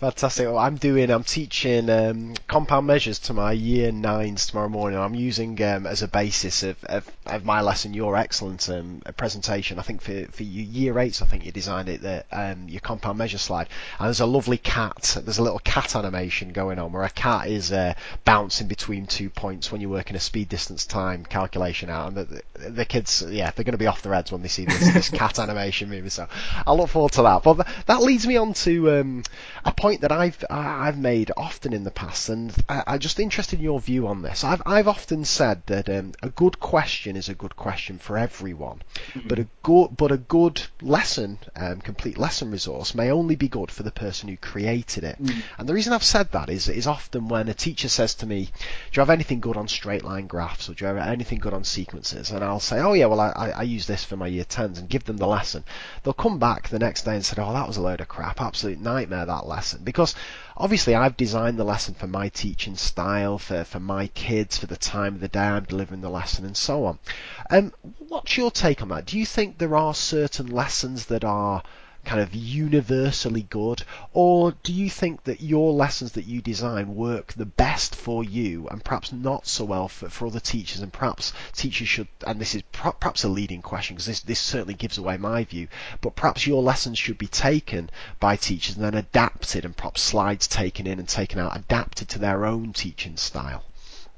Fantastic. 0.02 0.48
Well, 0.48 0.58
I'm 0.58 0.78
doing, 0.78 1.10
I'm 1.10 1.22
teaching 1.22 1.88
um, 1.88 2.34
compound 2.48 2.88
measures 2.88 3.20
to 3.20 3.34
my 3.34 3.52
year 3.52 3.92
nines 3.92 4.48
tomorrow 4.48 4.68
morning. 4.68 4.98
I'm 4.98 5.14
using 5.14 5.62
um, 5.62 5.86
as 5.86 6.02
a 6.02 6.08
basis 6.08 6.64
of, 6.64 6.82
of, 6.86 7.08
of, 7.24 7.44
my 7.44 7.60
lesson 7.60 7.94
your 7.94 8.16
excellent 8.16 8.68
um, 8.68 9.00
presentation. 9.16 9.78
I 9.78 9.82
think 9.82 10.02
for, 10.02 10.26
for 10.32 10.42
your 10.42 10.64
year 10.64 10.98
eights, 10.98 11.22
I 11.22 11.26
think 11.26 11.46
you 11.46 11.52
designed 11.52 11.88
it, 11.88 12.02
the, 12.02 12.24
um, 12.32 12.68
your 12.68 12.80
compound 12.80 13.16
measure 13.16 13.38
slide. 13.38 13.68
And 14.00 14.06
there's 14.08 14.18
a 14.18 14.26
lovely 14.26 14.58
cat, 14.58 15.18
there's 15.22 15.38
a 15.38 15.42
little 15.44 15.60
cat 15.60 15.94
animation 15.94 16.52
going 16.52 16.80
on 16.80 16.90
where 16.90 17.04
a 17.04 17.08
cat 17.08 17.46
is 17.46 17.70
uh, 17.70 17.94
bouncing 18.24 18.66
between 18.66 19.06
two 19.06 19.30
points 19.30 19.70
when 19.70 19.80
you're 19.80 19.88
working 19.88 20.16
a 20.16 20.20
speed 20.20 20.48
distance 20.48 20.84
time 20.84 21.24
calculation 21.24 21.90
out. 21.90 22.08
And 22.08 22.16
the, 22.16 22.42
the, 22.54 22.70
the 22.70 22.84
kids, 22.84 23.22
yeah, 23.28 23.52
they're 23.52 23.64
going 23.64 23.70
to 23.70 23.78
be 23.78 23.86
off 23.86 24.02
their 24.02 24.14
heads 24.14 24.32
when 24.32 24.42
they 24.42 24.48
see 24.48 24.64
this, 24.64 24.92
this 24.92 25.10
cat 25.10 25.38
animation 25.38 25.90
movie. 25.90 26.08
So 26.08 26.26
I 26.66 26.72
look 26.72 26.88
forward 26.88 27.12
to 27.12 27.22
that. 27.22 27.44
But 27.44 27.68
that 27.86 28.02
leads 28.02 28.26
me 28.26 28.36
on 28.36 28.54
to 28.54 28.98
um, 28.98 29.22
a 29.64 29.72
point 29.72 29.91
point 29.92 30.00
that 30.00 30.12
I've 30.12 30.42
I've 30.48 30.96
made 30.96 31.30
often 31.36 31.74
in 31.74 31.84
the 31.84 31.90
past, 31.90 32.30
and 32.30 32.52
I, 32.66 32.94
am 32.94 32.98
just 32.98 33.20
interested 33.20 33.58
in 33.58 33.64
your 33.64 33.78
view 33.78 34.06
on 34.06 34.22
this. 34.22 34.42
I've 34.42 34.62
I've 34.64 34.88
often 34.88 35.26
said 35.26 35.62
that 35.66 35.90
um, 35.90 36.14
a 36.22 36.30
good 36.30 36.58
question 36.60 37.14
is 37.14 37.28
a 37.28 37.34
good 37.34 37.56
question 37.56 37.98
for 37.98 38.16
everyone, 38.16 38.80
mm-hmm. 39.12 39.28
but 39.28 39.38
a 39.38 39.46
good 39.62 39.94
but 39.94 40.10
a 40.10 40.16
good 40.16 40.62
lesson, 40.80 41.38
um, 41.56 41.82
complete 41.82 42.16
lesson 42.16 42.50
resource, 42.50 42.94
may 42.94 43.10
only 43.10 43.36
be 43.36 43.48
good 43.48 43.70
for 43.70 43.82
the 43.82 43.90
person 43.90 44.30
who 44.30 44.36
created 44.38 45.04
it. 45.04 45.22
Mm-hmm. 45.22 45.40
And 45.58 45.68
the 45.68 45.74
reason 45.74 45.92
I've 45.92 46.02
said 46.02 46.32
that 46.32 46.48
is 46.48 46.68
is 46.70 46.86
often 46.86 47.28
when 47.28 47.48
a 47.48 47.54
teacher 47.54 47.90
says 47.90 48.14
to 48.16 48.26
me, 48.26 48.44
"Do 48.44 48.50
you 48.94 49.00
have 49.02 49.10
anything 49.10 49.40
good 49.40 49.58
on 49.58 49.68
straight 49.68 50.04
line 50.04 50.26
graphs, 50.26 50.70
or 50.70 50.74
do 50.74 50.86
you 50.86 50.94
have 50.94 51.06
anything 51.06 51.38
good 51.38 51.52
on 51.52 51.64
sequences?" 51.64 52.30
and 52.30 52.42
I'll 52.42 52.60
say, 52.60 52.80
"Oh 52.80 52.94
yeah, 52.94 53.06
well 53.06 53.20
I, 53.20 53.52
I 53.54 53.62
use 53.62 53.86
this 53.86 54.04
for 54.04 54.16
my 54.16 54.26
year 54.26 54.44
tens," 54.44 54.78
and 54.78 54.88
give 54.88 55.04
them 55.04 55.18
the 55.18 55.26
lesson. 55.26 55.64
They'll 56.02 56.14
come 56.14 56.38
back 56.38 56.68
the 56.68 56.78
next 56.78 57.02
day 57.02 57.14
and 57.14 57.24
say, 57.24 57.36
"Oh, 57.42 57.52
that 57.52 57.68
was 57.68 57.76
a 57.76 57.82
load 57.82 58.00
of 58.00 58.08
crap, 58.08 58.40
absolute 58.40 58.80
nightmare 58.80 59.26
that 59.26 59.46
lesson." 59.46 59.81
Because 59.82 60.14
obviously 60.56 60.94
I've 60.94 61.16
designed 61.16 61.58
the 61.58 61.64
lesson 61.64 61.94
for 61.94 62.06
my 62.06 62.28
teaching 62.28 62.76
style, 62.76 63.38
for, 63.38 63.64
for 63.64 63.80
my 63.80 64.06
kids, 64.08 64.58
for 64.58 64.66
the 64.66 64.76
time 64.76 65.14
of 65.14 65.20
the 65.20 65.28
day 65.28 65.40
I'm 65.40 65.64
delivering 65.64 66.00
the 66.00 66.10
lesson, 66.10 66.44
and 66.44 66.56
so 66.56 66.86
on. 66.86 66.98
Um, 67.50 67.72
what's 67.98 68.36
your 68.36 68.50
take 68.50 68.82
on 68.82 68.88
that? 68.88 69.06
Do 69.06 69.18
you 69.18 69.26
think 69.26 69.58
there 69.58 69.76
are 69.76 69.94
certain 69.94 70.46
lessons 70.46 71.06
that 71.06 71.24
are 71.24 71.62
kind 72.04 72.20
of 72.20 72.34
universally 72.34 73.42
good, 73.42 73.82
or 74.12 74.52
do 74.62 74.72
you 74.72 74.90
think 74.90 75.24
that 75.24 75.40
your 75.40 75.72
lessons 75.72 76.12
that 76.12 76.26
you 76.26 76.42
design 76.42 76.96
work 76.96 77.32
the 77.34 77.46
best 77.46 77.94
for 77.94 78.24
you 78.24 78.66
and 78.68 78.84
perhaps 78.84 79.12
not 79.12 79.46
so 79.46 79.64
well 79.64 79.88
for, 79.88 80.08
for 80.08 80.26
other 80.26 80.40
teachers? 80.40 80.80
And 80.80 80.92
perhaps 80.92 81.32
teachers 81.52 81.88
should, 81.88 82.08
and 82.26 82.40
this 82.40 82.54
is 82.54 82.62
perhaps 82.72 83.24
a 83.24 83.28
leading 83.28 83.62
question 83.62 83.94
because 83.96 84.06
this, 84.06 84.20
this 84.20 84.40
certainly 84.40 84.74
gives 84.74 84.98
away 84.98 85.16
my 85.16 85.44
view, 85.44 85.68
but 86.00 86.16
perhaps 86.16 86.46
your 86.46 86.62
lessons 86.62 86.98
should 86.98 87.18
be 87.18 87.28
taken 87.28 87.88
by 88.18 88.36
teachers 88.36 88.76
and 88.76 88.84
then 88.84 88.94
adapted 88.94 89.64
and 89.64 89.76
perhaps 89.76 90.02
slides 90.02 90.48
taken 90.48 90.86
in 90.86 90.98
and 90.98 91.08
taken 91.08 91.38
out, 91.38 91.56
adapted 91.56 92.08
to 92.08 92.18
their 92.18 92.44
own 92.44 92.72
teaching 92.72 93.16
style. 93.16 93.64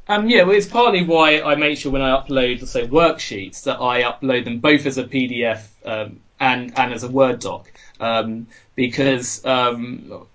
Um, 0.06 0.28
yeah, 0.28 0.42
well, 0.42 0.56
it's 0.56 0.66
partly 0.66 1.02
why 1.02 1.40
I 1.40 1.54
make 1.54 1.78
sure 1.78 1.90
when 1.90 2.02
I 2.02 2.10
upload, 2.10 2.66
say, 2.66 2.86
worksheets, 2.86 3.62
that 3.64 3.80
I 3.80 4.02
upload 4.02 4.44
them 4.44 4.58
both 4.58 4.84
as 4.84 4.98
a 4.98 5.04
PDF 5.04 5.62
um, 5.86 6.20
and 6.40 6.76
and 6.78 6.92
as 6.92 7.02
a 7.02 7.08
Word 7.08 7.40
doc, 7.40 7.70
um, 8.00 8.46
because 8.74 9.44
um, 9.44 10.26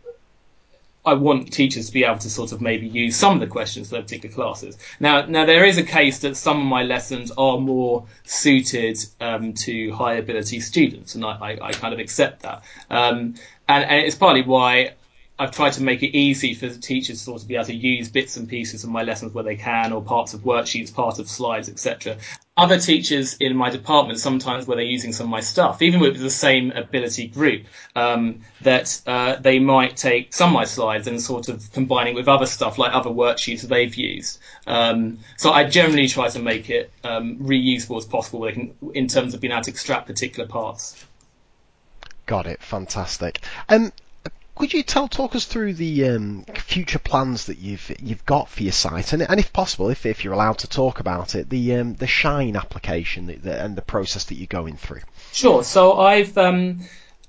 I 1.05 1.13
want 1.13 1.51
teachers 1.51 1.87
to 1.87 1.93
be 1.93 2.03
able 2.03 2.19
to 2.19 2.29
sort 2.29 2.51
of 2.51 2.61
maybe 2.61 2.87
use 2.87 3.15
some 3.15 3.33
of 3.33 3.39
the 3.39 3.47
questions 3.47 3.87
for 3.87 3.95
their 3.95 4.03
particular 4.03 4.35
classes. 4.35 4.77
Now, 4.99 5.25
now 5.25 5.45
there 5.45 5.65
is 5.65 5.77
a 5.77 5.83
case 5.83 6.19
that 6.19 6.35
some 6.35 6.59
of 6.59 6.65
my 6.65 6.83
lessons 6.83 7.31
are 7.37 7.57
more 7.57 8.05
suited 8.25 8.97
um, 9.21 9.53
to 9.65 9.91
high 9.91 10.15
ability 10.15 10.59
students, 10.59 11.15
and 11.15 11.23
I, 11.23 11.31
I, 11.31 11.67
I 11.69 11.71
kind 11.71 11.93
of 11.93 11.99
accept 11.99 12.41
that. 12.41 12.63
Um, 12.89 13.35
and, 13.67 13.83
and, 13.85 14.05
it's 14.05 14.15
partly 14.15 14.41
why 14.41 14.93
I've 15.39 15.51
tried 15.51 15.73
to 15.73 15.83
make 15.83 16.03
it 16.03 16.15
easy 16.17 16.53
for 16.53 16.69
teachers 16.69 17.19
to 17.19 17.23
sort 17.23 17.41
of 17.41 17.47
be 17.47 17.55
able 17.55 17.65
to 17.65 17.73
use 17.73 18.09
bits 18.09 18.35
and 18.35 18.47
pieces 18.47 18.83
of 18.83 18.89
my 18.89 19.03
lessons 19.03 19.33
where 19.33 19.43
they 19.43 19.55
can, 19.55 19.93
or 19.93 20.01
parts 20.03 20.33
of 20.33 20.41
worksheets, 20.41 20.93
parts 20.93 21.17
of 21.17 21.29
slides, 21.29 21.69
etc. 21.69 22.17
Other 22.59 22.77
teachers 22.77 23.37
in 23.39 23.55
my 23.55 23.69
department, 23.69 24.19
sometimes 24.19 24.67
where 24.67 24.75
they're 24.75 24.85
using 24.85 25.13
some 25.13 25.27
of 25.27 25.29
my 25.29 25.39
stuff, 25.39 25.81
even 25.81 26.01
with 26.01 26.19
the 26.19 26.29
same 26.29 26.71
ability 26.71 27.29
group, 27.29 27.63
um, 27.95 28.41
that 28.63 29.01
uh, 29.07 29.37
they 29.37 29.59
might 29.59 29.95
take 29.95 30.33
some 30.33 30.49
of 30.49 30.53
my 30.53 30.65
slides 30.65 31.07
and 31.07 31.21
sort 31.21 31.47
of 31.47 31.71
combining 31.71 32.15
with 32.15 32.27
other 32.27 32.45
stuff 32.45 32.77
like 32.77 32.93
other 32.93 33.11
worksheets 33.11 33.61
that 33.61 33.67
they've 33.67 33.95
used. 33.95 34.39
Um, 34.67 35.19
so 35.37 35.51
I 35.51 35.69
generally 35.69 36.09
try 36.09 36.27
to 36.27 36.39
make 36.39 36.69
it 36.69 36.91
um, 37.05 37.37
reusable 37.37 37.97
as 37.97 38.05
possible 38.05 38.43
in 38.45 39.07
terms 39.07 39.33
of 39.33 39.39
being 39.39 39.53
able 39.53 39.63
to 39.63 39.71
extract 39.71 40.07
particular 40.07 40.47
parts. 40.47 41.05
Got 42.25 42.45
it. 42.45 42.61
Fantastic. 42.61 43.39
Um, 43.69 43.93
could 44.59 44.73
you 44.73 44.83
tell 44.83 45.07
talk 45.07 45.35
us 45.35 45.45
through 45.45 45.73
the 45.73 46.09
um, 46.09 46.43
future 46.53 46.99
plans 46.99 47.45
that 47.45 47.59
you've 47.59 47.91
you've 48.01 48.25
got 48.25 48.49
for 48.49 48.61
your 48.61 48.73
site, 48.73 49.13
and, 49.13 49.21
and 49.21 49.39
if 49.39 49.53
possible, 49.53 49.89
if, 49.89 50.05
if 50.05 50.23
you're 50.23 50.33
allowed 50.33 50.59
to 50.59 50.67
talk 50.67 50.99
about 50.99 51.33
it, 51.33 51.49
the 51.49 51.75
um, 51.75 51.95
the 51.95 52.07
Shine 52.07 52.57
application 52.57 53.27
that, 53.27 53.41
the, 53.41 53.59
and 53.59 53.75
the 53.75 53.81
process 53.81 54.25
that 54.25 54.35
you're 54.35 54.47
going 54.47 54.75
through? 54.75 55.01
Sure. 55.31 55.63
So 55.63 55.99
I've 55.99 56.37
um, 56.37 56.81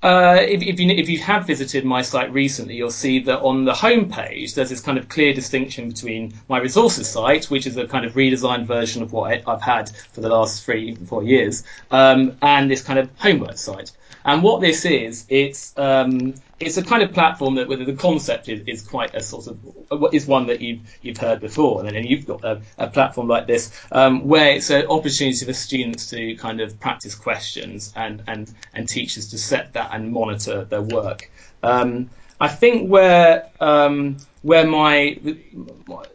uh, 0.03 0.39
if, 0.41 0.61
if, 0.63 0.79
you 0.79 0.89
if 0.89 1.07
you 1.07 1.19
have 1.19 1.47
visited 1.47 1.85
my 1.85 2.01
site 2.01 2.33
recently, 2.33 2.75
you'll 2.75 2.91
see 2.91 3.19
that 3.19 3.39
on 3.39 3.65
the 3.65 3.73
home 3.73 4.09
page 4.09 4.55
there's 4.55 4.69
this 4.69 4.81
kind 4.81 4.97
of 4.97 5.07
clear 5.07 5.33
distinction 5.33 5.87
between 5.89 6.33
my 6.49 6.57
resources 6.57 7.07
site, 7.07 7.45
which 7.45 7.65
is 7.65 7.77
a 7.77 7.87
kind 7.87 8.03
of 8.03 8.13
redesigned 8.13 8.65
version 8.65 9.03
of 9.03 9.13
what 9.13 9.47
I've 9.47 9.61
had 9.61 9.89
for 10.11 10.21
the 10.21 10.29
last 10.29 10.65
three 10.65 10.95
four 10.95 11.23
years, 11.23 11.63
um, 11.91 12.37
and 12.41 12.69
this 12.69 12.81
kind 12.81 12.99
of 12.99 13.09
homework 13.19 13.57
site. 13.57 13.91
And 14.23 14.43
what 14.43 14.61
this 14.61 14.85
is, 14.85 15.25
it's 15.29 15.77
um, 15.77 16.35
it's 16.59 16.77
a 16.77 16.83
kind 16.83 17.01
of 17.03 17.11
platform 17.11 17.55
that 17.55 17.67
whether 17.67 17.85
the 17.85 17.95
concept 17.95 18.49
is, 18.49 18.61
is 18.67 18.81
quite 18.81 19.15
a 19.15 19.21
sort 19.21 19.47
of 19.47 20.13
is 20.13 20.27
one 20.27 20.47
that 20.47 20.61
you've 20.61 20.81
you've 21.01 21.17
heard 21.17 21.39
before, 21.39 21.83
and 21.85 21.95
then 21.95 22.05
you've 22.05 22.27
got 22.27 22.43
a, 22.43 22.61
a 22.77 22.87
platform 22.87 23.27
like 23.27 23.47
this 23.47 23.71
um, 23.91 24.27
where 24.27 24.51
it's 24.51 24.69
an 24.69 24.85
opportunity 24.87 25.45
for 25.45 25.53
students 25.53 26.09
to 26.11 26.35
kind 26.35 26.61
of 26.61 26.79
practice 26.79 27.15
questions 27.15 27.91
and 27.95 28.23
and 28.27 28.53
and 28.73 28.87
teachers 28.87 29.29
to 29.29 29.37
set 29.37 29.73
that 29.73 29.89
and 29.93 30.11
monitor 30.11 30.65
their 30.65 30.81
work. 30.81 31.31
Um, 31.63 32.09
I 32.39 32.47
think 32.47 32.89
where 32.89 33.49
um, 33.59 34.17
where 34.41 34.65
my 34.65 35.19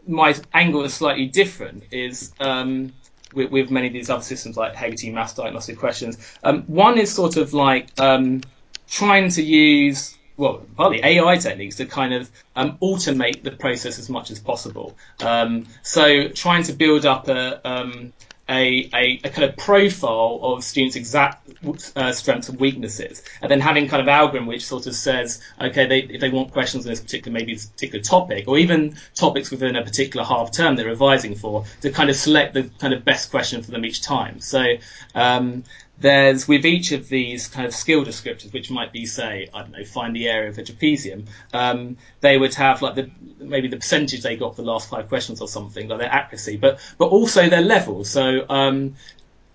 my 0.06 0.34
angle 0.52 0.84
is 0.84 0.94
slightly 0.94 1.26
different 1.26 1.84
is 1.90 2.32
um, 2.40 2.92
with, 3.36 3.52
with, 3.52 3.70
many 3.70 3.86
of 3.86 3.92
these 3.92 4.10
other 4.10 4.22
systems 4.22 4.56
like 4.56 4.74
Hegarty 4.74 5.10
Maths 5.10 5.34
Diagnostic 5.34 5.78
Questions. 5.78 6.18
Um, 6.42 6.62
one 6.62 6.98
is 6.98 7.14
sort 7.14 7.36
of 7.36 7.54
like 7.54 7.88
um, 8.00 8.40
trying 8.88 9.28
to 9.30 9.42
use 9.42 10.16
well, 10.36 10.62
partly 10.76 11.00
AI 11.02 11.36
techniques 11.38 11.76
to 11.76 11.86
kind 11.86 12.12
of 12.12 12.30
um, 12.56 12.76
automate 12.82 13.42
the 13.42 13.50
process 13.50 13.98
as 13.98 14.10
much 14.10 14.30
as 14.30 14.38
possible. 14.38 14.96
Um, 15.20 15.66
so 15.82 16.28
trying 16.28 16.64
to 16.64 16.72
build 16.72 17.06
up 17.06 17.28
a, 17.28 17.66
um, 17.66 18.12
a, 18.48 18.88
a, 18.94 19.20
a, 19.24 19.30
kind 19.30 19.44
of 19.44 19.56
profile 19.56 20.38
of 20.42 20.62
students' 20.62 20.94
exact 20.94 21.48
uh, 21.96 22.12
strengths 22.12 22.48
and 22.48 22.60
weaknesses, 22.60 23.22
and 23.42 23.50
then 23.50 23.60
having 23.60 23.88
kind 23.88 24.00
of 24.00 24.08
algorithm 24.08 24.46
which 24.46 24.64
sort 24.64 24.86
of 24.86 24.94
says, 24.94 25.40
okay, 25.60 25.86
they, 25.86 26.00
if 26.00 26.20
they 26.20 26.30
want 26.30 26.52
questions 26.52 26.86
on 26.86 26.90
this 26.90 27.00
particular 27.00 27.36
maybe 27.36 27.54
this 27.54 27.66
particular 27.66 28.02
topic, 28.02 28.46
or 28.46 28.58
even 28.58 28.96
topics 29.14 29.50
within 29.50 29.74
a 29.74 29.82
particular 29.82 30.24
half 30.24 30.52
term 30.52 30.76
they're 30.76 30.86
revising 30.86 31.34
for, 31.34 31.64
to 31.80 31.90
kind 31.90 32.08
of 32.08 32.16
select 32.16 32.54
the 32.54 32.70
kind 32.78 32.94
of 32.94 33.04
best 33.04 33.30
question 33.30 33.62
for 33.62 33.72
them 33.72 33.84
each 33.84 34.00
time. 34.00 34.40
So 34.40 34.64
um, 35.14 35.64
there's 35.98 36.46
with 36.46 36.66
each 36.66 36.92
of 36.92 37.08
these 37.08 37.48
kind 37.48 37.66
of 37.66 37.74
skill 37.74 38.04
descriptors, 38.04 38.52
which 38.52 38.70
might 38.70 38.92
be, 38.92 39.06
say, 39.06 39.48
I 39.54 39.62
don't 39.62 39.72
know, 39.72 39.84
find 39.84 40.14
the 40.14 40.28
area 40.28 40.50
of 40.50 40.58
a 40.58 40.62
trapezium, 40.62 41.26
um, 41.54 41.96
they 42.20 42.36
would 42.36 42.54
have 42.54 42.82
like 42.82 42.94
the 42.94 43.10
maybe 43.38 43.68
the 43.68 43.76
percentage 43.76 44.22
they 44.22 44.36
got 44.36 44.56
for 44.56 44.62
the 44.62 44.70
last 44.70 44.90
five 44.90 45.08
questions 45.08 45.40
or 45.40 45.48
something, 45.48 45.88
like 45.88 45.98
their 46.00 46.12
accuracy, 46.12 46.56
but 46.56 46.78
but 46.98 47.06
also 47.06 47.48
their 47.48 47.62
level. 47.62 48.04
So 48.04 48.44
um, 48.48 48.96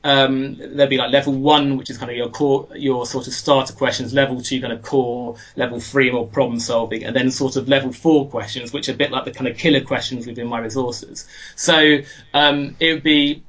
um, 0.03 0.57
there'd 0.57 0.89
be 0.89 0.97
like 0.97 1.11
level 1.11 1.33
one, 1.33 1.77
which 1.77 1.91
is 1.91 1.97
kind 1.99 2.09
of 2.09 2.17
your 2.17 2.29
core, 2.29 2.67
your 2.75 3.05
sort 3.05 3.27
of 3.27 3.33
starter 3.33 3.73
questions, 3.73 4.13
level 4.13 4.41
two 4.41 4.59
kind 4.59 4.73
of 4.73 4.81
core, 4.81 5.35
level 5.55 5.79
three 5.79 6.11
more 6.11 6.27
problem 6.27 6.59
solving, 6.59 7.03
and 7.03 7.15
then 7.15 7.29
sort 7.29 7.55
of 7.55 7.69
level 7.69 7.93
four 7.93 8.27
questions, 8.29 8.73
which 8.73 8.89
are 8.89 8.93
a 8.93 8.95
bit 8.95 9.11
like 9.11 9.25
the 9.25 9.31
kind 9.31 9.47
of 9.47 9.57
killer 9.57 9.81
questions 9.81 10.25
within 10.25 10.47
my 10.47 10.59
resources. 10.59 11.27
So 11.55 11.99
um, 12.33 12.75
it 12.79 12.93
would 12.93 13.03
be 13.03 13.43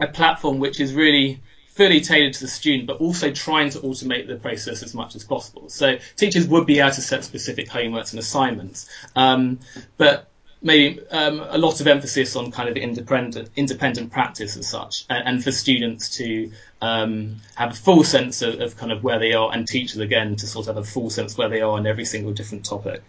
a 0.00 0.06
platform 0.06 0.58
which 0.58 0.80
is 0.80 0.94
really 0.94 1.40
fully 1.80 2.02
tailored 2.02 2.34
to 2.34 2.40
the 2.40 2.46
student, 2.46 2.86
but 2.86 2.98
also 2.98 3.30
trying 3.30 3.70
to 3.70 3.78
automate 3.78 4.26
the 4.26 4.36
process 4.36 4.82
as 4.82 4.92
much 4.92 5.16
as 5.16 5.24
possible. 5.24 5.70
So 5.70 5.96
teachers 6.14 6.46
would 6.46 6.66
be 6.66 6.78
able 6.78 6.90
to 6.90 7.00
set 7.00 7.24
specific 7.24 7.70
homeworks 7.70 8.10
and 8.10 8.20
assignments, 8.20 8.86
um, 9.16 9.60
but 9.96 10.28
maybe 10.60 11.00
um, 11.10 11.40
a 11.40 11.56
lot 11.56 11.80
of 11.80 11.86
emphasis 11.86 12.36
on 12.36 12.50
kind 12.50 12.68
of 12.68 12.76
independent 12.76 13.48
independent 13.56 14.12
practice 14.12 14.56
and 14.56 14.64
such, 14.64 15.06
and, 15.08 15.26
and 15.26 15.42
for 15.42 15.52
students 15.52 16.18
to 16.18 16.52
um, 16.82 17.36
have 17.54 17.70
a 17.70 17.74
full 17.86 18.04
sense 18.04 18.42
of, 18.42 18.60
of, 18.60 18.76
kind 18.76 18.92
of 18.92 19.02
where 19.02 19.18
they 19.18 19.32
are, 19.32 19.50
and 19.50 19.66
teachers 19.66 20.00
again 20.00 20.36
to 20.36 20.46
sort 20.46 20.68
of 20.68 20.76
have 20.76 20.84
a 20.84 20.86
full 20.86 21.08
sense 21.08 21.38
where 21.38 21.48
they 21.48 21.62
are 21.62 21.78
on 21.78 21.86
every 21.86 22.04
single 22.04 22.34
different 22.34 22.66
topic. 22.66 23.02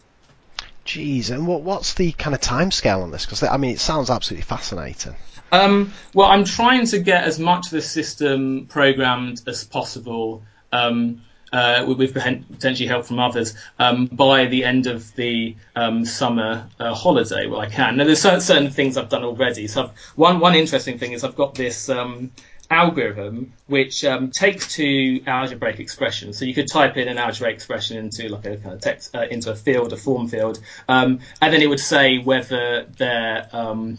Geez, 0.85 1.29
and 1.29 1.45
what 1.45 1.61
what's 1.61 1.95
the 1.95 2.13
kind 2.13 2.33
of 2.33 2.39
timescale 2.39 3.03
on 3.03 3.11
this? 3.11 3.25
Because 3.25 3.43
I 3.43 3.57
mean, 3.57 3.71
it 3.71 3.81
sounds 3.81 4.09
absolutely 4.09 4.45
fascinating. 4.45 5.17
Um, 5.51 5.93
well, 6.13 6.27
I'm 6.27 6.45
trying 6.45 6.85
to 6.87 6.99
get 6.99 7.23
as 7.23 7.39
much 7.39 7.67
of 7.67 7.71
the 7.71 7.81
system 7.81 8.67
programmed 8.67 9.41
as 9.47 9.63
possible. 9.63 10.43
Um, 10.71 11.21
uh, 11.51 11.83
with 11.85 12.13
potentially 12.13 12.87
help 12.87 13.05
from 13.05 13.19
others 13.19 13.55
um, 13.77 14.05
by 14.05 14.45
the 14.45 14.63
end 14.63 14.87
of 14.87 15.13
the 15.15 15.55
um, 15.75 16.05
summer 16.05 16.67
uh, 16.79 16.93
holiday 16.93 17.45
where 17.45 17.59
I 17.59 17.67
can. 17.67 17.97
Now, 17.97 18.05
there's 18.05 18.21
certain 18.21 18.69
things 18.69 18.95
I've 18.95 19.09
done 19.09 19.25
already. 19.25 19.67
So 19.67 19.83
I've, 19.83 19.91
one 20.15 20.39
one 20.39 20.55
interesting 20.55 20.97
thing 20.97 21.11
is 21.11 21.25
I've 21.25 21.35
got 21.35 21.55
this 21.55 21.89
um, 21.89 22.31
algorithm 22.69 23.51
which 23.67 24.05
um, 24.05 24.31
takes 24.31 24.73
two 24.73 25.21
algebraic 25.27 25.79
expressions. 25.79 26.37
So 26.37 26.45
you 26.45 26.53
could 26.53 26.69
type 26.71 26.95
in 26.97 27.07
an 27.09 27.17
algebraic 27.17 27.55
expression 27.55 27.97
into 27.97 28.29
like 28.29 28.45
a 28.45 28.57
kind 28.57 28.73
of 28.73 28.81
text 28.81 29.13
uh, 29.13 29.27
into 29.29 29.51
a 29.51 29.55
field, 29.55 29.91
a 29.93 29.97
form 29.97 30.29
field, 30.29 30.59
um, 30.87 31.19
and 31.41 31.53
then 31.53 31.61
it 31.61 31.67
would 31.67 31.79
say 31.79 32.17
whether 32.19 32.85
they're 32.97 33.49
um, 33.51 33.97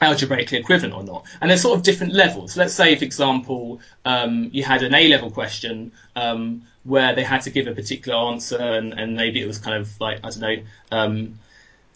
algebraically 0.00 0.58
equivalent 0.58 0.94
or 0.94 1.02
not. 1.02 1.24
And 1.40 1.50
there's 1.50 1.62
sort 1.62 1.76
of 1.78 1.84
different 1.84 2.14
levels. 2.14 2.56
Let's 2.56 2.74
say, 2.74 2.96
for 2.96 3.04
example, 3.04 3.80
um, 4.04 4.50
you 4.52 4.64
had 4.64 4.82
an 4.82 4.94
A 4.94 5.08
level 5.08 5.30
question 5.30 5.92
um, 6.16 6.62
where 6.84 7.14
they 7.14 7.22
had 7.22 7.42
to 7.42 7.50
give 7.50 7.66
a 7.66 7.74
particular 7.74 8.18
answer, 8.18 8.58
and, 8.58 8.92
and, 8.94 9.14
maybe 9.14 9.40
it 9.40 9.46
was 9.46 9.58
kind 9.58 9.76
of 9.76 10.00
like 10.00 10.18
I 10.24 10.30
don't 10.30 10.40
know. 10.40 10.56
Um, 10.90 11.38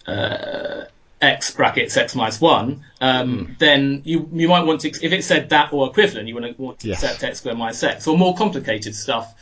uh, 0.07 0.85
x 1.23 1.53
brackets 1.53 1.97
x 1.97 2.15
minus 2.15 2.39
one, 2.39 2.85
um, 3.01 3.47
mm. 3.47 3.59
then 3.59 4.03
you 4.05 4.29
you 4.33 4.47
might 4.47 4.63
want 4.65 4.83
to 4.83 4.89
if 4.89 5.13
it 5.13 5.25
said 5.25 5.49
that 5.49 5.73
or 5.73 5.89
equivalent, 5.89 6.29
you 6.29 6.35
want 6.35 6.55
to 6.55 6.63
want 6.63 6.79
to 6.81 6.89
yes. 6.89 7.03
accept 7.03 7.25
x 7.25 7.39
squared 7.39 7.57
minus 7.57 7.83
x 7.83 8.07
or 8.07 8.19
more 8.19 8.37
complicated 8.37 8.95
stuff. 8.95 9.35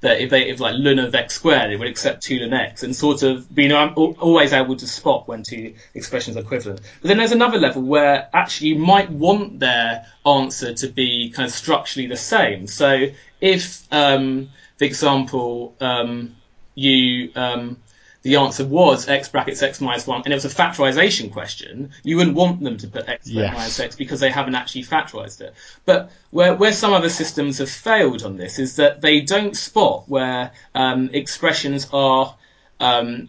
That 0.00 0.20
if 0.20 0.30
they 0.30 0.48
if 0.48 0.60
like 0.60 0.76
ln 0.76 1.04
of 1.04 1.14
x 1.14 1.34
squared, 1.34 1.70
it 1.70 1.78
would 1.78 1.88
accept 1.88 2.22
2 2.22 2.38
ln 2.40 2.54
x, 2.54 2.82
and 2.82 2.96
sort 2.96 3.22
of 3.22 3.54
being 3.54 3.72
always 3.72 4.52
able 4.52 4.76
to 4.76 4.86
spot 4.86 5.28
when 5.28 5.42
two 5.42 5.74
expressions 5.94 6.36
are 6.36 6.40
equivalent. 6.40 6.80
But 7.02 7.08
then 7.08 7.18
there's 7.18 7.32
another 7.32 7.58
level 7.58 7.82
where 7.82 8.28
actually 8.32 8.68
you 8.68 8.78
might 8.78 9.10
want 9.10 9.60
their 9.60 10.06
answer 10.24 10.72
to 10.72 10.88
be 10.88 11.30
kind 11.30 11.46
of 11.46 11.52
structurally 11.52 12.08
the 12.08 12.16
same. 12.16 12.66
So 12.66 13.08
if, 13.40 13.86
um, 13.92 14.48
for 14.78 14.84
example, 14.84 15.74
um, 15.80 16.36
you 16.74 17.30
um, 17.34 17.76
the 18.22 18.36
answer 18.36 18.64
was 18.64 19.08
x 19.08 19.28
brackets 19.28 19.62
x 19.62 19.80
minus 19.80 20.06
1 20.06 20.22
and 20.24 20.32
it 20.32 20.36
was 20.36 20.44
a 20.44 20.48
factorization 20.48 21.32
question, 21.32 21.90
you 22.02 22.16
wouldn't 22.16 22.36
want 22.36 22.62
them 22.62 22.76
to 22.76 22.88
put 22.88 23.08
x 23.08 23.28
yes. 23.28 23.52
minus 23.54 23.80
x 23.80 23.96
because 23.96 24.20
they 24.20 24.30
haven't 24.30 24.54
actually 24.54 24.82
factorized 24.82 25.40
it. 25.40 25.54
But 25.84 26.10
where, 26.30 26.54
where 26.54 26.72
some 26.72 26.92
other 26.92 27.08
systems 27.08 27.58
have 27.58 27.70
failed 27.70 28.22
on 28.22 28.36
this 28.36 28.58
is 28.58 28.76
that 28.76 29.00
they 29.00 29.20
don't 29.20 29.56
spot 29.56 30.04
where 30.08 30.52
um, 30.74 31.10
expressions 31.12 31.88
are 31.92 32.36
um, 32.78 33.28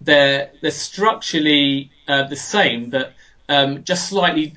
they're, 0.00 0.50
they're 0.60 0.70
structurally 0.70 1.90
uh, 2.08 2.24
the 2.24 2.36
same, 2.36 2.90
but 2.90 3.14
um, 3.48 3.84
just 3.84 4.08
slightly 4.08 4.54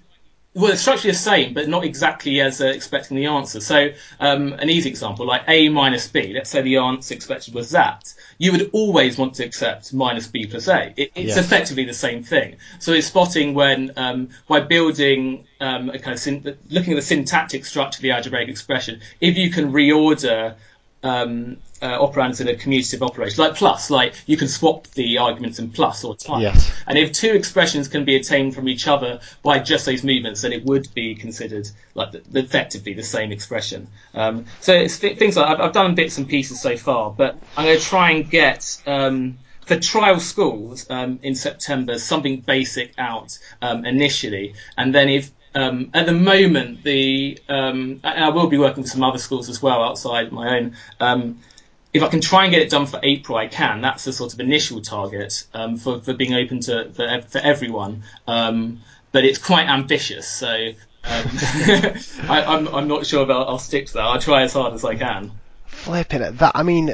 well, 0.55 0.71
it's 0.71 0.81
structurally 0.81 1.11
the 1.11 1.17
same, 1.17 1.53
but 1.53 1.69
not 1.69 1.83
exactly 1.83 2.41
as 2.41 2.59
uh, 2.59 2.65
expecting 2.65 3.15
the 3.15 3.27
answer. 3.27 3.59
So, 3.61 3.89
um, 4.19 4.53
an 4.53 4.69
easy 4.69 4.89
example, 4.89 5.25
like 5.25 5.43
a 5.47 5.69
minus 5.69 6.07
b. 6.07 6.33
Let's 6.33 6.49
say 6.49 6.61
the 6.63 6.77
answer 6.77 7.13
expected 7.13 7.53
was 7.53 7.69
that. 7.71 8.13
You 8.39 8.51
would 8.53 8.71
always 8.73 9.17
want 9.17 9.35
to 9.35 9.45
accept 9.45 9.93
minus 9.93 10.27
b 10.27 10.47
plus 10.47 10.67
a. 10.67 10.93
It, 10.97 11.11
it's 11.13 11.35
yes. 11.35 11.37
effectively 11.37 11.85
the 11.85 11.93
same 11.93 12.23
thing. 12.23 12.57
So 12.79 12.93
it's 12.93 13.07
spotting 13.07 13.53
when, 13.53 13.91
um, 13.95 14.29
by 14.47 14.61
building 14.61 15.45
um, 15.59 15.91
a 15.91 15.99
kind 15.99 16.13
of 16.13 16.19
syn- 16.19 16.57
looking 16.69 16.93
at 16.93 16.95
the 16.95 17.03
syntactic 17.03 17.63
structure 17.63 17.99
of 17.99 18.01
the 18.01 18.11
algebraic 18.11 18.49
expression, 18.49 19.01
if 19.21 19.37
you 19.37 19.51
can 19.51 19.71
reorder 19.71 20.55
um, 21.03 21.57
uh, 21.81 21.97
operands 21.99 22.41
in 22.41 22.47
a 22.47 22.53
commutative 22.53 23.01
operation, 23.01 23.43
like 23.43 23.55
plus, 23.55 23.89
like 23.89 24.13
you 24.25 24.37
can 24.37 24.47
swap 24.47 24.87
the 24.89 25.17
arguments 25.17 25.59
in 25.59 25.69
plus 25.71 26.03
or 26.03 26.15
times. 26.15 26.43
Yes. 26.43 26.71
And 26.87 26.97
if 26.97 27.11
two 27.11 27.31
expressions 27.31 27.87
can 27.87 28.05
be 28.05 28.15
attained 28.15 28.55
from 28.55 28.67
each 28.67 28.87
other 28.87 29.19
by 29.43 29.59
just 29.59 29.85
those 29.85 30.03
movements, 30.03 30.41
then 30.41 30.53
it 30.53 30.65
would 30.65 30.93
be 30.93 31.15
considered 31.15 31.69
like 31.95 32.11
the, 32.11 32.39
effectively 32.39 32.93
the 32.93 33.03
same 33.03 33.31
expression. 33.31 33.87
Um, 34.13 34.45
so 34.59 34.73
it's 34.73 34.99
th- 34.99 35.17
things 35.17 35.37
like 35.37 35.47
I've, 35.47 35.59
I've, 35.59 35.73
done 35.73 35.95
bits 35.95 36.17
and 36.17 36.27
pieces 36.27 36.61
so 36.61 36.77
far, 36.77 37.11
but 37.11 37.37
I'm 37.55 37.65
going 37.65 37.77
to 37.77 37.83
try 37.83 38.11
and 38.11 38.29
get. 38.29 38.81
Um, 38.85 39.37
for 39.65 39.79
trial 39.79 40.19
schools 40.19 40.89
um, 40.89 41.19
in 41.21 41.35
September, 41.35 41.99
something 41.99 42.39
basic 42.39 42.91
out 42.97 43.37
um, 43.61 43.85
initially, 43.85 44.55
and 44.75 44.95
then 44.95 45.09
if 45.09 45.31
um, 45.55 45.89
at 45.93 46.05
the 46.05 46.13
moment, 46.13 46.83
the 46.83 47.39
um, 47.49 47.99
I 48.03 48.29
will 48.29 48.47
be 48.47 48.57
working 48.57 48.83
with 48.83 48.91
some 48.91 49.03
other 49.03 49.17
schools 49.17 49.49
as 49.49 49.61
well 49.61 49.83
outside 49.83 50.31
my 50.31 50.57
own. 50.57 50.75
Um, 50.99 51.39
if 51.93 52.03
I 52.03 52.07
can 52.07 52.21
try 52.21 52.43
and 52.45 52.51
get 52.51 52.61
it 52.61 52.69
done 52.69 52.85
for 52.85 52.99
April, 53.01 53.37
I 53.37 53.47
can. 53.47 53.81
That's 53.81 54.03
the 54.03 54.13
sort 54.13 54.33
of 54.33 54.39
initial 54.39 54.81
target 54.81 55.45
um, 55.53 55.77
for, 55.77 55.99
for 55.99 56.13
being 56.13 56.33
open 56.33 56.59
to 56.61 56.91
for, 56.91 57.21
for 57.21 57.39
everyone. 57.39 58.03
Um, 58.27 58.81
but 59.11 59.25
it's 59.25 59.39
quite 59.39 59.67
ambitious, 59.67 60.27
so 60.27 60.47
um, 60.53 60.73
I, 62.29 62.43
am 62.45 62.67
I'm, 62.67 62.75
I'm 62.75 62.87
not 62.87 63.05
sure 63.07 63.29
I'll, 63.31 63.45
I'll 63.45 63.59
stick 63.59 63.87
to 63.87 63.93
that. 63.93 64.03
I'll 64.03 64.21
try 64.21 64.43
as 64.43 64.53
hard 64.53 64.73
as 64.73 64.85
I 64.85 64.95
can 64.95 65.31
flipping 65.69 66.21
it. 66.21 66.37
That 66.39 66.53
I 66.55 66.63
mean, 66.63 66.93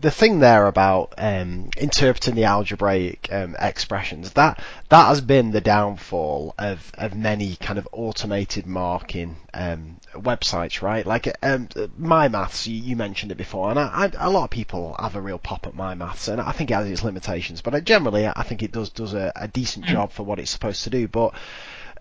the 0.00 0.10
thing 0.10 0.38
there 0.38 0.66
about 0.66 1.14
um, 1.18 1.70
interpreting 1.76 2.36
the 2.36 2.44
algebraic 2.44 3.28
um, 3.32 3.56
expressions 3.58 4.32
that 4.32 4.60
that 4.88 5.08
has 5.08 5.20
been 5.20 5.50
the 5.50 5.60
downfall 5.60 6.54
of, 6.58 6.92
of 6.96 7.16
many 7.16 7.56
kind 7.56 7.78
of 7.78 7.88
automated 7.92 8.66
marking 8.66 9.36
um, 9.52 9.96
websites, 10.14 10.80
right? 10.80 11.04
Like 11.04 11.26
um, 11.42 11.66
MyMaths, 12.00 12.66
you, 12.66 12.74
you, 12.74 12.96
mentioned 12.96 13.32
it 13.32 13.38
before, 13.38 13.70
and 13.70 13.78
I, 13.78 14.04
I, 14.04 14.26
a 14.26 14.30
lot 14.30 14.44
of 14.44 14.50
people 14.50 14.94
have 14.98 15.16
a 15.16 15.20
real 15.20 15.38
pop 15.38 15.66
at 15.66 15.74
MyMaths, 15.74 16.28
and 16.28 16.40
I 16.40 16.52
think 16.52 16.70
it 16.70 16.74
has 16.74 16.88
its 16.88 17.02
limitations, 17.02 17.60
but 17.60 17.74
I, 17.74 17.80
generally 17.80 18.26
I 18.26 18.42
think 18.44 18.62
it 18.62 18.72
does 18.72 18.90
does 18.90 19.14
a, 19.14 19.32
a 19.34 19.48
decent 19.48 19.84
job 19.84 20.12
for 20.12 20.22
what 20.22 20.38
it's 20.38 20.50
supposed 20.50 20.84
to 20.84 20.90
do, 20.90 21.08
but 21.08 21.34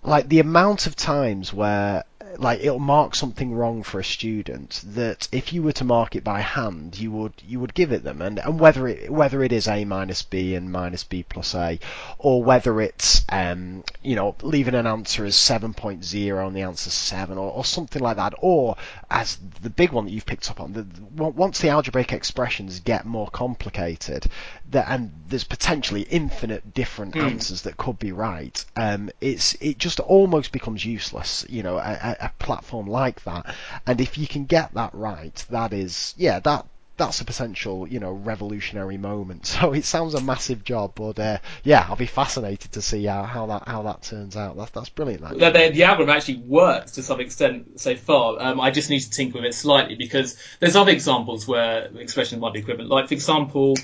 like 0.03 0.29
the 0.29 0.39
amount 0.39 0.85
of 0.85 0.95
times 0.95 1.51
where 1.51 2.03
like 2.39 2.59
it'll 2.59 2.79
mark 2.79 3.15
something 3.15 3.53
wrong 3.53 3.83
for 3.83 3.99
a 3.99 4.03
student 4.03 4.81
that 4.85 5.27
if 5.31 5.53
you 5.53 5.63
were 5.63 5.71
to 5.71 5.83
mark 5.83 6.15
it 6.15 6.23
by 6.23 6.39
hand 6.39 6.97
you 6.97 7.11
would 7.11 7.33
you 7.45 7.59
would 7.59 7.73
give 7.73 7.91
it 7.91 8.03
them 8.03 8.21
and, 8.21 8.39
and 8.39 8.59
whether 8.59 8.87
it 8.87 9.09
whether 9.11 9.43
it 9.43 9.51
is 9.51 9.67
a 9.67 9.85
minus 9.85 10.21
b 10.21 10.55
and 10.55 10.71
minus 10.71 11.03
b 11.03 11.23
plus 11.23 11.55
a 11.55 11.79
or 12.17 12.43
whether 12.43 12.79
it's 12.81 13.25
um, 13.29 13.83
you 14.01 14.15
know 14.15 14.35
leaving 14.41 14.75
an 14.75 14.87
answer 14.87 15.25
as 15.25 15.35
7.0 15.35 16.47
and 16.47 16.55
the 16.55 16.61
answer 16.61 16.89
7 16.89 17.37
or, 17.37 17.51
or 17.51 17.65
something 17.65 18.01
like 18.01 18.17
that 18.17 18.33
or 18.39 18.75
as 19.09 19.37
the 19.61 19.69
big 19.69 19.91
one 19.91 20.05
that 20.05 20.11
you've 20.11 20.25
picked 20.25 20.49
up 20.49 20.59
on 20.59 20.73
the, 20.73 20.85
once 21.15 21.59
the 21.59 21.69
algebraic 21.69 22.13
expressions 22.13 22.79
get 22.79 23.05
more 23.05 23.29
complicated 23.29 24.27
that 24.69 24.85
and 24.89 25.11
there's 25.27 25.43
potentially 25.43 26.01
infinite 26.01 26.73
different 26.73 27.13
mm. 27.15 27.23
answers 27.23 27.63
that 27.63 27.77
could 27.77 27.97
be 27.97 28.11
right 28.11 28.65
um, 28.75 29.09
it's 29.21 29.55
it 29.55 29.77
just 29.77 29.99
almost 29.99 30.51
becomes 30.51 30.85
useless 30.85 31.45
you 31.49 31.63
know 31.63 31.77
a, 31.77 32.26
a 32.27 32.43
platform 32.43 32.87
like 32.87 33.23
that. 33.23 33.55
And 33.85 33.99
if 34.01 34.17
you 34.17 34.27
can 34.27 34.45
get 34.45 34.73
that 34.73 34.93
right, 34.93 35.35
that 35.49 35.73
is, 35.73 36.13
yeah, 36.17 36.39
that 36.39 36.65
that's 36.97 37.21
a 37.21 37.25
potential, 37.25 37.87
you 37.87 37.99
know, 37.99 38.11
revolutionary 38.11 38.97
moment. 38.97 39.45
So 39.57 39.73
it 39.73 39.85
sounds 39.85 40.13
a 40.13 40.21
massive 40.21 40.63
job, 40.63 40.93
but 40.95 41.17
uh, 41.19 41.37
yeah, 41.63 41.85
I'll 41.87 41.95
be 41.95 42.05
fascinated 42.05 42.73
to 42.73 42.81
see 42.81 43.05
how, 43.05 43.23
how 43.23 43.47
that 43.47 43.67
how 43.67 43.83
that 43.83 44.03
turns 44.03 44.35
out. 44.35 44.55
That's 44.57 44.71
that's 44.71 44.89
brilliant. 44.89 45.21
The, 45.39 45.49
the, 45.49 45.69
the, 45.73 45.83
algorithm 45.83 46.15
actually 46.15 46.37
works 46.37 46.91
to 46.93 47.03
some 47.03 47.19
extent 47.19 47.79
so 47.79 47.95
far. 47.95 48.35
Um, 48.39 48.59
I 48.59 48.69
just 48.69 48.89
need 48.89 48.99
to 48.99 49.09
tinker 49.09 49.37
with 49.37 49.45
it 49.45 49.55
slightly 49.55 49.95
because 49.95 50.37
there's 50.59 50.75
other 50.75 50.91
examples 50.91 51.47
where 51.47 51.87
the 51.87 51.99
expression 51.99 52.39
might 52.39 52.53
be 52.53 52.59
equivalent. 52.59 52.91
Like 52.91 53.07
for 53.07 53.15
example, 53.15 53.75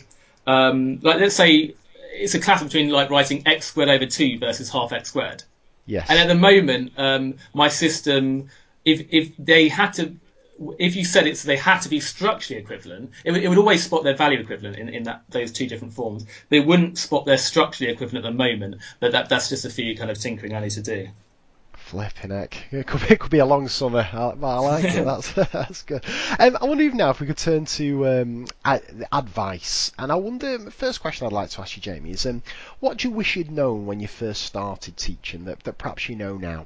um, 0.45 0.99
like 1.01 1.19
let's 1.19 1.35
say 1.35 1.75
it's 2.11 2.35
a 2.35 2.39
class 2.39 2.61
between 2.61 2.89
like 2.89 3.09
writing 3.09 3.47
x 3.47 3.67
squared 3.67 3.89
over 3.89 4.05
two 4.05 4.37
versus 4.37 4.69
half 4.69 4.91
x 4.91 5.09
squared. 5.09 5.43
Yes. 5.85 6.07
And 6.09 6.19
at 6.19 6.27
the 6.27 6.35
moment, 6.35 6.93
um, 6.97 7.35
my 7.53 7.67
system, 7.67 8.49
if 8.85 9.05
if 9.11 9.31
they 9.37 9.67
had 9.67 9.93
to, 9.93 10.15
if 10.79 10.95
you 10.95 11.03
said 11.03 11.27
it 11.27 11.37
so 11.37 11.47
they 11.47 11.57
had 11.57 11.79
to 11.79 11.89
be 11.89 11.99
structurally 11.99 12.61
equivalent, 12.61 13.11
it 13.25 13.31
would, 13.31 13.43
it 13.43 13.49
would 13.49 13.57
always 13.57 13.83
spot 13.83 14.03
their 14.03 14.15
value 14.15 14.39
equivalent 14.39 14.77
in, 14.77 14.89
in 14.89 15.03
that 15.03 15.23
those 15.29 15.51
two 15.51 15.67
different 15.67 15.93
forms. 15.93 16.25
They 16.49 16.61
wouldn't 16.61 16.97
spot 16.97 17.25
their 17.25 17.37
structurally 17.37 17.91
equivalent 17.91 18.25
at 18.25 18.29
the 18.29 18.37
moment, 18.37 18.75
but 18.99 19.11
that 19.11 19.29
that's 19.29 19.49
just 19.49 19.65
a 19.65 19.69
few 19.69 19.95
kind 19.97 20.09
of 20.09 20.17
tinkering 20.17 20.55
I 20.55 20.61
need 20.61 20.71
to 20.71 20.81
do 20.81 21.09
Flipping 21.93 22.31
heck. 22.31 22.57
It 22.71 22.87
could, 22.87 23.01
be, 23.01 23.13
it 23.13 23.19
could 23.19 23.29
be 23.29 23.37
a 23.37 23.45
long 23.45 23.67
summer. 23.67 23.99
I, 24.11 24.17
I 24.17 24.57
like 24.57 24.83
it. 24.85 25.05
That's, 25.05 25.31
that's 25.51 25.83
good. 25.83 26.03
Um, 26.39 26.57
I 26.59 26.65
wonder 26.65 26.83
if 26.83 26.95
now 26.95 27.11
if 27.11 27.19
we 27.19 27.27
could 27.27 27.37
turn 27.37 27.65
to 27.65 28.07
um, 28.07 28.47
advice. 29.11 29.91
And 29.99 30.11
I 30.11 30.15
wonder, 30.15 30.71
first 30.71 31.01
question 31.01 31.27
I'd 31.27 31.33
like 31.33 31.51
to 31.51 31.61
ask 31.61 31.77
you, 31.77 31.83
Jamie, 31.83 32.09
is 32.09 32.25
um, 32.25 32.41
what 32.79 32.97
do 32.97 33.07
you 33.07 33.13
wish 33.13 33.35
you'd 33.35 33.51
known 33.51 33.85
when 33.85 33.99
you 33.99 34.07
first 34.07 34.41
started 34.41 34.97
teaching 34.97 35.45
that, 35.45 35.59
that 35.65 35.77
perhaps 35.77 36.09
you 36.09 36.15
know 36.15 36.35
now? 36.35 36.65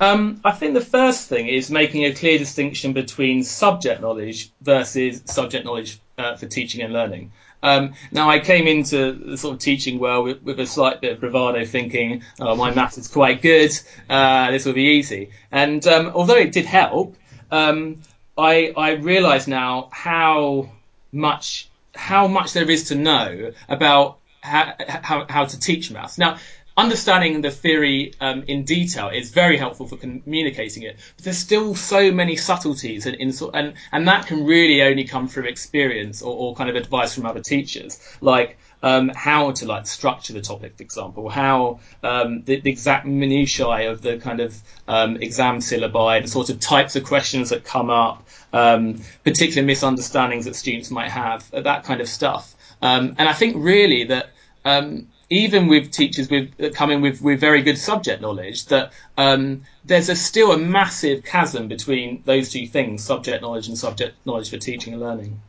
Um, 0.00 0.42
I 0.44 0.52
think 0.52 0.74
the 0.74 0.82
first 0.82 1.30
thing 1.30 1.48
is 1.48 1.70
making 1.70 2.04
a 2.04 2.12
clear 2.12 2.36
distinction 2.36 2.92
between 2.92 3.42
subject 3.42 4.02
knowledge 4.02 4.50
versus 4.60 5.22
subject 5.24 5.64
knowledge 5.64 5.98
uh, 6.18 6.36
for 6.36 6.44
teaching 6.44 6.82
and 6.82 6.92
learning. 6.92 7.32
Um, 7.62 7.94
now, 8.12 8.30
I 8.30 8.38
came 8.38 8.66
into 8.66 9.12
the 9.12 9.36
sort 9.36 9.54
of 9.54 9.60
teaching 9.60 9.98
world 9.98 10.24
with, 10.24 10.42
with, 10.42 10.60
a 10.60 10.66
slight 10.66 11.00
bit 11.00 11.12
of 11.12 11.20
bravado, 11.20 11.64
thinking, 11.64 12.22
"Oh, 12.38 12.54
my 12.54 12.72
maths 12.72 12.98
is 12.98 13.08
quite 13.08 13.42
good. 13.42 13.72
Uh, 14.08 14.50
this 14.50 14.64
will 14.64 14.74
be 14.74 14.98
easy." 14.98 15.30
And 15.50 15.84
um, 15.86 16.12
although 16.14 16.36
it 16.36 16.52
did 16.52 16.66
help, 16.66 17.16
um, 17.50 18.02
I, 18.36 18.72
I 18.76 18.92
realise 18.92 19.46
now 19.46 19.88
how 19.92 20.70
much 21.12 21.68
how 21.94 22.28
much 22.28 22.52
there 22.52 22.70
is 22.70 22.88
to 22.88 22.94
know 22.94 23.52
about 23.68 24.18
how, 24.42 24.74
how, 24.86 25.26
how 25.28 25.44
to 25.44 25.58
teach 25.58 25.90
maths. 25.90 26.18
Now, 26.18 26.38
understanding 26.76 27.40
the 27.40 27.50
theory 27.50 28.12
um, 28.20 28.44
in 28.46 28.64
detail 28.64 29.08
is 29.08 29.30
very 29.30 29.56
helpful 29.56 29.86
for 29.86 29.96
communicating 29.96 30.82
it. 30.82 30.96
But 31.16 31.24
there's 31.24 31.38
still 31.38 31.74
so 31.74 32.12
many 32.12 32.36
subtleties, 32.36 33.06
and 33.06 33.16
and 33.54 33.74
and 33.92 34.08
that 34.08 34.26
can 34.26 34.44
really 34.44 34.82
only 34.82 35.04
come 35.04 35.28
through 35.28 35.44
experience 35.44 36.22
or, 36.22 36.34
or 36.36 36.54
kind 36.54 36.68
of 36.68 36.76
advice 36.76 37.14
from 37.14 37.26
other 37.26 37.40
teachers, 37.40 38.00
like. 38.20 38.58
Um, 38.82 39.08
how 39.08 39.52
to 39.52 39.66
like 39.66 39.86
structure 39.86 40.34
the 40.34 40.42
topic, 40.42 40.76
for 40.76 40.82
example, 40.82 41.30
how 41.30 41.80
um, 42.04 42.42
the, 42.44 42.60
the, 42.60 42.70
exact 42.70 43.06
minutiae 43.06 43.90
of 43.90 44.02
the 44.02 44.18
kind 44.18 44.38
of 44.38 44.54
um, 44.86 45.16
exam 45.16 45.58
syllabi, 45.58 46.22
the 46.22 46.28
sort 46.28 46.50
of 46.50 46.60
types 46.60 46.94
of 46.94 47.02
questions 47.02 47.48
that 47.50 47.64
come 47.64 47.88
up, 47.88 48.28
um, 48.52 49.00
particular 49.24 49.66
misunderstandings 49.66 50.44
that 50.44 50.54
students 50.54 50.90
might 50.90 51.10
have, 51.10 51.50
that 51.50 51.84
kind 51.84 52.02
of 52.02 52.08
stuff. 52.08 52.54
Um, 52.82 53.16
and 53.18 53.28
I 53.28 53.32
think 53.32 53.56
really 53.58 54.04
that 54.04 54.30
um, 54.64 55.08
even 55.28 55.66
with 55.66 55.90
teachers 55.90 56.30
with 56.30 56.56
that 56.58 56.74
come 56.74 56.90
in 56.90 57.00
with, 57.00 57.20
with 57.20 57.40
very 57.40 57.62
good 57.62 57.78
subject 57.78 58.22
knowledge, 58.22 58.66
that 58.66 58.92
um, 59.16 59.62
there's 59.84 60.08
a, 60.08 60.16
still 60.16 60.52
a 60.52 60.58
massive 60.58 61.24
chasm 61.24 61.68
between 61.68 62.22
those 62.24 62.50
two 62.50 62.66
things, 62.66 63.02
subject 63.02 63.42
knowledge 63.42 63.68
and 63.68 63.76
subject 63.76 64.14
knowledge 64.24 64.50
for 64.50 64.58
teaching 64.58 64.92
and 64.92 65.02
learning. 65.02 65.40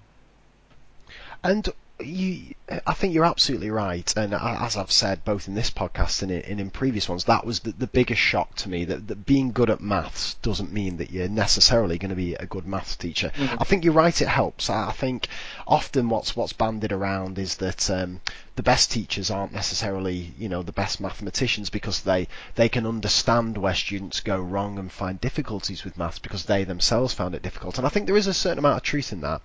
And 1.43 1.69
you, 1.99 2.55
I 2.69 2.93
think 2.93 3.13
you're 3.13 3.23
absolutely 3.23 3.69
right, 3.69 4.13
and 4.17 4.33
as 4.33 4.75
I've 4.75 4.91
said 4.91 5.23
both 5.23 5.47
in 5.47 5.55
this 5.55 5.71
podcast 5.71 6.21
and 6.21 6.29
in, 6.29 6.59
in 6.59 6.69
previous 6.69 7.07
ones, 7.07 7.23
that 7.23 7.45
was 7.45 7.61
the, 7.61 7.71
the 7.71 7.87
biggest 7.87 8.19
shock 8.19 8.55
to 8.55 8.69
me. 8.69 8.83
That, 8.83 9.07
that, 9.07 9.25
being 9.25 9.53
good 9.53 9.69
at 9.69 9.79
maths 9.79 10.33
doesn't 10.41 10.73
mean 10.73 10.97
that 10.97 11.09
you're 11.09 11.29
necessarily 11.29 11.97
going 11.97 12.09
to 12.09 12.15
be 12.15 12.33
a 12.33 12.45
good 12.45 12.67
maths 12.67 12.97
teacher. 12.97 13.31
Mm-hmm. 13.37 13.55
I 13.61 13.63
think 13.63 13.85
you're 13.85 13.93
right; 13.93 14.21
it 14.21 14.27
helps. 14.27 14.69
I, 14.69 14.91
think 14.91 15.29
often 15.65 16.09
what's 16.09 16.35
what's 16.35 16.51
banded 16.51 16.91
around 16.91 17.39
is 17.39 17.55
that 17.55 17.89
um, 17.89 18.19
the 18.57 18.63
best 18.63 18.91
teachers 18.91 19.31
aren't 19.31 19.53
necessarily, 19.53 20.33
you 20.37 20.49
know, 20.49 20.61
the 20.61 20.73
best 20.73 20.99
mathematicians 20.99 21.69
because 21.69 22.01
they 22.01 22.27
they 22.55 22.67
can 22.67 22.85
understand 22.85 23.57
where 23.57 23.75
students 23.75 24.19
go 24.19 24.37
wrong 24.37 24.77
and 24.77 24.91
find 24.91 25.21
difficulties 25.21 25.85
with 25.85 25.97
maths 25.97 26.19
because 26.19 26.43
they 26.45 26.65
themselves 26.65 27.13
found 27.13 27.33
it 27.33 27.43
difficult. 27.43 27.77
And 27.77 27.87
I 27.87 27.89
think 27.89 28.07
there 28.07 28.17
is 28.17 28.27
a 28.27 28.33
certain 28.33 28.59
amount 28.59 28.77
of 28.77 28.83
truth 28.83 29.13
in 29.13 29.21
that. 29.21 29.41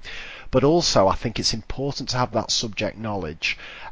But 0.51 0.65
also, 0.65 1.09
I 1.09 1.15
think 1.15 1.39
it's 1.39 1.55
important 1.55 2.11
to 2.11 2.19
have 2.19 2.33
that 2.33 2.51
subject 2.51 2.99
knowledge 2.99 3.12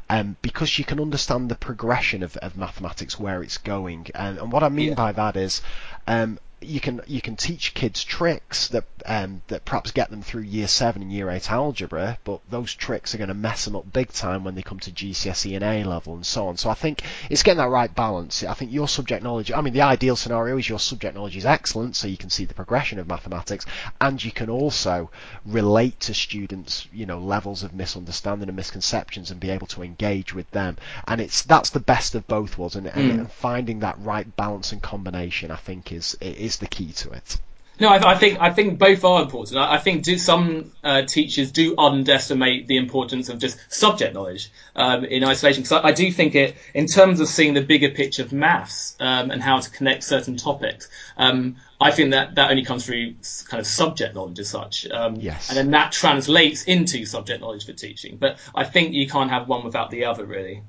um, 0.09 0.35
because 0.41 0.77
you 0.77 0.85
can 0.85 0.99
understand 0.99 1.49
the 1.49 1.55
progression 1.55 2.23
of, 2.23 2.35
of 2.37 2.57
mathematics, 2.57 3.19
where 3.19 3.43
it's 3.43 3.57
going. 3.57 4.07
And, 4.15 4.37
and 4.37 4.51
what 4.51 4.63
I 4.63 4.69
mean 4.69 4.89
yeah. 4.89 4.95
by 4.95 5.11
that 5.13 5.35
is 5.35 5.61
um, 6.07 6.39
you 6.61 6.79
can 6.79 7.01
you 7.07 7.21
can 7.21 7.35
teach 7.35 7.73
kids 7.73 8.03
tricks 8.03 8.67
that 8.69 8.85
um, 9.05 9.41
that 9.47 9.65
perhaps 9.65 9.91
get 9.91 10.09
them 10.11 10.21
through 10.21 10.43
year 10.43 10.67
seven 10.67 11.01
and 11.01 11.11
year 11.11 11.29
eight 11.29 11.51
algebra, 11.51 12.19
but 12.23 12.39
those 12.49 12.73
tricks 12.73 13.15
are 13.15 13.17
going 13.17 13.29
to 13.29 13.33
mess 13.33 13.65
them 13.65 13.75
up 13.75 13.91
big 13.91 14.11
time 14.11 14.43
when 14.43 14.53
they 14.53 14.61
come 14.61 14.79
to 14.79 14.91
GCSE 14.91 15.55
and 15.55 15.63
A 15.63 15.83
level 15.83 16.13
and 16.13 16.25
so 16.25 16.47
on. 16.47 16.57
So 16.57 16.69
I 16.69 16.75
think 16.75 17.01
it's 17.29 17.43
getting 17.43 17.57
that 17.57 17.69
right 17.69 17.93
balance. 17.93 18.43
I 18.43 18.53
think 18.53 18.71
your 18.71 18.87
subject 18.87 19.23
knowledge. 19.23 19.51
I 19.51 19.61
mean, 19.61 19.73
the 19.73 19.81
ideal 19.81 20.15
scenario 20.15 20.57
is 20.57 20.69
your 20.69 20.79
subject 20.79 21.15
knowledge 21.15 21.35
is 21.35 21.45
excellent, 21.45 21.95
so 21.95 22.07
you 22.07 22.17
can 22.17 22.29
see 22.29 22.45
the 22.45 22.53
progression 22.53 22.99
of 22.99 23.07
mathematics, 23.07 23.65
and 23.99 24.23
you 24.23 24.31
can 24.31 24.49
also 24.49 25.09
relate 25.45 25.99
to 26.01 26.13
students, 26.13 26.87
you 26.93 27.05
know, 27.05 27.19
levels 27.19 27.63
of 27.63 27.73
misunderstanding 27.73 28.49
and 28.49 28.55
misconceptions, 28.55 29.31
and 29.31 29.39
be 29.39 29.49
able 29.49 29.67
to 29.67 29.81
engage 29.81 30.33
with 30.33 30.49
them. 30.51 30.77
And 31.07 31.19
it's 31.19 31.41
that's 31.41 31.71
the 31.71 31.79
best 31.79 32.13
of 32.13 32.27
both 32.27 32.57
worlds, 32.57 32.75
and, 32.75 32.87
mm. 32.87 32.95
and 32.95 33.31
finding 33.31 33.79
that 33.79 33.97
right 33.99 34.35
balance 34.35 34.71
and 34.71 34.81
combination, 34.81 35.49
I 35.49 35.55
think, 35.55 35.91
is 35.91 36.15
is 36.21 36.50
is 36.51 36.57
the 36.57 36.67
key 36.67 36.91
to 36.91 37.11
it. 37.11 37.39
No, 37.79 37.87
I, 37.87 38.11
I, 38.11 38.15
think 38.15 38.39
I 38.39 38.51
think 38.51 38.77
both 38.77 39.03
are 39.03 39.23
important. 39.23 39.57
I, 39.57 39.75
I 39.75 39.77
think 39.79 40.03
do, 40.03 40.17
some 40.17 40.71
uh, 40.83 41.01
teachers 41.01 41.51
do 41.51 41.73
underestimate 41.77 42.67
the 42.67 42.77
importance 42.77 43.27
of 43.29 43.39
just 43.39 43.57
subject 43.69 44.13
knowledge 44.13 44.51
um, 44.75 45.03
in 45.03 45.23
isolation. 45.23 45.63
Because 45.63 45.83
I, 45.83 45.87
I, 45.87 45.91
do 45.91 46.11
think 46.11 46.35
it, 46.35 46.55
in 46.75 46.85
terms 46.85 47.19
of 47.19 47.27
seeing 47.27 47.55
the 47.55 47.61
bigger 47.61 47.89
picture 47.89 48.21
of 48.21 48.31
maths 48.31 48.95
um, 48.99 49.31
and 49.31 49.41
how 49.41 49.59
to 49.59 49.69
connect 49.71 50.03
certain 50.03 50.37
topics, 50.37 50.89
um, 51.17 51.55
I 51.79 51.89
think 51.89 52.11
that 52.11 52.35
that 52.35 52.51
only 52.51 52.63
comes 52.63 52.85
through 52.85 53.15
kind 53.47 53.59
of 53.59 53.65
subject 53.65 54.13
knowledge 54.13 54.39
as 54.39 54.49
such. 54.49 54.87
Um, 54.91 55.15
yes. 55.15 55.49
And 55.49 55.57
then 55.57 55.71
that 55.71 55.91
translates 55.91 56.65
into 56.65 57.05
subject 57.05 57.41
knowledge 57.41 57.65
for 57.65 57.73
teaching. 57.73 58.17
But 58.17 58.37
I 58.53 58.63
think 58.63 58.93
you 58.93 59.07
can't 59.07 59.31
have 59.31 59.47
one 59.47 59.63
without 59.63 59.89
the 59.89 60.05
other, 60.05 60.25
really. 60.25 60.61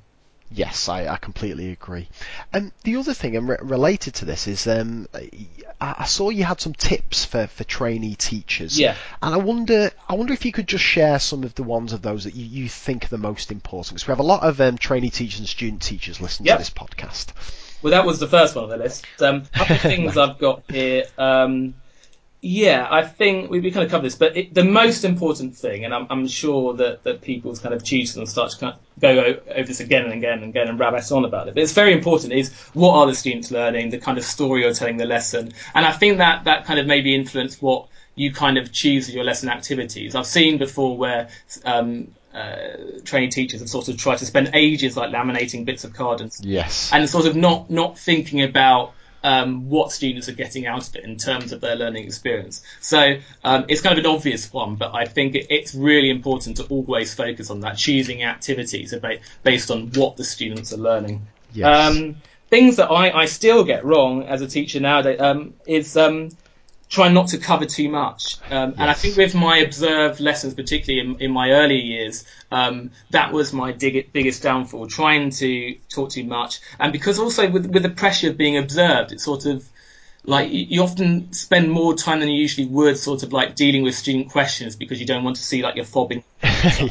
Yes, 0.55 0.89
I, 0.89 1.07
I 1.07 1.17
completely 1.17 1.71
agree. 1.73 2.09
And 2.53 2.73
the 2.85 2.97
other 2.97 3.15
thing, 3.15 3.37
and 3.37 3.49
re- 3.49 3.57
related 3.61 4.15
to 4.17 4.25
this, 4.25 4.47
is 4.47 4.67
um, 4.67 5.09
I, 5.15 5.95
I, 5.99 6.05
saw 6.05 6.31
you 6.31 6.45
had 6.45 6.61
some 6.61 6.75
tips 6.75 7.25
for, 7.25 7.47
for 7.47 7.65
trainee 7.65 8.15
teachers. 8.15 8.79
Yeah. 8.79 8.97
And 9.23 9.35
I 9.35 9.39
wonder, 9.39 9.91
I 10.09 10.15
wonder 10.15 10.33
if 10.33 10.45
you 10.45 10.53
could 10.53 10.69
just 10.69 10.85
share 10.85 11.19
some 11.19 11.45
of 11.45 11.55
the 11.55 11.63
ones 11.63 11.93
of 11.93 12.03
those 12.03 12.25
that 12.25 12.35
you, 12.35 12.45
you 12.45 12.69
think 12.69 13.07
are 13.07 13.09
the 13.09 13.19
most 13.19 13.51
important, 13.51 13.95
because 13.95 14.09
we 14.09 14.13
have 14.13 14.21
a 14.21 14.25
lot 14.25 14.43
of 14.43 14.61
um, 14.61 14.77
trainee 14.77 15.11
teachers 15.11 15.41
and 15.41 15.49
student 15.49 15.83
teachers 15.83 16.21
listening 16.21 16.47
yep. 16.47 16.59
to 16.59 16.61
this 16.61 16.71
podcast. 16.71 17.29
Well, 17.83 17.91
that 17.91 18.07
was 18.07 18.21
the 18.21 18.29
first 18.29 18.55
one 18.55 18.65
on 18.65 18.71
the 18.71 18.77
list. 18.77 19.07
Um, 19.21 19.45
a 19.55 19.59
couple 19.59 19.77
of 19.77 19.83
things 19.83 20.17
I've 20.17 20.39
got 20.39 20.63
here. 20.69 21.05
Um, 21.19 21.75
yeah, 22.45 22.89
I 22.91 23.07
think 23.07 23.51
we, 23.51 23.61
we 23.61 23.71
kind 23.71 23.85
of 23.85 23.91
covered 23.91 24.05
this, 24.05 24.17
but 24.17 24.37
it, 24.37 24.53
the 24.53 24.65
most 24.65 25.05
important 25.05 25.57
thing, 25.57 25.85
and 25.85 25.95
I'm, 25.95 26.09
I'm 26.11 26.27
sure 26.27 26.75
that, 26.75 27.05
that 27.05 27.23
people's 27.23 27.61
kind 27.61 27.73
of 27.73 27.85
tutors 27.85 28.17
and 28.17 28.29
start 28.29 28.51
to 28.51 28.59
kind 28.59 28.73
of 28.75 28.81
go 29.01 29.37
over 29.49 29.69
this 29.69 29.79
again 29.79 30.03
and 30.03 30.13
again 30.13 30.41
and 30.41 30.49
again 30.51 30.67
and 30.67 30.77
rabbit 30.77 31.11
on 31.13 31.25
about 31.25 31.47
it, 31.47 31.55
but 31.55 31.63
it's 31.63 31.73
very 31.73 31.93
important 31.93 32.33
is 32.33 32.53
what 32.75 32.97
are 32.97 33.07
the 33.07 33.15
students 33.15 33.53
learning, 33.53 33.91
the 33.91 33.99
kind 33.99 34.19
of 34.19 34.25
story 34.25 34.63
you're 34.63 34.75
telling 34.75 34.97
the 34.97 35.07
lesson, 35.07 35.53
and 35.73 35.87
I 35.87 35.93
think 35.93 36.19
that 36.19 36.45
that 36.45 36.65
kind 36.65 36.81
of 36.81 36.87
maybe 36.87 37.15
influenced 37.15 37.63
what 37.63 37.87
you 38.17 38.33
kind 38.33 38.59
of 38.59 38.73
choose 38.73 39.09
your 39.09 39.23
lesson 39.23 39.49
activities. 39.49 40.17
I've 40.17 40.27
seen 40.27 40.59
before 40.59 40.97
where 40.97 41.29
um, 41.65 42.09
uh, 42.35 42.77
training 43.05 43.31
teachers 43.31 43.61
have 43.61 43.69
sort 43.69 43.89
of 43.89 43.97
tried 43.97 44.19
to 44.19 44.27
spend 44.27 44.51
ages 44.53 44.97
like 44.97 45.11
laminating 45.11 45.65
bits 45.65 45.85
of 45.85 45.95
card 45.95 46.21
and 46.21 46.33
yes, 46.41 46.91
and 46.93 47.09
sort 47.09 47.27
of 47.27 47.37
not 47.37 47.71
not 47.71 48.01
thinking 48.01 48.43
about 48.43 48.95
um, 49.23 49.69
what 49.69 49.93
students 49.93 50.29
are 50.29 50.35
getting 50.35 50.67
out 50.67 50.89
of 50.89 50.97
it 50.97 51.05
in 51.05 51.17
terms 51.17 51.53
of 51.53 51.61
their 51.61 51.77
learning 51.77 52.05
experience. 52.05 52.63
So 52.81 53.17
um, 53.45 53.65
it's 53.69 53.81
kind 53.81 53.99
of 53.99 54.05
an 54.05 54.11
obvious 54.11 54.53
one, 54.53 54.77
but 54.77 54.95
I 54.95 55.05
think 55.05 55.35
it, 55.35 55.47
it's 55.51 55.75
really 55.75 56.11
important 56.11 56.57
to 56.59 56.65
always 56.65 57.15
focus 57.15 57.51
on 57.51 57.61
that, 57.61 57.77
choosing 57.77 58.23
activities 58.23 58.95
based 59.43 59.71
on 59.71 59.89
what 59.93 60.17
the 60.17 60.25
students 60.25 60.73
are 60.73 60.79
learning. 60.79 61.27
Yes. 61.53 61.97
Um, 61.97 62.17
things 62.49 62.77
that 62.77 62.91
I, 62.91 63.23
I 63.23 63.25
still 63.27 63.65
get 63.65 63.85
wrong 63.85 64.25
as 64.25 64.43
a 64.43 64.47
teacher 64.47 64.81
nowadays 64.81 65.21
um, 65.21 65.55
is 65.67 65.97
trying 66.93 67.15
not 67.15 67.29
to 67.29 67.39
cover 67.39 67.65
too 67.65 67.89
much. 67.89 68.37
Um, 68.51 68.71
yes. 68.71 68.79
And 68.79 68.91
I 68.91 68.93
think 68.93 69.17
with 69.17 69.35
my 69.35 69.59
observed 69.59 70.21
lessons, 70.21 70.53
particularly 70.53 71.01
in, 71.01 71.21
in 71.23 71.31
my 71.31 71.51
early 71.53 71.81
years, 71.81 72.25
um, 72.51 72.91
that 73.11 73.33
was 73.33 73.55
my 73.55 73.73
dig- 73.73 74.13
biggest 74.13 74.43
downfall, 74.43 74.89
trying 74.89 75.31
to 75.31 75.75
talk 75.89 76.11
too 76.11 76.25
much. 76.25 76.61
And 76.79 76.93
because 76.93 77.19
also 77.19 77.49
with, 77.51 77.65
with 77.67 77.83
the 77.83 77.89
pressure 77.89 78.29
of 78.29 78.37
being 78.37 78.59
observed, 78.59 79.11
it's 79.11 79.25
sort 79.25 79.47
of 79.47 79.67
like 80.25 80.51
you 80.53 80.83
often 80.83 81.33
spend 81.33 81.71
more 81.71 81.95
time 81.95 82.21
than 82.21 82.29
you 82.29 82.41
usually 82.41 82.67
would 82.67 82.97
sort 82.97 83.25
of 83.25 83.33
like 83.33 83.57
dealing 83.57 83.83
with 83.83 83.95
student 83.95 84.31
questions 84.31 84.77
because 84.77 85.01
you 85.01 85.07
don't 85.07 85.25
want 85.25 85.35
to 85.37 85.43
see 85.43 85.63
like 85.63 85.75
you're 85.75 85.85
fobbing 85.85 86.23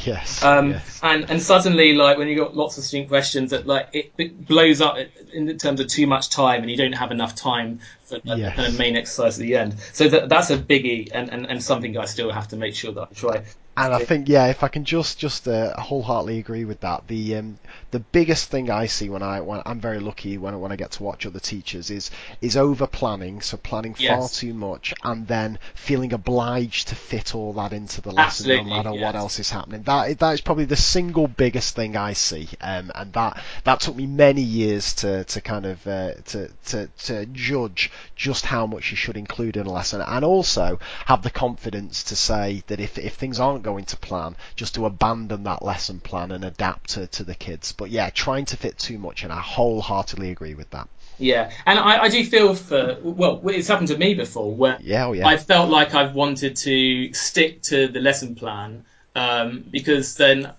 yes, 0.04 0.42
um, 0.42 0.72
yes. 0.72 1.00
and 1.02 1.30
and 1.30 1.40
suddenly 1.40 1.94
like 1.94 2.18
when 2.18 2.28
you've 2.28 2.38
got 2.38 2.54
lots 2.54 2.76
of 2.76 2.84
student 2.84 3.08
questions 3.08 3.50
that 3.50 3.66
like 3.66 3.88
it, 3.94 4.12
it, 4.18 4.46
blows 4.46 4.82
up 4.82 4.98
in 5.32 5.56
terms 5.56 5.80
of 5.80 5.86
too 5.86 6.06
much 6.06 6.28
time 6.28 6.60
and 6.60 6.70
you 6.70 6.76
don't 6.76 6.92
have 6.92 7.10
enough 7.10 7.34
time 7.34 7.80
for 8.04 8.16
a, 8.16 8.36
yes. 8.36 8.78
main 8.78 8.96
exercise 8.96 9.38
at 9.38 9.42
the 9.42 9.56
end 9.56 9.78
so 9.92 10.08
that 10.08 10.28
that's 10.28 10.50
a 10.50 10.58
biggie 10.58 11.10
and, 11.12 11.30
and, 11.30 11.46
and 11.46 11.62
something 11.62 11.96
I 11.96 12.04
still 12.04 12.30
have 12.30 12.48
to 12.48 12.56
make 12.56 12.74
sure 12.74 12.92
that 12.92 13.08
I 13.10 13.14
try 13.14 13.44
And 13.74 13.94
I 13.94 14.00
think, 14.00 14.28
yeah, 14.28 14.48
if 14.48 14.62
I 14.62 14.68
can 14.68 14.84
just 14.84 15.18
just 15.18 15.48
uh, 15.48 15.72
wholeheartedly 15.80 16.38
agree 16.38 16.66
with 16.66 16.80
that, 16.80 17.06
the 17.08 17.36
um, 17.36 17.58
the 17.90 18.00
biggest 18.00 18.50
thing 18.50 18.70
I 18.70 18.84
see 18.84 19.08
when 19.08 19.22
I 19.22 19.40
when 19.40 19.62
I'm 19.64 19.80
very 19.80 19.98
lucky 19.98 20.36
when 20.36 20.60
when 20.60 20.70
I 20.72 20.76
get 20.76 20.90
to 20.92 21.02
watch 21.02 21.24
other 21.24 21.40
teachers 21.40 21.90
is 21.90 22.10
is 22.42 22.54
over 22.54 22.86
planning, 22.86 23.40
so 23.40 23.56
planning 23.56 23.94
far 23.94 24.28
too 24.28 24.52
much, 24.52 24.92
and 25.02 25.26
then 25.26 25.58
feeling 25.74 26.12
obliged 26.12 26.88
to 26.88 26.94
fit 26.94 27.34
all 27.34 27.54
that 27.54 27.72
into 27.72 28.02
the 28.02 28.12
lesson, 28.12 28.50
no 28.50 28.62
Absolutely, 28.62 28.62
matter 28.62 28.92
what 28.92 29.14
else 29.14 29.38
is 29.38 29.50
happening. 29.50 29.82
That 29.84 30.18
that 30.18 30.32
is 30.32 30.42
probably 30.42 30.66
the 30.66 30.76
single 30.76 31.26
biggest 31.26 31.74
thing 31.74 31.96
I 31.96 32.12
see, 32.12 32.50
um, 32.60 32.92
and 32.94 33.10
that 33.14 33.42
that 33.64 33.80
took 33.80 33.96
me 33.96 34.06
many 34.06 34.42
years 34.42 34.92
to 34.96 35.24
to 35.24 35.40
kind 35.40 35.64
of 35.64 35.86
uh, 35.86 36.12
to 36.26 36.48
to 36.66 36.88
to 37.04 37.26
judge 37.26 37.90
just 38.16 38.44
how 38.44 38.66
much 38.66 38.90
you 38.90 38.98
should 38.98 39.16
include 39.16 39.56
in 39.56 39.66
a 39.66 39.72
lesson, 39.72 40.02
and 40.02 40.24
also 40.26 40.78
have 41.06 41.22
the 41.22 41.30
confidence 41.30 42.02
to 42.04 42.16
say 42.16 42.62
that 42.66 42.80
if 42.80 42.98
if 42.98 43.14
things 43.14 43.40
aren't 43.40 43.61
going 43.62 43.84
to 43.86 43.96
plan, 43.96 44.36
just 44.56 44.74
to 44.74 44.86
abandon 44.86 45.44
that 45.44 45.62
lesson 45.62 46.00
plan 46.00 46.30
and 46.30 46.44
adapt 46.44 46.90
to, 46.90 47.06
to 47.08 47.24
the 47.24 47.34
kids. 47.34 47.72
But 47.72 47.90
yeah, 47.90 48.10
trying 48.10 48.44
to 48.46 48.56
fit 48.56 48.78
too 48.78 48.98
much, 48.98 49.22
and 49.24 49.32
I 49.32 49.40
wholeheartedly 49.40 50.30
agree 50.30 50.54
with 50.54 50.70
that. 50.70 50.88
Yeah, 51.18 51.50
and 51.66 51.78
I, 51.78 52.04
I 52.04 52.08
do 52.08 52.24
feel 52.24 52.54
for 52.54 52.98
well, 53.02 53.40
it's 53.48 53.68
happened 53.68 53.88
to 53.88 53.98
me 53.98 54.14
before 54.14 54.54
where 54.54 54.78
Yeah, 54.80 55.06
oh 55.06 55.12
yeah. 55.12 55.26
I 55.26 55.36
felt 55.36 55.70
like 55.70 55.94
I've 55.94 56.14
wanted 56.14 56.56
to 56.56 57.12
stick 57.12 57.62
to 57.62 57.88
the 57.88 58.00
lesson 58.00 58.34
plan 58.34 58.84
um, 59.14 59.64
because 59.70 60.16
then 60.16 60.52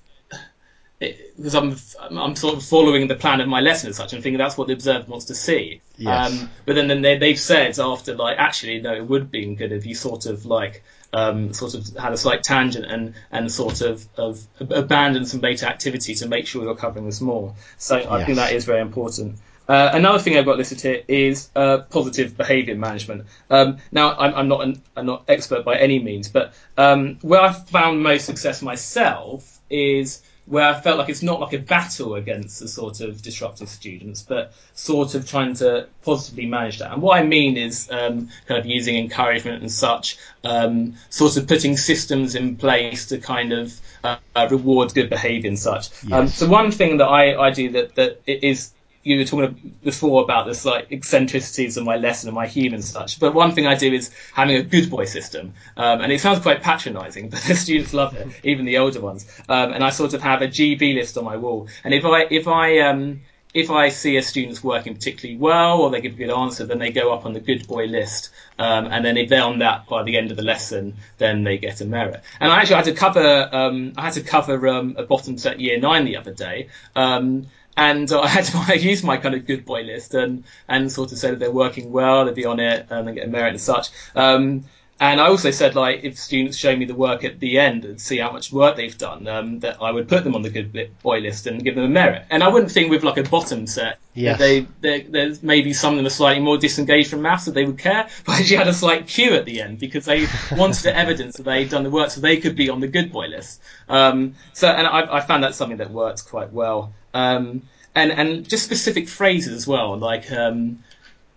because 1.00 1.56
I'm 1.56 1.76
I'm 2.00 2.36
sort 2.36 2.56
of 2.56 2.64
following 2.64 3.08
the 3.08 3.16
plan 3.16 3.42
of 3.42 3.48
my 3.48 3.60
lesson 3.60 3.90
as 3.90 3.98
such 3.98 4.14
and 4.14 4.24
thinking 4.24 4.38
that's 4.38 4.58
what 4.58 4.68
the 4.68 4.74
observer 4.74 5.06
wants 5.10 5.26
to 5.26 5.36
see. 5.36 5.82
Yes. 5.98 6.32
Um, 6.32 6.50
but 6.66 6.76
then 6.76 6.88
then 6.88 7.02
they, 7.02 7.18
they've 7.18 7.40
said 7.40 7.78
after 7.80 8.16
like 8.16 8.38
actually 8.38 8.80
no, 8.82 8.94
it 8.94 9.06
would 9.06 9.22
have 9.22 9.32
been 9.32 9.56
good 9.56 9.72
if 9.72 9.86
you 9.86 9.96
sort 9.96 10.26
of 10.26 10.46
like 10.46 10.84
um, 11.14 11.54
sort 11.54 11.76
of 11.76 11.88
had 11.96 12.12
a 12.14 12.18
slight 12.18 12.44
tangent 12.44 12.86
and 12.86 13.14
and 13.32 13.52
sort 13.52 13.82
of 13.82 14.06
of 14.18 14.46
abandoned 14.60 15.28
some 15.28 15.40
beta 15.40 15.68
activity 15.68 16.16
to 16.16 16.28
make 16.28 16.48
sure 16.48 16.64
you're 16.64 16.76
covering 16.76 17.06
this 17.06 17.22
more. 17.22 17.56
So 17.78 17.98
I 17.98 18.18
Yes. 18.20 18.26
think 18.26 18.36
that 18.38 18.54
is 18.54 18.66
very 18.66 18.82
important. 18.82 19.38
Uh, 19.66 19.92
another 19.94 20.20
thing 20.20 20.38
I've 20.38 20.44
got 20.46 20.58
listed 20.58 20.82
here 20.82 21.04
is 21.08 21.50
uh, 21.56 21.78
positive 21.90 22.36
behaviour 22.36 22.76
management. 22.76 23.28
Um, 23.50 23.78
now, 23.94 24.14
I'm, 24.14 24.34
I'm 24.36 24.48
not 24.50 24.62
an 24.64 24.82
I'm 24.98 25.06
not 25.06 25.24
expert 25.30 25.64
by 25.64 25.78
any 25.78 26.00
means, 26.00 26.28
but 26.28 26.54
um, 26.78 27.18
where 27.22 27.40
I've 27.40 27.70
found 27.70 28.04
most 28.04 28.26
success 28.26 28.62
myself 28.62 29.60
is 29.70 30.22
where 30.46 30.68
I 30.68 30.80
felt 30.80 30.98
like 30.98 31.10
it's 31.10 31.24
not 31.24 31.40
like 31.40 31.54
a 31.54 31.58
battle 31.58 32.16
against 32.16 32.60
the 32.60 32.68
sort 32.68 33.00
of 33.00 33.22
disruptive 33.22 33.70
students, 33.70 34.22
but 34.24 34.54
sort 34.74 35.16
of 35.16 35.28
trying 35.28 35.54
to 35.56 35.88
positively 36.04 36.46
manage 36.48 36.80
that. 36.80 36.92
And 36.92 37.02
what 37.02 37.18
I 37.18 37.24
mean 37.24 37.56
is 37.56 37.90
um, 37.90 38.30
kind 38.46 38.60
of 38.60 38.66
using 38.66 38.98
encouragement 38.98 39.62
and 39.62 39.72
such, 39.72 40.18
um, 40.44 40.96
sort 41.10 41.38
of 41.38 41.48
putting 41.48 41.78
systems 41.78 42.36
in 42.36 42.58
place 42.58 43.08
to 43.08 43.20
kind 43.20 43.54
of 43.54 43.80
uh, 44.04 44.18
reward 44.52 44.94
good 44.94 45.10
behaviour 45.10 45.48
and 45.48 45.58
such. 45.58 45.90
Um, 46.12 46.28
so 46.28 46.48
one 46.48 46.72
thing 46.72 46.98
that 46.98 47.08
I, 47.08 47.42
I 47.42 47.52
do 47.52 47.70
that, 47.72 47.96
that 47.96 48.22
is 48.28 48.74
you 49.04 49.18
were 49.18 49.26
talking 49.26 49.76
before 49.84 50.24
about 50.24 50.48
this 50.48 50.66
like 50.66 50.92
eccentricities 50.92 51.78
of 51.78 51.84
my 51.84 51.98
lesson 51.98 52.30
and 52.30 52.36
my 52.36 52.48
humour 52.48 52.76
and 52.76 52.86
such. 52.86 53.20
But 53.20 53.34
one 53.34 53.52
thing 53.52 53.68
I 53.68 53.76
do 53.76 53.92
is 53.92 54.12
having 54.34 54.56
a 54.56 54.64
good 54.64 54.90
boy 54.90 55.06
system, 55.06 55.54
um, 55.78 56.02
and 56.02 56.12
it 56.12 56.22
sounds 56.22 56.40
quite 56.40 56.62
patronising, 56.62 57.30
but 57.32 57.42
the 57.42 57.56
students 57.56 57.94
love 57.94 58.16
it, 58.16 58.28
even 58.44 58.66
the 58.66 58.78
older 58.78 59.02
ones. 59.02 59.26
Um, 59.50 59.74
and 59.74 59.84
I 59.84 59.90
sort 59.90 60.14
of 60.14 60.22
have 60.22 60.42
a 60.42 60.48
GB 60.48 60.96
list 60.96 61.18
on 61.18 61.26
my 61.26 61.38
wall, 61.38 61.68
and 61.84 61.94
if 61.94 62.06
I 62.06 62.28
if 62.30 62.48
I 62.48 62.80
um, 62.80 63.22
if 63.54 63.70
I 63.70 63.90
see 63.90 64.18
a 64.18 64.24
student's 64.24 64.64
working 64.64 64.96
particularly 64.96 65.38
well 65.38 65.82
or 65.82 65.92
they 65.92 66.02
give 66.02 66.14
a 66.14 66.18
good 66.18 66.32
answer, 66.32 66.66
then 66.66 66.80
they 66.80 66.92
go 66.92 67.14
up 67.14 67.26
on 67.26 67.34
the 67.34 67.40
good 67.40 67.68
boy 67.68 67.86
list. 67.86 68.30
Um, 68.58 68.88
and 68.88 69.06
then 69.06 69.16
if 69.16 69.30
they're 69.30 69.44
on 69.44 69.60
that 69.60 69.88
by 69.88 70.04
the 70.04 70.18
end 70.18 70.32
of 70.32 70.38
the 70.38 70.44
lesson, 70.44 70.96
then 71.20 71.44
they 71.44 71.60
get 71.60 71.80
a 71.82 71.86
merit. 71.86 72.22
And 72.40 72.52
I 72.52 72.58
actually 72.60 72.78
had 72.78 72.86
to 72.86 72.94
cover, 72.94 73.50
um, 73.52 73.94
I 73.96 74.06
had 74.06 74.14
to 74.14 74.22
cover 74.22 74.68
um, 74.68 74.96
a 74.98 75.04
bottom 75.04 75.38
set 75.38 75.60
year 75.60 75.80
nine 75.80 76.06
the 76.06 76.18
other 76.18 76.34
day. 76.34 76.70
Um, 76.96 77.48
and 77.78 78.12
uh, 78.12 78.22
I 78.28 78.28
had 78.28 78.46
to 78.46 78.58
I 78.68 78.74
used 78.74 79.04
my 79.04 79.18
kind 79.18 79.36
of 79.36 79.46
good 79.46 79.66
boy 79.66 79.82
list 79.82 80.14
and, 80.14 80.44
and 80.68 80.92
sort 80.92 81.12
of 81.12 81.18
said 81.18 81.34
that 81.34 81.40
they're 81.40 81.52
working 81.52 81.92
well, 81.92 82.26
they'd 82.26 82.36
be 82.36 82.46
on 82.46 82.60
it 82.60 82.88
and 82.90 83.08
they 83.08 83.14
get 83.14 83.28
a 83.28 83.32
merit 83.32 83.50
and 83.50 83.62
such. 83.62 83.90
Um, 84.16 84.66
and 85.00 85.20
I 85.20 85.28
also 85.28 85.52
said, 85.52 85.76
like, 85.76 86.04
if 86.04 86.18
students 86.18 86.56
show 86.56 86.74
me 86.76 86.86
the 86.86 86.96
work 86.96 87.24
at 87.26 87.40
the 87.40 87.60
end 87.60 87.84
and 87.84 88.00
see 88.00 88.20
how 88.20 88.32
much 88.32 88.54
work 88.54 88.78
they've 88.78 88.98
done, 88.98 89.28
um, 89.28 89.60
that 89.60 89.82
I 89.82 89.92
would 89.92 90.08
put 90.08 90.24
them 90.24 90.34
on 90.34 90.44
the 90.44 90.50
good 90.50 90.72
boy 91.02 91.20
list 91.20 91.46
and 91.46 91.62
give 91.64 91.76
them 91.76 91.84
a 91.84 91.90
merit. 91.90 92.24
And 92.30 92.42
I 92.44 92.48
wouldn't 92.48 92.72
think 92.72 92.90
with 92.90 93.04
like 93.04 93.18
a 93.18 93.24
bottom 93.24 93.68
set 93.68 94.00
Yes. 94.16 94.38
that 94.38 94.68
they, 94.82 95.02
there's 95.02 95.42
maybe 95.42 95.74
some 95.74 95.94
of 95.94 95.98
them 95.98 96.06
are 96.06 96.12
slightly 96.12 96.42
more 96.42 96.58
disengaged 96.58 97.10
from 97.10 97.24
maths 97.24 97.46
that 97.46 97.54
they 97.54 97.66
would 97.66 97.80
care, 97.80 98.08
but 98.26 98.34
I 98.34 98.40
actually 98.40 98.58
had 98.58 98.68
a 98.68 98.74
slight 98.74 99.08
cue 99.08 99.34
at 99.34 99.46
the 99.46 99.60
end 99.60 99.80
because 99.80 100.06
they 100.06 100.28
wanted 100.52 100.84
the 100.84 100.96
evidence 100.96 101.38
that 101.38 101.44
they'd 101.44 101.70
done 101.70 101.84
the 101.84 101.90
work 101.90 102.12
so 102.12 102.22
they 102.22 102.38
could 102.38 102.56
be 102.56 102.70
on 102.70 102.80
the 102.80 102.88
good 102.88 103.12
boy 103.12 103.28
list. 103.28 103.62
Um, 103.90 104.36
so, 104.54 104.68
and 104.70 104.86
I, 104.86 105.18
I 105.18 105.20
found 105.22 105.44
that 105.44 105.56
something 105.56 105.78
that 105.78 105.92
worked 105.92 106.26
quite 106.28 106.54
well. 106.54 106.94
Um, 107.14 107.64
and, 107.96 108.12
and 108.12 108.50
just 108.50 108.66
specific 108.66 109.08
phrases 109.08 109.54
as 109.54 109.68
well, 109.68 109.96
like, 109.98 110.32
um, 110.32 110.84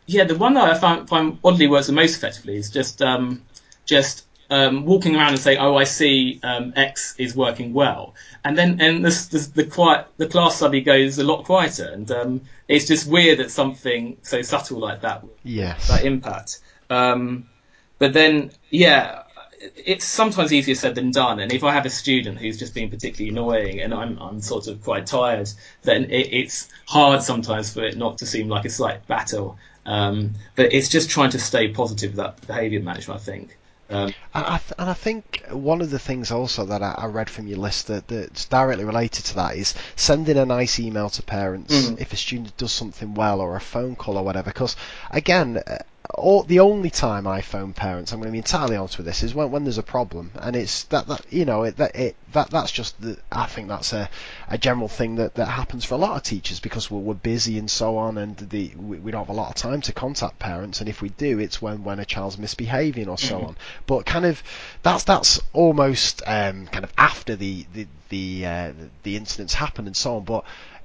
yeah, 0.06 0.24
the 0.24 0.36
one 0.36 0.54
that 0.54 0.70
I 0.70 0.78
find, 0.78 1.08
find 1.08 1.38
oddly 1.44 1.66
works 1.66 1.88
the 1.88 1.92
most 1.92 2.16
effectively 2.16 2.56
is 2.56 2.70
just 2.70 3.02
um, 3.02 3.42
just 3.84 4.24
um, 4.50 4.84
walking 4.84 5.16
around 5.16 5.30
and 5.30 5.38
saying, 5.38 5.58
"Oh, 5.58 5.76
I 5.76 5.84
see 5.84 6.40
um, 6.42 6.72
X 6.76 7.14
is 7.18 7.34
working 7.34 7.72
well," 7.72 8.14
and 8.44 8.56
then 8.56 8.80
and 8.80 9.04
this, 9.04 9.26
this, 9.26 9.48
the 9.48 9.64
quiet 9.64 10.06
the 10.16 10.28
class 10.28 10.56
suddenly 10.56 10.80
goes 10.80 11.18
a 11.18 11.24
lot 11.24 11.44
quieter, 11.44 11.90
and 11.92 12.10
um, 12.10 12.40
it's 12.68 12.86
just 12.86 13.10
weird 13.10 13.38
that 13.38 13.50
something 13.50 14.16
so 14.22 14.42
subtle 14.42 14.78
like 14.78 15.00
that 15.00 15.24
Yes. 15.42 15.88
that 15.88 16.04
impact. 16.04 16.60
Um, 16.88 17.48
but 17.98 18.12
then, 18.12 18.52
yeah, 18.70 19.22
it's 19.74 20.04
sometimes 20.04 20.52
easier 20.52 20.74
said 20.74 20.94
than 20.94 21.10
done. 21.10 21.40
And 21.40 21.52
if 21.52 21.64
I 21.64 21.72
have 21.72 21.86
a 21.86 21.90
student 21.90 22.38
who's 22.38 22.58
just 22.58 22.74
being 22.74 22.90
particularly 22.90 23.30
annoying 23.30 23.80
and 23.80 23.92
I'm, 23.94 24.18
I'm 24.18 24.40
sort 24.40 24.66
of 24.68 24.82
quite 24.82 25.06
tired, 25.06 25.48
then 25.82 26.04
it, 26.04 26.28
it's 26.32 26.68
hard 26.86 27.22
sometimes 27.22 27.72
for 27.72 27.82
it 27.84 27.96
not 27.96 28.18
to 28.18 28.26
seem 28.26 28.48
like 28.48 28.64
a 28.64 28.70
slight 28.70 29.06
battle. 29.06 29.58
Um, 29.84 30.34
but 30.56 30.72
it's 30.72 30.88
just 30.88 31.10
trying 31.10 31.30
to 31.30 31.38
stay 31.38 31.68
positive 31.68 32.10
with 32.12 32.18
that 32.18 32.46
behaviour 32.46 32.80
management, 32.80 33.20
I 33.20 33.24
think. 33.24 33.56
Um, 33.88 34.12
And 34.34 34.44
I, 34.44 34.58
th- 34.58 34.72
and 34.80 34.90
I 34.90 34.94
think 34.94 35.44
one 35.50 35.80
of 35.80 35.90
the 35.90 36.00
things 36.00 36.32
also 36.32 36.64
that 36.66 36.82
I, 36.82 36.96
I 36.98 37.06
read 37.06 37.30
from 37.30 37.46
your 37.46 37.58
list 37.58 37.86
that, 37.86 38.08
that's 38.08 38.44
directly 38.46 38.84
related 38.84 39.24
to 39.26 39.34
that 39.36 39.54
is 39.54 39.74
sending 39.94 40.36
a 40.36 40.44
nice 40.44 40.80
email 40.80 41.08
to 41.10 41.22
parents 41.22 41.72
Mhm. 41.90 42.00
if 42.00 42.12
a 42.12 42.16
student 42.16 42.56
does 42.56 42.72
something 42.72 43.14
well 43.14 43.40
or 43.40 43.54
a 43.54 43.60
phone 43.60 43.94
call 43.94 44.18
or 44.18 44.24
whatever. 44.24 44.50
Because 44.50 44.74
again, 45.12 45.58
uh, 45.64 45.78
all, 46.14 46.42
the 46.42 46.60
only 46.60 46.90
time 46.90 47.26
I 47.26 47.40
phone 47.40 47.72
parents, 47.72 48.12
I'm 48.12 48.20
going 48.20 48.28
to 48.28 48.32
be 48.32 48.38
entirely 48.38 48.76
honest 48.76 48.96
with 48.96 49.06
this, 49.06 49.22
is 49.22 49.34
when, 49.34 49.50
when 49.50 49.64
there's 49.64 49.78
a 49.78 49.82
problem, 49.82 50.32
and 50.34 50.54
it's 50.54 50.84
that, 50.84 51.06
that 51.08 51.24
you 51.30 51.44
know 51.44 51.64
it, 51.64 51.76
that 51.78 51.96
it 51.96 52.16
that 52.32 52.50
that's 52.50 52.70
just 52.70 53.00
the 53.00 53.18
I 53.30 53.46
think 53.46 53.68
that's 53.68 53.92
a, 53.92 54.08
a 54.48 54.58
general 54.58 54.88
thing 54.88 55.16
that, 55.16 55.34
that 55.36 55.46
happens 55.46 55.84
for 55.84 55.94
a 55.94 55.98
lot 55.98 56.16
of 56.16 56.22
teachers 56.22 56.60
because 56.60 56.90
we're, 56.90 57.00
we're 57.00 57.14
busy 57.14 57.58
and 57.58 57.70
so 57.70 57.96
on, 57.98 58.18
and 58.18 58.36
the 58.36 58.72
we, 58.76 58.98
we 58.98 59.10
don't 59.10 59.26
have 59.26 59.34
a 59.34 59.38
lot 59.38 59.48
of 59.48 59.54
time 59.54 59.80
to 59.82 59.92
contact 59.92 60.38
parents, 60.38 60.80
and 60.80 60.88
if 60.88 61.02
we 61.02 61.08
do, 61.10 61.38
it's 61.38 61.60
when 61.60 61.84
when 61.84 61.98
a 61.98 62.04
child's 62.04 62.38
misbehaving 62.38 63.08
or 63.08 63.18
so 63.18 63.40
on. 63.40 63.56
But 63.86 64.06
kind 64.06 64.26
of 64.26 64.42
that's 64.82 65.04
that's 65.04 65.40
almost 65.52 66.22
um, 66.26 66.66
kind 66.66 66.84
of 66.84 66.92
after 66.96 67.36
the 67.36 67.66
the 67.72 67.86
the, 68.08 68.46
uh, 68.46 68.72
the 69.02 69.16
incidents 69.16 69.54
happen 69.54 69.86
and 69.86 69.96
so 69.96 70.16
on, 70.16 70.24
but 70.24 70.44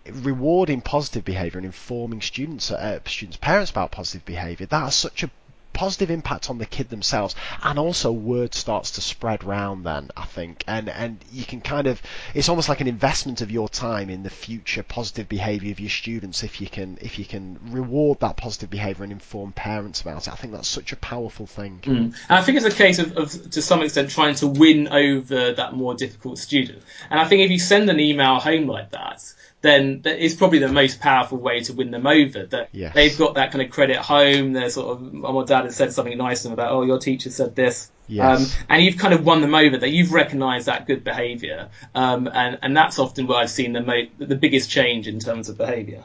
rewarding 0.09 0.81
positive 0.81 1.23
behaviour 1.23 1.57
and 1.57 1.65
informing 1.65 2.21
students, 2.21 2.71
uh, 2.71 2.99
students' 3.05 3.37
parents 3.37 3.71
about 3.71 3.91
positive 3.91 4.25
behaviour, 4.25 4.65
that 4.67 4.79
has 4.79 4.95
such 4.95 5.23
a 5.23 5.31
positive 5.73 6.11
impact 6.11 6.49
on 6.49 6.57
the 6.57 6.65
kid 6.65 6.89
themselves, 6.89 7.33
and 7.63 7.79
also 7.79 8.11
word 8.11 8.53
starts 8.53 8.91
to 8.91 9.01
spread 9.01 9.43
round. 9.43 9.85
Then 9.85 10.09
I 10.17 10.25
think, 10.25 10.63
and 10.67 10.89
and 10.89 11.23
you 11.31 11.45
can 11.45 11.61
kind 11.61 11.87
of, 11.87 12.01
it's 12.33 12.49
almost 12.49 12.67
like 12.67 12.81
an 12.81 12.87
investment 12.87 13.41
of 13.41 13.51
your 13.51 13.69
time 13.69 14.09
in 14.09 14.23
the 14.23 14.29
future 14.29 14.83
positive 14.83 15.29
behaviour 15.29 15.71
of 15.71 15.79
your 15.79 15.89
students 15.89 16.43
if 16.43 16.59
you 16.59 16.67
can 16.67 16.97
if 17.01 17.17
you 17.19 17.25
can 17.25 17.57
reward 17.71 18.19
that 18.19 18.37
positive 18.37 18.69
behaviour 18.69 19.03
and 19.03 19.13
inform 19.13 19.53
parents 19.53 20.01
about 20.01 20.27
it. 20.27 20.33
I 20.33 20.35
think 20.35 20.53
that's 20.53 20.67
such 20.67 20.91
a 20.91 20.97
powerful 20.97 21.47
thing. 21.47 21.79
Mm. 21.83 22.15
I 22.29 22.41
think 22.41 22.57
it's 22.57 22.65
a 22.65 22.71
case 22.71 22.99
of, 22.99 23.17
of, 23.17 23.51
to 23.51 23.61
some 23.61 23.81
extent, 23.81 24.09
trying 24.09 24.35
to 24.35 24.47
win 24.47 24.89
over 24.89 25.53
that 25.53 25.73
more 25.73 25.95
difficult 25.95 26.37
student. 26.37 26.83
And 27.09 27.19
I 27.19 27.25
think 27.25 27.43
if 27.43 27.51
you 27.51 27.59
send 27.59 27.89
an 27.89 27.99
email 27.99 28.39
home 28.39 28.67
like 28.67 28.91
that, 28.91 29.23
then 29.61 30.01
it's 30.05 30.33
probably 30.33 30.59
the 30.59 30.67
most 30.67 30.99
powerful 30.99 31.37
way 31.37 31.61
to 31.61 31.73
win 31.73 31.91
them 31.91 32.07
over. 32.07 32.45
That 32.45 32.69
Yes. 32.71 32.93
they've 32.95 33.17
got 33.17 33.35
that 33.35 33.51
kind 33.51 33.61
of 33.63 33.69
credit 33.71 33.97
home. 33.97 34.53
They're 34.53 34.69
sort 34.69 34.97
of, 34.97 35.13
mum 35.13 35.35
or 35.35 35.45
dad 35.45 35.65
has 35.65 35.75
said 35.75 35.93
something 35.93 36.17
nice 36.17 36.41
to 36.41 36.49
them 36.49 36.53
about, 36.53 36.71
oh, 36.71 36.81
your 36.81 36.97
teacher 36.99 37.29
said 37.29 37.55
this. 37.55 37.91
Yes. 38.07 38.41
Um, 38.59 38.63
and 38.69 38.83
you've 38.83 38.97
kind 38.97 39.13
of 39.13 39.25
won 39.25 39.41
them 39.41 39.55
over. 39.55 39.77
That 39.77 39.89
you've 39.89 40.11
recognised 40.11 40.65
that 40.65 40.85
good 40.87 41.03
behaviour, 41.03 41.69
um, 41.95 42.27
and 42.33 42.57
and 42.61 42.75
that's 42.75 42.99
often 42.99 43.25
where 43.27 43.37
I've 43.37 43.49
seen 43.49 43.71
the 43.71 43.81
mo- 43.81 44.07
the 44.17 44.35
biggest 44.35 44.69
change 44.69 45.07
in 45.07 45.19
terms 45.19 45.47
of 45.47 45.57
behaviour. 45.57 46.03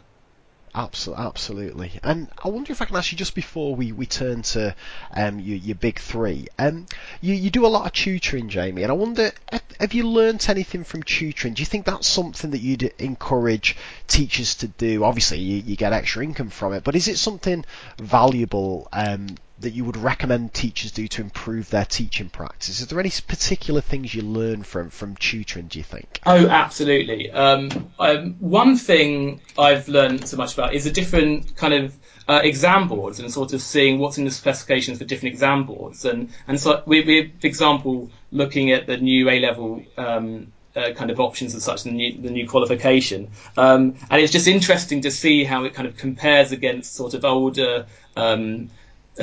Absolutely, 0.78 1.24
absolutely. 1.24 1.92
And 2.02 2.28
I 2.44 2.48
wonder 2.48 2.70
if 2.70 2.82
I 2.82 2.84
can 2.84 2.96
ask 2.96 3.10
you 3.10 3.16
just 3.16 3.34
before 3.34 3.74
we, 3.74 3.92
we 3.92 4.04
turn 4.04 4.42
to 4.42 4.74
um, 5.10 5.40
your, 5.40 5.56
your 5.56 5.74
big 5.74 5.98
three. 5.98 6.48
Um, 6.58 6.84
you, 7.22 7.32
you 7.32 7.48
do 7.48 7.64
a 7.64 7.68
lot 7.68 7.86
of 7.86 7.92
tutoring, 7.94 8.50
Jamie, 8.50 8.82
and 8.82 8.92
I 8.92 8.94
wonder 8.94 9.32
have, 9.80 9.94
you 9.94 10.06
learnt 10.06 10.50
anything 10.50 10.84
from 10.84 11.02
tutoring? 11.02 11.54
Do 11.54 11.62
you 11.62 11.66
think 11.66 11.86
that's 11.86 12.06
something 12.06 12.50
that 12.50 12.60
you'd 12.60 12.82
encourage 12.98 13.74
teachers 14.06 14.56
to 14.56 14.68
do? 14.68 15.02
Obviously, 15.02 15.38
you, 15.38 15.62
you 15.64 15.76
get 15.76 15.94
extra 15.94 16.22
income 16.22 16.50
from 16.50 16.74
it, 16.74 16.84
but 16.84 16.94
is 16.94 17.08
it 17.08 17.16
something 17.16 17.64
valuable 17.98 18.86
um, 18.92 19.28
that 19.60 19.70
you 19.70 19.84
would 19.84 19.96
recommend 19.96 20.52
teachers 20.52 20.92
do 20.92 21.08
to 21.08 21.22
improve 21.22 21.70
their 21.70 21.84
teaching 21.84 22.28
practice? 22.28 22.80
Is 22.80 22.86
there 22.86 23.00
any 23.00 23.10
particular 23.26 23.80
things 23.80 24.14
you 24.14 24.22
learn 24.22 24.62
from 24.62 24.90
from 24.90 25.16
tutoring? 25.16 25.68
Do 25.68 25.78
you 25.78 25.84
think? 25.84 26.20
Oh, 26.26 26.46
absolutely. 26.46 27.30
Um, 27.30 27.90
um, 27.98 28.34
one 28.38 28.76
thing 28.76 29.40
I've 29.58 29.88
learned 29.88 30.28
so 30.28 30.36
much 30.36 30.54
about 30.54 30.74
is 30.74 30.86
a 30.86 30.92
different 30.92 31.56
kind 31.56 31.72
of 31.72 31.96
uh, 32.28 32.40
exam 32.42 32.88
boards 32.88 33.18
and 33.18 33.32
sort 33.32 33.52
of 33.52 33.62
seeing 33.62 33.98
what's 33.98 34.18
in 34.18 34.24
the 34.24 34.30
specifications 34.30 34.98
for 34.98 35.04
different 35.04 35.34
exam 35.34 35.64
boards. 35.64 36.04
And 36.04 36.30
and 36.46 36.60
so 36.60 36.82
we, 36.86 37.02
we 37.02 37.32
for 37.40 37.46
example, 37.46 38.10
looking 38.30 38.72
at 38.72 38.86
the 38.86 38.98
new 38.98 39.30
A 39.30 39.40
level. 39.40 39.82
Um, 39.96 40.52
uh, 40.76 40.92
kind 40.92 41.10
of 41.10 41.18
options 41.18 41.54
and 41.54 41.62
such, 41.62 41.84
the 41.84 41.90
new, 41.90 42.20
the 42.20 42.28
new 42.28 42.46
qualification. 42.46 43.30
Um, 43.56 43.94
and 44.10 44.20
it's 44.20 44.30
just 44.30 44.46
interesting 44.46 45.00
to 45.00 45.10
see 45.10 45.42
how 45.42 45.64
it 45.64 45.72
kind 45.72 45.88
of 45.88 45.96
compares 45.96 46.52
against 46.52 46.94
sort 46.94 47.14
of 47.14 47.24
older 47.24 47.86
um, 48.14 48.68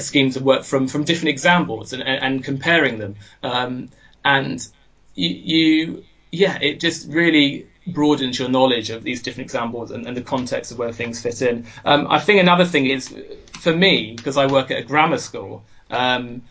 schemes 0.01 0.35
of 0.35 0.43
work 0.43 0.63
from, 0.63 0.87
from 0.87 1.03
different 1.03 1.29
examples 1.29 1.93
and, 1.93 2.01
and, 2.01 2.23
and 2.23 2.43
comparing 2.43 2.97
them. 2.99 3.15
Um, 3.41 3.89
and 4.25 4.65
you, 5.15 5.29
you, 5.29 6.03
yeah, 6.31 6.57
it 6.61 6.79
just 6.79 7.09
really 7.09 7.67
broadens 7.87 8.39
your 8.39 8.49
knowledge 8.49 8.89
of 8.89 9.03
these 9.03 9.21
different 9.21 9.45
examples 9.45 9.91
and, 9.91 10.07
and 10.07 10.15
the 10.15 10.21
context 10.21 10.71
of 10.71 10.77
where 10.77 10.91
things 10.91 11.21
fit 11.21 11.41
in. 11.41 11.65
Um, 11.85 12.07
I 12.09 12.19
think 12.19 12.39
another 12.39 12.65
thing 12.65 12.87
is, 12.87 13.13
for 13.59 13.75
me, 13.75 14.13
because 14.15 14.37
I 14.37 14.47
work 14.47 14.71
at 14.71 14.79
a 14.79 14.83
grammar 14.83 15.17
school, 15.17 15.63
um, 15.89 16.43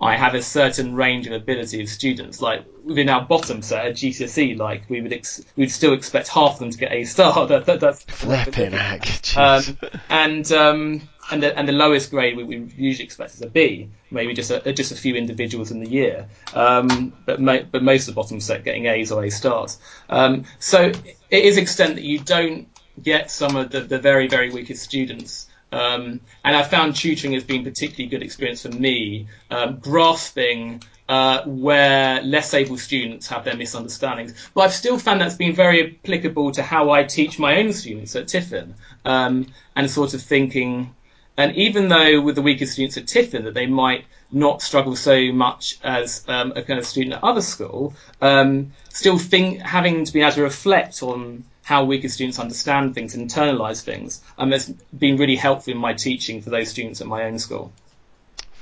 I 0.00 0.16
have 0.16 0.34
a 0.34 0.42
certain 0.42 0.94
range 0.94 1.26
of 1.26 1.34
ability 1.34 1.82
of 1.82 1.88
students. 1.88 2.40
Like 2.40 2.64
within 2.84 3.08
our 3.08 3.22
bottom 3.22 3.60
set 3.60 3.84
at 3.84 3.94
GCSE, 3.94 4.58
like 4.58 4.88
we 4.88 5.02
would 5.02 5.12
ex- 5.12 5.44
we'd 5.56 5.70
still 5.70 5.92
expect 5.92 6.28
half 6.28 6.54
of 6.54 6.58
them 6.60 6.70
to 6.70 6.78
get 6.78 6.92
A 6.92 7.04
star. 7.04 7.46
That, 7.48 7.66
that, 7.66 7.80
that's 7.80 8.04
flipping 8.04 8.72
heck. 8.72 9.36
Um, 9.36 9.78
and 10.08 10.50
um, 10.52 11.02
and 11.30 11.42
the, 11.42 11.56
and 11.56 11.68
the 11.68 11.72
lowest 11.72 12.10
grade 12.10 12.36
we, 12.36 12.44
we 12.44 12.56
usually 12.76 13.04
expect 13.04 13.34
is 13.34 13.42
a 13.42 13.48
B, 13.48 13.88
maybe 14.10 14.34
just 14.34 14.50
a 14.50 14.72
just 14.72 14.92
a 14.92 14.96
few 14.96 15.14
individuals 15.14 15.70
in 15.70 15.80
the 15.80 15.88
year. 15.88 16.28
Um, 16.54 17.12
but 17.26 17.40
mo- 17.40 17.66
but 17.70 17.82
most 17.82 18.08
of 18.08 18.14
the 18.14 18.20
bottom 18.20 18.40
set 18.40 18.64
getting 18.64 18.86
A's 18.86 19.12
or 19.12 19.24
A 19.24 19.30
stars. 19.30 19.78
Um, 20.08 20.44
so 20.58 20.92
it 21.30 21.44
is 21.44 21.56
extent 21.56 21.96
that 21.96 22.04
you 22.04 22.18
don't 22.18 22.68
get 23.02 23.30
some 23.30 23.56
of 23.56 23.70
the, 23.70 23.80
the 23.80 23.98
very 23.98 24.28
very 24.28 24.50
weakest 24.50 24.82
students 24.82 25.46
um, 25.72 26.20
and 26.44 26.56
I 26.56 26.62
found 26.62 26.96
tutoring 26.96 27.34
as 27.36 27.44
being 27.44 27.64
particularly 27.64 28.08
good 28.08 28.22
experience 28.22 28.62
for 28.62 28.70
me, 28.70 29.28
um, 29.50 29.78
grasping 29.78 30.82
uh, 31.08 31.42
where 31.44 32.22
less 32.22 32.54
able 32.54 32.76
students 32.76 33.28
have 33.28 33.44
their 33.44 33.56
misunderstandings. 33.56 34.34
But 34.54 34.62
I've 34.62 34.72
still 34.72 34.98
found 34.98 35.20
that's 35.20 35.34
been 35.34 35.54
very 35.54 35.98
applicable 36.02 36.52
to 36.52 36.62
how 36.62 36.90
I 36.90 37.04
teach 37.04 37.38
my 37.38 37.58
own 37.58 37.72
students 37.72 38.14
at 38.16 38.28
Tiffin, 38.28 38.74
um, 39.04 39.46
and 39.76 39.90
sort 39.90 40.14
of 40.14 40.22
thinking. 40.22 40.94
And 41.40 41.56
even 41.56 41.88
though 41.88 42.20
with 42.20 42.34
the 42.34 42.42
weaker 42.42 42.66
students 42.66 42.98
at 42.98 43.06
Tiffin 43.06 43.44
that 43.44 43.54
they 43.54 43.64
might 43.64 44.04
not 44.30 44.60
struggle 44.60 44.94
so 44.94 45.32
much 45.32 45.78
as 45.82 46.22
um, 46.28 46.52
a 46.54 46.60
kind 46.62 46.78
of 46.78 46.84
student 46.84 47.14
at 47.14 47.24
other 47.24 47.40
school, 47.40 47.94
um, 48.20 48.72
still 48.90 49.16
think 49.16 49.62
having 49.62 50.04
to 50.04 50.12
be 50.12 50.20
able 50.20 50.32
to 50.32 50.42
reflect 50.42 51.02
on 51.02 51.44
how 51.62 51.84
weaker 51.84 52.10
students 52.10 52.38
understand 52.38 52.94
things, 52.94 53.16
internalize 53.16 53.80
things, 53.80 54.20
and 54.36 54.52
that's 54.52 54.68
been 54.98 55.16
really 55.16 55.36
helpful 55.36 55.72
in 55.72 55.78
my 55.78 55.94
teaching 55.94 56.42
for 56.42 56.50
those 56.50 56.68
students 56.68 57.00
at 57.00 57.06
my 57.06 57.24
own 57.24 57.38
school. 57.38 57.72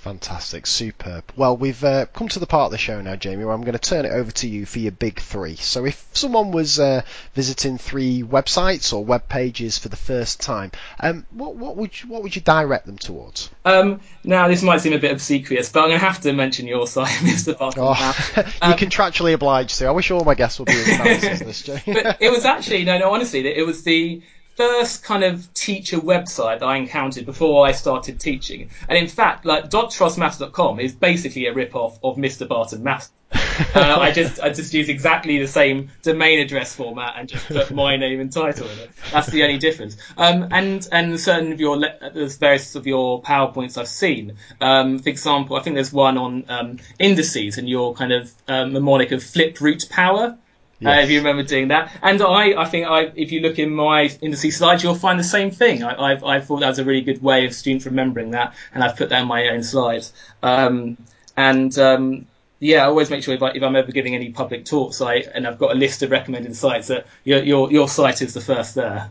Fantastic, 0.03 0.67
superb. 0.67 1.25
Well, 1.35 1.57
we've 1.57 1.83
uh, 1.83 2.07
come 2.07 2.29
to 2.29 2.39
the 2.39 2.47
part 2.47 2.67
of 2.67 2.71
the 2.71 2.79
show 2.79 3.01
now, 3.01 3.17
Jamie, 3.17 3.45
where 3.45 3.53
I'm 3.53 3.63
going 3.63 3.73
to 3.73 3.81
turn 3.81 4.05
it 4.05 4.13
over 4.13 4.31
to 4.31 4.49
you 4.49 4.65
for 4.65 4.79
your 4.79 4.93
big 4.93 5.19
three. 5.19 5.57
So, 5.57 5.85
if 5.85 6.07
someone 6.13 6.53
was 6.53 6.79
uh, 6.79 7.03
visiting 7.35 7.79
three 7.79 8.23
websites 8.23 8.93
or 8.93 9.05
web 9.05 9.29
pages 9.29 9.77
for 9.77 9.89
the 9.89 9.97
first 9.97 10.41
time, 10.41 10.71
um, 11.01 11.27
what, 11.33 11.57
what, 11.57 11.77
would 11.77 12.01
you, 12.01 12.09
what 12.09 12.23
would 12.23 12.37
you 12.37 12.43
direct 12.43 12.87
them 12.87 12.97
towards? 12.97 13.51
Um, 13.65 14.01
now, 14.23 14.47
this 14.47 14.63
might 14.63 14.83
seem 14.83 14.93
a 14.93 15.01
bit 15.01 15.11
obsequious, 15.11 15.73
but 15.73 15.81
I'm 15.81 15.89
going 15.89 16.01
to 16.01 16.07
have 16.07 16.21
to 16.21 16.33
mention 16.33 16.69
your 16.69 16.87
site, 16.87 17.09
Mr. 17.19 17.59
Barton. 17.59 17.83
Oh, 17.85 18.17
you're 18.37 18.45
um, 18.63 18.79
contractually 18.79 19.35
obliged 19.35 19.79
to. 19.81 19.87
I 19.87 19.91
wish 19.91 20.13
all 20.13 20.25
my 20.25 20.37
guests 20.37 20.61
would 20.61 20.67
be 20.67 20.75
as 20.75 20.99
nice 20.99 21.25
as 21.25 21.41
this, 21.41 21.63
Jamie. 21.63 21.83
but 21.87 22.19
it 22.21 22.31
was 22.31 22.45
actually 22.45 22.85
no, 22.85 22.99
no. 22.99 23.13
Honestly, 23.13 23.45
it 23.47 23.67
was 23.67 23.83
the 23.83 24.23
first 24.59 25.05
kind 25.05 25.23
of 25.23 25.55
teacher 25.55 25.99
website 25.99 26.59
that 26.59 26.67
I 26.67 26.77
encountered 26.79 27.25
before 27.25 27.65
I 27.65 27.71
started 27.71 28.19
teaching. 28.19 28.71
And 28.89 28.99
in 28.99 29.07
fact, 29.07 29.47
like 29.47 29.71
drfrostmaths.com 29.71 30.81
is 30.81 30.93
basically 30.93 31.47
a 31.47 31.55
rip-off 31.55 32.01
of 32.03 32.17
Mr. 32.17 32.47
Barton 32.47 32.83
Maths. 32.83 33.13
uh, 33.33 33.39
I 34.01 34.11
just 34.11 34.41
I 34.41 34.49
just 34.51 34.75
use 34.75 34.89
exactly 34.89 35.39
the 35.39 35.47
same 35.47 35.91
domain 36.03 36.41
address 36.41 36.75
format 36.75 37.15
and 37.17 37.29
just 37.29 37.47
put 37.47 37.71
my 37.71 37.97
name 37.97 38.19
and 38.19 38.33
title 38.33 38.69
in 38.69 38.79
it. 38.81 38.91
That's 39.13 39.29
the 39.29 39.45
only 39.45 39.59
difference. 39.59 39.97
Um, 40.17 40.49
and 40.51 40.89
and 40.91 41.21
certain 41.21 41.53
of 41.53 41.61
your 41.61 41.77
le- 41.77 42.11
there's 42.13 42.37
various 42.37 42.75
of 42.75 42.85
your 42.85 43.23
powerpoints 43.23 43.79
I've 43.79 43.87
seen. 43.87 44.39
Um, 44.61 44.99
for 44.99 45.09
example, 45.09 45.55
I 45.57 45.63
think 45.63 45.75
there's 45.75 45.93
one 45.93 46.19
on 46.19 46.45
um, 46.49 46.79
indices 46.99 47.59
and 47.59 47.69
your 47.69 47.95
kind 47.95 48.13
of 48.13 48.33
um, 48.49 48.73
mnemonic 48.73 49.13
of 49.13 49.23
flipped 49.23 49.61
root 49.61 49.85
power. 49.89 50.37
Yes. 50.81 50.99
Uh, 50.99 51.03
if 51.03 51.11
you 51.11 51.19
remember 51.19 51.43
doing 51.43 51.69
that. 51.69 51.93
And 52.03 52.23
I, 52.23 52.61
I 52.61 52.65
think 52.67 52.87
I, 52.87 53.11
if 53.17 53.33
you 53.33 53.41
look 53.41 53.59
in 53.59 53.71
my 53.71 54.11
indices 54.21 54.57
slides, 54.57 54.83
you'll 54.83 54.95
find 54.95 55.19
the 55.19 55.25
same 55.25 55.51
thing. 55.51 55.83
I, 55.83 56.13
I, 56.13 56.37
I 56.37 56.41
thought 56.41 56.61
that 56.61 56.69
was 56.69 56.79
a 56.79 56.85
really 56.85 57.01
good 57.01 57.23
way 57.23 57.47
of 57.47 57.55
students 57.55 57.87
remembering 57.87 58.31
that, 58.33 58.55
and 58.73 58.85
I've 58.85 58.97
put 58.97 59.09
that 59.09 59.23
in 59.23 59.29
my 59.29 59.49
own 59.49 59.63
slides. 59.63 60.13
Um, 60.43 60.97
and 61.37 61.77
um, 61.79 62.27
yeah, 62.61 62.85
I 62.85 62.87
always 62.87 63.11
make 63.11 63.25
sure 63.25 63.35
if, 63.35 63.43
I, 63.43 63.51
if 63.51 63.63
I'm 63.63 63.77
ever 63.77 63.91
giving 63.93 64.15
any 64.15 64.31
public 64.31 64.65
talks, 64.65 65.01
I 65.01 65.17
and 65.35 65.47
I've 65.47 65.59
got 65.59 65.73
a 65.73 65.75
list 65.75 66.03
of 66.03 66.11
recommended 66.11 66.55
sites 66.55 66.89
that 66.89 67.07
your 67.25 67.43
your, 67.43 67.73
your 67.73 67.89
site 67.89 68.23
is 68.23 68.35
the 68.35 68.41
first 68.41 68.75
there. 68.75 69.11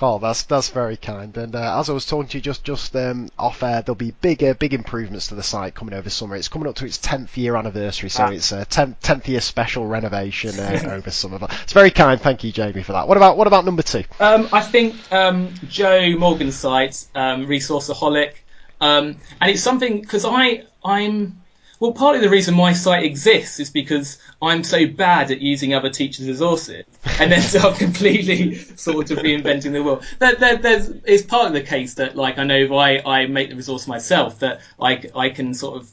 Oh, 0.00 0.18
that's 0.18 0.44
that's 0.44 0.68
very 0.68 0.96
kind. 0.96 1.36
And 1.36 1.54
uh, 1.56 1.80
as 1.80 1.90
I 1.90 1.92
was 1.92 2.06
talking 2.06 2.28
to 2.28 2.38
you 2.38 2.42
just 2.42 2.62
just 2.62 2.94
um, 2.94 3.28
off 3.38 3.62
air, 3.62 3.82
there'll 3.82 3.96
be 3.96 4.12
big 4.12 4.44
uh, 4.44 4.54
big 4.54 4.72
improvements 4.72 5.28
to 5.28 5.34
the 5.34 5.42
site 5.42 5.74
coming 5.74 5.94
over 5.94 6.08
summer. 6.08 6.36
It's 6.36 6.48
coming 6.48 6.68
up 6.68 6.76
to 6.76 6.86
its 6.86 6.98
10th 6.98 7.36
year 7.36 7.56
anniversary, 7.56 8.08
so 8.08 8.24
ah. 8.24 8.30
it's 8.30 8.52
a 8.52 8.64
10th, 8.64 9.00
10th 9.00 9.26
year 9.26 9.40
special 9.40 9.86
renovation 9.86 10.58
uh, 10.58 10.82
over 10.90 11.10
summer. 11.10 11.38
But 11.38 11.52
it's 11.62 11.72
very 11.72 11.90
kind. 11.90 12.20
Thank 12.20 12.44
you, 12.44 12.52
Jamie, 12.52 12.82
for 12.82 12.92
that. 12.92 13.08
What 13.08 13.16
about 13.16 13.36
what 13.36 13.46
about 13.46 13.64
number 13.64 13.82
two? 13.82 14.04
Um, 14.20 14.48
I 14.52 14.60
think 14.60 14.94
um, 15.12 15.52
Jo 15.68 16.16
Morgan's 16.16 16.56
site, 16.56 17.06
um, 17.14 17.46
Resourceaholic, 17.46 18.34
um, 18.80 19.16
and 19.40 19.50
it's 19.50 19.62
something 19.62 20.00
because 20.00 20.24
I 20.24 20.64
I'm 20.84 21.37
well, 21.80 21.92
partly 21.92 22.20
the 22.20 22.28
reason 22.28 22.54
my 22.54 22.72
site 22.72 23.04
exists 23.04 23.60
is 23.60 23.70
because 23.70 24.18
I'm 24.42 24.64
so 24.64 24.86
bad 24.86 25.30
at 25.30 25.40
using 25.40 25.74
other 25.74 25.90
teachers' 25.90 26.26
resources 26.26 26.84
and 27.20 27.30
then 27.30 27.40
start 27.40 27.78
completely 27.78 28.54
sort 28.54 29.10
of 29.10 29.18
reinventing 29.18 29.72
the 29.72 29.82
wheel. 29.82 30.02
There, 30.18 30.34
there, 30.34 30.56
there's, 30.56 30.88
it's 31.04 31.22
part 31.22 31.46
of 31.46 31.52
the 31.52 31.62
case 31.62 31.94
that, 31.94 32.16
like, 32.16 32.38
I 32.38 32.44
know 32.44 32.76
I, 32.76 33.22
I 33.22 33.26
make 33.26 33.50
the 33.50 33.56
resource 33.56 33.86
myself, 33.86 34.40
that 34.40 34.60
I, 34.80 35.02
I 35.14 35.30
can 35.30 35.54
sort 35.54 35.76
of 35.76 35.90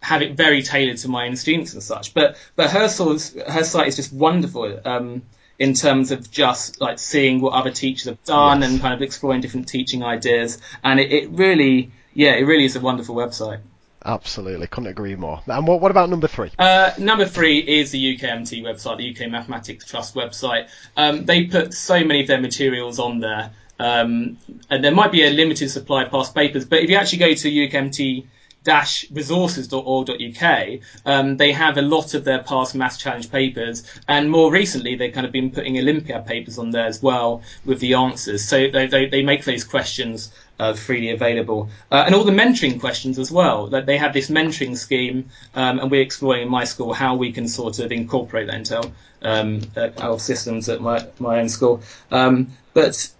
have 0.00 0.22
it 0.22 0.36
very 0.36 0.62
tailored 0.62 0.98
to 0.98 1.08
my 1.08 1.26
own 1.26 1.36
students 1.36 1.72
and 1.72 1.82
such. 1.82 2.12
But, 2.12 2.36
but 2.54 2.70
her, 2.70 2.88
source, 2.88 3.34
her 3.34 3.64
site 3.64 3.88
is 3.88 3.96
just 3.96 4.12
wonderful. 4.12 4.80
Um, 4.84 5.22
in 5.58 5.72
terms 5.72 6.10
of 6.10 6.30
just 6.30 6.80
like 6.82 6.98
seeing 6.98 7.40
what 7.40 7.54
other 7.54 7.70
teachers 7.70 8.04
have 8.04 8.22
done 8.24 8.60
yes. 8.60 8.70
and 8.70 8.80
kind 8.80 8.92
of 8.92 9.00
exploring 9.00 9.40
different 9.40 9.68
teaching 9.68 10.02
ideas. 10.02 10.58
And 10.84 11.00
it, 11.00 11.10
it 11.10 11.30
really, 11.30 11.92
yeah, 12.12 12.32
it 12.32 12.42
really 12.42 12.66
is 12.66 12.76
a 12.76 12.80
wonderful 12.80 13.14
website. 13.14 13.60
Absolutely, 14.06 14.68
couldn't 14.68 14.88
agree 14.88 15.16
more. 15.16 15.42
And 15.46 15.66
what, 15.66 15.80
what 15.80 15.90
about 15.90 16.08
number 16.08 16.28
three? 16.28 16.52
Uh, 16.58 16.92
number 16.96 17.26
three 17.26 17.58
is 17.58 17.90
the 17.90 18.16
UKMT 18.16 18.62
website, 18.62 18.98
the 18.98 19.10
UK 19.10 19.30
Mathematics 19.30 19.84
Trust 19.84 20.14
website. 20.14 20.68
Um, 20.96 21.24
they 21.24 21.44
put 21.44 21.74
so 21.74 22.04
many 22.04 22.20
of 22.20 22.28
their 22.28 22.40
materials 22.40 23.00
on 23.00 23.18
there, 23.18 23.50
um, 23.80 24.38
and 24.70 24.84
there 24.84 24.92
might 24.92 25.10
be 25.10 25.24
a 25.24 25.30
limited 25.30 25.70
supply 25.70 26.04
of 26.04 26.12
past 26.12 26.36
papers, 26.36 26.64
but 26.64 26.84
if 26.84 26.88
you 26.88 26.96
actually 26.96 27.18
go 27.18 27.34
to 27.34 27.50
UKMT 27.50 28.26
resources.org.uk, 29.10 30.68
um, 31.04 31.36
they 31.36 31.52
have 31.52 31.78
a 31.78 31.82
lot 31.82 32.14
of 32.14 32.24
their 32.24 32.42
past 32.42 32.74
maths 32.74 32.96
challenge 32.96 33.30
papers, 33.30 33.82
and 34.08 34.30
more 34.30 34.50
recently 34.50 34.96
they've 34.96 35.12
kind 35.12 35.26
of 35.26 35.32
been 35.32 35.50
putting 35.50 35.78
Olympiad 35.78 36.26
papers 36.26 36.58
on 36.58 36.70
there 36.70 36.86
as 36.86 37.02
well 37.02 37.42
with 37.64 37.80
the 37.80 37.94
answers. 37.94 38.44
So 38.44 38.68
they, 38.68 38.86
they, 38.86 39.06
they 39.06 39.22
make 39.22 39.44
those 39.44 39.64
questions 39.64 40.32
uh, 40.58 40.72
freely 40.74 41.10
available, 41.10 41.68
uh, 41.92 42.04
and 42.06 42.14
all 42.14 42.24
the 42.24 42.32
mentoring 42.32 42.80
questions 42.80 43.18
as 43.18 43.30
well. 43.30 43.68
That 43.68 43.86
they 43.86 43.98
have 43.98 44.12
this 44.12 44.30
mentoring 44.30 44.76
scheme, 44.76 45.30
um, 45.54 45.78
and 45.80 45.90
we're 45.90 46.02
exploring 46.02 46.42
in 46.42 46.48
my 46.48 46.64
school 46.64 46.92
how 46.92 47.16
we 47.16 47.32
can 47.32 47.48
sort 47.48 47.78
of 47.78 47.92
incorporate 47.92 48.46
that 48.46 48.56
into 48.56 48.90
um, 49.22 49.60
our 49.98 50.18
systems 50.18 50.68
at 50.68 50.80
my 50.80 51.06
my 51.18 51.40
own 51.40 51.48
school. 51.48 51.82
Um, 52.10 52.52
but 52.72 53.10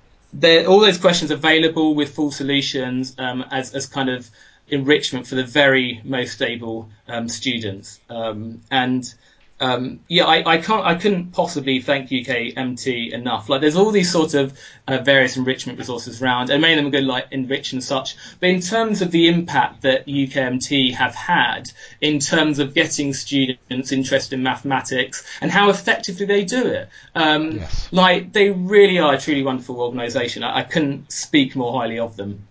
all 0.66 0.80
those 0.80 0.98
questions 0.98 1.30
available 1.30 1.94
with 1.94 2.14
full 2.14 2.30
solutions 2.30 3.14
um, 3.18 3.44
as 3.50 3.74
as 3.74 3.86
kind 3.86 4.08
of 4.08 4.28
enrichment 4.68 5.26
for 5.26 5.34
the 5.34 5.44
very 5.44 6.00
most 6.04 6.42
able 6.42 6.88
um, 7.08 7.28
students. 7.28 8.00
Um, 8.08 8.62
and 8.70 9.12
um, 9.58 10.00
yeah, 10.08 10.24
I, 10.24 10.54
I, 10.54 10.58
can't, 10.58 10.84
I 10.84 10.96
couldn't 10.96 11.32
possibly 11.32 11.80
thank 11.80 12.10
UKMT 12.10 13.12
enough. 13.12 13.48
Like, 13.48 13.62
there's 13.62 13.76
all 13.76 13.90
these 13.90 14.12
sort 14.12 14.34
of 14.34 14.58
uh, 14.86 14.98
various 14.98 15.38
enrichment 15.38 15.78
resources 15.78 16.20
around, 16.20 16.50
and 16.50 16.60
many 16.60 16.74
of 16.74 16.78
them 16.78 16.86
are 16.88 16.90
good, 16.90 17.04
like 17.04 17.30
NRICH 17.30 17.72
and 17.72 17.82
such. 17.82 18.16
But 18.38 18.50
in 18.50 18.60
terms 18.60 19.00
of 19.00 19.10
the 19.10 19.28
impact 19.28 19.82
that 19.82 20.06
UKMT 20.06 20.92
have 20.94 21.14
had 21.14 21.70
in 22.02 22.18
terms 22.18 22.58
of 22.58 22.74
getting 22.74 23.14
students 23.14 23.92
interested 23.92 24.34
in 24.34 24.42
mathematics 24.42 25.24
and 25.40 25.50
how 25.50 25.70
effectively 25.70 26.26
they 26.26 26.44
do 26.44 26.66
it, 26.66 26.90
um, 27.14 27.52
yes. 27.52 27.88
like 27.92 28.32
they 28.34 28.50
really 28.50 28.98
are 28.98 29.14
a 29.14 29.18
truly 29.18 29.42
wonderful 29.42 29.80
organisation. 29.80 30.42
I, 30.42 30.58
I 30.58 30.62
couldn't 30.64 31.10
speak 31.10 31.56
more 31.56 31.72
highly 31.72 31.98
of 31.98 32.16
them. 32.16 32.45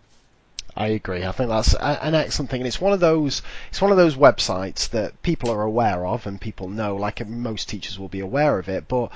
I 0.78 0.88
agree. 0.88 1.24
I 1.24 1.32
think 1.32 1.50
that's 1.50 1.74
an 1.74 2.16
excellent 2.16 2.52
thing, 2.52 2.62
and 2.62 2.68
it's 2.68 2.82
one 2.82 2.92
of 2.92 3.00
those 3.00 3.42
it's 3.70 3.82
one 3.82 3.92
of 3.92 3.98
those 3.98 4.16
websites 4.16 4.90
that 4.90 5.22
people 5.24 5.50
are 5.50 5.62
aware 5.62 6.06
of 6.06 6.28
and 6.28 6.40
people 6.40 6.68
know. 6.68 6.98
Like 6.98 7.26
most 7.28 7.70
teachers 7.70 7.98
will 7.98 8.10
be 8.10 8.20
aware 8.20 8.60
of 8.60 8.68
it, 8.68 8.88
but 8.88 9.12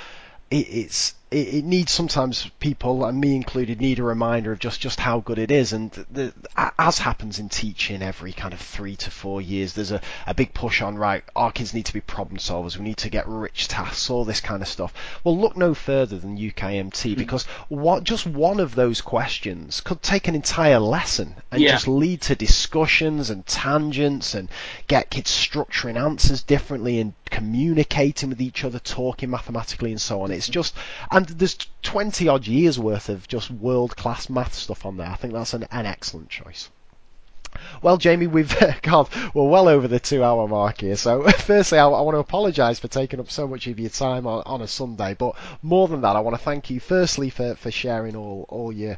it, 0.50 0.68
it's 0.70 1.16
it, 1.32 1.54
it, 1.54 1.66
needs 1.66 1.92
sometimes 1.92 2.50
people, 2.60 3.06
and 3.06 3.20
me 3.20 3.36
included, 3.36 3.80
need 3.80 4.00
a 4.00 4.04
reminder 4.04 4.52
of 4.52 4.60
just, 4.60 4.80
just 4.80 5.00
how 5.00 5.20
good 5.20 5.38
it 5.38 5.52
is. 5.52 5.74
And 5.74 5.92
the, 6.12 6.34
as 6.78 6.98
happens 6.98 7.38
in 7.38 7.50
teaching 7.50 8.02
every 8.02 8.34
kind 8.34 8.54
of 8.54 8.60
three 8.60 8.96
to 8.98 9.12
four 9.12 9.40
years, 9.40 9.74
there's 9.74 9.92
a, 9.92 10.02
a 10.26 10.34
big 10.34 10.54
push 10.54 10.82
on, 10.82 10.98
right, 10.98 11.24
our 11.36 11.52
kids 11.52 11.74
need 11.74 11.86
to 11.86 11.94
be 11.94 12.02
problem 12.02 12.38
solvers, 12.38 12.78
we 12.78 12.84
need 12.84 12.98
to 12.98 13.10
get 13.10 13.28
rich 13.28 13.68
tasks, 13.68 14.10
all 14.10 14.26
this 14.26 14.42
kind 14.42 14.64
of 14.64 14.68
stuff. 14.68 14.94
Well, 15.24 15.38
look 15.38 15.56
no 15.56 15.76
further 15.76 16.18
than 16.18 16.38
UKMT 16.38 16.92
mm-hmm. 16.92 17.20
because 17.20 17.46
what, 17.68 18.04
just 18.04 18.26
one 18.26 18.60
of 18.60 18.74
those 18.74 19.02
questions 19.02 19.82
could 19.82 20.02
take 20.02 20.28
an 20.28 20.36
entire 20.36 20.80
lesson 20.80 21.36
and 21.52 21.62
yeah. 21.62 21.74
just 21.74 21.88
lead 21.88 22.22
to 22.22 22.36
discussions 22.36 23.30
and 23.30 23.46
tangents 23.46 24.34
and 24.34 24.50
get 24.88 25.12
kids 25.12 25.30
structuring 25.30 25.96
answers 25.96 26.42
differently 26.42 27.00
and 27.00 27.14
communicating 27.30 28.30
with 28.30 28.42
each 28.42 28.64
other, 28.64 28.80
talking 28.80 29.30
mathematically 29.30 29.92
and 29.92 30.02
so 30.02 30.22
on. 30.22 30.32
It's 30.32 30.50
just, 30.50 30.76
and 31.20 31.28
there's 31.28 31.58
20 31.82 32.30
odd 32.30 32.48
years 32.48 32.80
worth 32.80 33.10
of 33.10 33.28
just 33.28 33.52
world 33.52 33.98
class 33.98 34.30
math 34.30 34.54
stuff 34.54 34.86
on 34.86 34.96
there. 34.96 35.10
I 35.10 35.16
think 35.16 35.34
that's 35.34 35.54
an, 35.54 35.68
an 35.70 35.86
excellent 35.86 36.30
choice. 36.30 36.70
Well, 37.82 37.98
Jamie, 37.98 38.28
we've 38.28 38.54
we're 39.34 39.48
well 39.48 39.68
over 39.68 39.88
the 39.88 40.00
two-hour 40.00 40.48
mark 40.48 40.82
here. 40.82 40.96
So, 40.96 41.24
firstly, 41.38 41.80
I, 41.80 41.86
I 41.86 42.02
want 42.02 42.16
to 42.16 42.20
apologise 42.20 42.80
for 42.80 42.88
taking 42.88 43.20
up 43.20 43.30
so 43.32 43.48
much 43.48 43.68
of 43.68 43.80
your 43.80 43.90
time 43.90 44.28
on, 44.28 44.44
on, 44.46 44.62
a 44.62 44.68
Sunday. 44.68 45.14
But 45.14 45.36
more 45.62 45.88
than 45.88 46.02
that, 46.02 46.16
I 46.16 46.20
want 46.20 46.36
to 46.38 46.44
thank 46.44 46.70
you 46.70 46.80
firstly 46.80 47.30
for, 47.30 47.56
for 47.56 47.72
sharing 47.72 48.16
all, 48.16 48.46
all 48.50 48.72
your 48.72 48.98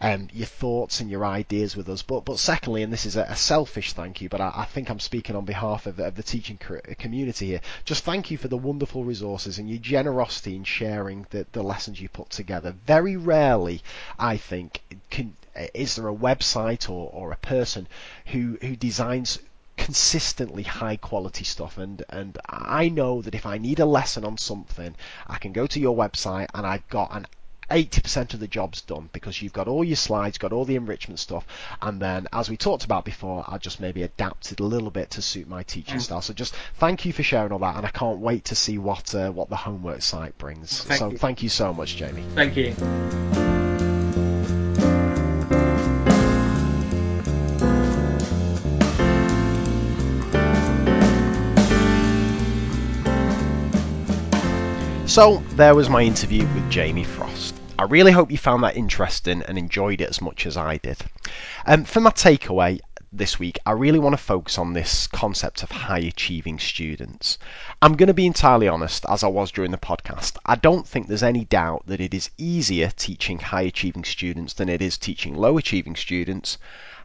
um, 0.00 0.28
your 0.32 0.46
thoughts 0.46 1.00
and 1.00 1.10
your 1.10 1.24
ideas 1.24 1.76
with 1.76 1.88
us. 1.88 2.02
But 2.02 2.24
but 2.24 2.38
secondly, 2.38 2.82
and 2.82 2.92
this 2.92 3.06
is 3.06 3.16
a, 3.16 3.22
a 3.22 3.36
selfish 3.36 3.92
thank 3.92 4.20
you, 4.20 4.28
but 4.28 4.40
I, 4.40 4.52
I, 4.54 4.64
think 4.64 4.90
I'm 4.90 5.00
speaking 5.00 5.36
on 5.36 5.44
behalf 5.44 5.86
of, 5.86 5.98
of 5.98 6.14
the 6.14 6.22
teaching 6.22 6.58
community 6.98 7.46
here. 7.46 7.60
Just 7.84 8.04
thank 8.04 8.30
you 8.30 8.38
for 8.38 8.48
the 8.48 8.56
wonderful 8.56 9.04
resources 9.04 9.58
and 9.58 9.68
your 9.68 9.78
generosity 9.78 10.56
in 10.56 10.64
sharing 10.64 11.26
the, 11.30 11.46
the 11.52 11.62
lessons 11.62 12.00
you 12.00 12.08
put 12.08 12.30
together. 12.30 12.74
Very 12.86 13.16
rarely, 13.16 13.82
I 14.18 14.36
think, 14.36 14.82
can 15.10 15.34
is 15.74 15.96
there 15.96 16.08
a 16.08 16.14
website 16.14 16.88
or, 16.88 17.10
or 17.12 17.32
a 17.32 17.36
person 17.36 17.88
who 18.26 18.58
who 18.60 18.76
designs 18.76 19.38
consistently 19.76 20.62
high 20.62 20.96
quality 20.96 21.44
stuff 21.44 21.78
and 21.78 22.02
and 22.10 22.38
I 22.46 22.88
know 22.88 23.22
that 23.22 23.34
if 23.34 23.46
I 23.46 23.58
need 23.58 23.80
a 23.80 23.86
lesson 23.86 24.24
on 24.24 24.36
something 24.36 24.94
I 25.26 25.38
can 25.38 25.52
go 25.52 25.66
to 25.66 25.80
your 25.80 25.96
website 25.96 26.48
and 26.54 26.66
I've 26.66 26.86
got 26.88 27.14
an 27.14 27.26
80% 27.70 28.34
of 28.34 28.40
the 28.40 28.48
job's 28.48 28.82
done 28.82 29.08
because 29.12 29.40
you've 29.40 29.52
got 29.52 29.68
all 29.68 29.84
your 29.84 29.96
slides, 29.96 30.38
got 30.38 30.52
all 30.52 30.64
the 30.64 30.76
enrichment 30.76 31.18
stuff, 31.18 31.46
and 31.80 32.00
then, 32.00 32.26
as 32.32 32.50
we 32.50 32.56
talked 32.56 32.84
about 32.84 33.04
before, 33.04 33.44
I 33.46 33.58
just 33.58 33.80
maybe 33.80 34.02
adapted 34.02 34.60
a 34.60 34.64
little 34.64 34.90
bit 34.90 35.10
to 35.10 35.22
suit 35.22 35.48
my 35.48 35.62
teaching 35.62 35.98
mm. 35.98 36.02
style. 36.02 36.20
So 36.20 36.34
just 36.34 36.54
thank 36.78 37.04
you 37.04 37.12
for 37.12 37.22
sharing 37.22 37.52
all 37.52 37.60
that, 37.60 37.76
and 37.76 37.86
I 37.86 37.90
can't 37.90 38.18
wait 38.18 38.46
to 38.46 38.54
see 38.54 38.78
what 38.78 39.14
uh, 39.14 39.30
what 39.30 39.48
the 39.48 39.56
homework 39.56 40.02
site 40.02 40.36
brings. 40.36 40.82
Thank 40.82 40.98
so 40.98 41.10
you. 41.10 41.18
thank 41.18 41.42
you 41.42 41.48
so 41.48 41.72
much, 41.72 41.96
Jamie. 41.96 42.24
Thank 42.34 42.56
you. 42.56 43.59
So, 55.10 55.38
there 55.56 55.74
was 55.74 55.90
my 55.90 56.02
interview 56.02 56.42
with 56.54 56.70
Jamie 56.70 57.02
Frost. 57.02 57.60
I 57.76 57.82
really 57.82 58.12
hope 58.12 58.30
you 58.30 58.38
found 58.38 58.62
that 58.62 58.76
interesting 58.76 59.42
and 59.42 59.58
enjoyed 59.58 60.00
it 60.00 60.08
as 60.08 60.20
much 60.20 60.46
as 60.46 60.56
I 60.56 60.76
did. 60.76 60.98
Um, 61.66 61.84
for 61.84 61.98
my 62.00 62.10
takeaway 62.10 62.78
this 63.12 63.36
week, 63.36 63.58
I 63.66 63.72
really 63.72 63.98
want 63.98 64.12
to 64.12 64.22
focus 64.22 64.56
on 64.56 64.72
this 64.72 65.08
concept 65.08 65.64
of 65.64 65.72
high 65.72 65.98
achieving 65.98 66.60
students. 66.60 67.38
I'm 67.82 67.96
going 67.96 68.06
to 68.06 68.14
be 68.14 68.24
entirely 68.24 68.68
honest, 68.68 69.04
as 69.08 69.24
I 69.24 69.26
was 69.26 69.50
during 69.50 69.72
the 69.72 69.78
podcast. 69.78 70.36
I 70.46 70.54
don't 70.54 70.86
think 70.86 71.08
there's 71.08 71.24
any 71.24 71.44
doubt 71.44 71.82
that 71.86 72.00
it 72.00 72.14
is 72.14 72.30
easier 72.38 72.92
teaching 72.96 73.40
high 73.40 73.62
achieving 73.62 74.04
students 74.04 74.52
than 74.52 74.68
it 74.68 74.80
is 74.80 74.96
teaching 74.96 75.34
low 75.34 75.58
achieving 75.58 75.96
students. 75.96 76.56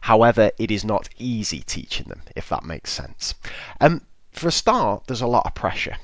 However, 0.02 0.52
it 0.58 0.70
is 0.70 0.84
not 0.84 1.08
easy 1.18 1.58
teaching 1.58 2.06
them, 2.06 2.22
if 2.36 2.48
that 2.50 2.62
makes 2.62 2.92
sense. 2.92 3.34
Um, 3.80 4.02
for 4.30 4.46
a 4.46 4.52
start, 4.52 5.08
there's 5.08 5.22
a 5.22 5.26
lot 5.26 5.44
of 5.44 5.56
pressure. 5.56 5.96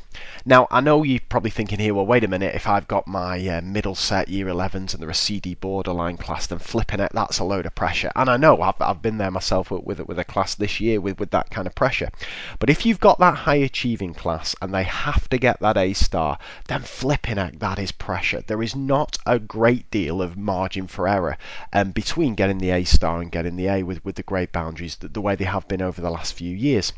Now, 0.44 0.67
I 0.70 0.81
know 0.81 1.02
you're 1.02 1.20
probably 1.28 1.51
thinking 1.51 1.78
here, 1.78 1.94
well, 1.94 2.07
wait 2.07 2.25
a 2.25 2.28
minute, 2.28 2.55
if 2.55 2.67
I've 2.67 2.89
got 2.89 3.07
my 3.07 3.39
uh, 3.49 3.60
middle 3.60 3.94
set 3.94 4.28
year 4.28 4.47
11s 4.47 4.92
and 4.92 5.02
they're 5.02 5.10
a 5.10 5.15
CD 5.15 5.55
borderline 5.55 6.17
class, 6.17 6.47
then 6.47 6.59
flipping 6.59 7.01
it, 7.01 7.12
that's 7.15 7.39
a 7.39 7.44
load 7.44 7.67
of 7.67 7.75
pressure. 7.75 8.10
And 8.17 8.28
I 8.28 8.36
know, 8.36 8.60
I've, 8.60 8.81
I've 8.81 9.02
been 9.02 9.18
there 9.18 9.31
myself 9.31 9.70
with, 9.70 9.84
with, 9.84 10.01
with 10.09 10.18
a 10.18 10.25
class 10.25 10.55
this 10.55 10.81
year 10.81 11.01
with, 11.01 11.20
with 11.20 11.31
that 11.31 11.51
kind 11.51 11.67
of 11.67 11.75
pressure. 11.75 12.10
But 12.59 12.70
if 12.70 12.84
you've 12.84 13.01
got 13.01 13.18
that 13.20 13.34
high 13.34 13.57
achieving 13.57 14.15
class 14.15 14.55
and 14.60 14.75
they 14.75 14.84
have 14.84 15.28
to 15.28 15.39
get 15.39 15.60
that 15.60 15.76
A 15.76 15.92
star, 15.92 16.39
then 16.67 16.83
flipping 16.83 17.39
it, 17.39 17.60
that 17.60 17.78
is 17.78 17.92
pressure. 17.92 18.42
There 18.47 18.62
is 18.62 18.75
not 18.75 19.18
a 19.26 19.39
great 19.39 19.91
deal 19.91 20.20
of 20.20 20.36
margin 20.36 20.86
for 20.89 21.07
error 21.07 21.36
um, 21.73 21.92
between 21.92 22.34
getting 22.34 22.59
the 22.59 22.70
A 22.70 22.84
star 22.84 23.20
and 23.20 23.31
getting 23.31 23.57
the 23.57 23.68
A 23.68 23.83
with, 23.83 24.05
with 24.05 24.17
the 24.17 24.23
grade 24.23 24.52
boundaries 24.52 24.97
the, 24.97 25.09
the 25.09 25.20
way 25.20 25.36
they 25.36 25.44
have 25.44 25.68
been 25.68 25.83
over 25.83 26.01
the 26.01 26.10
last 26.10 26.34
few 26.34 26.55
years. 26.55 26.92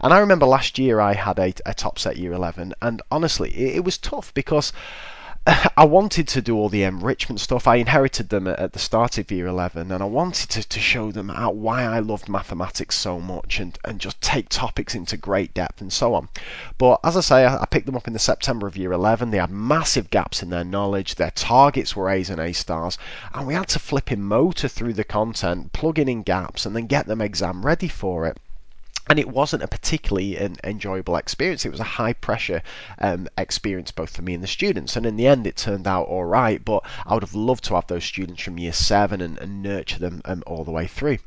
And 0.00 0.12
I 0.12 0.18
remember 0.18 0.46
last 0.46 0.78
year 0.78 1.00
I 1.00 1.14
had 1.14 1.38
a, 1.38 1.52
a 1.66 1.74
top 1.74 1.98
set 1.98 2.16
year 2.16 2.32
11 2.32 2.67
and 2.82 3.02
honestly, 3.10 3.50
it, 3.50 3.76
it 3.76 3.84
was 3.84 3.98
tough 3.98 4.32
because 4.34 4.72
I 5.78 5.84
wanted 5.86 6.28
to 6.28 6.42
do 6.42 6.56
all 6.56 6.68
the 6.68 6.82
enrichment 6.82 7.40
stuff. 7.40 7.66
I 7.66 7.76
inherited 7.76 8.28
them 8.28 8.46
at, 8.46 8.74
the 8.74 8.78
start 8.78 9.16
of 9.16 9.30
year 9.30 9.46
11, 9.46 9.90
and 9.90 10.02
I 10.02 10.06
wanted 10.06 10.50
to, 10.50 10.68
to 10.68 10.80
show 10.80 11.10
them 11.10 11.30
out 11.30 11.56
why 11.56 11.84
I 11.84 12.00
loved 12.00 12.28
mathematics 12.28 12.96
so 12.98 13.18
much 13.18 13.58
and, 13.58 13.78
and 13.82 13.98
just 13.98 14.20
take 14.20 14.50
topics 14.50 14.94
into 14.94 15.16
great 15.16 15.54
depth 15.54 15.80
and 15.80 15.90
so 15.90 16.12
on. 16.12 16.28
But 16.76 17.00
as 17.02 17.16
I 17.16 17.20
say, 17.20 17.46
I, 17.46 17.62
I 17.62 17.64
picked 17.66 17.86
them 17.86 17.96
up 17.96 18.06
in 18.06 18.12
the 18.12 18.18
September 18.18 18.66
of 18.66 18.76
year 18.76 18.92
11. 18.92 19.30
They 19.30 19.38
had 19.38 19.50
massive 19.50 20.10
gaps 20.10 20.42
in 20.42 20.50
their 20.50 20.64
knowledge, 20.64 21.14
their 21.14 21.30
targets 21.30 21.96
were 21.96 22.10
A's 22.10 22.28
and 22.28 22.40
A 22.40 22.52
stars, 22.52 22.98
and 23.32 23.46
we 23.46 23.54
had 23.54 23.68
to 23.68 23.78
flip 23.78 24.12
in 24.12 24.22
motor 24.22 24.68
through 24.68 24.92
the 24.92 25.04
content, 25.04 25.72
plug 25.72 25.98
in 25.98 26.22
gaps, 26.24 26.66
and 26.66 26.76
then 26.76 26.86
get 26.86 27.06
them 27.06 27.22
exam 27.22 27.64
ready 27.64 27.88
for 27.88 28.26
it 28.26 28.38
and 29.08 29.18
it 29.18 29.28
wasn't 29.28 29.62
a 29.62 29.68
particularly 29.68 30.36
an 30.36 30.56
enjoyable 30.64 31.16
experience. 31.16 31.64
It 31.64 31.70
was 31.70 31.80
a 31.80 31.84
high 31.84 32.12
pressure 32.12 32.62
um, 32.98 33.28
experience 33.38 33.90
both 33.90 34.10
for 34.10 34.22
me 34.22 34.34
and 34.34 34.42
the 34.42 34.48
students. 34.48 34.96
And 34.96 35.06
in 35.06 35.16
the 35.16 35.26
end, 35.26 35.46
it 35.46 35.56
turned 35.56 35.86
out 35.86 36.08
all 36.08 36.24
right. 36.24 36.62
But 36.64 36.84
I 37.06 37.14
would 37.14 37.22
have 37.22 37.34
loved 37.34 37.64
to 37.64 37.74
have 37.74 37.86
those 37.86 38.04
students 38.04 38.42
from 38.42 38.58
year 38.58 38.72
seven 38.72 39.20
and, 39.20 39.38
and 39.38 39.62
nurture 39.62 39.98
them 39.98 40.20
um, 40.24 40.42
all 40.46 40.64
the 40.64 40.70
way 40.70 40.86
through. 40.86 41.18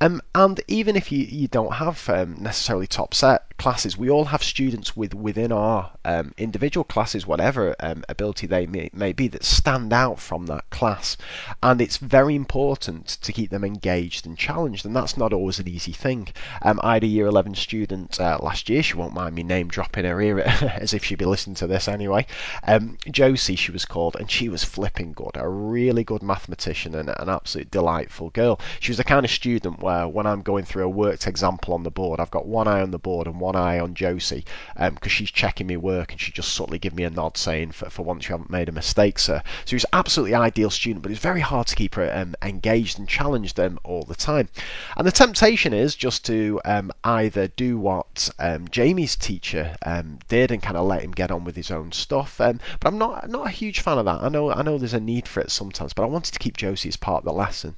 Um, 0.00 0.22
and 0.34 0.60
even 0.66 0.96
if 0.96 1.12
you, 1.12 1.18
you 1.18 1.48
don't 1.48 1.74
have 1.74 2.08
um, 2.08 2.36
necessarily 2.40 2.86
top 2.86 3.12
set 3.12 3.44
classes, 3.60 3.98
we 3.98 4.08
all 4.08 4.24
have 4.24 4.42
students 4.42 4.96
with 4.96 5.12
within 5.12 5.52
our 5.52 5.90
um, 6.06 6.32
individual 6.38 6.82
classes, 6.82 7.26
whatever 7.26 7.76
um, 7.78 8.02
ability 8.08 8.46
they 8.46 8.64
may, 8.64 8.88
may 8.94 9.12
be, 9.12 9.28
that 9.28 9.44
stand 9.44 9.92
out 9.92 10.18
from 10.18 10.46
that 10.46 10.68
class. 10.70 11.18
And 11.62 11.78
it's 11.78 11.98
very 11.98 12.34
important 12.34 13.18
to 13.20 13.32
keep 13.34 13.50
them 13.50 13.62
engaged 13.62 14.24
and 14.24 14.38
challenged. 14.38 14.86
And 14.86 14.96
that's 14.96 15.18
not 15.18 15.34
always 15.34 15.58
an 15.58 15.68
easy 15.68 15.92
thing. 15.92 16.28
Um, 16.62 16.80
I 16.82 16.94
had 16.94 17.04
a 17.04 17.06
year 17.06 17.26
11 17.26 17.54
student 17.54 18.18
uh, 18.18 18.38
last 18.40 18.70
year, 18.70 18.82
she 18.82 18.94
won't 18.94 19.12
mind 19.12 19.34
me 19.34 19.42
name 19.42 19.68
dropping 19.68 20.06
her 20.06 20.22
ear 20.22 20.38
as 20.80 20.94
if 20.94 21.04
she'd 21.04 21.18
be 21.18 21.26
listening 21.26 21.56
to 21.56 21.66
this 21.66 21.86
anyway. 21.86 22.26
Um, 22.66 22.96
Josie, 23.10 23.56
she 23.56 23.72
was 23.72 23.84
called, 23.84 24.16
and 24.18 24.30
she 24.30 24.48
was 24.48 24.64
flipping 24.64 25.12
good, 25.12 25.32
a 25.34 25.46
really 25.46 26.02
good 26.02 26.22
mathematician 26.22 26.94
and 26.94 27.10
an 27.10 27.28
absolute 27.28 27.70
delightful 27.70 28.30
girl. 28.30 28.58
She 28.80 28.90
was 28.90 28.96
the 28.96 29.04
kind 29.04 29.26
of 29.26 29.30
student 29.30 29.80
where 29.80 30.08
when 30.08 30.26
I'm 30.26 30.40
going 30.40 30.64
through 30.64 30.84
a 30.84 30.88
worked 30.88 31.26
example 31.26 31.74
on 31.74 31.82
the 31.82 31.90
board, 31.90 32.20
I've 32.20 32.30
got 32.30 32.46
one 32.46 32.66
eye 32.66 32.80
on 32.80 32.90
the 32.90 32.98
board 32.98 33.26
and 33.26 33.38
one 33.38 33.49
eye 33.56 33.80
on 33.80 33.94
Josie 33.94 34.44
because 34.74 34.88
um, 35.02 35.08
she's 35.08 35.30
checking 35.30 35.66
me 35.66 35.76
work 35.76 36.12
and 36.12 36.20
she 36.20 36.32
just 36.32 36.54
subtly 36.54 36.78
give 36.78 36.94
me 36.94 37.04
a 37.04 37.10
nod 37.10 37.36
saying, 37.36 37.72
for, 37.72 37.90
for 37.90 38.02
once 38.02 38.28
you 38.28 38.32
haven't 38.32 38.50
made 38.50 38.68
a 38.68 38.72
mistake, 38.72 39.18
sir. 39.18 39.42
So 39.64 39.76
he's 39.76 39.86
absolutely 39.92 40.34
ideal 40.34 40.70
student, 40.70 41.02
but 41.02 41.12
it's 41.12 41.20
very 41.20 41.40
hard 41.40 41.66
to 41.68 41.76
keep 41.76 41.94
her 41.94 42.10
um, 42.14 42.34
engaged 42.42 42.98
and 42.98 43.08
challenge 43.08 43.54
them 43.54 43.78
all 43.84 44.02
the 44.02 44.14
time. 44.14 44.48
And 44.96 45.06
the 45.06 45.12
temptation 45.12 45.72
is 45.72 45.94
just 45.94 46.24
to 46.26 46.60
um, 46.64 46.92
either 47.04 47.48
do 47.48 47.78
what 47.78 48.30
um, 48.38 48.68
Jamie's 48.68 49.16
teacher 49.16 49.76
um, 49.84 50.18
did 50.28 50.50
and 50.50 50.62
kind 50.62 50.76
of 50.76 50.86
let 50.86 51.02
him 51.02 51.12
get 51.12 51.30
on 51.30 51.44
with 51.44 51.56
his 51.56 51.70
own 51.70 51.92
stuff. 51.92 52.40
Um, 52.40 52.60
but 52.78 52.88
I'm 52.88 52.98
not 52.98 53.28
not 53.28 53.46
a 53.46 53.50
huge 53.50 53.80
fan 53.80 53.98
of 53.98 54.04
that. 54.06 54.22
I 54.22 54.28
know 54.28 54.52
I 54.52 54.62
know 54.62 54.78
there's 54.78 54.94
a 54.94 55.00
need 55.00 55.28
for 55.28 55.40
it 55.40 55.50
sometimes, 55.50 55.92
but 55.92 56.02
I 56.02 56.06
wanted 56.06 56.32
to 56.32 56.38
keep 56.38 56.56
Josie 56.56 56.88
as 56.88 56.96
part 56.96 57.20
of 57.20 57.24
the 57.24 57.32
lesson, 57.32 57.76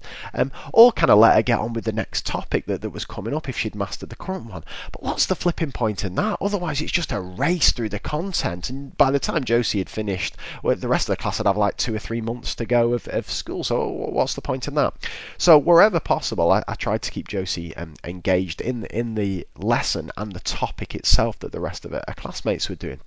or 0.72 0.92
kind 0.92 1.10
of 1.10 1.18
let 1.18 1.34
her 1.34 1.42
get 1.42 1.58
on 1.58 1.72
with 1.72 1.84
the 1.84 1.92
next 1.92 2.26
topic 2.26 2.66
that, 2.66 2.80
that 2.80 2.90
was 2.90 3.04
coming 3.04 3.34
up 3.34 3.48
if 3.48 3.58
she'd 3.58 3.74
mastered 3.74 4.10
the 4.10 4.16
current 4.16 4.46
one. 4.46 4.64
But 4.92 5.02
what's 5.02 5.26
the 5.26 5.36
flipping 5.36 5.61
point 5.70 6.04
in 6.04 6.16
that? 6.16 6.38
Otherwise, 6.40 6.80
it's 6.80 6.90
just 6.90 7.12
a 7.12 7.20
race 7.20 7.70
through 7.70 7.90
the 7.90 8.00
content. 8.00 8.70
And 8.70 8.96
by 8.96 9.10
the 9.12 9.20
time 9.20 9.44
Josie 9.44 9.78
had 9.78 9.88
finished, 9.88 10.36
well, 10.62 10.74
the 10.74 10.88
rest 10.88 11.08
of 11.08 11.12
the 11.12 11.22
class 11.22 11.38
would 11.38 11.46
have 11.46 11.56
like 11.56 11.76
two 11.76 11.94
or 11.94 11.98
three 12.00 12.20
months 12.20 12.56
to 12.56 12.64
go 12.64 12.94
of, 12.94 13.06
of 13.08 13.30
school. 13.30 13.62
So 13.62 13.86
what's 13.86 14.34
the 14.34 14.40
point 14.40 14.66
in 14.66 14.74
that? 14.74 14.94
So 15.38 15.58
wherever 15.58 16.00
possible, 16.00 16.50
I, 16.50 16.64
I 16.66 16.74
tried 16.74 17.02
to 17.02 17.10
keep 17.10 17.28
Josie 17.28 17.76
um, 17.76 17.94
engaged 18.02 18.60
in 18.60 18.86
in 18.86 19.14
the 19.14 19.46
lesson 19.56 20.10
and 20.16 20.32
the 20.32 20.40
topic 20.40 20.94
itself 20.94 21.38
that 21.40 21.52
the 21.52 21.60
rest 21.60 21.84
of 21.84 21.92
her, 21.92 22.02
her 22.08 22.14
classmates 22.14 22.68
were 22.68 22.74
doing. 22.74 23.00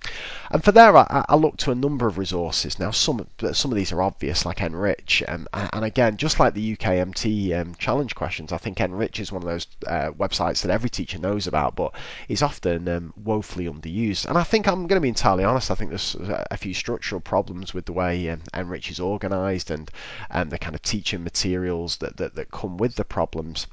And 0.50 0.64
for 0.64 0.72
there, 0.72 0.96
I, 0.96 1.24
I 1.28 1.34
looked 1.36 1.60
to 1.60 1.72
a 1.72 1.74
number 1.74 2.06
of 2.06 2.18
resources. 2.18 2.78
Now, 2.78 2.92
some 2.92 3.26
some 3.52 3.72
of 3.72 3.76
these 3.76 3.92
are 3.92 4.02
obvious, 4.02 4.46
like 4.46 4.58
NRICH, 4.58 5.24
um, 5.28 5.48
and 5.52 5.84
again, 5.84 6.16
just 6.16 6.38
like 6.38 6.54
the 6.54 6.76
UKMT 6.76 7.60
um, 7.60 7.74
challenge 7.74 8.14
questions, 8.14 8.52
I 8.52 8.58
think 8.58 8.78
NRICH 8.78 9.20
is 9.20 9.32
one 9.32 9.42
of 9.42 9.48
those 9.48 9.66
uh, 9.86 10.10
websites 10.12 10.62
that 10.62 10.70
every 10.70 10.90
teacher 10.90 11.18
knows 11.18 11.46
about, 11.46 11.74
but 11.74 11.94
is 12.28 12.42
often 12.46 12.88
um, 12.88 13.12
woefully 13.16 13.66
underused. 13.66 14.26
And 14.26 14.38
I 14.38 14.44
think 14.44 14.68
I'm 14.68 14.86
going 14.86 15.00
to 15.00 15.00
be 15.00 15.08
entirely 15.08 15.44
honest. 15.44 15.70
I 15.70 15.74
think 15.74 15.90
there's 15.90 16.16
a 16.50 16.56
few 16.56 16.74
structural 16.74 17.20
problems 17.20 17.74
with 17.74 17.86
the 17.86 17.92
way 17.92 18.30
um, 18.30 18.42
NRICH 18.54 18.92
is 18.92 19.00
organised 19.00 19.70
and 19.70 19.90
um, 20.30 20.48
the 20.48 20.58
kind 20.58 20.76
of 20.76 20.82
teaching 20.82 21.24
materials 21.24 21.96
that, 21.98 22.16
that, 22.18 22.36
that 22.36 22.50
come 22.50 22.76
with 22.76 22.94
the 22.94 23.04
problems 23.04 23.66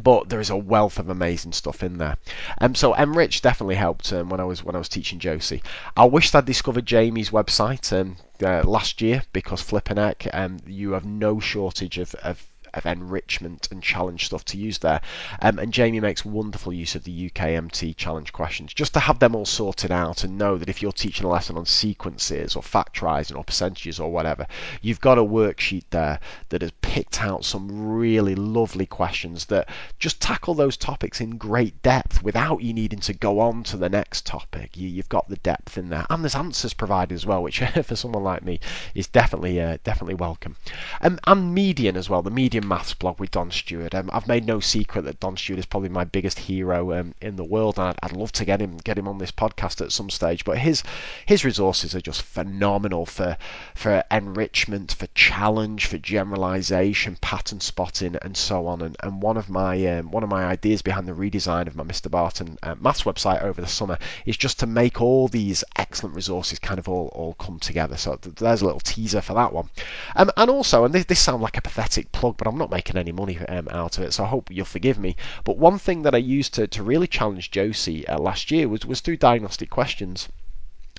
but 0.00 0.28
there 0.28 0.40
is 0.40 0.50
a 0.50 0.56
wealth 0.56 1.00
of 1.00 1.08
amazing 1.08 1.52
stuff 1.52 1.82
in 1.82 1.98
there. 1.98 2.16
Um, 2.60 2.74
so 2.76 2.94
NRICH 2.94 3.40
definitely 3.40 3.74
helped 3.74 4.12
um, 4.12 4.28
when 4.28 4.38
I 4.38 4.44
was 4.44 4.62
when 4.62 4.76
I 4.76 4.78
was 4.78 4.88
teaching 4.88 5.18
Josie. 5.18 5.62
I 5.96 6.04
wished 6.04 6.34
I'd 6.34 6.44
discovered 6.44 6.86
Jamie's 6.86 7.30
website 7.30 7.92
um, 7.92 8.16
uh, 8.40 8.62
last 8.62 9.00
year 9.00 9.24
because 9.32 9.60
flipping 9.60 9.96
heck, 9.96 10.28
um, 10.32 10.58
you 10.66 10.92
have 10.92 11.04
no 11.04 11.40
shortage 11.40 11.98
of, 11.98 12.14
of 12.16 12.40
of 12.74 12.86
enrichment 12.86 13.68
and 13.70 13.82
challenge 13.82 14.26
stuff 14.26 14.44
to 14.46 14.58
use 14.58 14.78
there. 14.78 15.00
Um, 15.40 15.58
and 15.58 15.72
Jamie 15.72 16.00
makes 16.00 16.24
wonderful 16.24 16.72
use 16.72 16.94
of 16.94 17.04
the 17.04 17.30
UKMT 17.30 17.96
challenge 17.96 18.32
questions 18.32 18.74
just 18.74 18.94
to 18.94 19.00
have 19.00 19.18
them 19.18 19.34
all 19.34 19.46
sorted 19.46 19.90
out 19.90 20.24
and 20.24 20.38
know 20.38 20.56
that 20.58 20.68
if 20.68 20.82
you're 20.82 20.92
teaching 20.92 21.26
a 21.26 21.30
lesson 21.30 21.56
on 21.56 21.66
sequences 21.66 22.56
or 22.56 22.62
factorizing 22.62 23.36
or 23.36 23.44
percentages 23.44 24.00
or 24.00 24.10
whatever, 24.10 24.46
you've 24.82 25.00
got 25.00 25.18
a 25.18 25.22
worksheet 25.24 25.84
there 25.90 26.20
that 26.48 26.62
has 26.62 26.72
picked 26.82 27.22
out 27.22 27.44
some 27.44 27.94
really 27.94 28.34
lovely 28.34 28.86
questions 28.86 29.46
that 29.46 29.68
just 29.98 30.20
tackle 30.20 30.54
those 30.54 30.76
topics 30.76 31.20
in 31.20 31.36
great 31.36 31.80
depth 31.82 32.22
without 32.22 32.62
you 32.62 32.72
needing 32.72 33.00
to 33.00 33.12
go 33.12 33.40
on 33.40 33.62
to 33.62 33.76
the 33.76 33.88
next 33.88 34.26
topic. 34.26 34.76
You, 34.76 34.96
have 34.96 35.08
got 35.08 35.28
the 35.28 35.36
depth 35.36 35.78
in 35.78 35.88
there, 35.88 36.06
and 36.10 36.22
there's 36.22 36.34
answers 36.34 36.74
provided 36.74 37.14
as 37.14 37.26
well, 37.26 37.42
which 37.42 37.60
for 37.82 37.96
someone 37.96 38.24
like 38.24 38.42
me 38.42 38.60
is 38.94 39.06
definitely 39.06 39.60
uh, 39.60 39.78
definitely 39.84 40.14
welcome. 40.14 40.56
Um, 41.00 41.18
and 41.26 41.54
Median 41.54 41.96
as 41.96 42.08
well, 42.08 42.22
the 42.22 42.30
Median 42.30 42.59
maths 42.60 42.94
blog 42.94 43.20
with 43.20 43.30
Don 43.30 43.50
Steward. 43.50 43.94
Um, 43.94 44.10
I've 44.12 44.28
made 44.28 44.46
no 44.46 44.60
secret 44.60 45.02
that 45.02 45.20
Don 45.20 45.36
Steward 45.36 45.58
is 45.58 45.66
probably 45.66 45.88
my 45.88 46.04
biggest 46.04 46.38
hero 46.38 46.98
um, 46.98 47.14
in 47.20 47.36
the 47.36 47.44
world, 47.44 47.78
and 47.78 47.88
I'd, 47.88 47.98
I'd, 48.02 48.16
love 48.16 48.32
to 48.32 48.44
get 48.44 48.60
him 48.60 48.76
get 48.78 48.98
him 48.98 49.08
on 49.08 49.18
this 49.18 49.32
podcast 49.32 49.80
at 49.80 49.92
some 49.92 50.10
stage. 50.10 50.44
But 50.44 50.58
his 50.58 50.82
his 51.26 51.44
resources 51.44 51.94
are 51.94 52.00
just 52.00 52.22
phenomenal 52.22 53.06
for 53.06 53.36
for 53.74 54.04
enrichment, 54.10 54.92
for 54.92 55.06
challenge, 55.14 55.86
for 55.86 55.98
generalization, 55.98 57.16
pattern 57.20 57.60
spotting, 57.60 58.16
and 58.22 58.36
so 58.36 58.66
on. 58.66 58.82
And, 58.82 58.96
and 59.00 59.22
one 59.22 59.36
of 59.36 59.48
my 59.48 59.86
um, 59.86 60.10
one 60.10 60.22
of 60.22 60.28
my 60.28 60.44
ideas 60.44 60.82
behind 60.82 61.06
the 61.06 61.12
redesign 61.12 61.66
of 61.66 61.76
my 61.76 61.84
Mr. 61.84 62.10
Barton 62.10 62.58
uh, 62.62 62.74
maths 62.80 63.02
website 63.02 63.42
over 63.42 63.60
the 63.60 63.66
summer 63.66 63.98
is 64.26 64.36
just 64.36 64.60
to 64.60 64.66
make 64.66 65.00
all 65.00 65.28
these 65.28 65.64
excellent 65.76 66.14
resources 66.14 66.58
kind 66.58 66.78
of 66.78 66.88
all, 66.88 67.08
all 67.08 67.34
come 67.34 67.58
together. 67.58 67.96
So 67.96 68.18
there's 68.22 68.62
a 68.62 68.64
little 68.64 68.80
teaser 68.80 69.20
for 69.20 69.34
that 69.34 69.52
one. 69.52 69.70
Um, 70.16 70.30
and 70.36 70.50
also, 70.50 70.84
and 70.84 70.94
this, 70.94 71.04
this 71.06 71.20
sounds 71.20 71.42
like 71.42 71.56
a 71.56 71.62
pathetic 71.62 72.12
plug, 72.12 72.36
but 72.36 72.46
I'm 72.50 72.58
not 72.58 72.70
making 72.70 72.96
any 72.96 73.12
money 73.12 73.38
um, 73.38 73.68
out 73.70 73.96
of 73.96 74.04
it, 74.04 74.12
so 74.12 74.24
I 74.24 74.26
hope 74.26 74.50
you'll 74.50 74.64
forgive 74.64 74.98
me. 74.98 75.14
But 75.44 75.56
one 75.56 75.78
thing 75.78 76.02
that 76.02 76.14
I 76.14 76.18
used 76.18 76.54
to, 76.54 76.66
to 76.66 76.82
really 76.82 77.06
challenge 77.06 77.52
Josie 77.52 78.06
uh, 78.08 78.18
last 78.18 78.50
year 78.50 78.68
was, 78.68 78.84
was 78.84 79.00
through 79.00 79.18
diagnostic 79.18 79.70
questions. 79.70 80.28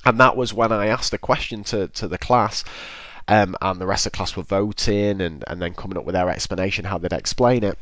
And 0.06 0.20
that 0.20 0.38
was 0.38 0.54
when 0.54 0.72
I 0.72 0.88
asked 0.88 1.14
a 1.14 1.18
question 1.18 1.64
to, 1.66 1.90
to 1.90 2.08
the 2.08 2.18
class, 2.18 2.64
um, 3.28 3.56
and 3.62 3.80
the 3.80 3.86
rest 3.86 4.06
of 4.06 4.14
the 4.14 4.18
class 4.18 4.36
were 4.36 4.44
voting 4.44 5.22
and, 5.22 5.44
and 5.46 5.62
then 5.62 5.74
coming 5.74 5.98
up 5.98 6.06
with 6.06 6.14
their 6.14 6.30
explanation, 6.30 6.86
how 6.86 6.98
they'd 6.98 7.14
explain 7.14 7.64
it. 7.64 7.78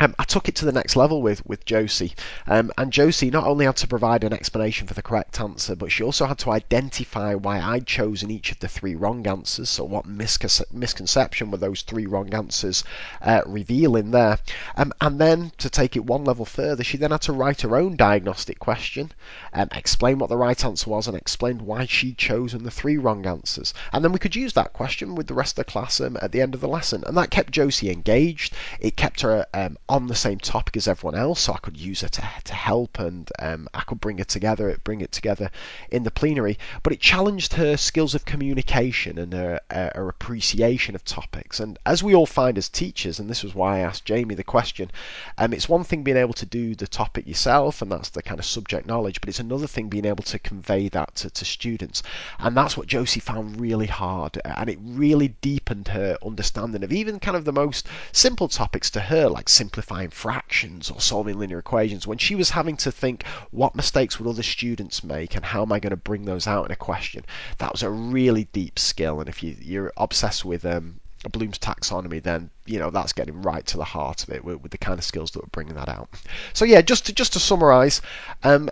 Um, 0.00 0.14
I 0.16 0.22
took 0.22 0.48
it 0.48 0.54
to 0.56 0.64
the 0.64 0.70
next 0.70 0.94
level 0.94 1.22
with 1.22 1.44
with 1.44 1.64
Josie, 1.64 2.14
um, 2.46 2.70
and 2.78 2.92
Josie 2.92 3.30
not 3.30 3.48
only 3.48 3.64
had 3.64 3.76
to 3.78 3.88
provide 3.88 4.22
an 4.22 4.32
explanation 4.32 4.86
for 4.86 4.94
the 4.94 5.02
correct 5.02 5.40
answer, 5.40 5.74
but 5.74 5.90
she 5.90 6.04
also 6.04 6.26
had 6.26 6.38
to 6.38 6.52
identify 6.52 7.34
why 7.34 7.60
I'd 7.60 7.84
chosen 7.84 8.30
each 8.30 8.52
of 8.52 8.60
the 8.60 8.68
three 8.68 8.94
wrong 8.94 9.26
answers. 9.26 9.68
So, 9.68 9.82
what 9.82 10.06
misconce- 10.06 10.72
misconception 10.72 11.50
were 11.50 11.58
those 11.58 11.82
three 11.82 12.06
wrong 12.06 12.32
answers 12.32 12.84
uh, 13.20 13.40
revealing 13.44 14.12
there? 14.12 14.38
Um, 14.76 14.92
and 15.00 15.20
then 15.20 15.50
to 15.58 15.68
take 15.68 15.96
it 15.96 16.04
one 16.04 16.24
level 16.24 16.44
further, 16.44 16.84
she 16.84 16.96
then 16.96 17.10
had 17.10 17.22
to 17.22 17.32
write 17.32 17.62
her 17.62 17.74
own 17.74 17.96
diagnostic 17.96 18.60
question, 18.60 19.10
um, 19.52 19.68
explain 19.72 20.20
what 20.20 20.28
the 20.28 20.36
right 20.36 20.64
answer 20.64 20.88
was, 20.90 21.08
and 21.08 21.16
explain 21.16 21.66
why 21.66 21.86
she'd 21.86 22.18
chosen 22.18 22.62
the 22.62 22.70
three 22.70 22.98
wrong 22.98 23.26
answers. 23.26 23.74
And 23.92 24.04
then 24.04 24.12
we 24.12 24.20
could 24.20 24.36
use 24.36 24.52
that 24.52 24.72
question 24.72 25.16
with 25.16 25.26
the 25.26 25.34
rest 25.34 25.58
of 25.58 25.66
the 25.66 25.72
class 25.72 26.00
um, 26.00 26.16
at 26.22 26.30
the 26.30 26.40
end 26.40 26.54
of 26.54 26.60
the 26.60 26.68
lesson, 26.68 27.02
and 27.04 27.16
that 27.16 27.32
kept 27.32 27.50
Josie 27.52 27.90
engaged. 27.90 28.54
It 28.78 28.94
kept 28.94 29.22
her 29.22 29.44
um, 29.52 29.76
on 29.88 30.06
the 30.06 30.14
same 30.14 30.38
topic 30.38 30.76
as 30.76 30.86
everyone 30.86 31.18
else, 31.18 31.40
so 31.40 31.54
I 31.54 31.58
could 31.58 31.76
use 31.76 32.02
her 32.02 32.08
to, 32.08 32.28
to 32.44 32.52
help 32.52 32.98
and 32.98 33.30
um, 33.38 33.68
I 33.72 33.80
could 33.80 34.00
bring 34.00 34.18
it 34.18 34.28
together, 34.28 34.76
bring 34.84 35.00
it 35.00 35.12
together 35.12 35.50
in 35.90 36.02
the 36.02 36.10
plenary. 36.10 36.58
But 36.82 36.92
it 36.92 37.00
challenged 37.00 37.54
her 37.54 37.76
skills 37.78 38.14
of 38.14 38.26
communication 38.26 39.18
and 39.18 39.32
her, 39.32 39.60
uh, 39.70 39.90
her 39.94 40.08
appreciation 40.08 40.94
of 40.94 41.04
topics. 41.04 41.58
And 41.58 41.78
as 41.86 42.02
we 42.02 42.14
all 42.14 42.26
find 42.26 42.58
as 42.58 42.68
teachers, 42.68 43.18
and 43.18 43.30
this 43.30 43.42
was 43.42 43.54
why 43.54 43.78
I 43.78 43.80
asked 43.80 44.04
Jamie 44.04 44.34
the 44.34 44.44
question, 44.44 44.90
um, 45.38 45.54
it's 45.54 45.70
one 45.70 45.84
thing 45.84 46.02
being 46.02 46.18
able 46.18 46.34
to 46.34 46.46
do 46.46 46.74
the 46.74 46.86
topic 46.86 47.26
yourself, 47.26 47.80
and 47.80 47.90
that's 47.90 48.10
the 48.10 48.22
kind 48.22 48.38
of 48.38 48.44
subject 48.44 48.86
knowledge, 48.86 49.20
but 49.20 49.30
it's 49.30 49.40
another 49.40 49.66
thing 49.66 49.88
being 49.88 50.04
able 50.04 50.24
to 50.24 50.38
convey 50.38 50.90
that 50.90 51.14
to, 51.16 51.30
to 51.30 51.44
students. 51.46 52.02
And 52.38 52.54
that's 52.54 52.76
what 52.76 52.88
Josie 52.88 53.20
found 53.20 53.58
really 53.58 53.86
hard, 53.86 54.38
and 54.44 54.68
it 54.68 54.78
really 54.82 55.28
deepened 55.40 55.88
her 55.88 56.18
understanding 56.22 56.84
of 56.84 56.92
even 56.92 57.18
kind 57.20 57.36
of 57.36 57.46
the 57.46 57.52
most 57.52 57.86
simple 58.12 58.48
topics 58.48 58.90
to 58.90 59.00
her, 59.00 59.28
like 59.28 59.48
simple 59.48 59.77
simplifying 59.78 60.10
fractions 60.10 60.90
or 60.90 61.00
solving 61.00 61.38
linear 61.38 61.60
equations, 61.60 62.04
when 62.04 62.18
she 62.18 62.34
was 62.34 62.50
having 62.50 62.76
to 62.76 62.90
think 62.90 63.24
what 63.52 63.76
mistakes 63.76 64.18
would 64.18 64.28
other 64.28 64.42
students 64.42 65.04
make 65.04 65.36
and 65.36 65.44
how 65.44 65.62
am 65.62 65.70
I 65.70 65.78
going 65.78 65.90
to 65.90 65.96
bring 65.96 66.24
those 66.24 66.48
out 66.48 66.64
in 66.64 66.72
a 66.72 66.76
question, 66.76 67.24
that 67.58 67.70
was 67.70 67.84
a 67.84 67.90
really 67.90 68.48
deep 68.52 68.76
skill. 68.76 69.20
And 69.20 69.28
if 69.28 69.40
you, 69.40 69.56
you're 69.60 69.92
obsessed 69.96 70.44
with 70.44 70.66
um, 70.66 70.98
Bloom's 71.30 71.60
taxonomy, 71.60 72.20
then 72.20 72.50
you 72.66 72.80
know 72.80 72.90
that's 72.90 73.12
getting 73.12 73.40
right 73.42 73.64
to 73.66 73.76
the 73.76 73.84
heart 73.84 74.24
of 74.24 74.30
it 74.30 74.44
with, 74.44 74.62
with, 74.62 74.72
the 74.72 74.78
kind 74.78 74.98
of 74.98 75.04
skills 75.04 75.30
that 75.30 75.42
were 75.42 75.48
bringing 75.52 75.74
that 75.74 75.88
out. 75.88 76.08
So 76.54 76.64
yeah, 76.64 76.82
just 76.82 77.06
to 77.06 77.12
just 77.12 77.34
to 77.34 77.38
summarise, 77.38 78.02
um, 78.42 78.70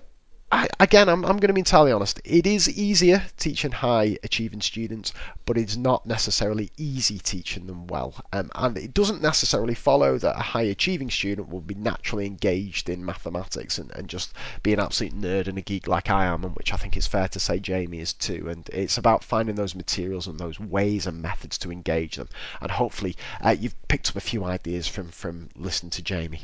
I, 0.52 0.68
again, 0.78 1.08
I'm, 1.08 1.24
I'm 1.24 1.38
going 1.38 1.48
to 1.48 1.54
be 1.54 1.60
entirely 1.60 1.90
honest. 1.90 2.20
It 2.24 2.46
is 2.46 2.68
easier 2.68 3.24
teaching 3.36 3.72
high 3.72 4.16
achieving 4.22 4.60
students, 4.60 5.12
but 5.44 5.58
it's 5.58 5.76
not 5.76 6.06
necessarily 6.06 6.70
easy 6.76 7.18
teaching 7.18 7.66
them 7.66 7.88
well. 7.88 8.14
Um, 8.32 8.52
and 8.54 8.78
it 8.78 8.94
doesn't 8.94 9.20
necessarily 9.20 9.74
follow 9.74 10.18
that 10.18 10.38
a 10.38 10.42
high 10.42 10.62
achieving 10.62 11.10
student 11.10 11.48
will 11.48 11.60
be 11.62 11.74
naturally 11.74 12.26
engaged 12.26 12.88
in 12.88 13.04
mathematics 13.04 13.78
and, 13.78 13.90
and 13.90 14.08
just 14.08 14.34
be 14.62 14.72
an 14.72 14.78
absolute 14.78 15.20
nerd 15.20 15.48
and 15.48 15.58
a 15.58 15.62
geek 15.62 15.88
like 15.88 16.10
I 16.10 16.26
am, 16.26 16.44
and 16.44 16.54
which 16.54 16.72
I 16.72 16.76
think 16.76 16.96
is 16.96 17.08
fair 17.08 17.26
to 17.26 17.40
say 17.40 17.58
Jamie 17.58 17.98
is 17.98 18.12
too. 18.12 18.46
And 18.48 18.68
it's 18.72 18.98
about 18.98 19.24
finding 19.24 19.56
those 19.56 19.74
materials 19.74 20.28
and 20.28 20.38
those 20.38 20.60
ways 20.60 21.08
and 21.08 21.20
methods 21.20 21.58
to 21.58 21.72
engage 21.72 22.16
them. 22.16 22.28
And 22.60 22.70
hopefully, 22.70 23.16
uh, 23.44 23.56
you've 23.58 23.74
picked 23.88 24.10
up 24.10 24.16
a 24.16 24.20
few 24.20 24.44
ideas 24.44 24.86
from 24.86 25.08
from 25.08 25.48
listening 25.56 25.90
to 25.90 26.02
Jamie. 26.02 26.42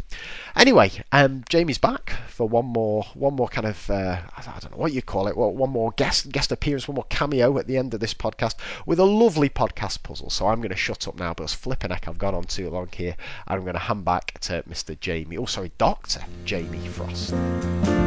Anyway, 0.56 0.90
um, 1.12 1.44
Jamie's 1.48 1.78
back 1.78 2.14
for 2.26 2.48
one 2.48 2.66
more 2.66 3.05
one 3.14 3.34
more 3.34 3.48
kind 3.48 3.66
of 3.68 3.91
uh, 3.92 4.20
I 4.36 4.42
don't 4.60 4.72
know 4.72 4.78
what 4.78 4.92
you 4.92 5.02
call 5.02 5.28
it, 5.28 5.36
well, 5.36 5.52
one 5.52 5.70
more 5.70 5.92
guest 5.92 6.30
guest 6.30 6.52
appearance, 6.52 6.88
one 6.88 6.96
more 6.96 7.06
cameo 7.08 7.58
at 7.58 7.66
the 7.66 7.78
end 7.78 7.94
of 7.94 8.00
this 8.00 8.14
podcast 8.14 8.56
with 8.86 8.98
a 8.98 9.04
lovely 9.04 9.48
podcast 9.48 10.02
puzzle. 10.02 10.30
So 10.30 10.46
I'm 10.46 10.60
going 10.60 10.70
to 10.70 10.76
shut 10.76 11.06
up 11.06 11.18
now 11.18 11.34
because 11.34 11.54
flipping 11.54 11.90
heck, 11.90 12.08
I've 12.08 12.18
gone 12.18 12.34
on 12.34 12.44
too 12.44 12.70
long 12.70 12.88
here. 12.92 13.16
I'm 13.46 13.60
going 13.60 13.74
to 13.74 13.78
hand 13.78 14.04
back 14.04 14.38
to 14.40 14.62
Mr. 14.68 14.98
Jamie, 14.98 15.36
oh 15.36 15.46
sorry, 15.46 15.70
Doctor 15.78 16.24
Jamie 16.44 16.88
Frost. 16.88 18.01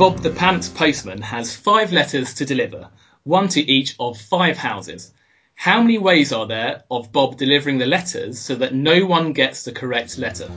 Bob 0.00 0.22
the 0.22 0.30
Pants 0.30 0.66
postman 0.66 1.20
has 1.20 1.54
five 1.54 1.92
letters 1.92 2.32
to 2.32 2.46
deliver, 2.46 2.88
one 3.24 3.48
to 3.48 3.60
each 3.60 3.96
of 4.00 4.16
five 4.16 4.56
houses. 4.56 5.12
How 5.54 5.82
many 5.82 5.98
ways 5.98 6.32
are 6.32 6.46
there 6.46 6.84
of 6.90 7.12
Bob 7.12 7.36
delivering 7.36 7.76
the 7.76 7.84
letters 7.84 8.38
so 8.38 8.54
that 8.54 8.72
no 8.72 9.04
one 9.04 9.34
gets 9.34 9.62
the 9.62 9.72
correct 9.72 10.16
letter? 10.16 10.50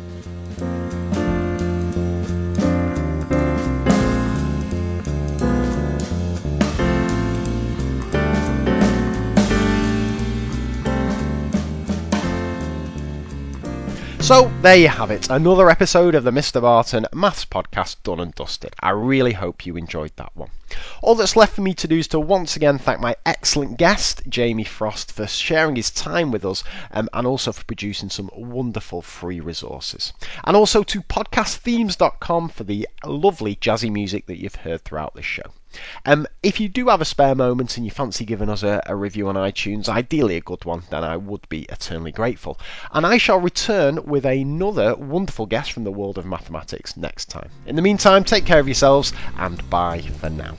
So, 14.24 14.50
there 14.61 14.77
you 14.77 14.88
have 14.88 15.11
it, 15.11 15.30
another 15.30 15.69
episode 15.69 16.16
of 16.16 16.24
the 16.24 16.32
Mr. 16.32 16.61
Barton 16.61 17.06
Maths 17.14 17.43
Podcast 17.43 17.98
done 18.03 18.22
and 18.22 18.34
dusted. 18.34 18.74
I 18.80 18.92
really 18.92 19.34
hope 19.34 19.66
you 19.66 19.76
enjoyed 19.76 20.14
that 20.16 20.32
one. 20.34 20.50
All 21.02 21.16
that's 21.16 21.35
left 21.35 21.53
for 21.53 21.61
me 21.61 21.74
to 21.74 21.90
do 21.90 21.98
is 21.98 22.08
to 22.08 22.22
once 22.22 22.56
again 22.56 22.77
thank 22.77 23.02
my 23.02 23.18
excellent 23.26 23.77
guest, 23.77 24.22
Jamie 24.30 24.64
Frost, 24.64 25.11
for 25.11 25.27
sharing 25.27 25.76
his 25.76 25.92
time 25.92 26.32
with 26.32 26.45
us 26.45 26.64
um, 26.92 27.10
and 27.11 27.27
also 27.27 27.52
for 27.52 27.66
producing 27.66 28.10
some 28.10 28.30
wonderful 28.34 29.02
free 29.02 29.42
resources. 29.42 30.14
And 30.45 30.56
also 30.56 30.84
to 30.84 31.02
podcastthemes.com 31.02 32.48
for 32.48 32.64
the 32.64 32.88
lovely 33.06 33.58
jazzy 33.58 33.92
music 33.92 34.27
that 34.27 34.40
you've 34.40 34.56
heard 34.56 34.85
throughout 34.85 35.16
this 35.16 35.26
show. 35.26 35.52
Um, 36.06 36.27
if 36.42 36.60
you 36.60 36.69
do 36.69 36.88
have 36.90 37.02
a 37.02 37.06
spare 37.06 37.35
moment 37.35 37.77
and 37.77 37.85
you 37.85 37.92
fancy 37.92 38.26
giving 38.26 38.50
us 38.50 38.64
a, 38.64 38.82
a, 38.85 38.95
review 38.95 39.27
on 39.27 39.35
iTunes, 39.35 39.90
ideally 39.90 40.38
a 40.38 40.42
good 40.42 40.66
one, 40.66 40.84
then 40.90 41.03
I 41.03 41.18
would 41.18 41.48
be 41.50 41.64
eternally 41.64 42.11
grateful. 42.11 42.60
And 42.92 43.06
I 43.06 43.18
shall 43.18 43.40
return 43.40 44.06
with 44.06 44.26
another 44.26 44.95
wonderful 44.95 45.45
guest 45.45 45.72
from 45.72 45.84
the 45.84 45.92
world 45.92 46.18
of 46.18 46.26
mathematics 46.26 46.98
next 46.98 47.26
time. 47.30 47.50
In 47.66 47.76
the 47.76 47.82
meantime, 47.82 48.24
take 48.24 48.45
care 48.45 48.60
of 48.60 48.68
yourselves 48.68 49.14
and 49.38 49.69
bye 49.69 50.02
for 50.02 50.30
now. 50.30 50.56